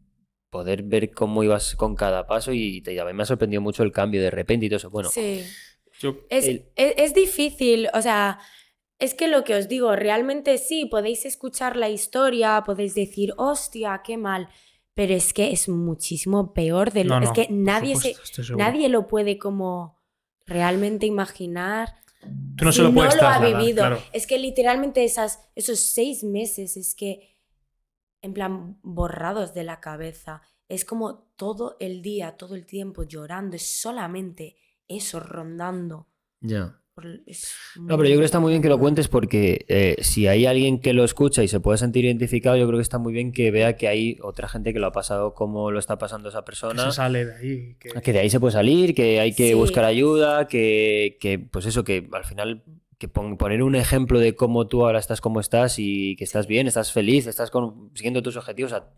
poder 0.50 0.82
ver 0.82 1.12
cómo 1.12 1.42
ibas 1.42 1.74
con 1.76 1.94
cada 1.96 2.26
paso 2.26 2.52
y 2.52 2.82
te, 2.82 3.00
a 3.00 3.04
mí 3.06 3.12
me 3.14 3.22
ha 3.22 3.26
sorprendido 3.26 3.62
mucho 3.62 3.82
el 3.84 3.92
cambio 3.92 4.20
de 4.20 4.30
repente 4.30 4.66
y 4.66 4.68
todo 4.68 4.76
eso. 4.78 4.90
Bueno, 4.90 5.08
sí. 5.08 5.44
Yo, 5.98 6.16
Es, 6.28 6.46
el- 6.46 6.66
es- 6.76 6.94
es 6.96 7.14
difícil, 7.14 7.88
o 7.94 8.02
sea, 8.02 8.38
es 8.98 9.14
que 9.14 9.28
lo 9.28 9.44
que 9.44 9.54
os 9.54 9.68
digo, 9.68 9.94
realmente 9.96 10.58
sí, 10.58 10.86
podéis 10.86 11.24
escuchar 11.24 11.76
la 11.76 11.88
historia, 11.88 12.62
podéis 12.66 12.94
decir, 12.94 13.32
hostia, 13.36 14.02
qué 14.04 14.16
mal, 14.16 14.48
pero 14.94 15.14
es 15.14 15.32
que 15.32 15.52
es 15.52 15.68
muchísimo 15.68 16.52
peor 16.52 16.92
de 16.92 17.04
lo... 17.04 17.18
no, 17.18 17.22
es 17.22 17.28
no, 17.30 17.34
que 17.34 17.44
por 17.44 17.52
nadie, 17.52 17.96
se, 17.96 18.14
supuesto, 18.14 18.56
nadie 18.56 18.88
lo 18.88 19.08
puede 19.08 19.38
como 19.38 20.00
realmente 20.46 21.06
imaginar. 21.06 21.96
Tú 22.56 22.64
no 22.64 22.72
si 22.72 22.78
se 22.78 22.82
lo 22.82 22.92
puedes 22.92 23.16
no 23.16 23.22
lo 23.22 23.28
ha 23.28 23.38
vivido. 23.38 23.82
claro. 23.82 23.98
Es 24.12 24.26
que 24.26 24.38
literalmente 24.38 25.04
esas, 25.04 25.48
esos 25.54 25.80
seis 25.80 26.22
meses 26.24 26.76
es 26.76 26.94
que, 26.94 27.38
en 28.20 28.34
plan, 28.34 28.78
borrados 28.82 29.54
de 29.54 29.64
la 29.64 29.80
cabeza. 29.80 30.42
Es 30.68 30.84
como 30.84 31.32
todo 31.36 31.76
el 31.80 32.02
día, 32.02 32.36
todo 32.36 32.54
el 32.54 32.66
tiempo 32.66 33.02
llorando. 33.02 33.56
Es 33.56 33.80
solamente 33.80 34.56
eso 34.88 35.20
rondando. 35.20 36.08
ya. 36.40 36.66
es 36.66 36.81
No, 36.96 37.96
pero 37.96 38.02
yo 38.04 38.10
creo 38.10 38.18
que 38.20 38.24
está 38.26 38.38
muy 38.40 38.50
bien 38.50 38.60
que 38.62 38.68
lo 38.68 38.78
cuentes 38.78 39.08
porque 39.08 39.64
eh, 39.68 39.96
si 40.02 40.26
hay 40.26 40.44
alguien 40.46 40.78
que 40.78 40.92
lo 40.92 41.04
escucha 41.04 41.42
y 41.42 41.48
se 41.48 41.58
puede 41.60 41.78
sentir 41.78 42.04
identificado, 42.04 42.56
yo 42.56 42.66
creo 42.66 42.78
que 42.78 42.82
está 42.82 42.98
muy 42.98 43.12
bien 43.12 43.32
que 43.32 43.50
vea 43.50 43.76
que 43.76 43.88
hay 43.88 44.18
otra 44.22 44.48
gente 44.48 44.72
que 44.72 44.78
lo 44.78 44.86
ha 44.88 44.92
pasado 44.92 45.32
como 45.34 45.70
lo 45.70 45.78
está 45.78 45.96
pasando 45.98 46.28
esa 46.28 46.40
Que 46.40 46.44
persona. 46.46 46.84
se 46.90 46.92
sale 46.96 47.24
de 47.24 47.34
ahí. 47.36 47.76
que- 47.80 48.00
Que 48.02 48.12
de 48.12 48.18
ahí 48.18 48.30
se 48.30 48.40
puede 48.40 48.52
salir, 48.52 48.94
que 48.94 49.20
hay 49.20 49.34
que 49.34 49.48
Sí. 49.48 49.54
buscar 49.54 49.84
ayuda, 49.84 50.46
que, 50.48 51.16
que, 51.20 51.38
pues 51.38 51.66
eso, 51.66 51.82
que 51.84 52.08
al 52.12 52.24
final 52.24 52.62
que 52.98 53.08
pon- 53.08 53.36
poner 53.36 53.62
un 53.64 53.74
ejemplo 53.74 54.20
de 54.20 54.36
cómo 54.36 54.68
tú 54.68 54.84
ahora 54.84 55.00
estás 55.00 55.20
como 55.20 55.40
estás 55.40 55.76
y 55.78 56.14
que 56.16 56.22
estás 56.24 56.46
bien, 56.46 56.68
estás 56.68 56.92
feliz, 56.92 57.26
estás 57.26 57.50
consiguiendo 57.50 58.22
tus 58.22 58.36
objetivos. 58.36 58.72
a- 58.74 58.88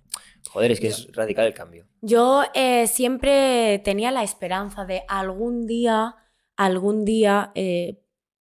Joder, 0.50 0.72
es 0.72 0.80
que 0.80 0.88
es 0.88 1.08
radical 1.12 1.46
el 1.46 1.54
cambio. 1.54 1.86
Yo 2.02 2.42
eh, 2.54 2.86
siempre 2.86 3.80
tenía 3.82 4.10
la 4.10 4.22
esperanza 4.22 4.84
de 4.84 5.04
algún 5.08 5.66
día, 5.66 6.16
algún 6.56 7.04
día, 7.04 7.52
eh, 7.54 8.02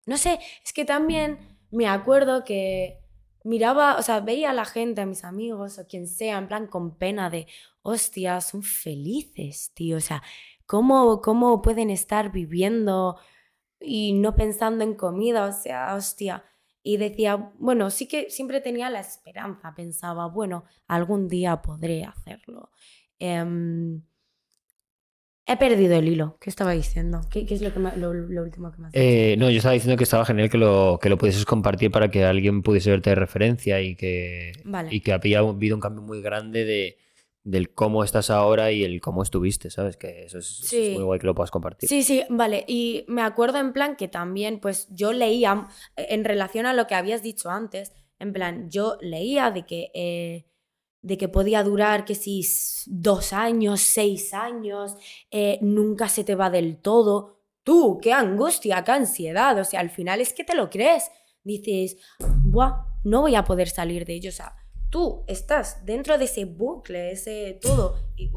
no 0.07 0.17
sé, 0.17 0.39
es 0.65 0.73
que 0.73 0.85
también 0.85 1.39
me 1.71 1.87
acuerdo 1.87 2.45
que 2.45 3.01
miraba, 3.45 3.97
o 3.97 4.03
sea, 4.03 4.21
veía 4.21 4.51
a 4.51 4.55
la 4.55 4.65
gente, 4.65 5.01
a 5.01 5.07
mis 5.07 5.25
amigos 5.25 5.79
o 5.79 5.87
quien 5.87 6.07
sea, 6.07 6.39
en 6.39 6.49
plan 6.49 6.67
con 6.67 6.97
pena 6.97 7.31
de, 7.31 7.47
hostia, 7.83 8.41
son 8.41 8.63
felices, 8.63 9.73
tío, 9.75 9.97
o 9.97 10.01
sea, 10.01 10.23
¿cómo, 10.67 11.23
cómo 11.23 11.63
pueden 11.63 11.91
estar 11.91 12.31
viviendo 12.31 13.19
y 13.81 14.13
no 14.13 14.35
pensando 14.37 14.85
en 14.85 14.95
comida? 14.95 15.47
O 15.47 15.53
sea, 15.53 15.95
hostia. 15.95 16.45
Y 16.83 16.97
decía, 16.97 17.53
bueno, 17.59 17.91
sí 17.91 18.07
que 18.07 18.31
siempre 18.31 18.61
tenía 18.61 18.91
la 18.91 19.01
esperanza, 19.01 19.75
pensaba, 19.75 20.27
bueno, 20.29 20.65
algún 20.87 21.29
día 21.29 21.61
podré 21.63 22.05
hacerlo. 22.05 22.71
Em, 23.19 24.03
he 25.49 25.57
perdido 25.57 25.95
el 25.97 26.07
hilo. 26.09 26.37
¿Qué 26.41 26.51
estaba 26.51 26.73
diciendo? 26.73 27.21
¿Qué, 27.31 27.45
qué 27.47 27.55
es 27.55 27.63
lo, 27.63 27.73
que 27.73 27.81
me- 27.81 27.97
lo, 27.97 28.13
lo 28.15 28.43
último 28.43 28.71
que 28.71 28.79
me 28.79 28.87
has 28.89 28.93
dicho? 28.93 29.03
Eh, 29.05 29.37
no, 29.39 29.51
yo 29.51 29.57
estaba 29.57 29.73
diciendo 29.75 29.97
que 29.97 30.05
estaba 30.05 30.25
genial 30.25 30.51
que 30.51 30.59
lo, 30.59 30.99
que 31.03 31.09
lo 31.09 31.19
pudieses 31.19 31.45
compartir 31.45 31.91
para 31.91 32.11
que 32.11 32.25
alguien 32.25 32.63
pudiese 32.63 32.91
verte 32.91 33.11
de 33.11 33.17
referencia 33.17 33.81
y 33.81 33.97
que, 33.97 34.53
Vale. 34.65 34.91
y 34.93 35.01
que 35.01 35.13
había 35.13 35.41
habido 35.41 35.75
un 35.75 35.81
cambio 35.81 36.03
muy 36.03 36.21
grande 36.21 36.65
de, 36.65 36.99
del 37.45 37.71
cómo 37.73 38.05
estás 38.05 38.29
ahora 38.31 38.71
y 38.73 38.85
el 38.85 39.01
cómo 39.01 39.23
estuviste, 39.23 39.71
¿sabes? 39.71 39.97
Que 39.97 40.25
eso 40.27 40.39
es, 40.39 40.47
eso 40.51 40.63
es 40.65 40.69
Sí. 40.69 40.91
muy 40.95 41.03
guay 41.05 41.19
que 41.19 41.27
lo 41.27 41.35
puedas 41.35 41.51
compartir. 41.51 41.89
Sí, 41.89 42.03
sí, 42.03 42.23
vale. 42.29 42.65
Y 42.69 43.05
me 43.09 43.23
acuerdo 43.23 43.59
en 43.59 43.73
plan 43.73 43.97
que 43.97 44.07
también, 44.09 44.61
pues 44.61 44.87
yo 44.91 45.13
leía, 45.13 45.67
en 45.97 46.25
relación 46.25 46.67
a 46.67 46.75
lo 46.75 46.87
que 46.87 46.95
habías 46.95 47.23
dicho 47.23 47.51
antes, 47.51 47.93
en 48.19 48.33
plan, 48.33 48.69
yo 48.69 48.99
leía 49.01 49.51
de 49.51 49.65
que, 49.65 49.91
eh, 49.95 50.45
de 51.09 51.17
que 51.17 51.29
podía 51.29 51.63
durar, 51.63 52.05
que 52.05 52.15
si 52.15 52.47
dos 52.87 53.33
años, 53.33 53.81
seis 53.81 54.35
años, 54.35 54.95
eh, 55.31 55.59
nunca 55.63 56.07
se 56.11 56.23
te 56.23 56.35
va 56.35 56.51
del 56.51 56.77
todo. 56.77 57.41
Tú, 57.63 57.99
qué 58.03 58.13
angustia, 58.13 58.85
qué 58.85 58.93
ansiedad. 58.93 59.59
O 59.59 59.65
sea, 59.65 59.81
al 59.81 59.89
final 59.89 60.21
es 60.21 60.35
que 60.35 60.45
te 60.45 60.55
lo 60.55 60.69
crees. 60.69 61.11
Dices, 61.43 61.97
Buah, 62.19 62.85
no 63.05 63.23
voy 63.23 63.37
a 63.37 63.45
poder 63.45 63.71
salir 63.71 64.05
de 64.05 64.17
ello. 64.17 64.29
O 64.29 64.35
sea, 64.35 64.55
tú 64.91 65.25
estás 65.27 65.83
dentro 65.87 66.19
de 66.19 66.27
ese 66.27 66.45
bucle, 66.45 67.13
ese 67.13 67.59
todo. 67.63 67.97
Y, 68.15 68.31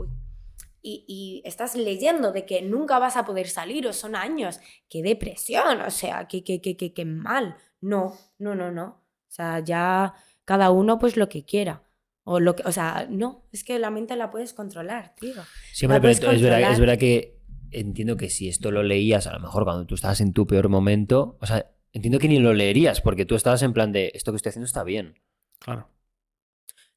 y, 0.81 1.05
y 1.09 1.41
estás 1.45 1.75
leyendo 1.75 2.31
de 2.31 2.45
que 2.45 2.61
nunca 2.61 2.99
vas 2.99 3.17
a 3.17 3.25
poder 3.25 3.49
salir 3.49 3.85
o 3.85 3.91
son 3.91 4.15
años. 4.15 4.61
¡Qué 4.87 5.03
depresión! 5.03 5.81
O 5.81 5.91
sea, 5.91 6.25
qué, 6.29 6.41
qué, 6.41 6.61
qué, 6.61 6.77
qué, 6.77 6.93
qué 6.93 7.03
mal. 7.03 7.57
No, 7.81 8.17
no, 8.39 8.55
no, 8.55 8.71
no. 8.71 8.85
O 8.85 9.33
sea, 9.33 9.59
ya 9.59 10.13
cada 10.45 10.71
uno 10.71 10.99
pues 10.99 11.17
lo 11.17 11.27
que 11.27 11.43
quiera. 11.43 11.83
O, 12.23 12.39
lo 12.39 12.55
que, 12.55 12.63
o 12.65 12.71
sea, 12.71 13.07
no, 13.09 13.47
es 13.51 13.63
que 13.63 13.79
la 13.79 13.89
mente 13.89 14.15
la 14.15 14.29
puedes 14.29 14.53
controlar, 14.53 15.15
tío. 15.19 15.41
Sí, 15.73 15.85
hombre, 15.85 15.97
la 15.97 16.01
pero 16.01 16.31
es 16.31 16.41
verdad, 16.41 16.71
es 16.71 16.79
verdad 16.79 16.97
que 16.97 17.39
entiendo 17.71 18.17
que 18.17 18.29
si 18.29 18.47
esto 18.47 18.71
lo 18.71 18.83
leías, 18.83 19.27
a 19.27 19.33
lo 19.33 19.39
mejor 19.39 19.63
cuando 19.63 19.85
tú 19.85 19.95
estabas 19.95 20.21
en 20.21 20.33
tu 20.33 20.45
peor 20.45 20.69
momento, 20.69 21.37
o 21.41 21.45
sea, 21.45 21.71
entiendo 21.93 22.19
que 22.19 22.27
ni 22.27 22.39
lo 22.39 22.53
leerías, 22.53 23.01
porque 23.01 23.25
tú 23.25 23.35
estabas 23.35 23.63
en 23.63 23.73
plan 23.73 23.91
de 23.91 24.11
esto 24.13 24.31
que 24.31 24.37
estoy 24.37 24.49
haciendo 24.51 24.65
está 24.65 24.83
bien. 24.83 25.19
Claro. 25.59 25.89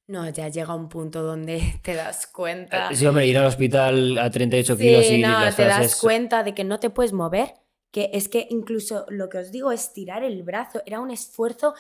No, 0.07 0.29
ya 0.29 0.49
llega 0.49 0.75
un 0.75 0.89
punto 0.89 1.23
donde 1.23 1.63
te 1.83 1.95
das 1.95 2.27
cuenta. 2.27 2.95
Sí, 2.95 3.07
hombre, 3.07 3.27
ir 3.27 3.39
al 3.39 3.47
hospital 3.47 4.19
a 4.19 4.31
38 4.31 4.77
kilos 4.77 5.07
Sí, 5.07 5.15
y 5.15 5.23
no, 5.23 5.31
las 5.31 5.57
te 5.57 5.65
das 5.65 6.01
cuenta 6.01 6.43
de 6.43 6.55
que 6.55 6.65
no 6.65 6.79
te 6.79 6.91
puedes 6.91 7.13
mover, 7.13 7.55
que 7.91 8.11
es 8.13 8.29
que 8.29 8.47
incluso 8.51 9.07
lo 9.09 9.29
que 9.29 9.39
os 9.39 9.51
digo 9.51 9.73
es 9.73 9.93
tirar 9.93 10.23
el 10.23 10.43
brazo, 10.43 10.83
era 10.85 11.01
un 11.01 11.11
esfuerzo 11.11 11.75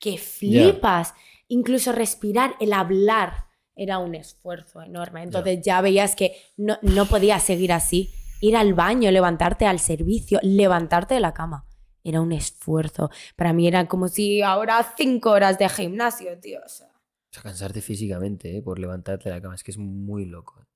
que 0.00 0.18
flipas. 0.18 1.14
Incluso 1.46 1.92
respirar, 1.92 2.54
el 2.60 2.72
hablar, 2.72 3.50
era 3.76 3.98
un 3.98 4.14
esfuerzo 4.14 4.82
enorme. 4.82 5.22
Entonces 5.22 5.60
ya 5.62 5.80
veías 5.80 6.16
que 6.16 6.36
no, 6.56 6.78
no 6.82 7.06
podías 7.06 7.42
seguir 7.42 7.72
así. 7.72 8.10
Ir 8.40 8.56
al 8.56 8.74
baño, 8.74 9.10
levantarte 9.10 9.66
al 9.66 9.78
servicio, 9.78 10.40
levantarte 10.42 11.14
de 11.14 11.20
la 11.20 11.34
cama. 11.34 11.66
Era 12.02 12.20
un 12.20 12.32
esfuerzo. 12.32 13.10
Para 13.36 13.52
mí 13.52 13.68
era 13.68 13.86
como 13.86 14.08
si 14.08 14.42
ahora 14.42 14.94
cinco 14.96 15.30
horas 15.30 15.58
de 15.58 15.68
gimnasio, 15.68 16.38
tío. 16.38 16.60
o 16.64 16.68
sea. 16.68 16.88
O 16.88 17.32
sea, 17.32 17.42
cansarte 17.42 17.80
físicamente, 17.80 18.56
¿eh? 18.56 18.62
por 18.62 18.78
levantarte 18.78 19.28
de 19.28 19.36
la 19.36 19.40
cama. 19.40 19.54
Es 19.54 19.62
que 19.62 19.70
es 19.70 19.78
muy 19.78 20.24
loco. 20.24 20.66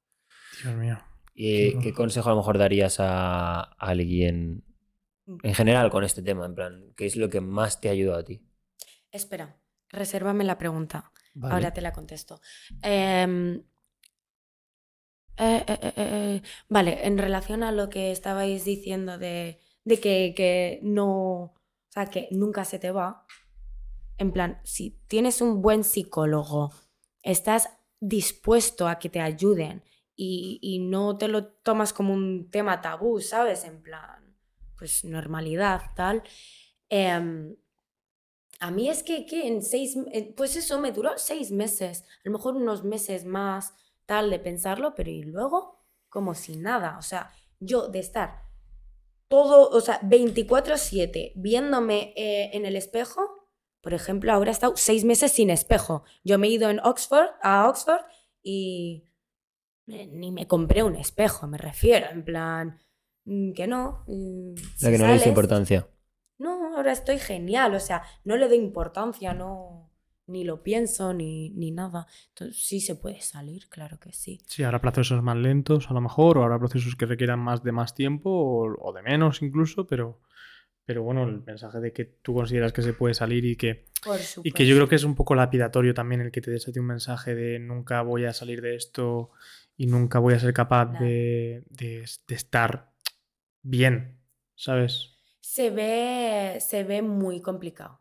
Dios 0.62 0.74
mío. 0.76 0.98
¿Y, 1.34 1.72
Qué 1.72 1.78
¿Qué 1.80 1.92
consejo 1.92 2.28
a 2.28 2.32
lo 2.32 2.38
mejor 2.38 2.58
darías 2.58 3.00
a 3.00 3.60
alguien 3.60 4.62
en 5.42 5.54
general 5.54 5.90
con 5.90 6.04
este 6.04 6.22
tema? 6.22 6.46
En 6.46 6.54
plan, 6.54 6.92
¿qué 6.96 7.06
es 7.06 7.16
lo 7.16 7.28
que 7.28 7.40
más 7.40 7.80
te 7.80 7.88
ayudó 7.88 8.14
a 8.14 8.24
ti? 8.24 8.40
Espera, 9.14 9.56
resérvame 9.90 10.42
la 10.42 10.58
pregunta. 10.58 11.12
Vale. 11.34 11.54
Ahora 11.54 11.72
te 11.72 11.80
la 11.80 11.92
contesto. 11.92 12.40
Em, 12.82 13.62
eh, 15.36 15.64
eh, 15.68 15.78
eh, 15.82 15.92
eh, 15.96 16.42
vale, 16.68 17.06
en 17.06 17.16
relación 17.18 17.62
a 17.62 17.70
lo 17.70 17.88
que 17.90 18.10
estabais 18.10 18.64
diciendo 18.64 19.16
de, 19.16 19.60
de 19.84 20.00
que, 20.00 20.34
que 20.36 20.80
no, 20.82 21.06
o 21.06 21.54
sea, 21.90 22.06
que 22.06 22.26
nunca 22.32 22.64
se 22.64 22.80
te 22.80 22.90
va, 22.90 23.24
en 24.18 24.32
plan, 24.32 24.60
si 24.64 24.98
tienes 25.06 25.40
un 25.40 25.62
buen 25.62 25.84
psicólogo, 25.84 26.72
estás 27.22 27.68
dispuesto 28.00 28.88
a 28.88 28.98
que 28.98 29.10
te 29.10 29.20
ayuden 29.20 29.84
y, 30.16 30.58
y 30.60 30.80
no 30.80 31.16
te 31.18 31.28
lo 31.28 31.46
tomas 31.46 31.92
como 31.92 32.12
un 32.14 32.50
tema 32.50 32.80
tabú, 32.80 33.20
¿sabes? 33.20 33.64
En 33.64 33.80
plan, 33.80 34.36
pues 34.76 35.04
normalidad, 35.04 35.82
tal. 35.94 36.24
A 38.64 38.70
mí 38.70 38.88
es 38.88 39.02
que, 39.02 39.26
que 39.26 39.46
en 39.46 39.62
seis, 39.62 39.94
pues 40.36 40.56
eso 40.56 40.80
me 40.80 40.90
duró 40.90 41.10
seis 41.16 41.50
meses, 41.50 42.02
a 42.02 42.28
lo 42.28 42.32
mejor 42.32 42.56
unos 42.56 42.82
meses 42.82 43.26
más, 43.26 43.74
tal, 44.06 44.30
de 44.30 44.38
pensarlo, 44.38 44.94
pero 44.94 45.10
y 45.10 45.22
luego 45.22 45.84
como 46.08 46.34
si 46.34 46.56
nada, 46.56 46.96
o 46.98 47.02
sea, 47.02 47.30
yo 47.60 47.88
de 47.88 47.98
estar 47.98 48.44
todo, 49.28 49.68
o 49.68 49.80
sea, 49.82 50.00
24/7 50.00 51.32
viéndome 51.34 52.14
eh, 52.16 52.50
en 52.54 52.64
el 52.64 52.76
espejo, 52.76 53.48
por 53.82 53.92
ejemplo, 53.92 54.32
ahora 54.32 54.50
he 54.50 54.52
estado 54.52 54.72
seis 54.76 55.04
meses 55.04 55.32
sin 55.32 55.50
espejo. 55.50 56.04
Yo 56.24 56.38
me 56.38 56.46
he 56.46 56.50
ido 56.50 56.70
en 56.70 56.80
Oxford, 56.80 57.28
a 57.42 57.68
Oxford 57.68 58.00
y 58.42 59.04
eh, 59.88 60.06
ni 60.06 60.32
me 60.32 60.46
compré 60.46 60.82
un 60.82 60.96
espejo, 60.96 61.46
me 61.46 61.58
refiero, 61.58 62.06
en 62.10 62.24
plan, 62.24 62.78
mm, 63.26 63.52
que 63.52 63.66
no. 63.66 64.04
mm, 64.06 64.54
La 64.80 64.90
que 64.90 64.98
no 64.98 65.06
le 65.06 65.28
importancia. 65.28 65.86
No, 66.38 66.76
ahora 66.76 66.92
estoy 66.92 67.18
genial, 67.18 67.74
o 67.74 67.80
sea, 67.80 68.02
no 68.24 68.36
le 68.36 68.48
doy 68.48 68.58
importancia, 68.58 69.34
no, 69.34 69.90
ni 70.26 70.44
lo 70.44 70.62
pienso, 70.62 71.12
ni, 71.14 71.50
ni 71.50 71.70
nada. 71.70 72.06
Entonces, 72.28 72.64
sí 72.66 72.80
se 72.80 72.96
puede 72.96 73.20
salir, 73.20 73.68
claro 73.68 73.98
que 74.00 74.12
sí. 74.12 74.40
Sí, 74.46 74.62
habrá 74.62 74.80
procesos 74.80 75.22
más 75.22 75.36
lentos 75.36 75.90
a 75.90 75.94
lo 75.94 76.00
mejor, 76.00 76.38
o 76.38 76.42
habrá 76.44 76.58
procesos 76.58 76.96
que 76.96 77.06
requieran 77.06 77.38
más 77.40 77.62
de 77.62 77.72
más 77.72 77.94
tiempo 77.94 78.30
o, 78.30 78.74
o 78.88 78.92
de 78.92 79.02
menos 79.02 79.42
incluso, 79.42 79.86
pero, 79.86 80.20
pero 80.84 81.02
bueno, 81.02 81.24
el 81.24 81.42
mensaje 81.44 81.80
de 81.80 81.92
que 81.92 82.04
tú 82.04 82.34
consideras 82.34 82.72
que 82.72 82.82
se 82.82 82.92
puede 82.94 83.14
salir 83.14 83.44
y 83.44 83.56
que, 83.56 83.86
y 84.42 84.52
que 84.52 84.66
yo 84.66 84.74
creo 84.76 84.88
que 84.88 84.96
es 84.96 85.04
un 85.04 85.14
poco 85.14 85.34
lapidatorio 85.34 85.94
también 85.94 86.20
el 86.20 86.30
que 86.32 86.40
te 86.40 86.50
des 86.50 86.68
a 86.68 86.72
ti 86.72 86.78
un 86.80 86.86
mensaje 86.86 87.34
de 87.34 87.58
nunca 87.58 88.02
voy 88.02 88.24
a 88.26 88.32
salir 88.32 88.60
de 88.60 88.76
esto 88.76 89.30
y 89.76 89.86
nunca 89.86 90.18
voy 90.18 90.34
a 90.34 90.38
ser 90.38 90.52
capaz 90.52 90.86
de, 90.86 91.64
de- 91.70 92.04
de 92.28 92.34
estar 92.34 92.92
bien, 93.62 94.20
¿sabes? 94.56 95.13
Se 95.54 95.70
ve, 95.70 96.58
se 96.60 96.82
ve 96.82 97.00
muy 97.00 97.40
complicado, 97.40 98.00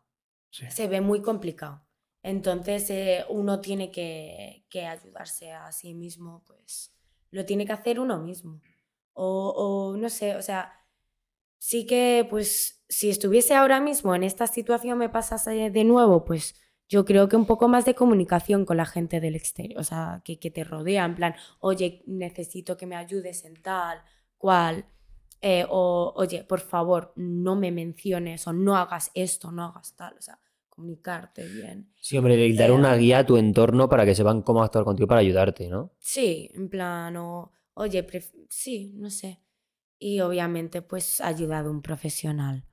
Sí. 0.50 0.66
se 0.70 0.88
ve 0.88 1.00
muy 1.00 1.22
complicado. 1.22 1.86
Entonces, 2.20 2.90
eh, 2.90 3.24
uno 3.28 3.60
tiene 3.60 3.92
que, 3.92 4.64
que 4.68 4.86
ayudarse 4.86 5.52
a 5.52 5.70
sí 5.70 5.94
mismo, 5.94 6.42
pues 6.48 6.92
lo 7.30 7.44
tiene 7.44 7.64
que 7.64 7.72
hacer 7.72 8.00
uno 8.00 8.18
mismo. 8.18 8.60
O, 9.12 9.50
o 9.56 9.96
no 9.96 10.08
sé, 10.08 10.34
o 10.34 10.42
sea, 10.42 10.72
sí 11.58 11.86
que, 11.86 12.26
pues, 12.28 12.84
si 12.88 13.08
estuviese 13.08 13.54
ahora 13.54 13.78
mismo 13.80 14.16
en 14.16 14.24
esta 14.24 14.48
situación, 14.48 14.98
me 14.98 15.08
pasase 15.08 15.70
de 15.70 15.84
nuevo, 15.84 16.24
pues 16.24 16.56
yo 16.88 17.04
creo 17.04 17.28
que 17.28 17.36
un 17.36 17.46
poco 17.46 17.68
más 17.68 17.84
de 17.84 17.94
comunicación 17.94 18.64
con 18.64 18.78
la 18.78 18.86
gente 18.86 19.20
del 19.20 19.36
exterior, 19.36 19.78
o 19.80 19.84
sea, 19.84 20.22
que, 20.24 20.40
que 20.40 20.50
te 20.50 20.64
rodea, 20.64 21.04
en 21.04 21.14
plan, 21.14 21.34
oye, 21.60 22.02
necesito 22.06 22.76
que 22.76 22.86
me 22.86 22.96
ayudes 22.96 23.44
en 23.44 23.54
tal, 23.62 24.02
cual, 24.38 24.86
eh, 25.50 25.66
o 25.68 26.12
oye, 26.16 26.42
por 26.44 26.60
favor, 26.60 27.12
no 27.16 27.54
me 27.54 27.70
menciones, 27.70 28.46
o 28.48 28.52
no 28.52 28.76
hagas 28.76 29.10
esto, 29.14 29.52
no 29.52 29.62
hagas 29.66 29.94
tal, 29.96 30.14
o 30.18 30.22
sea, 30.22 30.38
comunicarte 30.68 31.44
bien. 31.46 31.92
Sí, 32.00 32.16
hombre, 32.18 32.36
dar 32.54 32.70
Eh, 32.70 32.72
una 32.72 32.96
guía 32.96 33.18
a 33.20 33.26
tu 33.26 33.36
entorno 33.36 33.88
para 33.88 34.04
que 34.06 34.14
sepan 34.14 34.42
cómo 34.42 34.62
actuar 34.62 34.84
contigo 34.84 35.06
para 35.06 35.20
ayudarte, 35.20 35.68
¿no? 35.68 35.92
Sí, 35.98 36.50
en 36.54 36.68
plan, 36.68 37.16
o, 37.16 37.52
oye, 37.74 38.06
pref- 38.06 38.32
sí, 38.48 38.92
no 38.96 39.10
sé. 39.10 39.40
Y 39.98 40.20
obviamente, 40.20 40.82
pues, 40.82 41.20
ayuda 41.20 41.62
de 41.62 41.68
un 41.70 41.82
profesional. 41.82 42.64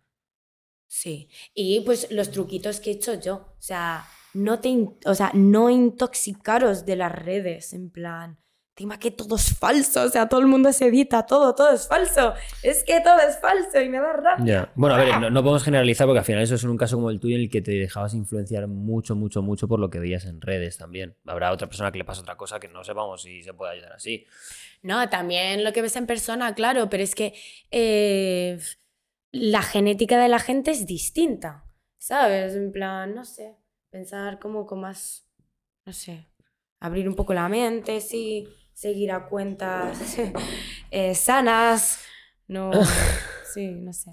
Sí. 0.88 1.30
Y 1.53 1.81
pues 1.81 2.11
los 2.11 2.31
truquitos 2.31 2.80
que 2.81 2.91
he 2.91 2.93
hecho 2.95 3.14
yo. 3.19 3.35
O 3.57 3.61
sea, 3.61 4.06
no 4.34 4.60
te 4.60 4.69
o 5.06 5.15
sea, 5.15 5.31
no 5.34 5.69
intoxicaros 5.69 6.85
de 6.85 6.95
las 6.98 7.11
redes, 7.14 7.73
en 7.73 7.89
plan. 7.89 8.39
Encima 8.81 8.97
que 8.97 9.11
todo 9.11 9.35
es 9.35 9.55
falso, 9.59 10.01
o 10.01 10.09
sea, 10.09 10.27
todo 10.27 10.39
el 10.39 10.47
mundo 10.47 10.73
se 10.73 10.87
edita, 10.87 11.23
todo, 11.23 11.53
todo 11.53 11.71
es 11.71 11.87
falso. 11.87 12.33
Es 12.63 12.83
que 12.83 12.99
todo 12.99 13.19
es 13.19 13.37
falso 13.37 13.79
y 13.79 13.89
me 13.89 13.99
da 13.99 14.11
rabia. 14.11 14.71
Bueno, 14.73 14.95
a 14.95 14.97
ver, 14.97 15.19
no, 15.19 15.29
no 15.29 15.43
podemos 15.43 15.63
generalizar 15.63 16.07
porque 16.07 16.17
al 16.17 16.25
final 16.25 16.41
eso 16.41 16.55
es 16.55 16.63
un 16.63 16.77
caso 16.77 16.95
como 16.95 17.11
el 17.11 17.19
tuyo 17.19 17.35
en 17.35 17.43
el 17.43 17.49
que 17.51 17.61
te 17.61 17.73
dejabas 17.73 18.15
influenciar 18.15 18.67
mucho, 18.67 19.15
mucho, 19.15 19.43
mucho 19.43 19.67
por 19.67 19.79
lo 19.79 19.91
que 19.91 19.99
veías 19.99 20.25
en 20.25 20.41
redes 20.41 20.79
también. 20.79 21.15
Habrá 21.27 21.51
otra 21.51 21.67
persona 21.67 21.91
que 21.91 21.99
le 21.99 22.05
pasa 22.05 22.21
otra 22.21 22.37
cosa 22.37 22.59
que 22.59 22.69
no 22.69 22.83
sepamos 22.83 23.21
si 23.21 23.43
se 23.43 23.53
puede 23.53 23.73
ayudar 23.73 23.93
así. 23.93 24.25
No, 24.81 25.07
también 25.09 25.63
lo 25.63 25.73
que 25.73 25.83
ves 25.83 25.95
en 25.95 26.07
persona, 26.07 26.55
claro, 26.55 26.89
pero 26.89 27.03
es 27.03 27.13
que 27.13 27.35
eh, 27.69 28.57
la 29.31 29.61
genética 29.61 30.19
de 30.19 30.27
la 30.27 30.39
gente 30.39 30.71
es 30.71 30.87
distinta, 30.87 31.65
¿sabes? 31.99 32.55
En 32.55 32.71
plan, 32.71 33.13
no 33.13 33.25
sé, 33.25 33.57
pensar 33.91 34.39
como 34.39 34.65
con 34.65 34.81
más, 34.81 35.29
no 35.85 35.93
sé, 35.93 36.31
abrir 36.79 37.07
un 37.07 37.13
poco 37.15 37.35
la 37.35 37.47
mente, 37.47 38.01
sí, 38.01 38.47
seguir 38.73 39.11
a 39.11 39.27
cuentas 39.27 40.18
eh, 40.91 41.15
sanas, 41.15 42.03
no, 42.48 42.72
sí, 43.53 43.68
no 43.72 43.93
sé. 43.93 44.11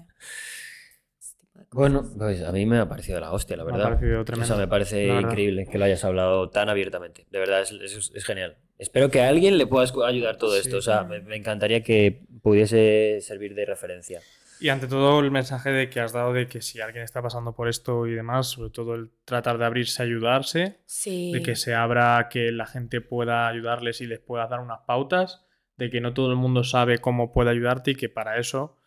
Bueno, 1.71 2.03
pues 2.17 2.41
a 2.41 2.51
mí 2.51 2.65
me 2.65 2.79
ha 2.79 2.87
parecido 2.89 3.19
la 3.19 3.31
hostia, 3.31 3.55
la 3.57 3.63
Me 3.63 3.69
ha 3.71 3.73
verdad. 3.73 3.89
parecido 3.91 4.21
o 4.21 4.25
tremendo, 4.25 4.47
sea, 4.47 4.57
me 4.57 4.67
parece 4.67 5.05
verdad. 5.07 5.29
increíble 5.29 5.67
que 5.69 5.77
lo 5.77 5.85
hayas 5.85 6.03
hablado 6.03 6.49
tan 6.49 6.69
abiertamente. 6.69 7.27
De 7.29 7.37
verdad, 7.39 7.61
es, 7.61 7.71
es- 7.71 8.11
es 8.15 8.25
genial. 8.25 8.57
Espero 8.79 9.09
que 9.11 9.21
a 9.21 9.27
alguien 9.29 9.57
le 9.57 9.67
pueda 9.67 9.85
ayudar 10.07 10.37
todo 10.37 10.53
Sí. 10.53 10.61
esto. 10.61 10.77
O 10.77 10.81
sea, 10.81 11.03
me, 11.03 11.19
me 11.19 11.35
encantaría 11.35 11.83
que 11.83 12.23
pudiese 12.41 13.19
servir 13.21 13.53
de 13.53 13.65
referencia. 13.65 14.21
Y 14.59 14.69
ante 14.69 14.87
todo 14.87 15.19
el 15.21 15.31
mensaje 15.31 15.71
de 15.71 15.89
que 15.89 16.01
has 16.01 16.11
dado 16.11 16.33
de 16.33 16.47
que 16.47 16.61
si 16.61 16.81
alguien 16.81 17.03
está 17.03 17.21
pasando 17.21 17.53
por 17.53 17.69
esto 17.69 18.05
y 18.07 18.13
demás, 18.13 18.47
sobre 18.47 18.69
todo 18.71 18.95
el 18.95 19.09
tratar 19.23 19.57
de 19.57 19.65
abrirse 19.65 20.03
ayudarse, 20.03 20.81
Sí. 20.85 21.31
de 21.31 21.41
que 21.41 21.55
se 21.55 21.73
abra, 21.73 22.27
que 22.29 22.51
la 22.51 22.65
gente 22.65 22.99
pueda 22.99 23.47
ayudarles 23.47 24.01
y 24.01 24.07
les 24.07 24.19
pueda 24.19 24.47
dar 24.47 24.59
unas 24.59 24.79
pautas, 24.85 25.45
de 25.77 25.89
que 25.89 26.01
no 26.01 26.13
todo 26.13 26.29
el 26.31 26.35
mundo 26.35 26.63
sabe 26.65 26.97
cómo 26.99 27.31
puede 27.31 27.51
ayudarte 27.51 27.91
y 27.91 27.95
que 27.95 28.09
para 28.09 28.37
eso, 28.37 28.77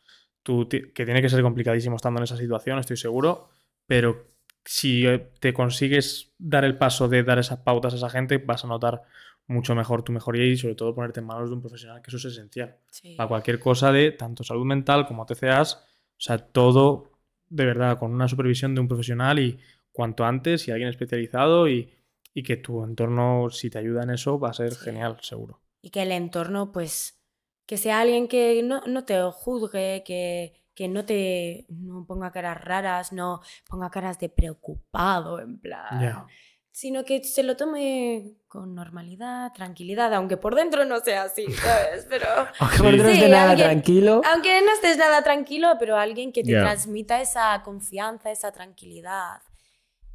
tú, 0.43 0.69
que 0.69 1.05
tiene 1.07 1.23
que 1.23 1.31
ser 1.31 1.41
complicadísimo 1.43 1.97
estando 1.97 2.21
en 2.21 2.25
esa 2.25 2.37
situación, 2.37 2.79
estoy 2.79 2.99
seguro, 2.99 3.49
pero 3.87 4.27
si 4.65 5.07
eh, 5.07 5.31
te 5.41 5.55
consigues 5.55 6.35
dar 6.39 6.65
el 6.65 6.77
paso 6.77 7.09
de 7.09 7.23
dar 7.25 7.39
esas 7.39 7.61
pautas 7.61 7.95
a 7.95 7.97
esa 7.97 8.11
gente, 8.11 8.37
vas 8.39 8.65
a 8.65 8.69
notar 8.69 9.03
mucho 9.47 9.75
mejor 9.75 10.03
tu 10.03 10.13
mejoría 10.13 10.45
y 10.47 10.57
sobre 10.57 10.75
todo 10.75 10.95
ponerte 10.95 11.21
en 11.21 11.27
manos 11.27 11.49
de 11.51 11.55
un 11.57 11.61
profesional, 11.61 12.01
que 12.03 12.11
eso 12.11 12.17
es 12.17 12.25
esencial 12.35 12.77
Sí. 12.91 13.15
para 13.17 13.29
cualquier 13.29 13.59
cosa 13.59 13.93
de 13.93 14.13
tanto 14.13 14.45
salud 14.45 14.65
mental 14.65 15.07
como 15.07 15.27
TCAs, 15.27 15.75
o 15.75 15.81
sea, 16.21 16.39
todo 16.39 17.11
de 17.49 17.67
verdad 17.67 17.99
con 17.99 18.13
una 18.13 18.29
supervisión 18.29 18.75
de 18.75 18.81
un 18.81 18.89
profesional 18.89 19.39
y 19.39 19.59
cuanto 19.91 20.25
antes 20.25 20.67
y 20.69 20.71
alguien 20.71 20.89
especializado 20.89 21.69
y, 21.69 21.93
y 22.33 22.43
que 22.43 22.57
tu 22.57 22.83
entorno, 22.83 23.51
si 23.51 23.69
te 23.69 23.79
ayuda 23.79 24.05
en 24.05 24.11
eso, 24.11 24.39
va 24.41 24.51
a 24.51 24.55
ser 24.55 24.73
Sí. 24.73 24.85
genial, 24.85 25.19
seguro. 25.21 25.61
y 25.83 25.91
que 25.91 26.03
el 26.03 26.13
entorno, 26.13 26.71
pues, 26.73 27.21
que 27.67 27.77
sea 27.77 28.01
alguien 28.01 28.29
que 28.29 28.63
no, 28.63 28.83
no 28.87 29.05
te 29.05 29.21
juzgue, 29.33 30.03
que, 30.07 30.55
que 30.75 30.89
no 30.89 31.05
te 31.05 31.67
no 31.69 32.07
ponga 32.07 32.31
caras 32.31 32.63
raras, 32.65 33.13
no 33.13 33.41
ponga 33.69 33.91
caras 33.91 34.19
de 34.19 34.29
preocupado, 34.29 35.41
en 35.41 35.59
plan. 35.59 36.27
Sino 36.75 37.05
que 37.05 37.23
se 37.23 37.43
lo 37.43 37.55
tome 37.57 38.33
con 38.49 38.75
normalidad, 38.75 39.53
tranquilidad, 39.53 40.13
aunque 40.15 40.39
por 40.39 40.55
dentro 40.55 40.87
no 40.87 41.01
sea 41.01 41.25
así, 41.25 41.45
¿sabes? 41.53 42.07
Pero. 42.09 42.27
Aunque 42.61 42.77
por 42.79 42.87
dentro 42.87 43.05
no 43.09 43.13
Sí, 43.13 43.19
esté 43.19 43.29
nada 43.29 43.51
alguien- 43.51 43.69
tranquilo. 43.69 44.23
Aunque 44.33 44.61
no 44.63 44.73
estés 44.73 44.97
nada 44.97 45.23
tranquilo, 45.23 45.75
pero 45.79 45.99
alguien 45.99 46.33
que 46.33 46.43
te 46.43 46.53
Ya. 46.53 46.61
transmita 46.63 47.21
esa 47.21 47.61
confianza, 47.63 48.31
esa 48.33 48.53
tranquilidad. 48.53 49.43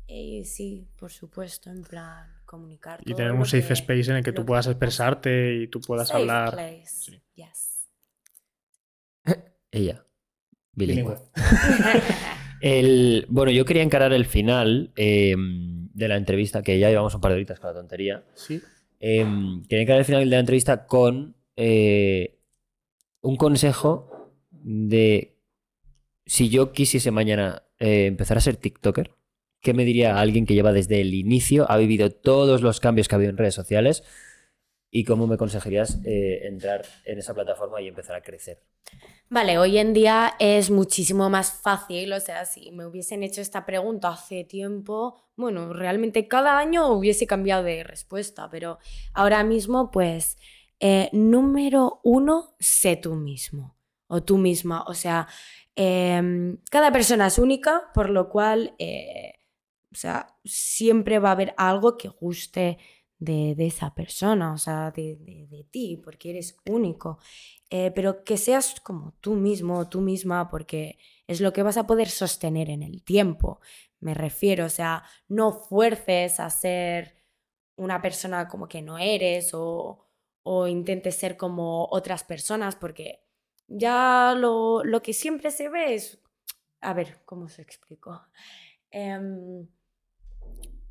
Y 0.08 0.46
sí, 0.46 0.88
por 0.98 1.12
supuesto, 1.12 1.70
en 1.70 1.84
plan, 1.84 2.28
comunicar. 2.46 3.02
Y 3.06 3.14
tener 3.14 3.34
un 3.34 3.46
safe 3.46 3.68
que- 3.68 3.74
space 3.74 4.10
en 4.10 4.18
el 4.18 4.24
que 4.24 4.32
tú 4.34 4.44
puedas 4.44 4.66
expresarte 4.66 5.54
y 5.62 5.68
tú 5.68 5.80
puedas 5.82 6.08
Safe 6.08 6.22
hablar. 6.22 6.52
place, 6.54 6.88
Sí. 6.88 7.22
yes. 7.36 7.88
Ella. 9.72 10.04
Bilingüe. 10.74 11.18
El, 12.62 13.26
bueno, 13.30 13.52
yo 13.52 13.66
quería 13.66 13.84
encarar 13.84 14.14
el 14.14 14.26
final 14.26 14.92
eh, 14.96 15.36
de 15.98 16.08
la 16.08 16.16
entrevista, 16.16 16.62
que 16.62 16.78
ya 16.78 16.90
llevamos 16.90 17.16
un 17.16 17.22
par 17.22 17.32
de 17.32 17.38
horitas 17.38 17.60
con 17.60 17.72
la 17.72 17.74
tontería. 17.74 18.24
Sí. 18.36 18.62
Eh, 19.00 19.26
quería 19.68 19.82
encarar 19.82 20.00
el 20.00 20.06
final 20.06 20.22
de 20.22 20.26
la 20.28 20.40
entrevista 20.40 20.86
con 20.86 21.36
eh, 21.56 22.40
un 23.22 23.36
consejo 23.36 24.32
de 24.52 25.40
si 26.26 26.50
yo 26.50 26.72
quisiese 26.72 27.10
mañana 27.10 27.64
eh, 27.80 28.06
empezar 28.06 28.38
a 28.38 28.42
ser 28.42 28.58
TikToker, 28.58 29.12
¿qué 29.60 29.74
me 29.74 29.86
diría 29.86 30.20
alguien 30.20 30.46
que 30.46 30.54
lleva 30.54 30.72
desde 30.72 31.02
el 31.02 31.16
inicio, 31.16 31.70
ha 31.70 31.78
vivido 31.78 32.12
todos 32.12 32.62
los 32.62 32.80
cambios 32.80 33.08
que 33.08 33.16
ha 33.16 33.18
habido 33.18 33.32
en 33.32 33.38
redes 33.38 33.56
sociales? 33.56 34.04
¿Y 34.90 35.04
cómo 35.04 35.28
me 35.28 35.36
aconsejarías 35.36 36.00
eh, 36.06 36.48
entrar 36.48 36.86
en 37.06 37.20
esa 37.20 37.34
plataforma 37.34 37.82
y 37.82 37.88
empezar 37.88 38.16
a 38.16 38.22
crecer? 38.22 38.64
Vale, 39.30 39.58
hoy 39.58 39.78
en 39.78 39.94
día 39.94 40.36
es 40.40 40.70
muchísimo 40.72 41.30
más 41.30 41.52
fácil, 41.52 42.14
o 42.14 42.20
sea, 42.22 42.46
si 42.46 42.72
me 42.72 42.86
hubiesen 42.86 43.24
hecho 43.24 43.42
esta 43.42 43.66
pregunta 43.66 44.08
hace 44.08 44.46
tiempo, 44.46 45.22
bueno, 45.36 45.74
realmente 45.74 46.30
cada 46.30 46.58
año 46.58 46.90
hubiese 46.94 47.28
cambiado 47.28 47.64
de 47.64 47.84
respuesta, 47.84 48.50
pero 48.50 48.80
ahora 49.14 49.44
mismo, 49.44 49.92
pues, 49.92 50.38
eh, 50.80 51.10
número 51.12 52.00
uno, 52.04 52.56
sé 52.60 52.96
tú 52.96 53.16
mismo 53.16 53.76
o 54.08 54.24
tú 54.24 54.38
misma, 54.38 54.84
o 54.88 54.94
sea, 54.94 55.28
em, 55.76 56.58
cada 56.72 56.94
persona 56.94 57.28
es 57.28 57.38
única, 57.38 57.92
por 57.94 58.10
lo 58.10 58.30
cual, 58.30 58.76
eh, 58.80 59.34
o 59.92 59.96
sea, 59.96 60.28
siempre 60.46 61.20
va 61.20 61.30
a 61.30 61.32
haber 61.34 61.54
algo 61.58 61.98
que 61.98 62.08
guste 62.08 62.78
de, 63.20 63.56
de 63.56 63.68
esa 63.68 63.94
persona, 63.96 64.54
o 64.54 64.58
sea, 64.58 64.92
de, 64.92 65.16
de- 65.18 65.64
ti, 65.72 65.98
porque 66.04 66.30
eres 66.32 66.58
único. 66.70 67.20
Eh, 67.70 67.92
pero 67.92 68.24
que 68.24 68.38
seas 68.38 68.80
como 68.82 69.14
tú 69.22 69.34
mismo 69.36 69.90
tú 69.90 70.02
misma, 70.02 70.50
porque 70.50 70.98
es 71.28 71.42
lo 71.42 71.52
que 71.54 71.64
vas 71.64 71.78
a 71.78 71.88
poder 71.88 72.10
sostener 72.10 72.70
en 72.70 72.84
el 72.84 73.04
tiempo. 73.04 73.60
Me 74.00 74.14
refiero, 74.14 74.66
o 74.66 74.70
sea, 74.70 75.04
no 75.28 75.52
fuerces 75.52 76.40
a 76.40 76.50
ser 76.50 77.16
una 77.76 78.02
persona 78.02 78.48
como 78.48 78.68
que 78.68 78.82
no 78.82 78.98
eres 78.98 79.54
o, 79.54 80.00
o 80.44 80.68
intentes 80.68 81.16
ser 81.16 81.38
como 81.38 81.88
otras 81.92 82.24
personas, 82.24 82.76
porque 82.76 83.24
ya 83.68 84.34
lo, 84.38 84.84
lo 84.84 85.02
que 85.02 85.14
siempre 85.14 85.52
se 85.52 85.70
ve 85.70 85.96
es... 85.96 86.20
A 86.82 86.94
ver, 86.94 87.20
¿cómo 87.26 87.46
os 87.46 87.60
explico? 87.60 88.22
Em, 88.92 89.68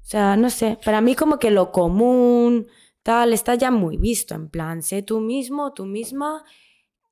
o 0.06 0.08
sea, 0.08 0.36
no 0.36 0.50
sé, 0.50 0.78
para 0.84 1.00
mí 1.00 1.16
como 1.16 1.40
que 1.40 1.50
lo 1.50 1.72
común, 1.72 2.68
tal, 3.02 3.32
está 3.32 3.56
ya 3.56 3.72
muy 3.72 3.96
visto, 3.96 4.36
en 4.36 4.48
plan, 4.48 4.80
sé 4.82 5.02
tú 5.02 5.18
mismo, 5.20 5.72
tú 5.72 5.84
misma, 5.84 6.44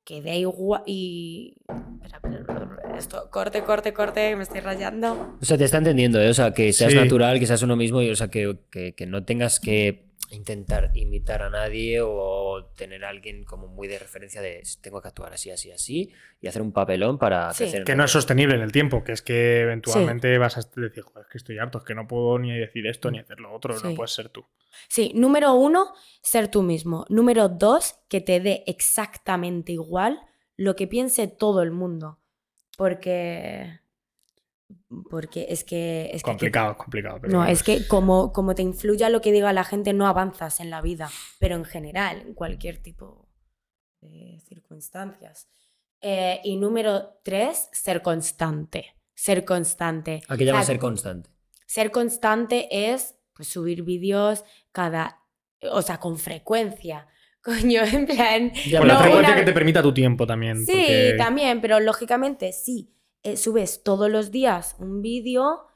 que 0.05 0.21
da 0.21 0.33
igual 0.33 0.81
y... 0.85 1.55
Espera, 2.03 2.17
espera, 2.23 2.39
espera, 2.39 2.97
esto, 2.97 3.29
corte, 3.31 3.63
corte, 3.63 3.91
corte, 3.93 4.35
me 4.37 4.43
estoy 4.43 4.61
rayando. 4.61 5.35
O 5.41 5.45
sea, 5.45 5.57
te 5.57 5.65
está 5.65 5.79
entendiendo, 5.79 6.21
¿eh? 6.21 6.29
O 6.29 6.33
sea, 6.33 6.53
que 6.53 6.71
seas 6.71 6.93
Sí. 6.93 6.97
natural, 6.97 7.37
que 7.39 7.47
seas 7.47 7.63
uno 7.63 7.75
mismo 7.75 8.01
y, 8.01 8.09
o 8.11 8.15
sea, 8.15 8.29
que, 8.29 8.57
que- 8.71 8.93
que 8.95 9.05
no 9.07 9.25
tengas 9.25 9.59
que 9.59 10.05
intentar 10.35 10.91
imitar 10.93 11.41
a 11.41 11.49
nadie 11.49 12.01
o 12.01 12.65
tener 12.75 13.05
a 13.05 13.09
alguien 13.09 13.43
como 13.43 13.67
muy 13.67 13.87
de 13.87 13.97
referencia 13.97 14.41
de 14.41 14.61
tengo 14.81 15.01
que 15.01 15.07
actuar 15.07 15.33
así, 15.33 15.49
así, 15.51 15.71
así 15.71 16.11
y 16.41 16.47
hacer 16.47 16.61
un 16.61 16.71
papelón 16.71 17.17
para 17.17 17.51
Sí. 17.53 17.63
crecer. 17.63 17.83
Que 17.83 17.95
no 17.95 18.03
es 18.03 18.11
sostenible 18.11 18.55
en 18.55 18.61
el 18.61 18.71
tiempo, 18.71 19.03
que 19.03 19.11
es 19.13 19.21
que 19.21 19.61
eventualmente 19.61 20.37
vas 20.37 20.57
a 20.57 20.61
decir, 20.61 21.01
joder, 21.03 21.25
es 21.25 21.31
que 21.31 21.37
estoy 21.37 21.57
harto, 21.57 21.79
es 21.79 21.83
que 21.83 21.95
no 21.95 22.07
puedo 22.07 22.37
ni 22.37 22.57
decir 22.57 22.85
esto 22.87 23.09
ni 23.09 23.19
hacer 23.19 23.39
lo 23.39 23.53
otro, 23.53 23.73
no 23.79 23.95
puedes 23.95 24.11
ser 24.11 24.29
tú. 24.29 24.45
Sí, 24.89 25.11
número 25.15 25.53
uno, 25.53 25.93
ser 26.21 26.49
tú 26.49 26.61
mismo. 26.61 27.05
Número 27.09 27.49
dos, 27.49 27.95
que 28.09 28.21
te 28.21 28.39
dé 28.39 28.63
exactamente 28.67 29.71
igual 29.71 30.19
lo 30.57 30.75
que 30.75 30.87
piense 30.87 31.27
todo 31.27 31.61
el 31.61 31.71
mundo. 31.71 32.19
Porque... 32.77 33.79
Porque 35.09 35.47
es 35.49 35.63
que... 35.63 36.09
Es 36.13 36.21
que- 36.23 36.29
complicado, 36.29 36.77
complicado. 36.77 37.19
pero 37.21 37.31
No, 37.33 37.39
bueno. 37.39 37.51
es 37.53 37.63
que 37.63 37.87
como, 37.87 38.31
como 38.33 38.55
te 38.55 38.61
influya 38.63 39.09
lo 39.09 39.21
que 39.21 39.31
diga 39.31 39.53
la 39.53 39.63
gente, 39.63 39.93
no 39.93 40.07
avanzas 40.07 40.59
en 40.59 40.69
la 40.69 40.81
vida, 40.81 41.09
pero 41.39 41.55
en 41.55 41.65
general, 41.65 42.21
en 42.21 42.33
cualquier 42.33 42.81
tipo 42.81 43.27
de 44.01 44.39
circunstancias. 44.47 45.47
Eh, 46.01 46.39
y 46.43 46.57
número 46.57 47.19
tres, 47.23 47.69
ser 47.71 48.01
constante. 48.01 48.95
Ser 49.13 49.45
constante. 49.45 50.21
¿A 50.27 50.35
qué 50.37 50.45
llamas 50.45 50.63
O 50.63 50.65
sea, 50.65 50.73
ser 50.73 50.79
constante? 50.79 51.29
ser 51.67 51.91
constante 51.91 52.91
es 52.91 53.15
pues, 53.33 53.47
subir 53.47 53.83
vídeos 53.83 54.43
cada. 54.71 55.21
O 55.71 55.81
sea, 55.81 55.99
con 55.99 56.17
frecuencia. 56.17 57.07
Coño, 57.41 57.83
en 57.83 58.05
plan. 58.07 58.51
Ya, 58.67 58.79
Con 58.79 58.81
pero 58.81 58.85
la 58.87 58.93
no 58.93 58.99
frecuencia 59.01 59.29
una- 59.33 59.35
que 59.39 59.45
te 59.45 59.53
permita 59.53 59.81
tu 59.81 59.93
tiempo 59.93 60.25
también. 60.27 60.57
Sí, 60.65 60.71
porque- 60.73 61.15
también, 61.17 61.61
pero 61.61 61.79
lógicamente, 61.79 62.51
sí. 62.51 62.91
Eh, 63.25 63.37
subes 63.37 63.83
todos 63.83 64.09
los 64.09 64.31
días 64.31 64.75
un 64.79 65.01
vídeo. 65.01 65.67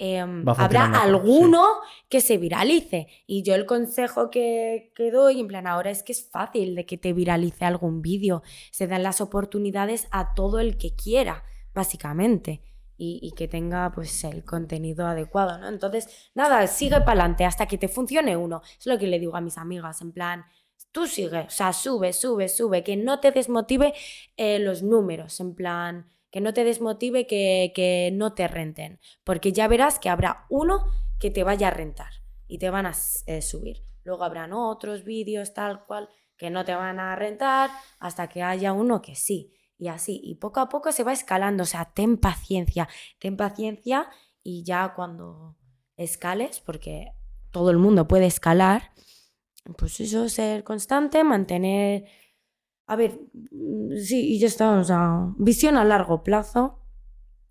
em, 0.00 0.44
habrá 0.56 0.84
alguno 1.02 1.64
que 2.08 2.20
se 2.20 2.38
viralice. 2.38 3.08
Y 3.26 3.42
yo 3.42 3.54
el 3.56 3.66
consejo 3.66 4.30
que, 4.30 4.92
que 4.94 5.10
doy, 5.10 5.40
en 5.40 5.48
plan, 5.48 5.66
ahora 5.66 5.90
es 5.90 6.02
que 6.04 6.12
es 6.12 6.28
fácil 6.30 6.74
de 6.76 6.86
que 6.86 6.96
te 6.98 7.12
viralice 7.12 7.64
algún 7.64 8.00
vídeo. 8.00 8.42
Se 8.70 8.86
dan 8.86 9.02
las 9.02 9.20
oportunidades 9.20 10.06
a 10.12 10.34
todo 10.34 10.60
el 10.60 10.78
que 10.78 10.94
quiera, 10.94 11.42
básicamente. 11.74 12.62
Y, 12.96 13.20
y 13.22 13.32
que 13.32 13.46
tenga 13.48 13.92
pues 13.92 14.24
el 14.24 14.44
contenido 14.44 15.06
adecuado, 15.06 15.58
¿no? 15.58 15.68
Entonces, 15.68 16.30
nada, 16.34 16.66
sigue 16.66 16.98
para 17.00 17.12
adelante 17.12 17.44
hasta 17.44 17.66
que 17.66 17.78
te 17.78 17.88
funcione 17.88 18.36
uno. 18.36 18.62
Es 18.78 18.86
lo 18.86 18.98
que 18.98 19.06
le 19.06 19.18
digo 19.20 19.36
a 19.36 19.40
mis 19.40 19.56
amigas, 19.58 20.00
en 20.02 20.12
plan, 20.12 20.44
tú 20.92 21.06
sigue, 21.06 21.40
o 21.40 21.50
sea, 21.50 21.72
sube, 21.72 22.12
sube, 22.12 22.48
sube, 22.48 22.82
que 22.84 22.96
no 22.96 23.20
te 23.20 23.30
desmotive 23.32 23.94
eh, 24.36 24.58
los 24.58 24.82
números, 24.82 25.38
en 25.40 25.54
plan, 25.54 26.10
que 26.38 26.44
no 26.44 26.54
te 26.54 26.62
desmotive 26.62 27.26
que, 27.26 27.72
que 27.74 28.10
no 28.12 28.32
te 28.32 28.46
renten, 28.46 29.00
porque 29.24 29.52
ya 29.52 29.66
verás 29.66 29.98
que 29.98 30.08
habrá 30.08 30.46
uno 30.48 30.86
que 31.18 31.32
te 31.32 31.42
vaya 31.42 31.66
a 31.66 31.72
rentar 31.72 32.12
y 32.46 32.58
te 32.58 32.70
van 32.70 32.86
a 32.86 32.92
eh, 33.26 33.42
subir. 33.42 33.82
Luego 34.04 34.22
habrán 34.22 34.52
otros 34.52 35.02
vídeos 35.02 35.52
tal 35.52 35.84
cual 35.84 36.08
que 36.36 36.50
no 36.50 36.64
te 36.64 36.76
van 36.76 37.00
a 37.00 37.16
rentar 37.16 37.70
hasta 37.98 38.28
que 38.28 38.44
haya 38.44 38.72
uno 38.72 39.02
que 39.02 39.16
sí. 39.16 39.52
Y 39.78 39.88
así, 39.88 40.20
y 40.22 40.36
poco 40.36 40.60
a 40.60 40.68
poco 40.68 40.92
se 40.92 41.02
va 41.02 41.12
escalando, 41.12 41.64
o 41.64 41.66
sea, 41.66 41.86
ten 41.92 42.16
paciencia, 42.18 42.88
ten 43.18 43.36
paciencia 43.36 44.08
y 44.40 44.62
ya 44.62 44.94
cuando 44.94 45.56
escales, 45.96 46.60
porque 46.60 47.14
todo 47.50 47.72
el 47.72 47.78
mundo 47.78 48.06
puede 48.06 48.26
escalar, 48.26 48.92
pues 49.76 49.98
eso, 49.98 50.28
ser 50.28 50.62
constante, 50.62 51.24
mantener... 51.24 52.04
A 52.88 52.96
ver, 52.96 53.20
mm, 53.52 53.96
sí, 53.96 54.34
y 54.34 54.38
ya 54.40 54.46
está, 54.46 54.78
o 54.78 54.82
sea, 54.82 55.28
visión 55.36 55.76
a 55.76 55.84
largo 55.84 56.24
plazo. 56.24 56.80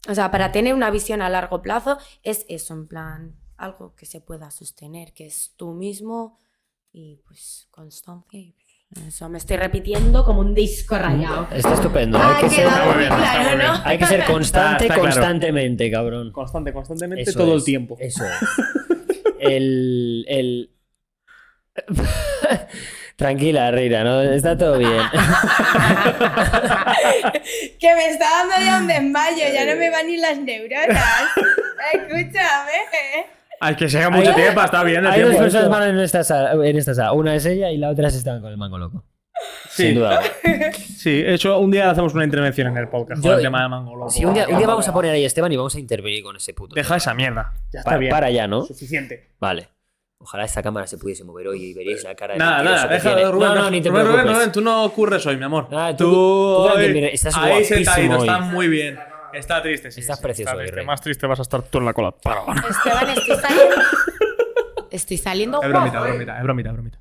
O 0.09 0.15
sea, 0.15 0.31
para 0.31 0.51
tener 0.51 0.73
una 0.73 0.89
visión 0.89 1.21
a 1.21 1.29
largo 1.29 1.61
plazo 1.61 1.97
es 2.23 2.45
eso, 2.49 2.73
en 2.73 2.87
plan, 2.87 3.35
algo 3.55 3.95
que 3.95 4.05
se 4.07 4.19
pueda 4.19 4.49
sostener, 4.51 5.13
que 5.13 5.27
es 5.27 5.53
tú 5.55 5.73
mismo 5.73 6.37
y 6.91 7.21
pues 7.27 7.67
constancia 7.69 8.39
y 8.39 8.53
pues, 8.53 9.05
eso 9.07 9.29
me 9.29 9.37
estoy 9.37 9.57
repitiendo 9.57 10.23
como 10.23 10.39
un 10.39 10.55
disco 10.55 10.97
rayado. 10.97 11.47
Está 11.51 11.75
estupendo. 11.75 12.17
Ah, 12.19 12.37
hay, 13.85 13.97
que 13.99 14.05
ser, 14.07 14.25
constante 14.25 14.85
Está- 14.85 14.93
está 14.93 14.95
claro. 14.95 15.01
constantemente, 15.01 15.91
cabrón. 15.91 16.31
Constante, 16.31 16.73
constantemente 16.73 17.29
Eso 17.29 17.37
todo 17.37 17.55
es, 17.55 17.61
el 17.61 17.63
tiempo. 17.63 17.95
Eso 17.99 18.23
es. 18.25 18.31
El. 19.39 20.25
el... 20.27 20.71
Tranquila, 23.17 23.71
Reina, 23.71 24.03
¿no? 24.03 24.21
está 24.21 24.55
todo 24.55 24.77
bien. 24.77 24.91
que 27.79 27.95
me 27.95 28.09
está 28.09 28.25
dando 28.29 28.55
ya 28.63 28.77
un 28.79 28.85
desmayo, 28.87 29.43
ya 29.51 29.65
no 29.65 29.75
me 29.79 29.89
van 29.89 30.05
ni 30.05 30.17
las 30.17 30.37
neuronas. 30.37 30.87
Escúchame. 31.93 33.25
Ay, 33.59 33.75
que 33.75 33.89
sea 33.89 34.11
mucho 34.11 34.29
Hay- 34.29 34.35
tiempo, 34.35 34.61
está 34.61 34.83
bien 34.83 35.03
el 35.03 35.07
Hay 35.11 35.21
dos 35.23 35.35
personas 35.35 35.67
malas 35.67 35.89
en 35.89 35.99
esta, 35.99 36.23
sala, 36.23 36.63
en 36.63 36.77
esta 36.77 36.93
sala. 36.93 37.13
Una 37.13 37.33
es 37.33 37.43
ella 37.47 37.71
y 37.71 37.77
la 37.77 37.89
otra 37.89 38.11
se 38.11 38.19
están 38.19 38.39
con 38.39 38.51
el 38.51 38.57
mango 38.57 38.77
loco. 38.77 39.03
Sí. 39.69 39.87
Sin 39.87 39.95
duda. 39.95 40.21
Sí, 40.97 41.21
de 41.21 41.33
hecho, 41.35 41.57
un 41.59 41.71
día 41.71 41.89
hacemos 41.89 42.13
una 42.13 42.23
intervención 42.25 42.67
en 42.67 42.77
el 42.77 42.87
podcast 42.89 43.21
con 43.21 43.31
el 43.31 43.41
tema 43.41 43.61
de 43.61 43.69
Mango 43.69 43.95
Loco. 43.95 44.09
Sí, 44.09 44.25
un 44.25 44.33
día, 44.33 44.47
un 44.49 44.57
día 44.57 44.67
vamos 44.67 44.87
a 44.87 44.93
poner 44.93 45.11
ahí 45.11 45.23
a 45.23 45.27
Esteban 45.27 45.51
y 45.51 45.55
vamos 45.55 45.73
a 45.75 45.79
intervenir 45.79 46.21
con 46.23 46.35
ese 46.35 46.53
puto. 46.53 46.75
Deja 46.75 46.97
esa 46.97 47.13
mierda. 47.13 47.53
Ya 47.71 47.79
está 47.79 47.97
bien. 47.97 48.11
Para 48.11 48.29
ya, 48.31 48.47
¿no? 48.47 48.63
Suficiente. 48.63 49.29
Vale. 49.39 49.69
Ojalá 50.19 50.45
esta 50.45 50.63
cámara 50.63 50.87
se 50.87 50.97
pudiese 50.97 51.23
mover 51.23 51.47
hoy 51.47 51.63
y 51.63 51.73
veríais 51.73 52.03
la 52.03 52.15
cara 52.15 52.33
de 52.33 52.39
Nada, 52.39 52.63
nada, 52.63 52.87
déjalo, 52.87 53.15
tiene. 53.15 53.31
Rubén. 53.31 53.47
No, 53.49 53.55
no, 53.55 53.69
ni 53.69 53.81
te 53.81 53.89
Rubén, 53.89 54.03
preocupes. 54.07 54.33
Rubén, 54.35 54.51
tú 54.51 54.61
no 54.61 54.83
ocurres 54.83 55.25
hoy, 55.25 55.37
mi 55.37 55.43
amor. 55.43 55.67
Ah, 55.71 55.93
tú- 55.95 56.05
tú 56.11 56.15
hoy- 56.75 56.91
mira, 56.93 57.07
estás 57.09 57.37
ahí 57.37 57.49
guapísimo 57.51 57.77
sentadito, 57.77 58.13
hoy. 58.19 58.27
está 58.27 58.39
muy 58.39 58.67
bien. 58.67 58.99
Está 59.33 59.61
triste, 59.61 59.91
sí. 59.91 59.99
Estás 60.01 60.17
sí, 60.17 60.23
precioso 60.23 60.51
está 60.51 60.63
triste. 60.63 60.81
Más 60.83 61.01
triste 61.01 61.27
vas 61.27 61.39
a 61.39 61.41
estar 61.43 61.61
tú 61.61 61.77
en 61.77 61.85
la 61.85 61.93
cola. 61.93 62.15
Esteban, 62.17 63.09
estoy 63.09 63.35
saliendo. 63.41 63.75
Estoy 64.89 65.17
saliendo 65.17 65.61
Es 65.61 65.69
bromita, 65.69 65.97
guapo. 65.99 66.09
bromita, 66.13 66.37
es 66.37 66.43
bromita, 66.43 66.69
es 66.69 66.73
bromita. 66.75 66.99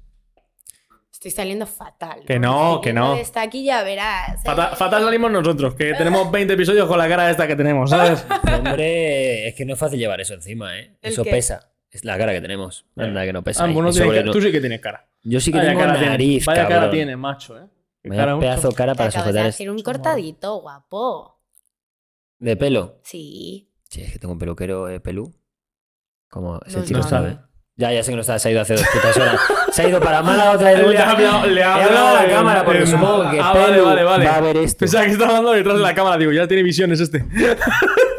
Estoy 1.10 1.30
saliendo 1.30 1.66
fatal. 1.66 2.20
Que 2.26 2.38
no, 2.38 2.80
que 2.82 2.92
no. 2.92 3.14
Está 3.16 3.40
aquí 3.42 3.64
ya 3.64 3.82
verás. 3.82 4.34
¿eh? 4.34 4.38
Fatal, 4.44 4.76
fatal 4.76 5.02
salimos 5.04 5.30
nosotros, 5.30 5.74
que 5.74 5.94
tenemos 5.94 6.30
20 6.30 6.52
episodios 6.52 6.86
con 6.86 6.98
la 6.98 7.08
cara 7.08 7.30
esta 7.30 7.46
que 7.46 7.56
tenemos, 7.56 7.88
¿sabes? 7.90 8.24
Hombre, 8.58 9.48
es 9.48 9.54
que 9.54 9.64
no 9.64 9.72
es 9.72 9.78
fácil 9.80 9.98
llevar 9.98 10.20
eso 10.20 10.34
encima, 10.34 10.78
¿eh? 10.78 10.96
¿El 11.00 11.12
Eso 11.12 11.24
qué? 11.24 11.30
pesa. 11.30 11.70
Es 11.96 12.04
la 12.04 12.18
cara 12.18 12.32
que 12.32 12.40
tenemos. 12.40 12.84
Anda, 12.96 13.24
que 13.24 13.32
no 13.32 13.42
pesa. 13.42 13.64
Ah, 13.64 13.68
bueno, 13.72 13.90
tienes 13.90 14.10
cara- 14.12 14.22
no- 14.26 14.32
Tú 14.32 14.40
sí 14.42 14.52
que 14.52 14.60
tienes 14.60 14.80
cara. 14.80 15.08
Yo 15.22 15.40
sí 15.40 15.50
que 15.50 15.58
Vaya 15.58 15.70
tengo 15.70 15.80
cara 15.80 15.92
tienes. 15.94 16.10
nariz, 16.10 16.44
Vaya 16.44 16.62
cara 16.62 16.74
cabrón. 16.74 16.90
tienes, 16.90 17.16
macho, 17.18 17.58
¿eh? 17.58 17.66
Qué 18.02 18.08
Vaya 18.10 18.22
cara, 18.22 18.38
pedazo 18.38 18.72
cara 18.72 18.92
Te 18.92 18.98
para 18.98 19.08
acabas 19.08 19.26
de 19.26 19.30
sujetar 19.32 19.46
hacer 19.48 19.70
un 19.70 19.78
cortadito, 19.82 20.60
guapo. 20.60 21.40
¿De 22.38 22.56
pelo? 22.56 23.00
Sí. 23.02 23.70
Sí, 23.88 24.02
es 24.02 24.12
que 24.12 24.18
tengo 24.18 24.32
un 24.32 24.38
peluquero 24.38 24.88
eh, 24.88 25.00
pelú. 25.00 25.34
Como 26.28 26.60
ese 26.66 26.78
No 26.80 26.84
chico 26.84 27.02
sabe. 27.02 27.38
Ya, 27.78 27.92
ya 27.92 28.02
sé 28.02 28.10
que 28.12 28.14
no 28.16 28.20
está, 28.22 28.38
se 28.38 28.48
ha 28.48 28.52
ido 28.52 28.60
hace 28.60 28.74
dos 28.74 28.86
putas 28.92 29.16
horas. 29.16 29.40
Se 29.72 29.82
ha 29.82 29.88
ido 29.88 30.00
para 30.00 30.22
mala 30.22 30.52
otra 30.52 30.68
vez. 30.70 30.76
de 30.76 30.78
Le 30.78 30.84
vuelta. 30.84 31.08
ha 31.08 31.10
hablado, 31.12 31.46
le 31.46 31.62
ha 31.62 31.78
He 31.78 31.82
hablado 31.82 32.06
a 32.06 32.12
la 32.14 32.24
en- 32.24 32.30
cámara 32.30 32.64
porque 32.64 32.80
en- 32.80 32.86
supongo 32.86 33.30
que 33.30 33.38
Ah, 33.40 33.52
vale, 33.52 33.72
Pelu 33.74 33.84
vale, 33.84 34.04
vale. 34.04 34.24
va 34.26 34.36
a 34.36 34.40
ver 34.40 34.56
esto. 34.56 34.78
Pensaba 34.80 35.04
que 35.04 35.10
estaba 35.12 35.30
hablando 35.36 35.52
detrás 35.52 35.76
de 35.76 35.82
la 35.82 35.94
cámara, 35.94 36.16
digo, 36.16 36.32
ya 36.32 36.46
tiene 36.48 36.62
visiones 36.62 37.00
este. 37.00 37.24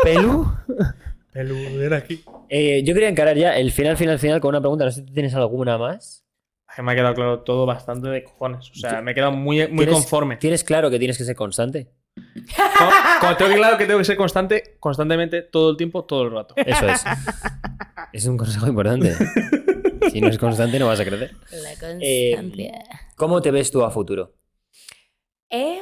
¿Pelú? 0.04 0.45
Pelu, 1.34 1.56
ven 1.78 1.94
aquí. 1.94 2.24
Eh, 2.49 2.84
yo 2.84 2.94
quería 2.94 3.10
encarar 3.10 3.38
ya 3.38 3.58
el 3.58 3.72
final, 3.72 3.98
final, 3.98 4.18
final 4.20 4.40
con 4.41 4.49
una 4.49 4.62
pregunta. 4.62 4.86
No 4.86 4.91
sé 4.91 5.02
si 5.02 5.06
tú 5.06 5.14
tienes 5.14 5.34
alguna 5.36 5.78
más. 5.78 6.24
Me 6.82 6.91
ha 6.91 6.95
quedado 6.95 7.16
claro 7.16 7.40
todo 7.41 7.66
bastante 7.66 8.08
de 8.10 8.24
cojones. 8.24 8.70
O 8.72 8.76
sea, 8.76 9.02
me 9.02 9.12
he 9.12 9.16
quedado 9.16 9.32
muy, 9.32 9.68
muy 9.68 9.86
¿Tienes- 9.86 9.94
conforme. 9.94 10.38
¿Tienes 10.38 10.64
claro 10.64 10.90
que 10.90 10.99
tienes 10.99 11.18
que 11.18 11.24
ser 11.24 11.36
constante? 11.36 11.91
Tengo 12.16 13.38
que 13.38 13.56
claro 13.56 13.78
que 13.78 13.86
tengo 13.86 13.99
que 13.99 14.06
ser 14.06 14.18
constante, 14.18 14.78
constantemente, 14.80 15.41
todo 15.44 15.72
el 15.72 15.78
tiempo, 15.78 16.06
todo 16.06 16.24
el 16.24 16.32
rato. 16.32 16.54
Eso 16.58 16.88
es. 16.88 17.04
es 18.14 18.26
un 18.26 18.38
consejo 18.38 18.68
importante. 18.68 19.14
Si 20.12 20.22
no 20.22 20.28
es 20.28 20.38
constante, 20.38 20.80
no 20.80 20.88
vas 20.88 20.99
a 20.99 21.06
crecer. 21.06 21.32
La 21.52 21.74
Eh, 22.02 22.36
constancia. 22.36 22.84
¿Cómo 23.16 23.41
te 23.41 23.52
ves 23.52 23.70
tú 23.72 23.84
a 23.84 23.91
futuro? 23.91 24.36
¿Eh? 25.49 25.82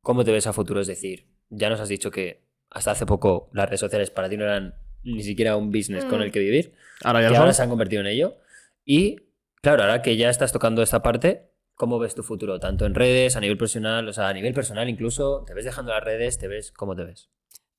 ¿Cómo 0.00 0.24
te 0.24 0.32
ves 0.32 0.46
a 0.46 0.52
futuro? 0.52 0.80
Es 0.80 0.86
decir, 0.86 1.26
ya 1.50 1.68
nos 1.70 1.80
has 1.80 1.88
dicho 1.88 2.10
que 2.10 2.43
hasta 2.74 2.90
hace 2.90 3.06
poco 3.06 3.48
las 3.52 3.66
redes 3.68 3.80
sociales 3.80 4.10
para 4.10 4.28
ti 4.28 4.36
no 4.36 4.44
eran 4.44 4.74
ni 5.02 5.22
siquiera 5.22 5.56
un 5.56 5.70
business 5.70 6.04
con 6.04 6.18
Mm. 6.18 6.22
el 6.22 6.32
que 6.32 6.38
vivir, 6.40 6.74
Ahora 7.02 7.20
ya 7.22 7.28
que 7.28 7.32
lo 7.32 7.38
ahora 7.38 7.46
sabes. 7.52 7.56
se 7.56 7.62
han 7.62 7.68
convertido 7.70 8.00
en 8.02 8.06
ello. 8.08 8.36
Y 8.84 9.16
claro, 9.62 9.82
ahora 9.82 10.02
que 10.02 10.16
ya 10.16 10.28
estás 10.30 10.52
tocando 10.52 10.82
esta 10.82 11.02
parte, 11.02 11.50
¿cómo 11.74 11.98
ves 11.98 12.14
tu 12.14 12.22
futuro? 12.22 12.58
Tanto 12.60 12.84
en 12.86 12.94
redes, 12.94 13.36
a 13.36 13.40
nivel 13.40 13.56
profesional, 13.56 14.08
o 14.08 14.12
sea, 14.12 14.28
a 14.28 14.32
nivel 14.32 14.52
personal 14.54 14.88
incluso, 14.88 15.44
¿te 15.46 15.54
ves 15.54 15.64
dejando 15.64 15.92
las 15.92 16.02
redes? 16.04 16.38
¿Te 16.38 16.48
ves? 16.48 16.72
¿Cómo 16.72 16.94
te 16.96 17.04
ves? 17.04 17.30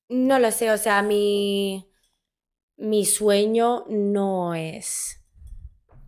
No 0.09 0.37
lo 0.39 0.51
sé, 0.51 0.71
o 0.71 0.77
sea, 0.77 1.01
mi, 1.01 1.87
mi 2.77 3.05
sueño 3.05 3.85
no 3.89 4.53
es 4.53 5.21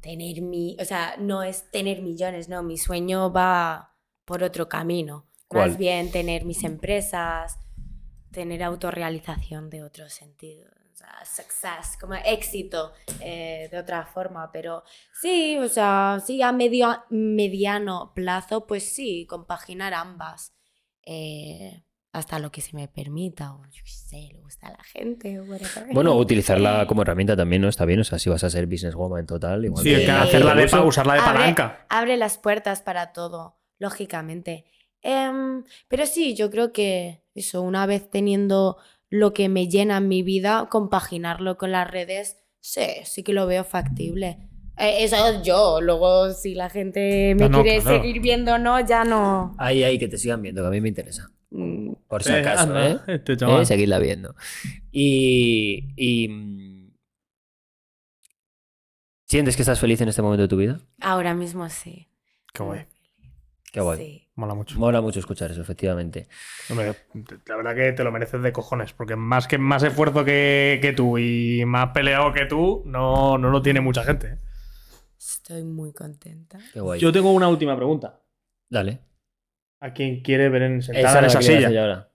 tener 0.01 0.41
mi, 0.41 0.77
o 0.79 0.85
sea, 0.85 1.15
no 1.17 1.41
es 1.43 1.69
tener 1.71 2.01
millones, 2.01 2.47
no, 2.47 2.61
mi 2.63 2.77
sueño 2.77 3.31
va 3.33 3.95
por 4.25 4.43
otro 4.43 4.69
camino. 4.69 5.25
¿Cuál? 5.47 5.69
Más 5.69 5.77
bien 5.77 6.11
tener 6.11 6.45
mis 6.45 6.63
empresas, 6.63 7.57
tener 8.37 8.61
autorrealización 8.61 9.67
de 9.71 9.81
otro 9.81 10.07
sentido. 10.09 10.69
O 10.93 10.95
sea, 10.95 11.25
success, 11.25 11.97
como 11.99 12.13
éxito 12.13 12.91
eh, 13.19 13.67
de 13.71 13.79
otra 13.79 14.05
forma, 14.05 14.51
pero 14.51 14.83
sí, 15.19 15.57
o 15.57 15.67
sea, 15.67 16.21
sí, 16.23 16.43
a 16.43 16.51
medio, 16.51 17.03
mediano 17.09 18.11
plazo, 18.13 18.67
pues 18.67 18.93
sí, 18.93 19.25
compaginar 19.27 19.95
ambas. 19.95 20.53
Eh, 21.03 21.81
hasta 22.11 22.37
lo 22.37 22.51
que 22.51 22.61
se 22.61 22.75
me 22.75 22.87
permita, 22.87 23.53
o 23.55 23.63
yo 23.71 23.81
qué 23.83 23.91
sé, 23.91 24.29
le 24.31 24.39
gusta 24.39 24.67
a 24.67 24.71
la 24.71 24.83
gente, 24.83 25.39
o 25.39 25.43
whatever. 25.45 25.91
Bueno, 25.93 26.15
utilizarla 26.15 26.85
como 26.85 27.01
herramienta 27.01 27.35
también, 27.35 27.63
¿no? 27.63 27.69
Está 27.69 27.85
bien, 27.85 27.99
o 28.01 28.03
sea, 28.03 28.19
si 28.19 28.29
vas 28.29 28.43
a 28.43 28.49
ser 28.51 28.67
businesswoman 28.67 29.25
total, 29.25 29.65
igual 29.65 29.83
Sí, 29.83 29.89
que- 29.95 30.05
Sí. 30.05 30.11
hacerla 30.11 30.53
de 30.53 30.67
pa, 30.67 30.83
usarla 30.83 31.13
de 31.15 31.19
Abre- 31.21 31.33
palanca. 31.39 31.85
abre 31.89 32.17
las 32.17 32.37
puertas 32.37 32.81
para 32.83 33.13
todo, 33.13 33.57
lógicamente. 33.79 34.65
Em, 35.01 35.63
pero 35.87 36.05
sí, 36.07 36.35
yo 36.35 36.49
creo 36.49 36.71
que 36.71 37.23
eso, 37.37 37.61
una 37.61 37.85
vez 37.85 38.09
teniendo 38.09 38.77
lo 39.09 39.33
que 39.33 39.47
me 39.49 39.67
llena 39.69 39.97
en 39.97 40.07
mi 40.07 40.23
vida, 40.23 40.67
compaginarlo 40.69 41.57
con 41.57 41.71
las 41.71 41.89
redes, 41.89 42.37
sí, 42.59 42.81
sí 43.05 43.23
que 43.23 43.33
lo 43.33 43.47
veo 43.47 43.63
factible. 43.63 44.39
Eh, 44.77 45.03
eso 45.03 45.41
yo, 45.43 45.79
luego 45.81 46.33
si 46.33 46.53
la 46.53 46.69
gente 46.69 47.33
me 47.35 47.47
No, 47.49 47.49
no, 47.49 47.63
quiere 47.63 47.81
claro. 47.81 48.01
seguir 48.01 48.21
viendo 48.21 48.53
o 48.55 48.57
no, 48.57 48.79
ya 48.85 49.03
no. 49.05 49.55
Ahí, 49.57 49.83
ahí, 49.83 49.97
que 49.97 50.07
te 50.07 50.17
sigan 50.17 50.41
viendo, 50.41 50.61
que 50.61 50.67
a 50.67 50.71
mí 50.71 50.81
me 50.81 50.89
interesa. 50.89 51.31
Mm, 51.49 51.93
Por 52.07 52.23
si 52.23 52.31
Eh, 52.31 52.39
acaso, 52.39 52.63
anda, 52.63 52.87
¿eh? 52.89 52.99
Este. 53.07 53.33
¿Eh? 53.33 53.65
Seguidla 53.65 53.99
viendo. 53.99 54.35
Y, 54.91 55.93
y, 55.95 56.27
mm, 56.27 56.77
¿Sientes 59.25 59.55
que 59.55 59.61
estás 59.61 59.79
feliz 59.79 59.99
en 60.01 60.09
este 60.09 60.21
momento 60.21 60.43
de 60.43 60.47
tu 60.47 60.57
vida? 60.57 60.79
Ahora 61.01 61.33
mismo 61.33 61.67
sí. 61.69 62.07
Qué 62.53 62.63
guay. 62.63 62.85
Qué 63.73 63.81
guay. 63.81 63.97
Sí. 63.97 64.26
Mola 64.37 64.53
mucho. 64.53 64.77
Mola 64.79 65.01
mucho 65.01 65.19
escuchar 65.19 65.49
eso, 65.51 65.61
efectivamente. 65.61 66.27
Hombre, 66.69 66.93
la 67.47 67.55
verdad 67.57 67.75
que 67.75 67.91
te 67.91 68.03
lo 68.03 68.11
mereces 68.11 68.41
de 68.41 68.53
cojones, 68.53 68.93
porque 68.93 69.15
más 69.15 69.47
que 69.47 69.57
más 69.57 69.81
esfuerzo 69.81 70.23
que, 70.23 70.77
que 70.79 70.93
tú 70.93 71.17
y 71.17 71.65
más 71.65 71.89
peleado 71.89 72.31
que 72.33 72.45
tú, 72.45 72.83
no, 72.85 73.39
no 73.39 73.49
lo 73.49 73.63
tiene 73.63 73.81
mucha 73.81 74.03
gente. 74.03 74.27
¿eh? 74.27 74.37
Estoy 75.17 75.63
muy 75.63 75.91
contenta. 75.91 76.59
Qué 76.71 76.79
guay. 76.79 76.99
Yo 76.99 77.11
tengo 77.11 77.31
una 77.31 77.47
última 77.49 77.75
pregunta. 77.75 78.21
Dale. 78.69 78.99
¿A 79.79 79.91
quién 79.93 80.21
quiere 80.21 80.49
ver 80.49 80.61
en- 80.61 80.77
Esa 80.79 80.93
sentada 80.93 81.19
en 81.19 81.25
esa 81.25 81.41
silla? 81.41 81.81
ahora. 81.81 82.06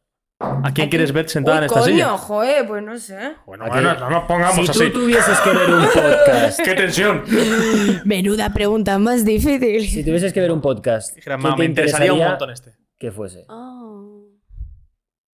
¿A 0.64 0.72
quién 0.74 0.88
quieres 0.88 1.12
ver 1.12 1.28
sentada 1.28 1.56
Uy, 1.56 1.58
en 1.58 1.64
esta 1.64 1.80
coño, 1.80 1.92
silla? 1.92 2.08
joder, 2.18 2.66
pues 2.66 2.82
no 2.82 2.98
sé. 2.98 3.34
Bueno, 3.46 3.66
no 3.66 4.10
nos 4.10 4.24
pongamos 4.24 4.54
Si 4.66 4.70
así. 4.70 4.90
tú 4.90 5.00
tuvieses 5.00 5.38
que 5.40 5.50
ver 5.50 5.70
un 5.72 5.84
podcast, 5.94 6.60
¡Qué 6.62 6.74
tensión! 6.74 7.22
Menuda 8.04 8.52
pregunta 8.52 8.98
más 8.98 9.24
difícil. 9.24 9.86
si 9.88 10.04
tuvieses 10.04 10.32
que 10.32 10.40
ver 10.40 10.52
un 10.52 10.60
podcast, 10.60 11.14
Dijera, 11.14 11.36
¿qué 11.36 11.42
"Ma, 11.42 11.54
te 11.54 11.58
me 11.60 11.64
interesaría 11.66 12.12
un 12.12 12.18
montón 12.20 12.50
este. 12.50 12.72
que 12.98 13.10
fuese? 13.12 13.44
Oh. 13.48 14.26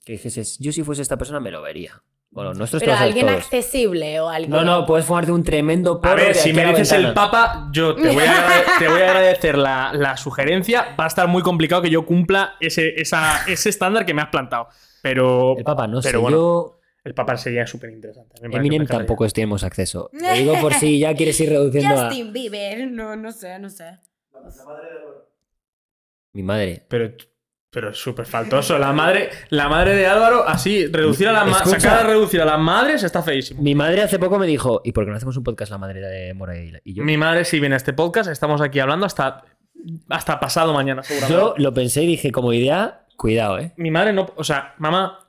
Que 0.05 0.13
dijeses, 0.13 0.57
yo 0.59 0.73
si 0.73 0.83
fuese 0.83 1.03
esta 1.03 1.17
persona 1.17 1.41
me 1.41 1.51
lo 1.51 1.61
vería. 1.63 2.03
Bueno, 2.31 2.53
nuestros 2.53 2.83
Pero 2.83 2.95
alguien 2.95 3.27
todos. 3.27 3.39
accesible 3.41 4.21
o 4.21 4.29
alguien. 4.29 4.51
No, 4.51 4.63
no, 4.63 4.85
puedes 4.85 5.07
fumarte 5.07 5.33
un 5.33 5.43
tremendo 5.43 5.99
porro 6.01 6.13
A 6.13 6.17
ver, 6.17 6.29
de 6.35 6.35
si 6.35 6.53
me 6.53 6.65
dices 6.67 6.93
el. 6.93 7.15
Papa, 7.15 7.69
yo 7.73 7.95
te 7.95 8.11
voy 8.11 8.23
a, 8.23 8.33
agrade- 8.47 8.65
te 8.79 8.89
voy 8.89 9.01
a 9.01 9.05
agradecer 9.07 9.57
la, 9.57 9.93
la 9.95 10.17
sugerencia. 10.19 10.95
Va 11.01 11.05
a 11.05 11.07
estar 11.07 11.27
muy 11.27 11.43
complicado 11.43 11.81
que 11.81 11.89
yo 11.91 12.05
cumpla 12.05 12.57
ese, 12.61 13.01
esa- 13.01 13.45
ese 13.47 13.71
estándar 13.71 14.05
que 14.05 14.13
me 14.13 14.21
has 14.21 14.29
plantado. 14.29 14.69
Pero 15.09 15.57
El 15.59 15.65
Papa, 15.65 15.87
no 15.87 16.01
Pero 16.01 16.11
sé, 16.11 16.17
bueno, 16.19 16.37
yo... 16.37 16.81
el 17.05 17.15
Papa 17.15 17.37
sería 17.37 17.67
súper 17.67 17.91
interesante. 17.91 18.35
Eminem 18.43 18.87
tampoco 18.87 19.25
es- 19.25 19.33
tenemos 19.33 19.63
acceso. 19.65 20.11
Lo 20.13 20.33
digo 20.33 20.61
por 20.61 20.75
si 20.75 20.99
ya 20.99 21.15
quieres 21.15 21.39
ir 21.41 21.49
reduciendo 21.51 21.95
a... 21.99 22.07
Justin 22.07 22.33
Bieber, 22.33 22.91
no, 22.91 23.17
no 23.17 23.33
sé, 23.33 23.59
no 23.59 23.71
sé. 23.71 23.99
Mi 26.33 26.43
madre. 26.43 26.85
Pero 26.89 27.13
Pero 27.71 27.91
es 27.91 27.99
súper 27.99 28.27
faltoso. 28.27 28.79
La 28.79 28.93
madre, 28.93 29.29
la 29.51 29.69
madre 29.69 29.95
de 29.95 30.07
Álvaro, 30.07 30.47
así, 30.47 30.87
reducir 30.87 31.29
a 31.29 31.33
la 31.33 31.45
ma- 31.45 31.59
Escucha. 31.59 31.81
sacar 31.81 32.05
a 32.05 32.09
reducir 32.09 32.41
a 32.41 32.45
las 32.45 32.59
madres 32.59 33.03
está 33.03 33.23
feísimo. 33.23 33.63
Mi 33.63 33.75
madre 33.75 34.03
hace 34.03 34.19
poco 34.19 34.39
me 34.39 34.47
dijo, 34.47 34.81
¿y 34.85 34.93
por 34.93 35.05
qué 35.05 35.11
no 35.11 35.17
hacemos 35.17 35.37
un 35.37 35.45
podcast 35.45 35.71
la 35.71 35.79
madre 35.79 36.01
de 36.01 36.35
Mora 36.35 36.57
y 36.59 36.73
y 36.85 36.95
yo? 36.95 37.05
Mi 37.05 37.17
madre, 37.17 37.45
si 37.45 37.61
viene 37.61 37.75
a 37.75 37.79
este 37.79 37.93
podcast, 37.93 38.31
estamos 38.31 38.61
aquí 38.63 38.79
hablando 38.81 39.05
hasta, 39.07 39.45
hasta 40.09 40.41
pasado 40.41 40.73
mañana, 40.73 41.03
seguramente. 41.03 41.43
Yo 41.43 41.55
lo 41.59 41.75
pensé 41.75 42.05
y 42.05 42.07
dije, 42.07 42.33
como 42.33 42.53
idea, 42.53 43.07
cuidado, 43.19 43.59
¿eh? 43.59 43.73
Mi 43.77 43.90
madre 43.90 44.15
no. 44.15 44.27
O 44.36 44.45
sea, 44.45 44.74
mamá, 44.78 45.27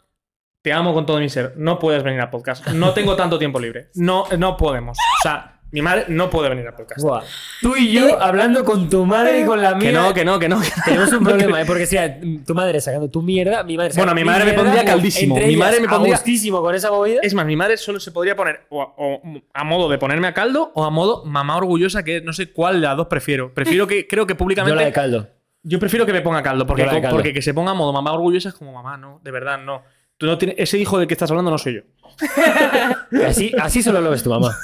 te 0.61 0.71
amo 0.71 0.93
con 0.93 1.05
todo 1.05 1.19
mi 1.19 1.27
ser. 1.27 1.53
No 1.57 1.77
puedes 1.79 2.03
venir 2.03 2.21
al 2.21 2.29
podcast. 2.29 2.65
No 2.69 2.93
tengo 2.93 3.15
tanto 3.17 3.37
tiempo 3.37 3.59
libre. 3.59 3.89
No, 3.95 4.25
no 4.37 4.55
podemos. 4.55 4.97
O 4.97 5.21
sea, 5.23 5.55
mi 5.71 5.81
madre 5.83 6.05
no 6.07 6.29
puede 6.31 6.49
venir 6.49 6.65
al 6.67 6.73
podcast. 6.73 6.99
Buah. 7.01 7.21
Tú 7.61 7.75
y 7.75 7.91
yo 7.91 8.19
hablando 8.21 8.63
con 8.65 8.89
tu 8.89 9.05
madre 9.05 9.41
y 9.41 9.45
con 9.45 9.61
la 9.61 9.75
mía. 9.75 9.89
Que 9.89 9.93
no, 9.93 10.13
que 10.13 10.25
no, 10.25 10.39
que 10.39 10.49
no. 10.49 10.59
Tenemos 10.83 11.11
un 11.13 11.23
problema, 11.23 11.61
¿eh? 11.61 11.65
Porque 11.65 11.85
si 11.85 11.95
era 11.95 12.17
tu 12.45 12.53
madre 12.55 12.81
sacando 12.81 13.09
tu 13.09 13.21
mierda, 13.21 13.63
mi 13.63 13.77
madre 13.77 13.89
Bueno, 13.89 14.01
sacando 14.11 14.15
mi 14.15 14.23
madre 14.25 14.39
me 14.45 14.51
mierda, 14.51 14.63
pondría 14.63 14.85
caldísimo. 14.85 15.35
Mi 15.37 15.55
madre 15.55 15.79
me 15.79 15.87
pondría- 15.87 16.15
a 16.15 16.17
gustísimo 16.17 16.61
con 16.61 16.73
esa 16.75 16.89
movida. 16.91 17.19
Es 17.23 17.33
más, 17.33 17.45
mi 17.45 17.55
madre 17.55 17.77
solo 17.77 17.99
se 17.99 18.11
podría 18.11 18.35
poner 18.35 18.61
o, 18.69 18.81
o 18.81 19.21
a 19.53 19.63
modo 19.63 19.89
de 19.89 19.97
ponerme 19.97 20.27
a 20.27 20.33
caldo 20.33 20.71
o 20.75 20.83
a 20.85 20.89
modo 20.89 21.23
mamá 21.25 21.55
orgullosa, 21.57 22.03
que 22.03 22.21
no 22.21 22.33
sé 22.33 22.51
cuál 22.51 22.81
de 22.81 22.87
las 22.87 22.97
dos 22.97 23.07
prefiero. 23.07 23.53
Prefiero 23.53 23.85
que, 23.87 24.07
creo 24.07 24.25
que 24.27 24.33
Yo 24.33 24.37
públicamente. 24.37 24.75
la 24.75 24.85
de 24.85 24.91
caldo. 24.91 25.29
Yo 25.63 25.79
prefiero 25.79 26.05
que 26.05 26.13
me 26.13 26.21
ponga 26.21 26.41
caldo, 26.41 26.65
porque, 26.65 26.85
caldo. 26.85 27.09
porque 27.09 27.33
que 27.33 27.41
se 27.41 27.53
ponga 27.53 27.71
a 27.71 27.73
modo 27.73 27.91
mamá 27.91 28.13
orgullosa 28.13 28.49
es 28.49 28.55
como 28.55 28.71
mamá, 28.71 28.97
no, 28.97 29.19
de 29.23 29.31
verdad, 29.31 29.59
no. 29.59 29.83
Tú 30.17 30.25
no 30.25 30.37
tienes, 30.37 30.55
ese 30.57 30.77
hijo 30.77 30.97
del 30.97 31.07
que 31.07 31.13
estás 31.13 31.29
hablando 31.31 31.51
no 31.51 31.57
soy 31.57 31.75
yo. 31.75 31.81
Así, 33.25 33.53
así 33.57 33.81
solo 33.81 34.01
lo 34.01 34.09
ves 34.09 34.23
tu 34.23 34.29
mamá. 34.29 34.55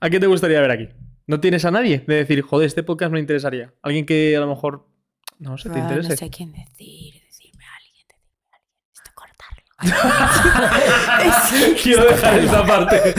¿A 0.00 0.10
qué 0.10 0.18
te 0.18 0.26
gustaría 0.26 0.60
ver 0.60 0.70
aquí? 0.70 0.88
¿No 1.26 1.40
tienes 1.40 1.64
a 1.64 1.70
nadie? 1.70 2.02
De 2.06 2.16
decir, 2.16 2.40
joder, 2.42 2.66
este 2.66 2.82
podcast 2.82 3.12
me 3.12 3.20
interesaría. 3.20 3.72
Alguien 3.82 4.06
que 4.06 4.36
a 4.36 4.40
lo 4.40 4.48
mejor, 4.48 4.88
no 5.38 5.58
sé, 5.58 5.70
te 5.70 5.78
interese. 5.78 6.08
No 6.08 6.16
sé 6.16 6.30
quién 6.30 6.52
decir, 6.52 7.22
decirme 7.22 7.64
a 7.64 7.76
alguien, 7.76 8.06
decirme 8.08 8.48
a 8.50 8.56
alguien. 8.56 8.74
Esto 8.92 9.10
cortarlo. 9.14 9.64
Quiero 11.82 12.04
dejar 12.06 12.38
esa 12.38 12.64
parte. 12.64 13.14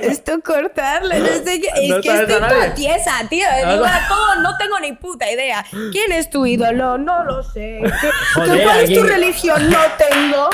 Esto 0.00 0.40
cortarlo, 0.44 1.18
no 1.18 1.26
sé 1.26 1.60
qué. 1.60 1.68
Es 1.82 1.88
No 1.88 2.00
que 2.00 2.08
estoy 2.08 2.26
toda 2.26 2.74
tiesa, 2.74 3.12
tío. 3.28 3.46
Digo 3.70 3.84
a 3.84 4.08
todo, 4.08 4.36
no 4.42 4.56
tengo 4.56 4.78
ni 4.80 4.92
puta 4.92 5.30
idea. 5.30 5.64
¿Quién 5.92 6.12
es 6.12 6.30
tu 6.30 6.46
ídolo? 6.46 6.98
No 6.98 7.24
lo 7.24 7.42
sé. 7.42 7.80
¿Qué- 8.00 8.10
Joder, 8.34 8.62
¿Cuál 8.64 8.80
es 8.80 8.94
tu 8.98 9.02
religión? 9.04 9.70
No 9.70 9.78
tengo. 9.98 10.50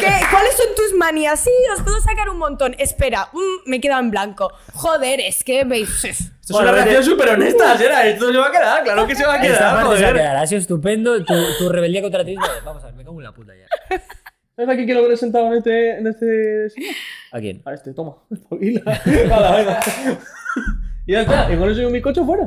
¿Qué- 0.00 0.20
¿Cuáles 0.30 0.56
son 0.56 0.74
tus 0.76 0.94
manías? 0.98 1.40
Sí, 1.40 1.50
os 1.74 1.82
puedo 1.82 2.00
sacar 2.00 2.28
un 2.28 2.38
montón. 2.38 2.74
Espera, 2.78 3.28
mm, 3.32 3.68
me 3.70 3.76
he 3.76 3.80
quedado 3.80 4.00
en 4.00 4.10
blanco. 4.10 4.52
Joder, 4.74 5.20
es 5.20 5.44
que 5.44 5.64
veis. 5.64 6.04
Esto 6.04 6.54
es 6.58 6.60
una 6.60 6.72
reacción 6.72 7.04
súper 7.04 7.28
honesta, 7.30 7.76
Sera. 7.78 8.06
Esto 8.06 8.32
se 8.32 8.38
va 8.38 8.46
a 8.48 8.50
quedar, 8.50 8.82
claro 8.84 9.06
que 9.06 9.14
se 9.14 9.24
va 9.24 9.34
a 9.34 9.36
Esta 9.36 9.46
quedar, 9.46 9.74
parte 9.74 9.96
se 9.96 10.02
va 10.02 10.08
a 10.08 10.10
joder. 10.10 10.14
quedar. 10.16 10.36
Ha 10.36 10.46
sido 10.46 10.60
estupendo. 10.60 11.24
Tu, 11.24 11.34
tu 11.58 11.68
rebeldía 11.68 12.02
contra 12.02 12.24
ti. 12.24 12.34
Vamos 12.64 12.82
a 12.82 12.86
ver, 12.86 12.94
me 12.96 13.04
cago 13.04 13.18
en 13.20 13.24
la 13.24 13.32
puta 13.32 13.52
ya. 13.54 14.00
¿Sabes 14.62 14.74
a 14.74 14.76
quién 14.76 14.86
quiero 14.86 15.02
ver 15.08 15.18
sentado 15.18 15.48
en 15.48 15.54
este, 15.54 15.98
en 15.98 16.06
este? 16.06 16.68
¿A 17.32 17.40
quién? 17.40 17.62
A 17.64 17.74
este, 17.74 17.92
toma. 17.92 18.16
Y 21.04 21.12
ya 21.14 21.22
está, 21.22 21.52
y 21.52 21.56
con 21.56 21.68
eso 21.68 21.82
y 21.82 21.84
un 21.84 21.92
bizcocho 21.92 22.24
fuera. 22.24 22.46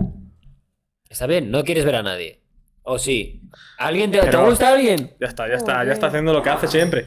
Está 1.10 1.28
bien, 1.28 1.52
no 1.52 1.62
quieres 1.66 1.84
ver 1.84 1.96
a 1.98 2.04
nadie. 2.04 2.42
¿O 2.84 2.98
sí? 2.98 3.42
¿Alguien 3.78 4.12
te, 4.12 4.20
Pero- 4.20 4.44
¿te 4.44 4.50
gusta 4.50 4.70
alguien? 4.72 5.12
Ya 5.20 5.28
está, 5.28 5.46
ya 5.50 5.56
está, 5.56 5.84
ya 5.84 5.92
está 5.92 6.08
haciendo 6.08 6.32
lo 6.32 6.42
que 6.42 6.50
hace 6.52 6.68
siempre. 6.70 7.04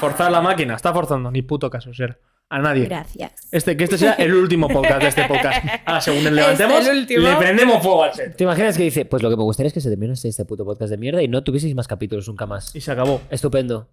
Forzar 0.00 0.32
la 0.32 0.40
máquina, 0.40 0.74
está 0.74 0.92
forzando, 0.92 1.30
ni 1.30 1.42
puto 1.42 1.70
caso, 1.70 1.94
Sera. 1.94 2.18
A 2.48 2.58
nadie. 2.60 2.86
Gracias. 2.86 3.48
Este, 3.52 3.76
que 3.76 3.84
este 3.84 3.96
sea 3.98 4.14
el 4.14 4.34
último 4.34 4.66
podcast 4.68 5.02
de 5.02 5.08
este 5.08 5.24
podcast. 5.28 5.64
Ahora, 5.84 6.00
según 6.00 6.24
le 6.24 6.30
Este, 6.30 6.40
levantemos, 6.40 6.88
el 6.88 6.98
último. 6.98 7.28
le 7.28 7.36
prendemos 7.36 7.82
fuego 7.82 8.02
al 8.02 8.14
set. 8.14 8.36
¿Te 8.36 8.42
imaginas 8.44 8.76
que 8.76 8.82
dice, 8.84 9.04
pues 9.04 9.22
lo 9.22 9.30
que 9.30 9.36
me 9.36 9.42
gustaría 9.44 9.68
es 9.68 9.72
que 9.74 9.80
se 9.80 9.88
terminase 9.88 10.28
este 10.28 10.44
puto 10.44 10.64
podcast 10.64 10.90
de 10.90 10.96
mierda 10.96 11.22
y 11.22 11.28
no 11.28 11.44
tuvieseis 11.44 11.74
más 11.76 11.86
capítulos 11.86 12.26
nunca 12.28 12.46
más? 12.46 12.74
Y 12.74 12.80
se 12.80 12.90
acabó. 12.90 13.20
Estupendo. 13.30 13.88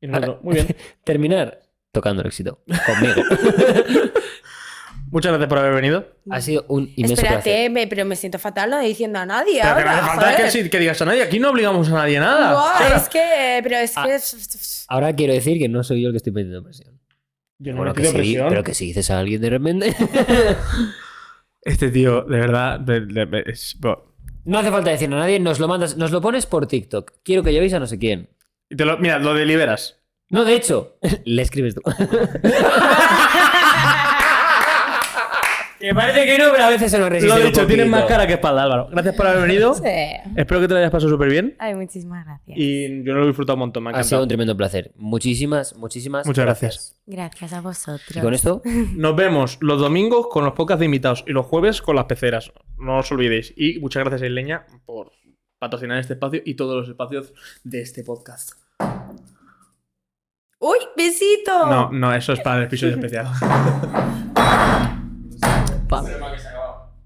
Y 0.00 0.06
nosotros, 0.08 0.38
muy 0.42 0.54
bien. 0.54 0.76
Terminar 1.04 1.60
tocando 1.92 2.22
el 2.22 2.28
éxito. 2.28 2.62
Conmigo. 2.86 3.22
Muchas 5.10 5.30
gracias 5.30 5.48
por 5.48 5.58
haber 5.58 5.72
venido. 5.74 6.04
ha 6.30 6.40
sido 6.40 6.64
un 6.68 6.90
inmenso 6.96 7.14
Espérate, 7.14 7.42
placer. 7.44 7.70
me- 7.70 7.86
pero 7.86 8.04
me 8.04 8.16
siento 8.16 8.38
fatal 8.40 8.70
no 8.70 8.80
diciendo 8.80 9.18
a 9.20 9.24
nadie. 9.26 9.60
Pero 9.62 9.76
que 9.76 9.84
no 9.84 9.90
ahora, 9.90 9.98
hace 9.98 10.06
falta 10.16 10.30
que, 10.30 10.36
joder. 10.48 10.50
sí- 10.64 10.68
que 10.70 10.78
digas 10.80 11.00
a 11.00 11.04
nadie. 11.04 11.22
Aquí 11.22 11.38
no 11.38 11.50
obligamos 11.50 11.88
a 11.88 11.92
nadie 11.92 12.16
a 12.18 12.20
nada. 12.20 12.96
Es 12.96 13.08
que, 13.08 13.60
pero 13.62 13.76
es 13.76 13.92
Ah. 13.96 14.04
que. 14.04 14.18
Ahora 14.88 15.14
quiero 15.14 15.32
decir 15.32 15.58
que 15.58 15.68
no 15.68 15.82
soy 15.84 16.02
yo 16.02 16.08
el 16.08 16.12
que 16.12 16.16
estoy 16.18 16.32
metiendo 16.32 16.62
presión. 16.62 17.00
Yo 17.58 17.72
no 17.72 17.78
Bueno, 17.78 17.94
que 17.94 18.04
sí, 18.04 18.12
presión. 18.14 18.48
pero 18.48 18.64
que 18.64 18.74
si 18.74 18.86
dices 18.86 19.10
a 19.10 19.18
alguien 19.20 19.40
de 19.40 19.50
repente. 19.50 19.94
Este 21.62 21.90
tío, 21.90 22.22
de 22.22 22.38
verdad, 22.38 22.78
de- 22.78 23.00
de- 23.06 23.42
es- 23.46 23.76
bo- 23.80 24.14
no 24.44 24.58
hace 24.60 24.70
falta 24.70 24.90
decir 24.90 25.12
a 25.12 25.16
nadie, 25.16 25.40
nos 25.40 25.58
lo 25.58 25.66
mandas, 25.66 25.96
nos 25.96 26.12
lo 26.12 26.20
pones 26.20 26.46
por 26.46 26.66
TikTok. 26.68 27.12
Quiero 27.24 27.42
que 27.42 27.52
llevéis 27.52 27.74
a 27.74 27.80
no 27.80 27.86
sé 27.88 27.98
quién. 27.98 28.28
Y 28.70 28.76
te 28.76 28.84
lo- 28.84 28.98
mira, 28.98 29.18
lo 29.18 29.34
deliberas. 29.34 30.00
No, 30.30 30.44
de 30.44 30.54
hecho, 30.54 30.96
le 31.24 31.42
escribes 31.42 31.74
tú. 31.74 31.82
que 35.78 35.94
parece 35.94 36.24
que 36.24 36.38
no, 36.38 36.50
pero 36.52 36.64
a 36.64 36.70
veces 36.70 36.90
se 36.90 36.98
nos 36.98 37.10
resiste. 37.10 37.28
Lo 37.28 37.40
un 37.40 37.46
dicho, 37.52 37.66
tienes 37.66 37.84
poquito. 37.86 38.00
más 38.00 38.04
cara 38.06 38.26
que 38.26 38.32
espalda, 38.32 38.62
Álvaro. 38.62 38.88
Gracias 38.90 39.14
por 39.14 39.26
haber 39.26 39.42
venido. 39.46 39.74
Sí. 39.74 39.82
Espero 40.36 40.60
que 40.60 40.68
te 40.68 40.72
lo 40.74 40.78
hayas 40.80 40.90
pasado 40.90 41.10
súper 41.12 41.28
bien. 41.30 41.54
Ay, 41.58 41.74
muchísimas 41.74 42.24
gracias. 42.24 42.56
Y 42.58 43.04
yo 43.04 43.12
lo 43.12 43.24
he 43.24 43.26
disfrutado 43.26 43.54
un 43.56 43.60
montón, 43.60 43.84
me 43.84 43.90
ha 43.90 43.92
Ha 43.92 43.96
sido 43.96 44.00
encantado. 44.02 44.22
un 44.22 44.28
tremendo 44.28 44.56
placer. 44.56 44.92
Muchísimas, 44.96 45.76
muchísimas 45.76 46.26
Muchas 46.26 46.44
gracias. 46.46 46.96
Gracias 47.06 47.52
a 47.52 47.60
vosotros. 47.60 48.16
Y 48.16 48.20
con 48.20 48.32
esto, 48.34 48.62
Nos 48.96 49.14
vemos 49.14 49.58
los 49.60 49.78
domingos 49.78 50.28
con 50.30 50.44
los 50.44 50.54
podcasts 50.54 50.80
de 50.80 50.86
invitados 50.86 51.24
y 51.26 51.32
los 51.32 51.44
jueves 51.46 51.82
con 51.82 51.94
las 51.94 52.06
peceras. 52.06 52.52
No 52.78 52.98
os 52.98 53.12
olvidéis. 53.12 53.52
Y 53.56 53.78
muchas 53.78 54.00
gracias 54.02 54.22
a 54.22 54.26
Isleña 54.26 54.64
por 54.86 55.12
patrocinar 55.58 55.98
este 55.98 56.14
espacio 56.14 56.42
y 56.44 56.54
todos 56.54 56.76
los 56.76 56.88
espacios 56.88 57.32
de 57.64 57.80
este 57.82 58.04
podcast. 58.04 58.52
¡Uy, 60.58 60.78
besito! 60.96 61.66
No, 61.66 61.90
no, 61.92 62.14
eso 62.14 62.32
es 62.32 62.40
para 62.40 62.58
el 62.58 62.64
episodio 62.64 62.94
especial. 63.00 63.26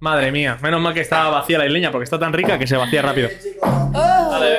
Madre 0.00 0.32
mía, 0.32 0.56
menos 0.62 0.80
mal 0.80 0.94
que 0.94 1.00
estaba 1.00 1.28
vacía 1.28 1.58
la 1.58 1.66
isleña 1.66 1.92
porque 1.92 2.04
está 2.04 2.18
tan 2.18 2.32
rica 2.32 2.58
que 2.58 2.66
se 2.66 2.76
vacía 2.76 3.02
rápido. 3.02 3.28
Oh. 3.62 4.28
Vale. 4.30 4.58